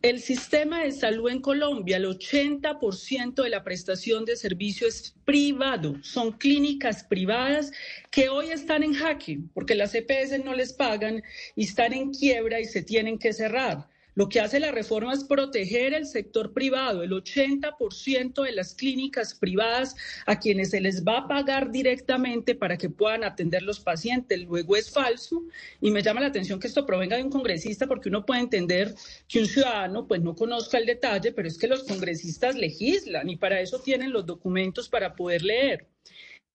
El 0.00 0.20
sistema 0.20 0.84
de 0.84 0.92
salud 0.92 1.28
en 1.28 1.40
Colombia, 1.40 1.98
el 1.98 2.06
80% 2.06 3.42
de 3.42 3.50
la 3.50 3.64
prestación 3.64 4.24
de 4.24 4.36
servicio 4.36 4.88
es 4.88 5.14
privado. 5.26 5.96
Son 6.02 6.32
clínicas 6.32 7.04
privadas 7.04 7.70
que 8.10 8.30
hoy 8.30 8.48
están 8.48 8.82
en 8.82 8.94
jaque 8.94 9.40
porque 9.52 9.74
las 9.74 9.94
EPS 9.94 10.42
no 10.42 10.54
les 10.54 10.72
pagan 10.72 11.22
y 11.54 11.64
están 11.64 11.92
en 11.92 12.12
quiebra 12.12 12.60
y 12.60 12.64
se 12.64 12.82
tienen 12.82 13.18
que 13.18 13.34
cerrar. 13.34 13.88
Lo 14.18 14.28
que 14.28 14.40
hace 14.40 14.58
la 14.58 14.72
reforma 14.72 15.12
es 15.12 15.22
proteger 15.22 15.94
el 15.94 16.04
sector 16.04 16.52
privado, 16.52 17.04
el 17.04 17.12
80% 17.12 18.42
de 18.42 18.50
las 18.50 18.74
clínicas 18.74 19.32
privadas 19.32 19.94
a 20.26 20.40
quienes 20.40 20.70
se 20.70 20.80
les 20.80 21.04
va 21.04 21.18
a 21.18 21.28
pagar 21.28 21.70
directamente 21.70 22.56
para 22.56 22.76
que 22.76 22.90
puedan 22.90 23.22
atender 23.22 23.62
los 23.62 23.78
pacientes. 23.78 24.40
Luego 24.40 24.74
es 24.74 24.90
falso 24.90 25.44
y 25.80 25.92
me 25.92 26.02
llama 26.02 26.20
la 26.20 26.26
atención 26.26 26.58
que 26.58 26.66
esto 26.66 26.84
provenga 26.84 27.16
de 27.16 27.22
un 27.22 27.30
congresista 27.30 27.86
porque 27.86 28.08
uno 28.08 28.26
puede 28.26 28.40
entender 28.40 28.92
que 29.28 29.38
un 29.38 29.46
ciudadano 29.46 30.08
pues 30.08 30.20
no 30.20 30.34
conozca 30.34 30.78
el 30.78 30.86
detalle, 30.86 31.30
pero 31.30 31.46
es 31.46 31.56
que 31.56 31.68
los 31.68 31.84
congresistas 31.84 32.56
legislan 32.56 33.30
y 33.30 33.36
para 33.36 33.60
eso 33.60 33.78
tienen 33.78 34.12
los 34.12 34.26
documentos 34.26 34.88
para 34.88 35.14
poder 35.14 35.44
leer. 35.44 35.86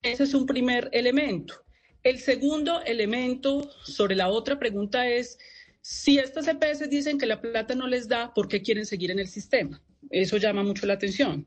Ese 0.01 0.23
es 0.23 0.33
un 0.33 0.45
primer 0.45 0.89
elemento. 0.91 1.63
El 2.03 2.19
segundo 2.19 2.81
elemento 2.81 3.71
sobre 3.83 4.17
la 4.17 4.27
otra 4.27 4.59
pregunta 4.59 5.07
es 5.07 5.39
si 5.83 6.17
estas 6.17 6.47
EPS 6.47 6.89
dicen 6.89 7.17
que 7.17 7.25
la 7.25 7.41
plata 7.41 7.75
no 7.75 7.87
les 7.87 8.07
da, 8.07 8.33
¿por 8.33 8.47
qué 8.47 8.61
quieren 8.61 8.85
seguir 8.85 9.11
en 9.11 9.19
el 9.19 9.27
sistema? 9.27 9.81
Eso 10.09 10.37
llama 10.37 10.63
mucho 10.63 10.85
la 10.85 10.93
atención. 10.93 11.45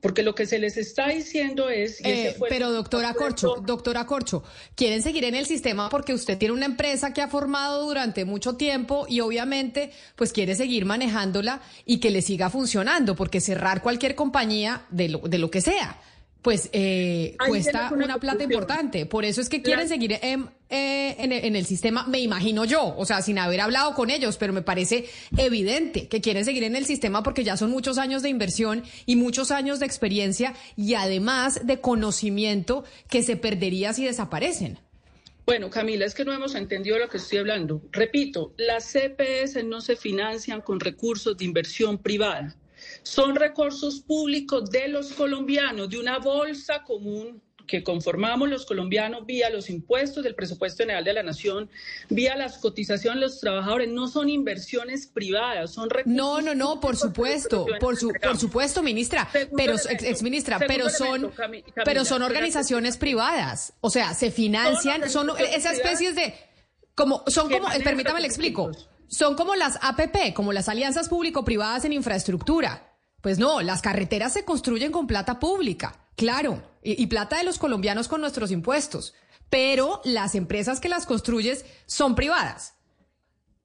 Porque 0.00 0.22
lo 0.22 0.34
que 0.34 0.46
se 0.46 0.58
les 0.58 0.78
está 0.78 1.08
diciendo 1.08 1.68
es... 1.68 2.00
Eh, 2.02 2.34
pero 2.48 2.72
doctora 2.72 3.12
Corcho, 3.12 3.56
doctora 3.62 4.06
Corcho, 4.06 4.42
quieren 4.74 5.02
seguir 5.02 5.24
en 5.24 5.34
el 5.34 5.44
sistema 5.44 5.90
porque 5.90 6.14
usted 6.14 6.38
tiene 6.38 6.54
una 6.54 6.64
empresa 6.64 7.12
que 7.12 7.20
ha 7.20 7.28
formado 7.28 7.84
durante 7.84 8.24
mucho 8.24 8.56
tiempo 8.56 9.04
y 9.06 9.20
obviamente 9.20 9.90
pues 10.16 10.32
quiere 10.32 10.54
seguir 10.54 10.86
manejándola 10.86 11.60
y 11.84 12.00
que 12.00 12.10
le 12.10 12.22
siga 12.22 12.48
funcionando, 12.48 13.14
porque 13.14 13.42
cerrar 13.42 13.82
cualquier 13.82 14.14
compañía 14.14 14.86
de 14.88 15.10
lo, 15.10 15.18
de 15.18 15.36
lo 15.36 15.50
que 15.50 15.60
sea 15.60 16.00
pues 16.42 16.70
eh, 16.72 17.36
cuesta 17.46 17.90
una, 17.92 18.18
plata 18.18 18.44
importante. 18.44 19.06
Por 19.06 19.24
eso 19.24 19.40
es 19.40 19.48
que 19.48 19.62
quieren 19.62 19.88
seguir 19.88 20.18
en, 20.22 20.48
eh, 20.70 21.16
en, 21.18 21.56
el 21.56 21.66
sistema, 21.66 22.06
me 22.06 22.20
imagino 22.20 22.64
yo, 22.64 22.94
o 22.96 23.04
sea, 23.04 23.20
sin 23.20 23.38
haber 23.38 23.60
hablado 23.60 23.94
con 23.94 24.10
ellos, 24.10 24.36
pero 24.38 24.52
me 24.52 24.62
parece 24.62 25.06
evidente 25.36 26.08
que 26.08 26.20
quieren 26.20 26.44
seguir 26.44 26.64
en 26.64 26.76
el 26.76 26.86
sistema 26.86 27.22
porque 27.22 27.44
ya 27.44 27.56
son 27.56 27.70
muchos 27.70 27.98
años 27.98 28.22
de 28.22 28.30
inversión 28.30 28.84
y 29.04 29.16
muchos 29.16 29.50
años 29.50 29.80
de 29.80 29.86
experiencia 29.86 30.54
y 30.76 30.94
además 30.94 31.66
de 31.66 31.80
conocimiento 31.80 32.84
que 33.08 33.22
se 33.22 33.36
perdería 33.36 33.92
si 33.92 34.04
desaparecen. 34.04 34.78
Bueno, 35.44 35.68
Camila, 35.68 36.06
es 36.06 36.14
que 36.14 36.24
no 36.24 36.32
hemos 36.32 36.54
entendido 36.54 36.98
lo 36.98 37.08
que 37.08 37.16
estoy 37.16 37.38
hablando. 37.38 37.82
Repito, 37.90 38.54
las 38.56 38.92
CPS 38.92 39.64
no 39.64 39.80
se 39.80 39.96
financian 39.96 40.60
con 40.60 40.78
recursos 40.78 41.36
de 41.36 41.44
inversión 41.44 41.98
privada 41.98 42.56
son 43.02 43.36
recursos 43.36 44.00
públicos 44.00 44.70
de 44.70 44.88
los 44.88 45.12
colombianos, 45.12 45.90
de 45.90 45.98
una 45.98 46.18
bolsa 46.18 46.82
común 46.84 47.42
que 47.70 47.84
conformamos 47.84 48.48
los 48.48 48.66
colombianos 48.66 49.24
vía 49.24 49.48
los 49.48 49.70
impuestos 49.70 50.24
del 50.24 50.34
presupuesto 50.34 50.82
general 50.82 51.04
de 51.04 51.12
la 51.12 51.22
nación, 51.22 51.70
vía 52.08 52.36
las 52.36 52.58
cotizaciones 52.58 53.20
de 53.20 53.26
los 53.26 53.38
trabajadores, 53.38 53.88
no 53.88 54.08
son 54.08 54.28
inversiones 54.28 55.06
privadas, 55.06 55.72
son 55.72 55.88
recursos. 55.88 56.12
No, 56.12 56.40
no, 56.40 56.54
no, 56.56 56.80
por 56.80 56.96
supuesto, 56.96 57.66
por, 57.78 57.96
su, 57.96 58.12
por 58.20 58.38
supuesto, 58.38 58.82
ministra, 58.82 59.28
pero 59.56 59.74
ex, 59.74 60.22
ministra, 60.22 60.58
pero 60.66 60.90
son, 60.90 61.32
pero 61.84 62.04
son 62.04 62.22
organizaciones 62.22 62.96
privadas, 62.96 63.72
o 63.80 63.88
sea, 63.88 64.14
se 64.14 64.32
financian, 64.32 65.08
son 65.08 65.30
esas 65.38 65.74
especies 65.74 66.16
de, 66.16 66.34
como, 66.96 67.22
son 67.28 67.48
como, 67.48 67.68
permítame 67.84 68.20
le 68.20 68.26
explico, 68.26 68.72
son 69.06 69.36
como 69.36 69.54
las 69.54 69.78
APP, 69.80 70.34
como 70.34 70.52
las 70.52 70.68
alianzas 70.68 71.08
público-privadas 71.08 71.84
en 71.84 71.92
infraestructura. 71.92 72.89
Pues 73.20 73.38
no, 73.38 73.60
las 73.60 73.82
carreteras 73.82 74.32
se 74.32 74.44
construyen 74.44 74.92
con 74.92 75.06
plata 75.06 75.38
pública, 75.38 76.06
claro, 76.16 76.62
y, 76.82 77.06
plata 77.08 77.36
de 77.36 77.44
los 77.44 77.58
colombianos 77.58 78.08
con 78.08 78.20
nuestros 78.20 78.50
impuestos, 78.50 79.14
pero 79.50 80.00
las 80.04 80.34
empresas 80.34 80.80
que 80.80 80.88
las 80.88 81.04
construyes 81.04 81.66
son 81.86 82.14
privadas. 82.14 82.74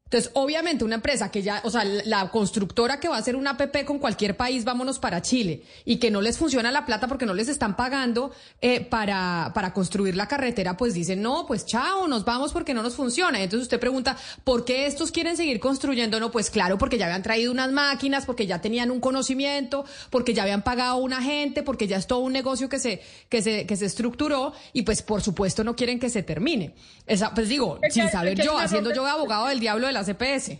Entonces, 0.08 0.30
obviamente, 0.35 0.85
una 0.85 0.93
empresa 0.93 1.32
que 1.32 1.42
ya, 1.42 1.61
o 1.64 1.72
sea, 1.72 1.84
la 1.84 2.30
constructora 2.30 3.00
que 3.00 3.08
va 3.08 3.16
a 3.16 3.19
hacer 3.19 3.35
una 3.35 3.50
APP 3.51 3.85
con 3.85 3.98
cualquier 3.98 4.38
país, 4.38 4.64
vámonos 4.64 5.00
para 5.00 5.24
Chile, 5.24 5.64
y 5.84 5.98
que 5.98 6.11
no 6.11 6.22
les 6.22 6.38
funciona 6.38 6.72
la 6.72 6.85
plata 6.85 7.08
porque 7.08 7.25
no 7.25 7.34
les 7.34 7.48
están 7.48 7.75
pagando 7.75 8.32
eh, 8.61 8.82
para, 8.82 9.50
para 9.56 9.74
construir 9.74 10.16
la 10.16 10.27
carretera, 10.27 10.77
pues 10.77 10.93
dicen, 10.93 11.24
no, 11.24 11.48
pues 11.48 11.66
chao, 11.66 12.08
nos 12.08 12.24
vamos 12.24 12.53
porque 12.53 12.75
no 12.75 12.84
nos 12.84 12.93
funciona. 12.93 13.42
Entonces 13.42 13.64
usted 13.64 13.80
pregunta, 13.80 14.16
¿por 14.43 14.64
qué 14.64 14.85
estos 14.85 15.11
quieren 15.11 15.38
seguir 15.38 15.59
construyendo? 15.59 16.19
No, 16.19 16.30
pues 16.30 16.51
claro, 16.51 16.77
porque 16.77 17.00
ya 17.00 17.06
habían 17.06 17.24
traído 17.24 17.51
unas 17.51 17.72
máquinas, 17.72 18.27
porque 18.27 18.45
ya 18.45 18.61
tenían 18.61 18.92
un 18.92 19.00
conocimiento, 19.00 19.85
porque 20.11 20.35
ya 20.35 20.43
habían 20.43 20.61
pagado 20.61 20.92
a 20.92 21.01
una 21.01 21.24
gente, 21.24 21.64
porque 21.64 21.88
ya 21.88 21.98
es 21.98 22.06
todo 22.06 22.19
un 22.19 22.34
negocio 22.34 22.69
que 22.69 22.77
se, 22.77 23.01
que 23.27 23.42
se, 23.42 23.66
que 23.66 23.75
se 23.75 23.88
estructuró, 23.88 24.53
y 24.72 24.84
pues 24.84 25.01
por 25.01 25.24
supuesto 25.24 25.64
no 25.64 25.75
quieren 25.75 26.00
que 26.00 26.11
se 26.11 26.22
termine. 26.22 26.75
Esa, 27.08 27.34
pues 27.34 27.50
digo, 27.50 27.80
sin 27.90 28.09
saber 28.09 28.42
yo, 28.42 28.58
haciendo 28.58 28.93
yo 28.93 29.06
abogado 29.06 29.48
del 29.48 29.59
diablo 29.59 29.88
de 29.88 29.93
las 29.93 30.09
EPS? 30.09 30.59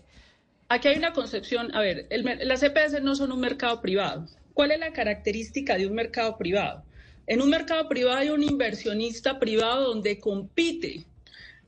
Aquí 0.70 0.88
hay 0.88 0.98
una 0.98 1.14
concepción, 1.14 1.74
a 1.76 1.82
ver, 1.82 2.08
las 2.10 2.64
EPS 2.64 3.02
no 3.02 3.16
son 3.16 3.32
un 3.32 3.40
mercado 3.40 3.82
privado. 3.82 4.26
¿Cuál 4.54 4.72
es 4.72 4.80
la 4.80 4.94
característica 4.94 5.78
de 5.78 5.88
un 5.88 5.94
mercado 5.94 6.38
privado? 6.38 6.84
En 7.28 7.42
un 7.42 7.50
mercado 7.50 7.90
privado 7.90 8.18
hay 8.18 8.30
un 8.30 8.44
inversionista 8.44 9.40
privado 9.40 9.88
donde 9.88 10.20
compite 10.20 11.06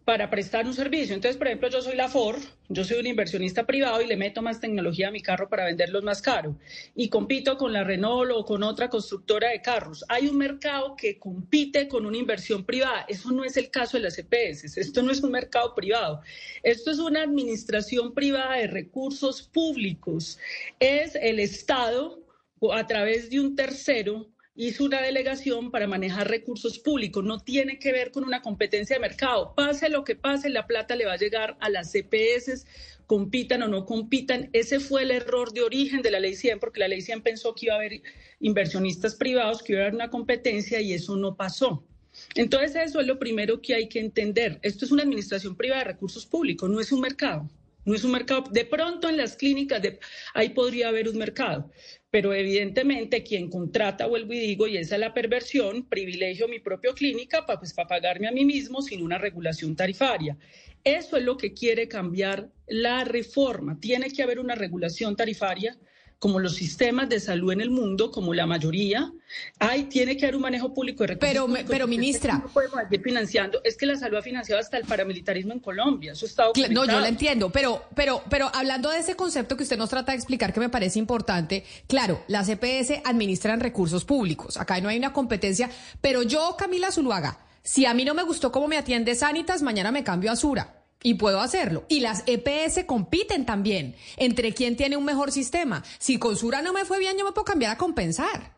para 0.07 0.29
prestar 0.29 0.65
un 0.65 0.73
servicio. 0.73 1.13
Entonces, 1.13 1.35
por 1.35 1.47
ejemplo, 1.47 1.69
yo 1.69 1.81
soy 1.81 1.97
la 1.97 2.07
Ford, 2.07 2.41
yo 2.69 2.85
soy 2.85 2.97
un 2.97 3.07
inversionista 3.07 3.65
privado 3.65 4.01
y 4.01 4.07
le 4.07 4.15
meto 4.15 4.41
más 4.41 4.61
tecnología 4.61 5.09
a 5.09 5.11
mi 5.11 5.21
carro 5.21 5.49
para 5.49 5.65
venderlos 5.65 6.01
más 6.01 6.21
caro. 6.21 6.57
Y 6.95 7.09
compito 7.09 7.57
con 7.57 7.73
la 7.73 7.83
Renault 7.83 8.31
o 8.33 8.45
con 8.45 8.63
otra 8.63 8.87
constructora 8.87 9.49
de 9.49 9.61
carros. 9.61 10.05
Hay 10.07 10.29
un 10.29 10.37
mercado 10.37 10.95
que 10.95 11.19
compite 11.19 11.89
con 11.89 12.05
una 12.05 12.15
inversión 12.15 12.63
privada. 12.63 13.05
Eso 13.09 13.31
no 13.31 13.43
es 13.43 13.57
el 13.57 13.69
caso 13.69 13.97
de 13.97 14.03
las 14.03 14.17
EPS. 14.17 14.77
Esto 14.77 15.03
no 15.03 15.11
es 15.11 15.21
un 15.21 15.31
mercado 15.31 15.75
privado. 15.75 16.21
Esto 16.63 16.91
es 16.91 16.99
una 16.99 17.23
administración 17.23 18.13
privada 18.13 18.55
de 18.55 18.67
recursos 18.67 19.41
públicos. 19.41 20.39
Es 20.79 21.15
el 21.15 21.37
Estado 21.41 22.23
a 22.71 22.87
través 22.87 23.29
de 23.29 23.41
un 23.41 23.57
tercero 23.57 24.31
hizo 24.57 24.85
una 24.85 25.01
delegación 25.01 25.69
para 25.69 25.87
manejar 25.87 26.27
recursos 26.27 26.79
públicos, 26.79 27.23
no 27.23 27.39
tiene 27.39 27.77
que 27.77 27.91
ver 27.91 28.11
con 28.11 28.23
una 28.23 28.41
competencia 28.41 28.95
de 28.95 28.99
mercado. 28.99 29.53
Pase 29.55 29.87
lo 29.87 30.03
que 30.03 30.15
pase, 30.15 30.49
la 30.49 30.65
plata 30.65 30.95
le 30.95 31.05
va 31.05 31.13
a 31.13 31.17
llegar 31.17 31.57
a 31.61 31.69
las 31.69 31.91
CPS, 31.91 32.65
compitan 33.05 33.61
o 33.61 33.67
no 33.67 33.85
compitan. 33.85 34.49
Ese 34.53 34.79
fue 34.79 35.03
el 35.03 35.11
error 35.11 35.53
de 35.53 35.61
origen 35.61 36.01
de 36.01 36.09
la 36.09 36.19
ley 36.19 36.35
100, 36.35 36.59
porque 36.59 36.79
la 36.79 36.87
ley 36.87 37.01
100 37.01 37.21
pensó 37.21 37.53
que 37.53 37.67
iba 37.67 37.75
a 37.75 37.77
haber 37.77 38.01
inversionistas 38.39 39.15
privados, 39.15 39.61
que 39.61 39.73
iba 39.73 39.81
a 39.81 39.85
haber 39.85 39.95
una 39.95 40.09
competencia 40.09 40.81
y 40.81 40.91
eso 40.91 41.15
no 41.15 41.35
pasó. 41.35 41.85
Entonces 42.33 42.75
eso 42.75 42.99
es 42.99 43.05
lo 43.05 43.19
primero 43.19 43.61
que 43.61 43.75
hay 43.75 43.87
que 43.87 43.99
entender. 43.99 44.59
Esto 44.63 44.85
es 44.85 44.91
una 44.91 45.03
administración 45.03 45.55
privada 45.55 45.83
de 45.83 45.91
recursos 45.91 46.25
públicos, 46.25 46.67
no 46.67 46.79
es 46.79 46.91
un 46.91 47.01
mercado. 47.01 47.47
No 47.87 47.95
es 47.95 48.03
un 48.03 48.11
mercado. 48.11 48.43
De 48.51 48.65
pronto 48.65 49.07
en 49.07 49.15
las 49.15 49.37
clínicas, 49.37 49.81
de, 49.81 49.97
ahí 50.33 50.49
podría 50.49 50.89
haber 50.89 51.07
un 51.07 51.17
mercado. 51.17 51.71
Pero 52.09 52.33
evidentemente 52.33 53.23
quien 53.23 53.49
contrata, 53.49 54.07
vuelvo 54.07 54.33
y 54.33 54.39
digo, 54.39 54.67
y 54.67 54.77
esa 54.77 54.95
es 54.95 55.01
la 55.01 55.13
perversión, 55.13 55.87
privilegio 55.87 56.47
mi 56.47 56.59
propia 56.59 56.93
clínica 56.93 57.45
para 57.45 57.59
pues, 57.59 57.73
para 57.73 57.87
pagarme 57.87 58.27
a 58.27 58.31
mí 58.31 58.45
mismo 58.45 58.81
sin 58.81 59.01
una 59.01 59.17
regulación 59.17 59.75
tarifaria. 59.75 60.37
Eso 60.83 61.17
es 61.17 61.23
lo 61.23 61.35
que 61.35 61.53
quiere 61.53 61.87
cambiar 61.87 62.49
la 62.65 63.03
reforma. 63.03 63.77
Tiene 63.79 64.09
que 64.09 64.23
haber 64.23 64.39
una 64.39 64.55
regulación 64.55 65.15
tarifaria 65.17 65.77
como 66.19 66.39
los 66.39 66.55
sistemas 66.55 67.09
de 67.09 67.19
salud 67.19 67.51
en 67.51 67.61
el 67.61 67.69
mundo, 67.69 68.11
como 68.11 68.33
la 68.33 68.47
mayoría, 68.47 69.11
hay, 69.59 69.83
tiene 69.83 70.17
que 70.17 70.25
haber 70.25 70.35
un 70.35 70.41
manejo 70.41 70.73
público 70.73 71.03
de 71.03 71.07
recursos. 71.07 71.47
Pero, 71.47 71.67
pero 71.67 71.87
ministra. 71.87 72.39
No 72.39 72.49
podemos 72.49 72.79
seguir 72.83 73.01
financiando. 73.01 73.61
Es 73.63 73.77
que 73.77 73.85
la 73.85 73.95
salud 73.97 74.17
ha 74.17 74.21
financiado 74.23 74.59
hasta 74.59 74.77
el 74.77 74.85
paramilitarismo 74.85 75.53
en 75.53 75.59
Colombia. 75.59 76.13
Eso 76.13 76.25
está 76.25 76.45
No, 76.71 76.85
yo 76.85 76.99
lo 76.99 77.05
entiendo, 77.05 77.51
pero, 77.51 77.83
pero, 77.95 78.23
pero 78.29 78.49
hablando 78.53 78.89
de 78.89 78.99
ese 78.99 79.15
concepto 79.15 79.55
que 79.55 79.63
usted 79.63 79.77
nos 79.77 79.89
trata 79.89 80.11
de 80.11 80.17
explicar, 80.17 80.53
que 80.53 80.59
me 80.59 80.69
parece 80.69 80.97
importante, 80.97 81.63
claro, 81.87 82.23
las 82.27 82.49
EPS 82.49 83.01
administran 83.05 83.59
recursos 83.59 84.03
públicos. 84.03 84.57
Acá 84.57 84.81
no 84.81 84.89
hay 84.89 84.97
una 84.97 85.13
competencia, 85.13 85.69
pero 86.01 86.23
yo, 86.23 86.55
Camila 86.57 86.91
Zuluaga, 86.91 87.39
si 87.61 87.85
a 87.85 87.93
mí 87.93 88.05
no 88.05 88.15
me 88.15 88.23
gustó 88.23 88.51
cómo 88.51 88.67
me 88.67 88.77
atiende 88.77 89.13
Sanitas, 89.13 89.61
mañana 89.61 89.91
me 89.91 90.03
cambio 90.03 90.31
a 90.31 90.35
Sura. 90.35 90.76
Y 91.03 91.15
puedo 91.15 91.39
hacerlo. 91.39 91.85
Y 91.89 91.99
las 91.99 92.23
EPS 92.25 92.85
compiten 92.85 93.45
también 93.45 93.95
entre 94.17 94.53
quién 94.53 94.75
tiene 94.75 94.97
un 94.97 95.05
mejor 95.05 95.31
sistema. 95.31 95.83
Si 95.99 96.17
con 96.17 96.35
Sura 96.35 96.61
no 96.61 96.73
me 96.73 96.85
fue 96.85 96.99
bien, 96.99 97.17
yo 97.17 97.25
me 97.25 97.31
puedo 97.31 97.45
cambiar 97.45 97.71
a 97.71 97.77
compensar. 97.77 98.57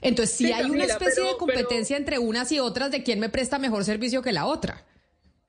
Entonces, 0.00 0.36
si 0.36 0.52
hay 0.52 0.70
una 0.70 0.84
especie 0.84 1.22
de 1.22 1.36
competencia 1.36 1.96
entre 1.96 2.18
unas 2.18 2.50
y 2.52 2.58
otras 2.58 2.90
de 2.90 3.02
quién 3.02 3.20
me 3.20 3.28
presta 3.28 3.58
mejor 3.58 3.84
servicio 3.84 4.22
que 4.22 4.32
la 4.32 4.46
otra. 4.46 4.86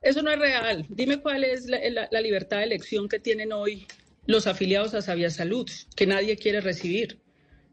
Eso 0.02 0.20
no 0.22 0.30
es 0.30 0.38
real. 0.38 0.84
Dime 0.88 1.20
cuál 1.20 1.44
es 1.44 1.66
la, 1.66 2.20
libertad 2.20 2.58
de 2.58 2.64
elección 2.64 3.08
que 3.08 3.20
tienen 3.20 3.52
hoy 3.52 3.86
los 4.26 4.46
afiliados 4.46 4.94
a 4.94 5.02
Sabia 5.02 5.30
Salud, 5.30 5.68
que 5.96 6.06
nadie 6.06 6.36
quiere 6.36 6.60
recibir. 6.60 7.20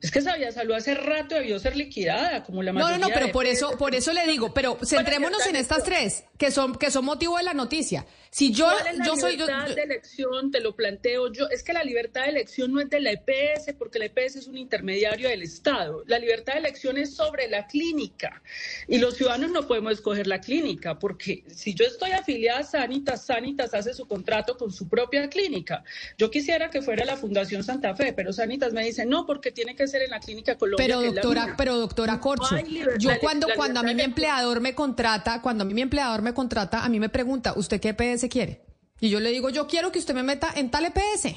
Es 0.01 0.11
que 0.11 0.21
Sabia 0.21 0.51
Salud 0.51 0.75
hace 0.75 0.95
rato 0.95 1.35
debió 1.35 1.59
ser 1.59 1.75
liquidada, 1.75 2.43
como 2.43 2.63
la 2.63 2.71
mayoría. 2.71 2.97
No, 2.97 3.01
no, 3.01 3.09
no, 3.09 3.13
pero 3.13 3.31
por 3.33 3.45
eso, 3.45 3.77
por 3.77 3.93
eso 3.95 4.13
le 4.13 4.25
digo, 4.27 4.53
pero 4.53 4.77
centrémonos 4.83 5.45
en 5.45 5.57
estas 5.57 5.83
tres, 5.83 6.23
que 6.37 6.51
son, 6.51 6.75
que 6.75 6.89
son 6.89 7.03
motivo 7.03 7.37
de 7.37 7.43
la 7.43 7.53
noticia. 7.53 8.05
Si 8.31 8.53
yo, 8.53 8.65
¿Cuál 8.65 8.87
es 8.87 8.97
la 8.99 9.05
yo 9.05 9.15
soy 9.17 9.31
libertad 9.33 9.75
de 9.75 9.81
elección, 9.81 10.51
te 10.51 10.61
lo 10.61 10.75
planteo 10.75 11.31
yo, 11.33 11.49
es 11.49 11.63
que 11.63 11.73
la 11.73 11.83
libertad 11.83 12.23
de 12.23 12.29
elección 12.29 12.71
no 12.71 12.79
es 12.79 12.89
de 12.89 13.01
la 13.01 13.11
EPS, 13.11 13.73
porque 13.77 13.99
la 13.99 14.05
EPS 14.05 14.37
es 14.37 14.47
un 14.47 14.57
intermediario 14.57 15.27
del 15.27 15.41
Estado. 15.41 16.03
La 16.05 16.19
libertad 16.19 16.53
de 16.53 16.59
elección 16.59 16.97
es 16.97 17.15
sobre 17.15 17.49
la 17.49 17.67
clínica. 17.67 18.41
Y 18.87 18.99
los 18.99 19.17
ciudadanos 19.17 19.51
no 19.51 19.67
podemos 19.67 19.93
escoger 19.93 20.27
la 20.27 20.39
clínica, 20.39 20.99
porque 20.99 21.43
si 21.47 21.73
yo 21.73 21.85
estoy 21.85 22.11
afiliada 22.11 22.59
a 22.59 22.63
Sanitas, 22.63 23.25
Sanitas 23.25 23.73
hace 23.73 23.93
su 23.93 24.07
contrato 24.07 24.55
con 24.57 24.71
su 24.71 24.87
propia 24.87 25.27
clínica. 25.27 25.83
Yo 26.17 26.29
quisiera 26.29 26.69
que 26.69 26.81
fuera 26.81 27.03
la 27.03 27.17
Fundación 27.17 27.63
Santa 27.63 27.95
Fe, 27.95 28.13
pero 28.13 28.31
Sanitas 28.31 28.71
me 28.71 28.85
dice, 28.85 29.05
no, 29.05 29.25
porque 29.25 29.51
tiene 29.51 29.75
que 29.75 29.87
ser 29.89 30.03
en 30.03 30.11
la 30.11 30.19
clínica 30.19 30.57
Colombia. 30.57 30.85
Pero 30.85 31.01
doctora, 31.01 31.55
pero 31.57 31.77
doctora 31.77 32.19
Corcho, 32.19 32.55
yo 32.97 33.11
cuando, 33.19 33.47
cuando 33.55 33.79
a 33.79 33.83
mí 33.83 33.95
mi 33.95 34.03
empleador 34.03 34.61
me 34.61 34.75
contrata, 34.75 35.41
cuando 35.41 35.63
a 35.63 35.65
mí 35.65 35.73
mi 35.73 35.81
empleador 35.81 36.21
me 36.21 36.33
contrata, 36.33 36.83
a 36.83 36.89
mí 36.89 36.99
me 36.99 37.09
pregunta, 37.09 37.53
¿usted 37.55 37.79
qué 37.79 37.89
EPS 37.89 38.27
quiere? 38.29 38.65
Y 38.99 39.09
yo 39.09 39.19
le 39.19 39.29
digo, 39.31 39.49
yo 39.49 39.67
quiero 39.67 39.91
que 39.91 39.99
usted 39.99 40.13
me 40.13 40.23
meta 40.23 40.51
en 40.55 40.69
tal 40.69 40.85
EPS. 40.85 41.35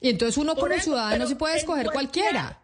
Y 0.00 0.10
entonces 0.10 0.36
uno 0.36 0.54
como 0.54 0.74
ciudadano 0.78 1.26
sí 1.26 1.34
puede 1.34 1.56
escoger 1.56 1.90
cualquiera. 1.90 2.60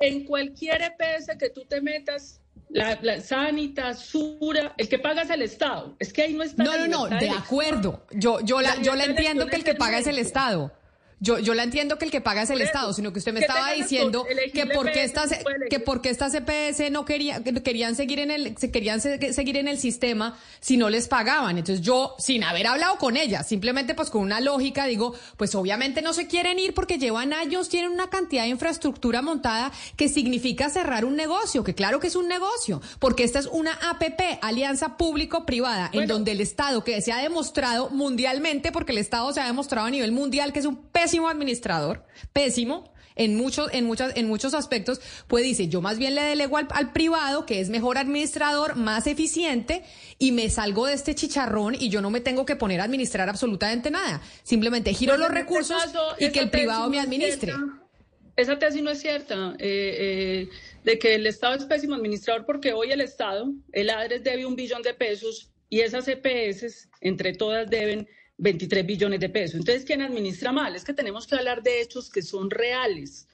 En 0.00 0.24
cualquier 0.24 0.82
EPS 0.82 1.36
que 1.38 1.50
tú 1.50 1.64
te 1.64 1.80
metas, 1.80 2.40
la, 2.70 2.98
la 3.02 3.20
Sanita, 3.20 3.94
Sura, 3.94 4.74
el 4.76 4.88
que 4.88 4.98
paga 4.98 5.22
es 5.22 5.30
el 5.30 5.42
Estado. 5.42 5.96
Es 5.98 6.12
que 6.12 6.22
ahí 6.22 6.34
no 6.34 6.42
está. 6.42 6.62
No, 6.62 6.76
no, 6.76 6.86
no, 6.86 7.18
de 7.18 7.30
acuerdo. 7.30 8.06
Yo, 8.12 8.40
yo 8.40 8.60
la, 8.60 8.80
yo 8.82 8.94
la 8.94 9.04
entiendo 9.04 9.46
que 9.46 9.56
el 9.56 9.64
que 9.64 9.74
paga 9.74 9.98
es 9.98 10.06
el 10.06 10.18
Estado. 10.18 10.72
Yo, 11.20 11.38
yo 11.40 11.54
la 11.54 11.64
entiendo 11.64 11.98
que 11.98 12.04
el 12.04 12.10
que 12.12 12.20
paga 12.20 12.42
es 12.42 12.50
el 12.50 12.60
Estado, 12.60 12.92
sino 12.92 13.12
que 13.12 13.18
usted 13.18 13.32
me 13.32 13.40
estaba 13.40 13.72
diciendo 13.72 14.24
que 14.54 14.66
porque 14.66 15.02
estas 15.02 15.30
que 15.68 15.80
porque 15.80 16.10
estas 16.10 16.32
CPS 16.32 16.90
no 16.92 17.04
querían 17.04 17.42
querían 17.42 17.96
seguir 17.96 18.20
en 18.20 18.30
el 18.30 18.56
se 18.56 18.70
querían 18.70 19.00
seguir 19.00 19.56
en 19.56 19.66
el 19.66 19.78
sistema 19.78 20.38
si 20.60 20.76
no 20.76 20.90
les 20.90 21.08
pagaban. 21.08 21.58
Entonces 21.58 21.84
yo 21.84 22.14
sin 22.18 22.44
haber 22.44 22.68
hablado 22.68 22.98
con 22.98 23.16
ellas, 23.16 23.48
simplemente 23.48 23.94
pues 23.94 24.10
con 24.10 24.22
una 24.22 24.40
lógica 24.40 24.86
digo, 24.86 25.14
pues 25.36 25.54
obviamente 25.56 26.02
no 26.02 26.12
se 26.12 26.28
quieren 26.28 26.58
ir 26.60 26.72
porque 26.72 26.98
llevan 26.98 27.32
años, 27.32 27.68
tienen 27.68 27.90
una 27.90 28.10
cantidad 28.10 28.44
de 28.44 28.50
infraestructura 28.50 29.20
montada 29.20 29.72
que 29.96 30.08
significa 30.08 30.70
cerrar 30.70 31.04
un 31.04 31.16
negocio, 31.16 31.64
que 31.64 31.74
claro 31.74 31.98
que 31.98 32.06
es 32.06 32.16
un 32.16 32.28
negocio, 32.28 32.80
porque 33.00 33.24
esta 33.24 33.40
es 33.40 33.46
una 33.46 33.72
APP, 33.72 34.38
alianza 34.40 34.96
público 34.96 35.44
privada, 35.44 35.90
en 35.92 36.06
donde 36.06 36.32
el 36.32 36.40
Estado 36.40 36.84
que 36.84 37.00
se 37.00 37.12
ha 37.12 37.18
demostrado 37.18 37.90
mundialmente 37.90 38.70
porque 38.70 38.92
el 38.92 38.98
Estado 38.98 39.32
se 39.32 39.40
ha 39.40 39.46
demostrado 39.46 39.88
a 39.88 39.90
nivel 39.90 40.12
mundial 40.12 40.52
que 40.52 40.60
es 40.60 40.66
un 40.66 40.76
pésimo 41.08 41.28
administrador, 41.30 42.04
pésimo, 42.34 42.92
en 43.16 43.34
muchos, 43.34 43.70
en 43.72 43.86
muchas, 43.86 44.14
en 44.14 44.28
muchos 44.28 44.52
aspectos, 44.52 45.00
pues 45.26 45.42
dice, 45.42 45.68
yo 45.68 45.80
más 45.80 45.98
bien 45.98 46.14
le 46.14 46.22
delego 46.22 46.58
al, 46.58 46.68
al, 46.70 46.92
privado, 46.92 47.46
que 47.46 47.60
es 47.60 47.70
mejor 47.70 47.96
administrador, 47.96 48.76
más 48.76 49.06
eficiente, 49.06 49.82
y 50.18 50.32
me 50.32 50.50
salgo 50.50 50.86
de 50.86 50.92
este 50.92 51.14
chicharrón 51.14 51.74
y 51.74 51.88
yo 51.88 52.02
no 52.02 52.10
me 52.10 52.20
tengo 52.20 52.44
que 52.44 52.56
poner 52.56 52.80
a 52.80 52.84
administrar 52.84 53.28
absolutamente 53.28 53.90
nada. 53.90 54.20
Simplemente 54.42 54.92
giro 54.92 55.12
Pues 55.12 55.20
los 55.20 55.30
este 55.30 55.40
recursos 55.40 55.82
caso, 55.82 56.14
y 56.18 56.30
que 56.30 56.40
el 56.40 56.50
privado 56.50 56.90
me 56.90 57.00
administre. 57.00 57.52
cierta. 57.52 57.88
Esa 58.36 58.58
tesis 58.58 58.82
no 58.82 58.90
es 58.90 59.00
cierta, 59.00 59.56
eh, 59.58 60.46
eh, 60.48 60.48
de 60.84 60.98
que 60.98 61.14
el 61.14 61.26
Estado 61.26 61.54
es 61.54 61.64
pésimo 61.64 61.94
administrador, 61.94 62.44
porque 62.44 62.74
hoy 62.74 62.92
el 62.92 63.00
Estado, 63.00 63.50
el 63.72 63.90
ADRES 63.90 64.22
debe 64.22 64.46
un 64.46 64.54
billón 64.54 64.82
de 64.82 64.92
pesos 64.92 65.50
y 65.70 65.80
esas 65.80 66.06
EPS, 66.06 66.88
entre 67.00 67.32
todas, 67.32 67.68
deben 67.68 68.06
23 68.38 68.86
billones 68.86 69.20
de 69.20 69.28
pesos. 69.28 69.56
Entonces, 69.56 69.84
¿quién 69.84 70.00
administra 70.00 70.52
mal? 70.52 70.74
Es 70.74 70.84
que 70.84 70.94
tenemos 70.94 71.26
que 71.26 71.34
hablar 71.34 71.62
de 71.62 71.80
hechos 71.80 72.08
que 72.08 72.22
son 72.22 72.50
reales. 72.50 73.28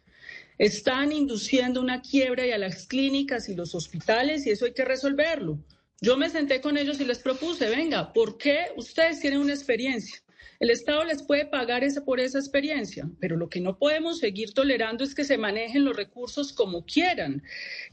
Están 0.59 1.13
induciendo 1.13 1.81
una 1.81 2.01
quiebra 2.01 2.47
y 2.47 2.53
a 2.53 2.59
las 2.59 2.87
clínicas 2.87 3.49
y 3.49 3.55
los 3.55 3.75
hospitales 3.75 4.47
y 4.47 4.51
eso 4.51 4.65
hay 4.65 4.73
que 4.73 4.85
resolverlo. 4.85 5.59
Yo 6.01 6.17
me 6.17 6.31
senté 6.31 6.61
con 6.61 6.77
ellos 6.77 7.01
y 7.01 7.05
les 7.05 7.19
propuse, 7.19 7.69
venga, 7.69 8.13
¿por 8.13 8.37
qué 8.37 8.73
ustedes 8.77 9.21
tienen 9.21 9.41
una 9.41 9.55
experiencia? 9.55 10.24
El 10.61 10.71
Estado 10.71 11.05
les 11.05 11.23
puede 11.23 11.47
pagar 11.47 11.85
por 12.05 12.21
esa 12.21 12.39
experiencia, 12.39 13.09
pero 13.21 13.37
lo 13.37 13.49
que 13.49 13.61
no 13.61 13.79
podemos 13.79 14.19
seguir 14.19 14.55
tolerando 14.55 15.05
es 15.05 15.15
que 15.15 15.25
se 15.25 15.37
manejen 15.37 15.85
los 15.85 15.97
recursos 15.97 16.53
como 16.53 16.85
quieran. 16.87 17.43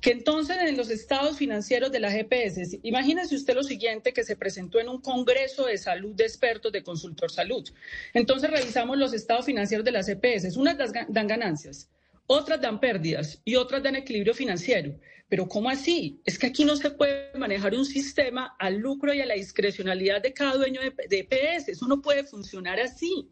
Que 0.02 0.12
entonces 0.12 0.58
en 0.62 0.78
los 0.78 0.90
estados 0.90 1.38
financieros 1.38 1.92
de 1.92 2.00
las 2.00 2.14
EPS, 2.14 2.78
imagínese 2.84 3.36
usted 3.36 3.56
lo 3.56 3.64
siguiente 3.64 4.14
que 4.14 4.24
se 4.24 4.36
presentó 4.36 4.80
en 4.80 4.90
un 4.90 5.02
congreso 5.02 5.66
de 5.66 5.78
salud 5.78 6.16
de 6.16 6.26
expertos 6.26 6.72
de 6.72 6.84
Consultor 6.84 7.32
Salud. 7.32 7.68
Entonces 8.14 8.50
revisamos 8.50 8.98
los 8.98 9.14
estados 9.14 9.46
financieros 9.46 9.86
de 9.86 9.92
las 9.92 10.08
EPS. 10.08 10.56
Unas 10.56 10.78
dan 11.10 11.28
ganancias, 11.28 11.90
otras 12.28 12.62
dan 12.62 12.80
pérdidas 12.80 13.42
y 13.44 13.56
otras 13.56 13.84
dan 13.84 13.96
equilibrio 13.96 14.34
financiero. 14.34 14.96
Pero 15.32 15.48
¿cómo 15.48 15.70
así? 15.70 16.20
Es 16.26 16.38
que 16.38 16.48
aquí 16.48 16.66
no 16.66 16.76
se 16.76 16.92
puede 16.92 17.32
manejar 17.38 17.74
un 17.74 17.86
sistema 17.86 18.54
al 18.60 18.80
lucro 18.80 19.14
y 19.14 19.22
a 19.22 19.26
la 19.26 19.36
discrecionalidad 19.36 20.22
de 20.22 20.34
cada 20.34 20.58
dueño 20.58 20.82
de, 20.82 20.94
de 21.08 21.20
EPS. 21.20 21.70
Eso 21.70 21.88
no 21.88 22.02
puede 22.02 22.26
funcionar 22.26 22.82
así. 22.82 23.32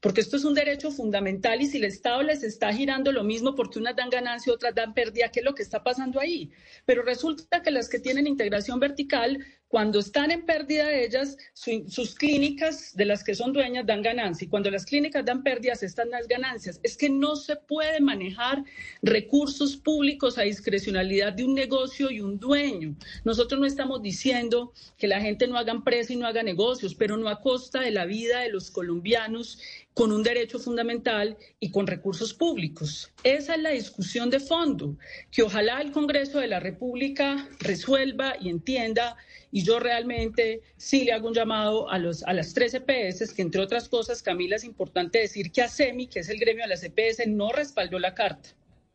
Porque 0.00 0.20
esto 0.20 0.36
es 0.36 0.44
un 0.44 0.54
derecho 0.54 0.92
fundamental 0.92 1.60
y 1.60 1.66
si 1.66 1.78
el 1.78 1.86
Estado 1.86 2.22
les 2.22 2.44
está 2.44 2.72
girando 2.72 3.10
lo 3.10 3.24
mismo 3.24 3.56
porque 3.56 3.80
unas 3.80 3.96
dan 3.96 4.10
ganancia 4.10 4.52
y 4.52 4.54
otras 4.54 4.76
dan 4.76 4.94
pérdida, 4.94 5.32
¿qué 5.32 5.40
es 5.40 5.44
lo 5.44 5.56
que 5.56 5.64
está 5.64 5.82
pasando 5.82 6.20
ahí? 6.20 6.52
Pero 6.86 7.02
resulta 7.02 7.62
que 7.62 7.72
las 7.72 7.88
que 7.88 7.98
tienen 7.98 8.28
integración 8.28 8.78
vertical, 8.78 9.44
cuando 9.70 10.00
están 10.00 10.32
en 10.32 10.44
pérdida 10.44 10.92
ellas, 10.92 11.38
su, 11.54 11.84
sus 11.88 12.16
clínicas 12.16 12.92
de 12.96 13.04
las 13.04 13.22
que 13.22 13.36
son 13.36 13.52
dueñas 13.52 13.86
dan 13.86 14.02
ganancia 14.02 14.44
y 14.44 14.48
cuando 14.48 14.68
las 14.68 14.84
clínicas 14.84 15.24
dan 15.24 15.44
pérdidas, 15.44 15.84
están 15.84 16.10
las 16.10 16.26
ganancias. 16.26 16.80
Es 16.82 16.96
que 16.96 17.08
no 17.08 17.36
se 17.36 17.54
puede 17.54 18.00
manejar 18.00 18.64
recursos 19.00 19.76
públicos 19.76 20.38
a 20.38 20.42
discrecionalidad 20.42 21.34
de 21.34 21.44
un 21.44 21.54
negocio 21.54 22.10
y 22.10 22.20
un 22.20 22.40
dueño. 22.40 22.96
Nosotros 23.22 23.60
no 23.60 23.66
estamos 23.66 24.02
diciendo 24.02 24.72
que 24.98 25.06
la 25.06 25.20
gente 25.20 25.46
no 25.46 25.56
haga 25.56 25.70
empresa 25.70 26.12
y 26.12 26.16
no 26.16 26.26
haga 26.26 26.42
negocios, 26.42 26.96
pero 26.96 27.16
no 27.16 27.28
a 27.28 27.40
costa 27.40 27.80
de 27.80 27.92
la 27.92 28.06
vida 28.06 28.40
de 28.40 28.48
los 28.48 28.72
colombianos 28.72 29.60
con 29.94 30.12
un 30.12 30.22
derecho 30.22 30.58
fundamental 30.58 31.36
y 31.58 31.70
con 31.70 31.86
recursos 31.86 32.32
públicos. 32.32 33.12
Esa 33.22 33.54
es 33.54 33.60
la 33.60 33.70
discusión 33.70 34.30
de 34.30 34.40
fondo, 34.40 34.96
que 35.30 35.42
ojalá 35.42 35.80
el 35.80 35.92
Congreso 35.92 36.38
de 36.38 36.46
la 36.46 36.58
República 36.58 37.48
resuelva 37.58 38.34
y 38.40 38.48
entienda. 38.48 39.16
Y 39.52 39.64
yo 39.64 39.80
realmente 39.80 40.62
sí 40.76 41.04
le 41.04 41.12
hago 41.12 41.28
un 41.28 41.34
llamado 41.34 41.90
a, 41.90 41.98
los, 41.98 42.22
a 42.24 42.32
las 42.32 42.54
tres 42.54 42.74
EPS, 42.74 43.34
que 43.34 43.42
entre 43.42 43.60
otras 43.60 43.88
cosas, 43.88 44.22
Camila, 44.22 44.56
es 44.56 44.64
importante 44.64 45.18
decir 45.18 45.50
que 45.50 45.62
ASEMI, 45.62 46.06
que 46.06 46.20
es 46.20 46.28
el 46.28 46.38
gremio 46.38 46.64
de 46.64 46.68
las 46.68 46.84
EPS, 46.84 47.26
no 47.26 47.50
respaldó 47.50 47.98
la 47.98 48.14
carta. 48.14 48.50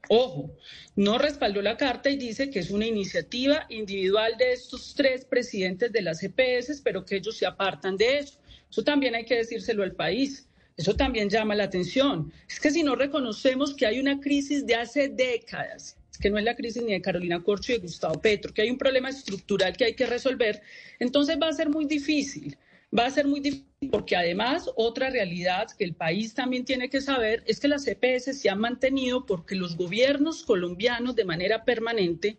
Ojo, 0.08 0.56
no 0.96 1.18
respaldó 1.18 1.62
la 1.62 1.78
carta 1.78 2.10
y 2.10 2.18
dice 2.18 2.50
que 2.50 2.60
es 2.60 2.70
una 2.70 2.86
iniciativa 2.86 3.66
individual 3.70 4.38
de 4.38 4.54
estos 4.54 4.94
tres 4.96 5.26
presidentes 5.26 5.92
de 5.92 6.02
las 6.02 6.22
EPS, 6.22 6.82
pero 6.84 7.06
que 7.06 7.18
ellos 7.18 7.38
se 7.38 7.46
apartan 7.46 7.98
de 7.98 8.20
eso. 8.20 8.40
Eso 8.70 8.84
también 8.84 9.16
hay 9.16 9.26
que 9.26 9.36
decírselo 9.36 9.84
al 9.84 9.94
país. 9.94 10.48
Eso 10.78 10.96
también 10.96 11.30
llama 11.30 11.56
la 11.56 11.64
atención. 11.64 12.32
Es 12.48 12.60
que 12.60 12.70
si 12.70 12.84
no 12.84 12.96
reconocemos 12.96 13.74
que 13.74 13.86
hay 13.86 14.00
una 14.00 14.20
crisis 14.20 14.66
de 14.66 14.76
hace 14.76 15.08
décadas, 15.08 15.95
que 16.18 16.30
no 16.30 16.38
es 16.38 16.44
la 16.44 16.56
crisis 16.56 16.84
ni 16.84 16.94
de 16.94 17.02
Carolina 17.02 17.44
Corcho 17.44 17.72
y 17.72 17.76
de 17.76 17.82
Gustavo 17.82 18.22
Petro, 18.22 18.54
que 18.54 18.62
hay 18.62 18.70
un 18.70 18.78
problema 18.78 19.10
estructural 19.10 19.76
que 19.76 19.86
hay 19.86 19.94
que 19.94 20.06
resolver, 20.06 20.62
entonces 21.00 21.38
va 21.42 21.50
a 21.50 21.54
ser 21.54 21.70
muy 21.70 21.86
difícil. 21.86 22.58
Va 22.98 23.08
a 23.08 23.12
ser 23.12 23.28
muy 23.28 23.42
difícil 23.42 23.66
porque 23.92 24.16
además 24.16 24.70
otra 24.76 25.10
realidad 25.10 25.68
que 25.78 25.84
el 25.84 25.96
país 25.96 26.34
también 26.34 26.64
tiene 26.64 26.90
que 26.90 27.02
saber 27.02 27.44
es 27.46 27.60
que 27.60 27.68
las 27.68 27.86
EPS 27.88 28.40
se 28.40 28.50
han 28.50 28.60
mantenido 28.60 29.26
porque 29.26 29.56
los 29.56 29.76
gobiernos 29.76 30.44
colombianos 30.44 31.16
de 31.16 31.26
manera 31.26 31.66
permanente 31.66 32.38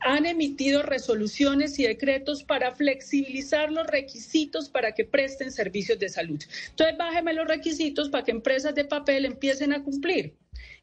han 0.00 0.26
emitido 0.26 0.82
resoluciones 0.82 1.78
y 1.78 1.84
decretos 1.84 2.42
para 2.42 2.74
flexibilizar 2.74 3.70
los 3.70 3.86
requisitos 3.86 4.68
para 4.68 4.92
que 4.92 5.04
presten 5.04 5.52
servicios 5.52 5.98
de 5.98 6.08
salud. 6.08 6.42
Entonces, 6.70 6.96
bájeme 6.98 7.34
los 7.34 7.46
requisitos 7.46 8.08
para 8.08 8.24
que 8.24 8.32
empresas 8.32 8.74
de 8.74 8.84
papel 8.84 9.24
empiecen 9.24 9.72
a 9.72 9.84
cumplir. 9.84 10.34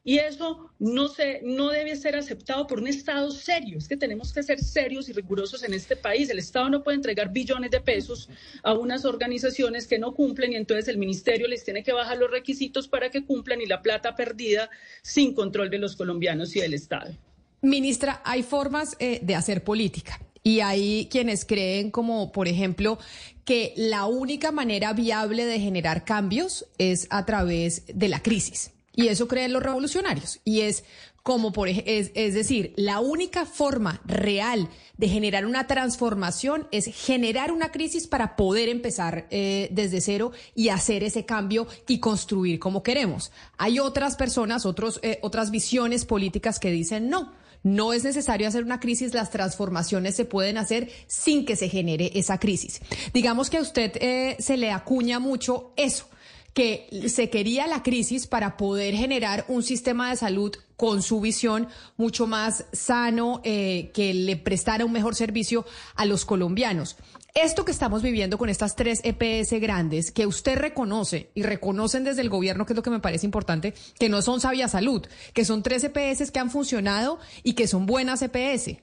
Y 0.02 0.16
eso 0.16 0.70
no, 0.78 1.08
se, 1.08 1.40
no 1.42 1.68
debe 1.68 1.94
ser 1.94 2.16
aceptado 2.16 2.66
por 2.66 2.80
un 2.80 2.86
Estado 2.86 3.30
serio. 3.30 3.76
Es 3.76 3.86
que 3.86 3.98
tenemos 3.98 4.32
que 4.32 4.42
ser 4.42 4.58
serios 4.58 5.10
y 5.10 5.12
rigurosos 5.12 5.62
en 5.62 5.74
este 5.74 5.94
país. 5.94 6.30
El 6.30 6.38
Estado 6.38 6.70
no 6.70 6.82
puede 6.82 6.96
entregar 6.96 7.30
billones 7.30 7.70
de 7.70 7.80
pesos 7.80 8.30
a 8.62 8.72
unas 8.72 9.04
organizaciones 9.04 9.86
que 9.86 9.98
no 9.98 10.14
cumplen 10.14 10.52
y 10.52 10.56
entonces 10.56 10.88
el 10.88 10.96
Ministerio 10.96 11.46
les 11.48 11.64
tiene 11.64 11.82
que 11.82 11.92
bajar 11.92 12.16
los 12.16 12.30
requisitos 12.30 12.88
para 12.88 13.10
que 13.10 13.26
cumplan 13.26 13.60
y 13.60 13.66
la 13.66 13.82
plata 13.82 14.14
perdida 14.14 14.70
sin 15.02 15.34
control 15.34 15.68
de 15.68 15.78
los 15.78 15.96
colombianos 15.96 16.56
y 16.56 16.60
del 16.60 16.72
Estado. 16.72 17.12
Ministra, 17.60 18.22
hay 18.24 18.42
formas 18.42 18.96
eh, 19.00 19.20
de 19.22 19.34
hacer 19.34 19.62
política. 19.64 20.18
Y 20.42 20.60
hay 20.60 21.08
quienes 21.10 21.44
creen 21.44 21.90
como, 21.90 22.32
por 22.32 22.48
ejemplo, 22.48 22.98
que 23.44 23.74
la 23.76 24.06
única 24.06 24.50
manera 24.50 24.94
viable 24.94 25.44
de 25.44 25.60
generar 25.60 26.06
cambios 26.06 26.64
es 26.78 27.06
a 27.10 27.26
través 27.26 27.84
de 27.86 28.08
la 28.08 28.22
crisis. 28.22 28.70
Y 29.00 29.08
eso 29.08 29.26
creen 29.26 29.54
los 29.54 29.62
revolucionarios. 29.62 30.40
Y 30.44 30.60
es 30.60 30.84
como 31.22 31.52
por 31.52 31.68
es, 31.68 32.10
es 32.14 32.34
decir, 32.34 32.72
la 32.76 33.00
única 33.00 33.46
forma 33.46 34.02
real 34.04 34.68
de 34.96 35.08
generar 35.08 35.46
una 35.46 35.66
transformación 35.66 36.66
es 36.70 36.86
generar 36.86 37.52
una 37.52 37.72
crisis 37.72 38.06
para 38.06 38.36
poder 38.36 38.68
empezar 38.68 39.26
eh, 39.30 39.68
desde 39.70 40.00
cero 40.00 40.32
y 40.54 40.68
hacer 40.68 41.02
ese 41.02 41.24
cambio 41.24 41.66
y 41.88 41.98
construir 41.98 42.58
como 42.58 42.82
queremos. 42.82 43.32
Hay 43.56 43.78
otras 43.78 44.16
personas, 44.16 44.66
otros, 44.66 45.00
eh, 45.02 45.18
otras 45.22 45.50
visiones 45.50 46.04
políticas 46.04 46.58
que 46.58 46.70
dicen 46.70 47.08
no. 47.08 47.32
No 47.62 47.92
es 47.92 48.04
necesario 48.04 48.48
hacer 48.48 48.64
una 48.64 48.80
crisis, 48.80 49.12
las 49.12 49.30
transformaciones 49.30 50.16
se 50.16 50.24
pueden 50.24 50.56
hacer 50.56 50.90
sin 51.06 51.44
que 51.44 51.56
se 51.56 51.68
genere 51.68 52.10
esa 52.14 52.38
crisis. 52.38 52.80
Digamos 53.12 53.50
que 53.50 53.58
a 53.58 53.60
usted 53.60 53.92
eh, 53.96 54.36
se 54.38 54.56
le 54.56 54.70
acuña 54.70 55.18
mucho 55.18 55.74
eso 55.76 56.06
que 56.54 56.88
se 57.08 57.30
quería 57.30 57.66
la 57.66 57.82
crisis 57.82 58.26
para 58.26 58.56
poder 58.56 58.94
generar 58.94 59.44
un 59.48 59.62
sistema 59.62 60.10
de 60.10 60.16
salud 60.16 60.52
con 60.76 61.02
su 61.02 61.20
visión 61.20 61.68
mucho 61.96 62.26
más 62.26 62.64
sano, 62.72 63.40
eh, 63.44 63.90
que 63.92 64.14
le 64.14 64.36
prestara 64.36 64.84
un 64.84 64.92
mejor 64.92 65.14
servicio 65.14 65.66
a 65.94 66.06
los 66.06 66.24
colombianos. 66.24 66.96
Esto 67.34 67.64
que 67.64 67.70
estamos 67.70 68.02
viviendo 68.02 68.38
con 68.38 68.48
estas 68.48 68.74
tres 68.74 69.00
EPS 69.04 69.60
grandes, 69.60 70.10
que 70.10 70.26
usted 70.26 70.56
reconoce 70.58 71.30
y 71.34 71.42
reconocen 71.42 72.02
desde 72.02 72.22
el 72.22 72.28
gobierno, 72.28 72.66
que 72.66 72.72
es 72.72 72.76
lo 72.76 72.82
que 72.82 72.90
me 72.90 72.98
parece 72.98 73.26
importante, 73.26 73.74
que 73.98 74.08
no 74.08 74.20
son 74.20 74.40
Sabia 74.40 74.66
Salud, 74.66 75.06
que 75.32 75.44
son 75.44 75.62
tres 75.62 75.84
EPS 75.84 76.32
que 76.32 76.38
han 76.40 76.50
funcionado 76.50 77.20
y 77.44 77.52
que 77.52 77.68
son 77.68 77.86
buenas 77.86 78.22
EPS. 78.22 78.78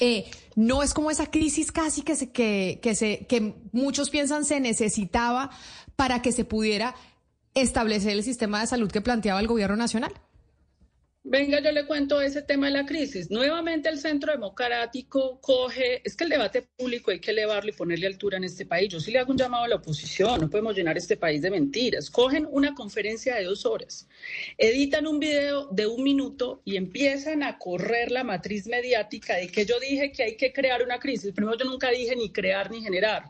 Eh, 0.00 0.30
no 0.56 0.82
es 0.82 0.94
como 0.94 1.10
esa 1.10 1.30
crisis 1.30 1.72
casi 1.72 2.02
que, 2.02 2.16
se, 2.16 2.30
que, 2.30 2.78
que, 2.82 2.94
se, 2.94 3.26
que 3.26 3.54
muchos 3.72 4.08
piensan 4.08 4.44
se 4.44 4.58
necesitaba 4.58 5.50
para 6.00 6.22
que 6.22 6.32
se 6.32 6.46
pudiera 6.46 6.94
establecer 7.52 8.12
el 8.12 8.22
sistema 8.22 8.62
de 8.62 8.66
salud 8.66 8.90
que 8.90 9.02
planteaba 9.02 9.38
el 9.38 9.46
gobierno 9.46 9.76
nacional? 9.76 10.10
Venga, 11.22 11.60
yo 11.60 11.72
le 11.72 11.84
cuento 11.84 12.22
ese 12.22 12.40
tema 12.40 12.68
de 12.68 12.72
la 12.72 12.86
crisis. 12.86 13.30
Nuevamente 13.30 13.90
el 13.90 13.98
Centro 13.98 14.32
Democrático 14.32 15.38
coge, 15.42 16.00
es 16.02 16.16
que 16.16 16.24
el 16.24 16.30
debate 16.30 16.62
público 16.62 17.10
hay 17.10 17.20
que 17.20 17.32
elevarlo 17.32 17.68
y 17.68 17.74
ponerle 17.74 18.06
altura 18.06 18.38
en 18.38 18.44
este 18.44 18.64
país. 18.64 18.90
Yo 18.90 18.98
sí 18.98 19.10
le 19.10 19.18
hago 19.18 19.30
un 19.30 19.36
llamado 19.36 19.64
a 19.64 19.68
la 19.68 19.74
oposición, 19.74 20.40
no 20.40 20.48
podemos 20.48 20.74
llenar 20.74 20.96
este 20.96 21.18
país 21.18 21.42
de 21.42 21.50
mentiras. 21.50 22.08
Cogen 22.08 22.48
una 22.50 22.74
conferencia 22.74 23.34
de 23.34 23.44
dos 23.44 23.66
horas, 23.66 24.08
editan 24.56 25.06
un 25.06 25.18
video 25.18 25.66
de 25.66 25.86
un 25.86 26.02
minuto 26.02 26.62
y 26.64 26.76
empiezan 26.76 27.42
a 27.42 27.58
correr 27.58 28.10
la 28.10 28.24
matriz 28.24 28.66
mediática 28.66 29.36
de 29.36 29.48
que 29.48 29.66
yo 29.66 29.78
dije 29.78 30.12
que 30.12 30.22
hay 30.22 30.36
que 30.38 30.50
crear 30.50 30.82
una 30.82 30.98
crisis. 30.98 31.34
Primero 31.34 31.58
yo 31.58 31.66
nunca 31.66 31.90
dije 31.90 32.16
ni 32.16 32.32
crear 32.32 32.70
ni 32.70 32.80
generar 32.80 33.24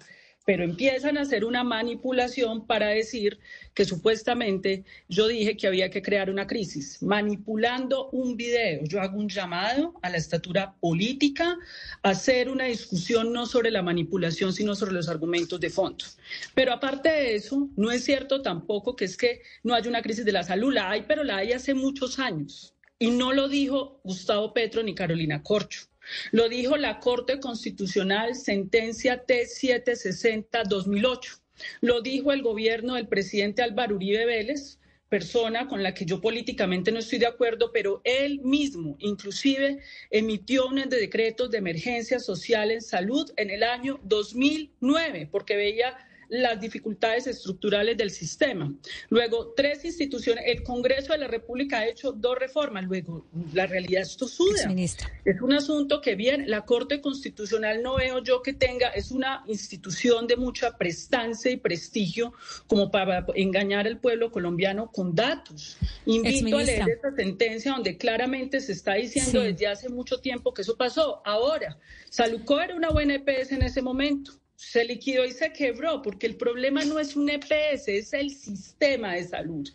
pero 0.51 0.65
empiezan 0.65 1.17
a 1.17 1.21
hacer 1.21 1.45
una 1.45 1.63
manipulación 1.63 2.67
para 2.67 2.89
decir 2.89 3.39
que 3.73 3.85
supuestamente 3.85 4.85
yo 5.09 5.29
dije 5.29 5.57
que 5.57 5.69
había 5.69 5.91
que 5.91 6.03
crear 6.03 6.29
una 6.29 6.49
crisis, 6.49 7.01
manipulando 7.05 8.09
un 8.11 8.37
video. 8.37 8.81
Yo 8.83 9.01
hago 9.01 9.17
un 9.17 9.29
llamado 9.29 9.95
a 10.03 10.11
la 10.11 10.17
estatura 10.17 10.75
política 10.81 11.57
a 12.03 12.09
hacer 12.09 12.49
una 12.49 12.65
discusión 12.65 13.33
no 13.33 13.47
sobre 13.47 13.71
la 13.71 13.81
manipulación, 13.81 14.53
sino 14.53 14.75
sobre 14.75 14.95
los 14.95 15.09
argumentos 15.09 15.61
de 15.61 15.71
fondo. 15.71 16.05
Pero 16.53 16.73
aparte 16.73 17.11
de 17.11 17.37
eso, 17.37 17.69
no 17.77 17.93
es 17.93 18.03
cierto 18.03 18.43
tampoco 18.43 18.97
que 18.97 19.05
es 19.05 19.17
que 19.17 19.43
no 19.63 19.75
haya 19.75 19.89
una 19.89 20.03
crisis 20.03 20.25
de 20.25 20.33
la 20.33 20.43
salud, 20.43 20.75
la 20.75 20.91
hay, 20.91 21.05
pero 21.07 21.23
la 21.23 21.37
hay 21.37 21.53
hace 21.53 21.75
muchos 21.75 22.19
años. 22.19 22.75
Y 22.99 23.13
no 23.13 23.33
lo 23.33 23.49
dijo 23.49 24.01
Gustavo 24.03 24.53
Petro 24.53 24.83
ni 24.83 24.97
Carolina 24.97 25.45
Corcho. 25.45 25.90
Lo 26.33 26.49
dijo 26.49 26.77
la 26.77 27.01
Corte 27.01 27.41
Constitucional, 27.41 28.35
sentencia 28.35 29.25
T760-2008. 29.27 31.41
Lo 31.81 32.01
dijo 32.01 32.33
el 32.33 32.43
gobierno 32.43 32.95
del 32.95 33.09
presidente 33.09 33.63
Álvaro 33.63 33.97
Uribe 33.97 34.27
Vélez, 34.27 34.81
persona 35.11 35.67
con 35.67 35.83
la 35.83 35.93
que 35.93 36.07
yo 36.07 36.21
políticamente 36.21 36.93
no 36.93 37.01
estoy 37.01 37.19
de 37.19 37.27
acuerdo, 37.27 37.73
pero 37.73 38.01
él 38.05 38.41
mismo 38.43 38.97
inclusive 39.01 39.81
emitió 40.09 40.69
un 40.69 40.77
de 40.77 40.97
decretos 40.97 41.51
de 41.51 41.59
emergencia 41.59 42.21
social 42.21 42.71
en 42.71 42.81
salud 42.81 43.31
en 43.37 43.51
el 43.51 43.65
año 43.65 43.99
2009, 44.05 45.29
porque 45.31 45.57
veía 45.57 45.99
las 46.31 46.61
dificultades 46.61 47.27
estructurales 47.27 47.97
del 47.97 48.11
sistema. 48.11 48.73
Luego, 49.09 49.53
tres 49.57 49.85
instituciones, 49.85 50.45
el 50.47 50.63
Congreso 50.63 51.13
de 51.13 51.19
la 51.19 51.27
República 51.27 51.81
ha 51.81 51.89
hecho 51.89 52.13
dos 52.13 52.39
reformas. 52.39 52.85
Luego, 52.85 53.27
la 53.53 53.67
realidad 53.67 54.03
esto 54.03 54.29
suda. 54.29 54.73
Es 54.77 55.41
un 55.41 55.53
asunto 55.53 56.01
que 56.01 56.15
bien, 56.15 56.49
la 56.49 56.65
Corte 56.65 57.01
Constitucional 57.01 57.83
no 57.83 57.97
veo 57.97 58.23
yo 58.23 58.43
que 58.43 58.53
tenga, 58.53 58.89
es 58.89 59.11
una 59.11 59.43
institución 59.49 60.27
de 60.27 60.37
mucha 60.37 60.79
prestancia 60.79 61.51
y 61.51 61.57
prestigio 61.57 62.33
como 62.67 62.91
para 62.91 63.27
engañar 63.35 63.87
al 63.87 63.99
pueblo 63.99 64.31
colombiano 64.31 64.91
con 64.93 65.15
datos. 65.15 65.77
Invito 66.07 66.59
a 66.59 66.63
leer 66.63 66.89
esta 66.89 67.15
sentencia 67.15 67.73
donde 67.73 67.97
claramente 67.97 68.61
se 68.61 68.73
está 68.73 68.95
diciendo 68.95 69.43
desde 69.43 69.67
hace 69.67 69.89
mucho 69.89 70.19
tiempo 70.19 70.55
que 70.55 70.63
eso 70.63 70.77
pasó. 70.77 71.23
Ahora, 71.25 71.77
Salucó 72.09 72.61
era 72.61 72.75
una 72.75 72.91
buena 72.91 73.15
EPS 73.15 73.53
en 73.53 73.63
ese 73.63 73.83
momento 73.83 74.40
se 74.61 74.85
liquidó 74.85 75.25
y 75.25 75.33
se 75.33 75.53
quebró, 75.53 76.03
porque 76.03 76.27
el 76.27 76.37
problema 76.37 76.85
no 76.85 76.99
es 76.99 77.17
un 77.17 77.31
EPS, 77.31 77.89
es 77.89 78.13
el 78.13 78.31
sistema 78.31 79.15
de 79.15 79.25
salud. 79.27 79.67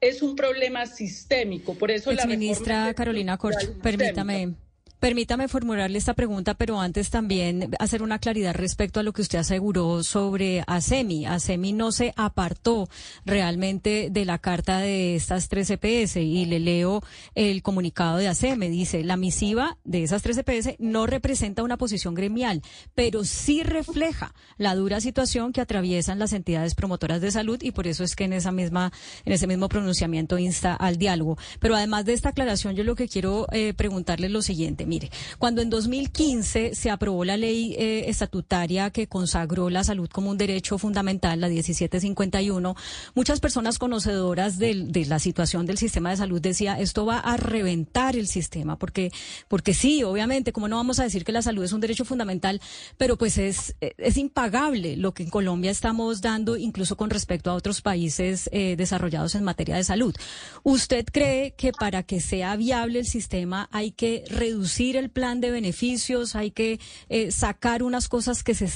Es 0.00 0.22
un 0.22 0.36
problema 0.36 0.86
sistémico. 0.86 1.74
Por 1.74 1.90
eso 1.90 2.12
la 2.12 2.24
ministra 2.24 2.94
Carolina 2.94 3.36
Corcho, 3.36 3.74
permítame. 3.82 4.54
Permítame 5.00 5.46
formularle 5.46 5.96
esta 5.96 6.14
pregunta, 6.14 6.54
pero 6.54 6.80
antes 6.80 7.08
también 7.08 7.70
hacer 7.78 8.02
una 8.02 8.18
claridad 8.18 8.52
respecto 8.52 8.98
a 8.98 9.04
lo 9.04 9.12
que 9.12 9.22
usted 9.22 9.38
aseguró 9.38 10.02
sobre 10.02 10.64
ASEMI. 10.66 11.24
ASEMI 11.24 11.72
no 11.72 11.92
se 11.92 12.12
apartó 12.16 12.88
realmente 13.24 14.08
de 14.10 14.24
la 14.24 14.38
carta 14.38 14.80
de 14.80 15.14
estas 15.14 15.48
tres 15.48 15.70
EPS 15.70 16.16
y 16.16 16.46
le 16.46 16.58
leo 16.58 17.00
el 17.36 17.62
comunicado 17.62 18.16
de 18.16 18.26
ASEMI. 18.26 18.68
Dice, 18.70 19.04
la 19.04 19.16
misiva 19.16 19.78
de 19.84 20.02
esas 20.02 20.22
tres 20.22 20.36
EPS 20.38 20.74
no 20.80 21.06
representa 21.06 21.62
una 21.62 21.76
posición 21.76 22.14
gremial, 22.14 22.60
pero 22.96 23.22
sí 23.22 23.62
refleja 23.62 24.34
la 24.56 24.74
dura 24.74 25.00
situación 25.00 25.52
que 25.52 25.60
atraviesan 25.60 26.18
las 26.18 26.32
entidades 26.32 26.74
promotoras 26.74 27.20
de 27.20 27.30
salud 27.30 27.60
y 27.62 27.70
por 27.70 27.86
eso 27.86 28.02
es 28.02 28.16
que 28.16 28.24
en 28.24 28.32
esa 28.32 28.50
misma, 28.50 28.92
en 29.24 29.32
ese 29.32 29.46
mismo 29.46 29.68
pronunciamiento 29.68 30.38
insta 30.38 30.74
al 30.74 30.96
diálogo. 30.96 31.38
Pero 31.60 31.76
además 31.76 32.04
de 32.04 32.14
esta 32.14 32.30
aclaración, 32.30 32.74
yo 32.74 32.82
lo 32.82 32.96
que 32.96 33.06
quiero 33.06 33.46
eh, 33.52 33.74
preguntarle 33.74 34.26
es 34.26 34.32
lo 34.32 34.42
siguiente. 34.42 34.87
Mire, 34.88 35.10
cuando 35.38 35.62
en 35.62 35.70
2015 35.70 36.74
se 36.74 36.90
aprobó 36.90 37.24
la 37.24 37.36
ley 37.36 37.74
eh, 37.78 38.04
estatutaria 38.08 38.90
que 38.90 39.06
consagró 39.06 39.70
la 39.70 39.84
salud 39.84 40.08
como 40.08 40.30
un 40.30 40.38
derecho 40.38 40.78
fundamental, 40.78 41.40
la 41.40 41.48
1751, 41.48 42.74
muchas 43.14 43.40
personas 43.40 43.78
conocedoras 43.78 44.58
de, 44.58 44.88
la 45.06 45.18
situación 45.18 45.66
del 45.66 45.78
sistema 45.78 46.10
de 46.10 46.16
salud 46.16 46.40
decía 46.40 46.78
esto 46.80 47.06
va 47.06 47.18
a 47.18 47.36
reventar 47.36 48.16
el 48.16 48.26
sistema, 48.26 48.78
porque, 48.78 49.10
porque 49.48 49.74
sí, 49.74 50.02
obviamente, 50.02 50.52
como 50.52 50.68
no 50.68 50.76
vamos 50.76 50.98
a 50.98 51.04
decir 51.04 51.24
que 51.24 51.32
la 51.32 51.42
salud 51.42 51.64
es 51.64 51.72
un 51.72 51.80
derecho 51.80 52.04
fundamental, 52.04 52.60
pero 52.96 53.16
pues 53.16 53.38
es, 53.38 53.76
es 53.80 54.16
impagable 54.16 54.96
lo 54.96 55.12
que 55.12 55.22
en 55.22 55.30
Colombia 55.30 55.70
estamos 55.70 56.20
dando, 56.20 56.56
incluso 56.56 56.96
con 56.96 57.10
respecto 57.10 57.50
a 57.50 57.54
otros 57.54 57.82
países 57.82 58.48
eh, 58.52 58.76
desarrollados 58.76 59.34
en 59.34 59.44
materia 59.44 59.76
de 59.76 59.84
salud. 59.84 60.14
¿Usted 60.62 61.04
cree 61.12 61.52
que 61.52 61.72
para 61.72 62.02
que 62.02 62.20
sea 62.20 62.56
viable 62.56 63.00
el 63.00 63.06
sistema 63.06 63.68
hay 63.72 63.90
que 63.90 64.24
reducir 64.28 64.77
el 64.78 65.10
plan 65.10 65.40
de 65.40 65.50
beneficios, 65.50 66.36
hay 66.36 66.50
que 66.50 66.78
eh, 67.08 67.30
sacar 67.30 67.82
unas 67.82 68.08
cosas 68.08 68.42
que 68.42 68.54
se, 68.54 68.68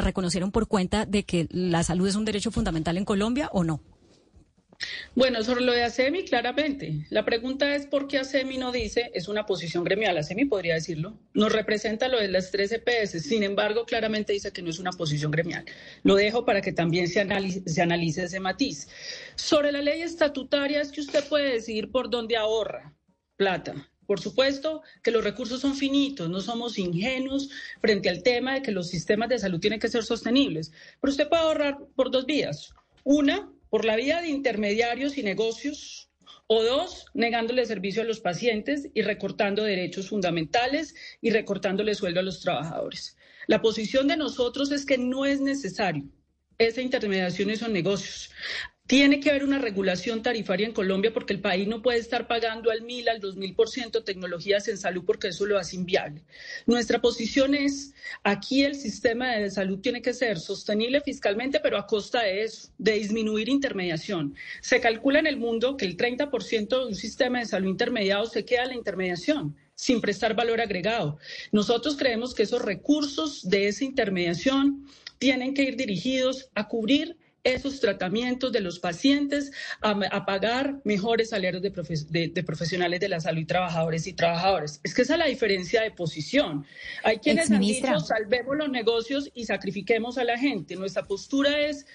reconocieron 0.00 0.52
por 0.52 0.68
cuenta 0.68 1.06
de 1.06 1.24
que 1.24 1.48
la 1.50 1.82
salud 1.82 2.08
es 2.08 2.14
un 2.14 2.24
derecho 2.24 2.50
fundamental 2.50 2.96
en 2.96 3.04
Colombia 3.04 3.48
o 3.52 3.64
no? 3.64 3.80
Bueno, 5.14 5.42
sobre 5.42 5.60
lo 5.60 5.72
de 5.72 5.82
ASEMI, 5.82 6.24
claramente. 6.24 7.04
La 7.10 7.24
pregunta 7.24 7.74
es 7.74 7.86
por 7.86 8.08
qué 8.08 8.18
ASEMI 8.18 8.56
no 8.56 8.72
dice 8.72 9.10
es 9.12 9.28
una 9.28 9.44
posición 9.44 9.84
gremial. 9.84 10.16
ASEMI 10.16 10.46
podría 10.46 10.74
decirlo. 10.74 11.18
Nos 11.34 11.52
representa 11.52 12.08
lo 12.08 12.18
de 12.18 12.28
las 12.28 12.50
tres 12.50 12.72
EPS. 12.72 13.22
Sin 13.22 13.42
embargo, 13.42 13.84
claramente 13.84 14.32
dice 14.32 14.52
que 14.52 14.62
no 14.62 14.70
es 14.70 14.78
una 14.78 14.92
posición 14.92 15.30
gremial. 15.30 15.66
Lo 16.02 16.14
dejo 16.14 16.46
para 16.46 16.62
que 16.62 16.72
también 16.72 17.08
se 17.08 17.20
analice, 17.20 17.62
se 17.66 17.82
analice 17.82 18.24
ese 18.24 18.40
matiz. 18.40 18.88
Sobre 19.34 19.70
la 19.70 19.82
ley 19.82 20.00
estatutaria 20.00 20.80
es 20.80 20.92
que 20.92 21.02
usted 21.02 21.24
puede 21.28 21.52
decidir 21.52 21.90
por 21.90 22.08
dónde 22.08 22.38
ahorra 22.38 22.94
plata. 23.40 23.74
Por 24.10 24.18
supuesto 24.18 24.82
que 25.04 25.12
los 25.12 25.22
recursos 25.22 25.60
son 25.60 25.76
finitos, 25.76 26.28
no 26.28 26.40
somos 26.40 26.78
ingenuos 26.78 27.48
frente 27.80 28.08
al 28.08 28.24
tema 28.24 28.54
de 28.54 28.62
que 28.62 28.72
los 28.72 28.88
sistemas 28.88 29.28
de 29.28 29.38
salud 29.38 29.60
tienen 29.60 29.78
que 29.78 29.86
ser 29.86 30.02
sostenibles, 30.02 30.72
pero 31.00 31.12
usted 31.12 31.28
puede 31.28 31.42
ahorrar 31.42 31.78
por 31.94 32.10
dos 32.10 32.26
vías. 32.26 32.74
Una, 33.04 33.52
por 33.68 33.84
la 33.84 33.94
vía 33.94 34.20
de 34.20 34.26
intermediarios 34.26 35.16
y 35.16 35.22
negocios, 35.22 36.10
o 36.48 36.60
dos, 36.64 37.06
negándole 37.14 37.64
servicio 37.66 38.02
a 38.02 38.04
los 38.04 38.18
pacientes 38.18 38.88
y 38.94 39.02
recortando 39.02 39.62
derechos 39.62 40.08
fundamentales 40.08 40.96
y 41.20 41.30
recortándole 41.30 41.94
sueldo 41.94 42.18
a 42.18 42.24
los 42.24 42.40
trabajadores. 42.40 43.16
La 43.46 43.62
posición 43.62 44.08
de 44.08 44.16
nosotros 44.16 44.72
es 44.72 44.86
que 44.86 44.98
no 44.98 45.24
es 45.24 45.40
necesario 45.40 46.10
esa 46.58 46.82
intermediación 46.82 47.48
y 47.48 47.52
esos 47.52 47.68
negocios. 47.68 48.30
Tiene 48.90 49.20
que 49.20 49.30
haber 49.30 49.44
una 49.44 49.60
regulación 49.60 50.20
tarifaria 50.20 50.66
en 50.66 50.72
Colombia 50.72 51.12
porque 51.14 51.32
el 51.32 51.38
país 51.38 51.68
no 51.68 51.80
puede 51.80 52.00
estar 52.00 52.26
pagando 52.26 52.72
al 52.72 52.82
mil, 52.82 53.08
al 53.08 53.20
dos 53.20 53.36
mil 53.36 53.54
por 53.54 53.68
ciento 53.68 54.02
tecnologías 54.02 54.66
en 54.66 54.78
salud 54.78 55.04
porque 55.06 55.28
eso 55.28 55.46
lo 55.46 55.58
hace 55.58 55.76
inviable. 55.76 56.24
Nuestra 56.66 57.00
posición 57.00 57.54
es, 57.54 57.94
aquí 58.24 58.64
el 58.64 58.74
sistema 58.74 59.36
de 59.36 59.48
salud 59.48 59.78
tiene 59.78 60.02
que 60.02 60.12
ser 60.12 60.40
sostenible 60.40 61.00
fiscalmente, 61.02 61.60
pero 61.60 61.78
a 61.78 61.86
costa 61.86 62.22
de 62.22 62.42
eso, 62.42 62.70
de 62.78 62.94
disminuir 62.94 63.48
intermediación. 63.48 64.34
Se 64.60 64.80
calcula 64.80 65.20
en 65.20 65.28
el 65.28 65.36
mundo 65.36 65.76
que 65.76 65.84
el 65.84 65.96
30% 65.96 66.68
de 66.68 66.86
un 66.86 66.96
sistema 66.96 67.38
de 67.38 67.46
salud 67.46 67.68
intermediado 67.68 68.26
se 68.26 68.44
queda 68.44 68.64
en 68.64 68.70
la 68.70 68.74
intermediación 68.74 69.56
sin 69.76 70.00
prestar 70.00 70.34
valor 70.34 70.60
agregado. 70.60 71.16
Nosotros 71.52 71.96
creemos 71.96 72.34
que 72.34 72.42
esos 72.42 72.60
recursos 72.60 73.48
de 73.48 73.68
esa 73.68 73.84
intermediación 73.84 74.84
tienen 75.20 75.54
que 75.54 75.62
ir 75.62 75.76
dirigidos 75.76 76.50
a 76.56 76.66
cubrir 76.66 77.19
esos 77.44 77.80
tratamientos 77.80 78.52
de 78.52 78.60
los 78.60 78.78
pacientes, 78.78 79.50
a, 79.80 80.26
pagar 80.26 80.80
mejores 80.84 81.30
salarios 81.30 81.62
de, 81.62 82.42
profesionales 82.42 83.00
de 83.00 83.08
la 83.08 83.20
salud 83.20 83.40
y 83.40 83.46
trabajadores 83.46 84.06
y 84.06 84.12
trabajadoras. 84.12 84.80
Es 84.84 84.94
que 84.94 85.02
esa 85.02 85.14
es 85.14 85.18
la 85.18 85.26
diferencia 85.26 85.82
de 85.82 85.90
posición. 85.90 86.64
Hay 87.02 87.18
quienes 87.18 87.50
han 87.50 87.60
dicho, 87.60 88.00
salvemos 88.00 88.56
los 88.56 88.70
negocios 88.70 89.30
y 89.34 89.44
sacrifiquemos 89.44 90.18
a 90.18 90.24
la 90.24 90.38
gente. 90.38 90.76
Nuestra 90.76 91.04
postura 91.04 91.58
es 91.60 91.86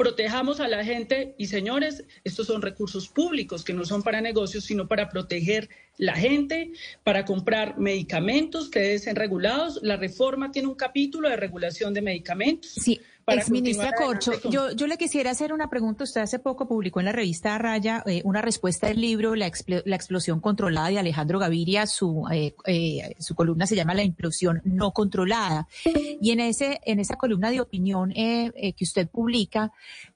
protejamos 0.00 0.60
a 0.60 0.68
la 0.68 0.82
gente 0.82 1.34
y 1.36 1.48
señores, 1.48 2.04
estos 2.24 2.46
son 2.46 2.62
recursos 2.62 3.08
públicos 3.08 3.62
que 3.62 3.74
no 3.74 3.84
son 3.84 4.02
para 4.02 4.22
negocios, 4.22 4.64
sino 4.64 4.88
para 4.88 5.10
proteger 5.10 5.68
la 5.98 6.16
gente, 6.16 6.72
para 7.04 7.26
comprar 7.26 7.78
medicamentos 7.78 8.70
que 8.70 8.80
deben 8.80 8.98
ser 8.98 9.16
regulados. 9.18 9.78
La 9.82 9.98
reforma 9.98 10.52
tiene 10.52 10.68
un 10.68 10.74
capítulo 10.74 11.28
de 11.28 11.36
regulación 11.36 11.92
de 11.92 12.00
medicamentos. 12.00 12.70
Sí. 12.70 12.98
Ex 13.30 13.50
ministra 13.50 13.92
Corcho, 13.92 14.32
yo, 14.50 14.72
yo 14.72 14.86
le 14.86 14.96
quisiera 14.96 15.30
hacer 15.30 15.52
una 15.52 15.68
pregunta. 15.68 16.04
Usted 16.04 16.20
hace 16.20 16.38
poco 16.38 16.66
publicó 16.68 17.00
en 17.00 17.06
la 17.06 17.12
revista 17.12 17.56
Raya 17.58 18.02
eh, 18.06 18.22
una 18.24 18.42
respuesta 18.42 18.88
del 18.88 19.00
libro 19.00 19.34
la, 19.34 19.50
la, 19.84 19.96
explosión 19.96 20.40
controlada 20.40 20.88
de 20.88 20.98
Alejandro 20.98 21.38
Gaviria. 21.38 21.86
Su, 21.86 22.26
eh, 22.32 22.54
eh, 22.66 23.14
su 23.18 23.34
columna 23.34 23.66
se 23.66 23.76
llama 23.76 23.94
La 23.94 24.02
implosión 24.02 24.60
no 24.64 24.92
controlada. 24.92 25.68
Y 26.20 26.30
en, 26.30 26.40
ese, 26.40 26.80
en 26.84 27.00
esa 27.00 27.16
columna 27.16 27.50
de 27.50 27.60
opinión 27.60 28.10
que 28.10 28.74
usted 28.80 29.08
publica, 29.08 29.72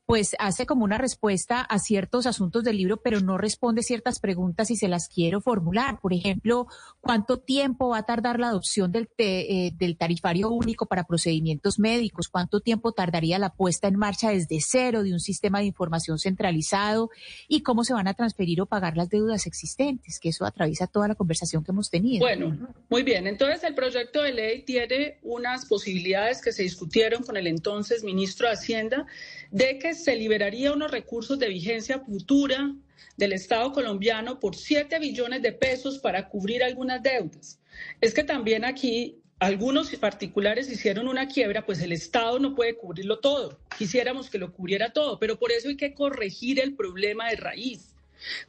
pues 0.06 0.36
hace 0.38 0.66
como 0.66 0.84
una 0.84 0.98
respuesta 0.98 1.60
a 1.60 1.78
ciertos 1.78 2.26
asuntos 2.26 2.62
del 2.62 2.76
libro, 2.76 2.98
pero 2.98 3.20
no 3.20 3.38
responde 3.38 3.82
ciertas 3.82 4.18
preguntas 4.18 4.70
y 4.70 4.76
se 4.76 4.88
las 4.88 5.08
quiero 5.08 5.40
formular. 5.40 5.98
Por 6.00 6.12
ejemplo, 6.12 6.66
¿cuánto 7.00 7.38
tiempo 7.38 7.88
va 7.88 7.98
a 7.98 8.02
tardar 8.02 8.38
la 8.38 8.48
adopción 8.48 8.92
del, 8.92 9.08
eh, 9.16 9.72
del 9.74 9.96
tarifario 9.96 10.50
único 10.50 10.86
para 10.86 11.04
procedimientos 11.04 11.78
médicos? 11.78 12.28
¿Cuánto 12.28 12.60
tiempo 12.60 12.92
tardaría 12.92 13.38
la 13.38 13.50
puesta 13.50 13.88
en 13.88 13.96
marcha 13.96 14.30
desde 14.30 14.58
cero 14.60 15.02
de 15.02 15.12
un 15.12 15.20
sistema 15.20 15.60
de 15.60 15.66
información 15.66 16.18
centralizado? 16.18 17.08
¿Y 17.48 17.62
cómo 17.62 17.82
se 17.84 17.94
van 17.94 18.06
a 18.06 18.14
transferir 18.14 18.60
o 18.60 18.66
pagar 18.66 18.98
las 18.98 19.08
deudas 19.08 19.46
existentes? 19.46 20.20
Que 20.20 20.28
eso 20.28 20.44
atraviesa 20.44 20.86
toda 20.86 21.08
la 21.08 21.14
conversación 21.14 21.64
que 21.64 21.72
hemos 21.72 21.88
tenido. 21.88 22.26
Bueno, 22.26 22.74
muy 22.90 23.02
bien. 23.04 23.26
Entonces, 23.26 23.64
el 23.64 23.74
proyecto 23.74 24.22
de 24.22 24.34
ley 24.34 24.62
tiene 24.64 25.18
unas 25.22 25.64
posibilidades 25.64 26.42
que 26.42 26.52
se 26.52 26.62
discutieron 26.62 27.22
con 27.22 27.38
el 27.38 27.46
entonces 27.46 28.04
ministro 28.04 28.48
de 28.48 28.54
Hacienda 28.54 29.06
de 29.50 29.78
que 29.78 29.93
se 29.94 30.16
liberaría 30.16 30.72
unos 30.72 30.90
recursos 30.90 31.38
de 31.38 31.48
vigencia 31.48 32.00
futura 32.00 32.74
del 33.16 33.32
Estado 33.32 33.72
colombiano 33.72 34.40
por 34.40 34.56
7 34.56 34.98
billones 34.98 35.42
de 35.42 35.52
pesos 35.52 35.98
para 35.98 36.28
cubrir 36.28 36.62
algunas 36.62 37.02
deudas. 37.02 37.60
Es 38.00 38.14
que 38.14 38.24
también 38.24 38.64
aquí 38.64 39.18
algunos 39.38 39.94
particulares 39.96 40.70
hicieron 40.70 41.08
una 41.08 41.28
quiebra, 41.28 41.66
pues 41.66 41.80
el 41.82 41.92
Estado 41.92 42.38
no 42.38 42.54
puede 42.54 42.76
cubrirlo 42.76 43.18
todo. 43.18 43.58
Quisiéramos 43.76 44.30
que 44.30 44.38
lo 44.38 44.52
cubriera 44.52 44.92
todo, 44.92 45.18
pero 45.18 45.38
por 45.38 45.52
eso 45.52 45.68
hay 45.68 45.76
que 45.76 45.94
corregir 45.94 46.60
el 46.60 46.74
problema 46.74 47.28
de 47.30 47.36
raíz. 47.36 47.93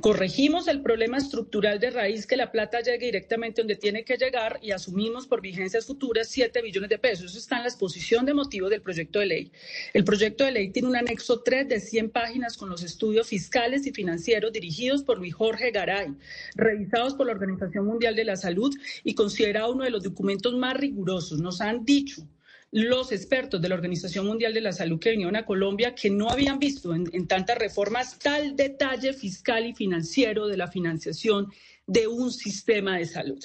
Corregimos 0.02 0.68
el 0.68 0.82
problema 0.82 1.18
estructural 1.18 1.80
de 1.80 1.92
raíz 1.92 2.26
que 2.26 2.38
la 2.38 2.52
plata 2.52 2.82
llegue 2.82 3.06
directamente 3.06 3.62
donde 3.62 3.76
tiene 3.76 4.04
que 4.04 4.18
llegar 4.18 4.60
y 4.62 4.72
asumimos 4.72 5.28
por 5.28 5.42
vigencias 5.42 5.86
futuras 5.86 6.28
7 6.30 6.62
billones 6.62 6.90
de 6.90 6.98
pesos. 6.98 7.32
Eso 7.32 7.40
está 7.40 7.58
en 7.58 7.64
la 7.64 7.70
exposición 7.70 8.26
de 8.26 8.34
motivos 8.34 8.70
del 8.70 8.82
proyecto 8.82 9.20
de 9.20 9.26
ley. 9.26 9.52
El 9.94 10.04
proyecto 10.04 10.44
de 10.44 10.52
ley 10.52 10.70
tiene 10.70 10.88
un 10.88 10.96
anexo 10.96 11.42
3 11.42 11.68
de 11.68 11.80
100 11.80 12.10
páginas 12.10 12.58
con 12.58 12.70
los 12.70 12.84
estudios 12.84 13.28
fiscales 13.28 13.86
y 13.86 13.92
financieros 13.92 14.52
dirigidos 14.52 15.04
por 15.04 15.18
Luis 15.18 15.34
Jorge 15.34 15.72
Garay, 15.72 16.16
revisados 16.56 17.14
por 17.16 17.28
la 17.28 17.34
Organización 17.34 17.86
Mundial 17.86 18.16
de 18.16 18.26
la 18.26 18.36
Salud 18.36 18.76
y 19.04 19.16
considerado 19.16 19.74
uno 19.74 19.84
de 19.84 19.90
los 19.92 20.04
documentos 20.04 20.56
más 20.56 20.76
rigurosos. 20.76 21.40
Nos 21.40 21.62
han 21.62 21.86
dicho 21.86 22.28
los 22.72 23.12
expertos 23.12 23.62
de 23.62 23.70
la 23.70 23.76
Organización 23.76 24.26
Mundial 24.26 24.54
de 24.54 24.62
la 24.62 24.74
Salud 24.74 25.00
que 25.00 25.12
vinieron 25.12 25.36
a 25.36 25.46
Colombia 25.46 25.96
que 25.96 26.10
no 26.10 26.30
habían 26.30 26.60
visto 26.60 26.94
en, 26.94 27.10
en, 27.14 27.28
tantas 27.28 27.58
reformas 27.58 28.20
tal 28.20 28.56
detalle 28.56 29.14
fiscal 29.14 29.66
y 29.66 29.74
financiero 29.74 30.48
de 30.48 30.58
la 30.58 30.68
financiación 30.68 31.48
de 31.88 32.08
un 32.08 32.32
sistema 32.32 32.98
de 32.98 33.06
salud 33.06 33.44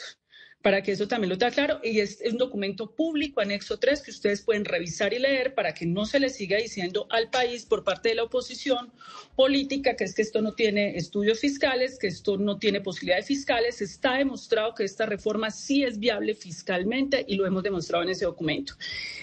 para 0.63 0.83
que 0.83 0.93
eso 0.93 1.09
también 1.09 1.31
lo 1.31 1.39
tenga 1.39 1.53
claro. 1.53 1.81
Y 1.83 2.01
es, 2.01 2.21
un 2.31 2.39
documento 2.39 2.91
público, 2.91 3.41
anexo 3.41 3.79
3, 3.79 4.03
que 4.03 4.11
ustedes 4.11 4.43
pueden 4.43 4.65
revisar 4.65 5.15
y 5.15 5.19
leer 5.19 5.55
para 5.55 5.73
que 5.73 5.87
no 5.87 6.05
se 6.05 6.21
le 6.21 6.29
siga 6.29 6.59
diciendo 6.59 7.07
al 7.11 7.31
país 7.31 7.65
por 7.65 7.83
parte 7.85 8.11
de 8.11 8.17
la 8.17 8.25
oposición 8.25 8.93
política 9.37 9.97
que 9.97 10.05
es 10.05 10.15
que 10.15 10.23
esto 10.23 10.43
no 10.43 10.53
tiene 10.53 10.97
estudios 10.97 11.41
fiscales, 11.41 11.99
que 11.99 12.09
esto 12.09 12.37
no 12.37 12.59
tiene 12.59 12.81
posibilidades 12.81 13.27
fiscales. 13.27 13.81
Está 13.81 14.19
demostrado 14.19 14.75
que 14.75 14.85
esta 14.85 15.07
reforma 15.07 15.51
sí 15.51 15.83
es 15.85 15.99
viable 15.99 16.35
fiscalmente 16.35 17.25
y 17.27 17.37
lo 17.37 17.47
hemos 17.47 17.63
demostrado 17.63 18.05
en 18.05 18.11
ese 18.11 18.27
documento. 18.27 18.75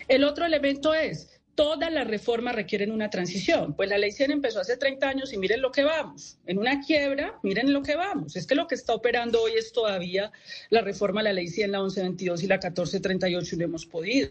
El 0.08 0.24
otro 0.24 0.46
elemento 0.46 0.94
es 0.94 1.37
todas 1.58 1.92
las 1.92 2.06
reformas 2.06 2.54
requieren 2.54 2.92
una 2.92 3.10
transición. 3.10 3.74
Pues 3.74 3.90
la 3.90 3.98
ley 3.98 4.12
100 4.12 4.30
empezó 4.30 4.60
hace 4.60 4.78
30 4.78 5.10
años 5.10 5.34
y 5.34 5.40
miren 5.40 5.60
lo 5.60 5.72
que 5.72 5.84
vamos. 5.84 6.38
En 6.46 6.60
una 6.60 6.82
quiebra, 6.82 7.40
miren 7.42 7.74
lo 7.74 7.82
que 7.82 7.96
vamos. 7.96 8.36
Es 8.36 8.46
que 8.46 8.54
lo 8.54 8.68
que 8.68 8.76
está 8.76 8.94
operando 8.94 9.42
hoy 9.42 9.54
es 9.56 9.74
todavía 9.74 10.32
la 10.70 10.82
reforma 10.82 11.22
a 11.22 11.24
la 11.24 11.34
ley 11.34 11.48
100, 11.48 11.72
la 11.72 11.80
1122 11.80 12.44
y 12.44 12.48
la 12.48 12.58
1438 12.58 13.56
y 13.56 13.58
lo 13.58 13.66
hemos 13.66 13.88
podido. 13.88 14.30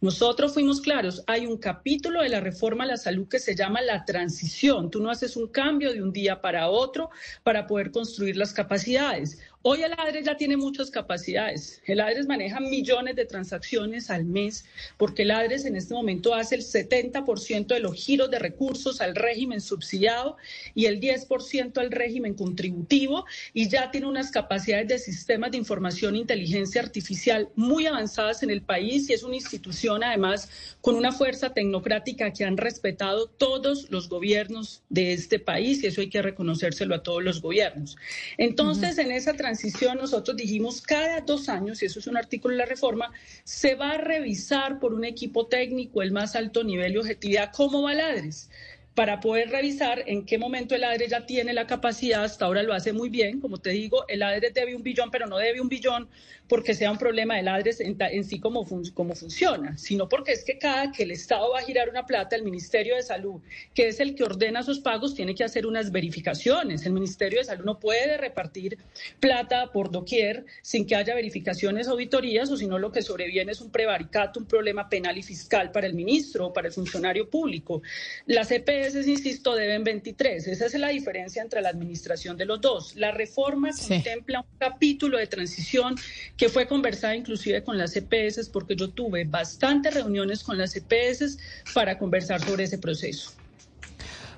Nosotros 0.00 0.54
fuimos 0.54 0.80
claros, 0.80 1.22
hay 1.26 1.44
un 1.46 1.58
capítulo 1.58 2.22
de 2.22 2.30
la 2.30 2.40
reforma 2.40 2.84
a 2.84 2.86
la 2.86 2.96
salud 2.96 3.28
que 3.28 3.40
se 3.40 3.54
llama 3.54 3.82
la 3.82 4.06
transición. 4.06 4.90
Tú 4.90 5.02
no 5.02 5.10
haces 5.10 5.36
un 5.36 5.48
cambio 5.48 5.92
de 5.92 6.02
un 6.02 6.12
día 6.12 6.40
para 6.40 6.70
otro 6.70 7.10
para 7.42 7.66
poder 7.66 7.90
construir 7.90 8.38
las 8.38 8.54
capacidades. 8.54 9.38
Hoy 9.66 9.82
el 9.82 9.94
ADRES 9.94 10.26
ya 10.26 10.36
tiene 10.36 10.58
muchas 10.58 10.90
capacidades. 10.90 11.80
El 11.86 12.00
ADRES 12.00 12.26
maneja 12.26 12.60
millones 12.60 13.16
de 13.16 13.24
transacciones 13.24 14.10
al 14.10 14.26
mes 14.26 14.66
porque 14.98 15.22
el 15.22 15.30
ADRES 15.30 15.64
en 15.64 15.74
este 15.74 15.94
momento 15.94 16.34
hace 16.34 16.56
el 16.56 16.60
70% 16.60 17.68
de 17.68 17.80
los 17.80 17.94
giros 17.94 18.30
de 18.30 18.38
recursos 18.38 19.00
al 19.00 19.14
régimen 19.14 19.62
subsidiado 19.62 20.36
y 20.74 20.84
el 20.84 21.00
10% 21.00 21.78
al 21.78 21.90
régimen 21.90 22.34
contributivo 22.34 23.24
y 23.54 23.70
ya 23.70 23.90
tiene 23.90 24.06
unas 24.06 24.30
capacidades 24.30 24.86
de 24.86 24.98
sistemas 24.98 25.52
de 25.52 25.56
información 25.56 26.14
e 26.14 26.18
inteligencia 26.18 26.82
artificial 26.82 27.48
muy 27.56 27.86
avanzadas 27.86 28.42
en 28.42 28.50
el 28.50 28.60
país 28.60 29.08
y 29.08 29.14
es 29.14 29.22
una 29.22 29.36
institución 29.36 30.04
además 30.04 30.76
con 30.82 30.94
una 30.94 31.10
fuerza 31.10 31.54
tecnocrática 31.54 32.34
que 32.34 32.44
han 32.44 32.58
respetado 32.58 33.28
todos 33.28 33.90
los 33.90 34.10
gobiernos 34.10 34.82
de 34.90 35.14
este 35.14 35.38
país 35.38 35.82
y 35.82 35.86
eso 35.86 36.02
hay 36.02 36.10
que 36.10 36.20
reconocérselo 36.20 36.96
a 36.96 37.02
todos 37.02 37.24
los 37.24 37.40
gobiernos. 37.40 37.96
Entonces, 38.36 38.98
en 38.98 39.10
esa 39.10 39.32
transición 39.32 39.53
transición 39.54 39.98
nosotros 39.98 40.36
dijimos 40.36 40.82
cada 40.82 41.20
dos 41.20 41.48
años, 41.48 41.80
y 41.80 41.86
eso 41.86 42.00
es 42.00 42.08
un 42.08 42.16
artículo 42.16 42.54
de 42.54 42.58
la 42.58 42.66
reforma, 42.66 43.12
se 43.44 43.76
va 43.76 43.92
a 43.92 43.98
revisar 43.98 44.80
por 44.80 44.92
un 44.92 45.04
equipo 45.04 45.46
técnico 45.46 46.02
el 46.02 46.10
más 46.10 46.34
alto 46.34 46.64
nivel 46.64 46.94
de 46.94 46.98
objetividad 46.98 47.52
cómo 47.54 47.82
va 47.82 47.94
Ladres. 47.94 48.50
Para 48.94 49.20
poder 49.20 49.50
revisar 49.50 50.04
en 50.06 50.24
qué 50.24 50.38
momento 50.38 50.74
el 50.74 50.84
ADRE 50.84 51.08
ya 51.08 51.26
tiene 51.26 51.52
la 51.52 51.66
capacidad, 51.66 52.22
hasta 52.22 52.44
ahora 52.44 52.62
lo 52.62 52.72
hace 52.72 52.92
muy 52.92 53.08
bien, 53.08 53.40
como 53.40 53.58
te 53.58 53.70
digo, 53.70 54.04
el 54.08 54.22
ADRE 54.22 54.50
debe 54.50 54.76
un 54.76 54.82
billón, 54.82 55.10
pero 55.10 55.26
no 55.26 55.36
debe 55.38 55.60
un 55.60 55.68
billón 55.68 56.08
porque 56.48 56.74
sea 56.74 56.90
un 56.90 56.98
problema 56.98 57.36
del 57.36 57.48
ADRE 57.48 57.72
en, 57.80 58.24
sí 58.24 58.38
como, 58.38 58.64
funciona, 58.64 59.76
sino 59.78 60.08
porque 60.08 60.32
es 60.32 60.44
que 60.44 60.58
cada 60.58 60.92
que 60.92 61.04
el 61.04 61.10
Estado 61.10 61.50
va 61.50 61.60
a 61.60 61.62
girar 61.62 61.88
una 61.88 62.06
plata, 62.06 62.36
el 62.36 62.42
Ministerio 62.42 62.96
de 62.96 63.02
Salud, 63.02 63.40
que 63.74 63.88
es 63.88 63.98
el 63.98 64.14
que 64.14 64.24
ordena 64.24 64.62
sus 64.62 64.80
pagos, 64.80 65.14
tiene 65.14 65.34
que 65.34 65.42
hacer 65.42 65.66
unas 65.66 65.90
verificaciones. 65.90 66.84
El 66.84 66.92
Ministerio 66.92 67.38
de 67.38 67.46
Salud 67.46 67.64
no 67.64 67.80
puede 67.80 68.16
repartir 68.18 68.78
plata 69.20 69.72
por 69.72 69.90
doquier 69.90 70.44
sin 70.62 70.86
que 70.86 70.96
haya 70.96 71.14
verificaciones, 71.14 71.88
auditorías, 71.88 72.50
o 72.50 72.56
si 72.56 72.66
no 72.66 72.78
lo 72.78 72.92
que 72.92 73.02
sobreviene 73.02 73.52
es 73.52 73.60
un 73.60 73.70
prevaricato, 73.70 74.38
un 74.38 74.46
problema 74.46 74.88
penal 74.88 75.16
y 75.16 75.22
fiscal 75.22 75.72
para 75.72 75.86
el 75.86 75.94
ministro 75.94 76.48
o 76.48 76.52
para 76.52 76.68
el 76.68 76.74
funcionario 76.74 77.28
público. 77.28 77.82
Las 78.26 78.50
EPS, 78.84 79.06
insisto, 79.06 79.54
deben 79.54 79.84
23. 79.84 80.46
Esa 80.48 80.66
es 80.66 80.74
la 80.74 80.88
diferencia 80.88 81.42
entre 81.42 81.60
la 81.60 81.70
administración 81.70 82.36
de 82.36 82.44
los 82.44 82.60
dos. 82.60 82.94
La 82.96 83.10
reforma 83.10 83.70
contempla 83.88 84.40
un 84.40 84.58
capítulo 84.58 85.18
de 85.18 85.26
transición 85.26 85.94
que 86.36 86.48
fue 86.48 86.66
conversada 86.66 87.16
inclusive 87.16 87.62
con 87.64 87.78
las 87.78 87.96
EPS, 87.96 88.48
porque 88.50 88.76
yo 88.76 88.90
tuve 88.90 89.24
bastantes 89.24 89.94
reuniones 89.94 90.42
con 90.42 90.58
las 90.58 90.76
EPS 90.76 91.38
para 91.72 91.98
conversar 91.98 92.40
sobre 92.40 92.64
ese 92.64 92.78
proceso. 92.78 93.43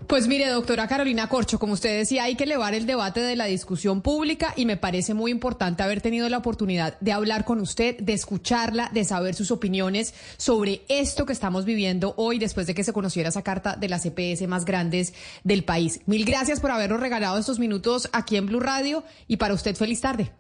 Pues 0.07 0.29
mire, 0.29 0.49
doctora 0.49 0.87
Carolina 0.87 1.29
Corcho, 1.29 1.59
como 1.59 1.73
usted 1.73 1.99
decía, 1.99 2.25
hay 2.25 2.37
que 2.37 2.45
elevar 2.45 2.75
el 2.75 2.87
debate 2.87 3.21
de 3.21 3.35
la 3.35 3.47
discusión 3.47 4.03
pública 4.03 4.53
y 4.57 4.67
me 4.67 4.77
parece 4.77 5.15
muy 5.15 5.31
importante 5.31 5.83
haber 5.83 6.01
tenido 6.01 6.29
la 6.29 6.39
oportunidad 6.39 6.99
de 7.01 7.13
hablar 7.13 7.45
con 7.45 7.61
usted, 7.61 7.99
de 7.99 8.13
escucharla, 8.13 8.91
de 8.93 9.05
saber 9.05 9.35
sus 9.35 9.51
opiniones 9.51 10.15
sobre 10.37 10.83
esto 10.89 11.27
que 11.27 11.33
estamos 11.33 11.65
viviendo 11.65 12.15
hoy 12.17 12.39
después 12.39 12.67
de 12.67 12.75
que 12.75 12.85
se 12.85 12.93
conociera 12.93 13.31
esa 13.31 13.43
carta 13.43 13.77
de 13.77 13.89
las 13.89 14.03
CPS 14.03 14.47
más 14.47 14.65
grandes 14.65 15.15
del 15.45 15.65
país. 15.65 16.01
Mil 16.07 16.25
gracias 16.25 16.61
por 16.61 16.71
habernos 16.71 17.01
regalado 17.01 17.39
estos 17.39 17.59
minutos 17.59 18.09
aquí 18.13 18.37
en 18.37 18.47
Blue 18.47 18.61
Radio 18.61 19.03
y 19.27 19.39
para 19.39 19.55
usted 19.55 19.75
feliz 19.75 20.01
tarde. 20.01 20.31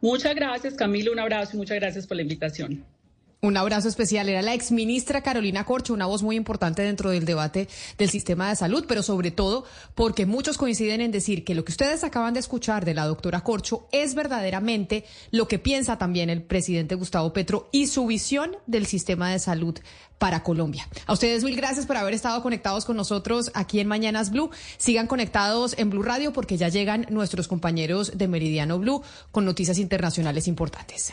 Muchas 0.00 0.34
gracias, 0.34 0.74
Camilo. 0.74 1.12
Un 1.12 1.20
abrazo 1.20 1.52
y 1.54 1.58
muchas 1.58 1.76
gracias 1.76 2.06
por 2.06 2.16
la 2.16 2.22
invitación. 2.22 2.84
Un 3.42 3.56
abrazo 3.58 3.88
especial. 3.88 4.28
Era 4.28 4.40
la 4.40 4.54
exministra 4.54 5.22
Carolina 5.22 5.64
Corcho, 5.64 5.92
una 5.92 6.06
voz 6.06 6.22
muy 6.22 6.36
importante 6.36 6.82
dentro 6.82 7.10
del 7.10 7.26
debate 7.26 7.68
del 7.98 8.08
sistema 8.08 8.48
de 8.48 8.56
salud, 8.56 8.86
pero 8.88 9.02
sobre 9.02 9.30
todo 9.30 9.64
porque 9.94 10.24
muchos 10.24 10.56
coinciden 10.56 11.02
en 11.02 11.10
decir 11.10 11.44
que 11.44 11.54
lo 11.54 11.64
que 11.64 11.72
ustedes 11.72 12.02
acaban 12.02 12.32
de 12.32 12.40
escuchar 12.40 12.86
de 12.86 12.94
la 12.94 13.06
doctora 13.06 13.42
Corcho 13.42 13.88
es 13.92 14.14
verdaderamente 14.14 15.04
lo 15.32 15.48
que 15.48 15.58
piensa 15.58 15.98
también 15.98 16.30
el 16.30 16.42
presidente 16.42 16.94
Gustavo 16.94 17.34
Petro 17.34 17.68
y 17.72 17.88
su 17.88 18.06
visión 18.06 18.56
del 18.66 18.86
sistema 18.86 19.30
de 19.30 19.38
salud 19.38 19.78
para 20.18 20.42
Colombia. 20.42 20.88
A 21.06 21.12
ustedes 21.12 21.44
mil 21.44 21.56
gracias 21.56 21.84
por 21.84 21.98
haber 21.98 22.14
estado 22.14 22.42
conectados 22.42 22.86
con 22.86 22.96
nosotros 22.96 23.50
aquí 23.52 23.80
en 23.80 23.86
Mañanas 23.86 24.30
Blue. 24.30 24.50
Sigan 24.78 25.06
conectados 25.06 25.74
en 25.76 25.90
Blue 25.90 26.02
Radio 26.02 26.32
porque 26.32 26.56
ya 26.56 26.68
llegan 26.68 27.06
nuestros 27.10 27.48
compañeros 27.48 28.16
de 28.16 28.28
Meridiano 28.28 28.78
Blue 28.78 29.02
con 29.30 29.44
noticias 29.44 29.78
internacionales 29.78 30.48
importantes. 30.48 31.12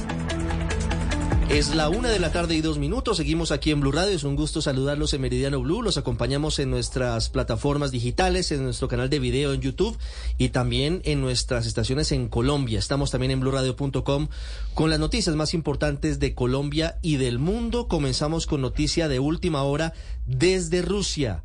Es 1.51 1.75
la 1.75 1.89
una 1.89 2.07
de 2.09 2.19
la 2.19 2.31
tarde 2.31 2.55
y 2.55 2.61
dos 2.61 2.79
minutos. 2.79 3.17
Seguimos 3.17 3.51
aquí 3.51 3.71
en 3.71 3.81
Blue 3.81 3.91
Radio. 3.91 4.15
Es 4.15 4.23
un 4.23 4.37
gusto 4.37 4.61
saludarlos 4.61 5.13
en 5.13 5.19
Meridiano 5.19 5.59
Blue. 5.59 5.81
Los 5.81 5.97
acompañamos 5.97 6.59
en 6.59 6.69
nuestras 6.69 7.27
plataformas 7.27 7.91
digitales, 7.91 8.53
en 8.53 8.63
nuestro 8.63 8.87
canal 8.87 9.09
de 9.09 9.19
video 9.19 9.51
en 9.51 9.59
YouTube 9.59 9.97
y 10.37 10.49
también 10.49 11.01
en 11.03 11.19
nuestras 11.19 11.67
estaciones 11.67 12.13
en 12.13 12.29
Colombia. 12.29 12.79
Estamos 12.79 13.11
también 13.11 13.31
en 13.31 13.41
BlueRadio.com 13.41 14.29
con 14.73 14.89
las 14.89 14.99
noticias 14.99 15.35
más 15.35 15.53
importantes 15.53 16.19
de 16.19 16.33
Colombia 16.33 16.99
y 17.01 17.17
del 17.17 17.37
mundo. 17.37 17.89
Comenzamos 17.89 18.47
con 18.47 18.61
noticia 18.61 19.09
de 19.09 19.19
última 19.19 19.63
hora 19.63 19.91
desde 20.25 20.81
Rusia. 20.81 21.43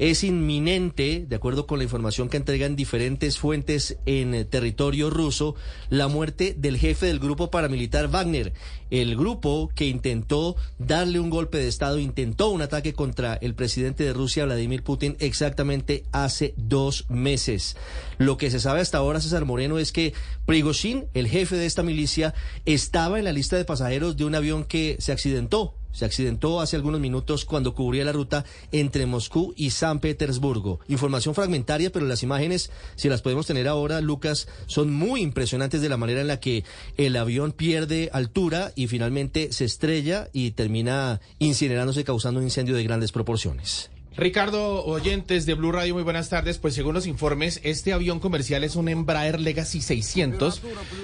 Es 0.00 0.24
inminente, 0.24 1.26
de 1.28 1.36
acuerdo 1.36 1.66
con 1.66 1.76
la 1.76 1.84
información 1.84 2.30
que 2.30 2.38
entregan 2.38 2.74
diferentes 2.74 3.38
fuentes 3.38 3.98
en 4.06 4.46
territorio 4.48 5.10
ruso, 5.10 5.56
la 5.90 6.08
muerte 6.08 6.54
del 6.56 6.78
jefe 6.78 7.04
del 7.04 7.18
grupo 7.18 7.50
paramilitar 7.50 8.08
Wagner, 8.08 8.54
el 8.90 9.14
grupo 9.14 9.70
que 9.74 9.84
intentó 9.84 10.56
darle 10.78 11.20
un 11.20 11.28
golpe 11.28 11.58
de 11.58 11.68
Estado, 11.68 11.98
intentó 11.98 12.48
un 12.48 12.62
ataque 12.62 12.94
contra 12.94 13.34
el 13.34 13.54
presidente 13.54 14.02
de 14.02 14.14
Rusia, 14.14 14.46
Vladimir 14.46 14.82
Putin, 14.82 15.18
exactamente 15.20 16.04
hace 16.12 16.54
dos 16.56 17.04
meses. 17.10 17.76
Lo 18.16 18.38
que 18.38 18.50
se 18.50 18.58
sabe 18.58 18.80
hasta 18.80 18.96
ahora, 18.96 19.20
César 19.20 19.44
Moreno, 19.44 19.78
es 19.78 19.92
que 19.92 20.14
Prigozhin, 20.46 21.08
el 21.12 21.28
jefe 21.28 21.56
de 21.56 21.66
esta 21.66 21.82
milicia, 21.82 22.32
estaba 22.64 23.18
en 23.18 23.26
la 23.26 23.34
lista 23.34 23.58
de 23.58 23.66
pasajeros 23.66 24.16
de 24.16 24.24
un 24.24 24.34
avión 24.34 24.64
que 24.64 24.96
se 24.98 25.12
accidentó 25.12 25.74
se 25.92 26.04
accidentó 26.04 26.60
hace 26.60 26.76
algunos 26.76 27.00
minutos 27.00 27.44
cuando 27.44 27.74
cubría 27.74 28.04
la 28.04 28.12
ruta 28.12 28.44
entre 28.72 29.06
Moscú 29.06 29.54
y 29.56 29.70
San 29.70 30.00
Petersburgo. 30.00 30.80
Información 30.88 31.34
fragmentaria, 31.34 31.90
pero 31.90 32.06
las 32.06 32.22
imágenes, 32.22 32.70
si 32.96 33.08
las 33.08 33.22
podemos 33.22 33.46
tener 33.46 33.68
ahora, 33.68 34.00
Lucas, 34.00 34.48
son 34.66 34.92
muy 34.92 35.20
impresionantes 35.20 35.80
de 35.82 35.88
la 35.88 35.96
manera 35.96 36.20
en 36.20 36.28
la 36.28 36.40
que 36.40 36.64
el 36.96 37.16
avión 37.16 37.52
pierde 37.52 38.10
altura 38.12 38.72
y 38.74 38.86
finalmente 38.86 39.52
se 39.52 39.64
estrella 39.64 40.28
y 40.32 40.52
termina 40.52 41.20
incinerándose 41.38 42.04
causando 42.04 42.40
un 42.40 42.44
incendio 42.44 42.76
de 42.76 42.84
grandes 42.84 43.12
proporciones. 43.12 43.90
Ricardo, 44.16 44.84
oyentes 44.84 45.46
de 45.46 45.54
Blue 45.54 45.70
Radio, 45.70 45.94
muy 45.94 46.02
buenas 46.02 46.28
tardes. 46.28 46.58
Pues 46.58 46.74
según 46.74 46.94
los 46.94 47.06
informes, 47.06 47.60
este 47.62 47.92
avión 47.92 48.18
comercial 48.18 48.64
es 48.64 48.74
un 48.74 48.88
Embraer 48.88 49.38
Legacy 49.40 49.80
600 49.80 50.62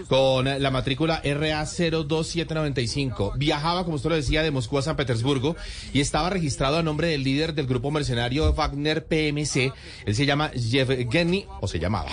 con 0.09 0.45
la 0.45 0.71
matrícula 0.73 1.23
RA02795. 1.23 3.39
Viajaba, 3.39 3.85
como 3.85 3.95
usted 3.95 4.11
lo 4.11 4.17
decía, 4.17 4.43
de 4.43 4.51
Moscú 4.51 4.79
a 4.79 4.83
San 4.83 4.97
Petersburgo 4.97 5.55
y 5.93 6.01
estaba 6.01 6.31
registrado 6.31 6.79
a 6.79 6.83
nombre 6.83 7.07
del 7.07 7.23
líder 7.23 7.55
del 7.55 7.69
grupo 7.69 7.93
mercenario 7.93 8.53
Wagner 8.53 9.07
PMC. 9.07 9.73
Él 10.05 10.17
se 10.17 10.27
llama 10.27 10.51
Yevgeny, 10.53 11.47
o 11.61 11.69
se 11.69 11.79
llamaba, 11.79 12.11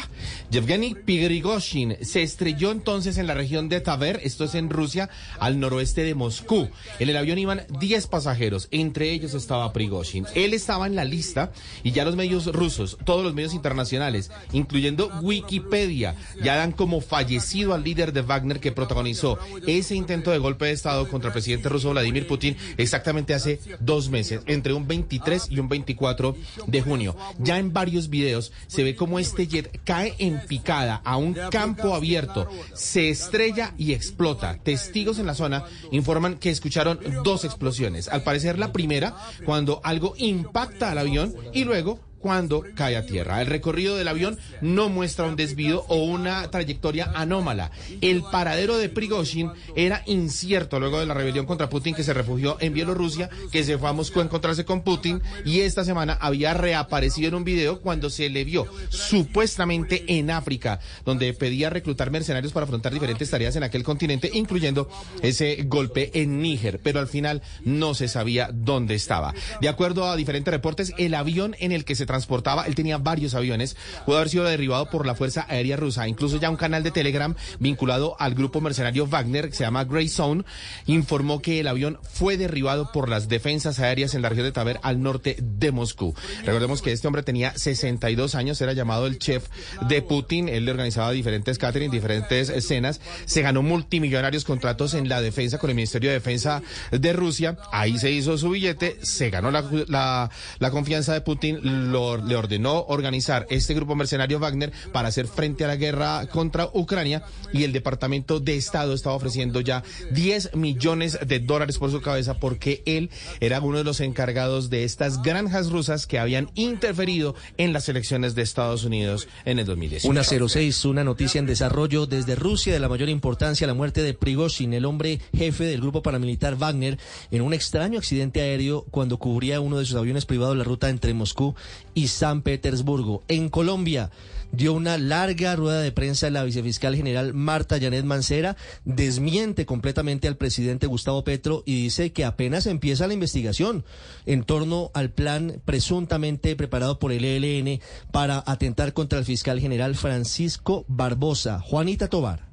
Yevgeny 0.52 0.94
Pigrigoshin. 0.94 1.98
Se 2.02 2.22
estrelló 2.22 2.72
entonces 2.72 3.18
en 3.18 3.26
la 3.26 3.34
región 3.34 3.68
de 3.68 3.82
Taver, 3.82 4.20
esto 4.24 4.44
es 4.44 4.54
en 4.54 4.70
Rusia, 4.70 5.10
al 5.40 5.60
noroeste 5.60 6.04
de 6.04 6.14
Moscú. 6.14 6.70
En 7.00 7.10
el 7.10 7.18
avión 7.18 7.40
iban 7.40 7.66
10 7.80 8.06
pasajeros, 8.08 8.68
entre 8.70 9.12
ellos 9.12 9.34
estaba 9.34 9.74
Prigozhin. 9.74 10.28
Él 10.36 10.54
estaba 10.54 10.83
en 10.88 10.96
la 10.96 11.06
lista 11.06 11.52
y 11.84 11.92
ya 11.92 12.06
los 12.06 12.16
medios 12.16 12.46
rusos, 12.48 12.98
todos 13.06 13.24
los 13.24 13.34
medios 13.34 13.54
internacionales, 13.54 14.32
incluyendo 14.52 15.12
Wikipedia, 15.22 16.16
ya 16.42 16.56
dan 16.56 16.72
como 16.72 17.02
fallecido 17.02 17.74
al 17.74 17.84
líder 17.84 18.14
de 18.14 18.22
Wagner 18.22 18.60
que 18.60 18.72
protagonizó 18.72 19.38
ese 19.68 19.96
intento 19.96 20.32
de 20.32 20.38
golpe 20.38 20.66
de 20.66 20.72
Estado 20.72 21.08
contra 21.08 21.30
el 21.30 21.34
presidente 21.34 21.70
ruso 21.70 21.92
Vladimir 21.92 22.28
Putin 22.28 22.58
exactamente 22.78 23.34
hace 23.34 23.60
dos 23.80 24.10
meses, 24.10 24.42
entre 24.48 24.74
un 24.74 24.88
23 24.88 25.48
y 25.50 25.60
un 25.60 25.70
24 25.70 26.36
de 26.68 26.82
junio. 26.82 27.16
Ya 27.40 27.60
en 27.60 27.74
varios 27.74 28.10
videos 28.10 28.52
se 28.68 28.84
ve 28.84 28.96
como 28.96 29.20
este 29.20 29.48
jet 29.48 29.80
cae 29.84 30.16
en 30.20 30.40
picada 30.48 31.02
a 31.04 31.18
un 31.18 31.34
campo 31.52 31.96
abierto, 31.96 32.50
se 32.74 33.10
estrella 33.10 33.74
y 33.78 33.94
explota. 33.94 34.58
Testigos 34.64 35.20
en 35.20 35.26
la 35.26 35.36
zona 35.36 35.66
informan 35.92 36.36
que 36.36 36.50
escucharon 36.50 37.00
dos 37.24 37.46
explosiones. 37.46 38.08
Al 38.08 38.24
parecer 38.24 38.60
la 38.60 38.72
primera, 38.72 39.16
cuando 39.46 39.82
algo 39.84 40.14
impacta 40.18 40.73
al 40.82 40.98
avión 40.98 41.34
y 41.54 41.64
luego 41.64 42.00
cuando 42.24 42.64
cae 42.74 42.96
a 42.96 43.06
tierra. 43.06 43.42
El 43.42 43.48
recorrido 43.48 43.98
del 43.98 44.08
avión 44.08 44.40
no 44.62 44.88
muestra 44.88 45.28
un 45.28 45.36
desvío 45.36 45.84
o 45.90 45.98
una 46.06 46.50
trayectoria 46.50 47.12
anómala. 47.14 47.70
El 48.00 48.24
paradero 48.24 48.78
de 48.78 48.88
Prigozhin 48.88 49.52
era 49.76 50.04
incierto 50.06 50.80
luego 50.80 51.02
de 51.02 51.06
la 51.06 51.14
rebelión 51.14 51.46
contra 51.46 51.70
Putin 51.70 51.94
que 51.94 52.04
se 52.04 52.14
refugió 52.14 52.56
en 52.62 52.74
Bielorrusia, 52.74 53.30
que 53.52 53.66
se 53.66 53.78
fue 53.78 53.90
a 53.90 53.94
Moscú 53.94 54.22
a 54.22 54.24
encontrarse 54.24 54.64
con 54.64 54.84
Putin 54.84 55.22
y 55.44 55.60
esta 55.60 55.84
semana 55.84 56.18
había 56.22 56.54
reaparecido 56.54 57.28
en 57.28 57.36
un 57.36 57.44
video 57.44 57.82
cuando 57.82 58.10
se 58.10 58.30
le 58.30 58.46
vio 58.46 58.68
supuestamente 58.88 60.06
en 60.08 60.32
África, 60.32 60.80
donde 61.04 61.34
pedía 61.34 61.70
reclutar 61.70 62.10
mercenarios 62.10 62.54
para 62.54 62.64
afrontar 62.64 62.94
diferentes 62.94 63.30
tareas 63.30 63.58
en 63.58 63.64
aquel 63.64 63.84
continente, 63.84 64.32
incluyendo 64.34 64.88
ese 65.22 65.62
golpe 65.64 66.10
en 66.14 66.42
Níger, 66.42 66.80
pero 66.82 67.02
al 67.02 67.08
final 67.10 67.42
no 67.66 67.96
se 67.96 68.08
sabía 68.08 68.50
dónde 68.54 68.96
estaba. 68.96 69.34
De 69.60 69.68
acuerdo 69.68 70.10
a 70.10 70.16
diferentes 70.16 70.54
reportes, 70.54 70.94
el 70.98 71.16
avión 71.16 71.58
en 71.60 71.74
el 71.74 71.84
que 71.84 71.96
se 71.96 72.06
transportaba, 72.14 72.66
él 72.68 72.76
tenía 72.76 73.00
varios 73.00 73.34
aviones, 73.34 73.76
pudo 74.06 74.18
haber 74.18 74.30
sido 74.30 74.44
derribado 74.44 74.88
por 74.90 75.08
la 75.08 75.16
Fuerza 75.16 75.48
Aérea 75.50 75.78
Rusa. 75.78 76.08
Incluso 76.08 76.38
ya 76.38 76.52
un 76.52 76.58
canal 76.58 76.84
de 76.84 76.92
Telegram 76.92 77.36
vinculado 77.60 78.16
al 78.20 78.36
grupo 78.36 78.62
mercenario 78.62 79.08
Wagner, 79.08 79.50
que 79.50 79.56
se 79.56 79.64
llama 79.64 79.84
Grey 79.84 80.10
Zone, 80.10 80.44
informó 80.86 81.42
que 81.42 81.60
el 81.60 81.68
avión 81.68 81.98
fue 82.04 82.38
derribado 82.38 82.92
por 82.92 83.10
las 83.10 83.28
defensas 83.30 83.80
aéreas 83.80 84.14
en 84.14 84.22
la 84.22 84.30
región 84.30 84.46
de 84.46 84.52
Taber 84.52 84.80
al 84.84 85.02
norte 85.02 85.38
de 85.42 85.72
Moscú. 85.72 86.14
Recordemos 86.46 86.84
que 86.84 86.92
este 86.92 87.08
hombre 87.08 87.24
tenía 87.24 87.58
62 87.58 88.36
años, 88.36 88.62
era 88.62 88.74
llamado 88.74 89.08
el 89.08 89.18
chef 89.18 89.48
de 89.88 90.04
Putin, 90.04 90.50
él 90.50 90.66
le 90.66 90.72
organizaba 90.72 91.12
diferentes 91.12 91.58
catering, 91.58 91.90
diferentes 91.90 92.50
escenas, 92.50 93.02
se 93.26 93.42
ganó 93.42 93.64
multimillonarios 93.64 94.44
contratos 94.46 94.94
en 94.94 95.10
la 95.10 95.22
defensa 95.22 95.58
con 95.58 95.72
el 95.72 95.76
Ministerio 95.76 96.10
de 96.12 96.16
Defensa 96.16 96.62
de 96.92 97.14
Rusia, 97.14 97.58
ahí 97.72 97.98
se 97.98 98.12
hizo 98.12 98.38
su 98.38 98.52
billete, 98.52 98.98
se 99.02 99.32
ganó 99.32 99.50
la, 99.50 100.30
la, 100.60 100.72
confianza 100.72 101.14
de 101.14 101.22
Putin, 101.22 101.92
lo, 101.92 102.03
le 102.18 102.36
ordenó 102.36 102.86
organizar 102.88 103.46
este 103.50 103.74
grupo 103.74 103.96
mercenario 103.96 104.40
Wagner 104.40 104.72
para 104.92 105.10
hacer 105.10 105.28
frente 105.28 105.64
a 105.64 105.68
la 105.68 105.76
guerra 105.76 106.28
contra 106.28 106.70
Ucrania 106.74 107.24
y 107.52 107.64
el 107.64 107.74
Departamento 107.74 108.40
de 108.40 108.56
Estado 108.56 108.94
estaba 108.94 109.16
ofreciendo 109.16 109.62
ya 109.62 109.84
10 110.12 110.56
millones 110.56 111.18
de 111.26 111.40
dólares 111.40 111.78
por 111.78 111.92
su 111.92 112.02
cabeza 112.02 112.36
porque 112.36 112.84
él 112.86 113.10
era 113.40 113.60
uno 113.62 113.78
de 113.78 113.84
los 113.84 114.00
encargados 114.00 114.70
de 114.70 114.84
estas 114.84 115.22
granjas 115.22 115.70
rusas 115.70 116.08
que 116.08 116.20
habían 116.20 116.50
interferido 116.56 117.36
en 117.58 117.74
las 117.74 117.90
elecciones 117.90 118.36
de 118.36 118.42
Estados 118.42 118.84
Unidos 118.84 119.28
en 119.46 119.60
el 119.60 119.66
2018. 119.66 120.08
Una 120.08 120.24
06, 120.24 120.86
una 120.86 121.04
noticia 121.04 121.40
en 121.40 121.46
desarrollo 121.46 122.06
desde 122.06 122.36
Rusia 122.36 122.74
de 122.74 122.80
la 122.80 122.90
mayor 122.90 123.10
importancia, 123.10 123.68
la 123.68 123.74
muerte 123.74 124.04
de 124.04 124.14
Prigozhin, 124.14 124.74
el 124.74 124.86
hombre 124.86 125.20
jefe 125.36 125.66
del 125.66 125.82
grupo 125.82 126.02
paramilitar 126.02 126.56
Wagner, 126.56 126.98
en 127.32 127.42
un 127.42 127.54
extraño 127.54 128.00
accidente 128.00 128.42
aéreo 128.42 128.86
cuando 128.92 129.18
cubría 129.18 129.62
uno 129.62 129.78
de 129.80 129.86
sus 129.86 129.96
aviones 129.96 130.26
privados 130.26 130.58
la 130.58 130.64
ruta 130.64 130.90
entre 130.90 131.14
Moscú 131.14 131.56
y 131.94 132.08
San 132.08 132.42
Petersburgo. 132.42 133.24
En 133.28 133.50
Colombia, 133.50 134.12
dio 134.54 134.74
una 134.74 134.98
larga 134.98 135.56
rueda 135.56 135.82
de 135.82 135.92
prensa 135.92 136.30
la 136.30 136.44
vicefiscal 136.44 136.96
general 136.96 137.34
Marta 137.34 137.80
Janet 137.80 138.06
Mancera, 138.06 138.56
desmiente 138.86 139.66
completamente 139.66 140.28
al 140.28 140.38
presidente 140.38 140.88
Gustavo 140.88 141.24
Petro 141.24 141.64
y 141.66 141.84
dice 141.84 142.14
que 142.14 142.24
apenas 142.24 142.68
empieza 142.68 143.08
la 143.08 143.14
investigación 143.14 143.84
en 144.26 144.44
torno 144.44 144.92
al 144.94 145.10
plan 145.10 145.62
presuntamente 145.66 146.56
preparado 146.56 147.00
por 147.00 147.12
el 147.12 147.26
ELN 147.26 147.82
para 148.12 148.44
atentar 148.46 148.94
contra 148.94 149.20
el 149.20 149.26
fiscal 149.26 149.60
general 149.60 149.96
Francisco 149.96 150.86
Barbosa. 150.88 151.60
Juanita 151.60 152.08
Tobar. 152.08 152.53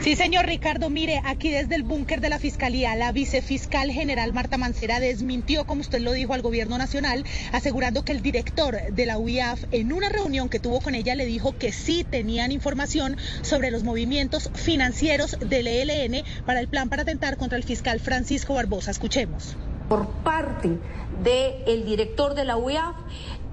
Sí, 0.00 0.14
señor 0.14 0.46
Ricardo, 0.46 0.88
mire, 0.88 1.20
aquí 1.24 1.50
desde 1.50 1.74
el 1.74 1.82
búnker 1.82 2.20
de 2.20 2.28
la 2.28 2.38
Fiscalía, 2.38 2.94
la 2.94 3.12
vicefiscal 3.12 3.90
general 3.90 4.32
Marta 4.32 4.56
Mancera 4.56 5.00
desmintió, 5.00 5.64
como 5.64 5.80
usted 5.80 6.00
lo 6.00 6.12
dijo, 6.12 6.32
al 6.32 6.42
gobierno 6.42 6.78
nacional, 6.78 7.24
asegurando 7.52 8.04
que 8.04 8.12
el 8.12 8.22
director 8.22 8.76
de 8.92 9.06
la 9.06 9.18
UIAF 9.18 9.64
en 9.72 9.92
una 9.92 10.08
reunión 10.08 10.48
que 10.48 10.60
tuvo 10.60 10.80
con 10.80 10.94
ella 10.94 11.14
le 11.14 11.26
dijo 11.26 11.56
que 11.58 11.72
sí 11.72 12.04
tenían 12.08 12.52
información 12.52 13.16
sobre 13.42 13.70
los 13.70 13.82
movimientos 13.82 14.50
financieros 14.54 15.38
del 15.40 15.66
ELN 15.66 16.24
para 16.44 16.60
el 16.60 16.68
plan 16.68 16.88
para 16.88 17.02
atentar 17.02 17.36
contra 17.36 17.58
el 17.58 17.64
fiscal 17.64 17.98
Francisco 17.98 18.54
Barbosa. 18.54 18.90
Escuchemos. 18.90 19.56
Por 19.88 20.08
parte 20.22 20.78
del 21.22 21.84
director 21.84 22.34
de 22.34 22.44
la 22.44 22.56
UIAF 22.56 22.96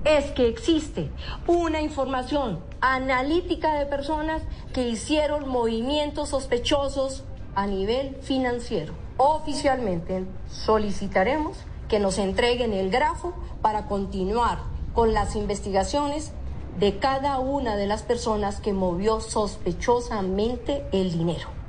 es 0.06 0.32
que 0.32 0.48
existe 0.48 1.10
una 1.48 1.82
información 1.82 2.60
analítica 2.82 3.74
de 3.76 3.86
personas 3.86 4.42
que 4.74 4.88
hicieron 4.88 5.48
movimientos 5.48 6.30
sospechosos 6.30 7.24
a 7.56 7.68
nivel 7.68 8.16
financiero. 8.22 8.94
Oficialmente 9.18 10.26
solicitaremos 10.50 11.58
que 11.88 12.00
nos 12.00 12.18
entreguen 12.18 12.74
el 12.74 12.90
grafo 12.90 13.34
para 13.62 13.86
continuar 13.86 14.60
con 14.94 15.14
las 15.14 15.36
investigaciones 15.36 16.34
de 16.80 16.98
cada 16.98 17.40
una 17.40 17.76
de 17.76 17.88
las 17.88 18.02
personas 18.02 18.60
que 18.60 18.74
movió 18.74 19.22
sospechosamente 19.22 20.86
el 20.92 21.12
dinero. 21.12 21.63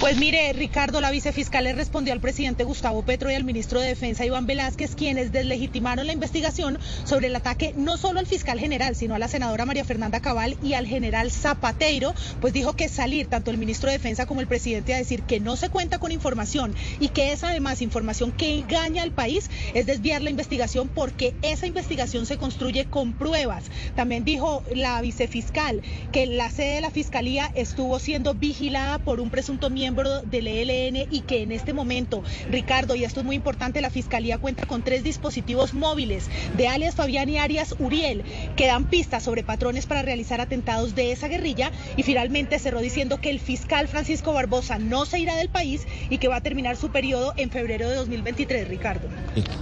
Pues 0.00 0.16
mire, 0.16 0.50
Ricardo, 0.54 1.02
la 1.02 1.10
vicefiscal 1.10 1.64
le 1.64 1.74
respondió 1.74 2.14
al 2.14 2.22
presidente 2.22 2.64
Gustavo 2.64 3.02
Petro 3.02 3.30
y 3.30 3.34
al 3.34 3.44
ministro 3.44 3.80
de 3.80 3.88
Defensa 3.88 4.24
Iván 4.24 4.46
Velázquez, 4.46 4.94
quienes 4.94 5.30
deslegitimaron 5.30 6.06
la 6.06 6.14
investigación 6.14 6.78
sobre 7.04 7.26
el 7.26 7.36
ataque 7.36 7.74
no 7.76 7.98
solo 7.98 8.18
al 8.18 8.26
fiscal 8.26 8.58
general, 8.58 8.96
sino 8.96 9.14
a 9.14 9.18
la 9.18 9.28
senadora 9.28 9.66
María 9.66 9.84
Fernanda 9.84 10.20
Cabal 10.20 10.56
y 10.62 10.72
al 10.72 10.86
general 10.86 11.30
Zapateiro, 11.30 12.14
pues 12.40 12.54
dijo 12.54 12.72
que 12.72 12.88
salir 12.88 13.26
tanto 13.26 13.50
el 13.50 13.58
ministro 13.58 13.90
de 13.90 13.98
Defensa 13.98 14.24
como 14.24 14.40
el 14.40 14.46
presidente 14.46 14.94
a 14.94 14.96
decir 14.96 15.22
que 15.24 15.38
no 15.38 15.54
se 15.56 15.68
cuenta 15.68 15.98
con 15.98 16.12
información 16.12 16.74
y 16.98 17.08
que 17.08 17.32
es 17.32 17.44
además 17.44 17.82
información 17.82 18.32
que 18.32 18.58
engaña 18.58 19.02
al 19.02 19.12
país 19.12 19.50
es 19.74 19.84
desviar 19.84 20.22
la 20.22 20.30
investigación 20.30 20.88
porque 20.88 21.34
esa 21.42 21.66
investigación 21.66 22.24
se 22.24 22.38
construye 22.38 22.86
con 22.86 23.12
pruebas. 23.12 23.64
También 23.96 24.24
dijo 24.24 24.64
la 24.74 24.98
vicefiscal 25.02 25.82
que 26.10 26.24
la 26.24 26.48
sede 26.48 26.76
de 26.76 26.80
la 26.80 26.90
fiscalía 26.90 27.52
estuvo 27.54 27.98
siendo 27.98 28.32
vigilada 28.32 28.98
por 28.98 29.20
un 29.20 29.28
presunto 29.28 29.68
miembro 29.68 29.89
del 29.90 30.46
ELN 30.46 31.08
y 31.10 31.22
que 31.22 31.42
en 31.42 31.52
este 31.52 31.72
momento, 31.72 32.22
Ricardo, 32.48 32.94
y 32.94 33.04
esto 33.04 33.20
es 33.20 33.26
muy 33.26 33.36
importante, 33.36 33.80
la 33.80 33.90
Fiscalía 33.90 34.38
cuenta 34.38 34.66
con 34.66 34.82
tres 34.82 35.02
dispositivos 35.02 35.74
móviles 35.74 36.28
de 36.56 36.68
alias 36.68 36.94
Fabián 36.94 37.28
y 37.28 37.38
Arias 37.38 37.74
Uriel 37.78 38.22
que 38.56 38.66
dan 38.66 38.88
pistas 38.88 39.24
sobre 39.24 39.42
patrones 39.42 39.86
para 39.86 40.02
realizar 40.02 40.40
atentados 40.40 40.94
de 40.94 41.10
esa 41.10 41.26
guerrilla 41.26 41.72
y 41.96 42.04
finalmente 42.04 42.58
cerró 42.58 42.80
diciendo 42.80 43.20
que 43.20 43.30
el 43.30 43.40
fiscal 43.40 43.88
Francisco 43.88 44.32
Barbosa 44.32 44.78
no 44.78 45.06
se 45.06 45.18
irá 45.18 45.34
del 45.36 45.48
país 45.48 45.86
y 46.08 46.18
que 46.18 46.28
va 46.28 46.36
a 46.36 46.40
terminar 46.40 46.76
su 46.76 46.90
periodo 46.90 47.34
en 47.36 47.50
febrero 47.50 47.88
de 47.88 47.96
2023, 47.96 48.68
Ricardo. 48.68 49.08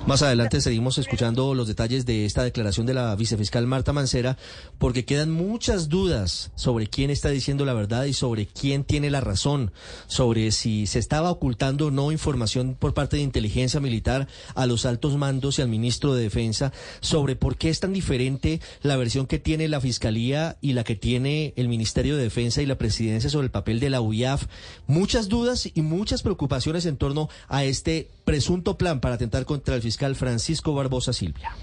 Más 0.07 0.23
adelante 0.23 0.61
seguimos 0.61 0.99
escuchando 0.99 1.55
los 1.55 1.69
detalles 1.69 2.05
de 2.05 2.27
esta 2.27 2.43
declaración 2.43 2.87
de 2.87 2.95
la 2.95 3.17
vicefiscal 3.17 3.67
Marta 3.67 3.93
Mancera 3.93 4.37
porque 4.79 5.05
quedan 5.05 5.31
muchas 5.31 5.89
dudas 5.89 6.51
sobre 6.55 6.87
quién 6.87 7.11
está 7.11 7.31
diciendo 7.31 7.65
la 7.65 7.73
verdad 7.73 8.05
y 8.05 8.13
sobre 8.13 8.47
quién 8.47 8.85
tiene 8.85 9.11
la 9.11 9.21
razón, 9.21 9.73
sobre 10.19 10.51
si 10.51 10.89
se 10.89 10.99
estaba 10.99 11.31
ocultando 11.31 11.87
o 11.87 11.91
no 11.93 12.11
información 12.11 12.75
por 12.77 12.93
parte 12.93 13.19
de 13.19 13.23
inteligencia 13.23 13.79
militar 13.79 14.27
a 14.57 14.67
los 14.67 14.85
altos 14.85 15.17
mandos 15.17 15.59
y 15.59 15.63
al 15.63 15.69
ministro 15.69 16.13
de 16.13 16.25
Defensa 16.25 16.73
sobre 16.99 17.37
por 17.37 17.57
qué 17.57 17.69
es 17.69 17.79
tan 17.79 17.93
diferente 17.93 18.61
la 18.83 18.97
versión 18.97 19.29
que 19.29 19.39
tiene 19.39 19.69
la 19.69 19.81
Fiscalía 19.81 20.57
y 20.61 20.73
la 20.73 20.83
que 20.83 20.97
tiene 20.97 21.55
el 21.55 21.69
Ministerio 21.69 22.17
de 22.17 22.25
Defensa 22.25 22.61
y 22.61 22.67
la 22.67 22.79
Presidencia 22.79 23.31
sobre 23.31 23.45
el 23.45 23.53
papel 23.53 23.79
de 23.79 23.91
la 23.91 24.01
UIAF. 24.01 24.47
Muchas 24.89 25.29
dudas 25.29 25.71
y 25.73 25.83
muchas 25.83 26.23
preocupaciones 26.23 26.85
en 26.87 26.97
torno 26.97 27.29
a 27.47 27.63
este 27.63 28.09
presunto 28.29 28.77
plan 28.77 29.01
para 29.01 29.15
atentar 29.15 29.47
contra 29.47 29.75
el 29.75 29.81
fiscal 29.81 30.15
Francisco 30.15 30.75
Barbosa 30.75 31.15
Silvia. 31.15 31.57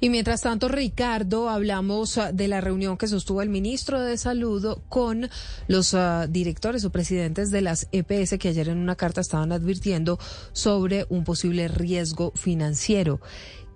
Y 0.00 0.08
mientras 0.08 0.40
tanto, 0.40 0.68
Ricardo, 0.68 1.50
hablamos 1.50 2.16
ah, 2.16 2.32
de 2.32 2.48
la 2.48 2.62
reunión 2.62 2.96
que 2.96 3.06
sostuvo 3.06 3.42
el 3.42 3.50
ministro 3.50 4.00
de 4.00 4.16
Salud 4.16 4.78
con 4.88 5.28
los 5.68 5.92
ah, 5.92 6.26
directores 6.26 6.86
o 6.86 6.90
presidentes 6.90 7.50
de 7.50 7.60
las 7.60 7.88
EPS 7.92 8.38
que 8.38 8.48
ayer 8.48 8.70
en 8.70 8.78
una 8.78 8.96
carta 8.96 9.20
estaban 9.20 9.52
advirtiendo 9.52 10.18
sobre 10.52 11.04
un 11.10 11.22
posible 11.24 11.68
riesgo 11.68 12.32
financiero. 12.34 13.20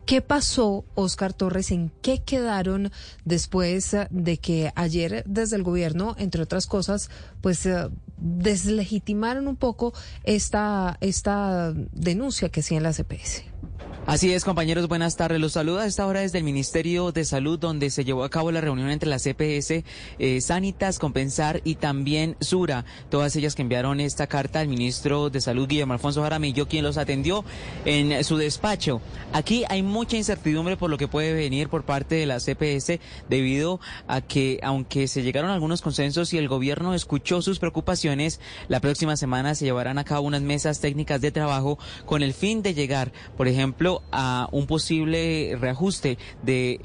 ¿Qué 0.07 0.23
pasó, 0.23 0.85
Oscar 0.95 1.33
Torres? 1.33 1.71
¿En 1.71 1.93
qué 2.03 2.23
quedaron 2.23 2.91
después 3.25 3.95
ah, 3.95 4.09
de 4.11 4.39
que 4.39 4.73
ayer 4.75 5.23
desde 5.27 5.57
el 5.57 5.63
gobierno, 5.63 6.17
entre 6.19 6.43
otras 6.43 6.67
cosas, 6.67 7.11
pues 7.41 7.69
deslegitimaron 8.17 9.47
un 9.47 9.57
poco 9.57 9.93
esta, 10.25 10.99
esta 11.01 11.73
denuncia 11.93 12.49
que 12.49 12.61
hacían 12.61 12.83
las 12.83 12.99
EPS? 12.99 13.45
Así 14.07 14.33
es, 14.33 14.45
compañeros, 14.45 14.89
buenas 14.89 15.17
tardes. 15.17 15.39
Los 15.41 15.53
saludo 15.53 15.79
a 15.79 15.87
esta 15.87 16.07
hora 16.07 16.21
desde 16.21 16.39
el 16.39 16.45
Ministerio 16.45 17.13
de 17.13 17.25
Salud, 17.25 17.59
donde 17.59 17.91
se 17.91 18.03
llevó 18.03 18.25
a 18.25 18.31
cabo 18.31 18.51
la 18.51 18.63
reunión 18.63 18.91
entre 18.91 19.11
las 19.11 19.23
CPS, 19.23 19.85
eh, 20.19 20.41
Sanitas, 20.41 20.99
Compensar 20.99 21.61
y 21.65 21.75
también 21.77 22.35
Sura, 22.41 22.87
todas 23.11 23.37
ellas 23.37 23.55
que 23.55 23.63
enviaron 23.63 24.01
esta 24.01 24.27
carta 24.27 24.61
al 24.61 24.69
ministro 24.69 25.29
de 25.29 25.41
Salud, 25.41 25.69
Guillermo 25.69 25.93
Alfonso 25.93 26.23
Jaramillo, 26.23 26.67
quien 26.67 26.83
los 26.83 26.97
atendió 26.97 27.45
en 27.85 28.25
su 28.25 28.39
despacho. 28.39 29.03
Aquí 29.33 29.65
hay 29.69 29.83
mucha 29.83 30.17
incertidumbre 30.17 30.79
por 30.79 30.91
lo 30.91 30.97
que 30.97 31.07
puede 31.07 31.35
venir 31.35 31.69
por 31.69 31.85
parte 31.85 32.15
de 32.15 32.27
la 32.27 32.41
CPS, 32.41 33.01
debido 33.29 33.81
a 34.09 34.23
que, 34.23 34.61
aunque 34.63 35.09
se 35.09 35.23
llegaron 35.23 35.51
algunos 35.51 35.83
consensos 35.83 36.33
y 36.33 36.39
el 36.39 36.49
gobierno 36.49 36.95
escuchó 36.95 37.43
sus 37.43 37.59
preocupaciones, 37.59 38.41
la 38.67 38.81
próxima 38.81 39.17
semana 39.17 39.55
se 39.55 39.67
llevarán 39.67 39.99
a 39.99 40.05
cabo 40.05 40.27
unas 40.27 40.43
mesas 40.43 40.81
técnicas 40.81 41.21
de 41.21 41.31
trabajo 41.31 41.79
con 42.07 42.23
el 42.23 42.33
fin 42.33 42.63
de 42.63 42.75
llegar, 42.75 43.13
por 43.37 43.47
ejemplo, 43.47 43.90
a 44.13 44.49
un 44.53 44.67
posible 44.67 45.57
reajuste 45.61 46.19
de 46.43 46.79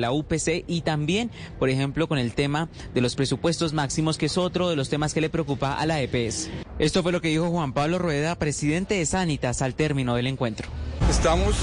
la 0.00 0.12
UPC 0.12 0.64
y 0.66 0.82
también, 0.82 1.30
por 1.58 1.70
ejemplo, 1.70 2.08
con 2.08 2.18
el 2.18 2.32
tema 2.34 2.68
de 2.94 3.00
los 3.00 3.14
presupuestos 3.14 3.72
máximos, 3.72 4.18
que 4.18 4.26
es 4.26 4.38
otro 4.38 4.68
de 4.68 4.76
los 4.76 4.88
temas 4.88 5.14
que 5.14 5.20
le 5.20 5.30
preocupa 5.30 5.74
a 5.74 5.86
la 5.86 6.00
EPS. 6.00 6.50
Esto 6.78 7.02
fue 7.02 7.12
lo 7.12 7.20
que 7.20 7.28
dijo 7.28 7.50
Juan 7.50 7.72
Pablo 7.72 7.98
Rueda, 7.98 8.34
presidente 8.36 8.94
de 8.94 9.06
Sanitas, 9.06 9.62
al 9.62 9.74
término 9.74 10.14
del 10.14 10.26
encuentro. 10.26 10.68
Estamos 11.08 11.54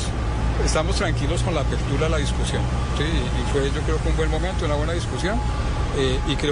estamos 0.66 0.96
tranquilos 0.96 1.44
con 1.44 1.56
la 1.56 1.62
apertura 1.62 2.06
de 2.06 2.10
la 2.10 2.18
discusión. 2.18 2.62
Sí, 2.98 3.04
y 3.04 3.52
fue 3.52 3.66
yo 3.72 3.82
creo 3.82 4.02
que 4.02 4.10
un 4.10 4.18
buen 4.18 4.32
momento, 4.32 4.66
una 4.66 4.76
buena 4.76 4.94
discusión. 4.94 5.38
Eh, 5.98 6.20
y 6.28 6.36
creo 6.36 6.46